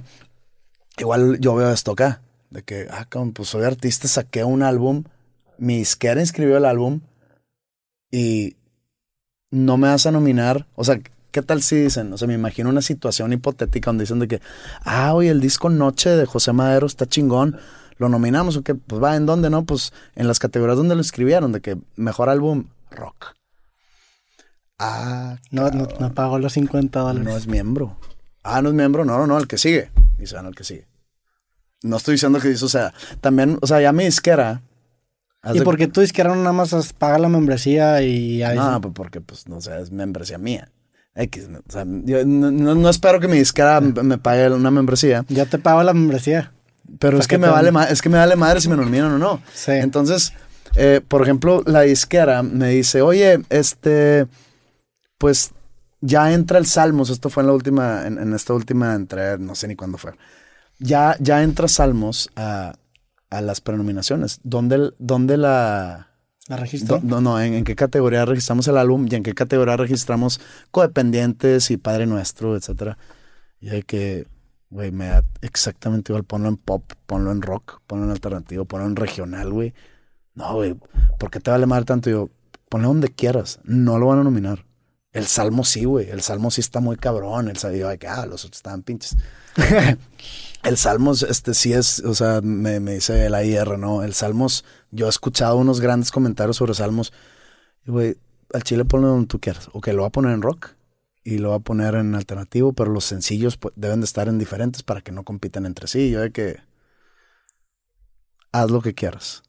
igual 0.98 1.40
yo 1.40 1.56
veo 1.56 1.72
esto 1.72 1.92
acá, 1.92 2.22
de 2.50 2.64
que, 2.64 2.88
ah, 2.90 3.06
como, 3.10 3.34
pues 3.34 3.50
soy 3.50 3.64
artista, 3.64 4.08
saqué 4.08 4.44
un 4.44 4.64
álbum, 4.64 5.04
mi 5.58 5.80
izquierda 5.80 6.22
inscribió 6.22 6.58
el 6.58 6.66
álbum 6.66 7.02
y 8.12 8.56
no 9.52 9.78
me 9.78 9.90
vas 9.90 10.06
a 10.06 10.12
nominar. 10.12 10.68
O 10.76 10.84
sea, 10.84 11.00
¿qué 11.32 11.42
tal 11.42 11.62
si 11.62 11.76
dicen? 11.76 12.14
O 12.14 12.18
sea, 12.18 12.28
me 12.28 12.36
imagino 12.36 12.70
una 12.70 12.82
situación 12.82 13.34
hipotética 13.34 13.90
donde 13.90 14.04
dicen 14.04 14.20
de 14.20 14.28
que, 14.28 14.42
ah, 14.84 15.14
oye, 15.14 15.30
el 15.30 15.42
disco 15.42 15.70
Noche 15.70 16.12
de 16.12 16.26
José 16.26 16.54
Madero 16.54 16.88
está 16.88 17.06
chingón 17.06 17.60
lo 17.98 18.10
nominamos 18.10 18.58
o 18.58 18.64
qué, 18.64 18.76
pues 18.76 19.02
va, 19.02 19.16
¿en 19.16 19.26
dónde 19.26 19.50
no? 19.50 19.66
Pues 19.66 19.94
en 20.16 20.28
las 20.28 20.40
categorías 20.40 20.78
donde 20.78 20.96
lo 20.96 21.02
escribieron, 21.02 21.52
de 21.52 21.62
que 21.62 21.78
mejor 21.96 22.30
álbum, 22.30 22.66
rock. 22.92 23.34
Ah, 24.80 25.38
no, 25.50 25.70
no, 25.72 25.88
no, 26.00 26.14
pagó 26.14 26.38
los 26.38 26.54
50 26.54 27.00
dólares. 27.00 27.28
No 27.28 27.36
es 27.36 27.48
miembro. 27.48 27.98
Ah, 28.48 28.61
no 28.61 28.69
es 28.69 28.76
miembro, 28.76 29.03
no, 29.06 29.18
no, 29.18 29.28
no, 29.28 29.38
el 29.38 29.48
que 29.48 29.57
sigue. 29.57 29.91
Dice, 30.18 30.41
no, 30.41 30.49
el 30.49 30.56
que 30.56 30.64
sigue. 30.64 30.88
No 31.84 31.98
estoy 31.98 32.14
diciendo 32.14 32.40
que 32.40 32.48
dice, 32.48 32.65
o 32.65 32.69
sea, 32.69 32.94
también, 33.22 33.60
o 33.61 33.68
sea, 33.68 33.82
ya 33.82 33.91
mi 33.91 34.06
disquera. 34.06 34.61
¿Y 35.53 35.61
porque 35.61 35.88
tu 35.88 36.02
disquera 36.02 36.30
no 36.30 36.38
nada 36.38 36.53
más 36.53 36.94
paga 36.94 37.19
la 37.19 37.30
membresía 37.30 38.02
y 38.02 38.44
ahí 38.44 38.57
No, 38.57 38.82
pues 38.82 38.94
porque, 38.94 39.22
pues, 39.22 39.48
no 39.48 39.61
sé, 39.61 39.80
es 39.80 39.91
membresía 39.91 40.38
mía. 40.38 40.72
X, 41.15 41.48
o 41.68 41.72
sea, 41.72 41.84
yo 42.03 42.24
no, 42.26 42.90
espero 42.90 43.19
que 43.19 43.28
mi 43.28 43.38
disquera 43.38 43.82
me 43.82 44.18
pague 44.18 44.49
una 44.49 44.72
membresía. 44.72 45.26
Ya 45.30 45.45
te 45.45 45.57
pago 45.57 45.84
la 45.84 45.94
membresía. 45.94 46.53
Pero 46.99 47.19
es 47.19 47.28
que, 47.28 47.38
me 47.38 47.48
vale 47.48 47.72
es 47.90 48.02
que 48.02 48.10
me 48.10 48.18
vale 48.18 48.36
madre 48.36 48.61
si 48.61 48.69
me 48.69 48.78
nominan 48.78 49.14
o 49.14 49.18
no. 49.18 49.41
Sí. 49.53 49.72
Entonces, 49.72 50.34
eh, 50.76 51.02
por 51.06 51.22
ejemplo, 51.22 51.64
la 51.65 51.82
disquera 51.82 52.44
me 52.44 52.69
dice, 52.69 53.02
oye, 53.02 53.41
este, 53.49 54.28
pues 55.18 55.52
ya 56.02 56.34
entra 56.34 56.57
el 56.60 56.65
Salmos. 56.65 57.10
Esto 57.10 57.30
fue 57.30 57.44
en 57.44 57.48
la 57.48 57.53
última, 57.53 58.06
en, 58.06 58.34
esta 58.34 58.53
última 58.53 58.95
entrega, 58.95 59.38
no 59.38 59.56
sé 59.56 59.68
ni 59.68 59.76
cuándo 59.76 59.98
fue. 59.98 60.14
Ya, 60.80 61.15
ya 61.19 61.44
entra 61.44 61.68
Salmos 61.68 62.30
a, 62.36 62.76
las 63.30 63.61
prenominaciones. 63.61 64.40
¿Dónde, 64.44 64.91
dónde 64.99 65.38
la... 65.38 66.10
¿La 66.48 66.56
registró? 66.56 67.02
no, 67.03 67.19
no, 67.19 67.41
¿en, 67.41 67.65
qué 67.65 67.76
categoría 67.76 68.24
registramos 68.24 68.68
el 68.69 68.78
álbum 68.78 69.06
y 69.10 69.15
en 69.15 69.24
qué 69.24 69.34
categoría 69.34 69.76
registramos 69.76 70.40
codependientes 70.72 71.72
y 71.72 71.78
Padre 71.78 72.06
Nuestro, 72.06 72.56
etcétera? 72.56 72.98
Y 73.60 73.69
hay 73.69 73.84
que, 73.84 74.28
Güey, 74.69 74.91
me 74.91 75.07
da 75.07 75.24
exactamente 75.41 76.11
igual. 76.11 76.26
Ponlo 76.26 76.49
en 76.49 76.57
pop, 76.57 76.91
ponlo 77.06 77.32
en 77.32 77.41
rock, 77.41 77.82
ponlo 77.88 78.06
en 78.06 78.11
alternativo, 78.11 78.65
ponlo 78.65 78.86
en 78.86 78.95
regional, 78.95 79.52
güey. 79.52 79.74
No, 80.36 80.56
güey, 80.56 80.76
¿por 81.19 81.32
qué 81.32 81.40
te 81.40 81.52
vale 81.52 81.65
mal 81.65 81.86
tanto? 81.86 82.10
Yo, 82.10 82.30
ponlo 82.69 82.90
donde 82.90 83.10
quieras. 83.10 83.60
No 83.64 83.98
lo 83.98 84.07
van 84.07 84.19
a 84.19 84.24
nominar. 84.24 84.66
El 85.18 85.26
Salmo 85.26 85.65
sí, 85.65 85.84
güey. 85.84 86.11
El 86.11 86.22
Salmo 86.22 86.52
sí 86.52 86.61
está 86.61 86.80
muy 86.80 86.95
cabrón. 86.95 87.49
El 87.49 87.57
Salmo, 87.57 87.89
que, 87.98 88.07
ah, 88.07 88.27
los 88.27 88.45
otros 88.45 88.60
estaban 88.60 88.84
pinches. 88.84 89.18
el 90.64 90.77
Salmos, 90.77 91.23
este 91.23 91.56
sí 91.56 91.73
es, 91.73 92.02
o 92.02 92.14
sea, 92.14 92.41
me, 92.41 92.80
me 92.80 92.94
dice 92.94 93.26
el 93.26 93.34
AIR, 93.34 93.80
¿no? 93.80 94.03
El 94.03 94.14
Salmos, 94.14 94.64
yo 94.91 95.07
he 95.07 95.10
escuchado 95.10 95.57
unos 95.57 95.81
grandes 95.81 96.11
comentarios 96.11 96.57
sobre 96.57 96.76
Salmos. 96.76 97.14
Y, 97.88 97.89
güey, 97.89 98.18
al 98.53 98.61
chile 98.61 98.85
ponlo 98.85 99.07
donde 99.07 99.26
tú 99.26 99.39
quieras. 99.39 99.69
O 99.73 99.81
que 99.81 99.91
lo 99.91 100.03
va 100.03 100.10
a 100.10 100.11
poner 100.11 100.34
en 100.34 100.44
rock 100.44 100.76
y 101.23 101.39
lo 101.39 101.49
va 101.49 101.56
a 101.56 101.60
poner 101.61 101.95
en 101.95 102.14
alternativo, 102.14 102.73
pero 102.73 102.91
los 102.91 103.06
sencillos 103.06 103.57
pues, 103.57 103.73
deben 103.76 104.02
de 104.02 104.06
estar 104.06 104.27
en 104.27 104.38
diferentes 104.38 104.84
para 104.84 105.02
que 105.02 105.11
no 105.11 105.23
compitan 105.23 105.65
entre 105.65 105.88
sí. 105.88 106.11
Yo 106.11 106.22
de 106.22 106.31
que 106.31 106.57
haz 108.52 108.69
lo 108.69 108.81
que 108.84 108.94
quieras. 108.94 109.41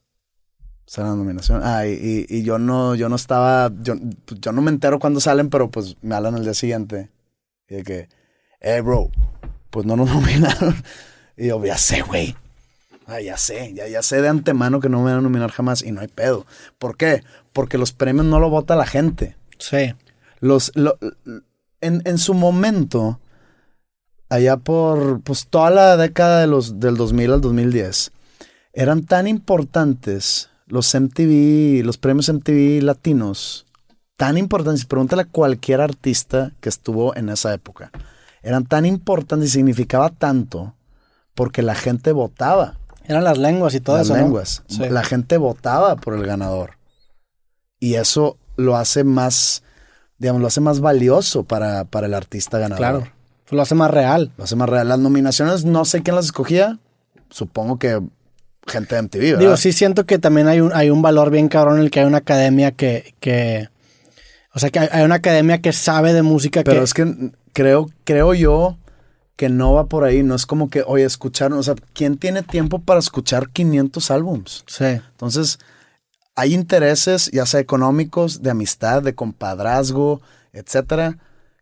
Será 0.89 1.09
la 1.09 1.17
nominación. 1.17 1.61
Ah, 1.63 1.87
y, 1.87 2.25
y, 2.31 2.43
yo 2.45 2.59
no, 2.59 2.95
yo 2.95 3.11
no 3.11 3.17
estaba, 3.17 3.71
yo, 3.83 3.97
yo 4.41 4.53
no 4.53 4.63
me 4.63 4.71
entero 4.71 4.99
cuando 4.99 5.21
salen, 5.21 5.51
pero 5.51 5.71
pues 5.71 5.99
me 6.01 6.15
hablan 6.15 6.35
el 6.37 6.45
día 6.45 6.55
siguiente. 6.55 7.11
Y 7.69 7.75
de 7.75 7.83
que, 7.83 8.09
eh, 8.61 8.81
bro, 8.81 9.11
pues 9.69 9.85
no 9.85 9.97
nos 9.97 10.09
nominaron. 10.15 10.83
Y 11.37 11.49
yo, 11.49 11.63
ya 11.63 11.77
sé, 11.77 12.01
güey. 12.01 12.35
Ah, 13.07 13.21
ya 13.21 13.37
sé, 13.37 13.75
ya, 13.75 13.87
ya 13.87 14.03
sé 14.03 14.23
de 14.23 14.29
antemano 14.29 14.81
que 14.81 14.89
no 14.89 15.03
me 15.03 15.11
van 15.11 15.19
a 15.19 15.21
nominar 15.21 15.51
jamás 15.51 15.83
y 15.83 15.93
no 15.93 16.01
hay 16.01 16.09
pedo. 16.09 16.47
¿Por 16.79 16.97
qué? 16.97 17.23
Porque 17.53 17.77
los 17.77 17.93
premios 17.93 18.25
no 18.25 18.41
lo 18.41 18.49
vota 18.49 18.75
la 18.75 18.87
gente. 18.87 19.37
Sí. 19.59 19.95
Los, 20.41 20.73
en, 21.83 22.19
su 22.19 22.33
momento, 22.33 23.21
allá 24.31 24.57
por 24.57 25.21
pues, 25.21 25.49
toda 25.49 25.69
la 25.69 25.97
década 25.99 26.41
de 26.41 26.47
los, 26.47 26.81
del 26.81 26.97
2000 26.97 27.33
al 27.35 27.41
2010, 27.43 28.11
eran 28.73 29.05
tan 29.05 29.27
importantes 29.27 30.49
los 30.69 30.95
MTV, 30.95 31.85
los 31.85 31.99
premios 31.99 32.33
MTV 32.33 32.83
latinos, 32.83 33.67
tan 34.17 34.39
importantes, 34.39 34.85
pregúntale 34.85 35.23
a 35.23 35.29
cualquier 35.29 35.81
artista 35.81 36.53
que 36.61 36.69
estuvo 36.69 37.15
en 37.17 37.29
esa 37.29 37.53
época, 37.53 37.91
eran 38.43 38.67
tan 38.67 38.87
importantes 38.87 39.51
y 39.51 39.53
significaba 39.53 40.11
tanto 40.11 40.75
porque 41.35 41.63
la 41.63 41.75
gente 41.75 42.13
votaba. 42.13 42.79
Eran 43.05 43.25
las 43.25 43.39
lenguas 43.39 43.75
y 43.75 43.81
todas 43.81 44.09
las 44.09 44.19
lenguas. 44.19 44.63
La 44.79 45.03
gente 45.03 45.39
votaba 45.39 45.97
por 45.97 46.15
el 46.15 46.27
ganador. 46.27 46.73
Y 47.81 47.95
eso 47.95 48.37
lo 48.57 48.77
hace 48.77 49.03
más 49.03 49.63
digamos, 50.19 50.43
lo 50.43 50.49
hace 50.49 50.61
más 50.61 50.81
valioso 50.81 51.45
para, 51.45 51.85
para 51.85 52.07
el 52.07 52.15
artista 52.15 52.59
ganador. 52.59 52.79
Claro, 52.79 53.13
lo 53.51 53.63
hace 53.63 53.75
más 53.75 53.91
real. 53.91 54.33
Lo 54.37 54.45
hace 54.45 54.57
más 54.57 54.69
real. 54.69 54.89
Las 54.89 54.99
nominaciones, 54.99 55.65
no 55.65 55.85
sé 55.85 56.03
quién 56.03 56.17
las 56.17 56.27
escogía. 56.27 56.79
Supongo 57.31 57.79
que 57.79 58.03
gente 58.69 58.95
de 58.95 59.03
MTV, 59.03 59.21
¿verdad? 59.21 59.39
Digo, 59.41 59.57
sí 59.57 59.73
siento 59.73 60.07
que 60.07 60.19
también 60.19 60.49
hay 60.49 60.61
un, 60.61 60.73
hay 60.75 60.91
un 60.91 61.03
valor 61.03 61.31
bien 61.31 61.49
cabrón 61.49 61.79
en 61.79 61.85
el 61.85 61.91
que 61.91 62.01
hay 62.01 62.07
una 62.07 62.19
academia 62.19 62.73
que, 62.73 63.15
que 63.21 63.69
o 64.55 64.59
sea, 64.59 64.71
que 64.71 64.81
hay, 64.81 65.05
una 65.05 65.17
academia 65.17 65.61
que 65.61 65.73
sabe 65.73 66.13
de 66.13 66.23
música. 66.23 66.63
Pero 66.65 66.83
es 66.83 66.95
que 66.95 67.33
creo, 67.53 67.89
creo 68.05 68.35
yo 68.35 68.77
que 69.37 69.49
no 69.49 69.73
va 69.73 69.87
por 69.87 70.03
ahí. 70.03 70.23
No 70.25 70.35
es 70.35 70.47
como 70.47 70.69
que, 70.69 70.83
oye, 70.85 71.05
escuchar, 71.05 71.53
o 71.53 71.63
sea, 71.63 71.77
¿quién 71.93 72.19
tiene 72.19 72.43
tiempo 72.43 72.81
para 72.81 72.99
escuchar 72.99 73.51
500 73.51 74.11
álbums? 74.11 74.65
Sí. 74.67 74.85
Entonces, 74.85 75.61
hay 76.35 76.55
intereses, 76.55 77.31
ya 77.31 77.47
sea 77.47 77.61
económicos, 77.61 78.43
de 78.43 78.51
amistad, 78.51 79.03
de 79.03 79.15
compadrazgo, 79.15 80.23
etcétera, 80.53 81.19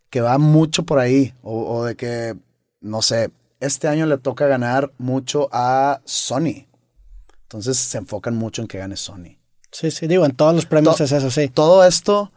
que 0.09 0.21
va 0.21 0.39
mucho 0.39 0.83
por 0.83 0.97
ahí. 0.97 1.35
O, 1.43 1.83
de 1.83 1.95
que, 1.95 2.35
no 2.81 3.03
sé, 3.03 3.29
este 3.59 3.87
año 3.87 4.07
le 4.07 4.17
toca 4.17 4.47
ganar 4.47 4.91
mucho 4.97 5.49
a 5.51 6.01
Sony. 6.05 6.65
Entonces 7.47 7.77
se 7.77 7.97
enfocan 7.97 8.35
mucho 8.35 8.61
en 8.61 8.67
que 8.67 8.77
gane 8.77 8.97
Sony. 8.97 9.37
Sí, 9.71 9.89
sí, 9.89 10.07
digo, 10.07 10.25
en 10.25 10.35
todos 10.35 10.53
los 10.53 10.65
premios 10.65 10.99
es 10.99 11.13
eso, 11.13 11.31
sí. 11.31 11.47
Todo 11.47 11.85
esto 11.85 12.33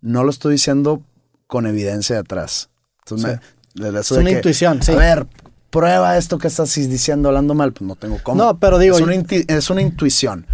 no 0.00 0.24
lo 0.24 0.30
estoy 0.30 0.52
diciendo 0.52 1.02
con 1.46 1.66
evidencia 1.66 2.16
detrás. 2.16 2.70
es 3.04 4.10
una 4.10 4.30
intuición, 4.30 4.82
sí. 4.82 4.92
A 4.92 4.96
ver, 4.96 5.26
prueba 5.68 6.16
esto 6.16 6.38
que 6.38 6.48
estás 6.48 6.74
diciendo 6.74 7.28
hablando 7.28 7.52
mal, 7.52 7.74
pues 7.74 7.86
no 7.86 7.94
tengo 7.94 8.18
cómo. 8.22 8.42
No, 8.42 8.58
pero 8.58 8.78
digo. 8.78 8.96
Es 8.96 9.02
una, 9.02 9.14
es 9.14 9.68
una 9.68 9.82
intuición. 9.82 10.46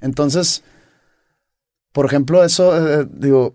Entonces, 0.00 0.62
por 1.90 2.06
ejemplo, 2.06 2.44
eso, 2.44 3.00
eh, 3.00 3.08
digo, 3.10 3.54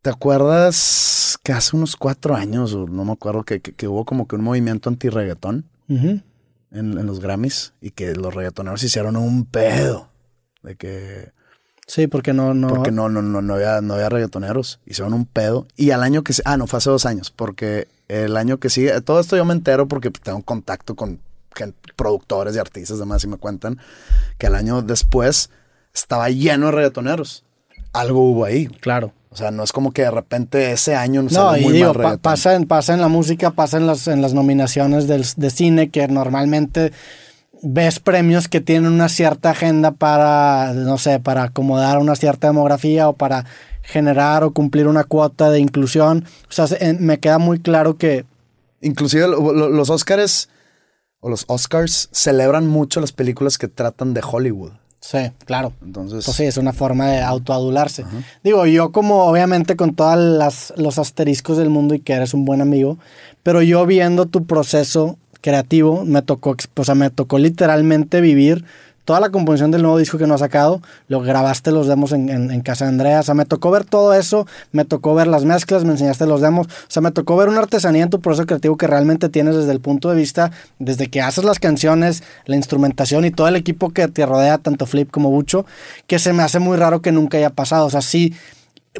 ¿te 0.00 0.08
acuerdas 0.08 1.38
que 1.42 1.52
hace 1.52 1.76
unos 1.76 1.96
cuatro 1.96 2.34
años, 2.34 2.72
o 2.72 2.86
no 2.86 3.04
me 3.04 3.12
acuerdo, 3.12 3.44
que, 3.44 3.60
hubo 3.86 4.06
como 4.06 4.26
que 4.26 4.36
un 4.36 4.42
movimiento 4.42 4.88
anti-reggaetón 4.88 5.66
en, 6.74 7.06
los 7.06 7.20
Grammys 7.20 7.72
y 7.80 7.90
que 7.90 8.14
los 8.14 8.34
reggaetoneros 8.34 8.82
hicieron 8.82 9.16
un 9.16 9.46
pedo 9.46 10.08
de 10.62 10.76
que... 10.76 11.32
Sí, 11.86 12.06
porque 12.06 12.32
no, 12.32 12.54
no... 12.54 12.68
Porque 12.68 12.90
no, 12.90 13.08
no, 13.08 13.22
no, 13.22 13.42
no 13.42 13.54
había, 13.54 13.80
no 13.80 13.94
había 13.94 14.08
reggaetoneros. 14.08 14.80
Hicieron 14.86 15.12
un 15.12 15.26
pedo. 15.26 15.66
Y 15.76 15.90
al 15.90 16.02
año 16.02 16.22
que... 16.22 16.32
Ah, 16.44 16.56
no, 16.56 16.66
fue 16.66 16.78
hace 16.78 16.90
dos 16.90 17.04
años. 17.04 17.30
Porque 17.30 17.88
el 18.08 18.36
año 18.36 18.58
que 18.58 18.70
sigue... 18.70 19.00
Todo 19.02 19.20
esto 19.20 19.36
yo 19.36 19.44
me 19.44 19.52
entero 19.52 19.86
porque 19.86 20.10
tengo 20.10 20.42
contacto 20.42 20.94
con 20.94 21.20
productores 21.94 22.56
y 22.56 22.58
artistas, 22.58 22.98
demás, 22.98 23.22
y 23.22 23.28
me 23.28 23.36
cuentan 23.36 23.78
que 24.38 24.46
el 24.46 24.54
año 24.56 24.82
después 24.82 25.50
estaba 25.92 26.28
lleno 26.28 26.66
de 26.66 26.72
reggaetoneros 26.72 27.44
algo 27.94 28.20
hubo 28.30 28.44
ahí. 28.44 28.66
Claro. 28.66 29.12
O 29.34 29.36
sea, 29.36 29.50
no 29.50 29.64
es 29.64 29.72
como 29.72 29.90
que 29.90 30.02
de 30.02 30.12
repente 30.12 30.70
ese 30.70 30.94
año 30.94 31.24
no, 31.24 31.56
y 31.56 31.72
digo, 31.72 31.92
pasa, 32.22 32.54
en, 32.54 32.68
pasa 32.68 32.94
en 32.94 33.00
la 33.00 33.08
música, 33.08 33.50
pasa 33.50 33.78
en 33.78 33.88
las, 33.88 34.06
en 34.06 34.22
las 34.22 34.32
nominaciones 34.32 35.08
del, 35.08 35.26
de 35.36 35.50
cine, 35.50 35.90
que 35.90 36.06
normalmente 36.06 36.92
ves 37.60 37.98
premios 37.98 38.46
que 38.46 38.60
tienen 38.60 38.92
una 38.92 39.08
cierta 39.08 39.50
agenda 39.50 39.90
para, 39.90 40.72
no 40.72 40.98
sé, 40.98 41.18
para 41.18 41.42
acomodar 41.42 41.98
una 41.98 42.14
cierta 42.14 42.46
demografía 42.46 43.08
o 43.08 43.14
para 43.14 43.44
generar 43.82 44.44
o 44.44 44.52
cumplir 44.52 44.86
una 44.86 45.02
cuota 45.02 45.50
de 45.50 45.58
inclusión. 45.58 46.24
O 46.48 46.52
sea, 46.52 46.66
me 47.00 47.18
queda 47.18 47.38
muy 47.38 47.58
claro 47.58 47.96
que... 47.96 48.24
Inclusive 48.82 49.26
los 49.26 49.90
Óscares 49.90 50.48
o 51.18 51.28
los 51.28 51.44
Oscars 51.48 52.08
celebran 52.12 52.68
mucho 52.68 53.00
las 53.00 53.10
películas 53.10 53.58
que 53.58 53.66
tratan 53.66 54.14
de 54.14 54.20
Hollywood. 54.22 54.74
Sí, 55.04 55.18
claro. 55.44 55.74
Entonces, 55.84 56.24
Pues 56.24 56.34
sí, 56.34 56.44
es 56.44 56.56
una 56.56 56.72
forma 56.72 57.08
de 57.08 57.20
autoadularse. 57.20 58.06
Digo, 58.42 58.64
yo 58.64 58.90
como 58.90 59.26
obviamente 59.26 59.76
con 59.76 59.94
todos 59.94 60.72
los 60.78 60.98
asteriscos 60.98 61.58
del 61.58 61.68
mundo 61.68 61.94
y 61.94 62.00
que 62.00 62.14
eres 62.14 62.32
un 62.32 62.46
buen 62.46 62.62
amigo, 62.62 62.96
pero 63.42 63.60
yo 63.60 63.84
viendo 63.84 64.24
tu 64.24 64.46
proceso 64.46 65.18
creativo, 65.42 66.06
me 66.06 66.22
tocó, 66.22 66.56
o 66.74 66.84
sea, 66.84 66.94
me 66.94 67.10
tocó 67.10 67.38
literalmente 67.38 68.22
vivir 68.22 68.64
toda 69.04 69.20
la 69.20 69.30
composición 69.30 69.70
del 69.70 69.82
nuevo 69.82 69.98
disco 69.98 70.18
que 70.18 70.26
no 70.26 70.34
ha 70.34 70.38
sacado, 70.38 70.80
lo 71.08 71.20
grabaste 71.20 71.70
los 71.70 71.86
demos 71.86 72.12
en, 72.12 72.60
casa 72.62 72.86
de 72.86 72.90
Andrea, 72.90 73.20
o 73.20 73.22
sea, 73.22 73.34
me 73.34 73.44
tocó 73.44 73.70
ver 73.70 73.84
todo 73.84 74.14
eso, 74.14 74.46
me 74.72 74.84
tocó 74.84 75.14
ver 75.14 75.26
las 75.26 75.44
mezclas, 75.44 75.84
me 75.84 75.92
enseñaste 75.92 76.26
los 76.26 76.40
demos, 76.40 76.66
o 76.66 76.70
sea, 76.88 77.02
me 77.02 77.10
tocó 77.10 77.36
ver 77.36 77.48
una 77.48 77.60
artesanía 77.60 78.04
en 78.04 78.10
tu 78.10 78.20
proceso 78.20 78.46
creativo 78.46 78.76
que 78.76 78.86
realmente 78.86 79.28
tienes 79.28 79.56
desde 79.56 79.72
el 79.72 79.80
punto 79.80 80.10
de 80.10 80.16
vista, 80.16 80.50
desde 80.78 81.08
que 81.08 81.20
haces 81.20 81.44
las 81.44 81.58
canciones, 81.58 82.22
la 82.46 82.56
instrumentación 82.56 83.24
y 83.24 83.30
todo 83.30 83.48
el 83.48 83.56
equipo 83.56 83.90
que 83.90 84.08
te 84.08 84.24
rodea, 84.24 84.58
tanto 84.58 84.86
Flip 84.86 85.10
como 85.10 85.30
Bucho, 85.30 85.66
que 86.06 86.18
se 86.18 86.32
me 86.32 86.42
hace 86.42 86.58
muy 86.58 86.76
raro 86.76 87.02
que 87.02 87.12
nunca 87.12 87.36
haya 87.38 87.50
pasado, 87.50 87.86
o 87.86 87.90
sea, 87.90 88.00
sí 88.00 88.34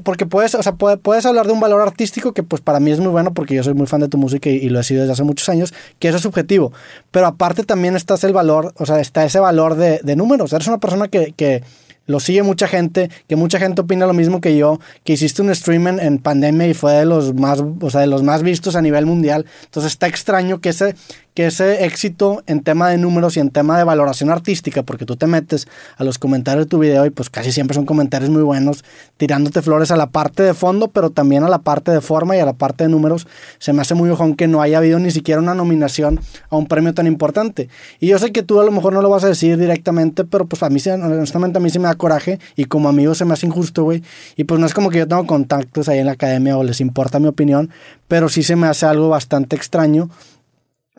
porque 0.02 0.26
puedes, 0.26 0.54
o 0.54 0.62
sea, 0.62 0.74
puedes 0.74 1.24
hablar 1.24 1.46
de 1.46 1.52
un 1.52 1.60
valor 1.60 1.80
artístico 1.80 2.32
que 2.32 2.42
pues 2.42 2.60
para 2.60 2.80
mí 2.80 2.90
es 2.90 2.98
muy 2.98 3.08
bueno 3.08 3.32
porque 3.32 3.54
yo 3.54 3.62
soy 3.62 3.74
muy 3.74 3.86
fan 3.86 4.00
de 4.00 4.08
tu 4.08 4.18
música 4.18 4.50
y, 4.50 4.68
lo 4.68 4.80
he 4.80 4.84
sido 4.84 5.02
desde 5.02 5.12
hace 5.12 5.22
muchos 5.22 5.48
años, 5.48 5.72
que 5.98 6.08
eso 6.08 6.16
es 6.16 6.22
subjetivo. 6.22 6.72
Pero 7.10 7.26
aparte 7.26 7.62
también 7.62 7.94
está 7.94 8.14
el 8.22 8.32
valor, 8.32 8.74
o 8.76 8.86
sea, 8.86 9.00
está 9.00 9.24
ese 9.24 9.38
valor 9.38 9.76
de, 9.76 10.16
números. 10.16 10.52
Eres 10.52 10.66
una 10.68 10.78
persona 10.78 11.08
que, 11.08 11.32
que 11.36 11.62
lo 12.06 12.20
sigue 12.20 12.42
mucha 12.42 12.68
gente, 12.68 13.10
que 13.28 13.36
mucha 13.36 13.58
gente 13.58 13.82
opina 13.82 14.06
lo 14.06 14.12
mismo 14.12 14.40
que 14.40 14.56
yo, 14.56 14.78
que 15.04 15.14
hiciste 15.14 15.42
un 15.42 15.54
stream 15.54 15.86
en, 15.86 16.18
pandemia 16.18 16.66
y 16.68 16.74
fue 16.74 16.92
de 16.92 17.06
los 17.06 17.34
más, 17.34 17.62
o 17.80 17.90
sea, 17.90 18.00
de 18.02 18.06
los 18.06 18.22
más 18.22 18.42
vistos 18.42 18.76
a 18.76 18.82
nivel 18.82 19.06
mundial. 19.06 19.46
Entonces 19.64 19.92
está 19.92 20.06
extraño 20.06 20.60
que 20.60 20.70
ese, 20.70 20.94
que 21.34 21.46
ese 21.46 21.84
éxito 21.84 22.44
en 22.46 22.62
tema 22.62 22.88
de 22.88 22.96
números 22.96 23.36
y 23.36 23.40
en 23.40 23.50
tema 23.50 23.76
de 23.76 23.82
valoración 23.82 24.30
artística, 24.30 24.84
porque 24.84 25.04
tú 25.04 25.16
te 25.16 25.26
metes 25.26 25.66
a 25.96 26.04
los 26.04 26.16
comentarios 26.16 26.66
de 26.66 26.70
tu 26.70 26.78
video 26.78 27.04
y 27.06 27.10
pues 27.10 27.28
casi 27.28 27.50
siempre 27.50 27.74
son 27.74 27.86
comentarios 27.86 28.30
muy 28.30 28.42
buenos, 28.42 28.84
tirándote 29.16 29.60
flores 29.60 29.90
a 29.90 29.96
la 29.96 30.10
parte 30.10 30.44
de 30.44 30.54
fondo, 30.54 30.88
pero 30.88 31.10
también 31.10 31.42
a 31.42 31.48
la 31.48 31.58
parte 31.58 31.90
de 31.90 32.00
forma 32.00 32.36
y 32.36 32.40
a 32.40 32.44
la 32.44 32.52
parte 32.52 32.84
de 32.84 32.90
números, 32.90 33.26
se 33.58 33.72
me 33.72 33.82
hace 33.82 33.94
muy 33.94 34.10
ojón 34.10 34.36
que 34.36 34.46
no 34.46 34.62
haya 34.62 34.78
habido 34.78 35.00
ni 35.00 35.10
siquiera 35.10 35.40
una 35.40 35.54
nominación 35.54 36.20
a 36.50 36.56
un 36.56 36.66
premio 36.66 36.94
tan 36.94 37.08
importante. 37.08 37.68
Y 37.98 38.06
yo 38.06 38.18
sé 38.20 38.30
que 38.30 38.44
tú 38.44 38.60
a 38.60 38.64
lo 38.64 38.70
mejor 38.70 38.92
no 38.92 39.02
lo 39.02 39.10
vas 39.10 39.24
a 39.24 39.28
decir 39.28 39.58
directamente, 39.58 40.24
pero 40.24 40.46
pues 40.46 40.62
a 40.62 40.70
mí, 40.70 40.80
honestamente, 40.86 41.58
a 41.58 41.60
mí 41.60 41.68
se 41.68 41.80
me 41.80 41.88
da 41.88 41.96
coraje 41.96 42.38
y 42.54 42.66
como 42.66 42.88
amigo 42.88 43.14
se 43.16 43.24
me 43.24 43.32
hace 43.32 43.46
injusto, 43.46 43.82
güey. 43.82 44.04
Y 44.36 44.44
pues 44.44 44.60
no 44.60 44.66
es 44.66 44.74
como 44.74 44.88
que 44.88 44.98
yo 44.98 45.08
tengo 45.08 45.26
contactos 45.26 45.88
ahí 45.88 45.98
en 45.98 46.06
la 46.06 46.12
academia 46.12 46.56
o 46.56 46.62
les 46.62 46.80
importa 46.80 47.18
mi 47.18 47.26
opinión, 47.26 47.70
pero 48.06 48.28
sí 48.28 48.44
se 48.44 48.54
me 48.54 48.68
hace 48.68 48.86
algo 48.86 49.08
bastante 49.08 49.56
extraño 49.56 50.10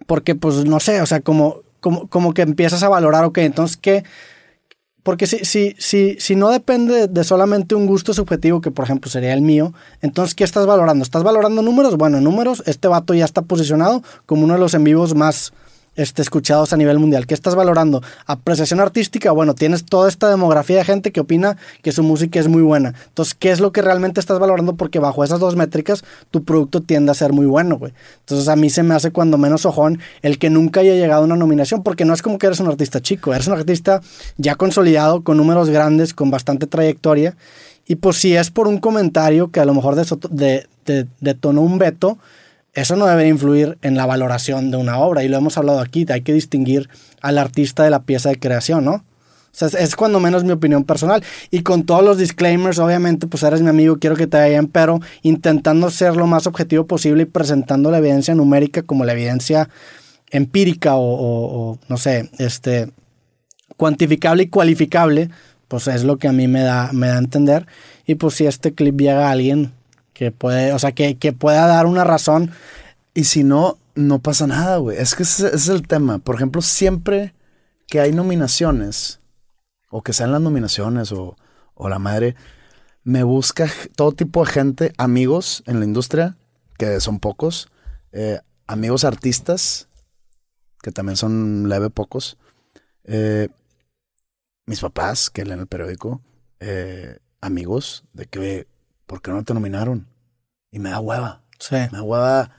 porque 0.08 0.36
pues 0.36 0.66
no 0.66 0.80
sé, 0.80 1.02
o 1.02 1.06
sea, 1.06 1.22
como, 1.22 1.62
como, 1.80 2.08
como 2.08 2.34
que 2.34 2.42
empiezas 2.42 2.84
a 2.84 2.90
valorar, 2.90 3.26
ok, 3.26 3.40
entonces 3.40 3.78
qué... 3.78 4.04
Porque 5.04 5.28
si, 5.28 5.46
si, 5.46 5.76
si, 5.78 6.18
si 6.20 6.36
no 6.36 6.50
depende 6.50 7.08
de 7.08 7.24
solamente 7.24 7.76
un 7.76 7.86
gusto 7.86 8.12
subjetivo, 8.12 8.60
que 8.60 8.72
por 8.72 8.86
ejemplo 8.86 9.12
sería 9.12 9.34
el 9.34 9.42
mío, 9.42 9.72
entonces 10.02 10.34
¿qué 10.34 10.44
estás 10.44 10.66
valorando? 10.66 11.04
¿Estás 11.04 11.22
valorando 11.22 11.62
números? 11.62 11.96
Bueno, 11.96 12.20
números, 12.22 12.64
este 12.66 12.88
vato 12.88 13.14
ya 13.14 13.24
está 13.24 13.44
posicionado 13.44 14.02
como 14.26 14.46
uno 14.46 14.56
de 14.56 14.60
los 14.60 14.74
en 14.74 14.84
vivos 14.84 15.14
más, 15.14 15.54
este, 15.96 16.22
escuchados 16.22 16.74
a 16.74 16.78
nivel 16.78 17.00
mundial. 17.00 17.28
¿Qué 17.28 17.34
estás 17.34 17.56
valorando? 17.56 18.02
Apreciación 18.26 18.80
artística, 18.80 19.32
bueno, 19.32 19.56
tienes 19.56 19.86
toda 19.86 20.10
esta 20.10 20.30
demografía 20.30 20.78
de 20.78 20.86
gente 20.86 21.12
que 21.12 21.20
opina 21.20 21.58
que 21.82 21.92
su 21.92 22.04
música 22.04 22.40
es 22.40 22.48
muy 22.48 22.62
buena. 22.62 22.94
Entonces, 23.08 23.36
¿qué 23.36 23.52
es 23.52 23.60
lo 23.60 23.72
que 23.72 23.82
realmente 23.82 24.20
estás 24.20 24.40
valorando? 24.40 24.76
Porque 24.76 25.00
bajo 25.00 25.24
esas 25.24 25.40
dos 25.40 25.56
métricas, 25.56 26.04
tu 26.32 26.44
producto 26.44 26.82
tiende 26.82 27.12
a 27.12 27.16
ser 27.16 27.34
muy 27.34 27.46
bueno, 27.46 27.78
güey. 27.78 27.94
Entonces, 28.20 28.48
a 28.48 28.56
mí 28.56 28.70
se 28.70 28.84
me 28.84 28.96
hace 28.96 29.12
cuando 29.12 29.38
menos 29.38 29.66
ojón 29.66 30.00
el 30.22 30.38
que 30.38 30.50
nunca 30.50 30.82
haya 30.82 30.94
llegado 30.94 31.22
a 31.22 31.26
una 31.26 31.36
nominación, 31.36 31.84
porque 31.84 32.06
no 32.06 32.14
es 32.14 32.22
como 32.22 32.38
que 32.38 32.48
eres 32.48 32.60
un 32.60 32.68
artista 32.68 33.02
chico, 33.02 33.34
eres 33.34 33.48
un 33.48 33.54
artista 33.54 34.02
ya 34.38 34.56
consolidado, 34.56 35.24
con 35.24 35.38
números 35.38 35.70
grandes, 35.70 36.14
con 36.14 36.32
bastante 36.32 36.68
trayectoria. 36.68 37.36
Y 37.88 37.96
pues 37.96 38.18
si 38.18 38.36
es 38.36 38.50
por 38.50 38.68
un 38.68 38.80
comentario 38.80 39.52
que 39.52 39.60
a 39.60 39.66
lo 39.66 39.74
mejor 39.74 39.96
detonó 41.22 41.62
un 41.62 41.78
veto, 41.78 42.18
eso 42.76 42.98
no 42.98 43.08
debe 43.08 43.28
influir 43.28 43.78
en 43.82 43.96
la 43.96 44.06
valoración 44.06 44.70
de 44.70 44.78
una 44.78 45.00
obra. 45.00 45.24
Y 45.24 45.30
lo 45.30 45.38
hemos 45.38 45.58
hablado 45.58 45.80
aquí, 45.80 46.06
hay 46.10 46.22
que 46.22 46.34
distinguir 46.34 46.90
al 47.22 47.38
artista 47.38 47.84
de 47.84 47.90
la 47.90 48.04
pieza 48.04 48.30
de 48.30 48.40
creación, 48.40 48.84
¿no? 48.84 48.96
O 49.56 49.58
sea, 49.58 49.70
es, 49.80 49.96
cuando 49.96 50.20
menos 50.20 50.44
mi 50.44 50.52
opinión 50.52 50.84
personal. 50.84 51.24
Y 51.50 51.62
con 51.62 51.86
todos 51.86 52.04
los 52.04 52.18
disclaimers, 52.18 52.78
obviamente, 52.78 53.28
pues 53.28 53.44
eres 53.44 53.62
mi 53.62 53.70
amigo, 53.70 53.98
quiero 53.98 54.18
que 54.18 54.28
te 54.28 54.36
vayan, 54.36 54.68
pero 54.68 55.00
intentando 55.22 55.90
ser 55.90 56.18
lo 56.18 56.28
más 56.28 56.46
objetivo 56.46 56.86
posible 56.86 57.24
y 57.24 57.26
presentando 57.26 57.90
la 57.90 58.00
evidencia 58.00 58.36
numérica 58.36 58.82
como 58.84 59.06
la 59.06 59.14
evidencia 59.14 59.70
empírica 60.30 60.96
o, 60.96 61.80
no 61.88 61.98
sé, 61.98 62.30
este, 62.38 62.92
cuantificable 63.78 64.44
y 64.44 64.50
cualificable, 64.50 65.30
pues 65.70 65.88
es 65.88 66.04
lo 66.04 66.18
que 66.18 66.28
a 66.28 66.34
mí 66.34 66.50
me 66.50 66.62
da, 66.62 66.92
me 66.92 67.08
da 67.08 67.16
a 67.16 67.20
entender. 67.20 67.68
Y 68.06 68.16
pues 68.16 68.34
si 68.34 68.46
este 68.46 68.74
clip 68.74 69.00
llega 69.00 69.30
a 69.30 69.32
alguien, 69.32 69.72
que 70.16 70.32
puede, 70.32 70.72
o 70.72 70.80
sea, 70.80 70.94
que, 70.94 71.16
pueda 71.38 71.68
dar 71.68 71.86
una 71.86 72.04
razón. 72.04 72.52
Y 73.14 73.26
si 73.26 73.44
no, 73.44 73.78
no 73.94 74.20
pasa 74.20 74.48
nada, 74.48 74.78
güey. 74.78 74.98
Es 74.98 75.14
que 75.14 75.24
ese, 75.24 75.54
es 75.54 75.68
el 75.68 75.88
tema. 75.88 76.18
Por 76.20 76.36
ejemplo, 76.36 76.62
siempre 76.64 77.36
que 77.88 78.00
hay 78.00 78.14
nominaciones, 78.14 79.20
o 79.92 80.02
que 80.02 80.14
sean 80.14 80.32
las 80.32 80.42
nominaciones, 80.42 81.12
o, 81.12 81.36
la 81.78 82.00
madre, 82.00 82.36
me 83.04 83.24
busca 83.24 83.70
todo 83.96 84.14
tipo 84.14 84.44
de 84.44 84.52
gente, 84.52 84.94
amigos 84.98 85.64
en 85.68 85.80
la 85.80 85.86
industria, 85.86 86.38
que 86.78 87.00
son 87.02 87.20
pocos, 87.20 87.70
eh, 88.14 88.40
amigos 88.68 89.04
artistas, 89.04 89.90
que 90.82 90.92
también 90.92 91.18
son 91.18 91.68
leve 91.68 91.90
pocos, 91.90 92.38
eh, 93.04 93.50
mis 94.66 94.80
papás, 94.80 95.30
que 95.30 95.44
leen 95.44 95.60
el 95.60 95.68
periódico, 95.68 96.22
eh, 96.62 97.20
amigos, 97.42 98.06
de 98.14 98.26
que 98.28 98.68
¿por 99.06 99.22
qué 99.22 99.32
no 99.32 99.44
te 99.44 99.54
nominaron? 99.54 100.08
Y 100.72 100.80
me 100.80 100.90
da 100.90 101.00
hueva. 101.00 101.44
Sí. 101.60 101.76
Me 101.76 101.98
da 101.98 102.04
hueva 102.04 102.52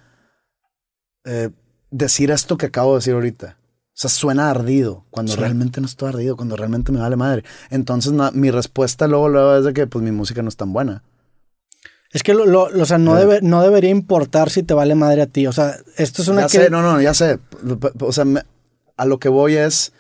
eh, 1.24 1.51
decir 1.90 2.31
esto 2.31 2.56
que 2.56 2.66
acabo 2.66 2.93
de 2.93 2.98
decir 2.98 3.14
ahorita. 3.14 3.59
O 3.60 3.98
sea, 3.98 4.10
suena 4.10 4.51
ardido, 4.51 5.06
cuando 5.10 5.36
realmente 5.36 5.81
no 5.81 5.86
estoy 5.86 6.10
ardido, 6.10 6.36
cuando 6.36 6.55
realmente 6.55 6.93
me 6.93 7.01
vale 7.01 7.16
madre. 7.16 7.44
Entonces, 7.70 8.12
mi 8.35 8.51
respuesta 8.51 9.06
luego, 9.06 9.31
luego 9.31 9.56
es 9.56 9.64
de 9.64 9.73
que 9.73 9.86
pues 9.86 10.05
mi 10.05 10.12
música 10.12 10.43
no 10.43 10.51
es 10.51 10.56
tan 10.56 10.73
buena. 10.74 11.02
Es 12.12 12.23
que 12.23 12.35
lo, 12.35 12.64
o 12.64 12.85
sea, 12.85 12.98
no, 12.98 13.16
eh. 13.16 13.20
debe, 13.20 13.40
no 13.43 13.62
debería 13.62 13.90
importar 13.90 14.51
si 14.51 14.62
te 14.62 14.74
vale 14.74 14.94
madre 14.94 15.23
a 15.23 15.27
ti. 15.27 15.47
O 15.47 15.52
sea, 15.52 15.77
esto 15.97 16.23
es 16.23 16.28
una... 16.28 16.43
Ya 16.43 16.48
sé, 16.48 16.70
no, 16.70 16.82
no, 16.82 17.01
ya 17.01 17.14
sé. 17.14 17.39
O 18.01 18.12
sea, 18.12 18.24
a 18.97 19.05
lo 19.06 19.18
que 19.18 19.28
voy 19.28 19.56
es, 19.56 19.93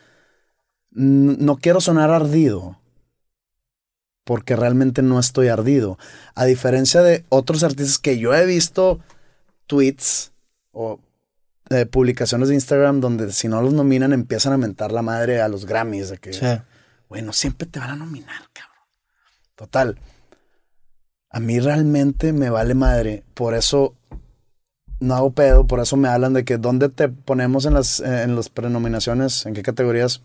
no 0.90 1.56
quiero 1.56 1.80
sonar 1.80 2.10
ardido, 2.10 2.78
porque 4.26 4.56
realmente 4.56 5.02
no 5.02 5.20
estoy 5.20 5.46
ardido. 5.46 6.00
A 6.34 6.44
diferencia 6.46 7.00
de 7.00 7.24
otros 7.28 7.62
artistas 7.62 7.98
que 7.98 8.18
yo 8.18 8.34
he 8.34 8.44
visto 8.44 8.98
tweets 9.68 10.32
o 10.72 10.98
eh, 11.70 11.86
publicaciones 11.86 12.48
de 12.48 12.56
Instagram 12.56 13.00
donde 13.00 13.32
si 13.32 13.46
no 13.46 13.62
los 13.62 13.72
nominan 13.72 14.12
empiezan 14.12 14.52
a 14.52 14.56
mentar 14.56 14.90
la 14.90 15.02
madre 15.02 15.40
a 15.40 15.46
los 15.46 15.64
Grammys 15.64 16.08
de 16.08 16.18
que, 16.18 16.60
bueno, 17.08 17.32
siempre 17.32 17.68
te 17.68 17.78
van 17.78 17.90
a 17.90 17.96
nominar, 17.96 18.42
cabrón. 18.52 18.84
Total. 19.54 20.00
A 21.30 21.38
mí 21.38 21.60
realmente 21.60 22.32
me 22.32 22.50
vale 22.50 22.74
madre, 22.74 23.22
por 23.32 23.54
eso 23.54 23.94
no 24.98 25.14
hago 25.14 25.30
pedo, 25.34 25.68
por 25.68 25.78
eso 25.78 25.96
me 25.96 26.08
hablan 26.08 26.32
de 26.32 26.44
que 26.44 26.58
dónde 26.58 26.88
te 26.88 27.08
ponemos 27.08 27.64
en 27.64 27.74
las, 27.74 28.00
eh, 28.00 28.24
en 28.24 28.34
las 28.34 28.48
prenominaciones, 28.48 29.46
en 29.46 29.54
qué 29.54 29.62
categorías 29.62 30.20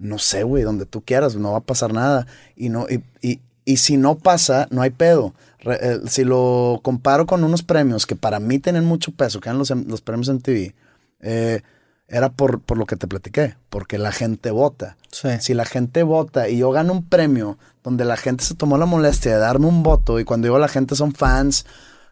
no 0.00 0.18
sé, 0.18 0.42
güey, 0.42 0.64
donde 0.64 0.86
tú 0.86 1.02
quieras, 1.02 1.36
no 1.36 1.52
va 1.52 1.58
a 1.58 1.62
pasar 1.62 1.92
nada. 1.92 2.26
Y, 2.56 2.70
no, 2.70 2.86
y, 2.88 3.04
y, 3.20 3.40
y 3.64 3.76
si 3.76 3.96
no 3.96 4.18
pasa, 4.18 4.66
no 4.70 4.82
hay 4.82 4.90
pedo. 4.90 5.34
Eh, 5.60 6.00
si 6.08 6.24
lo 6.24 6.80
comparo 6.82 7.26
con 7.26 7.44
unos 7.44 7.62
premios 7.62 8.06
que 8.06 8.16
para 8.16 8.40
mí 8.40 8.58
tienen 8.58 8.84
mucho 8.84 9.12
peso, 9.12 9.40
que 9.40 9.48
eran 9.48 9.58
los, 9.58 9.70
los 9.70 10.00
premios 10.00 10.28
en 10.28 10.40
TV, 10.40 10.74
eh, 11.20 11.62
era 12.08 12.30
por, 12.30 12.60
por, 12.60 12.78
lo 12.78 12.86
que 12.86 12.96
te 12.96 13.06
platiqué, 13.06 13.56
porque 13.68 13.98
la 13.98 14.10
gente 14.10 14.50
vota. 14.50 14.96
Si 15.40 15.54
la 15.54 15.64
gente 15.64 16.02
vota 16.02 16.48
y 16.48 16.58
yo 16.58 16.70
gano 16.70 16.92
un 16.92 17.04
premio 17.04 17.58
donde 17.84 18.04
la 18.04 18.16
gente 18.16 18.44
se 18.44 18.54
tomó 18.54 18.78
la 18.78 18.86
molestia 18.86 19.32
de 19.32 19.38
darme 19.38 19.66
un 19.66 19.82
voto, 19.82 20.18
y 20.18 20.24
cuando 20.24 20.46
digo 20.46 20.58
la 20.58 20.68
gente 20.68 20.96
son 20.96 21.12
fans 21.12 21.66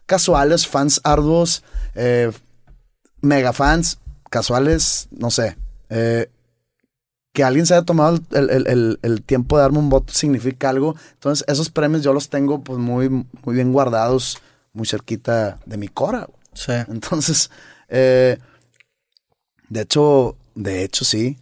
casuales, 0.05 0.67
fans 0.67 1.01
arduos, 1.03 1.63
eh, 1.95 2.31
mega 3.21 3.51
fans, 3.51 3.99
casuales, 4.29 5.07
no 5.11 5.31
sé. 5.31 5.57
Eh, 5.89 6.29
que 7.33 7.43
alguien 7.43 7.65
se 7.65 7.73
haya 7.75 7.85
tomado 7.85 8.19
el, 8.31 9.23
tiempo 9.25 9.57
de 9.57 9.63
darme 9.63 9.79
un 9.79 9.89
voto 9.89 10.13
significa 10.13 10.69
algo. 10.69 10.95
Entonces, 11.13 11.45
esos 11.47 11.69
premios 11.69 12.03
yo 12.03 12.13
los 12.13 12.29
tengo 12.29 12.63
pues 12.63 12.79
muy, 12.79 13.09
muy 13.09 13.55
bien 13.55 13.71
guardados, 13.71 14.39
muy 14.73 14.87
cerquita 14.87 15.59
de 15.65 15.77
mi 15.77 15.87
cora. 15.87 16.27
Sí. 16.53 16.73
Entonces, 16.87 17.51
eh, 17.87 18.37
de 19.69 19.81
hecho, 19.81 20.37
de 20.55 20.83
hecho 20.83 21.05
sí. 21.05 21.37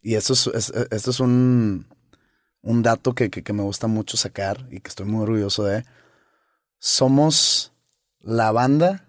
Y 0.00 0.14
esto 0.14 0.32
es, 0.32 0.72
esto 0.90 1.10
es 1.10 1.20
un, 1.20 1.86
un 2.62 2.82
dato 2.82 3.14
que, 3.14 3.30
que, 3.30 3.52
me 3.52 3.62
gusta 3.62 3.86
mucho 3.86 4.16
sacar 4.16 4.66
y 4.70 4.80
que 4.80 4.88
estoy 4.88 5.06
muy 5.06 5.22
orgulloso 5.22 5.64
de. 5.64 5.84
Somos 6.78 7.72
la 8.20 8.50
banda. 8.52 9.06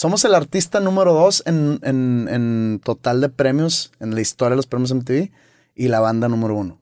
Somos 0.00 0.24
el 0.24 0.34
artista 0.34 0.80
número 0.80 1.12
dos 1.12 1.42
en, 1.44 1.78
en, 1.82 2.26
en 2.30 2.80
total 2.82 3.20
de 3.20 3.28
premios 3.28 3.92
en 4.00 4.14
la 4.14 4.22
historia 4.22 4.52
de 4.52 4.56
los 4.56 4.66
premios 4.66 4.94
MTV 4.94 5.30
y 5.74 5.88
la 5.88 6.00
banda 6.00 6.26
número 6.26 6.56
uno. 6.56 6.80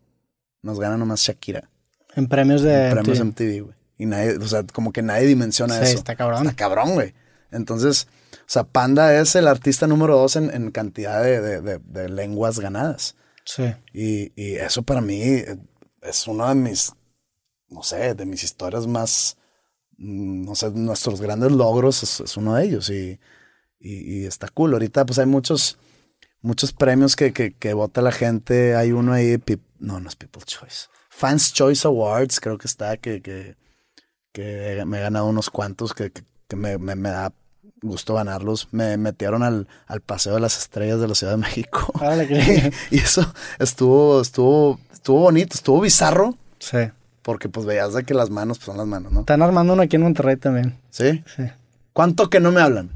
Nos 0.62 0.78
gana 0.78 0.96
nomás 0.96 1.18
Shakira. 1.22 1.68
En 2.14 2.28
premios 2.28 2.62
de. 2.62 2.90
En 2.90 2.94
premios 2.94 3.18
MTV. 3.24 3.62
Güey. 3.64 3.76
Y 3.98 4.06
nadie, 4.06 4.36
o 4.36 4.46
sea, 4.46 4.62
como 4.72 4.92
que 4.92 5.02
nadie 5.02 5.26
dimensiona 5.26 5.78
Sí, 5.78 5.84
eso. 5.86 5.96
está 5.98 6.14
cabrón. 6.14 6.42
Está 6.44 6.54
cabrón, 6.54 6.94
güey. 6.94 7.12
Entonces, 7.50 8.06
o 8.34 8.36
sea, 8.46 8.62
Panda 8.62 9.12
es 9.20 9.34
el 9.34 9.48
artista 9.48 9.88
número 9.88 10.16
dos 10.16 10.36
en, 10.36 10.54
en 10.54 10.70
cantidad 10.70 11.20
de, 11.20 11.40
de- 11.40 11.60
de- 11.60 11.78
de 11.84 12.08
lenguas 12.08 12.60
ganadas. 12.60 13.16
Sí. 13.44 13.64
Y, 13.92 14.30
y 14.40 14.54
eso 14.54 14.82
para 14.82 15.00
mí 15.00 15.20
eh, 15.22 15.58
es 16.02 16.28
uno 16.28 16.48
de 16.48 16.54
mis, 16.54 16.92
no 17.68 17.82
sé, 17.82 18.14
de 18.14 18.26
mis 18.26 18.44
historias 18.44 18.86
más, 18.86 19.36
no 19.98 20.54
sé, 20.54 20.70
nuestros 20.70 21.20
grandes 21.20 21.52
logros 21.52 22.02
es, 22.02 22.20
es 22.20 22.36
uno 22.36 22.54
de 22.54 22.64
ellos. 22.64 22.88
Y, 22.90 23.18
y, 23.80 24.20
y 24.22 24.24
está 24.26 24.48
cool. 24.48 24.72
Ahorita 24.72 25.04
pues 25.04 25.18
hay 25.18 25.26
muchos, 25.26 25.78
muchos 26.40 26.72
premios 26.72 27.16
que, 27.16 27.32
que, 27.32 27.52
que 27.52 27.74
vota 27.74 28.00
la 28.02 28.12
gente. 28.12 28.76
Hay 28.76 28.92
uno 28.92 29.12
ahí, 29.12 29.38
no, 29.78 30.00
no 30.00 30.08
es 30.08 30.16
People's 30.16 30.46
Choice. 30.46 30.86
Fans 31.10 31.52
Choice 31.52 31.86
Awards, 31.86 32.38
creo 32.40 32.58
que 32.58 32.68
está, 32.68 32.96
que, 32.96 33.20
que, 33.20 33.56
que 34.32 34.84
me 34.86 34.98
he 34.98 35.00
ganado 35.02 35.26
unos 35.26 35.50
cuantos 35.50 35.94
que, 35.94 36.12
que, 36.12 36.56
me, 36.56 36.78
me, 36.78 36.94
me 36.94 37.10
da 37.10 37.32
gusto 37.82 38.14
ganarlos. 38.14 38.68
Me 38.70 38.96
metieron 38.96 39.42
al, 39.42 39.66
al 39.86 40.00
Paseo 40.00 40.34
de 40.34 40.40
las 40.40 40.58
Estrellas 40.58 41.00
de 41.00 41.08
la 41.08 41.14
Ciudad 41.14 41.32
de 41.32 41.38
México. 41.38 41.92
Órale, 41.94 42.26
que- 42.28 42.72
y 42.90 42.98
eso 42.98 43.32
estuvo, 43.58 44.20
estuvo, 44.20 44.78
estuvo 44.92 45.20
bonito, 45.20 45.54
estuvo 45.54 45.80
bizarro, 45.80 46.36
Sí. 46.60 46.78
Porque 47.28 47.50
pues 47.50 47.66
veías 47.66 47.92
de 47.92 48.04
que 48.04 48.14
las 48.14 48.30
manos 48.30 48.56
pues, 48.56 48.64
son 48.64 48.78
las 48.78 48.86
manos, 48.86 49.12
¿no? 49.12 49.20
Están 49.20 49.42
armando 49.42 49.74
uno 49.74 49.82
aquí 49.82 49.96
en 49.96 50.02
Monterrey 50.02 50.38
también. 50.38 50.78
¿Sí? 50.88 51.22
Sí. 51.36 51.42
¿Cuánto 51.92 52.30
que 52.30 52.40
no 52.40 52.52
me 52.52 52.62
hablan? 52.62 52.88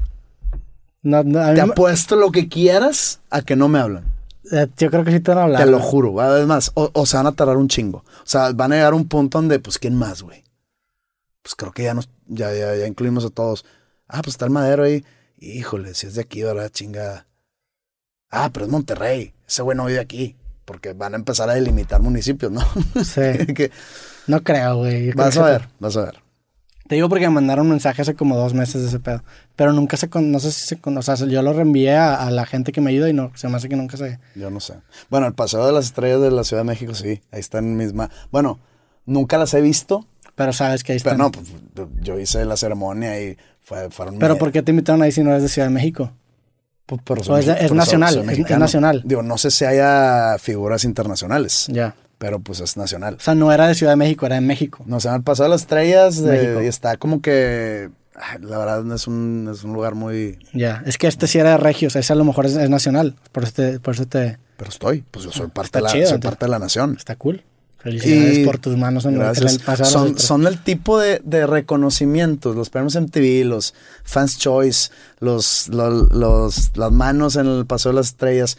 No, 1.03 1.21
no, 1.23 1.39
a 1.39 1.49
mí 1.49 1.55
Te 1.55 1.63
me- 1.63 1.71
apuesto 1.73 2.15
lo 2.15 2.31
que 2.31 2.49
quieras 2.49 3.19
a 3.29 3.43
que 3.43 3.55
no 3.55 3.67
me 3.67 3.77
hablan. 3.77 4.05
eh, 4.51 4.67
yo 4.75 4.89
creo 4.89 5.03
que 5.03 5.11
sí 5.11 5.19
te 5.19 5.29
van 5.29 5.37
a 5.37 5.43
hablar. 5.43 5.63
Te 5.63 5.69
lo 5.69 5.79
juro. 5.79 6.19
Además, 6.19 6.71
o, 6.73 6.89
o 6.93 7.05
se 7.05 7.15
van 7.15 7.27
a 7.27 7.33
tardar 7.33 7.57
un 7.57 7.67
chingo. 7.67 7.99
O 7.99 8.25
sea, 8.25 8.51
van 8.53 8.71
a 8.71 8.75
llegar 8.77 8.93
a 8.93 8.95
un 8.95 9.07
punto 9.07 9.37
donde, 9.37 9.59
pues, 9.59 9.77
¿quién 9.77 9.93
más, 9.95 10.23
güey? 10.23 10.43
Pues 11.43 11.53
creo 11.53 11.71
que 11.71 11.83
ya 11.83 11.93
nos, 11.93 12.09
ya, 12.25 12.51
ya, 12.55 12.75
ya 12.75 12.87
incluimos 12.87 13.23
a 13.25 13.29
todos. 13.29 13.65
Ah, 14.07 14.23
pues 14.23 14.33
está 14.33 14.45
el 14.45 14.51
madero 14.51 14.81
ahí. 14.81 15.05
Híjole, 15.37 15.93
si 15.93 16.07
es 16.07 16.15
de 16.15 16.21
aquí, 16.21 16.41
¿verdad? 16.41 16.71
Chingada. 16.71 17.27
Ah, 18.31 18.49
pero 18.51 18.65
es 18.65 18.71
Monterrey. 18.71 19.35
Ese 19.47 19.61
güey 19.61 19.77
no 19.77 19.85
vive 19.85 19.99
aquí. 19.99 20.35
Porque 20.65 20.93
van 20.93 21.13
a 21.13 21.17
empezar 21.17 21.51
a 21.51 21.53
delimitar 21.53 22.01
municipios, 22.01 22.51
¿no? 22.51 22.61
Sí. 23.03 23.21
que, 23.53 23.69
No 24.27 24.41
creo, 24.43 24.77
güey. 24.77 25.11
Vas 25.13 25.37
a 25.37 25.43
ver, 25.43 25.67
vas 25.79 25.97
a 25.97 26.05
ver. 26.05 26.15
Te 26.87 26.95
digo 26.95 27.07
porque 27.09 27.27
me 27.27 27.33
mandaron 27.35 27.65
un 27.65 27.71
mensaje 27.71 28.01
hace 28.01 28.13
como 28.13 28.35
dos 28.35 28.53
meses 28.53 28.81
de 28.81 28.87
ese 28.89 28.99
pedo. 28.99 29.23
Pero 29.55 29.71
nunca 29.71 29.95
se 29.97 30.09
con, 30.09 30.31
no 30.31 30.39
sé 30.39 30.51
si 30.51 30.67
se 30.67 30.77
con, 30.79 30.97
o 30.97 31.01
sea, 31.01 31.15
yo 31.15 31.41
lo 31.41 31.53
reenvié 31.53 31.95
a, 31.95 32.15
a 32.15 32.29
la 32.29 32.45
gente 32.45 32.71
que 32.73 32.81
me 32.81 32.91
ayuda 32.91 33.09
y 33.09 33.13
no, 33.13 33.31
se 33.35 33.47
me 33.47 33.55
hace 33.55 33.69
que 33.69 33.75
nunca 33.77 33.95
se. 33.97 34.19
Yo 34.35 34.49
no 34.49 34.59
sé. 34.59 34.75
Bueno, 35.09 35.25
el 35.27 35.33
Paseo 35.33 35.65
de 35.65 35.71
las 35.71 35.85
Estrellas 35.85 36.21
de 36.21 36.29
la 36.31 36.43
Ciudad 36.43 36.61
de 36.63 36.67
México, 36.67 36.93
sí. 36.93 37.21
Ahí 37.31 37.39
están 37.39 37.77
mis 37.77 37.93
ma- 37.93 38.09
Bueno, 38.31 38.59
nunca 39.05 39.37
las 39.37 39.53
he 39.53 39.61
visto. 39.61 40.05
Pero 40.35 40.51
sabes 40.51 40.83
que 40.83 40.91
ahí 40.93 40.99
Pero 40.99 41.15
están. 41.15 41.17
no, 41.19 41.31
pues, 41.31 41.47
yo 42.01 42.19
hice 42.19 42.43
la 42.43 42.57
ceremonia 42.57 43.21
y 43.21 43.37
fue, 43.61 43.89
fueron... 43.89 44.17
Pero 44.19 44.33
mi- 44.33 44.39
¿por 44.39 44.51
qué 44.51 44.61
te 44.61 44.71
invitaron 44.71 45.01
ahí 45.03 45.11
si 45.11 45.23
no 45.23 45.29
eres 45.29 45.43
de 45.43 45.49
Ciudad 45.49 45.67
de 45.69 45.73
México? 45.73 46.11
Pues, 46.85 47.01
pero 47.05 47.21
O 47.21 47.37
es- 47.37 47.47
es 47.47 47.55
pero 47.59 47.75
nacional, 47.75 48.29
es- 48.29 48.39
es 48.39 48.57
nacional. 48.59 49.01
Digo, 49.05 49.23
no 49.23 49.37
sé 49.37 49.51
si 49.51 49.63
haya 49.63 50.37
figuras 50.39 50.83
internacionales, 50.83 51.67
Ya. 51.71 51.95
Pero 52.23 52.39
pues 52.39 52.61
es 52.61 52.77
nacional. 52.77 53.15
O 53.15 53.19
sea, 53.19 53.35
no 53.35 53.51
era 53.51 53.67
de 53.67 53.75
Ciudad 53.75 53.91
de 53.91 53.97
México, 53.97 54.25
era 54.25 54.35
de 54.35 54.41
México. 54.41 54.81
No 54.87 55.01
se 55.01 55.09
me 55.09 55.15
han 55.15 55.23
pasado 55.23 55.49
las 55.49 55.59
estrellas 55.63 56.23
y 56.23 56.65
está 56.67 56.95
como 56.95 57.21
que... 57.21 57.89
La 58.39 58.57
verdad 58.59 58.95
es 58.95 59.07
un, 59.07 59.49
es 59.53 59.65
un 59.65 59.73
lugar 59.73 59.93
muy... 59.93 60.39
Ya. 60.53 60.81
Es 60.85 60.97
que 60.97 61.07
este 61.07 61.27
sí 61.27 61.37
era 61.39 61.49
de 61.49 61.57
Regios, 61.57 61.97
ese 61.97 62.13
a 62.13 62.15
lo 62.15 62.23
mejor 62.23 62.45
es, 62.45 62.55
es 62.55 62.69
nacional. 62.69 63.15
Por 63.33 63.43
eso 63.43 63.51
te, 63.51 63.79
por 63.81 63.93
eso 63.95 64.05
te. 64.05 64.37
Pero 64.55 64.69
estoy, 64.69 65.03
pues 65.11 65.25
yo 65.25 65.33
soy 65.33 65.47
parte, 65.47 65.65
Está 65.65 65.79
de 65.79 65.83
la, 65.83 65.89
chido, 65.91 66.09
soy 66.11 66.19
parte 66.19 66.45
de 66.45 66.49
la 66.51 66.59
nación. 66.59 66.95
Está 66.97 67.17
cool. 67.17 67.43
Felicidades 67.79 68.37
Y- 68.37 68.45
por 68.45 68.57
tus 68.59 68.77
manos 68.77 69.03
en, 69.03 69.21
el- 69.21 69.85
son, 69.85 70.17
son 70.17 70.47
el 70.47 70.63
tipo 70.63 70.97
de, 70.97 71.19
de 71.25 71.45
reconocimientos, 71.45 72.55
los 72.55 72.69
premios 72.69 72.95
MTV, 72.95 73.43
los 73.43 73.73
Fans 74.05 74.37
Choice, 74.37 74.91
los, 75.19 75.67
los, 75.67 76.09
los- 76.13 76.71
las 76.77 76.91
manos 76.93 77.35
en 77.35 77.47
el 77.47 77.65
Paseo 77.65 77.91
de 77.91 77.97
las 77.97 78.07
Estrellas, 78.07 78.57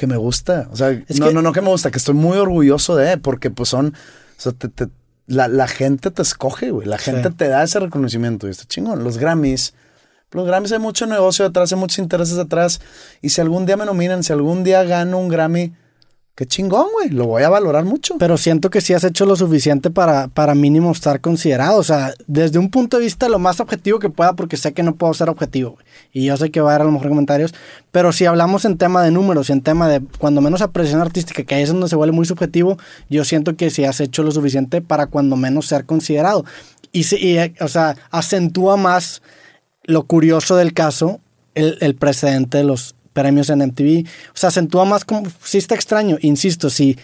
que 0.00 0.06
me 0.06 0.16
gusta. 0.16 0.66
O 0.72 0.76
sea, 0.76 0.90
Es 0.90 1.20
no, 1.20 1.28
que- 1.28 1.34
no, 1.34 1.42
no 1.42 1.52
que 1.52 1.60
me 1.60 1.68
gusta, 1.68 1.90
que 1.90 1.98
estoy 1.98 2.14
muy 2.14 2.38
orgulloso 2.38 2.96
de, 2.96 3.18
porque 3.18 3.50
pues 3.50 3.68
son, 3.68 3.88
o 3.88 4.40
sea, 4.40 4.52
te- 4.52 4.68
te- 4.68 4.88
la, 5.26 5.46
la 5.46 5.68
gente 5.68 6.10
te 6.10 6.22
escoge, 6.22 6.70
güey. 6.70 6.88
La 6.88 6.96
gente 6.96 7.28
Sí. 7.28 7.34
te 7.34 7.48
da 7.48 7.62
ese 7.62 7.78
reconocimiento 7.80 8.48
y 8.48 8.50
está 8.50 8.64
chingón. 8.64 9.04
Los 9.04 9.18
Grammys. 9.18 9.74
Los 10.32 10.46
Grammys 10.46 10.72
hay 10.72 10.78
mucho 10.78 11.06
negocio 11.06 11.44
detrás, 11.44 11.70
hay 11.72 11.78
muchos 11.78 11.98
intereses 11.98 12.36
detrás. 12.36 12.80
Y 13.20 13.28
si 13.28 13.40
algún 13.42 13.66
día 13.66 13.76
me 13.76 13.84
nominan, 13.84 14.22
si 14.24 14.32
algún 14.32 14.64
día 14.64 14.82
gano 14.84 15.18
un 15.18 15.28
Grammy, 15.28 15.74
qué 16.40 16.46
chingón, 16.46 16.86
güey. 16.94 17.10
Lo 17.10 17.26
voy 17.26 17.42
a 17.42 17.50
valorar 17.50 17.84
mucho. 17.84 18.16
Pero 18.18 18.38
siento 18.38 18.70
que 18.70 18.80
sí 18.80 18.94
has 18.94 19.04
hecho 19.04 19.26
lo 19.26 19.36
suficiente 19.36 19.90
para, 19.90 20.28
para 20.28 20.54
mínimo 20.54 20.90
estar 20.90 21.20
considerado. 21.20 21.76
O 21.78 21.82
sea, 21.82 22.14
desde 22.26 22.58
un 22.58 22.70
punto 22.70 22.96
de 22.96 23.02
vista 23.04 23.28
lo 23.28 23.38
más 23.38 23.60
objetivo 23.60 23.98
que 23.98 24.08
pueda, 24.08 24.32
porque 24.32 24.56
sé 24.56 24.72
que 24.72 24.82
no 24.82 24.94
puedo 24.94 25.12
ser 25.12 25.28
objetivo. 25.28 25.72
güey. 25.72 25.84
Y 26.14 26.24
yo 26.24 26.38
sé 26.38 26.50
que 26.50 26.62
va 26.62 26.70
a 26.70 26.74
haber 26.76 26.82
a 26.82 26.84
lo 26.86 26.92
mejor 26.92 27.10
comentarios. 27.10 27.52
Pero 27.92 28.10
si 28.12 28.24
hablamos 28.24 28.64
en 28.64 28.78
tema 28.78 29.02
de 29.04 29.10
números 29.10 29.50
y 29.50 29.52
en 29.52 29.60
tema 29.60 29.86
de 29.86 30.00
cuando 30.18 30.40
menos 30.40 30.62
apreciación 30.62 31.02
artística, 31.02 31.42
que 31.42 31.54
ahí 31.56 31.62
es 31.62 31.68
donde 31.68 31.88
se 31.88 31.96
vuelve 31.96 32.16
muy 32.16 32.24
subjetivo, 32.24 32.78
yo 33.10 33.22
siento 33.24 33.54
que 33.56 33.68
sí 33.68 33.84
has 33.84 34.00
hecho 34.00 34.22
lo 34.22 34.30
suficiente 34.32 34.80
para 34.80 35.08
cuando 35.08 35.36
menos 35.36 35.66
ser 35.66 35.84
considerado. 35.84 36.46
Y, 36.90 37.02
sí- 37.02 37.18
y, 37.20 37.36
eh, 37.36 37.54
o 37.60 37.68
sea, 37.68 37.96
acentúa 38.10 38.78
más 38.78 39.20
lo 39.84 40.04
curioso 40.04 40.56
del 40.56 40.72
caso, 40.72 41.20
el 41.54 41.94
precedente 41.96 42.56
de 42.58 42.64
los 42.64 42.94
premios 43.12 43.50
en 43.50 43.58
MTV. 43.60 44.06
O 44.34 44.36
sea, 44.36 44.48
acentúa 44.48 44.84
más 44.84 45.04
como... 45.04 45.22
Sí 45.44 45.58
está 45.58 45.74
extraño, 45.74 46.16
insisto, 46.20 46.70
si, 46.70 46.98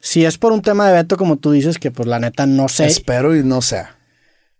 si 0.00 0.24
es 0.24 0.38
por 0.38 0.52
un 0.52 0.62
tema 0.62 0.86
de 0.88 0.94
veto, 0.94 1.16
como 1.16 1.36
tú 1.36 1.52
dices, 1.52 1.78
que 1.78 1.90
pues 1.90 2.08
la 2.08 2.18
neta 2.18 2.46
no 2.46 2.68
sé... 2.68 2.86
Espero 2.86 3.36
y 3.36 3.42
no 3.44 3.62
sea. 3.62 3.96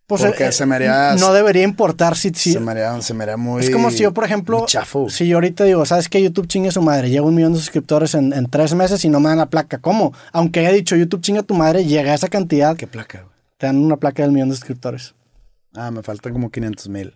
pues, 0.06 0.22
porque 0.22 0.46
eh, 0.46 0.52
se 0.52 0.66
me 0.66 0.74
haría- 0.76 1.14
No 1.16 1.32
debería 1.32 1.62
importar 1.62 2.16
si... 2.16 2.30
si- 2.34 2.52
Se 2.52 2.60
me 2.60 2.72
haría, 2.72 3.00
se 3.02 3.14
me 3.14 3.24
haría 3.24 3.36
muy. 3.36 3.62
es 3.62 3.70
como 3.70 3.90
si 3.90 3.98
yo, 4.04 4.12
por 4.14 4.24
ejemplo, 4.24 4.64
chafo. 4.66 5.08
si 5.10 5.26
yo 5.26 5.36
ahorita 5.38 5.64
digo, 5.64 5.84
¿sabes 5.86 6.08
qué? 6.08 6.22
YouTube 6.22 6.46
chingue 6.48 6.70
su 6.70 6.82
madre, 6.82 7.08
llega 7.10 7.22
un 7.22 7.34
millón 7.34 7.52
de 7.54 7.58
suscriptores 7.58 8.14
en, 8.14 8.32
en 8.32 8.46
tres 8.48 8.74
meses 8.74 9.04
y 9.04 9.08
no 9.08 9.20
me 9.20 9.28
dan 9.30 9.38
la 9.38 9.46
placa. 9.46 9.78
¿Cómo? 9.78 10.12
Aunque 10.32 10.60
haya 10.60 10.72
dicho 10.72 10.96
YouTube 10.96 11.20
chinga 11.22 11.42
tu 11.42 11.54
madre, 11.54 11.84
llega 11.84 12.12
a 12.12 12.14
esa 12.14 12.28
cantidad, 12.28 12.76
¿Qué 12.76 12.86
placa, 12.86 13.20
güey? 13.22 13.32
te 13.58 13.66
dan 13.66 13.78
una 13.78 13.96
placa 13.96 14.22
del 14.22 14.32
millón 14.32 14.50
de 14.50 14.56
suscriptores. 14.56 15.14
Ah, 15.74 15.90
me 15.90 16.02
faltan 16.02 16.32
como 16.34 16.50
500 16.50 16.88
mil. 16.90 17.14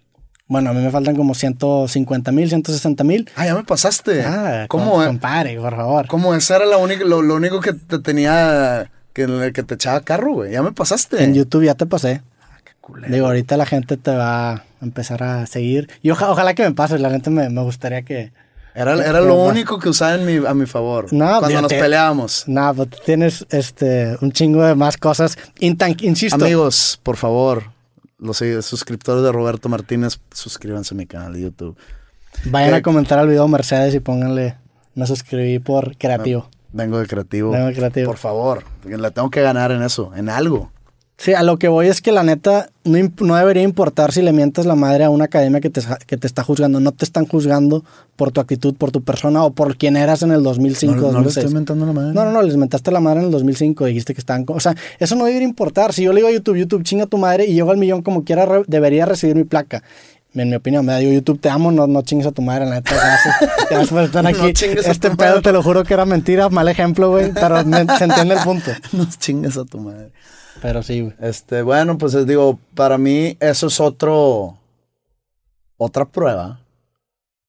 Bueno, 0.48 0.70
a 0.70 0.72
mí 0.72 0.80
me 0.80 0.90
faltan 0.90 1.16
como 1.16 1.34
150 1.34 2.30
mil, 2.32 2.48
160 2.48 3.02
mil. 3.04 3.28
Ah, 3.34 3.46
ya 3.46 3.54
me 3.56 3.64
pasaste. 3.64 4.22
Ah, 4.24 4.66
¿Cómo, 4.68 5.02
eh? 5.02 5.06
compadre, 5.06 5.58
por 5.58 5.74
favor. 5.74 6.06
¿Cómo 6.06 6.34
esa 6.34 6.56
era 6.56 6.66
la 6.66 6.76
única, 6.76 7.04
lo, 7.04 7.20
lo 7.22 7.34
único 7.34 7.60
que 7.60 7.72
te 7.72 7.98
tenía, 7.98 8.90
que, 9.12 9.50
que 9.52 9.62
te 9.64 9.74
echaba 9.74 10.00
carro, 10.02 10.34
güey? 10.34 10.52
Ya 10.52 10.62
me 10.62 10.70
pasaste. 10.72 11.22
En 11.24 11.34
YouTube 11.34 11.64
ya 11.64 11.74
te 11.74 11.84
pasé. 11.86 12.22
Ah, 12.40 12.58
qué 12.64 12.72
culero. 12.80 13.12
Digo, 13.12 13.26
ahorita 13.26 13.56
la 13.56 13.66
gente 13.66 13.96
te 13.96 14.12
va 14.14 14.52
a 14.52 14.64
empezar 14.82 15.24
a 15.24 15.46
seguir. 15.46 15.88
Y 16.02 16.10
oja- 16.10 16.30
ojalá 16.30 16.54
que 16.54 16.62
me 16.62 16.72
pase, 16.72 16.98
la 17.00 17.10
gente 17.10 17.30
me, 17.30 17.48
me 17.50 17.62
gustaría 17.62 18.02
que... 18.02 18.30
Era, 18.72 18.92
era 18.92 19.20
¿Qué 19.20 19.26
lo 19.26 19.42
único 19.42 19.78
que 19.78 19.88
usaba 19.88 20.14
en 20.16 20.26
mi, 20.26 20.46
a 20.46 20.52
mi 20.52 20.66
favor. 20.66 21.10
No, 21.12 21.38
cuando 21.40 21.62
nos 21.62 21.72
peleábamos. 21.72 22.44
Nada, 22.46 22.74
pues 22.74 22.88
tienes 23.06 23.46
este, 23.50 24.16
un 24.20 24.30
chingo 24.32 24.62
de 24.62 24.74
más 24.74 24.96
cosas. 24.98 25.38
Intan- 25.60 25.96
insisto, 26.04 26.36
Amigos, 26.44 27.00
por 27.02 27.16
favor, 27.16 27.72
los 28.18 28.38
suscriptores 28.62 29.22
de 29.22 29.32
Roberto 29.32 29.68
Martínez, 29.68 30.18
suscríbanse 30.32 30.94
a 30.94 30.96
mi 30.96 31.06
canal 31.06 31.32
de 31.34 31.42
YouTube. 31.42 31.76
vayan 32.46 32.74
a 32.74 32.82
comentar 32.82 33.18
al 33.18 33.28
video 33.28 33.46
Mercedes 33.48 33.94
y 33.94 34.00
pónganle, 34.00 34.56
me 34.94 35.06
suscribí 35.06 35.58
por 35.58 35.96
creativo. 35.96 36.48
Vengo 36.72 36.98
de 36.98 37.06
creativo. 37.06 37.52
Vengo 37.52 37.66
de 37.66 37.74
creativo. 37.74 38.06
Por 38.06 38.18
favor, 38.18 38.64
porque 38.82 38.96
la 38.96 39.10
tengo 39.10 39.30
que 39.30 39.40
ganar 39.42 39.70
en 39.70 39.82
eso, 39.82 40.12
en 40.14 40.28
algo. 40.28 40.72
Sí, 41.18 41.32
a 41.32 41.42
lo 41.42 41.58
que 41.58 41.68
voy 41.68 41.86
es 41.86 42.02
que 42.02 42.12
la 42.12 42.22
neta 42.22 42.68
no, 42.84 42.98
no 43.20 43.36
debería 43.36 43.62
importar 43.62 44.12
si 44.12 44.20
le 44.20 44.34
mientas 44.34 44.66
la 44.66 44.74
madre 44.74 45.04
a 45.04 45.10
una 45.10 45.24
academia 45.24 45.60
que 45.62 45.70
te, 45.70 45.80
que 46.06 46.18
te 46.18 46.26
está 46.26 46.42
juzgando. 46.44 46.78
No 46.78 46.92
te 46.92 47.06
están 47.06 47.26
juzgando 47.26 47.84
por 48.16 48.32
tu 48.32 48.40
actitud, 48.42 48.74
por 48.74 48.90
tu 48.90 49.02
persona 49.02 49.42
o 49.42 49.50
por 49.52 49.78
quién 49.78 49.96
eras 49.96 50.22
en 50.22 50.30
el 50.32 50.42
2005, 50.42 50.94
no, 50.94 51.00
no 51.00 51.06
le 51.06 51.12
2006. 51.14 51.36
estoy 51.38 51.54
mentando 51.54 51.86
la 51.86 51.92
madre. 51.94 52.12
No, 52.12 52.24
no, 52.26 52.32
no, 52.32 52.42
les 52.42 52.56
mentaste 52.58 52.90
la 52.90 53.00
madre 53.00 53.20
en 53.20 53.26
el 53.26 53.30
2005, 53.32 53.86
dijiste 53.86 54.12
que 54.12 54.20
estaban... 54.20 54.44
O 54.48 54.60
sea, 54.60 54.74
eso 54.98 55.14
no 55.16 55.24
debería 55.24 55.48
importar. 55.48 55.94
Si 55.94 56.02
yo 56.02 56.12
le 56.12 56.16
digo 56.18 56.28
a 56.28 56.32
YouTube, 56.32 56.56
YouTube, 56.58 56.82
chinga 56.82 57.06
tu 57.06 57.16
madre 57.16 57.46
y 57.46 57.54
llego 57.54 57.70
al 57.70 57.78
millón 57.78 58.02
como 58.02 58.22
quiera, 58.22 58.44
re- 58.44 58.64
debería 58.66 59.06
recibir 59.06 59.36
mi 59.36 59.44
placa. 59.44 59.82
En 60.34 60.50
mi 60.50 60.56
opinión, 60.56 60.84
me 60.84 60.92
da, 60.92 60.98
digo, 60.98 61.12
YouTube, 61.12 61.40
te 61.40 61.48
amo, 61.48 61.72
no, 61.72 61.86
no 61.86 62.02
chingues 62.02 62.26
a 62.26 62.32
tu 62.32 62.42
madre, 62.42 62.66
la 62.66 62.74
neta. 62.74 62.92
Gracias. 62.94 63.36
Después 63.70 64.04
están 64.04 64.24
No 64.24 64.28
aquí. 64.28 64.52
chingues 64.52 64.86
este 64.86 65.10
pedo, 65.12 65.40
te 65.40 65.50
lo 65.50 65.62
juro 65.62 65.82
que 65.82 65.94
era 65.94 66.04
mentira, 66.04 66.50
mal 66.50 66.68
ejemplo, 66.68 67.08
güey, 67.08 67.32
pero 67.32 67.64
me- 67.64 67.86
se 67.96 68.04
entiende 68.04 68.34
el 68.34 68.40
punto. 68.40 68.70
No 68.92 69.06
chingas 69.18 69.56
a 69.56 69.64
tu 69.64 69.78
madre. 69.78 70.10
Pero 70.62 70.82
sí, 70.82 71.00
güey. 71.02 71.14
Este, 71.20 71.62
bueno, 71.62 71.98
pues 71.98 72.14
les 72.14 72.26
digo, 72.26 72.58
para 72.74 72.98
mí 72.98 73.36
eso 73.40 73.66
es 73.68 73.78
otro, 73.80 74.58
otra 75.76 76.04
prueba 76.06 76.60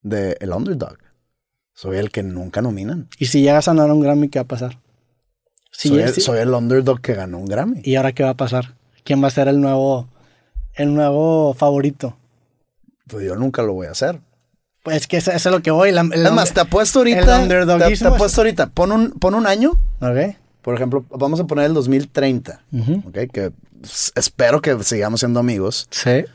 de 0.01 0.37
el 0.39 0.51
underdog. 0.51 0.97
Soy 1.73 1.97
el 1.97 2.09
que 2.11 2.23
nunca 2.23 2.61
nominan. 2.61 3.07
Y 3.19 3.27
si 3.27 3.41
llegas 3.41 3.67
a 3.67 3.73
ganar 3.73 3.91
un 3.91 4.01
Grammy, 4.01 4.29
¿qué 4.29 4.39
va 4.39 4.43
a 4.43 4.47
pasar? 4.47 4.79
Si 5.71 5.89
soy, 5.89 5.99
el, 6.01 6.13
si- 6.13 6.21
soy 6.21 6.39
el 6.39 6.53
underdog 6.53 7.01
que 7.01 7.13
ganó 7.13 7.37
un 7.37 7.45
Grammy. 7.45 7.81
¿Y 7.83 7.95
ahora 7.95 8.11
qué 8.13 8.23
va 8.23 8.31
a 8.31 8.37
pasar? 8.37 8.75
¿Quién 9.03 9.23
va 9.23 9.27
a 9.27 9.31
ser 9.31 9.47
el 9.47 9.61
nuevo, 9.61 10.07
el 10.73 10.93
nuevo 10.93 11.53
favorito? 11.53 12.17
Pues 13.07 13.25
yo 13.25 13.35
nunca 13.35 13.61
lo 13.61 13.73
voy 13.73 13.87
a 13.87 13.91
hacer. 13.91 14.19
Pues 14.83 14.97
es 14.97 15.07
que 15.07 15.17
eso, 15.17 15.31
eso 15.31 15.49
es 15.49 15.55
lo 15.55 15.61
que 15.61 15.71
voy. 15.71 15.91
la- 15.91 16.01
el 16.01 16.13
Es 16.13 16.31
más, 16.31 16.49
under- 16.49 16.53
te 16.53 16.59
apuesto 16.61 17.01
el 17.03 17.13
ahorita. 17.13 17.37
Te, 17.37 17.43
underdogismo 17.43 18.09
te 18.09 18.09
es- 18.09 18.15
apuesto 18.15 18.41
ahorita. 18.41 18.69
Pon 18.71 18.91
un, 18.91 19.11
pon 19.11 19.35
un 19.35 19.45
año. 19.45 19.71
Ok. 20.01 20.35
Por 20.67 20.75
ejemplo, 20.75 21.05
vamos 21.11 21.39
a 21.39 21.45
poner 21.47 21.63
el 21.63 21.73
2030. 21.73 22.61
Ujú. 22.73 23.01
¿Ok? 23.07 23.17
Que 23.31 23.53
s- 23.85 24.11
espero 24.15 24.61
que 24.61 24.83
sigamos 24.83 25.21
siendo 25.21 25.39
amigos. 25.39 25.87
Sí. 25.91 26.25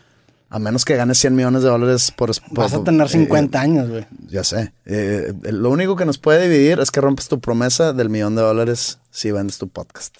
A 0.48 0.58
menos 0.58 0.86
que 0.86 0.96
ganes 0.96 1.18
100 1.18 1.36
millones 1.36 1.62
de 1.62 1.68
dólares 1.68 2.10
por... 2.16 2.30
por- 2.48 2.64
Vas 2.64 2.72
a 2.72 2.82
tener 2.82 3.06
eh, 3.08 3.10
50 3.10 3.60
años, 3.60 3.90
güey. 3.90 4.06
Ya 4.28 4.42
sé. 4.42 4.72
Eh, 4.86 5.34
eh, 5.44 5.52
lo 5.52 5.68
único 5.68 5.96
que 5.96 6.06
nos 6.06 6.16
puede 6.16 6.48
dividir 6.48 6.80
es 6.80 6.90
que 6.90 7.02
rompes 7.02 7.28
tu 7.28 7.40
promesa 7.40 7.92
del 7.92 8.08
millón 8.08 8.34
de 8.34 8.40
dólares 8.40 9.00
si 9.10 9.30
vendes 9.32 9.58
tu 9.58 9.68
podcast. 9.68 10.16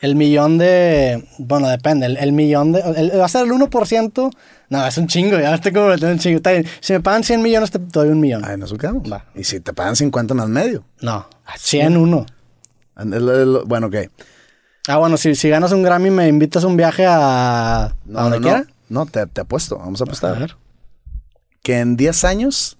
El 0.00 0.14
millón 0.14 0.56
de. 0.58 1.26
Bueno, 1.38 1.68
depende. 1.68 2.06
El, 2.06 2.16
el 2.18 2.30
millón 2.32 2.70
de. 2.70 2.82
el- 2.82 3.18
va 3.18 3.24
a 3.24 3.28
ser 3.28 3.46
el 3.46 3.50
1%. 3.50 4.30
No, 4.68 4.86
es 4.86 4.96
un 4.96 5.08
chingo. 5.08 5.40
Ya 5.40 5.52
estoy 5.56 5.72
en 5.74 6.04
un 6.04 6.18
chingo. 6.20 6.36
Está 6.36 6.52
bien. 6.52 6.66
Si 6.78 6.92
me 6.92 7.00
pagan 7.00 7.24
100 7.24 7.42
millones, 7.42 7.72
te 7.72 7.80
doy 7.80 8.10
un 8.10 8.20
millón. 8.20 8.44
Ahí 8.44 8.56
nos 8.56 8.72
quedamos. 8.74 9.10
Va. 9.10 9.24
Y 9.34 9.42
si 9.42 9.58
te 9.58 9.72
pagan 9.72 9.96
50 9.96 10.34
más 10.34 10.48
medio. 10.48 10.84
No, 11.00 11.26
100 11.58 11.96
uno. 11.96 12.26
Bueno, 13.66 13.86
ok. 13.88 13.96
Ah, 14.88 14.98
bueno, 14.98 15.16
si, 15.16 15.34
si 15.34 15.48
ganas 15.48 15.72
un 15.72 15.82
Grammy, 15.82 16.10
me 16.10 16.28
invitas 16.28 16.64
a 16.64 16.66
un 16.66 16.76
viaje 16.76 17.06
a. 17.08 17.94
No, 18.04 18.18
a 18.18 18.22
donde 18.24 18.38
no, 18.40 18.42
quiera. 18.42 18.64
No, 18.88 19.06
te, 19.06 19.26
te 19.26 19.40
apuesto. 19.40 19.78
Vamos 19.78 20.00
a 20.00 20.04
A 20.04 20.06
apostar. 20.06 20.38
ver. 20.38 20.56
Que 21.62 21.78
en 21.80 21.96
10 21.96 22.24
años, 22.24 22.76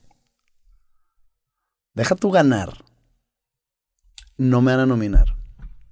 deja 1.94 2.14
tu 2.14 2.30
ganar. 2.30 2.74
No 4.36 4.60
me 4.60 4.72
van 4.72 4.80
a 4.80 4.86
nominar. 4.86 5.34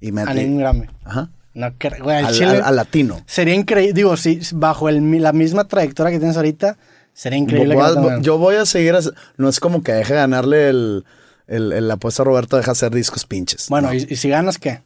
Y 0.00 0.12
me 0.12 0.22
A 0.22 0.34
ningún 0.34 0.58
Grammy. 0.58 0.86
Ajá. 1.04 1.30
No 1.54 1.68
creo. 1.78 2.08
Al 2.08 2.26
Al, 2.26 2.34
Chile. 2.34 2.60
al- 2.62 2.76
latino. 2.76 3.20
Sería 3.26 3.54
increíble. 3.54 3.92
Digo, 3.94 4.16
si 4.16 4.40
bajo 4.54 4.88
el, 4.88 5.22
la 5.22 5.32
misma 5.32 5.68
trayectoria 5.68 6.10
que 6.10 6.18
tienes 6.18 6.36
ahorita, 6.36 6.76
sería 7.12 7.38
increíble 7.38 7.74
Voy 7.74 7.84
a- 7.84 8.16
que 8.18 8.22
yo 8.22 8.36
voy 8.38 8.56
a 8.56 8.66
seguir. 8.66 8.94
as- 8.94 9.12
No 9.36 9.48
es 9.48 9.60
como 9.60 9.82
que 9.82 9.92
deje 9.92 10.14
ganarle 10.14 10.68
el, 10.70 11.04
el, 11.52 11.72
el- 11.72 11.88
la 11.88 11.94
apuesta 11.94 12.22
a 12.22 12.24
Roberto, 12.26 12.56
deja 12.56 12.72
hacer 12.72 12.90
discos 12.92 13.24
pinches. 13.26 13.68
Bueno, 13.68 13.88
No. 13.88 13.94
y, 13.94 14.06
y 14.08 14.16
si 14.16 14.28
ganas, 14.28 14.58
¿qué? 14.58 14.82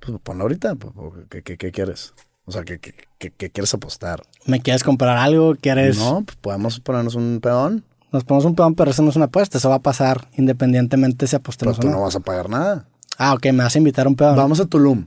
Pues 0.00 0.18
ponlo 0.22 0.42
ahorita. 0.44 0.74
pues, 0.74 0.92
¿Qué, 1.30 1.42
qué- 1.42 1.56
qué 1.56 1.72
quieres? 1.72 2.12
O 2.44 2.52
sea, 2.52 2.62
¿qué, 2.64 2.78
qué- 2.80 3.30
quieres 3.50 3.74
apostar? 3.74 4.22
¿Me 4.46 4.60
quieres 4.60 4.82
comprar 4.82 5.16
algo? 5.18 5.54
¿Quieres.? 5.60 5.98
No, 5.98 6.22
pues 6.24 6.36
podemos 6.40 6.80
ponernos 6.80 7.14
un 7.14 7.40
pedón. 7.42 7.84
Nos 8.10 8.24
ponemos 8.24 8.46
un 8.46 8.54
peón, 8.54 8.74
pero 8.74 8.90
eso 8.90 9.02
no 9.02 9.10
es 9.10 9.16
una 9.16 9.26
apuesta. 9.26 9.58
Eso 9.58 9.68
va 9.68 9.74
a 9.76 9.82
pasar 9.82 10.28
independientemente 10.36 11.26
si 11.26 11.32
Pero 11.32 11.40
apostemos 11.40 11.78
tú 11.78 11.86
o 11.88 11.90
no. 11.90 11.96
no 11.98 12.02
vas 12.04 12.16
a 12.16 12.20
pagar 12.20 12.48
nada. 12.48 12.86
Ah, 13.18 13.34
ok, 13.34 13.46
me 13.46 13.64
vas 13.64 13.74
a 13.74 13.78
invitar 13.78 14.06
a 14.06 14.08
un 14.08 14.14
peón. 14.16 14.34
Vamos 14.34 14.60
a 14.60 14.64
Tulum. 14.64 15.04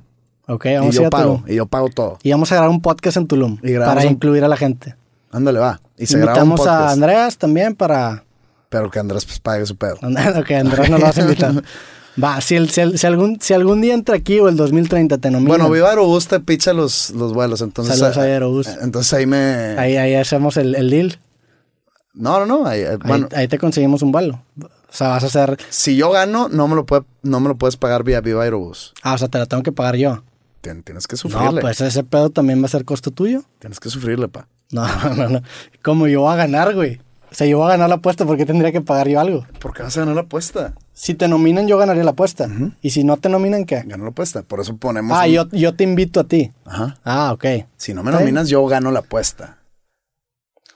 Ok, 0.47 0.65
Y 0.65 0.73
vamos 0.75 0.93
a 0.95 0.97
ir 0.97 1.01
yo 1.01 1.07
a 1.07 1.09
pago. 1.09 1.35
Tulum. 1.37 1.49
Y 1.51 1.55
yo 1.55 1.65
pago 1.65 1.89
todo. 1.89 2.19
Y 2.21 2.31
vamos 2.31 2.51
a 2.51 2.55
grabar 2.55 2.69
un 2.69 2.81
podcast 2.81 3.17
en 3.17 3.25
Tulum. 3.27 3.57
Y 3.63 3.75
para 3.77 4.01
un- 4.01 4.07
incluir 4.11 4.43
a 4.43 4.47
la 4.47 4.57
gente. 4.57 4.95
Ándale, 5.31 5.59
va. 5.59 5.79
Y 5.97 6.05
se 6.05 6.17
graba 6.19 6.43
un 6.43 6.49
Invitamos 6.49 6.67
a. 6.67 6.91
Andreas 6.91 7.37
también 7.37 7.73
para. 7.75 8.23
Pero 8.71 8.89
que 8.89 8.99
Andrés 8.99 9.25
pues 9.25 9.39
pague 9.39 9.65
su 9.65 9.75
pedo. 9.75 9.95
ok, 10.01 10.51
Andrés 10.51 10.89
no 10.89 10.97
lo 10.97 11.03
vas 11.05 11.17
a 11.17 11.21
invitar. 11.21 11.53
Va, 12.21 12.39
si, 12.41 12.55
el- 12.55 12.69
si, 12.69 12.81
el- 12.81 12.97
si 12.97 13.05
algún, 13.05 13.39
si 13.41 13.53
algún 13.53 13.81
día 13.81 13.93
entre 13.93 14.15
aquí 14.15 14.39
o 14.39 14.47
el 14.49 14.55
2030 14.55 15.17
te 15.17 15.29
nominan. 15.29 15.47
Bueno, 15.49 15.69
Viva 15.69 15.89
Aerobús 15.89 16.27
te 16.27 16.39
picha 16.39 16.73
los, 16.73 17.09
los 17.11 17.33
vuelos, 17.33 17.61
entonces... 17.61 17.97
Saludos 17.97 18.17
a 18.17 18.27
eh, 18.27 18.33
Aerobús. 18.33 18.67
eh, 18.67 18.77
Entonces 18.81 19.13
ahí 19.13 19.25
me... 19.25 19.75
Ahí, 19.77 19.97
ahí 19.97 20.15
hacemos 20.15 20.55
el, 20.57 20.75
el 20.75 20.89
deal. 20.89 21.19
No, 22.13 22.39
no, 22.39 22.45
no. 22.45 22.65
ahí, 22.67 22.81
eh, 22.81 22.97
Ahí, 23.35 23.47
te 23.47 23.57
conseguimos 23.57 24.01
un 24.01 24.11
vuelo. 24.11 24.41
O 24.61 24.67
sea, 24.93 25.07
vas 25.09 25.23
a 25.23 25.27
hacer. 25.27 25.57
si 25.69 25.95
yo 25.95 26.11
gano, 26.11 26.49
no 26.49 26.67
me 26.67 26.75
lo, 26.75 26.85
puede, 26.85 27.03
no 27.23 27.39
me 27.39 27.47
lo 27.49 27.55
puedes 27.57 27.77
pagar 27.77 28.03
vía 28.03 28.19
Viva 28.19 28.43
Aerobús. 28.43 28.93
Ah, 29.03 29.13
o 29.13 29.17
sea, 29.17 29.29
te 29.29 29.37
lo 29.37 29.45
tengo 29.45 29.63
que 29.63 29.71
pagar 29.71 29.95
yo. 29.95 30.23
Tien- 30.61 30.83
tienes 30.83 31.07
que 31.07 31.15
sufrirle. 31.15 31.55
No, 31.55 31.59
pues 31.61 31.79
ese 31.79 32.03
pedo 32.03 32.29
también 32.29 32.61
va 32.61 32.65
a 32.65 32.69
ser 32.69 32.83
costo 32.83 33.11
tuyo. 33.11 33.43
Tienes 33.59 33.79
que 33.79 33.89
sufrirle, 33.89 34.27
pa. 34.27 34.47
No, 34.71 34.85
no, 35.15 35.29
no. 35.29 35.41
Como 35.81 36.07
yo 36.07 36.21
voy 36.21 36.33
a 36.33 36.35
ganar, 36.35 36.75
güey. 36.75 36.99
O 37.31 37.33
sea, 37.33 37.47
yo 37.47 37.57
voy 37.59 37.67
a 37.67 37.69
ganar 37.69 37.87
la 37.87 37.95
apuesta 37.95 38.25
porque 38.25 38.45
tendría 38.45 38.73
que 38.73 38.81
pagar 38.81 39.07
yo 39.07 39.17
algo. 39.19 39.45
¿Por 39.59 39.73
qué 39.73 39.83
vas 39.83 39.95
a 39.95 40.01
ganar 40.01 40.15
la 40.15 40.21
apuesta? 40.23 40.73
Si 40.93 41.13
te 41.15 41.29
nominan, 41.29 41.65
yo 41.65 41.77
ganaría 41.77 42.03
la 42.03 42.11
apuesta. 42.11 42.49
Y 42.81 42.89
si 42.89 43.05
no 43.05 43.15
te 43.17 43.29
nominan, 43.29 43.63
¿qué? 43.65 43.83
Gano 43.85 44.03
la 44.03 44.09
apuesta. 44.09 44.43
Por 44.43 44.59
eso 44.59 44.75
ponemos... 44.75 45.17
Ah, 45.17 45.23
un- 45.25 45.31
yo, 45.31 45.47
yo 45.51 45.73
te 45.73 45.85
invito 45.85 46.19
a 46.19 46.23
ti. 46.25 46.51
Ajá. 46.65 46.97
Ah, 47.05 47.31
ok. 47.31 47.45
Si 47.77 47.93
no 47.93 48.03
me 48.03 48.11
nominas, 48.11 48.49
yo 48.49 48.65
gano 48.65 48.91
la 48.91 48.99
apuesta. 48.99 49.59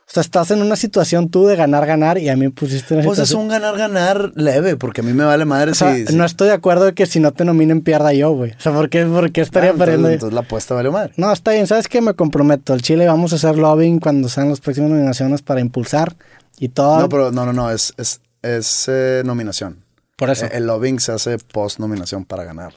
O 0.08 0.12
sea, 0.16 0.22
estás 0.22 0.50
en 0.52 0.62
una 0.62 0.76
situación 0.78 1.30
tú 1.30 1.46
de 1.48 1.56
ganar, 1.58 1.86
ganar 1.86 2.18
y 2.20 2.30
a 2.30 2.36
mí 2.38 2.46
me 2.46 2.52
pusiste 2.52 2.94
en 2.94 3.00
una 3.02 3.08
Pues 3.08 3.20
es 3.20 3.32
un 3.34 3.50
ganar-ganar 3.50 4.32
leve, 4.36 4.78
porque 4.78 5.02
a 5.02 5.04
mí 5.04 5.12
me 5.14 5.26
vale 5.26 5.44
madre 5.46 5.72
O 5.72 5.76
sea, 5.76 5.94
si... 5.96 6.06
si- 6.08 6.16
no 6.16 6.24
estoy 6.24 6.48
de 6.48 6.54
acuerdo 6.54 6.86
de 6.86 6.94
que 6.94 7.06
si 7.06 7.20
no 7.20 7.34
te 7.34 7.44
nominen 7.44 7.82
pierda 7.82 8.14
yo, 8.14 8.32
güey. 8.32 8.52
O 8.52 8.60
sea, 8.60 8.72
¿por 8.72 8.88
qué, 8.90 9.04
por 9.06 9.32
qué 9.34 9.42
Ah, 9.42 9.44
estaría 9.44 9.72
entonces, 9.72 9.86
perdiendo? 9.96 10.10
entonces 10.14 10.34
la 10.34 10.42
apuesta 10.42 10.74
vale 10.76 10.90
madre. 10.92 11.12
No, 11.18 11.34
está 11.34 11.52
bien. 11.52 11.68
¿Sabes 11.68 11.88
qué? 11.90 12.00
Me 12.02 12.14
comprometo. 12.14 12.74
El 12.76 12.82
Chile 12.82 13.08
vamos 13.08 13.34
a 13.34 13.38
hacer 13.38 13.58
lobbying 13.58 14.00
cuando 14.00 14.30
sean 14.30 14.48
las 14.50 14.62
próximas 14.62 14.92
nominaciones 14.92 15.42
para 15.42 15.60
impulsar 15.60 16.16
y 16.60 16.70
todo. 16.70 17.00
No, 17.00 17.10
pero 17.10 17.32
no, 17.32 17.46
no, 17.46 17.54
no, 17.54 17.70
es, 17.72 17.94
es, 17.98 18.22
es 18.42 18.86
eh, 18.88 19.22
nominación. 19.26 19.84
Por 20.18 20.30
eso. 20.30 20.46
Eh, 20.46 20.52
El 20.54 20.68
lobbying 20.68 21.00
se 21.00 21.12
hace 21.12 21.38
post 21.38 21.80
nominación 21.80 22.26
para 22.26 22.44
ganar. 22.44 22.74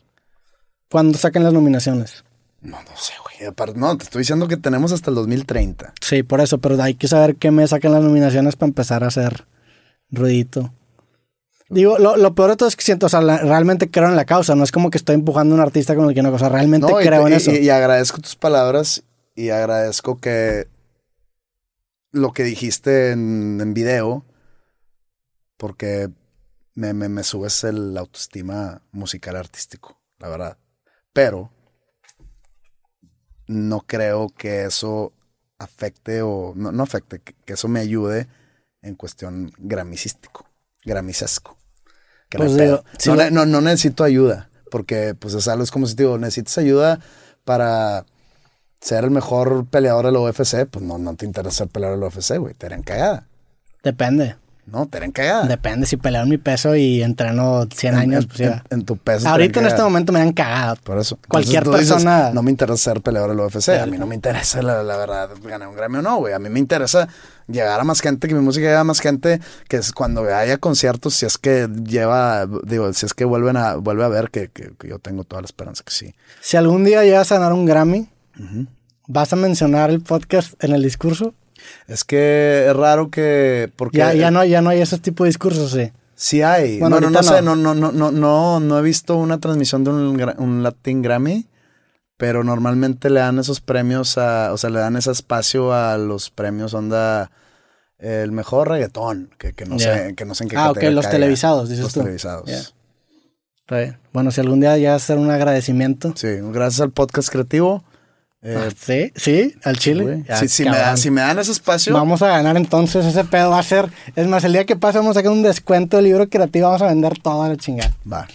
Cuando 0.90 1.18
saquen 1.18 1.44
las 1.44 1.52
nominaciones. 1.52 2.24
No, 2.60 2.78
no 2.82 2.96
sé, 2.96 3.12
güey. 3.22 3.48
Aparte, 3.48 3.78
no, 3.78 3.96
te 3.96 4.04
estoy 4.04 4.20
diciendo 4.20 4.48
que 4.48 4.56
tenemos 4.56 4.90
hasta 4.92 5.10
el 5.10 5.14
2030. 5.16 5.92
Sí, 6.00 6.22
por 6.24 6.40
eso. 6.40 6.58
Pero 6.58 6.82
hay 6.82 6.94
que 6.94 7.06
saber 7.06 7.36
qué 7.36 7.50
me 7.52 7.66
saquen 7.68 7.92
las 7.92 8.02
nominaciones 8.02 8.56
para 8.56 8.68
empezar 8.68 9.04
a 9.04 9.08
hacer 9.08 9.46
ruidito. 10.10 10.72
Digo, 11.70 11.98
lo, 11.98 12.16
lo 12.16 12.34
peor 12.34 12.50
de 12.50 12.56
todo 12.56 12.68
es 12.68 12.76
que 12.76 12.82
siento, 12.82 13.06
o 13.06 13.08
sea, 13.10 13.20
la- 13.20 13.38
realmente 13.38 13.90
creo 13.90 14.08
en 14.08 14.16
la 14.16 14.24
causa. 14.24 14.54
No 14.54 14.64
es 14.64 14.72
como 14.72 14.90
que 14.90 14.96
estoy 14.98 15.14
empujando 15.14 15.54
a 15.54 15.56
un 15.56 15.60
artista 15.60 15.94
con 15.94 16.08
el 16.08 16.14
que 16.14 16.22
no, 16.22 16.32
o 16.32 16.38
sea, 16.38 16.48
realmente 16.48 16.86
No, 16.90 16.96
creo 16.96 17.26
en 17.26 17.34
eso. 17.34 17.50
y- 17.52 17.58
y 17.58 17.68
agradezco 17.70 18.18
tus 18.22 18.34
palabras 18.36 19.02
y 19.36 19.50
agradezco 19.50 20.16
que 20.18 20.66
lo 22.12 22.32
que 22.32 22.44
dijiste 22.44 23.12
en, 23.12 23.60
en 23.60 23.74
video, 23.74 24.24
porque 25.56 26.10
me, 26.74 26.92
me, 26.94 27.08
me 27.08 27.24
subes 27.24 27.64
el 27.64 27.96
autoestima 27.96 28.82
musical 28.92 29.36
artístico, 29.36 30.00
la 30.18 30.28
verdad. 30.28 30.58
Pero 31.12 31.50
no 33.46 33.80
creo 33.86 34.28
que 34.30 34.64
eso 34.64 35.12
afecte 35.58 36.22
o 36.22 36.52
no, 36.54 36.70
no 36.72 36.82
afecte, 36.82 37.20
que, 37.20 37.34
que 37.44 37.54
eso 37.54 37.68
me 37.68 37.80
ayude 37.80 38.28
en 38.82 38.94
cuestión 38.94 39.50
gramicístico, 39.58 40.46
gramicesco. 40.84 41.56
Que 42.28 42.38
Pues 42.38 42.52
pedo. 42.56 42.82
digo, 42.82 42.84
si 42.98 43.10
no, 43.10 43.16
lo- 43.16 43.24
ne- 43.24 43.30
no, 43.30 43.46
no 43.46 43.60
necesito 43.60 44.04
ayuda, 44.04 44.50
porque 44.70 45.14
pues 45.14 45.34
es 45.34 45.48
algo, 45.48 45.64
es 45.64 45.70
como 45.70 45.86
si 45.86 45.96
te 45.96 46.04
digo, 46.04 46.18
necesitas 46.18 46.58
ayuda 46.58 47.00
para 47.44 48.06
ser 48.80 49.04
el 49.04 49.10
mejor 49.10 49.66
peleador 49.66 50.06
del 50.06 50.16
UFC, 50.16 50.66
pues 50.70 50.84
no, 50.84 50.98
no 50.98 51.14
te 51.14 51.24
interesa 51.26 51.58
ser 51.58 51.68
peleador 51.68 51.98
del 51.98 52.08
UFC, 52.08 52.36
güey, 52.38 52.54
te 52.54 52.66
harán 52.66 52.82
cagada. 52.82 53.26
Depende. 53.82 54.36
No, 54.66 54.86
te 54.86 54.98
harán 54.98 55.12
cagada. 55.12 55.46
Depende. 55.46 55.86
Si 55.86 55.96
peleo 55.96 56.24
en 56.24 56.28
mi 56.28 56.36
peso 56.36 56.76
y 56.76 57.02
entreno 57.02 57.66
100 57.74 57.94
años, 57.94 58.24
en, 58.24 58.28
pues 58.28 58.38
ya. 58.38 58.64
en- 58.68 58.80
en 58.80 58.84
tu 58.84 58.98
peso. 58.98 59.26
Ahorita 59.26 59.60
en 59.60 59.66
este 59.66 59.80
momento 59.82 60.12
me 60.12 60.18
dan 60.18 60.32
cagada. 60.34 60.74
Por 60.76 60.98
eso. 60.98 61.18
Cualquier 61.26 61.62
Entonces, 61.62 61.88
tú 61.88 61.94
dices, 61.94 62.04
persona- 62.04 62.30
no 62.34 62.42
me 62.42 62.50
interesa 62.50 62.76
ser 62.92 63.00
peleador 63.00 63.30
del 63.30 63.40
UFC. 63.40 63.70
A 63.80 63.86
mí 63.86 63.96
no 63.96 64.06
me 64.06 64.14
interesa, 64.14 64.60
la, 64.60 64.82
la 64.82 64.96
verdad, 64.98 65.30
ganar 65.42 65.68
un 65.68 65.74
Grammy 65.74 65.98
o 65.98 66.02
no, 66.02 66.16
güey. 66.18 66.34
A 66.34 66.38
mí 66.38 66.50
me 66.50 66.58
interesa 66.58 67.08
llegar 67.46 67.80
a 67.80 67.84
más 67.84 68.02
gente, 68.02 68.28
que 68.28 68.34
mi 68.34 68.42
música 68.42 68.66
llegue 68.66 68.76
a 68.76 68.84
más 68.84 69.00
gente, 69.00 69.40
que 69.68 69.78
es 69.78 69.92
cuando 69.92 70.22
haya 70.22 70.58
conciertos, 70.58 71.14
si 71.14 71.24
es 71.24 71.38
que 71.38 71.66
lleva, 71.84 72.46
digo, 72.64 72.92
si 72.92 73.06
es 73.06 73.14
que 73.14 73.24
vuelven 73.24 73.56
a, 73.56 73.76
vuelve 73.76 74.04
a 74.04 74.08
ver 74.08 74.28
que, 74.30 74.48
que- 74.48 74.72
que 74.78 74.86
yo 74.88 74.98
tengo 74.98 75.24
toda 75.24 75.40
la 75.40 75.46
esperanza 75.46 75.82
que 75.82 75.94
sí. 75.94 76.14
Si 76.42 76.58
algún 76.58 76.84
día 76.84 77.02
llegas 77.04 77.32
a 77.32 77.36
ganar 77.36 77.54
un 77.54 77.64
Grammy, 77.64 78.10
¿vas 79.06 79.32
a 79.32 79.36
mencionar 79.36 79.90
el 79.90 80.00
podcast 80.00 80.62
en 80.62 80.72
el 80.72 80.82
discurso? 80.82 81.34
Es 81.86 82.04
que 82.04 82.66
es 82.68 82.76
raro 82.76 83.10
que, 83.10 83.70
porque 83.76 83.98
Ya, 83.98 84.14
ya, 84.14 84.30
no, 84.30 84.44
ya 84.44 84.60
no 84.62 84.70
hay 84.70 84.80
ese 84.80 84.98
tipo 84.98 85.24
de 85.24 85.28
discursos, 85.30 85.72
sí. 85.72 85.90
sí 86.14 86.42
hay. 86.42 86.78
Bueno, 86.78 86.96
Bueno, 86.96 87.10
no, 87.10 87.18
ahorita 87.18 87.36
sé, 87.36 87.42
no. 87.42 87.56
no, 87.56 87.74
no, 87.74 87.90
no, 87.90 87.92
no, 87.92 88.10
no, 88.12 88.60
no 88.60 88.78
he 88.78 88.82
visto 88.82 89.16
una 89.16 89.38
transmisión 89.38 89.82
de 89.84 89.90
un, 89.90 90.62
Latin 90.62 91.02
Grammy. 91.02 91.46
Pero 92.16 92.42
normalmente 92.42 93.10
le 93.10 93.20
dan 93.20 93.38
esos 93.38 93.60
premios 93.60 94.18
a, 94.18 94.52
o 94.52 94.58
sea, 94.58 94.70
le 94.70 94.80
dan 94.80 94.96
ese 94.96 95.12
espacio 95.12 95.72
a 95.72 95.96
los 95.98 96.30
premios 96.30 96.74
onda 96.74 97.30
el 98.00 98.32
mejor 98.32 98.68
reggaetón, 98.68 99.30
que, 99.38 99.52
que 99.52 99.66
no 99.66 99.78
sé, 99.78 100.14
que 100.16 100.24
no 100.24 100.34
sé 100.34 100.42
en 100.44 100.50
qué 100.50 100.56
Ah, 100.56 100.70
ok, 100.72 100.82
los 100.84 101.04
caiga. 101.04 101.10
televisados, 101.10 101.68
dices 101.68 101.84
Los 101.84 101.92
tú. 101.94 102.00
televisados. 102.00 102.46
Ya. 102.50 102.58
Está 102.58 103.78
bien. 103.78 103.98
Bueno, 104.12 104.32
si 104.32 104.40
algún 104.40 104.58
día 104.60 104.76
ya 104.78 104.96
hacer 104.96 105.18
un 105.18 105.30
agradecimiento. 105.30 106.12
Sí, 106.16 106.28
gracias 106.52 106.80
al 106.80 106.90
podcast 106.90 107.28
creativo. 107.28 107.84
Eh, 108.42 108.56
Ah, 108.56 108.68
sí, 108.76 109.12
sí, 109.16 109.54
al 109.64 109.78
Chile. 109.78 110.24
Ya, 110.28 110.36
si, 110.36 110.48
si 110.48 110.64
me 110.64 110.76
dan, 110.76 110.96
si 110.96 111.10
me 111.10 111.20
dan 111.20 111.38
ese 111.38 111.52
espacio, 111.52 111.92
Vamos 111.94 112.22
a 112.22 112.28
ganar 112.28 112.56
entonces 112.56 113.04
ese 113.04 113.24
pedo. 113.24 113.50
Va 113.50 113.58
a 113.58 113.62
ser. 113.62 113.90
Es 114.16 114.26
más, 114.26 114.44
el 114.44 114.52
día 114.52 114.64
que 114.64 114.76
pase, 114.76 114.98
vamos 114.98 115.16
a 115.16 115.20
sacar 115.20 115.32
un 115.32 115.42
descuento 115.42 115.96
de 115.96 116.04
libro 116.04 116.28
creativo. 116.28 116.66
Vamos 116.66 116.82
a 116.82 116.86
vender 116.86 117.18
toda 117.18 117.48
la 117.48 117.56
chingada. 117.56 117.94
va, 118.10 118.26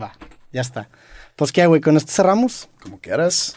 Va, 0.00 0.12
ya 0.52 0.60
está. 0.60 0.88
Pues 1.36 1.52
qué, 1.52 1.66
güey, 1.66 1.80
con 1.80 1.96
esto 1.96 2.10
cerramos. 2.12 2.68
como 2.82 2.98
quieras. 2.98 3.56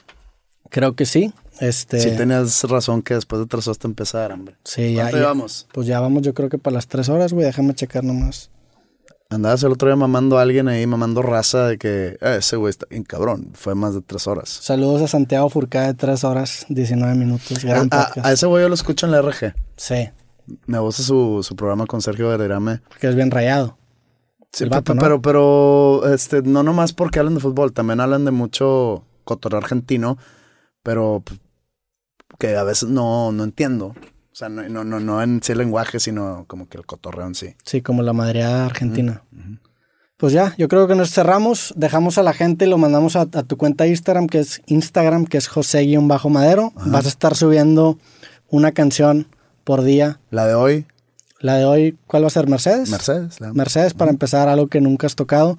Creo 0.69 0.95
que 0.95 1.05
sí. 1.05 1.33
Este. 1.59 1.99
Si 1.99 2.15
tenías 2.15 2.63
razón 2.63 3.01
que 3.01 3.13
después 3.15 3.39
de 3.41 3.45
tres 3.47 3.67
horas 3.67 3.77
te 3.79 3.87
empezar, 3.87 4.31
hombre. 4.31 4.55
Sí, 4.63 4.93
ya. 4.93 5.03
¿Cuánto 5.03 5.17
ya- 5.17 5.21
llevamos? 5.23 5.67
Pues 5.73 5.85
ya 5.87 5.99
vamos, 5.99 6.21
yo 6.23 6.33
creo 6.33 6.49
que 6.49 6.57
para 6.57 6.75
las 6.75 6.87
tres 6.87 7.09
horas, 7.09 7.33
güey. 7.33 7.45
Déjame 7.45 7.73
checar 7.75 8.03
nomás. 8.03 8.49
Andabas 9.31 9.63
el 9.63 9.71
otro 9.71 9.87
día 9.87 9.95
mamando 9.95 10.37
a 10.37 10.41
alguien 10.41 10.67
ahí, 10.67 10.85
mamando 10.85 11.21
raza 11.21 11.67
de 11.67 11.77
que 11.77 12.17
"Eh, 12.19 12.35
ese 12.39 12.57
güey 12.57 12.69
está 12.69 12.85
bien 12.89 13.03
cabrón. 13.03 13.51
Fue 13.53 13.75
más 13.75 13.93
de 13.95 14.01
tres 14.01 14.27
horas. 14.27 14.49
Saludos 14.49 15.01
a 15.03 15.07
Santiago 15.07 15.49
Furcada 15.49 15.87
de 15.87 15.93
tres 15.93 16.23
horas, 16.25 16.65
19 16.67 17.15
minutos. 17.15 17.63
Gran 17.63 17.87
A, 17.91 18.01
a- 18.01 18.05
podcast. 18.07 18.25
a 18.27 18.31
ese 18.33 18.45
güey 18.45 18.61
yo 18.63 18.67
lo 18.67 18.75
escucho 18.75 19.05
en 19.05 19.13
la 19.13 19.19
RG. 19.21 19.53
Sí. 19.77 20.09
Me 20.65 20.79
gusta 20.79 21.01
su, 21.01 21.39
su 21.43 21.55
programa 21.55 21.85
con 21.85 22.01
Sergio 22.01 22.27
Verderame. 22.27 22.81
Que 22.99 23.07
es 23.07 23.15
bien 23.15 23.31
rayado. 23.31 23.77
Sí, 24.51 24.65
vato, 24.65 24.95
pero, 24.99 25.21
pero, 25.21 26.13
este, 26.13 26.41
no 26.41 26.61
nomás 26.61 26.91
porque 26.91 27.19
hablan 27.19 27.35
de 27.35 27.39
fútbol, 27.39 27.71
también 27.71 28.01
hablan 28.01 28.25
de 28.25 28.31
mucho 28.31 29.05
cotorreo 29.23 29.59
argentino, 29.59 30.17
pero 30.83 31.23
que 32.37 32.57
a 32.57 32.63
veces 32.63 32.89
no, 32.89 33.31
no 33.31 33.45
entiendo. 33.45 33.95
O 34.31 34.35
sea, 34.35 34.47
no, 34.49 34.63
no, 34.69 34.83
no, 34.83 34.99
no 34.99 35.21
en 35.21 35.41
sí 35.43 35.51
el 35.51 35.57
lenguaje, 35.57 35.99
sino 35.99 36.45
como 36.47 36.67
que 36.69 36.77
el 36.77 36.85
cotorreo 36.85 37.27
en 37.27 37.35
sí. 37.35 37.55
Sí, 37.65 37.81
como 37.81 38.01
la 38.01 38.13
madreada 38.13 38.65
argentina. 38.65 39.23
Pues 40.17 40.33
ya, 40.33 40.53
yo 40.57 40.67
creo 40.67 40.87
que 40.87 40.95
nos 40.95 41.09
cerramos, 41.11 41.73
dejamos 41.75 42.17
a 42.17 42.23
la 42.23 42.31
gente 42.33 42.65
y 42.65 42.69
lo 42.69 42.77
mandamos 42.77 43.15
a, 43.15 43.21
a 43.21 43.43
tu 43.43 43.57
cuenta 43.57 43.87
Instagram, 43.87 44.27
que 44.27 44.39
es 44.39 44.61
Instagram, 44.67 45.25
que 45.25 45.37
es 45.37 45.47
José-Madero. 45.47 46.71
Vas 46.75 47.05
a 47.05 47.09
estar 47.09 47.35
subiendo 47.35 47.97
una 48.49 48.71
canción 48.71 49.27
por 49.63 49.81
día. 49.83 50.19
La 50.29 50.45
de 50.47 50.53
hoy, 50.53 50.85
La 51.39 51.55
de 51.57 51.65
hoy, 51.65 51.97
¿cuál 52.07 52.23
va 52.23 52.27
a 52.27 52.29
ser? 52.29 52.47
¿Mercedes? 52.47 52.89
Mercedes. 52.89 53.41
la- 53.41 53.51
Mercedes, 53.53 53.93
para 53.95 54.11
empezar, 54.11 54.47
algo 54.47 54.67
que 54.67 54.79
nunca 54.79 55.07
has 55.07 55.15
tocado. 55.15 55.57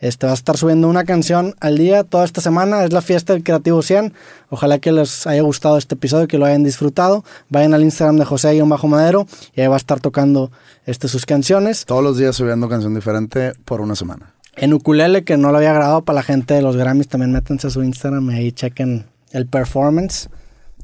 Este, 0.00 0.26
vas 0.26 0.32
a 0.32 0.34
estar 0.34 0.56
subiendo 0.56 0.88
una 0.88 1.04
canción 1.04 1.54
al 1.60 1.76
día 1.76 2.04
toda 2.04 2.24
esta 2.24 2.40
semana. 2.40 2.84
Es 2.84 2.92
la 2.92 3.02
fiesta 3.02 3.34
del 3.34 3.44
Creativo 3.44 3.82
100. 3.82 4.14
Ojalá 4.48 4.78
que 4.78 4.92
les 4.92 5.26
haya 5.26 5.42
gustado 5.42 5.76
este 5.76 5.94
episodio, 5.94 6.26
que 6.26 6.38
lo 6.38 6.46
hayan 6.46 6.64
disfrutado. 6.64 7.24
Vayan 7.50 7.74
al 7.74 7.82
Instagram 7.82 8.16
de 8.16 8.24
José-Madero 8.24 9.26
y 9.54 9.60
ahí 9.60 9.66
va 9.68 9.74
a 9.74 9.76
estar 9.76 10.00
tocando 10.00 10.50
este, 10.86 11.06
sus 11.08 11.26
canciones. 11.26 11.84
Todos 11.84 12.02
los 12.02 12.16
días 12.16 12.34
subiendo 12.34 12.68
canción 12.68 12.94
diferente 12.94 13.52
por 13.64 13.80
una 13.80 13.94
semana. 13.94 14.34
En 14.56 14.72
ukulele, 14.72 15.24
que 15.24 15.36
no 15.36 15.52
lo 15.52 15.58
había 15.58 15.72
grabado 15.72 16.02
para 16.02 16.16
la 16.16 16.22
gente 16.22 16.54
de 16.54 16.62
los 16.62 16.76
Grammys, 16.76 17.08
también 17.08 17.32
métanse 17.32 17.66
a 17.68 17.70
su 17.70 17.82
Instagram 17.82 18.30
y 18.30 18.34
ahí 18.34 18.52
chequen 18.52 19.06
el 19.32 19.46
performance. 19.46 20.28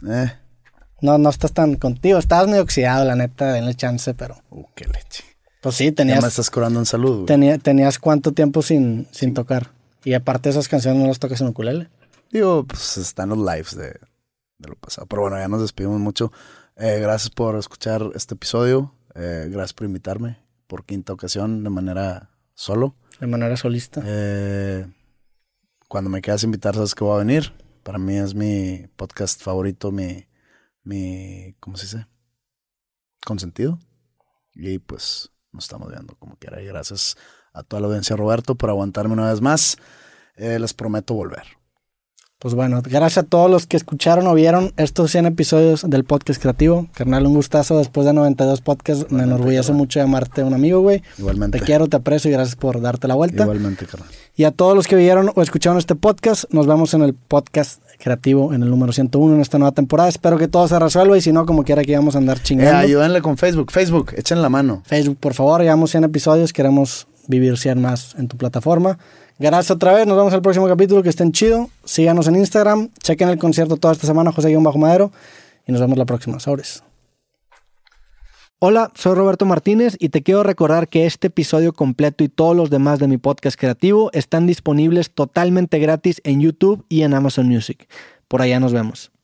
Eh, 0.08 0.32
No, 1.00 1.18
no 1.18 1.28
estás 1.30 1.52
tan 1.52 1.74
contigo. 1.74 2.18
Estabas 2.18 2.48
medio 2.48 2.62
oxidado, 2.62 3.04
la 3.04 3.16
neta, 3.16 3.52
denle 3.52 3.74
chance, 3.74 4.14
pero... 4.14 4.36
uh, 4.50 4.64
qué 4.74 4.86
leche. 4.86 5.24
Pues 5.66 5.74
sí, 5.78 5.84
Ya 5.86 5.90
me 5.90 5.94
tenías, 5.96 6.24
estás 6.24 6.48
curando 6.48 6.78
en 6.78 6.86
salud, 6.86 7.14
güey. 7.14 7.26
tenía- 7.26 7.58
tenías 7.58 7.98
cuánto 7.98 8.30
tiempo 8.30 8.62
sin, 8.62 9.08
sin 9.10 9.34
tocar. 9.34 9.72
Y 10.04 10.14
aparte 10.14 10.48
esas 10.48 10.68
canciones 10.68 11.00
no 11.02 11.08
las 11.08 11.18
tocas 11.18 11.40
en 11.40 11.48
ukulele. 11.48 11.88
Digo, 12.30 12.64
pues 12.64 12.96
están 12.98 13.30
los 13.30 13.38
lives 13.38 13.74
de, 13.76 13.88
de 14.58 14.68
lo 14.68 14.76
pasado. 14.76 15.08
Pero 15.08 15.22
bueno, 15.22 15.36
ya 15.38 15.48
nos 15.48 15.60
despedimos 15.62 15.98
mucho. 15.98 16.30
Eh, 16.76 17.00
gracias 17.00 17.30
por 17.30 17.56
escuchar 17.58 18.10
este 18.14 18.34
episodio. 18.34 18.94
Eh, 19.16 19.48
gracias 19.50 19.72
por 19.72 19.88
invitarme 19.88 20.38
por 20.68 20.84
quinta 20.84 21.12
ocasión 21.12 21.64
de 21.64 21.70
manera 21.70 22.30
solo. 22.54 22.94
De 23.18 23.26
manera 23.26 23.56
solista. 23.56 24.00
Eh, 24.04 24.86
cuando 25.88 26.10
me 26.10 26.20
quieras 26.20 26.44
invitar, 26.44 26.74
sabes 26.76 26.94
que 26.94 27.02
voy 27.02 27.16
a 27.16 27.24
venir. 27.24 27.52
Para 27.82 27.98
mí 27.98 28.14
es 28.16 28.36
mi 28.36 28.86
podcast 28.94 29.42
favorito, 29.42 29.90
mi, 29.90 30.26
mi, 30.84 31.56
¿cómo 31.58 31.76
se 31.76 31.86
dice? 31.86 32.06
Consentido. 33.24 33.80
Y 34.54 34.78
pues 34.78 35.30
nos 35.56 35.64
estamos 35.64 35.88
viendo 35.90 36.14
como 36.16 36.36
quiera. 36.36 36.62
Y 36.62 36.66
gracias 36.66 37.16
a 37.52 37.62
toda 37.62 37.80
la 37.80 37.88
audiencia, 37.88 38.14
Roberto, 38.14 38.54
por 38.54 38.70
aguantarme 38.70 39.14
una 39.14 39.30
vez 39.30 39.40
más. 39.40 39.76
Eh, 40.36 40.58
les 40.58 40.72
prometo 40.74 41.14
volver. 41.14 41.44
Pues 42.46 42.54
bueno, 42.54 42.80
gracias 42.80 43.18
a 43.18 43.22
todos 43.24 43.50
los 43.50 43.66
que 43.66 43.76
escucharon 43.76 44.24
o 44.28 44.32
vieron 44.32 44.72
estos 44.76 45.10
100 45.10 45.26
episodios 45.26 45.84
del 45.84 46.04
podcast 46.04 46.40
creativo. 46.40 46.86
Carnal, 46.94 47.26
un 47.26 47.34
gustazo 47.34 47.76
después 47.76 48.06
de 48.06 48.12
92 48.12 48.60
podcasts. 48.60 49.10
Me 49.10 49.24
enorgullece 49.24 49.62
carnal. 49.62 49.78
mucho 49.78 49.98
llamarte 49.98 50.44
un 50.44 50.54
amigo, 50.54 50.80
güey. 50.80 51.02
Igualmente. 51.18 51.58
Te 51.58 51.64
quiero, 51.64 51.88
te 51.88 51.96
aprecio 51.96 52.30
y 52.30 52.34
gracias 52.34 52.54
por 52.54 52.80
darte 52.80 53.08
la 53.08 53.16
vuelta. 53.16 53.42
Igualmente, 53.42 53.84
carnal. 53.86 54.08
Y 54.36 54.44
a 54.44 54.52
todos 54.52 54.76
los 54.76 54.86
que 54.86 54.94
vieron 54.94 55.32
o 55.34 55.42
escucharon 55.42 55.76
este 55.76 55.96
podcast, 55.96 56.44
nos 56.50 56.68
vemos 56.68 56.94
en 56.94 57.02
el 57.02 57.14
podcast 57.14 57.82
creativo 57.98 58.54
en 58.54 58.62
el 58.62 58.70
número 58.70 58.92
101 58.92 59.34
en 59.34 59.40
esta 59.40 59.58
nueva 59.58 59.72
temporada. 59.72 60.08
Espero 60.08 60.38
que 60.38 60.46
todo 60.46 60.68
se 60.68 60.78
resuelva 60.78 61.18
y 61.18 61.22
si 61.22 61.32
no, 61.32 61.46
como 61.46 61.64
quiera 61.64 61.82
que 61.82 61.96
vamos 61.96 62.14
a 62.14 62.18
andar 62.18 62.36
Eh, 62.36 62.40
chingando. 62.44 62.78
ayúdenle 62.78 63.22
con 63.22 63.36
Facebook. 63.38 63.72
Facebook, 63.72 64.12
echen 64.16 64.40
la 64.40 64.48
mano. 64.50 64.84
Facebook, 64.86 65.16
por 65.18 65.34
favor, 65.34 65.62
llevamos 65.62 65.90
100 65.90 66.04
episodios, 66.04 66.52
queremos 66.52 67.08
vivir 67.26 67.58
100 67.58 67.80
más 67.80 68.14
en 68.16 68.28
tu 68.28 68.36
plataforma. 68.36 68.98
Gracias 69.38 69.70
otra 69.70 69.92
vez, 69.92 70.06
nos 70.06 70.16
vemos 70.16 70.32
el 70.32 70.40
próximo 70.40 70.66
capítulo, 70.66 71.02
que 71.02 71.10
estén 71.10 71.30
chido. 71.30 71.68
Síganos 71.84 72.26
en 72.26 72.36
Instagram, 72.36 72.88
chequen 73.02 73.28
el 73.28 73.38
concierto 73.38 73.76
toda 73.76 73.92
esta 73.92 74.06
semana, 74.06 74.32
José-Madero, 74.32 75.12
y 75.66 75.72
nos 75.72 75.80
vemos 75.82 75.98
la 75.98 76.06
próxima. 76.06 76.40
Sobres. 76.40 76.82
Hola, 78.58 78.90
soy 78.94 79.14
Roberto 79.14 79.44
Martínez 79.44 79.94
y 80.00 80.08
te 80.08 80.22
quiero 80.22 80.42
recordar 80.42 80.88
que 80.88 81.04
este 81.04 81.26
episodio 81.26 81.74
completo 81.74 82.24
y 82.24 82.30
todos 82.30 82.56
los 82.56 82.70
demás 82.70 82.98
de 82.98 83.08
mi 83.08 83.18
podcast 83.18 83.60
creativo 83.60 84.10
están 84.14 84.46
disponibles 84.46 85.10
totalmente 85.10 85.78
gratis 85.78 86.22
en 86.24 86.40
YouTube 86.40 86.86
y 86.88 87.02
en 87.02 87.12
Amazon 87.12 87.46
Music. 87.46 87.86
Por 88.28 88.40
allá 88.40 88.58
nos 88.58 88.72
vemos. 88.72 89.10